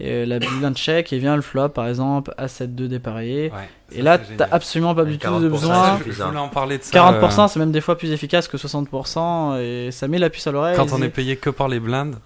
et 0.00 0.24
la 0.24 0.38
blinde 0.38 0.74
check, 0.74 1.12
et 1.12 1.18
vient 1.18 1.36
le 1.36 1.42
flop, 1.42 1.68
par 1.68 1.86
exemple, 1.86 2.32
A7-2 2.38 2.88
dépareillé. 2.88 3.52
Ouais, 3.52 3.98
Et 3.98 4.00
là, 4.00 4.18
génial. 4.22 4.48
absolument 4.50 4.94
pas 4.94 5.04
du 5.04 5.18
tout 5.18 5.38
de 5.38 5.48
40%, 5.48 5.50
besoin. 5.50 5.98
Je, 6.06 6.22
voulais 6.22 6.38
en 6.38 6.48
parler 6.48 6.78
de 6.78 6.82
ça. 6.82 6.98
40% 6.98 7.40
euh, 7.44 7.48
c'est 7.48 7.58
même 7.58 7.72
des 7.72 7.82
fois 7.82 7.98
plus 7.98 8.10
efficace 8.10 8.48
que 8.48 8.56
60% 8.56 9.60
et 9.60 9.90
ça 9.90 10.08
met 10.08 10.18
la 10.18 10.30
puce 10.30 10.46
à 10.46 10.52
l'oreille. 10.52 10.76
Quand 10.76 10.92
on 10.92 11.02
est 11.02 11.10
payé 11.10 11.36
que 11.36 11.50
par 11.50 11.68
les 11.68 11.78
blindes, 11.78 12.16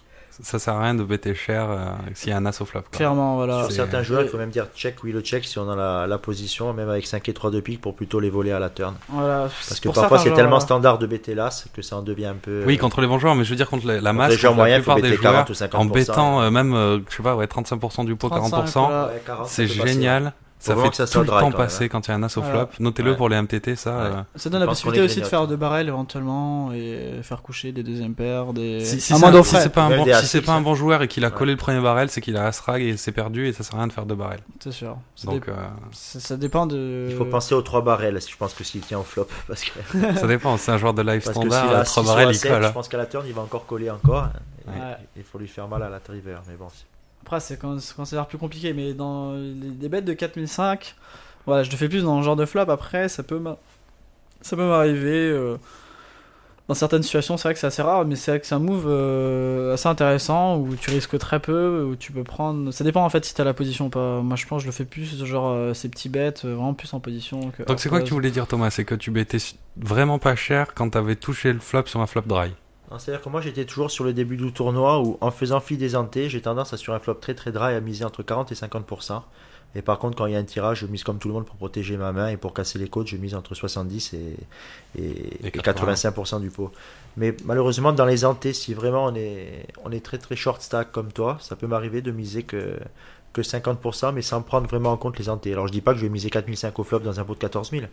ça 0.43 0.59
sert 0.59 0.75
à 0.75 0.83
rien 0.83 0.95
de 0.95 1.03
bêter 1.03 1.35
cher 1.35 1.67
euh, 1.71 1.87
s'il 2.15 2.31
y 2.31 2.33
a 2.33 2.37
un 2.37 2.47
as 2.47 2.61
au 2.61 2.65
flop. 2.65 2.81
quoi. 2.83 2.91
Clairement, 2.93 3.37
voilà. 3.37 3.63
Sur 3.63 3.73
certains 3.73 4.03
joueurs, 4.03 4.23
il 4.23 4.29
faut 4.29 4.37
même 4.37 4.51
dire 4.51 4.67
check, 4.77 4.97
oui, 5.03 5.13
le 5.13 5.21
check 5.21 5.45
si 5.45 5.59
on 5.59 5.71
a 5.71 5.77
la, 5.77 6.07
la 6.07 6.19
position, 6.19 6.73
même 6.73 6.89
avec 6.89 7.07
5 7.07 7.29
et 7.29 7.33
3 7.33 7.51
de 7.51 7.61
pique 7.61 7.81
pour 7.81 7.95
plutôt 7.95 8.21
les 8.21 8.31
voler 8.31 8.53
à 8.53 8.59
la 8.59 8.71
turn. 8.71 8.95
voilà. 9.09 9.49
Parce 9.69 9.81
que 9.81 9.89
parfois 9.89 10.19
c'est 10.19 10.35
tellement 10.35 10.61
standard 10.61 10.99
de 10.99 11.07
BT 11.07 11.35
l'as 11.35 11.65
que 11.75 11.83
ça 11.83 11.97
en 11.97 12.03
devient 12.03 12.27
un 12.27 12.35
peu. 12.35 12.65
Oui, 12.67 12.75
euh, 12.75 12.79
contre 12.79 13.01
les 13.01 13.07
bons 13.07 13.19
joueurs, 13.19 13.35
mais 13.35 13.45
je 13.45 13.51
veux 13.51 13.57
dire 13.57 13.69
contre 13.69 13.87
la, 13.87 14.13
masse, 14.13 14.33
les 14.33 14.39
joueurs 14.39 14.55
moyens, 14.55 14.85
faut 14.85 14.95
des 14.95 15.03
BT 15.13 15.21
40 15.21 15.47
joueurs, 15.49 15.71
ou 15.73 15.77
50%. 15.77 15.77
en 15.77 15.85
bêtant 15.87 16.41
euh, 16.43 16.51
même, 16.51 16.75
euh, 16.75 16.99
je 17.09 17.17
sais 17.17 17.23
pas, 17.23 17.35
ouais, 17.37 17.47
35% 17.47 18.05
du 18.05 18.17
pot, 18.17 18.29
35, 18.29 18.65
40%, 18.65 18.73
voilà. 18.73 19.07
ouais, 19.07 19.23
40, 19.25 19.47
c'est 19.49 19.67
passer, 19.67 19.89
génial. 19.89 20.33
Ça 20.75 20.77
fait 20.77 20.91
que 20.91 20.97
ça 20.97 21.07
tout 21.07 21.21
le 21.21 21.27
temps 21.27 21.51
passer 21.53 21.89
quand 21.89 22.07
il 22.07 22.11
y 22.11 22.13
a 22.13 22.17
un 22.17 22.23
as 22.23 22.37
au 22.37 22.43
flop. 22.43 22.69
Notez-le 22.81 23.11
Ouais. 23.13 23.17
pour 23.17 23.29
les 23.29 23.37
MTT, 23.41 23.77
ça. 23.77 23.91
Ouais. 23.97 24.03
euh, 24.05 24.23
Ça 24.37 24.51
donne 24.51 24.61
la 24.61 24.67
possibilité 24.67 25.03
aussi 25.03 25.21
de 25.21 25.27
faire 25.27 25.47
de 25.47 25.57
barrels 25.57 25.89
éventuellement 25.89 26.73
et 26.73 27.21
faire 27.23 27.43
coucher 27.43 27.73
des 27.73 27.83
deuxièmes 27.83 28.15
paires, 28.15 28.53
des. 28.53 28.85
Si, 28.85 29.01
c'est 29.01 29.15
pas 29.21 29.29
un 29.29 29.31
bon, 29.31 29.39
des 29.39 29.45
si 30.15 30.27
c'est 30.27 30.41
A6, 30.41 30.45
pas 30.45 30.53
un 30.53 30.61
bon 30.61 30.75
joueur 30.75 31.03
et 31.03 31.09
qu'il 31.09 31.25
a 31.25 31.29
Ouais. 31.29 31.35
collé 31.35 31.53
le 31.53 31.59
premier 31.59 31.81
barrel, 31.81 32.09
c'est 32.11 32.21
qu'il 32.21 32.37
a 32.37 32.47
as 32.47 32.61
rag 32.61 32.83
et 32.83 32.97
c'est 32.97 33.13
perdu 33.13 33.47
et 33.49 33.53
ça 33.53 33.63
sert 33.63 33.75
à 33.75 33.79
rien 33.79 33.87
de 33.87 33.93
faire 33.93 34.07
deux 34.07 34.15
barrels. 34.15 34.41
C'est 34.61 34.73
sûr. 34.73 34.97
Ça, 35.15 35.27
Donc 35.31 35.47
dé- 35.47 35.53
euh, 35.53 35.55
ça, 35.93 36.21
ça 36.21 36.37
dépend 36.37 36.67
de. 36.67 37.07
Il 37.11 37.17
faut 37.17 37.25
penser 37.25 37.55
aux 37.55 37.63
3 37.63 37.83
barrels, 37.83 38.19
je 38.29 38.37
pense 38.37 38.55
que 38.55 38.65
s'il 38.65 38.81
tient 38.81 38.99
au 38.99 39.03
flop. 39.05 39.27
Parce 39.49 39.63
que, 39.65 39.71
ça 40.17 40.27
dépend. 40.27 40.57
C'est 40.57 40.73
un 40.73 40.79
joueur 40.79 40.95
de 40.95 41.03
live 41.03 41.23
parce 41.25 41.37
que 41.37 41.43
s'il 41.43 41.51
standard, 41.53 41.81
a 41.81 41.85
3 41.85 42.03
6 42.03 42.09
barrels 42.09 42.29
il 42.31 42.35
7, 42.35 42.51
colle. 42.53 42.63
je 42.65 42.69
pense 42.73 42.89
qu'à 42.89 42.97
la 42.99 43.07
turn 43.07 43.25
il 43.27 43.33
va 43.35 43.43
encore 43.43 43.67
coller 43.67 43.91
encore. 43.91 44.29
Il 45.17 45.23
faut 45.25 45.39
lui 45.39 45.49
faire 45.49 45.69
mal 45.69 45.83
à 45.83 45.89
la 45.89 46.01
river. 46.09 46.37
Mais 46.49 46.57
bon, 46.57 46.67
c'est- 46.73 46.85
Après, 47.27 47.41
c'est 47.41 47.59
quand, 47.59 47.77
quand 47.97 48.05
ça 48.05 48.15
l'air 48.15 48.29
plus 48.29 48.39
compliqué, 48.39 48.73
mais 48.73 48.95
dans 48.95 49.33
les, 49.35 49.53
des 49.71 49.89
bêtes 49.89 50.05
de 50.05 50.13
4005, 50.13 50.95
voilà, 51.45 51.65
je 51.65 51.71
le 51.73 51.77
fais 51.77 51.89
plus 51.89 52.05
dans 52.05 52.19
le 52.19 52.23
genre 52.23 52.37
de 52.37 52.47
flop. 52.47 52.71
Après, 52.71 53.09
ça 53.09 53.25
peut 53.25 53.41
m'a- 53.41 53.57
ça 54.43 54.57
peut 54.57 54.65
m'arriver. 54.69 55.29
euh, 55.31 55.57
dans 56.69 56.75
certaines 56.75 57.05
situations, 57.05 57.37
c'est 57.37 57.45
vrai 57.49 57.55
que 57.55 57.61
c'est 57.61 57.67
assez 57.69 57.83
rare, 57.83 58.05
mais 58.05 58.17
c'est 58.17 58.33
vrai 58.33 58.41
que 58.41 58.47
c'est 58.47 58.55
un 58.57 58.59
move 58.61 58.87
euh, 58.89 59.75
assez 59.75 59.89
intéressant 59.89 60.57
où 60.59 60.75
tu 60.75 60.91
risques 60.91 61.17
très 61.19 61.39
peu, 61.39 61.85
où 61.89 61.95
tu 61.95 62.11
peux 62.11 62.25
prendre. 62.25 62.73
Ça 62.73 62.83
dépend 62.83 63.05
en 63.05 63.09
fait 63.11 63.25
si 63.25 63.35
t'as 63.35 63.45
la 63.45 63.55
position 63.55 63.87
ou 63.87 63.89
pas. 63.89 64.21
Moi, 64.21 64.37
je 64.37 64.47
pense 64.47 64.59
que 64.59 64.63
je 64.63 64.67
le 64.67 64.73
fais 64.73 64.85
plus, 64.85 65.25
genre 65.25 65.49
euh, 65.51 65.75
ces 65.75 65.89
petits 65.89 66.09
bêtes, 66.09 66.45
vraiment 66.45 66.75
plus 66.75 66.93
en 66.93 66.99
position. 67.01 67.51
Que 67.57 67.63
Donc 67.63 67.79
c'est 67.79 67.89
quoi 67.89 68.01
que 68.01 68.07
tu 68.07 68.15
voulais 68.15 68.33
dire 68.33 68.47
Thomas? 68.49 68.71
C'est 68.71 68.85
que 68.85 68.97
tu 68.97 69.11
bêtais 69.13 69.39
vraiment 69.77 70.19
pas 70.19 70.35
cher 70.35 70.75
quand 70.75 70.91
t'avais 70.91 71.15
touché 71.15 71.53
le 71.53 71.61
flop 71.61 71.87
sur 71.87 72.01
un 72.01 72.07
flop 72.09 72.23
dry. 72.27 72.51
Non, 72.91 72.99
C'est-à-dire 72.99 73.23
que 73.23 73.29
moi 73.29 73.41
j'étais 73.41 73.65
toujours 73.65 73.91
sur 73.91 74.05
le 74.05 74.13
début 74.13 74.37
du 74.37 74.53
tournoi 74.53 75.01
où 75.01 75.19
en 75.21 75.31
faisant 75.31 75.61
fi 75.61 75.77
des 75.77 75.97
antés, 75.97 76.29
j'ai 76.29 76.41
tendance 76.41 76.73
à 76.73 76.77
sur 76.77 76.95
un 76.95 76.99
flop 76.99 77.15
très 77.15 77.35
très 77.35 77.53
dry 77.53 77.75
à 77.75 77.81
miser 77.81 78.05
entre 78.05 78.23
40 78.23 78.53
et 78.53 78.55
50%. 78.55 79.23
Et 79.75 79.83
par 79.83 79.99
contre, 79.99 80.17
quand 80.17 80.25
il 80.25 80.33
y 80.33 80.37
a 80.37 80.39
un 80.39 80.45
tirage, 80.45 80.81
je 80.81 80.87
mise 80.87 81.05
comme 81.05 81.19
tout 81.19 81.29
le 81.29 81.35
monde 81.35 81.45
pour 81.45 81.57
protéger 81.57 81.99
ma 81.99 82.11
main 82.13 82.29
et 82.29 82.39
pour 82.39 82.55
casser 82.55 82.79
les 82.79 82.89
côtes, 82.89 83.09
je 83.09 83.17
mise 83.17 83.35
entre 83.35 83.55
70 83.55 84.15
et, 84.15 84.37
et, 84.99 85.03
Et 85.45 85.49
et 85.49 85.51
85% 85.51 86.41
du 86.41 86.49
pot. 86.51 86.73
Mais 87.19 87.37
malheureusement, 87.45 87.93
dans 87.93 88.07
les 88.07 88.25
antés, 88.25 88.55
si 88.55 88.73
vraiment 88.73 89.05
on 89.05 89.15
est, 89.15 89.67
on 89.85 89.91
est 89.91 90.03
très 90.03 90.17
très 90.17 90.35
short 90.37 90.63
stack 90.63 90.93
comme 90.93 91.13
toi, 91.13 91.37
ça 91.41 91.57
peut 91.57 91.67
m'arriver 91.67 92.01
de 92.01 92.11
miser 92.11 92.45
que, 92.45 92.79
que 93.35 93.43
50%, 93.43 94.15
mais 94.15 94.23
sans 94.23 94.41
prendre 94.41 94.67
vraiment 94.67 94.93
en 94.93 94.97
compte 94.97 95.19
les 95.19 95.29
antés. 95.29 95.53
Alors 95.53 95.67
je 95.67 95.73
dis 95.73 95.83
pas 95.83 95.93
que 95.93 95.99
je 95.99 96.05
vais 96.05 96.11
miser 96.11 96.31
4005 96.31 96.79
au 96.79 96.85
flop 96.85 97.01
dans 97.01 97.21
un 97.21 97.25
pot 97.25 97.35
de 97.35 97.41
14 97.41 97.71
000, 97.71 97.87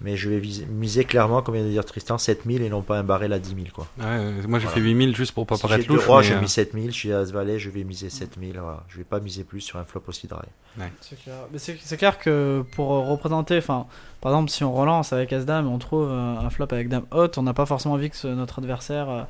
mais 0.00 0.16
je 0.16 0.28
vais 0.30 0.38
viser- 0.38 0.66
miser 0.66 1.04
clairement, 1.04 1.42
comme 1.42 1.54
vient 1.56 1.64
de 1.64 1.70
dire 1.70 1.84
Tristan, 1.84 2.18
7000 2.18 2.62
et 2.62 2.68
non 2.68 2.82
pas 2.82 2.98
un 2.98 3.02
barrel 3.02 3.32
à 3.32 3.38
10 3.38 3.50
000. 3.54 3.60
Quoi. 3.74 3.86
Ouais, 3.98 4.04
euh, 4.06 4.32
moi 4.46 4.58
j'ai 4.58 4.66
Voilà. 4.66 4.70
fait 4.70 4.80
8000 4.80 5.16
juste 5.16 5.32
pour 5.32 5.46
pas 5.46 5.56
Si 5.56 5.62
j'ai 5.62 5.68
paraître 5.68 5.88
louche. 5.92 6.06
rois, 6.06 6.20
mais, 6.20 6.26
je 6.28 6.34
euh, 6.34 6.40
mise 6.40 6.50
7000. 6.50 6.90
Je 6.92 6.96
suis 6.96 7.12
à 7.12 7.18
As 7.20 7.32
Valet, 7.32 7.58
je 7.58 7.68
vais 7.70 7.82
miser 7.84 8.08
7000. 8.10 8.58
Voilà. 8.60 8.84
Je 8.88 8.98
vais 8.98 9.04
pas 9.04 9.18
miser 9.20 9.44
plus 9.44 9.60
sur 9.60 9.78
un 9.78 9.84
flop 9.84 10.02
aussi 10.06 10.26
dry. 10.26 10.38
C'est 11.00 11.20
clair. 11.20 11.34
Mais 11.52 11.58
c'est 11.58 11.96
clair 11.96 12.18
que 12.18 12.64
pour 12.76 12.88
représenter, 13.08 13.58
enfin, 13.58 13.86
par 14.20 14.32
exemple, 14.32 14.50
si 14.50 14.62
on 14.64 14.72
relance 14.72 15.12
avec 15.12 15.32
As-Dame 15.32 15.66
et 15.66 15.68
on 15.68 15.78
trouve 15.78 16.08
euh, 16.08 16.36
un 16.38 16.50
flop 16.50 16.66
avec 16.70 16.88
Dame 16.88 17.04
haute, 17.10 17.36
on 17.38 17.42
n'a 17.42 17.54
pas 17.54 17.66
forcément 17.66 17.94
envie 17.94 18.10
que 18.10 18.16
ce- 18.16 18.28
notre 18.28 18.60
adversaire 18.60 19.10
euh, 19.10 19.22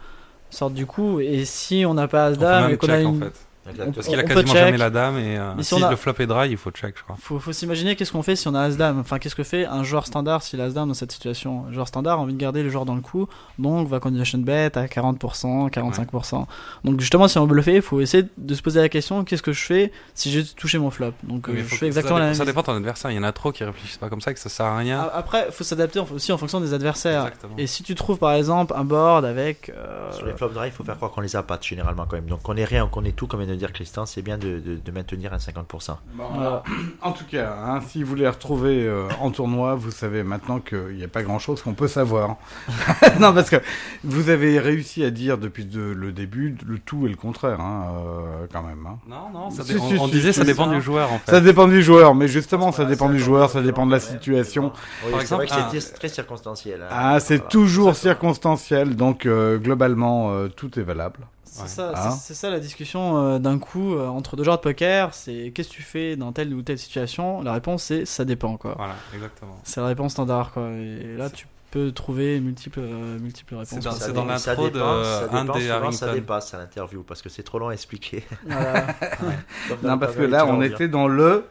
sorte 0.50 0.74
du 0.74 0.84
coup. 0.86 1.20
Et 1.20 1.44
si 1.46 1.84
on 1.86 1.94
n'a 1.94 2.08
pas 2.08 2.26
As-Dame 2.26 2.72
et 2.72 2.76
qu'on 2.76 2.88
a 2.88 2.96
en 2.96 3.14
une. 3.14 3.20
fait. 3.24 3.46
Exactement. 3.68 3.92
Parce 3.94 4.06
qu'il 4.08 4.18
a 4.18 4.22
on 4.22 4.26
quasiment 4.26 4.52
jamais 4.54 4.76
la 4.78 4.90
dame 4.90 5.18
et 5.18 5.36
euh, 5.38 5.52
si 5.58 5.64
si 5.64 5.74
on 5.74 5.82
a- 5.82 5.90
le 5.90 5.96
flop 5.96 6.14
est 6.20 6.26
dry, 6.26 6.48
il 6.50 6.56
faut 6.56 6.70
check, 6.70 6.94
je 6.96 7.02
crois. 7.02 7.16
Faut, 7.20 7.38
faut 7.38 7.52
s'imaginer 7.52 7.96
qu'est-ce 7.96 8.12
qu'on 8.12 8.22
fait 8.22 8.34
si 8.36 8.48
on 8.48 8.54
a 8.54 8.62
As-Dame. 8.62 8.98
Enfin, 9.00 9.18
qu'est-ce 9.18 9.34
que 9.34 9.42
fait 9.42 9.66
un 9.66 9.82
joueur 9.84 10.06
standard 10.06 10.42
s'il 10.42 10.60
a 10.60 10.64
As-Dame 10.64 10.88
dans 10.88 10.94
cette 10.94 11.12
situation? 11.12 11.66
Un 11.68 11.72
joueur 11.72 11.86
standard 11.88 12.18
a 12.18 12.22
envie 12.22 12.32
de 12.32 12.38
garder 12.38 12.62
le 12.62 12.70
joueur 12.70 12.84
dans 12.86 12.94
le 12.94 13.00
coup, 13.02 13.28
donc 13.58 13.88
va 13.88 14.00
condition 14.00 14.38
bet 14.38 14.70
à 14.78 14.86
40%, 14.86 15.68
45%. 15.70 16.46
Donc, 16.84 17.00
justement, 17.00 17.28
si 17.28 17.38
on 17.38 17.46
bluffait, 17.46 17.76
il 17.76 17.82
faut 17.82 18.00
essayer 18.00 18.24
de 18.36 18.54
se 18.54 18.62
poser 18.62 18.80
la 18.80 18.88
question 18.88 19.24
qu'est-ce 19.24 19.42
que 19.42 19.52
je 19.52 19.62
fais 19.64 19.92
si 20.14 20.30
j'ai 20.30 20.44
touché 20.44 20.78
mon 20.78 20.90
flop? 20.90 21.12
Donc, 21.24 21.48
euh, 21.48 21.54
je 21.56 21.62
fais 21.64 21.86
exactement 21.86 22.16
ça, 22.16 22.20
la 22.20 22.24
dé- 22.26 22.28
même 22.30 22.34
ça 22.34 22.38
chose. 22.44 22.46
dépend 22.46 22.60
de 22.60 22.66
ton 22.66 22.76
adversaire. 22.76 23.10
Il 23.10 23.16
y 23.16 23.18
en 23.20 23.22
a 23.24 23.32
trop 23.32 23.52
qui 23.52 23.64
réfléchissent 23.64 23.98
pas 23.98 24.08
comme 24.08 24.20
ça, 24.20 24.32
que 24.32 24.40
ça 24.40 24.48
sert 24.48 24.66
à 24.66 24.78
rien. 24.78 25.00
A- 25.00 25.16
Après, 25.18 25.48
faut 25.50 25.64
s'adapter 25.64 26.00
aussi 26.14 26.32
en 26.32 26.38
fonction 26.38 26.60
des 26.60 26.72
adversaires. 26.74 27.22
Exactement. 27.26 27.54
Et 27.58 27.66
si 27.66 27.82
tu 27.82 27.94
trouves 27.94 28.18
par 28.18 28.32
exemple 28.32 28.72
un 28.76 28.84
board 28.84 29.24
avec. 29.24 29.70
euh, 29.76 30.12
Sur 30.12 30.26
les 30.26 30.32
flops 30.34 30.54
drive, 30.54 30.72
il 30.72 30.76
faut 30.76 30.84
faire 30.84 30.96
croire 30.96 31.10
qu'on 31.10 31.20
les 31.20 31.34
a 31.36 31.42
pas 31.42 31.58
généralement 31.60 32.06
quand 32.08 32.16
même. 32.16 32.26
Donc 32.26 32.42
qu'on 32.42 32.56
est 32.56 32.64
rien, 32.64 32.86
qu'on 32.86 33.04
est 33.04 33.12
tout, 33.12 33.26
comme 33.26 33.44
de 33.48 33.54
dire 33.58 33.72
Christian, 33.72 34.06
c'est 34.06 34.22
bien 34.22 34.38
de, 34.38 34.58
de- 34.60 34.76
de 34.76 34.90
maintenir 34.92 35.32
un 35.34 35.36
50%. 35.38 35.96
Bon, 36.14 36.24
Voilà. 36.34 36.62
en 37.02 37.12
tout 37.12 37.24
cas, 37.30 37.54
hein, 37.64 37.80
si 37.86 38.02
vous 38.02 38.14
les 38.14 38.28
retrouvez 38.28 38.86
euh, 38.86 39.08
en 39.20 39.30
tournoi, 39.30 39.74
vous 39.74 39.90
savez 39.90 40.22
maintenant 40.22 40.60
qu'il 40.60 40.94
n'y 40.96 41.04
a 41.04 41.08
pas 41.08 41.22
grand-chose 41.22 41.60
qu'on 41.62 41.74
peut 41.74 41.88
savoir. 41.88 42.36
non, 43.20 43.32
parce 43.34 43.50
que 43.50 43.56
vous 44.04 44.30
avez 44.30 44.58
réussi 44.58 45.04
à 45.04 45.10
dire 45.10 45.38
depuis 45.38 45.64
de- 45.64 45.80
le 45.80 46.12
début 46.12 46.56
le 46.66 46.78
tout 46.78 47.06
et 47.06 47.10
le 47.10 47.16
contraire, 47.16 47.60
hein, 47.60 47.86
euh, 48.06 48.46
quand 48.52 48.62
même. 48.62 48.86
hein. 48.86 48.98
Non, 49.08 49.30
non, 49.32 49.50
ça 49.50 49.64
Si, 49.64 49.74
dé- 49.74 49.78
si, 49.78 49.96
on, 49.98 50.02
on 50.04 50.06
si, 50.06 50.12
disait 50.12 50.32
si, 50.32 50.38
ça 50.38 50.44
si, 50.44 50.50
dépend 50.50 50.68
ça. 50.68 50.74
du 50.74 50.80
joueur 50.80 51.12
en 51.12 51.18
fait. 51.18 51.30
Ça 51.30 51.40
dépend 51.40 51.68
du 51.68 51.82
joueur, 51.82 52.14
mais 52.14 52.28
justement, 52.28 52.72
ça 52.72 52.84
dépend 52.84 53.08
du 53.08 53.18
joueur, 53.18 53.48
dépend 53.48 53.58
ça 53.58 53.62
dépend 53.62 53.86
de 53.86 53.92
la 53.92 54.00
situation. 54.00 54.72
Oui, 55.04 55.10
Par 55.10 55.20
c'est 55.20 55.22
exemple, 55.24 55.46
vrai 55.46 55.56
que 55.70 55.76
un- 55.76 55.80
c'est 55.80 55.94
très 55.94 56.08
circonstanciel. 56.08 56.82
hein. 56.82 56.88
Ah, 56.90 57.20
c'est 57.20 57.36
Voilà. 57.36 57.50
toujours 57.50 57.96
circonstanciel, 57.96 58.96
donc 58.96 59.26
euh, 59.26 59.58
globalement, 59.58 60.30
euh, 60.32 60.48
tout 60.48 60.78
est 60.78 60.82
valable. 60.82 61.20
C'est 61.50 61.62
Ouais. 61.62 61.68
ça, 61.68 61.92
Ah. 61.94 62.10
c'est- 62.10 62.34
ça 62.34 62.50
la 62.50 62.60
discussion 62.60 63.18
euh, 63.18 63.38
d'un 63.38 63.58
coup 63.58 63.94
euh, 63.94 64.06
entre 64.08 64.36
deux 64.36 64.44
joueurs 64.44 64.56
de 64.58 64.62
poker. 64.62 65.12
C'est 65.14 65.52
qu'est-ce 65.54 65.68
que 65.68 65.74
tu 65.74 65.82
fais 65.82 66.16
dans 66.16 66.32
telle 66.32 66.52
ou 66.54 66.62
telle 66.62 66.78
situation? 66.78 67.42
La 67.42 67.52
réponse 67.52 67.82
c'est 67.84 68.04
ça 68.04 68.24
dépend 68.24 68.56
quoi. 68.56 68.74
Voilà, 68.76 68.94
exactement. 69.14 69.56
C'est 69.64 69.80
la 69.80 69.86
réponse 69.88 70.12
standard 70.12 70.52
quoi. 70.52 70.68
Et 70.70 71.16
là 71.16 71.30
tu 71.30 71.46
peux 71.70 71.92
trouver 71.92 72.40
multiples 72.40 72.80
euh, 72.80 73.18
multiples 73.18 73.54
réponses. 73.54 73.68
C'est 73.98 74.12
dans- 74.12 74.24
dans 74.24 74.38
ça 74.38 74.52
l'intro 74.54 74.70
de 74.70 74.78
ça 74.78 75.28
un 75.32 75.42
dépasse, 75.44 75.56
des 75.62 75.68
souvent, 75.68 75.92
Ça 75.92 76.14
dépasse 76.14 76.54
à 76.54 76.58
l'interview 76.58 77.02
parce 77.02 77.20
que 77.22 77.28
c'est 77.28 77.42
trop 77.42 77.58
long 77.58 77.68
à 77.68 77.72
expliquer. 77.72 78.24
Voilà. 78.46 78.86
Dans 79.82 79.88
Non, 79.90 79.98
parce 79.98 80.14
que 80.16 80.22
là, 80.22 80.46
on 80.46 80.62
était 80.62 80.88
dans 80.88 81.08
le... 81.08 81.44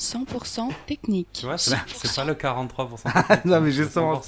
100% 0.00 0.70
technique. 0.86 1.28
Tu 1.34 1.46
vois, 1.46 1.58
c'est 1.58 1.76
pas 2.16 2.24
le 2.24 2.32
43%. 2.34 3.40
non, 3.44 3.60
mais 3.60 3.70
justement, 3.70 4.20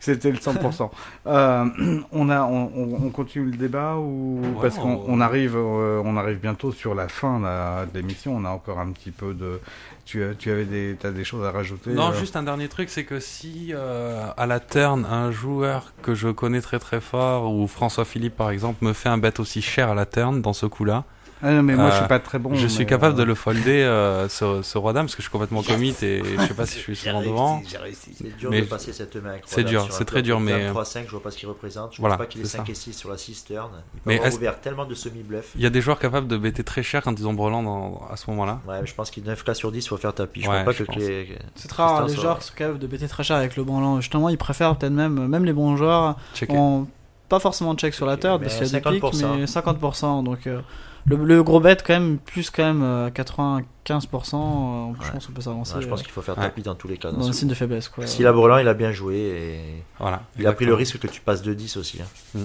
c'était 0.00 0.30
le 0.30 0.38
100%. 0.38 0.90
Euh, 1.26 1.66
on, 2.12 2.30
a, 2.30 2.42
on, 2.42 2.70
on- 2.74 3.06
on 3.06 3.10
continue 3.10 3.50
le 3.50 3.56
débat 3.56 3.96
ou 3.96 4.40
Ouais, 4.42 4.62
parce 4.62 4.76
qu'on 4.76 4.92
on- 4.94 5.04
on 5.08 5.20
arrive, 5.20 5.54
euh, 5.56 6.00
on 6.04 6.16
arrive 6.16 6.38
bientôt 6.38 6.72
sur 6.72 6.94
la 6.94 7.08
fin 7.08 7.38
là, 7.40 7.84
de 7.84 7.98
l'émission. 7.98 8.34
On 8.34 8.44
a 8.46 8.48
encore 8.50 8.78
un 8.78 8.90
petit 8.92 9.10
peu 9.10 9.34
de. 9.34 9.60
Tu, 10.06 10.24
as- 10.24 10.34
tu 10.34 10.50
avais 10.50 10.64
des, 10.64 10.96
as 11.04 11.10
des 11.10 11.24
choses 11.24 11.44
à 11.46 11.50
rajouter 11.50 11.90
Non, 11.90 12.10
euh 12.10 12.14
juste 12.14 12.34
un 12.36 12.42
dernier 12.42 12.68
truc, 12.68 12.88
c'est 12.88 13.04
que 13.04 13.20
si 13.20 13.72
euh, 13.74 14.26
à 14.38 14.46
la 14.46 14.58
turn, 14.60 15.04
un 15.04 15.30
joueur 15.30 15.92
que 16.02 16.14
je 16.14 16.28
connais 16.28 16.62
très 16.62 16.78
très 16.78 17.00
fort, 17.02 17.52
ou 17.52 17.66
François 17.66 18.06
Philippe 18.06 18.36
par 18.36 18.50
exemple, 18.50 18.82
me 18.84 18.94
fait 18.94 19.10
un 19.10 19.18
bet 19.18 19.38
aussi 19.38 19.60
cher 19.60 19.90
à 19.90 19.94
la 19.94 20.06
turn 20.06 20.40
dans 20.40 20.54
ce 20.54 20.64
coup-là, 20.64 21.04
Ah 21.42 21.52
non, 21.52 21.62
mais 21.62 21.74
moi, 21.76 21.90
je 21.90 21.94
euh, 21.94 21.98
suis 21.98 22.08
pas 22.08 22.18
très 22.18 22.38
bon. 22.38 22.54
je 22.54 22.66
suis 22.66 22.84
capable 22.86 23.14
euh, 23.14 23.18
de 23.18 23.22
le 23.22 23.34
folder 23.34 23.82
euh, 23.82 24.28
ce, 24.28 24.62
ce 24.62 24.76
roi 24.78 24.92
dame 24.92 25.06
parce 25.06 25.14
que 25.14 25.22
je 25.22 25.28
suis 25.28 25.32
complètement 25.32 25.62
commit 25.62 25.94
et 26.02 26.22
je 26.24 26.46
sais 26.46 26.54
pas 26.54 26.66
si 26.66 26.76
je 26.78 26.82
suis 26.82 26.96
souvent 26.96 27.18
réussi, 27.18 27.30
devant. 27.30 27.62
j'ai 27.68 27.76
réussi. 27.78 28.10
C'est 28.16 28.36
dur 28.36 28.50
Mais 28.50 28.60
de 28.62 28.66
passer 28.66 28.92
cette 28.92 29.14
main. 29.16 29.34
c'est 29.46 29.62
dur, 29.64 29.86
c'est 29.90 30.04
très 30.04 30.22
dur, 30.22 30.40
mais- 30.40 30.70
3-5, 30.70 31.04
je 31.06 31.10
vois 31.12 31.22
pas 31.22 31.30
ce 31.30 31.38
qu'il 31.38 31.48
représente. 31.48 31.94
Je 31.94 32.00
Voilà, 32.00 32.16
vois 32.16 32.24
pas 32.26 32.30
qu'il 32.30 32.40
est 32.40 32.44
c'est 32.44 32.56
5 32.58 32.66
ça. 32.66 32.72
et 32.72 32.74
6 32.74 32.92
sur 32.92 33.10
la 33.10 33.16
6 33.18 33.44
turn. 33.44 33.68
Il 33.94 34.00
peut 34.00 34.02
Mais 34.06 34.16
avoir 34.18 34.34
ouvert 34.34 34.60
tellement 34.60 34.84
de 34.84 34.94
semi-bluff. 34.94 35.52
Il 35.54 35.62
y 35.62 35.66
a 35.66 35.70
des 35.70 35.80
joueurs 35.80 35.98
capables 36.00 36.26
de 36.26 36.36
bêter 36.36 36.64
très 36.64 36.82
cher 36.82 37.02
quand 37.02 37.18
ils 37.18 37.26
ont 37.28 37.34
brelan 37.34 37.62
dans, 37.62 38.02
à 38.10 38.16
ce 38.16 38.28
moment-là. 38.30 38.60
Ouais, 38.66 38.80
mais 38.80 38.86
je 38.86 38.94
pense 38.94 39.10
qu'il 39.10 39.22
9 39.24 39.44
cas 39.44 39.54
sur 39.54 39.70
10, 39.70 39.84
il 39.84 39.88
faut 39.88 39.96
faire 39.96 40.14
tapis. 40.14 40.42
Je 40.42 40.48
Ouais, 40.48 40.62
crois 40.62 40.64
pas 40.64 40.72
je 40.72 40.84
que 40.84 40.92
les. 40.98 41.38
C'est 41.54 41.68
très 41.68 41.82
rare 41.82 42.06
les 42.06 42.14
joueurs 42.14 42.38
qui 42.40 42.46
sont 42.48 42.54
capables 42.54 42.78
de 42.78 42.86
bêter 42.86 43.06
très 43.06 43.22
cher 43.22 43.36
avec 43.36 43.56
le 43.56 43.62
branlant. 43.64 44.00
Justement 44.00 44.28
ils 44.28 44.38
préfèrent 44.38 44.76
peut-être 44.76 44.92
même 44.92 45.26
même 45.28 45.44
les 45.44 45.52
bons 45.52 45.76
joueurs 45.76 46.16
Checker. 46.34 46.52
ont 46.56 46.88
pas 47.28 47.38
forsément 47.38 47.74
de 47.74 47.78
check 47.78 47.92
sur 47.94 48.06
la 48.06 48.16
turn 48.16 48.38
mais 48.40 48.46
parce 48.46 48.56
qu'il 48.58 48.66
y 48.66 48.76
a 48.76 48.80
des 48.80 49.00
pics 49.00 49.02
50%. 49.04 49.36
mais 49.38 49.44
50% 49.44 50.24
donc. 50.24 50.46
euh, 50.46 50.60
le, 51.08 51.16
le 51.16 51.42
gros 51.42 51.60
bet 51.60 51.76
quand 51.84 51.94
même 51.94 52.18
plus 52.18 52.50
quand 52.50 52.64
même 52.64 52.82
euh, 52.82 53.10
95% 53.10 53.62
euh, 53.90 54.92
je 55.02 55.10
pense 55.12 55.26
qu'on 55.26 55.32
peut 55.32 55.40
s'avancer 55.40 55.74
Ouais, 55.76 55.82
je 55.82 55.88
pense 55.88 56.00
euh, 56.00 56.02
qu'il 56.02 56.12
faut 56.12 56.22
faire 56.22 56.36
Ouais. 56.38 56.44
tapis 56.44 56.62
dans 56.62 56.74
tous 56.74 56.88
les 56.88 56.96
cas. 56.98 57.10
dans 57.10 57.18
dans 57.18 57.28
un 57.28 57.32
signe 57.32 57.48
de 57.48 57.54
faiblesse 57.54 57.88
quoi. 57.88 58.06
S'il 58.06 58.26
a 58.26 58.32
brelan, 58.32 58.58
il 58.58 58.68
a 58.68 58.74
bien 58.74 58.92
joué 58.92 59.16
et 59.16 59.60
Voilà. 59.98 60.22
il 60.38 60.46
a 60.46 60.52
pris 60.52 60.64
le 60.66 60.74
risque 60.74 60.98
que 60.98 61.06
tu 61.06 61.20
passes 61.20 61.42
de 61.42 61.54
10 61.54 61.76
aussi. 61.76 62.00
hein. 62.02 62.40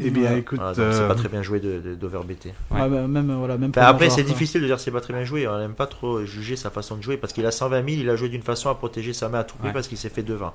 Eh 0.00 0.08
bien, 0.10 0.34
écoute. 0.36 0.58
Voilà, 0.58 0.78
euh, 0.78 0.92
C'est 0.92 1.06
pas 1.06 1.14
très 1.14 1.28
bien 1.28 1.42
joué 1.42 1.60
de- 1.60 1.78
de- 1.78 1.94
d'overbêter. 1.94 2.54
Ouais. 2.70 2.80
Ouais, 2.80 2.88
bah, 2.88 3.06
même 3.06 3.30
voilà 3.36 3.58
même 3.58 3.70
Enfin, 3.76 3.82
après, 3.86 4.08
c'est 4.08 4.22
difficile 4.22 4.62
de 4.62 4.66
dire 4.66 4.80
c'est 4.80 4.90
pas 4.90 5.02
très 5.02 5.12
bien 5.12 5.24
joué. 5.24 5.46
On 5.46 5.58
n'aime 5.58 5.74
pas 5.74 5.86
trop 5.86 6.24
juger 6.24 6.56
sa 6.56 6.70
façon 6.70 6.96
de 6.96 7.02
jouer 7.02 7.18
parce 7.18 7.34
qu'il 7.34 7.44
a 7.44 7.50
120 7.50 7.76
000, 7.86 8.00
il 8.00 8.08
a 8.08 8.16
joué 8.16 8.30
d'une 8.30 8.40
façon 8.42 8.70
à 8.70 8.74
protéger 8.74 9.12
sa 9.12 9.28
main 9.28 9.40
à 9.40 9.44
tout 9.44 9.56
prix 9.58 9.66
Ouais. 9.68 9.72
parce 9.74 9.88
qu'il 9.88 9.98
s'est 9.98 10.08
fait 10.08 10.22
devant. 10.22 10.54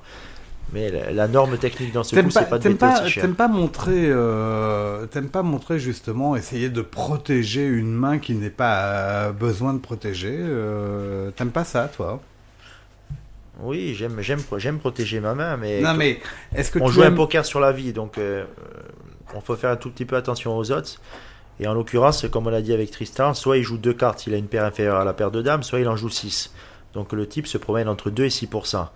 Mais 0.74 0.90
la, 0.90 1.12
la 1.12 1.28
norme 1.28 1.58
technique 1.58 1.94
dans 1.94 2.04
ce 2.04 2.16
coup, 2.16 2.22
pas, 2.22 2.30
c'est 2.30 2.50
pas 2.50 2.58
de 2.58 2.64
t'aimes 2.64 2.78
pas, 2.78 3.04
aussi 3.06 3.20
montrer, 3.50 4.08
euh, 4.10 5.06
t'aimes 5.06 5.30
pas 5.30 5.42
montrer 5.44 5.80
justement, 5.80 6.36
essayer 6.36 6.70
de 6.70 6.82
protéger 6.82 7.66
une 7.66 7.94
main 7.94 8.20
qui 8.20 8.34
n'est 8.34 8.50
pas 8.50 8.80
euh, 8.84 9.32
besoin 9.32 9.74
de 9.74 9.80
protéger. 9.80 10.36
euh, 10.38 11.32
t'aimes 11.32 11.52
pas 11.52 11.64
ça, 11.64 11.90
toi? 11.96 12.22
Oui, 13.62 13.96
j'aime, 13.96 14.18
j'aime, 14.22 14.42
j'aime 14.58 14.78
protéger 14.78 15.20
ma 15.20 15.34
main, 15.34 15.58
mais, 15.58 15.82
Non, 15.82 15.94
mais 15.94 16.20
est-ce 16.54 16.70
que 16.70 16.80
on 16.80 16.88
tu 16.88 16.94
joue 16.94 17.04
un 17.04 17.12
poker 17.12 17.46
sur 17.46 17.60
la 17.60 17.72
vie, 17.72 17.94
donc 17.94 18.18
euh, 18.18 18.44
on 19.34 19.42
faut 19.42 19.56
faire 19.56 19.72
un 19.72 19.78
tout 19.78 19.90
petit 19.90 20.06
peu 20.06 20.16
attention 20.16 20.56
aux 20.58 20.72
odds. 20.72 20.84
Et 21.60 21.68
en 21.68 21.74
l'occurrence, 21.74 22.28
comme 22.30 22.46
on 22.46 22.52
l'a 22.52 22.62
dit 22.62 22.74
avec 22.74 22.92
Tristan, 22.92 23.34
soit 23.34 23.58
il 23.58 23.64
joue 23.64 23.78
deux 23.78 23.94
cartes, 23.94 24.28
il 24.28 24.34
a 24.34 24.38
une 24.38 24.46
paire 24.48 24.64
inférieure 24.64 24.98
à 24.98 25.06
la 25.06 25.14
paire 25.14 25.32
de 25.32 25.42
dames, 25.42 25.64
soit 25.64 25.80
il 25.80 25.88
en 25.88 25.96
joue 25.96 26.10
6. 26.10 26.54
Donc 26.94 27.14
le 27.14 27.28
type 27.28 27.48
se 27.48 27.58
promène 27.58 27.88
entre 27.90 28.12
2 28.12 28.26
et 28.26 28.30
6%. 28.30 28.88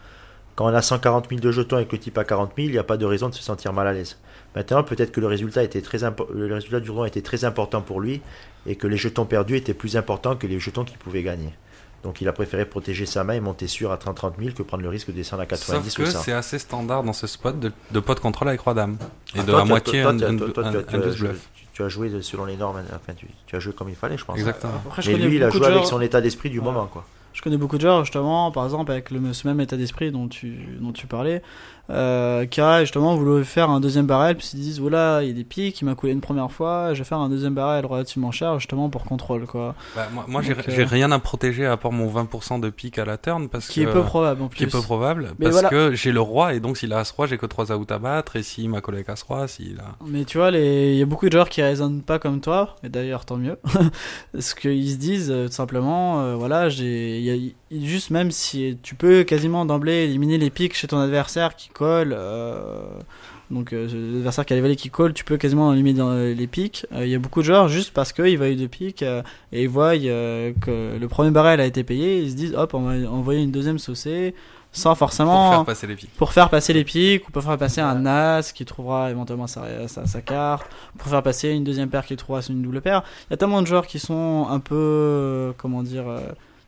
Quand 0.55 0.65
on 0.65 0.73
a 0.73 0.81
140 0.81 1.29
000 1.29 1.41
de 1.41 1.51
jetons 1.51 1.79
et 1.79 1.85
que 1.85 1.93
le 1.93 1.99
type 1.99 2.17
a 2.17 2.23
40 2.23 2.51
000, 2.55 2.67
il 2.67 2.71
n'y 2.73 2.77
a 2.77 2.83
pas 2.83 2.97
de 2.97 3.05
raison 3.05 3.29
de 3.29 3.33
se 3.33 3.41
sentir 3.41 3.71
mal 3.73 3.87
à 3.87 3.93
l'aise. 3.93 4.17
Maintenant, 4.55 4.83
peut-être 4.83 5.11
que 5.11 5.21
le 5.21 5.27
résultat, 5.27 5.63
était 5.63 5.81
très 5.81 5.99
le 6.33 6.53
résultat 6.53 6.79
du 6.81 6.87
tournoi 6.87 7.07
était 7.07 7.21
très 7.21 7.45
important 7.45 7.81
pour 7.81 8.01
lui 8.01 8.21
et 8.65 8.75
que 8.75 8.85
les 8.87 8.97
jetons 8.97 9.25
perdus 9.25 9.55
étaient 9.55 9.73
plus 9.73 9.95
importants 9.95 10.35
que 10.35 10.45
les 10.47 10.59
jetons 10.59 10.83
qu'il 10.83 10.97
pouvait 10.97 11.23
gagner. 11.23 11.53
Donc 12.03 12.19
il 12.19 12.27
a 12.27 12.33
préféré 12.33 12.65
protéger 12.65 13.05
sa 13.05 13.23
main 13.23 13.33
et 13.33 13.39
monter 13.39 13.67
sûr 13.67 13.91
à 13.91 13.95
30-30 13.97 14.33
000 14.39 14.51
que 14.55 14.63
prendre 14.63 14.83
le 14.83 14.89
risque 14.89 15.07
de 15.07 15.13
descendre 15.13 15.43
à 15.43 15.45
90 15.45 15.89
Sauf 15.89 15.99
ou 15.99 16.03
que 16.03 16.09
100. 16.11 16.21
c'est 16.23 16.31
assez 16.33 16.57
standard 16.59 17.03
dans 17.03 17.13
ce 17.13 17.27
spot 17.27 17.59
de, 17.59 17.71
de 17.91 17.99
pot 17.99 18.15
de 18.15 18.19
contrôle 18.19 18.47
avec 18.49 18.59
roi 18.61 18.73
dame. 18.73 18.97
Et 19.35 19.39
Ah, 19.39 19.43
de 19.43 19.51
toi, 19.51 19.61
à 19.61 19.65
moitié 19.65 20.01
toi, 20.01 20.11
un, 20.11 20.17
tu 20.17 20.23
as- 20.25 20.27
un, 20.27 20.31
un- 20.31 20.75
un 20.75 20.97
bluff. 21.15 21.47
Tu 21.73 21.89
joué 21.89 22.11
selon 22.21 22.45
les 22.45 22.57
normes, 22.57 22.81
enfin 22.93 23.13
tu, 23.15 23.27
tu 23.47 23.55
as 23.55 23.59
joué 23.59 23.73
comme 23.73 23.87
il 23.89 23.95
fallait, 23.95 24.17
je 24.17 24.25
pense. 24.25 24.37
Exactement. 24.37 24.73
Après, 24.85 25.01
je 25.01 25.11
Mais 25.11 25.17
lui, 25.17 25.35
il 25.37 25.43
a 25.43 25.49
joué 25.49 25.61
avec 25.65 25.77
joueurs- 25.77 25.87
son 25.87 26.01
état 26.01 26.19
d'esprit 26.21 26.49
du 26.49 26.59
Ouais. 26.59 26.65
moment, 26.65 26.85
quoi. 26.87 27.05
Je 27.33 27.41
connais 27.41 27.57
beaucoup 27.57 27.77
de 27.77 27.81
joueurs, 27.81 28.03
justement, 28.03 28.51
par 28.51 28.65
exemple, 28.65 28.91
avec 28.91 29.11
le, 29.11 29.33
ce 29.33 29.47
même 29.47 29.59
état 29.61 29.77
d'esprit 29.77 30.11
dont 30.11 30.27
tu, 30.27 30.77
dont 30.79 30.91
tu 30.91 31.07
parlais, 31.07 31.41
euh, 31.91 32.45
qui 32.45 32.61
a 32.61 32.81
justement 32.81 33.15
voulu 33.15 33.43
faire 33.43 33.69
un 33.69 33.79
deuxième 33.79 34.05
barrel, 34.07 34.35
puis 34.37 34.45
ils 34.47 34.49
se 34.49 34.55
disent, 34.55 34.79
voilà, 34.79 35.19
il 35.21 35.27
y 35.27 35.31
a 35.31 35.33
des 35.33 35.43
pics, 35.43 35.79
il 35.81 35.85
m'a 35.85 35.95
coulé 35.95 36.13
une 36.13 36.21
première 36.21 36.51
fois, 36.51 36.93
je 36.93 36.99
vais 36.99 37.03
faire 37.03 37.17
un 37.19 37.29
deuxième 37.29 37.53
barrel 37.53 37.85
relativement 37.85 38.31
cher, 38.31 38.57
justement, 38.59 38.89
pour 38.89 39.03
contrôle, 39.05 39.45
quoi. 39.45 39.75
Bah, 39.95 40.07
moi, 40.13 40.25
moi 40.27 40.41
j'ai 40.41 40.53
euh, 40.53 40.85
rien 40.85 41.11
à 41.11 41.19
protéger 41.19 41.65
à 41.65 41.77
part 41.77 41.91
mon 41.91 42.07
20% 42.07 42.59
de 42.59 42.69
pique 42.69 42.97
à 42.97 43.05
la 43.05 43.17
turn 43.17 43.49
parce 43.49 43.67
Qui 43.67 43.83
que 43.83 43.89
est 43.89 43.93
peu 43.93 44.01
probable, 44.03 44.41
en 44.43 44.47
qui 44.47 44.63
est 44.63 44.67
plus. 44.67 44.77
peu 44.77 44.81
probable 44.81 45.33
Mais 45.39 45.45
parce 45.45 45.53
voilà. 45.53 45.69
que 45.69 45.93
j'ai 45.93 46.11
le 46.11 46.21
roi 46.21 46.53
et 46.53 46.59
donc 46.59 46.77
s'il 46.77 46.93
a 46.93 46.99
as 46.99 47.11
roi 47.11 47.27
j'ai 47.27 47.37
que 47.37 47.45
3 47.45 47.71
outs 47.71 47.85
à 47.89 47.99
battre 47.99 48.35
et 48.35 48.43
s'il 48.43 48.69
m'a 48.69 48.81
collé 48.81 48.99
avec 48.99 49.09
as 49.09 49.21
roi 49.23 49.47
s'il 49.47 49.79
a 49.79 49.95
Mais 50.05 50.23
tu 50.25 50.37
vois, 50.37 50.51
les- 50.51 50.91
il 50.93 50.97
y 50.97 51.01
a 51.01 51.05
beaucoup 51.05 51.25
de 51.27 51.31
joueurs 51.31 51.49
qui 51.49 51.61
raisonnent 51.61 52.01
pas 52.01 52.19
comme 52.19 52.41
toi, 52.41 52.75
et 52.83 52.89
d'ailleurs 52.89 53.25
tant 53.25 53.37
mieux. 53.37 53.57
Parce 54.33 54.53
qu'ils 54.53 54.91
se 54.91 54.95
disent 54.97 55.31
euh, 55.31 55.47
tout 55.47 55.53
simplement, 55.53 56.21
euh, 56.21 56.35
voilà, 56.35 56.69
j'ai, 56.69 57.55
juste 57.71 58.09
même 58.11 58.31
si 58.31 58.77
tu 58.83 58.95
peux 58.95 59.23
quasiment 59.23 59.65
d'emblée 59.65 60.03
éliminer 60.05 60.37
les 60.37 60.49
pics 60.49 60.75
chez 60.75 60.87
ton 60.87 60.99
adversaire 60.99 61.55
qui 61.55 61.69
colle, 61.81 62.15
euh, 62.15 62.83
donc 63.49 63.73
euh, 63.73 63.87
l'adversaire 64.13 64.45
qui 64.45 64.53
a 64.53 64.55
les 64.55 64.61
valets 64.61 64.75
qui 64.75 64.91
colle, 64.91 65.13
tu 65.13 65.23
peux 65.23 65.37
quasiment 65.37 65.73
éliminer 65.73 65.97
dans 65.97 66.13
les 66.13 66.47
pics. 66.47 66.85
Euh, 66.93 67.05
Il 67.05 67.11
y 67.11 67.15
a 67.15 67.19
beaucoup 67.19 67.39
de 67.41 67.45
joueurs 67.45 67.69
juste 67.69 67.91
parce 67.91 68.13
qu'ils 68.13 68.37
voient 68.37 68.53
de 68.53 68.67
pics 68.67 69.01
et 69.01 69.63
ils 69.63 69.69
voient 69.69 69.97
que 69.97 70.97
le 70.99 71.07
premier 71.07 71.31
barrel 71.31 71.59
a 71.59 71.65
été 71.65 71.83
payé, 71.83 72.19
ils 72.19 72.29
se 72.29 72.35
disent, 72.35 72.53
hop, 72.55 72.75
on 72.75 72.81
va 72.81 73.09
envoyer 73.09 73.41
une 73.41 73.51
deuxième 73.51 73.79
saucée, 73.79 74.35
sans 74.71 74.91
pour 74.91 74.99
forcément 74.99 75.51
faire 75.51 75.65
passer 75.65 75.87
les 75.87 75.95
piques. 75.95 76.15
pour 76.17 76.31
faire 76.31 76.49
passer 76.49 76.73
les 76.73 76.83
pics 76.83 77.27
ou 77.27 77.31
pour 77.31 77.43
faire 77.43 77.57
passer 77.57 77.81
un 77.81 78.05
as 78.05 78.53
qui 78.53 78.63
trouvera 78.63 79.09
éventuellement 79.11 79.47
sa, 79.47 79.87
sa, 79.87 80.05
sa 80.05 80.21
carte 80.21 80.65
pour 80.97 81.09
faire 81.09 81.23
passer 81.23 81.49
une 81.49 81.63
deuxième 81.63 81.89
paire 81.89 82.05
qui 82.05 82.15
trouvera 82.15 82.41
une 82.47 82.61
double 82.61 82.79
paire 82.79 83.03
il 83.27 83.31
y 83.31 83.33
a 83.33 83.37
tellement 83.37 83.61
de 83.61 83.67
joueurs 83.67 83.85
qui 83.85 83.99
sont 83.99 84.47
un 84.49 84.59
peu 84.59 84.75
euh, 84.75 85.51
comment 85.57 85.83
dire 85.83 86.07
euh, 86.07 86.19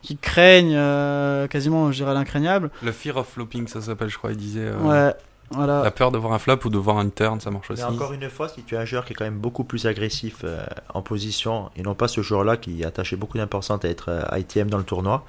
qui 0.04 0.18
craignent 0.18 0.76
euh, 0.76 1.48
quasiment 1.48 1.92
je 1.92 1.98
dirais 1.98 2.14
l'incraignable 2.14 2.70
Le 2.84 2.92
fear 2.92 3.18
of 3.18 3.28
flopping 3.28 3.68
ça 3.68 3.82
s'appelle 3.82 4.10
je 4.10 4.18
crois 4.20 4.32
il 4.32 4.38
disait 4.38 4.62
euh, 4.68 4.78
ouais 4.78 5.14
voilà 5.50 5.84
la 5.84 5.92
peur 5.92 6.12
de 6.12 6.18
voir 6.18 6.34
un 6.34 6.40
flop 6.40 6.60
ou 6.66 6.70
de 6.70 6.78
voir 6.78 7.00
une 7.02 7.12
turn 7.12 7.40
ça 7.40 7.52
marche 7.52 7.70
aussi. 7.70 7.82
Mais 7.84 7.88
encore 7.88 8.12
une 8.14 8.28
fois, 8.30 8.50
si 8.50 8.64
tu 8.64 8.76
as 8.76 8.80
un 8.80 8.86
joueur 8.86 9.06
qui 9.06 9.14
est 9.14 9.16
quand 9.16 9.26
même 9.26 9.38
beaucoup 9.38 9.64
plus 9.64 9.86
agressif 9.86 10.38
euh, 10.44 10.64
en 10.94 11.02
position 11.04 11.70
et 11.76 11.84
non 11.84 11.94
pas 11.94 12.08
ce 12.08 12.22
joueur-là 12.22 12.58
qui 12.58 12.84
attachait 12.84 13.18
beaucoup 13.18 13.38
d'importance 13.38 13.84
à 13.86 13.88
être 13.88 14.10
euh, 14.10 14.38
ITM 14.40 14.68
dans 14.70 14.80
le 14.80 14.84
tournoi, 14.84 15.26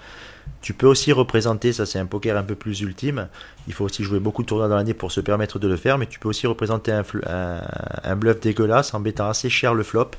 tu 0.62 0.72
peux 0.72 0.86
aussi 0.86 1.12
représenter, 1.12 1.74
ça 1.74 1.84
c'est 1.84 1.98
un 1.98 2.06
poker 2.06 2.38
un 2.38 2.42
peu 2.42 2.54
plus 2.54 2.80
ultime, 2.80 3.28
il 3.66 3.74
faut 3.74 3.84
aussi 3.84 4.02
jouer 4.02 4.18
beaucoup 4.20 4.42
de 4.42 4.46
tournois 4.48 4.68
dans 4.68 4.76
l'année 4.76 4.94
pour 4.94 5.12
se 5.12 5.20
permettre 5.20 5.58
de 5.58 5.68
le 5.68 5.76
faire, 5.76 5.98
mais 5.98 6.06
tu 6.06 6.18
peux 6.18 6.28
aussi 6.28 6.46
représenter 6.46 6.92
un, 6.92 7.02
un- 7.26 7.60
un 8.04 8.16
bluff 8.16 8.40
dégueulasse 8.40 8.94
en 8.94 9.00
mettant 9.00 9.28
assez 9.28 9.50
cher 9.50 9.74
le 9.74 9.82
flop 9.82 10.12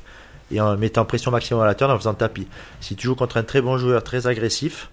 et 0.51 0.61
en 0.61 0.77
mettant 0.77 1.05
pression 1.05 1.31
maximum 1.31 1.63
à 1.63 1.65
la 1.65 1.75
turn 1.75 1.91
en 1.91 1.97
faisant 1.97 2.13
tapis. 2.13 2.47
Si 2.81 2.95
tu 2.95 3.07
joues 3.07 3.15
contre 3.15 3.37
un 3.37 3.43
très 3.43 3.61
bon 3.61 3.77
joueur, 3.77 4.03
très 4.03 4.27
agressif, 4.27 4.89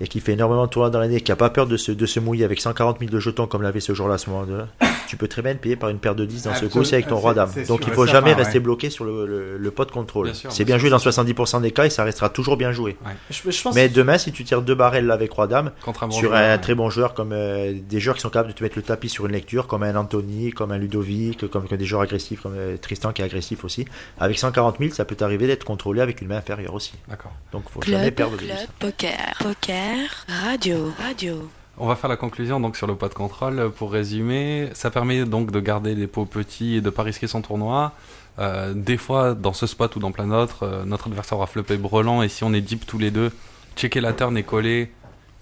et 0.00 0.08
qui 0.08 0.20
fait 0.20 0.32
énormément 0.32 0.66
de 0.66 0.70
tournois 0.70 0.90
dans 0.90 0.98
l'année, 1.00 1.20
qui 1.20 1.32
a 1.32 1.36
pas 1.36 1.50
peur 1.50 1.66
de 1.66 1.76
se, 1.76 1.92
de 1.92 2.06
se 2.06 2.20
mouiller 2.20 2.44
avec 2.44 2.60
140 2.60 2.98
000 2.98 3.10
de 3.10 3.18
jetons 3.20 3.46
comme 3.46 3.62
l'avait 3.62 3.80
ce 3.80 3.94
jour-là 3.94 4.14
à 4.14 4.18
ce 4.18 4.28
moment-là, 4.30 4.68
tu 5.08 5.16
peux 5.16 5.28
très 5.28 5.40
bien 5.42 5.54
te 5.54 5.58
payer 5.60 5.76
par 5.76 5.88
une 5.88 5.98
paire 5.98 6.14
de 6.14 6.24
10 6.24 6.36
dans 6.36 6.42
ce 6.42 6.48
Absolument. 6.50 6.72
coup 6.72 6.78
aussi 6.80 6.94
avec 6.94 7.06
ton 7.06 7.16
roi 7.16 7.32
dame. 7.34 7.48
Donc 7.68 7.82
sûr 7.82 7.88
il 7.88 7.94
faut 7.94 8.04
certain, 8.04 8.20
jamais 8.20 8.30
ouais. 8.32 8.42
rester 8.42 8.60
bloqué 8.60 8.90
sur 8.90 9.04
le, 9.04 9.26
le, 9.26 9.56
le 9.56 9.70
pot 9.70 9.84
de 9.84 9.90
contrôle. 9.90 10.26
Bien 10.26 10.34
sûr, 10.34 10.52
C'est 10.52 10.64
bien 10.64 10.78
joué 10.78 10.90
dans 10.90 10.98
c'est 10.98 11.08
70% 11.10 11.62
des 11.62 11.70
cas 11.70 11.84
et 11.86 11.90
ça 11.90 12.04
restera 12.04 12.28
toujours 12.28 12.56
bien 12.56 12.72
joué. 12.72 12.96
Je, 13.30 13.50
je 13.50 13.62
pense 13.62 13.74
Mais 13.74 13.88
demain, 13.88 14.18
si 14.18 14.32
tu 14.32 14.44
tires 14.44 14.62
deux 14.62 14.74
barrels 14.74 15.10
avec 15.10 15.30
roi 15.32 15.46
dame, 15.46 15.70
un 15.86 16.10
sur 16.10 16.34
un 16.34 16.58
très 16.58 16.74
bon 16.74 16.90
joueur 16.90 17.14
comme 17.14 17.32
euh, 17.32 17.72
des 17.88 18.00
joueurs 18.00 18.16
qui 18.16 18.22
sont 18.22 18.28
capables 18.30 18.48
de 18.48 18.54
te 18.54 18.62
mettre 18.62 18.76
le 18.76 18.82
tapis 18.82 19.08
sur 19.08 19.26
une 19.26 19.32
lecture, 19.32 19.66
comme 19.66 19.82
un 19.82 19.94
Anthony, 19.96 20.50
comme 20.50 20.72
un 20.72 20.78
Ludovic, 20.78 21.48
comme, 21.48 21.66
comme 21.68 21.78
des 21.78 21.84
joueurs 21.86 22.02
agressifs, 22.02 22.40
comme 22.42 22.54
euh, 22.56 22.76
Tristan 22.76 23.12
qui 23.12 23.22
est 23.22 23.24
agressif 23.24 23.64
aussi. 23.64 23.86
Avec 24.18 24.38
140 24.38 24.76
000, 24.78 24.90
ça 24.92 25.04
peut 25.04 25.14
t'arriver 25.14 25.46
d'être 25.46 25.64
contrôlé 25.64 26.00
avec 26.00 26.20
une 26.20 26.28
main 26.28 26.36
inférieure 26.38 26.74
aussi. 26.74 26.92
D'accord. 27.08 27.32
Donc 27.52 27.64
faut 27.70 27.80
jamais 27.82 28.10
perdre 28.10 28.36
de 28.36 28.42
club, 28.42 28.56
vue. 28.58 28.66
poker, 28.78 29.34
poker, 29.40 29.85
radio, 30.28 30.92
radio. 30.98 31.50
On 31.78 31.86
va 31.86 31.96
faire 31.96 32.08
la 32.08 32.16
conclusion 32.16 32.58
donc 32.60 32.76
sur 32.76 32.86
le 32.86 32.94
pot 32.94 33.08
de 33.08 33.14
contrôle. 33.14 33.70
Pour 33.70 33.92
résumer, 33.92 34.70
ça 34.72 34.90
permet 34.90 35.24
donc 35.24 35.50
de 35.50 35.60
garder 35.60 35.94
les 35.94 36.06
pots 36.06 36.24
petits 36.24 36.76
et 36.76 36.80
de 36.80 36.90
pas 36.90 37.02
risquer 37.02 37.26
son 37.26 37.42
tournoi. 37.42 37.92
Euh, 38.38 38.72
des 38.74 38.96
fois, 38.96 39.34
dans 39.34 39.52
ce 39.52 39.66
spot 39.66 39.94
ou 39.96 39.98
dans 39.98 40.12
plein 40.12 40.26
d'autres, 40.26 40.62
euh, 40.64 40.84
notre 40.84 41.08
adversaire 41.08 41.38
aura 41.38 41.46
flopé 41.46 41.76
brelan 41.76 42.22
et 42.22 42.28
si 42.28 42.44
on 42.44 42.52
est 42.52 42.60
deep 42.60 42.86
tous 42.86 42.98
les 42.98 43.10
deux, 43.10 43.30
checker 43.76 44.00
la 44.00 44.12
turn 44.12 44.36
et 44.36 44.42
coller 44.42 44.90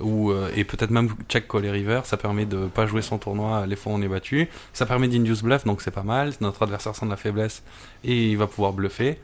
ou 0.01 0.31
euh, 0.31 0.51
et 0.57 0.65
peut-être 0.65 0.91
même 0.91 1.11
check 1.29 1.47
coller 1.47 1.71
river, 1.71 2.01
ça 2.05 2.17
permet 2.17 2.47
de 2.47 2.67
pas 2.67 2.87
jouer 2.87 3.03
son 3.03 3.19
tournoi 3.19 3.67
les 3.67 3.77
fois 3.77 3.93
où 3.93 3.97
on 3.97 4.03
est 4.03 4.09
battu. 4.09 4.49
Ça 4.73 4.87
permet 4.87 5.09
d'induce 5.09 5.43
bluff 5.43 5.65
donc 5.65 5.83
c'est 5.83 5.93
pas 5.93 6.03
mal. 6.03 6.33
Notre 6.41 6.63
adversaire 6.63 6.97
sent 6.97 7.07
de 7.07 7.11
la 7.11 7.17
faiblesse 7.17 7.63
et 8.03 8.31
il 8.31 8.37
va 8.37 8.47
pouvoir 8.47 8.73
bluffer. 8.73 9.19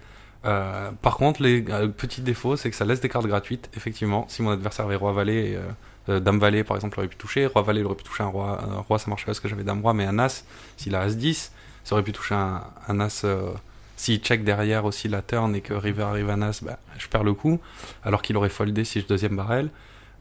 Euh, 0.44 0.90
par 1.02 1.16
contre, 1.16 1.42
les 1.42 1.64
euh, 1.68 1.88
petits 1.88 2.22
défauts, 2.22 2.56
c'est 2.56 2.70
que 2.70 2.76
ça 2.76 2.84
laisse 2.84 3.00
des 3.00 3.08
cartes 3.08 3.26
gratuites. 3.26 3.70
Effectivement, 3.76 4.24
si 4.28 4.42
mon 4.42 4.50
adversaire 4.50 4.86
avait 4.86 4.96
roi 4.96 5.12
valet, 5.12 5.54
euh, 5.56 5.68
euh, 6.08 6.20
dame 6.20 6.38
valet 6.38 6.64
par 6.64 6.76
exemple, 6.76 6.98
aurait 6.98 7.08
pu 7.08 7.16
toucher. 7.16 7.46
Roi 7.46 7.62
valet, 7.62 7.80
il 7.80 7.86
aurait 7.86 7.94
pu 7.96 8.04
toucher 8.04 8.22
un 8.22 8.28
roi. 8.28 8.60
Un 8.62 8.80
roi, 8.80 8.98
ça 8.98 9.08
marcherait 9.08 9.26
parce 9.26 9.40
que 9.40 9.48
j'avais 9.48 9.64
dame 9.64 9.82
roi, 9.82 9.92
mais 9.94 10.06
un 10.06 10.18
as, 10.18 10.44
s'il 10.76 10.94
a 10.94 11.00
as 11.02 11.14
10, 11.14 11.52
ça 11.84 11.94
aurait 11.94 12.04
pu 12.04 12.12
toucher 12.12 12.34
un, 12.34 12.62
un 12.88 13.00
as. 13.00 13.24
euh, 13.24 13.50
s'il 13.96 14.18
check 14.20 14.44
derrière 14.44 14.86
aussi 14.86 15.08
la 15.08 15.20
turn 15.20 15.54
et 15.54 15.60
que 15.60 15.74
river 15.74 16.04
arrive 16.04 16.30
un 16.30 16.40
as, 16.40 16.62
bah, 16.64 16.78
je 16.96 17.06
perds 17.06 17.22
le 17.22 17.34
coup. 17.34 17.60
Alors 18.02 18.22
qu'il 18.22 18.34
aurait 18.38 18.48
foldé 18.48 18.84
si 18.84 19.02
je 19.02 19.06
deuxième 19.06 19.36
barrel. 19.36 19.68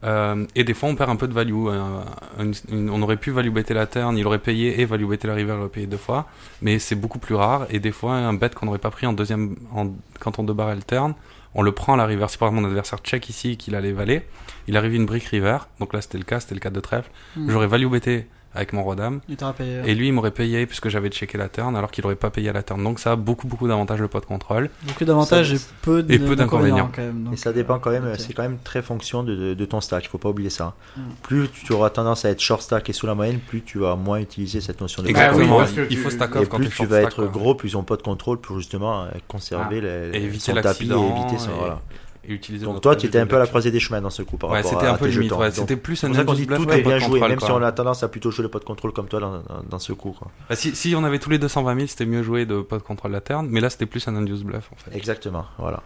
Euh, 0.02 0.46
et 0.54 0.64
des 0.64 0.72
fois, 0.74 0.88
on 0.88 0.94
perd 0.94 1.10
un 1.10 1.16
peu 1.16 1.28
de 1.28 1.34
value. 1.34 1.66
euh, 1.68 2.00
une- 2.38 2.54
une- 2.70 2.90
on 2.90 3.02
aurait 3.02 3.16
pu 3.18 3.30
value 3.32 3.50
better 3.50 3.74
la 3.74 3.86
turn, 3.86 4.16
il 4.16 4.26
aurait 4.26 4.38
payé 4.38 4.80
et 4.80 4.84
value 4.86 5.06
better 5.06 5.28
la 5.28 5.34
river, 5.34 5.52
il 5.54 5.60
aurait 5.60 5.68
payé 5.68 5.86
deux 5.86 5.96
fois. 5.98 6.26
Mais 6.62 6.78
c'est 6.78 6.94
beaucoup 6.94 7.18
plus 7.18 7.34
rare. 7.34 7.66
Et 7.70 7.80
des 7.80 7.92
fois, 7.92 8.14
un 8.14 8.32
bet 8.32 8.50
qu'on 8.50 8.66
n'aurait 8.66 8.78
pas 8.78 8.90
pris 8.90 9.06
en 9.06 9.12
deuxième, 9.12 9.56
en, 9.74 9.88
quand 10.18 10.38
on 10.38 10.44
deux 10.44 10.54
barrel 10.54 10.84
turn, 10.84 11.14
on 11.54 11.62
le 11.62 11.72
prend 11.72 11.94
à 11.94 11.96
la 11.96 12.06
river. 12.06 12.26
Si 12.28 12.38
par 12.38 12.48
exemple 12.48 12.62
mon 12.62 12.68
adversaire 12.68 13.00
check 13.00 13.28
ici 13.28 13.56
qu'il 13.56 13.74
a 13.74 13.80
les 13.80 13.92
valets, 13.92 14.26
il 14.68 14.76
arrive 14.76 14.94
une 14.94 15.04
brique 15.06 15.24
river. 15.24 15.58
Donc 15.80 15.92
là, 15.92 16.00
c'était 16.00 16.16
le 16.18 16.24
cas, 16.24 16.40
c'était 16.40 16.54
le 16.54 16.60
cas 16.60 16.70
de 16.70 16.80
trèfle. 16.80 17.10
Hmm. 17.36 17.50
J'aurais 17.50 17.66
value 17.66 17.88
betté 17.88 18.26
avec 18.54 18.72
mon 18.72 18.82
roi 18.82 18.96
dame. 18.96 19.20
il 19.28 19.36
t'aura 19.36 19.52
payé. 19.52 19.80
Et 19.86 19.94
lui, 19.94 20.08
il 20.08 20.12
m'aurait 20.12 20.30
payé 20.32 20.66
puisque 20.66 20.88
j'avais 20.88 21.08
checké 21.08 21.38
la 21.38 21.48
turn 21.48 21.76
alors 21.76 21.90
qu'il 21.90 22.04
aurait 22.04 22.16
pas 22.16 22.30
payé 22.30 22.48
à 22.48 22.52
la 22.52 22.62
turn. 22.62 22.82
Donc 22.82 22.98
ça 22.98 23.12
a 23.12 23.16
beaucoup, 23.16 23.46
beaucoup 23.46 23.68
d'avantages 23.68 24.00
le 24.00 24.08
pot 24.08 24.20
de 24.20 24.26
contrôle. 24.26 24.70
Beaucoup 24.86 25.04
d'avantages 25.04 25.54
Ça- 25.54 25.66
et 25.70 25.74
peu 25.82 26.04
et 26.08 26.18
peu 26.18 26.34
d'inconvénients. 26.36 26.90
quand 26.94 27.02
même. 27.02 27.24
donc, 27.24 27.34
Et 27.34 27.36
ça 27.36 27.52
dépend 27.52 27.78
quand 27.78 27.90
même, 27.90 28.06
ok. 28.08 28.16
c'est 28.18 28.32
quand 28.32 28.42
même 28.42 28.58
très 28.64 28.82
fonction 28.82 29.22
de, 29.22 29.34
de- 29.36 29.54
de 29.54 29.64
ton 29.64 29.80
stack, 29.80 30.04
il 30.04 30.08
faut 30.08 30.18
pas 30.18 30.28
oublier 30.30 30.50
ça. 30.50 30.74
Mm. 30.96 31.00
Plus 31.22 31.48
tu 31.50 31.72
auras 31.72 31.90
tendance 31.90 32.24
à 32.24 32.30
être 32.30 32.40
short 32.40 32.62
stack 32.62 32.88
et 32.90 32.92
sous 32.92 33.06
la 33.06 33.14
moyenne, 33.14 33.38
plus 33.38 33.62
tu 33.62 33.78
vas 33.78 33.94
moins 33.96 34.18
utiliser 34.18 34.60
cette 34.60 34.80
notion 34.80 35.02
de 35.02 35.08
Exactement. 35.08 35.62
il 35.90 35.96
faut 35.96 36.10
stack 36.10 36.34
Et 36.34 36.38
off 36.38 36.48
quand 36.48 36.56
plus 36.58 36.70
tu 36.70 36.86
vas 36.86 37.02
être 37.02 37.16
quoi. 37.16 37.26
gros, 37.28 37.54
plus 37.54 37.74
on 37.76 37.82
pas 37.84 37.96
de 37.96 38.02
contrôle 38.02 38.38
pour 38.40 38.58
justement 38.58 39.02
euh, 39.04 39.08
conserver 39.28 39.78
Ah. 39.78 39.80
le- 40.10 40.14
et 40.16 40.22
éviter 40.24 40.52
son 40.52 40.60
tapis 40.60 40.84
et 40.90 40.92
éviter 40.92 41.34
et- 41.36 41.56
Voilà. 41.58 41.80
Et 42.24 42.32
utiliser 42.32 42.66
Donc 42.66 42.80
toi, 42.82 42.94
tu 42.96 43.06
étais 43.06 43.18
un 43.18 43.26
peu 43.26 43.36
à 43.36 43.38
la 43.38 43.46
croisée 43.46 43.70
des 43.70 43.80
chemins 43.80 44.00
dans 44.00 44.10
ce 44.10 44.22
coup 44.22 44.36
par 44.36 44.50
Ouais, 44.50 44.56
rapport 44.58 44.72
c'était 44.72 44.86
à 44.86 44.92
un 44.92 44.96
peu 44.98 45.06
tes 45.06 45.12
limite. 45.12 45.30
jetons. 45.30 45.40
Ouais, 45.40 45.50
c'était 45.50 45.76
plus 45.76 46.04
un 46.04 46.12
qu'on 46.24 46.34
dit 46.34 46.44
bluff 46.46 46.58
tout 46.64 46.70
est 46.70 46.82
pot 46.82 46.88
bien 46.88 46.98
joué, 46.98 47.20
même 47.20 47.40
si 47.40 47.46
quoi. 47.46 47.54
on 47.56 47.62
a 47.62 47.72
tendance 47.72 48.02
à 48.02 48.08
plutôt 48.08 48.30
jouer 48.30 48.42
le 48.42 48.48
pot 48.50 48.58
de 48.58 48.64
contrôle 48.64 48.92
comme 48.92 49.08
toi 49.08 49.20
dans, 49.20 49.30
dans- 49.38 49.62
dans 49.68 49.78
ce 49.78 49.92
coup. 49.92 50.12
Quoi. 50.12 50.30
Bah, 50.48 50.54
si, 50.56 50.76
si 50.76 50.94
on 50.94 51.02
avait 51.04 51.18
tous 51.18 51.30
les 51.30 51.38
220 51.38 51.74
000, 51.76 51.86
c'était 51.86 52.06
mieux 52.06 52.22
joué 52.22 52.44
de 52.46 52.60
pas 52.60 52.76
de 52.78 52.82
contrôle 52.82 53.12
la 53.12 53.20
turn, 53.20 53.46
mais 53.48 53.60
là 53.60 53.70
c'était 53.70 53.86
plus 53.86 54.06
un 54.08 54.16
induce 54.16 54.42
bluff 54.42 54.68
en 54.72 54.76
fait. 54.76 54.96
Exactement, 54.96 55.44
voilà. 55.58 55.82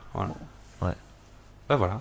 Bah 1.67 1.77
voilà. 1.77 2.01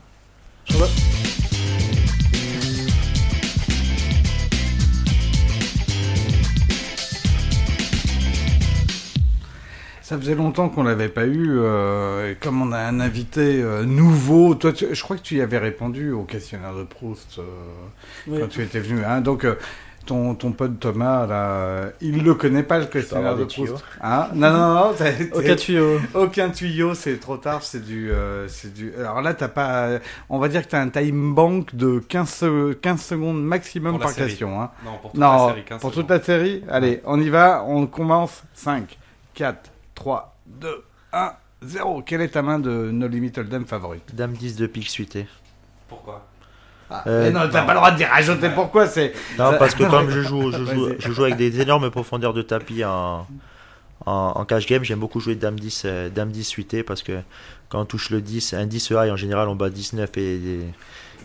Ça 10.03 10.17
faisait 10.17 10.35
longtemps 10.35 10.67
qu'on 10.67 10.83
l'avait 10.83 11.07
pas 11.07 11.25
eu. 11.25 11.47
euh, 11.49 12.31
et 12.31 12.35
comme 12.35 12.61
on 12.61 12.73
a 12.73 12.79
un 12.79 12.99
invité 12.99 13.61
euh, 13.61 13.83
nouveau, 13.85 14.53
toi, 14.53 14.73
tu- 14.73 14.93
je 14.93 15.01
crois 15.01 15.15
que 15.15 15.21
tu 15.21 15.35
y 15.37 15.41
avais 15.41 15.57
répondu 15.59 16.11
au 16.11 16.23
questionnaire 16.23 16.75
de 16.75 16.83
Proust 16.83 17.39
euh, 17.39 17.43
Oui. 18.27 18.39
quand 18.41 18.49
tu 18.49 18.61
étais 18.61 18.81
venu. 18.81 19.01
Hein, 19.05 19.21
donc, 19.21 19.45
euh, 19.45 19.55
ton, 20.05 20.35
ton 20.35 20.51
pote 20.51 20.77
Thomas, 20.81 21.25
là, 21.25 21.35
euh, 21.51 21.89
il 22.01 22.21
le 22.21 22.33
connaît 22.33 22.63
pas 22.63 22.79
le 22.79 22.85
questionnaire 22.87 23.37
de 23.37 23.45
Proust. 23.45 23.75
Hein 24.01 24.27
non, 24.35 24.51
non, 24.51 24.73
non. 24.73 24.93
t'as- 24.97 25.13
t'as- 25.13 25.37
Aucun 25.39 25.55
tuyau. 25.55 25.99
Aucun 26.13 26.49
tuyau, 26.49 26.93
c'est 26.95 27.17
trop 27.21 27.37
tard, 27.37 27.63
c'est 27.63 27.81
du, 27.85 28.11
euh, 28.11 28.45
c'est 28.49 28.73
du. 28.73 28.91
Alors 28.99 29.21
là, 29.21 29.33
t'as 29.33 29.47
pas. 29.47 29.99
On 30.27 30.37
va 30.37 30.49
dire 30.49 30.63
que 30.63 30.71
t'as 30.71 30.81
un 30.81 30.89
time 30.89 31.33
bank 31.33 31.73
de 31.75 31.99
15, 31.99 32.29
se- 32.29 32.73
15 32.73 33.01
secondes 33.01 33.41
maximum 33.41 33.93
la 33.93 33.99
par 33.99 34.09
série. 34.09 34.27
question. 34.31 34.61
Hein. 34.61 34.69
Non, 34.83 34.91
pour 35.01 35.17
Non, 35.17 35.55
pour 35.79 35.91
toute 35.93 36.09
la 36.09 36.21
série. 36.21 36.61
Allez, 36.69 37.01
on 37.05 37.17
y 37.21 37.29
va. 37.29 37.63
On 37.65 37.87
commence. 37.87 38.43
5, 38.53 38.97
4, 39.35 39.71
3, 39.95 40.35
2, 40.47 40.83
1, 41.13 41.33
0. 41.63 42.01
Quelle 42.03 42.21
est 42.21 42.29
ta 42.29 42.41
main 42.41 42.59
de 42.59 42.89
No 42.91 43.07
Limit 43.07 43.31
Hold'em 43.37 43.65
favorite? 43.65 44.13
Dame 44.15 44.33
10 44.33 44.55
de 44.57 44.67
pique 44.67 44.89
suité. 44.89 45.27
Pourquoi? 45.87 46.25
Euh, 47.07 47.23
Mais 47.23 47.31
Non, 47.31 47.49
t'as 47.51 47.63
pas 47.63 47.73
le 47.73 47.79
droit 47.79 47.91
de 47.91 47.97
dire 47.97 48.09
rajouter 48.09 48.49
pourquoi. 48.49 48.87
C'est. 48.87 49.13
Non, 49.39 49.53
parce 49.57 49.73
que 49.75 49.83
comme 49.89 50.09
je 50.09 50.21
joue, 50.21 50.51
je 50.51 50.63
joue, 50.65 50.85
Vas-y. 50.87 50.95
je 50.99 51.11
joue 51.11 51.23
avec 51.23 51.37
des 51.37 51.61
énormes 51.61 51.89
profondeurs 51.89 52.33
de 52.33 52.41
tapis 52.41 52.83
en, 52.83 53.25
en, 54.05 54.11
en 54.35 54.45
cash 54.45 54.67
game, 54.67 54.83
j'aime 54.83 54.99
beaucoup 54.99 55.19
jouer 55.19 55.35
Dame 55.35 55.59
10, 55.59 55.83
euh, 55.85 56.09
Dame 56.09 56.29
10 56.31 56.43
suité 56.43 56.83
parce 56.83 57.01
que 57.01 57.19
quand 57.69 57.81
on 57.81 57.85
touche 57.85 58.09
le 58.09 58.21
10, 58.21 58.53
un 58.53 58.65
10 58.65 58.89
high 58.91 59.11
en 59.11 59.15
général 59.15 59.47
on 59.47 59.55
bat 59.55 59.69
19 59.69 60.09
et, 60.17 60.59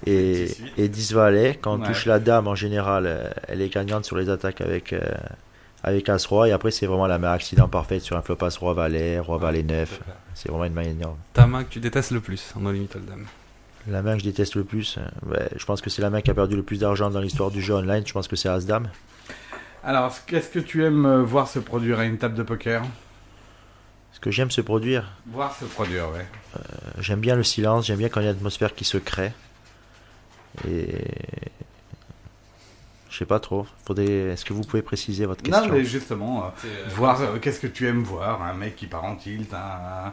et, 0.07 0.47
et 0.79 0.89
10 0.89 1.13
valet. 1.15 1.59
Quand 1.61 1.75
on 1.75 1.81
Ouais. 1.81 1.87
touche 1.89 2.07
la 2.07 2.19
Dame 2.21 2.47
en 2.49 2.55
général, 2.55 3.05
euh, 3.07 3.29
elle 3.49 3.61
est 3.61 3.69
gagnante 3.69 4.05
sur 4.05 4.17
les 4.17 4.31
attaques 4.31 4.61
avec, 4.61 4.93
euh, 4.93 5.01
avec 5.83 6.09
As-Roi 6.09 6.49
et 6.49 6.53
après 6.53 6.71
c'est 6.71 6.87
vraiment 6.87 7.07
la 7.07 7.19
main 7.19 7.33
accident 7.33 7.69
parfaite 7.69 8.03
sur 8.03 8.17
un 8.17 8.23
flop 8.23 8.43
As-Roi 8.43 8.75
valet, 8.75 9.19
Roi 9.19 9.39
valet 9.39 9.63
9. 9.63 10.01
C'est 10.35 10.49
vraiment 10.49 10.65
une 10.65 10.73
main 10.73 10.83
énorme. 10.83 11.17
Ta 11.33 11.47
main 11.47 11.65
que 11.65 11.71
tu 11.71 11.81
détestes 11.81 12.11
le 12.11 12.21
plus 12.21 12.53
en 12.57 12.71
Limit 12.71 12.89
Hold'em. 12.95 13.27
La 13.87 14.03
main 14.03 14.15
que 14.15 14.21
je 14.21 14.25
déteste 14.25 14.55
le 14.55 14.65
plus, 14.65 14.99
euh, 14.99 15.31
ouais, 15.31 15.49
je 15.57 15.65
pense 15.65 15.81
que 15.81 15.89
c'est 15.89 16.03
la 16.03 16.11
main 16.11 16.21
qui 16.21 16.31
a 16.31 16.35
perdu 16.35 16.57
le 16.57 16.63
plus 16.63 16.81
d'argent 16.81 17.11
dans 17.11 17.21
l'histoire 17.21 17.51
du 17.51 17.63
jeu 17.63 17.75
online. 17.75 18.07
Je 18.07 18.13
pense 18.13 18.29
que 18.29 18.37
c'est 18.37 18.49
As-Dame. 18.49 18.91
Alors, 19.83 20.15
qu'est-ce 20.27 20.51
que 20.51 20.59
tu 20.59 20.85
aimes 20.85 21.07
euh, 21.07 21.23
voir 21.23 21.49
se 21.49 21.59
produire 21.59 21.99
à 21.99 22.05
une 22.05 22.19
table 22.19 22.35
de 22.35 22.43
poker? 22.43 22.83
Ce 24.13 24.21
que 24.21 24.31
j'aime 24.31 24.51
se 24.51 24.61
produire, 24.61 25.13
Voir 25.27 25.55
se 25.57 25.65
produire, 25.65 26.11
ouais. 26.11 26.27
J'aime 26.99 27.21
bien 27.21 27.37
le 27.37 27.45
silence, 27.45 27.87
j'aime 27.87 27.99
bien 27.99 28.09
quand 28.09 28.21
il 28.21 28.25
y 28.25 28.27
a 28.27 28.33
une 28.33 28.37
atmosphère 28.37 28.75
qui 28.75 28.85
se 28.85 28.99
crée. 28.99 29.33
Et. 30.69 30.89
Je 33.19 33.25
sais 33.25 33.27
pas 33.27 33.41
trop. 33.41 33.67
Faudrait... 33.85 34.05
Est-ce 34.07 34.45
que 34.45 34.53
vous 34.53 34.63
pouvez 34.63 34.81
préciser 34.83 35.27
votre 35.27 35.43
question 35.43 35.67
Non, 35.67 35.73
mais 35.75 35.83
justement, 35.83 36.45
euh, 36.65 36.69
voir. 36.95 37.21
euh, 37.21 37.39
qu'est-ce 37.43 37.59
que 37.59 37.67
tu 37.67 37.89
aimes 37.89 38.05
voir 38.05 38.41
Un 38.45 38.55
mec 38.55 38.77
qui 38.77 38.87
part 38.87 39.03
en 39.05 39.17
tilt, 39.17 39.53
un. 39.53 40.13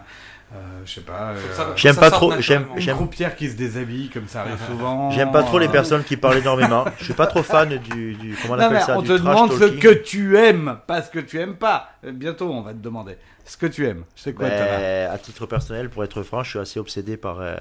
euh, 0.55 0.57
je 0.85 0.91
sais 0.95 1.01
pas. 1.01 1.33
euh, 1.33 1.73
J'aime 1.75 1.97
pas 1.97 2.09
trop. 2.09 2.33
J'aime, 2.39 2.65
Une 2.75 2.93
croupière 2.93 3.35
qui 3.35 3.47
se 3.51 3.55
déshabille, 3.55 4.09
comme 4.09 4.27
ça 4.27 4.41
arrive 4.41 4.57
souvent. 4.67 5.11
j'aime 5.11 5.31
pas 5.31 5.43
trop 5.43 5.59
les 5.59 5.67
Euh, 5.67 5.71
personnes 5.71 6.03
qui 6.03 6.17
parlent 6.17 6.37
énormément. 6.39 6.83
Je 6.97 7.03
suis 7.03 7.13
pas 7.13 7.27
trop 7.27 7.43
fan 7.43 7.77
du. 7.77 8.15
du 8.15 8.35
comment 8.41 8.55
on 8.55 8.57
Non, 8.57 8.63
appelle 8.63 8.81
ça 8.81 8.97
on 8.97 9.03
du 9.03 9.09
te 9.09 9.13
trash 9.13 9.23
demande 9.35 9.51
ce 9.53 9.59
talking. 9.59 9.79
que 9.81 9.89
tu 9.89 10.37
aimes, 10.39 10.77
pas 10.87 11.03
ce 11.03 11.11
que 11.11 11.19
tu 11.19 11.39
aimes 11.39 11.57
pas. 11.57 11.89
Euh, 12.05 12.11
Bientôt, 12.11 12.49
on 12.51 12.61
va 12.61 12.73
te 12.73 12.79
demander 12.79 13.17
ce 13.45 13.55
que 13.55 13.67
tu 13.67 13.85
aimes. 13.85 14.05
C'est 14.15 14.33
quoi, 14.33 14.49
Ben, 14.49 15.11
à 15.11 15.17
titre 15.19 15.45
personnel, 15.45 15.89
pour 15.91 16.03
être 16.03 16.23
franc, 16.23 16.41
je 16.41 16.49
suis 16.49 16.59
assez 16.59 16.79
obsédé 16.79 17.17
par, 17.17 17.39
euh, 17.39 17.55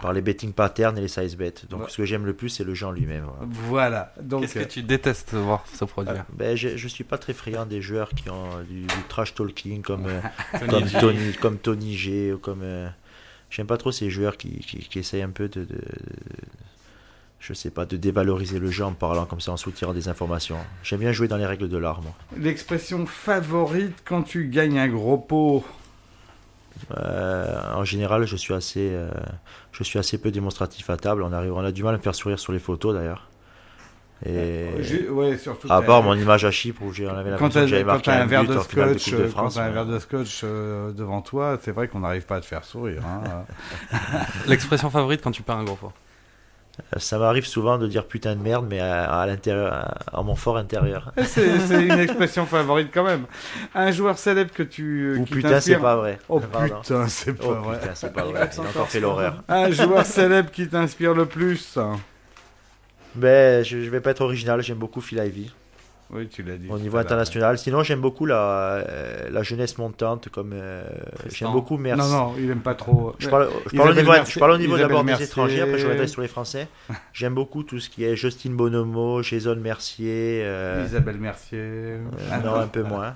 par 0.00 0.12
les 0.12 0.20
betting 0.20 0.52
patterns 0.52 0.96
et 0.98 1.00
les 1.00 1.08
size 1.08 1.36
bets. 1.36 1.54
Donc 1.70 1.82
Ouais. 1.82 1.86
ce 1.88 1.96
que 1.96 2.04
j'aime 2.04 2.24
le 2.26 2.32
plus, 2.34 2.48
c'est 2.48 2.64
le 2.64 2.74
jeu 2.74 2.86
en 2.86 2.92
lui-même. 2.92 3.24
voilà. 3.24 3.48
Voilà. 3.68 4.14
Donc, 4.20 4.40
Qu'est-ce 4.42 4.54
que 4.54 4.58
euh, 4.60 4.64
tu 4.66 4.82
détestes 4.82 5.34
voir 5.34 5.64
se 5.66 5.84
produire 5.84 6.24
Ben, 6.32 6.56
je, 6.56 6.76
je 6.76 6.88
suis 6.88 7.04
pas 7.04 7.18
très 7.18 7.32
friand 7.34 7.66
des 7.66 7.80
joueurs 7.82 8.10
qui 8.10 8.28
ont 8.30 8.60
du, 8.68 8.82
du 8.82 9.02
trash 9.08 9.34
talking 9.34 9.82
comme, 9.82 10.06
euh, 10.06 10.20
Tony 10.58 10.68
comme, 10.70 10.86
G. 10.88 10.98
Tony, 11.00 11.32
comme 11.40 11.58
Tony 11.58 11.96
G 11.96 12.32
ou 12.32 12.38
comme. 12.38 12.60
euh, 12.62 12.88
J'aime 13.50 13.66
pas 13.66 13.78
trop 13.78 13.92
ces 13.92 14.10
joueurs 14.10 14.36
qui, 14.36 14.58
qui, 14.58 14.78
qui 14.78 14.98
essayent 14.98 15.22
un 15.22 15.30
peu 15.30 15.48
de, 15.48 15.64
de- 15.64 15.80
Je 17.40 17.54
sais 17.54 17.70
pas, 17.70 17.86
de 17.86 17.96
dévaloriser 17.96 18.58
le 18.58 18.70
jeu 18.70 18.84
en 18.84 18.92
parlant 18.92 19.24
comme 19.24 19.40
ça, 19.40 19.52
en 19.52 19.56
soutirant 19.56 19.94
des 19.94 20.08
informations. 20.08 20.58
J'aime 20.82 21.00
bien 21.00 21.12
jouer 21.12 21.28
dans 21.28 21.36
les 21.38 21.46
règles 21.46 21.68
de 21.68 21.78
l'art, 21.78 22.02
moi. 22.02 22.12
l'expression 22.36 23.06
favorite 23.06 23.96
quand 24.04 24.22
tu 24.22 24.48
gagnes 24.48 24.78
un 24.78 24.88
gros 24.88 25.16
pot. 25.18 25.64
Euh, 26.96 27.74
en 27.74 27.84
général, 27.84 28.24
je 28.26 28.36
suis 28.36 28.54
assez, 28.54 28.90
euh, 28.92 29.10
je 29.72 29.84
suis 29.84 29.98
assez 29.98 30.18
peu 30.18 30.30
démonstratif 30.30 30.88
à 30.90 30.96
table. 30.96 31.22
On 31.22 31.32
arrive, 31.32 31.52
on 31.54 31.64
a 31.64 31.72
du 31.72 31.82
mal 31.82 31.94
à 31.94 31.98
me 31.98 32.02
faire 32.02 32.14
sourire 32.14 32.38
sur 32.38 32.52
les 32.52 32.58
photos 32.58 32.94
d'ailleurs. 32.94 33.28
Et 34.26 35.06
ouais, 35.10 35.38
surtout. 35.38 35.68
à 35.70 35.80
part 35.80 36.02
mon 36.02 36.14
image 36.14 36.44
à 36.44 36.50
Chypre 36.50 36.82
où 36.82 36.92
j'ai- 36.92 37.06
on 37.06 37.14
avait 37.16 37.30
Quand 37.38 37.50
que 37.50 37.66
j'avais 37.66 37.82
quand 37.82 37.86
marqué 37.86 38.10
un 38.10 38.22
un 38.22 38.26
verre 38.26 38.42
de 38.42 38.48
de 38.48 38.52
de 38.54 38.58
euh, 39.14 39.30
quand 39.32 39.48
t'as 39.50 39.62
un 39.62 39.70
verre 39.70 39.86
de 39.86 39.98
scotch 40.00 40.40
euh, 40.42 40.90
devant 40.90 41.22
toi, 41.22 41.56
c'est 41.62 41.70
vrai 41.70 41.86
qu'on 41.86 42.00
n'arrive 42.00 42.26
pas 42.26 42.36
à 42.36 42.40
te 42.40 42.46
faire 42.46 42.64
sourire. 42.64 43.02
hein. 43.06 43.44
L'expression 44.48 44.90
favorite 44.90 45.20
quand 45.22 45.30
tu 45.30 45.42
perds 45.42 45.58
un 45.58 45.64
gros 45.64 45.76
pot. 45.76 45.92
Ça 46.96 47.18
m'arrive 47.18 47.46
souvent 47.46 47.76
de 47.78 47.86
dire 47.86 48.06
putain 48.06 48.34
de 48.36 48.40
merde, 48.42 48.66
mais 48.68 48.80
à, 48.80 49.10
à 49.20 49.26
l'intérieur, 49.26 49.72
à, 49.72 50.18
à 50.18 50.22
mon 50.22 50.34
fort 50.34 50.56
intérieur. 50.56 51.12
c'est 51.24 51.58
c'est 51.60 51.82
une 51.84 51.98
expression 51.98 52.46
favorite 52.46 52.88
quand 52.92 53.04
même. 53.04 53.24
Un 53.74 53.90
joueur 53.90 54.16
célèbre 54.18 54.52
que 54.52 54.62
tu 54.62 55.16
Ou 55.18 55.24
qui 55.24 55.34
putain, 55.34 55.60
c'est 55.60 55.76
pas 55.76 55.96
vrai. 55.96 56.18
Oh 56.28 56.40
Pardon. 56.40 56.80
putain, 56.80 57.06
c'est 57.08 57.34
pas 57.34 57.44
Oh 57.48 57.54
vrai. 57.54 57.78
putain, 57.78 57.94
c'est 57.94 58.12
pas 58.12 58.22
vrai. 58.24 58.48
Il 58.56 58.60
a 58.60 58.68
encore 58.68 58.88
fait 58.88 59.00
l'horreur. 59.00 59.42
Un 59.48 59.70
joueur 59.70 60.06
célèbre 60.06 60.50
qui 60.50 60.68
t'inspire 60.68 61.14
le 61.14 61.26
plus. 61.26 61.78
Ben, 63.14 63.64
je, 63.64 63.82
je 63.82 63.90
vais 63.90 64.00
pas 64.00 64.10
être 64.10 64.20
original, 64.20 64.62
j'aime 64.62 64.78
beaucoup 64.78 65.00
Phil 65.00 65.18
Ivey 65.18 65.50
Oui, 66.10 66.26
tu 66.28 66.42
l'as 66.42 66.56
dit. 66.56 66.66
au 66.70 66.78
niveau 66.78 66.96
international. 66.96 67.58
Sinon, 67.58 67.82
j'aime 67.82 68.00
beaucoup 68.00 68.24
la, 68.24 68.36
euh, 68.88 69.28
la 69.30 69.42
jeunesse 69.42 69.76
montante, 69.76 70.30
comme 70.30 70.52
euh, 70.54 70.82
j'aime 71.30 71.52
beaucoup 71.52 71.76
Mercier. 71.76 72.02
Non, 72.10 72.28
non, 72.28 72.34
il 72.38 72.50
aime 72.50 72.60
pas 72.60 72.74
trop. 72.74 73.14
Je 73.18 73.28
parle, 73.28 73.48
je 73.70 73.76
parle 73.76 73.90
au 73.90 73.94
niveau, 73.94 74.12
Mercier- 74.12 74.34
je 74.34 74.38
parle 74.38 74.52
au 74.52 74.56
niveau 74.58 74.78
d'abord 74.78 75.00
des 75.02 75.06
Mercier. 75.08 75.26
étrangers, 75.26 75.60
après 75.60 75.76
je 75.78 75.84
reviendrai 75.84 76.06
sur 76.08 76.22
les 76.22 76.28
Français. 76.28 76.68
J'aime 77.12 77.34
beaucoup 77.34 77.62
tout 77.62 77.78
ce 77.78 77.90
qui 77.90 78.04
est 78.04 78.16
Justin 78.16 78.52
Bonomo, 78.52 79.22
Jason 79.22 79.56
Mercier. 79.56 80.42
euh, 80.44 80.82
Isabelle 80.86 81.18
Mercier. 81.18 81.58
euh, 81.60 81.98
non, 82.42 82.54
un 82.54 82.68
peu 82.68 82.82
moins. 82.82 83.12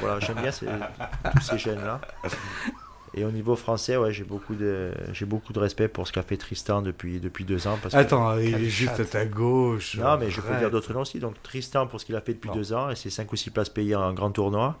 Voilà, 0.00 0.20
j'aime 0.20 0.36
bien 0.42 0.50
ces- 0.52 0.66
tous 0.66 1.42
ces 1.42 1.56
jeunes-là. 1.58 2.00
Et 3.18 3.24
au 3.24 3.32
niveau 3.32 3.56
français, 3.56 3.96
ouais, 3.96 4.12
j'ai 4.12 4.22
beaucoup 4.22 4.54
de, 4.54 4.92
j'ai 5.12 5.24
beaucoup 5.24 5.52
de 5.52 5.58
respect 5.58 5.88
pour 5.88 6.06
ce 6.06 6.12
qu'a 6.12 6.22
fait 6.22 6.36
Tristan 6.36 6.82
depuis, 6.82 7.18
depuis 7.18 7.44
deux 7.44 7.66
ans. 7.66 7.76
Parce 7.82 7.92
que- 7.94 7.98
Attends, 7.98 8.38
il 8.38 8.54
est 8.54 8.68
juste 8.68 9.00
à 9.00 9.04
ta 9.04 9.26
gauche. 9.26 9.96
Non, 9.96 10.16
mais 10.18 10.30
je 10.30 10.40
peux 10.40 10.54
dire 10.56 10.70
d'autres 10.70 10.92
noms 10.92 11.00
aussi. 11.00 11.18
Donc 11.18 11.34
Tristan 11.42 11.88
pour 11.88 12.00
ce 12.00 12.06
qu'il 12.06 12.14
a 12.14 12.20
fait 12.20 12.34
depuis 12.34 12.48
Non. 12.50 12.54
deux 12.54 12.72
ans 12.72 12.90
et 12.90 12.94
ses 12.94 13.10
5 13.10 13.32
ou 13.32 13.36
6 13.36 13.50
places 13.50 13.70
payées 13.70 13.96
en 13.96 14.12
grand 14.12 14.30
tournoi. 14.30 14.76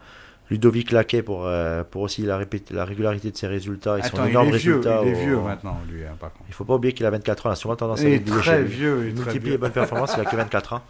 Ludovic 0.50 0.92
Laquet 0.92 1.22
pour, 1.22 1.44
euh, 1.46 1.82
pour 1.84 2.00
aussi 2.02 2.22
la, 2.22 2.38
la 2.70 2.84
régularité 2.84 3.30
de 3.30 3.36
ses 3.36 3.48
résultats 3.48 3.98
et 3.98 4.02
son 4.02 4.08
Attends, 4.14 4.24
il 4.24 4.30
énorme 4.30 4.48
est 4.48 4.56
vieux, 4.56 4.76
résultat. 4.76 5.00
il 5.02 5.08
est 5.08 5.14
au- 5.14 5.18
vieux 5.18 5.36
maintenant, 5.40 5.78
lui, 5.90 6.04
hein, 6.04 6.16
par 6.18 6.32
contre. 6.32 6.44
Il 6.48 6.54
faut 6.54 6.64
pas 6.64 6.74
oublier 6.76 6.94
qu'il 6.94 7.04
a 7.04 7.10
24 7.10 7.46
ans. 7.46 7.50
Il 7.50 7.52
a 7.52 7.56
souvent 7.56 7.76
tendance 7.76 8.00
à 8.00 8.04
Il 8.04 8.14
est 8.14 8.24
très 8.24 8.62
vieux, 8.62 8.98
il 9.02 9.06
est 9.06 9.08
Il 9.08 9.14
très 9.16 9.24
multiplie 9.24 9.50
les 9.50 9.58
bonnes 9.58 9.72
performances, 9.72 10.14
il 10.16 10.20
a 10.20 10.24
que 10.24 10.36
24 10.36 10.72
ans. 10.74 10.82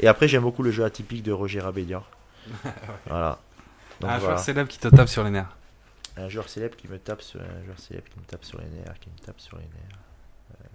Et 0.00 0.08
après, 0.08 0.26
j'aime 0.28 0.42
beaucoup 0.42 0.62
le 0.62 0.70
jeu 0.72 0.84
atypique 0.84 1.22
de 1.22 1.32
Roger 1.32 1.60
Rabédian. 1.60 2.02
Voilà. 3.06 3.38
Donc, 4.00 4.10
un 4.10 4.18
voilà. 4.18 4.20
joueur 4.20 4.38
célèbre 4.40 4.68
qui 4.68 4.78
te 4.78 4.88
tape 4.88 5.08
sur 5.08 5.22
les 5.24 5.30
nerfs. 5.30 5.56
Un 6.16 6.28
joueur 6.28 6.48
célèbre 6.48 6.76
qui 6.76 6.88
me 6.88 6.98
tape 6.98 7.22
sur 7.22 7.40
un 7.40 7.64
joueur 7.64 7.78
célèbre 7.78 8.08
qui 8.08 8.18
me 8.18 8.24
tape 8.24 8.44
sur 8.44 8.58
les 8.60 8.68
nerfs, 8.68 8.98
qui 9.00 9.08
me 9.08 9.24
tape 9.24 9.40
sur 9.40 9.56
les 9.56 9.64
nerfs. 9.64 9.98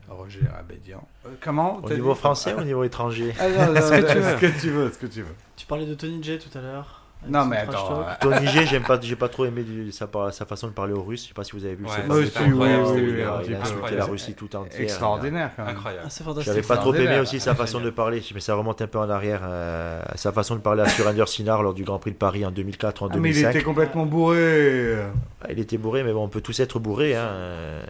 Roger 0.10 0.42
Abédian. 0.58 1.06
Euh, 1.26 1.30
comment 1.42 1.78
Au 1.84 1.90
niveau 1.90 2.14
dit 2.14 2.20
français 2.20 2.54
ou 2.54 2.60
au 2.60 2.64
niveau 2.64 2.84
étranger? 2.84 3.34
Ah, 3.40 3.50
non, 3.50 3.74
non, 3.74 3.82
Ce 3.82 3.90
que 3.92 4.08
tu 4.12 4.20
veux. 4.20 4.36
Ce 4.36 4.40
que 4.40 4.60
tu 4.60 4.70
veux, 4.70 4.92
ce 4.92 4.98
que 4.98 5.06
tu 5.08 5.22
veux. 5.22 5.36
Tu 5.56 5.66
parlais 5.66 5.86
de 5.86 5.94
Tony 5.96 6.24
J 6.24 6.40
tout 6.40 6.56
à 6.58 6.62
l'heure. 6.62 6.97
Non, 7.28 7.46
mais 7.46 7.58
attends. 7.58 8.02
euh, 8.02 8.14
Tony 8.22 8.48
G, 8.48 8.66
j'aime 8.66 8.84
pas, 8.84 9.00
j'ai 9.02 9.16
pas 9.16 9.28
trop 9.28 9.46
aimé 9.46 9.66
sa, 9.92 10.08
façon 10.46 10.68
de 10.68 10.72
parler 10.72 10.94
aux 10.94 11.02
Russes. 11.04 11.24
Je 11.24 11.28
sais 11.30 11.34
pas 11.34 11.44
si 11.44 11.54
vous 11.54 11.66
avez 11.66 11.76
vu. 11.76 11.84
Ouais, 11.84 11.90
fameux 11.90 12.20
aussi, 12.22 12.32
oui, 12.42 13.16
il 13.48 13.54
a- 13.56 13.60
insulté 13.62 13.96
la 13.96 14.06
Russie 14.06 14.34
tout 14.34 14.56
entière. 14.56 14.82
Extraordinaire, 14.82 15.52
quand 15.56 15.66
même. 15.66 15.76
Incroyable. 15.76 16.04
Ah, 16.06 16.10
c'est 16.10 16.24
fantastique. 16.24 16.54
J'avais 16.54 16.66
pas 16.66 16.78
trop 16.78 16.94
aimé 16.94 17.20
aussi 17.20 17.40
sa 17.40 17.56
façon 17.56 17.80
de 17.82 17.90
parler, 17.90 18.22
mais 18.34 18.40
ça 18.40 18.56
remonte 18.56 18.82
un 18.82 18.88
peu 18.88 19.00
en 19.00 19.10
arrière. 19.10 19.42
euh, 19.44 20.02
sa 20.16 20.32
façon 20.32 20.56
de 20.56 20.62
parler 20.62 20.84
à 20.84 20.90
Surinder 20.90 21.26
Sinard 21.28 21.64
lors 21.64 21.74
du 21.74 21.84
Grand 21.84 22.00
Prix 22.00 22.12
de 22.12 22.18
Paris 22.18 22.46
en 22.46 22.52
2004 22.52 23.04
en 23.04 23.08
Ah, 23.08 23.18
mais 23.18 23.30
il 23.30 23.34
2005. 23.34 23.50
était 23.50 23.64
complètement 23.64 24.06
bourré. 24.06 24.96
Ah, 25.42 25.48
Il 25.52 25.60
était 25.60 25.78
bourré, 25.78 26.04
mais 26.04 26.14
bon, 26.14 26.24
on 26.24 26.30
peut 26.30 26.42
tous 26.42 26.60
être 26.60 26.80
bourrés. 26.80 27.16
Hein. 27.16 27.30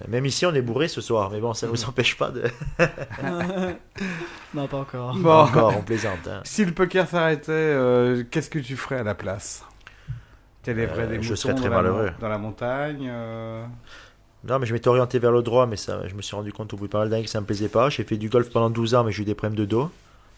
Même 0.08 0.26
ici, 0.26 0.46
on 0.46 0.54
est 0.54 0.62
bourré 0.62 0.88
ce 0.88 1.02
soir, 1.02 1.30
mais 1.32 1.40
bon, 1.40 1.54
ça 1.54 1.68
ne 1.68 1.72
nous 1.74 1.84
empêche 1.86 2.18
pas 2.18 2.30
de. 2.32 2.44
non, 4.54 4.68
pas 4.68 4.78
encore. 4.78 5.16
Bon. 5.16 5.42
Encore, 5.42 5.78
on 5.78 5.82
plaisante. 5.84 6.28
hein. 6.28 6.42
Si 6.44 6.64
le 6.66 6.72
poker 6.72 7.08
s'arrêtait, 7.08 7.52
euh, 7.52 8.24
qu'est-ce 8.30 8.50
que 8.50 8.60
tu 8.60 8.76
ferais 8.76 8.98
à 9.00 9.04
la 9.04 9.16
place? 9.16 9.64
T'élèverais 10.64 11.04
Euh, 11.04 11.08
des 11.08 11.16
je 11.16 11.30
moutons 11.30 11.36
serais 11.36 11.56
très 11.56 11.64
dans 11.70 11.70
la- 11.76 11.76
malheureux. 11.82 12.12
Dans 12.20 12.30
la 12.30 12.38
montagne 12.38 13.08
euh, 13.10 13.66
Non, 14.48 14.60
mais 14.60 14.66
je 14.66 14.74
m'étais 14.74 14.88
orienté 14.90 15.20
vers 15.20 15.32
le 15.32 15.42
droit, 15.42 15.66
mais 15.66 15.78
ça, 15.78 16.08
je 16.08 16.16
me 16.16 16.22
suis 16.22 16.36
rendu 16.36 16.52
compte 16.54 16.74
au 16.74 16.78
bout 16.78 16.88
de 16.88 16.92
pas 16.92 17.00
mal 17.00 17.10
d'années 17.10 17.24
que 17.24 17.30
ça 17.30 17.40
me 17.42 17.46
plaisait 17.46 17.70
pas. 17.70 17.90
J'ai 17.90 18.04
fait 18.04 18.18
du 18.18 18.30
golf 18.30 18.50
pendant 18.50 18.70
12 18.70 18.96
ans, 18.96 19.04
mais 19.04 19.12
j'ai 19.12 19.22
eu 19.22 19.26
des 19.26 19.36
problèmes 19.36 19.58
de 19.58 19.66
dos. 19.66 19.92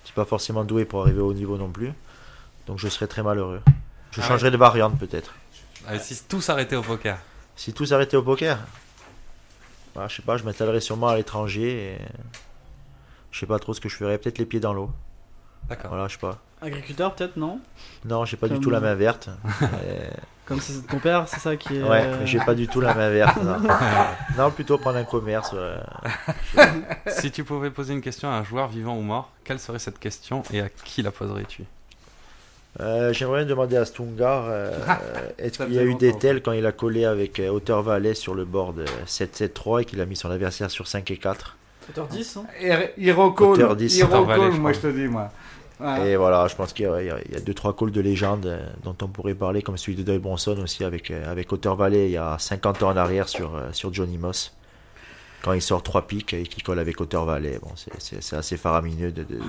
Je 0.03 0.07
suis 0.07 0.15
pas 0.15 0.25
forcément 0.25 0.63
doué 0.63 0.85
pour 0.85 1.01
arriver 1.03 1.21
au 1.21 1.33
niveau 1.33 1.57
non 1.57 1.69
plus. 1.69 1.91
Donc 2.67 2.77
je 2.79 2.87
serais 2.87 3.07
très 3.07 3.23
malheureux. 3.23 3.61
Je 4.11 4.21
Ah 4.21 4.27
changerais 4.27 4.51
de 4.51 4.57
variante 4.57 4.97
peut-être. 4.99 5.33
Ah, 5.87 5.97
si 5.99 6.23
tout 6.27 6.41
s'arrêtait 6.41 6.75
au 6.75 6.81
poker? 6.83 7.17
Si 7.55 7.73
tout 7.73 7.85
s'arrêtait 7.85 8.17
au 8.17 8.23
poker, 8.23 8.57
voilà, 9.93 10.07
je 10.07 10.15
sais 10.17 10.21
pas, 10.21 10.37
je 10.37 10.43
m'installerais 10.43 10.79
sûrement 10.81 11.07
à 11.09 11.15
l'étranger. 11.15 11.95
Et... 11.95 11.97
Je 13.31 13.39
sais 13.39 13.45
pas 13.45 13.59
trop 13.59 13.73
ce 13.73 13.81
que 13.81 13.89
je 13.89 13.95
ferais. 13.95 14.17
Peut-être 14.17 14.37
les 14.39 14.45
pieds 14.45 14.59
dans 14.59 14.73
l'eau. 14.73 14.89
D'accord. 15.67 15.89
Voilà, 15.91 16.07
je 16.07 16.13
sais 16.13 16.19
pas. 16.19 16.39
Agriculteur, 16.61 17.13
peut-être, 17.15 17.37
non? 17.37 17.59
Non, 18.05 18.25
j'ai 18.25 18.37
pas 18.37 18.49
du 18.49 18.59
tout 18.59 18.69
la 18.69 18.79
main 18.79 18.95
verte. 18.95 19.29
Euh, 19.61 20.09
Comme 20.45 20.59
c'est 20.61 20.85
ton 20.87 20.97
père, 20.97 21.27
c'est 21.27 21.39
ça 21.39 21.55
qui 21.55 21.77
est. 21.77 21.83
Ouais, 21.83 22.01
euh, 22.03 22.25
j'ai 22.25 22.39
pas 22.39 22.55
du 22.55 22.67
tout 22.67 22.81
la 22.81 22.93
main 22.95 23.09
verte. 23.09 23.37
Non, 23.43 23.57
Non, 24.37 24.49
plutôt 24.51 24.77
prendre 24.79 24.97
un 24.97 25.03
commerce. 25.03 25.51
euh, 25.53 25.77
si 27.07 27.29
tu 27.31 27.43
pouvais 27.43 27.69
poser 27.69 27.93
une 27.93 28.01
question 28.01 28.29
à 28.29 28.33
un 28.33 28.43
joueur 28.43 28.67
vivant 28.67 28.97
ou 28.97 29.01
mort, 29.01 29.31
quelle 29.43 29.59
serait 29.59 29.77
cette 29.79 29.99
question 29.99 30.41
et 30.51 30.61
à 30.61 30.69
qui 30.69 31.01
la 31.03 31.11
poserais-tu? 31.11 31.65
Euh, 32.79 33.13
J'aimerais 33.13 33.39
bien 33.45 33.49
demander 33.49 33.77
à 33.77 33.85
Stungar 33.85 34.45
euh, 34.47 34.71
est-ce 35.37 35.57
qu'il 35.63 35.73
y 35.73 35.79
a 35.79 35.83
eu 35.83 35.95
des 35.95 36.17
tels 36.17 36.41
quand 36.41 36.51
il 36.51 36.65
a 36.65 36.71
collé 36.71 37.03
avec 37.05 37.41
Hauteur 37.51 37.81
Valais 37.83 38.13
sur 38.13 38.35
le 38.35 38.45
board 38.45 38.79
euh, 38.79 38.85
7-7-3 39.07 39.81
et 39.81 39.85
qu'il 39.85 39.99
a 40.01 40.05
mis 40.05 40.15
son 40.15 40.29
adversaire 40.31 40.69
sur 40.71 40.87
5 40.87 41.09
et 41.11 41.17
4 41.17 41.57
7h10, 41.95 42.37
hein 42.39 42.45
Hero- 42.59 42.89
Hero 42.97 43.31
Call. 43.31 43.47
Hauteur 43.47 43.75
10, 43.75 43.99
Hero 43.99 44.07
Hauteur 44.07 44.25
Valley, 44.25 44.41
Call, 44.43 44.53
je 44.55 44.59
moi 44.61 44.73
je 44.73 44.79
te 44.79 44.87
dis, 44.87 45.07
moi. 45.07 45.31
Ouais. 45.79 46.09
Et 46.11 46.15
voilà, 46.17 46.47
je 46.47 46.55
pense 46.55 46.73
qu'il 46.73 46.85
y 46.85 46.87
a, 46.89 47.01
il 47.01 47.07
y 47.07 47.09
a- 47.09 47.19
il 47.25 47.31
y 47.33 47.37
a 47.37 47.39
deux 47.39 47.53
trois 47.53 47.73
calls 47.75 47.91
de 47.91 48.01
légende 48.01 48.45
euh, 48.47 48.67
dont 48.83 48.95
on 49.01 49.07
pourrait 49.07 49.33
parler, 49.33 49.61
comme 49.61 49.77
celui 49.77 49.95
de 49.95 50.03
Doyle 50.03 50.19
Bronson 50.19 50.57
aussi 50.61 50.83
avec, 50.83 51.09
euh, 51.09 51.31
avec 51.31 51.51
Hauteur 51.53 51.75
Valley 51.77 52.07
il 52.07 52.11
y 52.11 52.17
a 52.17 52.37
50 52.37 52.83
ans 52.83 52.89
en 52.89 52.97
arrière 52.97 53.29
sur, 53.29 53.55
euh, 53.55 53.69
sur 53.71 53.93
Johnny 53.93 54.17
Moss. 54.17 54.53
Quand 55.41 55.53
il 55.53 55.61
sort 55.61 55.81
trois 55.81 56.01
pics 56.05 56.33
et 56.33 56.43
qu'il 56.43 56.63
colle 56.63 56.79
avec 56.79 56.99
Hauteur 56.99 57.23
Valley, 57.23 57.57
bon, 57.61 57.71
c'est- 57.75 58.33
assez 58.35 58.57
faramineux. 58.57 59.11
De, 59.13 59.23
de- 59.23 59.35
de- 59.35 59.41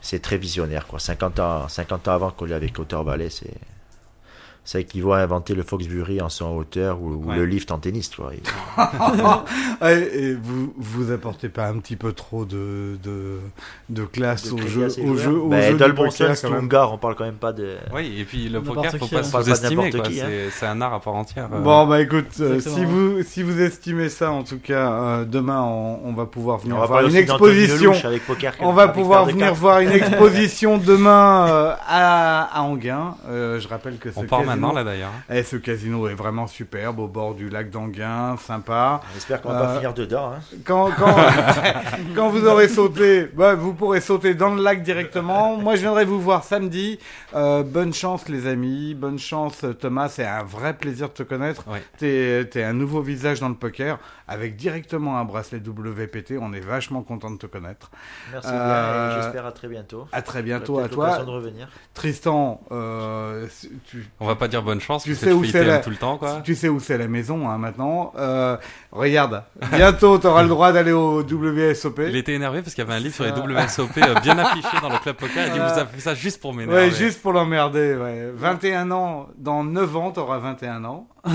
c'est 0.00 0.20
très 0.22 0.38
visionnaire. 0.38 0.86
Quoi. 0.86 0.98
50, 0.98 1.38
ans, 1.40 1.68
50 1.68 2.08
ans 2.08 2.12
avant 2.14 2.30
coller 2.30 2.54
avec 2.54 2.78
Hauteur 2.78 3.04
Valley, 3.04 3.28
c'est. 3.28 3.52
Ça 4.68 4.80
équivaut 4.80 5.14
à 5.14 5.20
inventer 5.20 5.54
le 5.54 5.62
Foxbury 5.62 6.20
en 6.20 6.28
son 6.28 6.44
en 6.44 6.56
hauteur 6.56 7.00
ou, 7.00 7.12
ou 7.24 7.30
Ouais. 7.30 7.36
le 7.36 7.46
lift 7.46 7.70
en 7.72 7.78
tennis. 7.78 8.10
Ah, 8.76 9.42
et 9.90 9.94
et 10.28 10.34
vous 10.34 10.74
vous 10.76 11.10
apportez 11.10 11.48
pas 11.48 11.68
un 11.68 11.78
petit 11.78 11.96
peu 11.96 12.12
trop 12.12 12.44
de 12.44 12.98
de, 13.02 13.38
de 13.88 14.04
classe 14.04 14.44
de 14.48 14.52
au 14.52 14.58
jeu 14.58 14.64
au 14.66 14.68
joueurs. 14.68 15.16
jeu 15.18 15.30
au 15.38 15.48
Ben, 15.48 15.78
jeu 15.78 15.94
même. 16.26 16.34
Stungar, 16.34 16.92
on 16.92 16.98
parle 16.98 17.14
quand 17.14 17.24
même 17.24 17.36
pas 17.36 17.54
de. 17.54 17.76
Oui, 17.94 18.14
et 18.18 18.24
puis 18.24 18.50
le 18.50 18.60
poker, 18.60 18.90
faut 18.92 19.06
qui, 19.06 19.14
pas 19.14 19.20
hein. 19.20 19.28
parle 19.32 19.44
pas 19.46 19.54
sous-estimer. 19.54 19.84
n'importe 19.86 20.02
quoi. 20.02 20.10
qui, 20.10 20.20
hein. 20.20 20.26
C'est 20.28 20.50
c'est 20.50 20.66
un 20.66 20.80
art 20.82 20.92
à 20.92 21.00
part 21.00 21.14
entière. 21.14 21.48
euh. 21.50 21.60
Bon 21.60 21.86
bah 21.86 22.02
écoute, 22.02 22.26
euh, 22.40 22.60
si 22.60 22.84
vous 22.84 23.22
si 23.22 23.42
vous 23.42 23.62
estimez 23.62 24.10
ça, 24.10 24.30
en 24.32 24.42
tout 24.42 24.58
cas, 24.58 24.92
euh, 24.92 25.24
demain 25.24 25.62
on, 25.62 26.00
on 26.04 26.12
va 26.12 26.26
pouvoir 26.26 26.58
venir 26.58 26.76
On 26.76 26.84
voir 26.84 27.06
une 27.06 27.16
exposition. 27.16 27.92
Lelouch 27.92 28.04
avec 28.04 28.26
Poker 28.26 28.52
On 28.60 28.72
va 28.74 28.82
avec 28.82 28.94
pouvoir 28.94 29.24
venir 29.24 29.54
voir 29.54 29.80
une 29.80 29.92
exposition 29.92 30.76
demain 30.76 31.46
euh, 31.48 31.72
à, 31.88 32.42
à 32.54 32.60
Anguin. 32.62 33.14
Euh, 33.30 33.58
je 33.60 33.66
rappelle 33.68 33.96
que 33.96 34.10
ce 34.10 34.18
On 34.18 34.24
part 34.24 34.40
casino, 34.60 34.74
là 34.74 34.84
d'ailleurs. 34.84 35.12
Eh, 35.30 35.42
ce 35.42 35.56
casino 35.56 36.08
est 36.08 36.14
vraiment 36.14 36.46
superbe 36.46 36.98
au 36.98 37.08
bord 37.08 37.34
du 37.34 37.48
lac 37.48 37.70
d'Anguin, 37.70 38.36
sympa. 38.36 39.00
J'espère 39.14 39.40
qu'on 39.42 39.50
va 39.50 39.60
Euh, 39.60 39.64
pas 39.66 39.74
finir 39.76 39.94
dedans. 39.94 40.32
hein. 40.36 40.40
Quand, 40.64 40.90
quand, 40.98 41.14
quand 42.14 42.28
vous 42.30 42.46
aurez 42.46 42.68
sauté, 42.68 43.28
bah, 43.34 43.54
vous 43.54 43.74
pourrez 43.74 44.00
sauter 44.00 44.34
dans 44.34 44.54
le 44.54 44.62
lac 44.62 44.82
directement. 44.82 45.56
Moi, 45.56 45.74
je 45.76 45.80
viendrai 45.82 46.04
vous 46.04 46.20
voir 46.20 46.44
samedi. 46.44 46.98
Euh, 47.34 47.62
bonne 47.62 47.92
chance, 47.94 48.28
les 48.28 48.46
amis. 48.46 48.94
Bonne 48.94 49.18
chance, 49.18 49.64
Thomas. 49.80 50.08
C'est 50.08 50.26
un 50.26 50.42
vrai 50.44 50.74
plaisir 50.74 51.08
de 51.08 51.14
te 51.14 51.22
connaître. 51.22 51.64
Ouais. 51.68 51.82
T'es, 51.98 52.48
t'es 52.50 52.62
un 52.62 52.72
nouveau 52.72 53.00
visage 53.02 53.40
dans 53.40 53.48
le 53.48 53.54
poker 53.54 53.98
avec 54.28 54.56
directement 54.56 55.18
un 55.18 55.24
bracelet 55.24 55.58
WPT. 55.66 56.34
On 56.40 56.52
est 56.52 56.60
vachement 56.60 57.02
content 57.02 57.30
de 57.30 57.38
te 57.38 57.46
connaître. 57.46 57.90
Merci 58.32 58.48
Euh, 58.52 59.08
bien 59.10 59.18
et 59.18 59.22
j'espère 59.22 59.46
à 59.46 59.52
très 59.52 59.68
bientôt. 59.68 60.06
À 60.12 60.22
très 60.22 60.42
bientôt 60.42 60.78
à 60.78 60.88
toi. 60.88 61.18
de 61.18 61.30
revenir. 61.30 61.68
Tristan, 61.94 62.60
euh, 62.70 63.46
tu, 63.86 64.06
On 64.20 64.26
va 64.26 64.36
pas 64.36 64.46
dire 64.48 64.62
bonne 64.62 64.80
chance, 64.80 65.02
Tu 65.04 65.10
parce 65.10 65.20
sais 65.20 65.26
que 65.30 65.32
où 65.32 65.42
tu 65.44 65.50
c'est 65.50 65.58
fais 65.60 65.64
la- 65.64 65.78
tout 65.78 65.90
le 65.90 65.96
temps, 65.96 66.18
quoi. 66.18 66.40
tu 66.44 66.54
sais 66.54 66.68
où 66.68 66.78
c'est 66.78 66.98
la 66.98 67.08
maison 67.08 67.48
hein, 67.48 67.58
maintenant. 67.58 68.12
Euh, 68.18 68.56
regarde, 68.92 69.42
bientôt 69.72 70.18
tu 70.18 70.26
auras 70.26 70.42
le 70.42 70.48
droit 70.48 70.72
d'aller 70.72 70.92
au 70.92 71.22
WSOP. 71.22 72.00
Il 72.08 72.16
était 72.16 72.34
énervé 72.34 72.62
parce 72.62 72.74
qu'il 72.74 72.84
y 72.84 72.86
avait 72.86 72.96
un 72.96 73.00
livre 73.00 73.14
sur 73.14 73.24
les 73.24 73.30
WSOP 73.32 73.96
euh, 73.98 74.14
bien 74.20 74.38
affiché 74.38 74.68
dans 74.82 74.90
le 74.90 74.98
club 74.98 75.16
poker. 75.16 75.46
Il 75.46 75.52
dit. 75.52 75.58
Vous 75.58 75.78
avez 75.78 75.90
fait 75.90 76.00
ça 76.00 76.14
juste 76.14 76.40
pour 76.40 76.54
m'énerver. 76.54 76.82
Ouais, 76.86 76.90
juste 76.90 77.22
pour 77.22 77.32
l'emmerder, 77.32 77.96
ouais. 77.96 78.30
21 78.34 78.90
ans, 78.90 79.28
dans 79.38 79.64
9 79.64 79.96
ans, 79.96 80.10
t'auras 80.10 80.38
21 80.38 80.84
ans. 80.84 81.08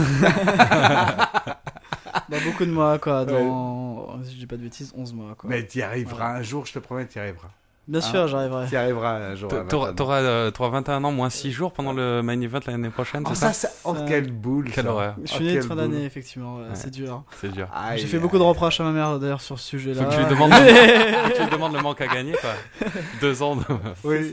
Dans 2.29 2.41
beaucoup 2.41 2.65
de 2.65 2.71
mois, 2.71 2.99
quoi. 2.99 3.25
Dans, 3.25 4.23
si 4.23 4.33
je 4.33 4.39
dis 4.39 4.47
pas 4.47 4.57
de 4.57 4.63
bêtises, 4.63 4.93
11 4.95 5.13
mois, 5.13 5.35
quoi. 5.35 5.49
Mais 5.49 5.65
t'y 5.65 5.81
arriveras 5.81 6.37
un 6.37 6.41
jour, 6.41 6.65
je 6.65 6.73
te 6.73 6.79
promets, 6.79 7.05
t'y 7.05 7.19
arriveras. 7.19 7.51
Bien 7.85 7.99
Hein 7.99 8.01
sûr, 8.01 8.27
j'arriverai. 8.29 8.67
Tu 8.69 8.77
arriveras 8.77 9.15
un 9.17 9.35
jour. 9.35 9.51
à 9.53 9.63
T'auras 9.65 9.87
21 9.87 9.89
ans. 9.91 9.93
t'auras, 9.95 10.19
euh, 10.21 10.51
t'auras 10.51 10.69
21 10.69 11.03
ans 11.03 11.11
moins 11.11 11.29
6 11.29 11.51
jours 11.51 11.73
pendant 11.73 11.91
le 11.91 12.21
main 12.23 12.39
event 12.39 12.59
l'année 12.65 12.89
prochaine, 12.89 13.23
Oh, 13.25 13.29
c'est 13.33 13.39
ça, 13.41 13.51
ça, 13.51 13.67
c'est- 13.67 13.81
oh, 13.83 13.93
quelle 14.07 14.31
boule. 14.31 14.69
Quelle 14.71 14.85
ça. 14.85 14.91
horreur. 14.91 15.15
Je 15.17 15.21
Oh, 15.23 15.35
suis 15.35 15.45
né 15.45 15.55
de 15.57 15.61
fin 15.61 15.75
d'année, 15.75 16.05
effectivement, 16.05 16.55
ouais, 16.55 16.61
Ouais. 16.63 16.69
c'est 16.75 16.91
dur. 16.91 17.23
C'est 17.41 17.51
dur. 17.51 17.67
J'ai 17.97 18.07
fait 18.07 18.19
beaucoup 18.19 18.37
de 18.37 18.43
reproches 18.43 18.79
à 18.79 18.83
ma 18.85 18.91
mère 18.91 19.19
d'ailleurs 19.19 19.41
sur 19.41 19.59
ce 19.59 19.67
sujet-là. 19.67 20.01
Faut 20.03 20.09
que 20.09 20.13
tu 20.15 20.19
lui 20.21 20.29
demandes, 20.29 20.51
faut 20.53 21.29
que 21.29 21.35
tu 21.35 21.41
lui 21.43 21.49
demandes 21.49 21.73
le 21.75 21.81
manque 21.81 21.99
à 21.99 22.07
gagner, 22.07 22.33
quoi. 22.33 22.89
Deux 23.21 23.43
ans 23.43 23.57
de... 23.57 23.63
Oui, 24.05 24.31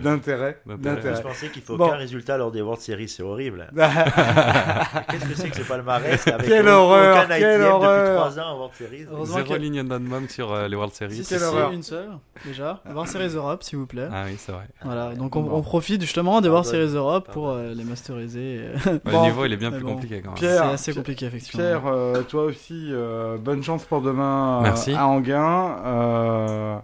d'intérêt. 0.00 0.60
D'intérêt. 0.64 1.22
penser 1.22 1.48
qu'il 1.48 1.62
faut 1.62 1.76
Bon. 1.76 1.86
aucun 1.86 1.96
résultat 1.96 2.36
lors 2.38 2.52
des 2.52 2.62
World 2.62 2.80
Series, 2.80 3.08
c'est 3.08 3.22
horrible. 3.24 3.66
Qu'est-ce 3.76 5.24
que 5.24 5.34
c'est 5.34 5.50
que 5.50 5.56
ce 5.56 5.62
palmarès 5.62 6.26
avec 6.28 6.46
Quelle 6.48 6.68
horreur, 6.68 7.24
aucun 7.24 7.36
quelle 7.38 7.62
horreur. 7.62 8.04
depuis 8.04 8.16
3 8.16 8.38
ans 8.40 8.52
en 8.52 8.56
World 8.58 8.74
Series? 8.74 9.06
Zéro 9.24 9.56
ligne 9.56 9.82
d'Andmum 9.82 10.28
sur 10.28 10.52
euh, 10.52 10.68
les 10.68 10.76
World 10.76 10.94
Series. 10.94 11.24
Si, 11.24 11.34
horreur. 11.36 11.72
une 11.72 11.82
seule, 11.82 12.10
déjà. 12.44 12.75
World 12.92 13.08
Series 13.10 13.34
Europe, 13.34 13.62
s'il 13.62 13.78
vous 13.78 13.86
plaît. 13.86 14.08
Ah 14.12 14.24
oui, 14.26 14.34
c'est 14.38 14.52
vrai. 14.52 14.66
Voilà, 14.84 15.14
donc 15.14 15.36
on, 15.36 15.42
Bon. 15.42 15.56
on 15.58 15.62
profite 15.62 16.00
justement 16.02 16.40
des 16.40 16.48
World 16.48 16.64
Pardon. 16.66 16.78
Series 16.84 16.96
Europe 16.96 17.30
pour 17.32 17.44
Pardon. 17.46 17.58
euh, 17.60 17.74
les 17.74 17.84
masteriser. 17.84 18.60
Ouais, 18.86 19.00
Bon. 19.04 19.22
le 19.22 19.26
niveau, 19.28 19.44
il 19.46 19.52
est 19.52 19.56
bien 19.56 19.70
plus 19.70 19.82
bon. 19.82 19.94
compliqué 19.94 20.20
quand 20.20 20.30
même. 20.30 20.38
Pierre, 20.38 20.62
C'est 20.66 20.72
assez 20.72 20.92
Pierre- 20.92 21.02
compliqué, 21.02 21.26
effectivement. 21.26 21.62
Pierre, 21.64 21.82
euh, 21.86 22.22
toi 22.22 22.42
aussi, 22.44 22.88
euh, 22.92 23.36
bonne 23.38 23.62
chance 23.62 23.84
pour 23.84 24.00
demain 24.00 24.58
euh, 24.58 24.62
Merci. 24.62 24.94
à 24.94 25.06
Anguin. 25.06 26.82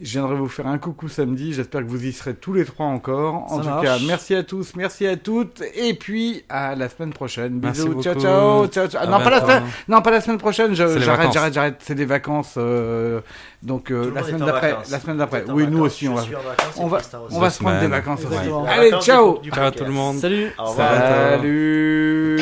Je 0.00 0.12
viendrai 0.12 0.36
vous 0.36 0.46
faire 0.48 0.68
un 0.68 0.78
coucou 0.78 1.08
samedi. 1.08 1.52
J'espère 1.52 1.80
que 1.80 1.86
vous 1.88 2.04
y 2.04 2.12
serez 2.12 2.34
tous 2.34 2.52
les 2.52 2.64
trois 2.64 2.86
encore. 2.86 3.34
En 3.50 3.56
Ça 3.56 3.62
tout 3.62 3.68
marche. 3.68 3.84
cas, 3.84 3.98
merci 4.06 4.32
à 4.36 4.44
tous, 4.44 4.76
merci 4.76 5.06
à 5.08 5.16
toutes. 5.16 5.60
Et 5.74 5.94
puis, 5.94 6.44
à 6.48 6.76
la 6.76 6.88
semaine 6.88 7.12
prochaine. 7.12 7.58
Bisous, 7.58 8.00
ciao, 8.02 8.14
ciao, 8.14 8.66
ciao, 8.68 9.06
Non, 9.10 9.18
pas 9.20 9.30
la 9.30 9.40
semaine, 9.40 9.62
non, 9.88 10.00
pas 10.00 10.10
la 10.12 10.20
semaine 10.20 10.38
prochaine. 10.38 10.72
J'arrête, 10.74 11.32
j'arrête, 11.32 11.52
j'arrête. 11.52 11.76
C'est 11.80 11.96
des 11.96 12.04
vacances. 12.04 12.54
euh, 12.56 13.20
donc, 13.62 13.90
euh, 13.90 14.12
la 14.14 14.22
semaine 14.22 14.44
d'après. 14.44 14.70
vacances. 14.70 14.90
La 14.90 15.00
semaine 15.00 15.16
d'après. 15.16 15.44
Oui, 15.48 15.66
nous 15.66 15.80
aussi, 15.80 16.06
on 16.08 16.14
va, 16.14 16.22
vacances, 16.22 16.74
on 16.76 16.86
va, 16.86 16.98
on 17.32 17.40
va 17.40 17.50
se 17.50 17.58
prendre 17.58 17.80
des 17.80 17.88
vacances 17.88 18.20
aussi. 18.24 18.48
Allez, 18.68 18.92
ciao. 19.00 19.40
Ciao 19.52 19.70
tout 19.72 19.84
le 19.84 19.90
monde. 19.90 20.18
Salut 20.18 20.52
Au 20.58 20.64
revoir. 20.66 20.90
Salut. 21.30 22.40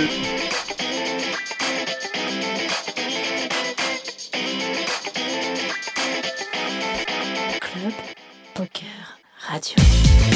Radio. 9.57 10.36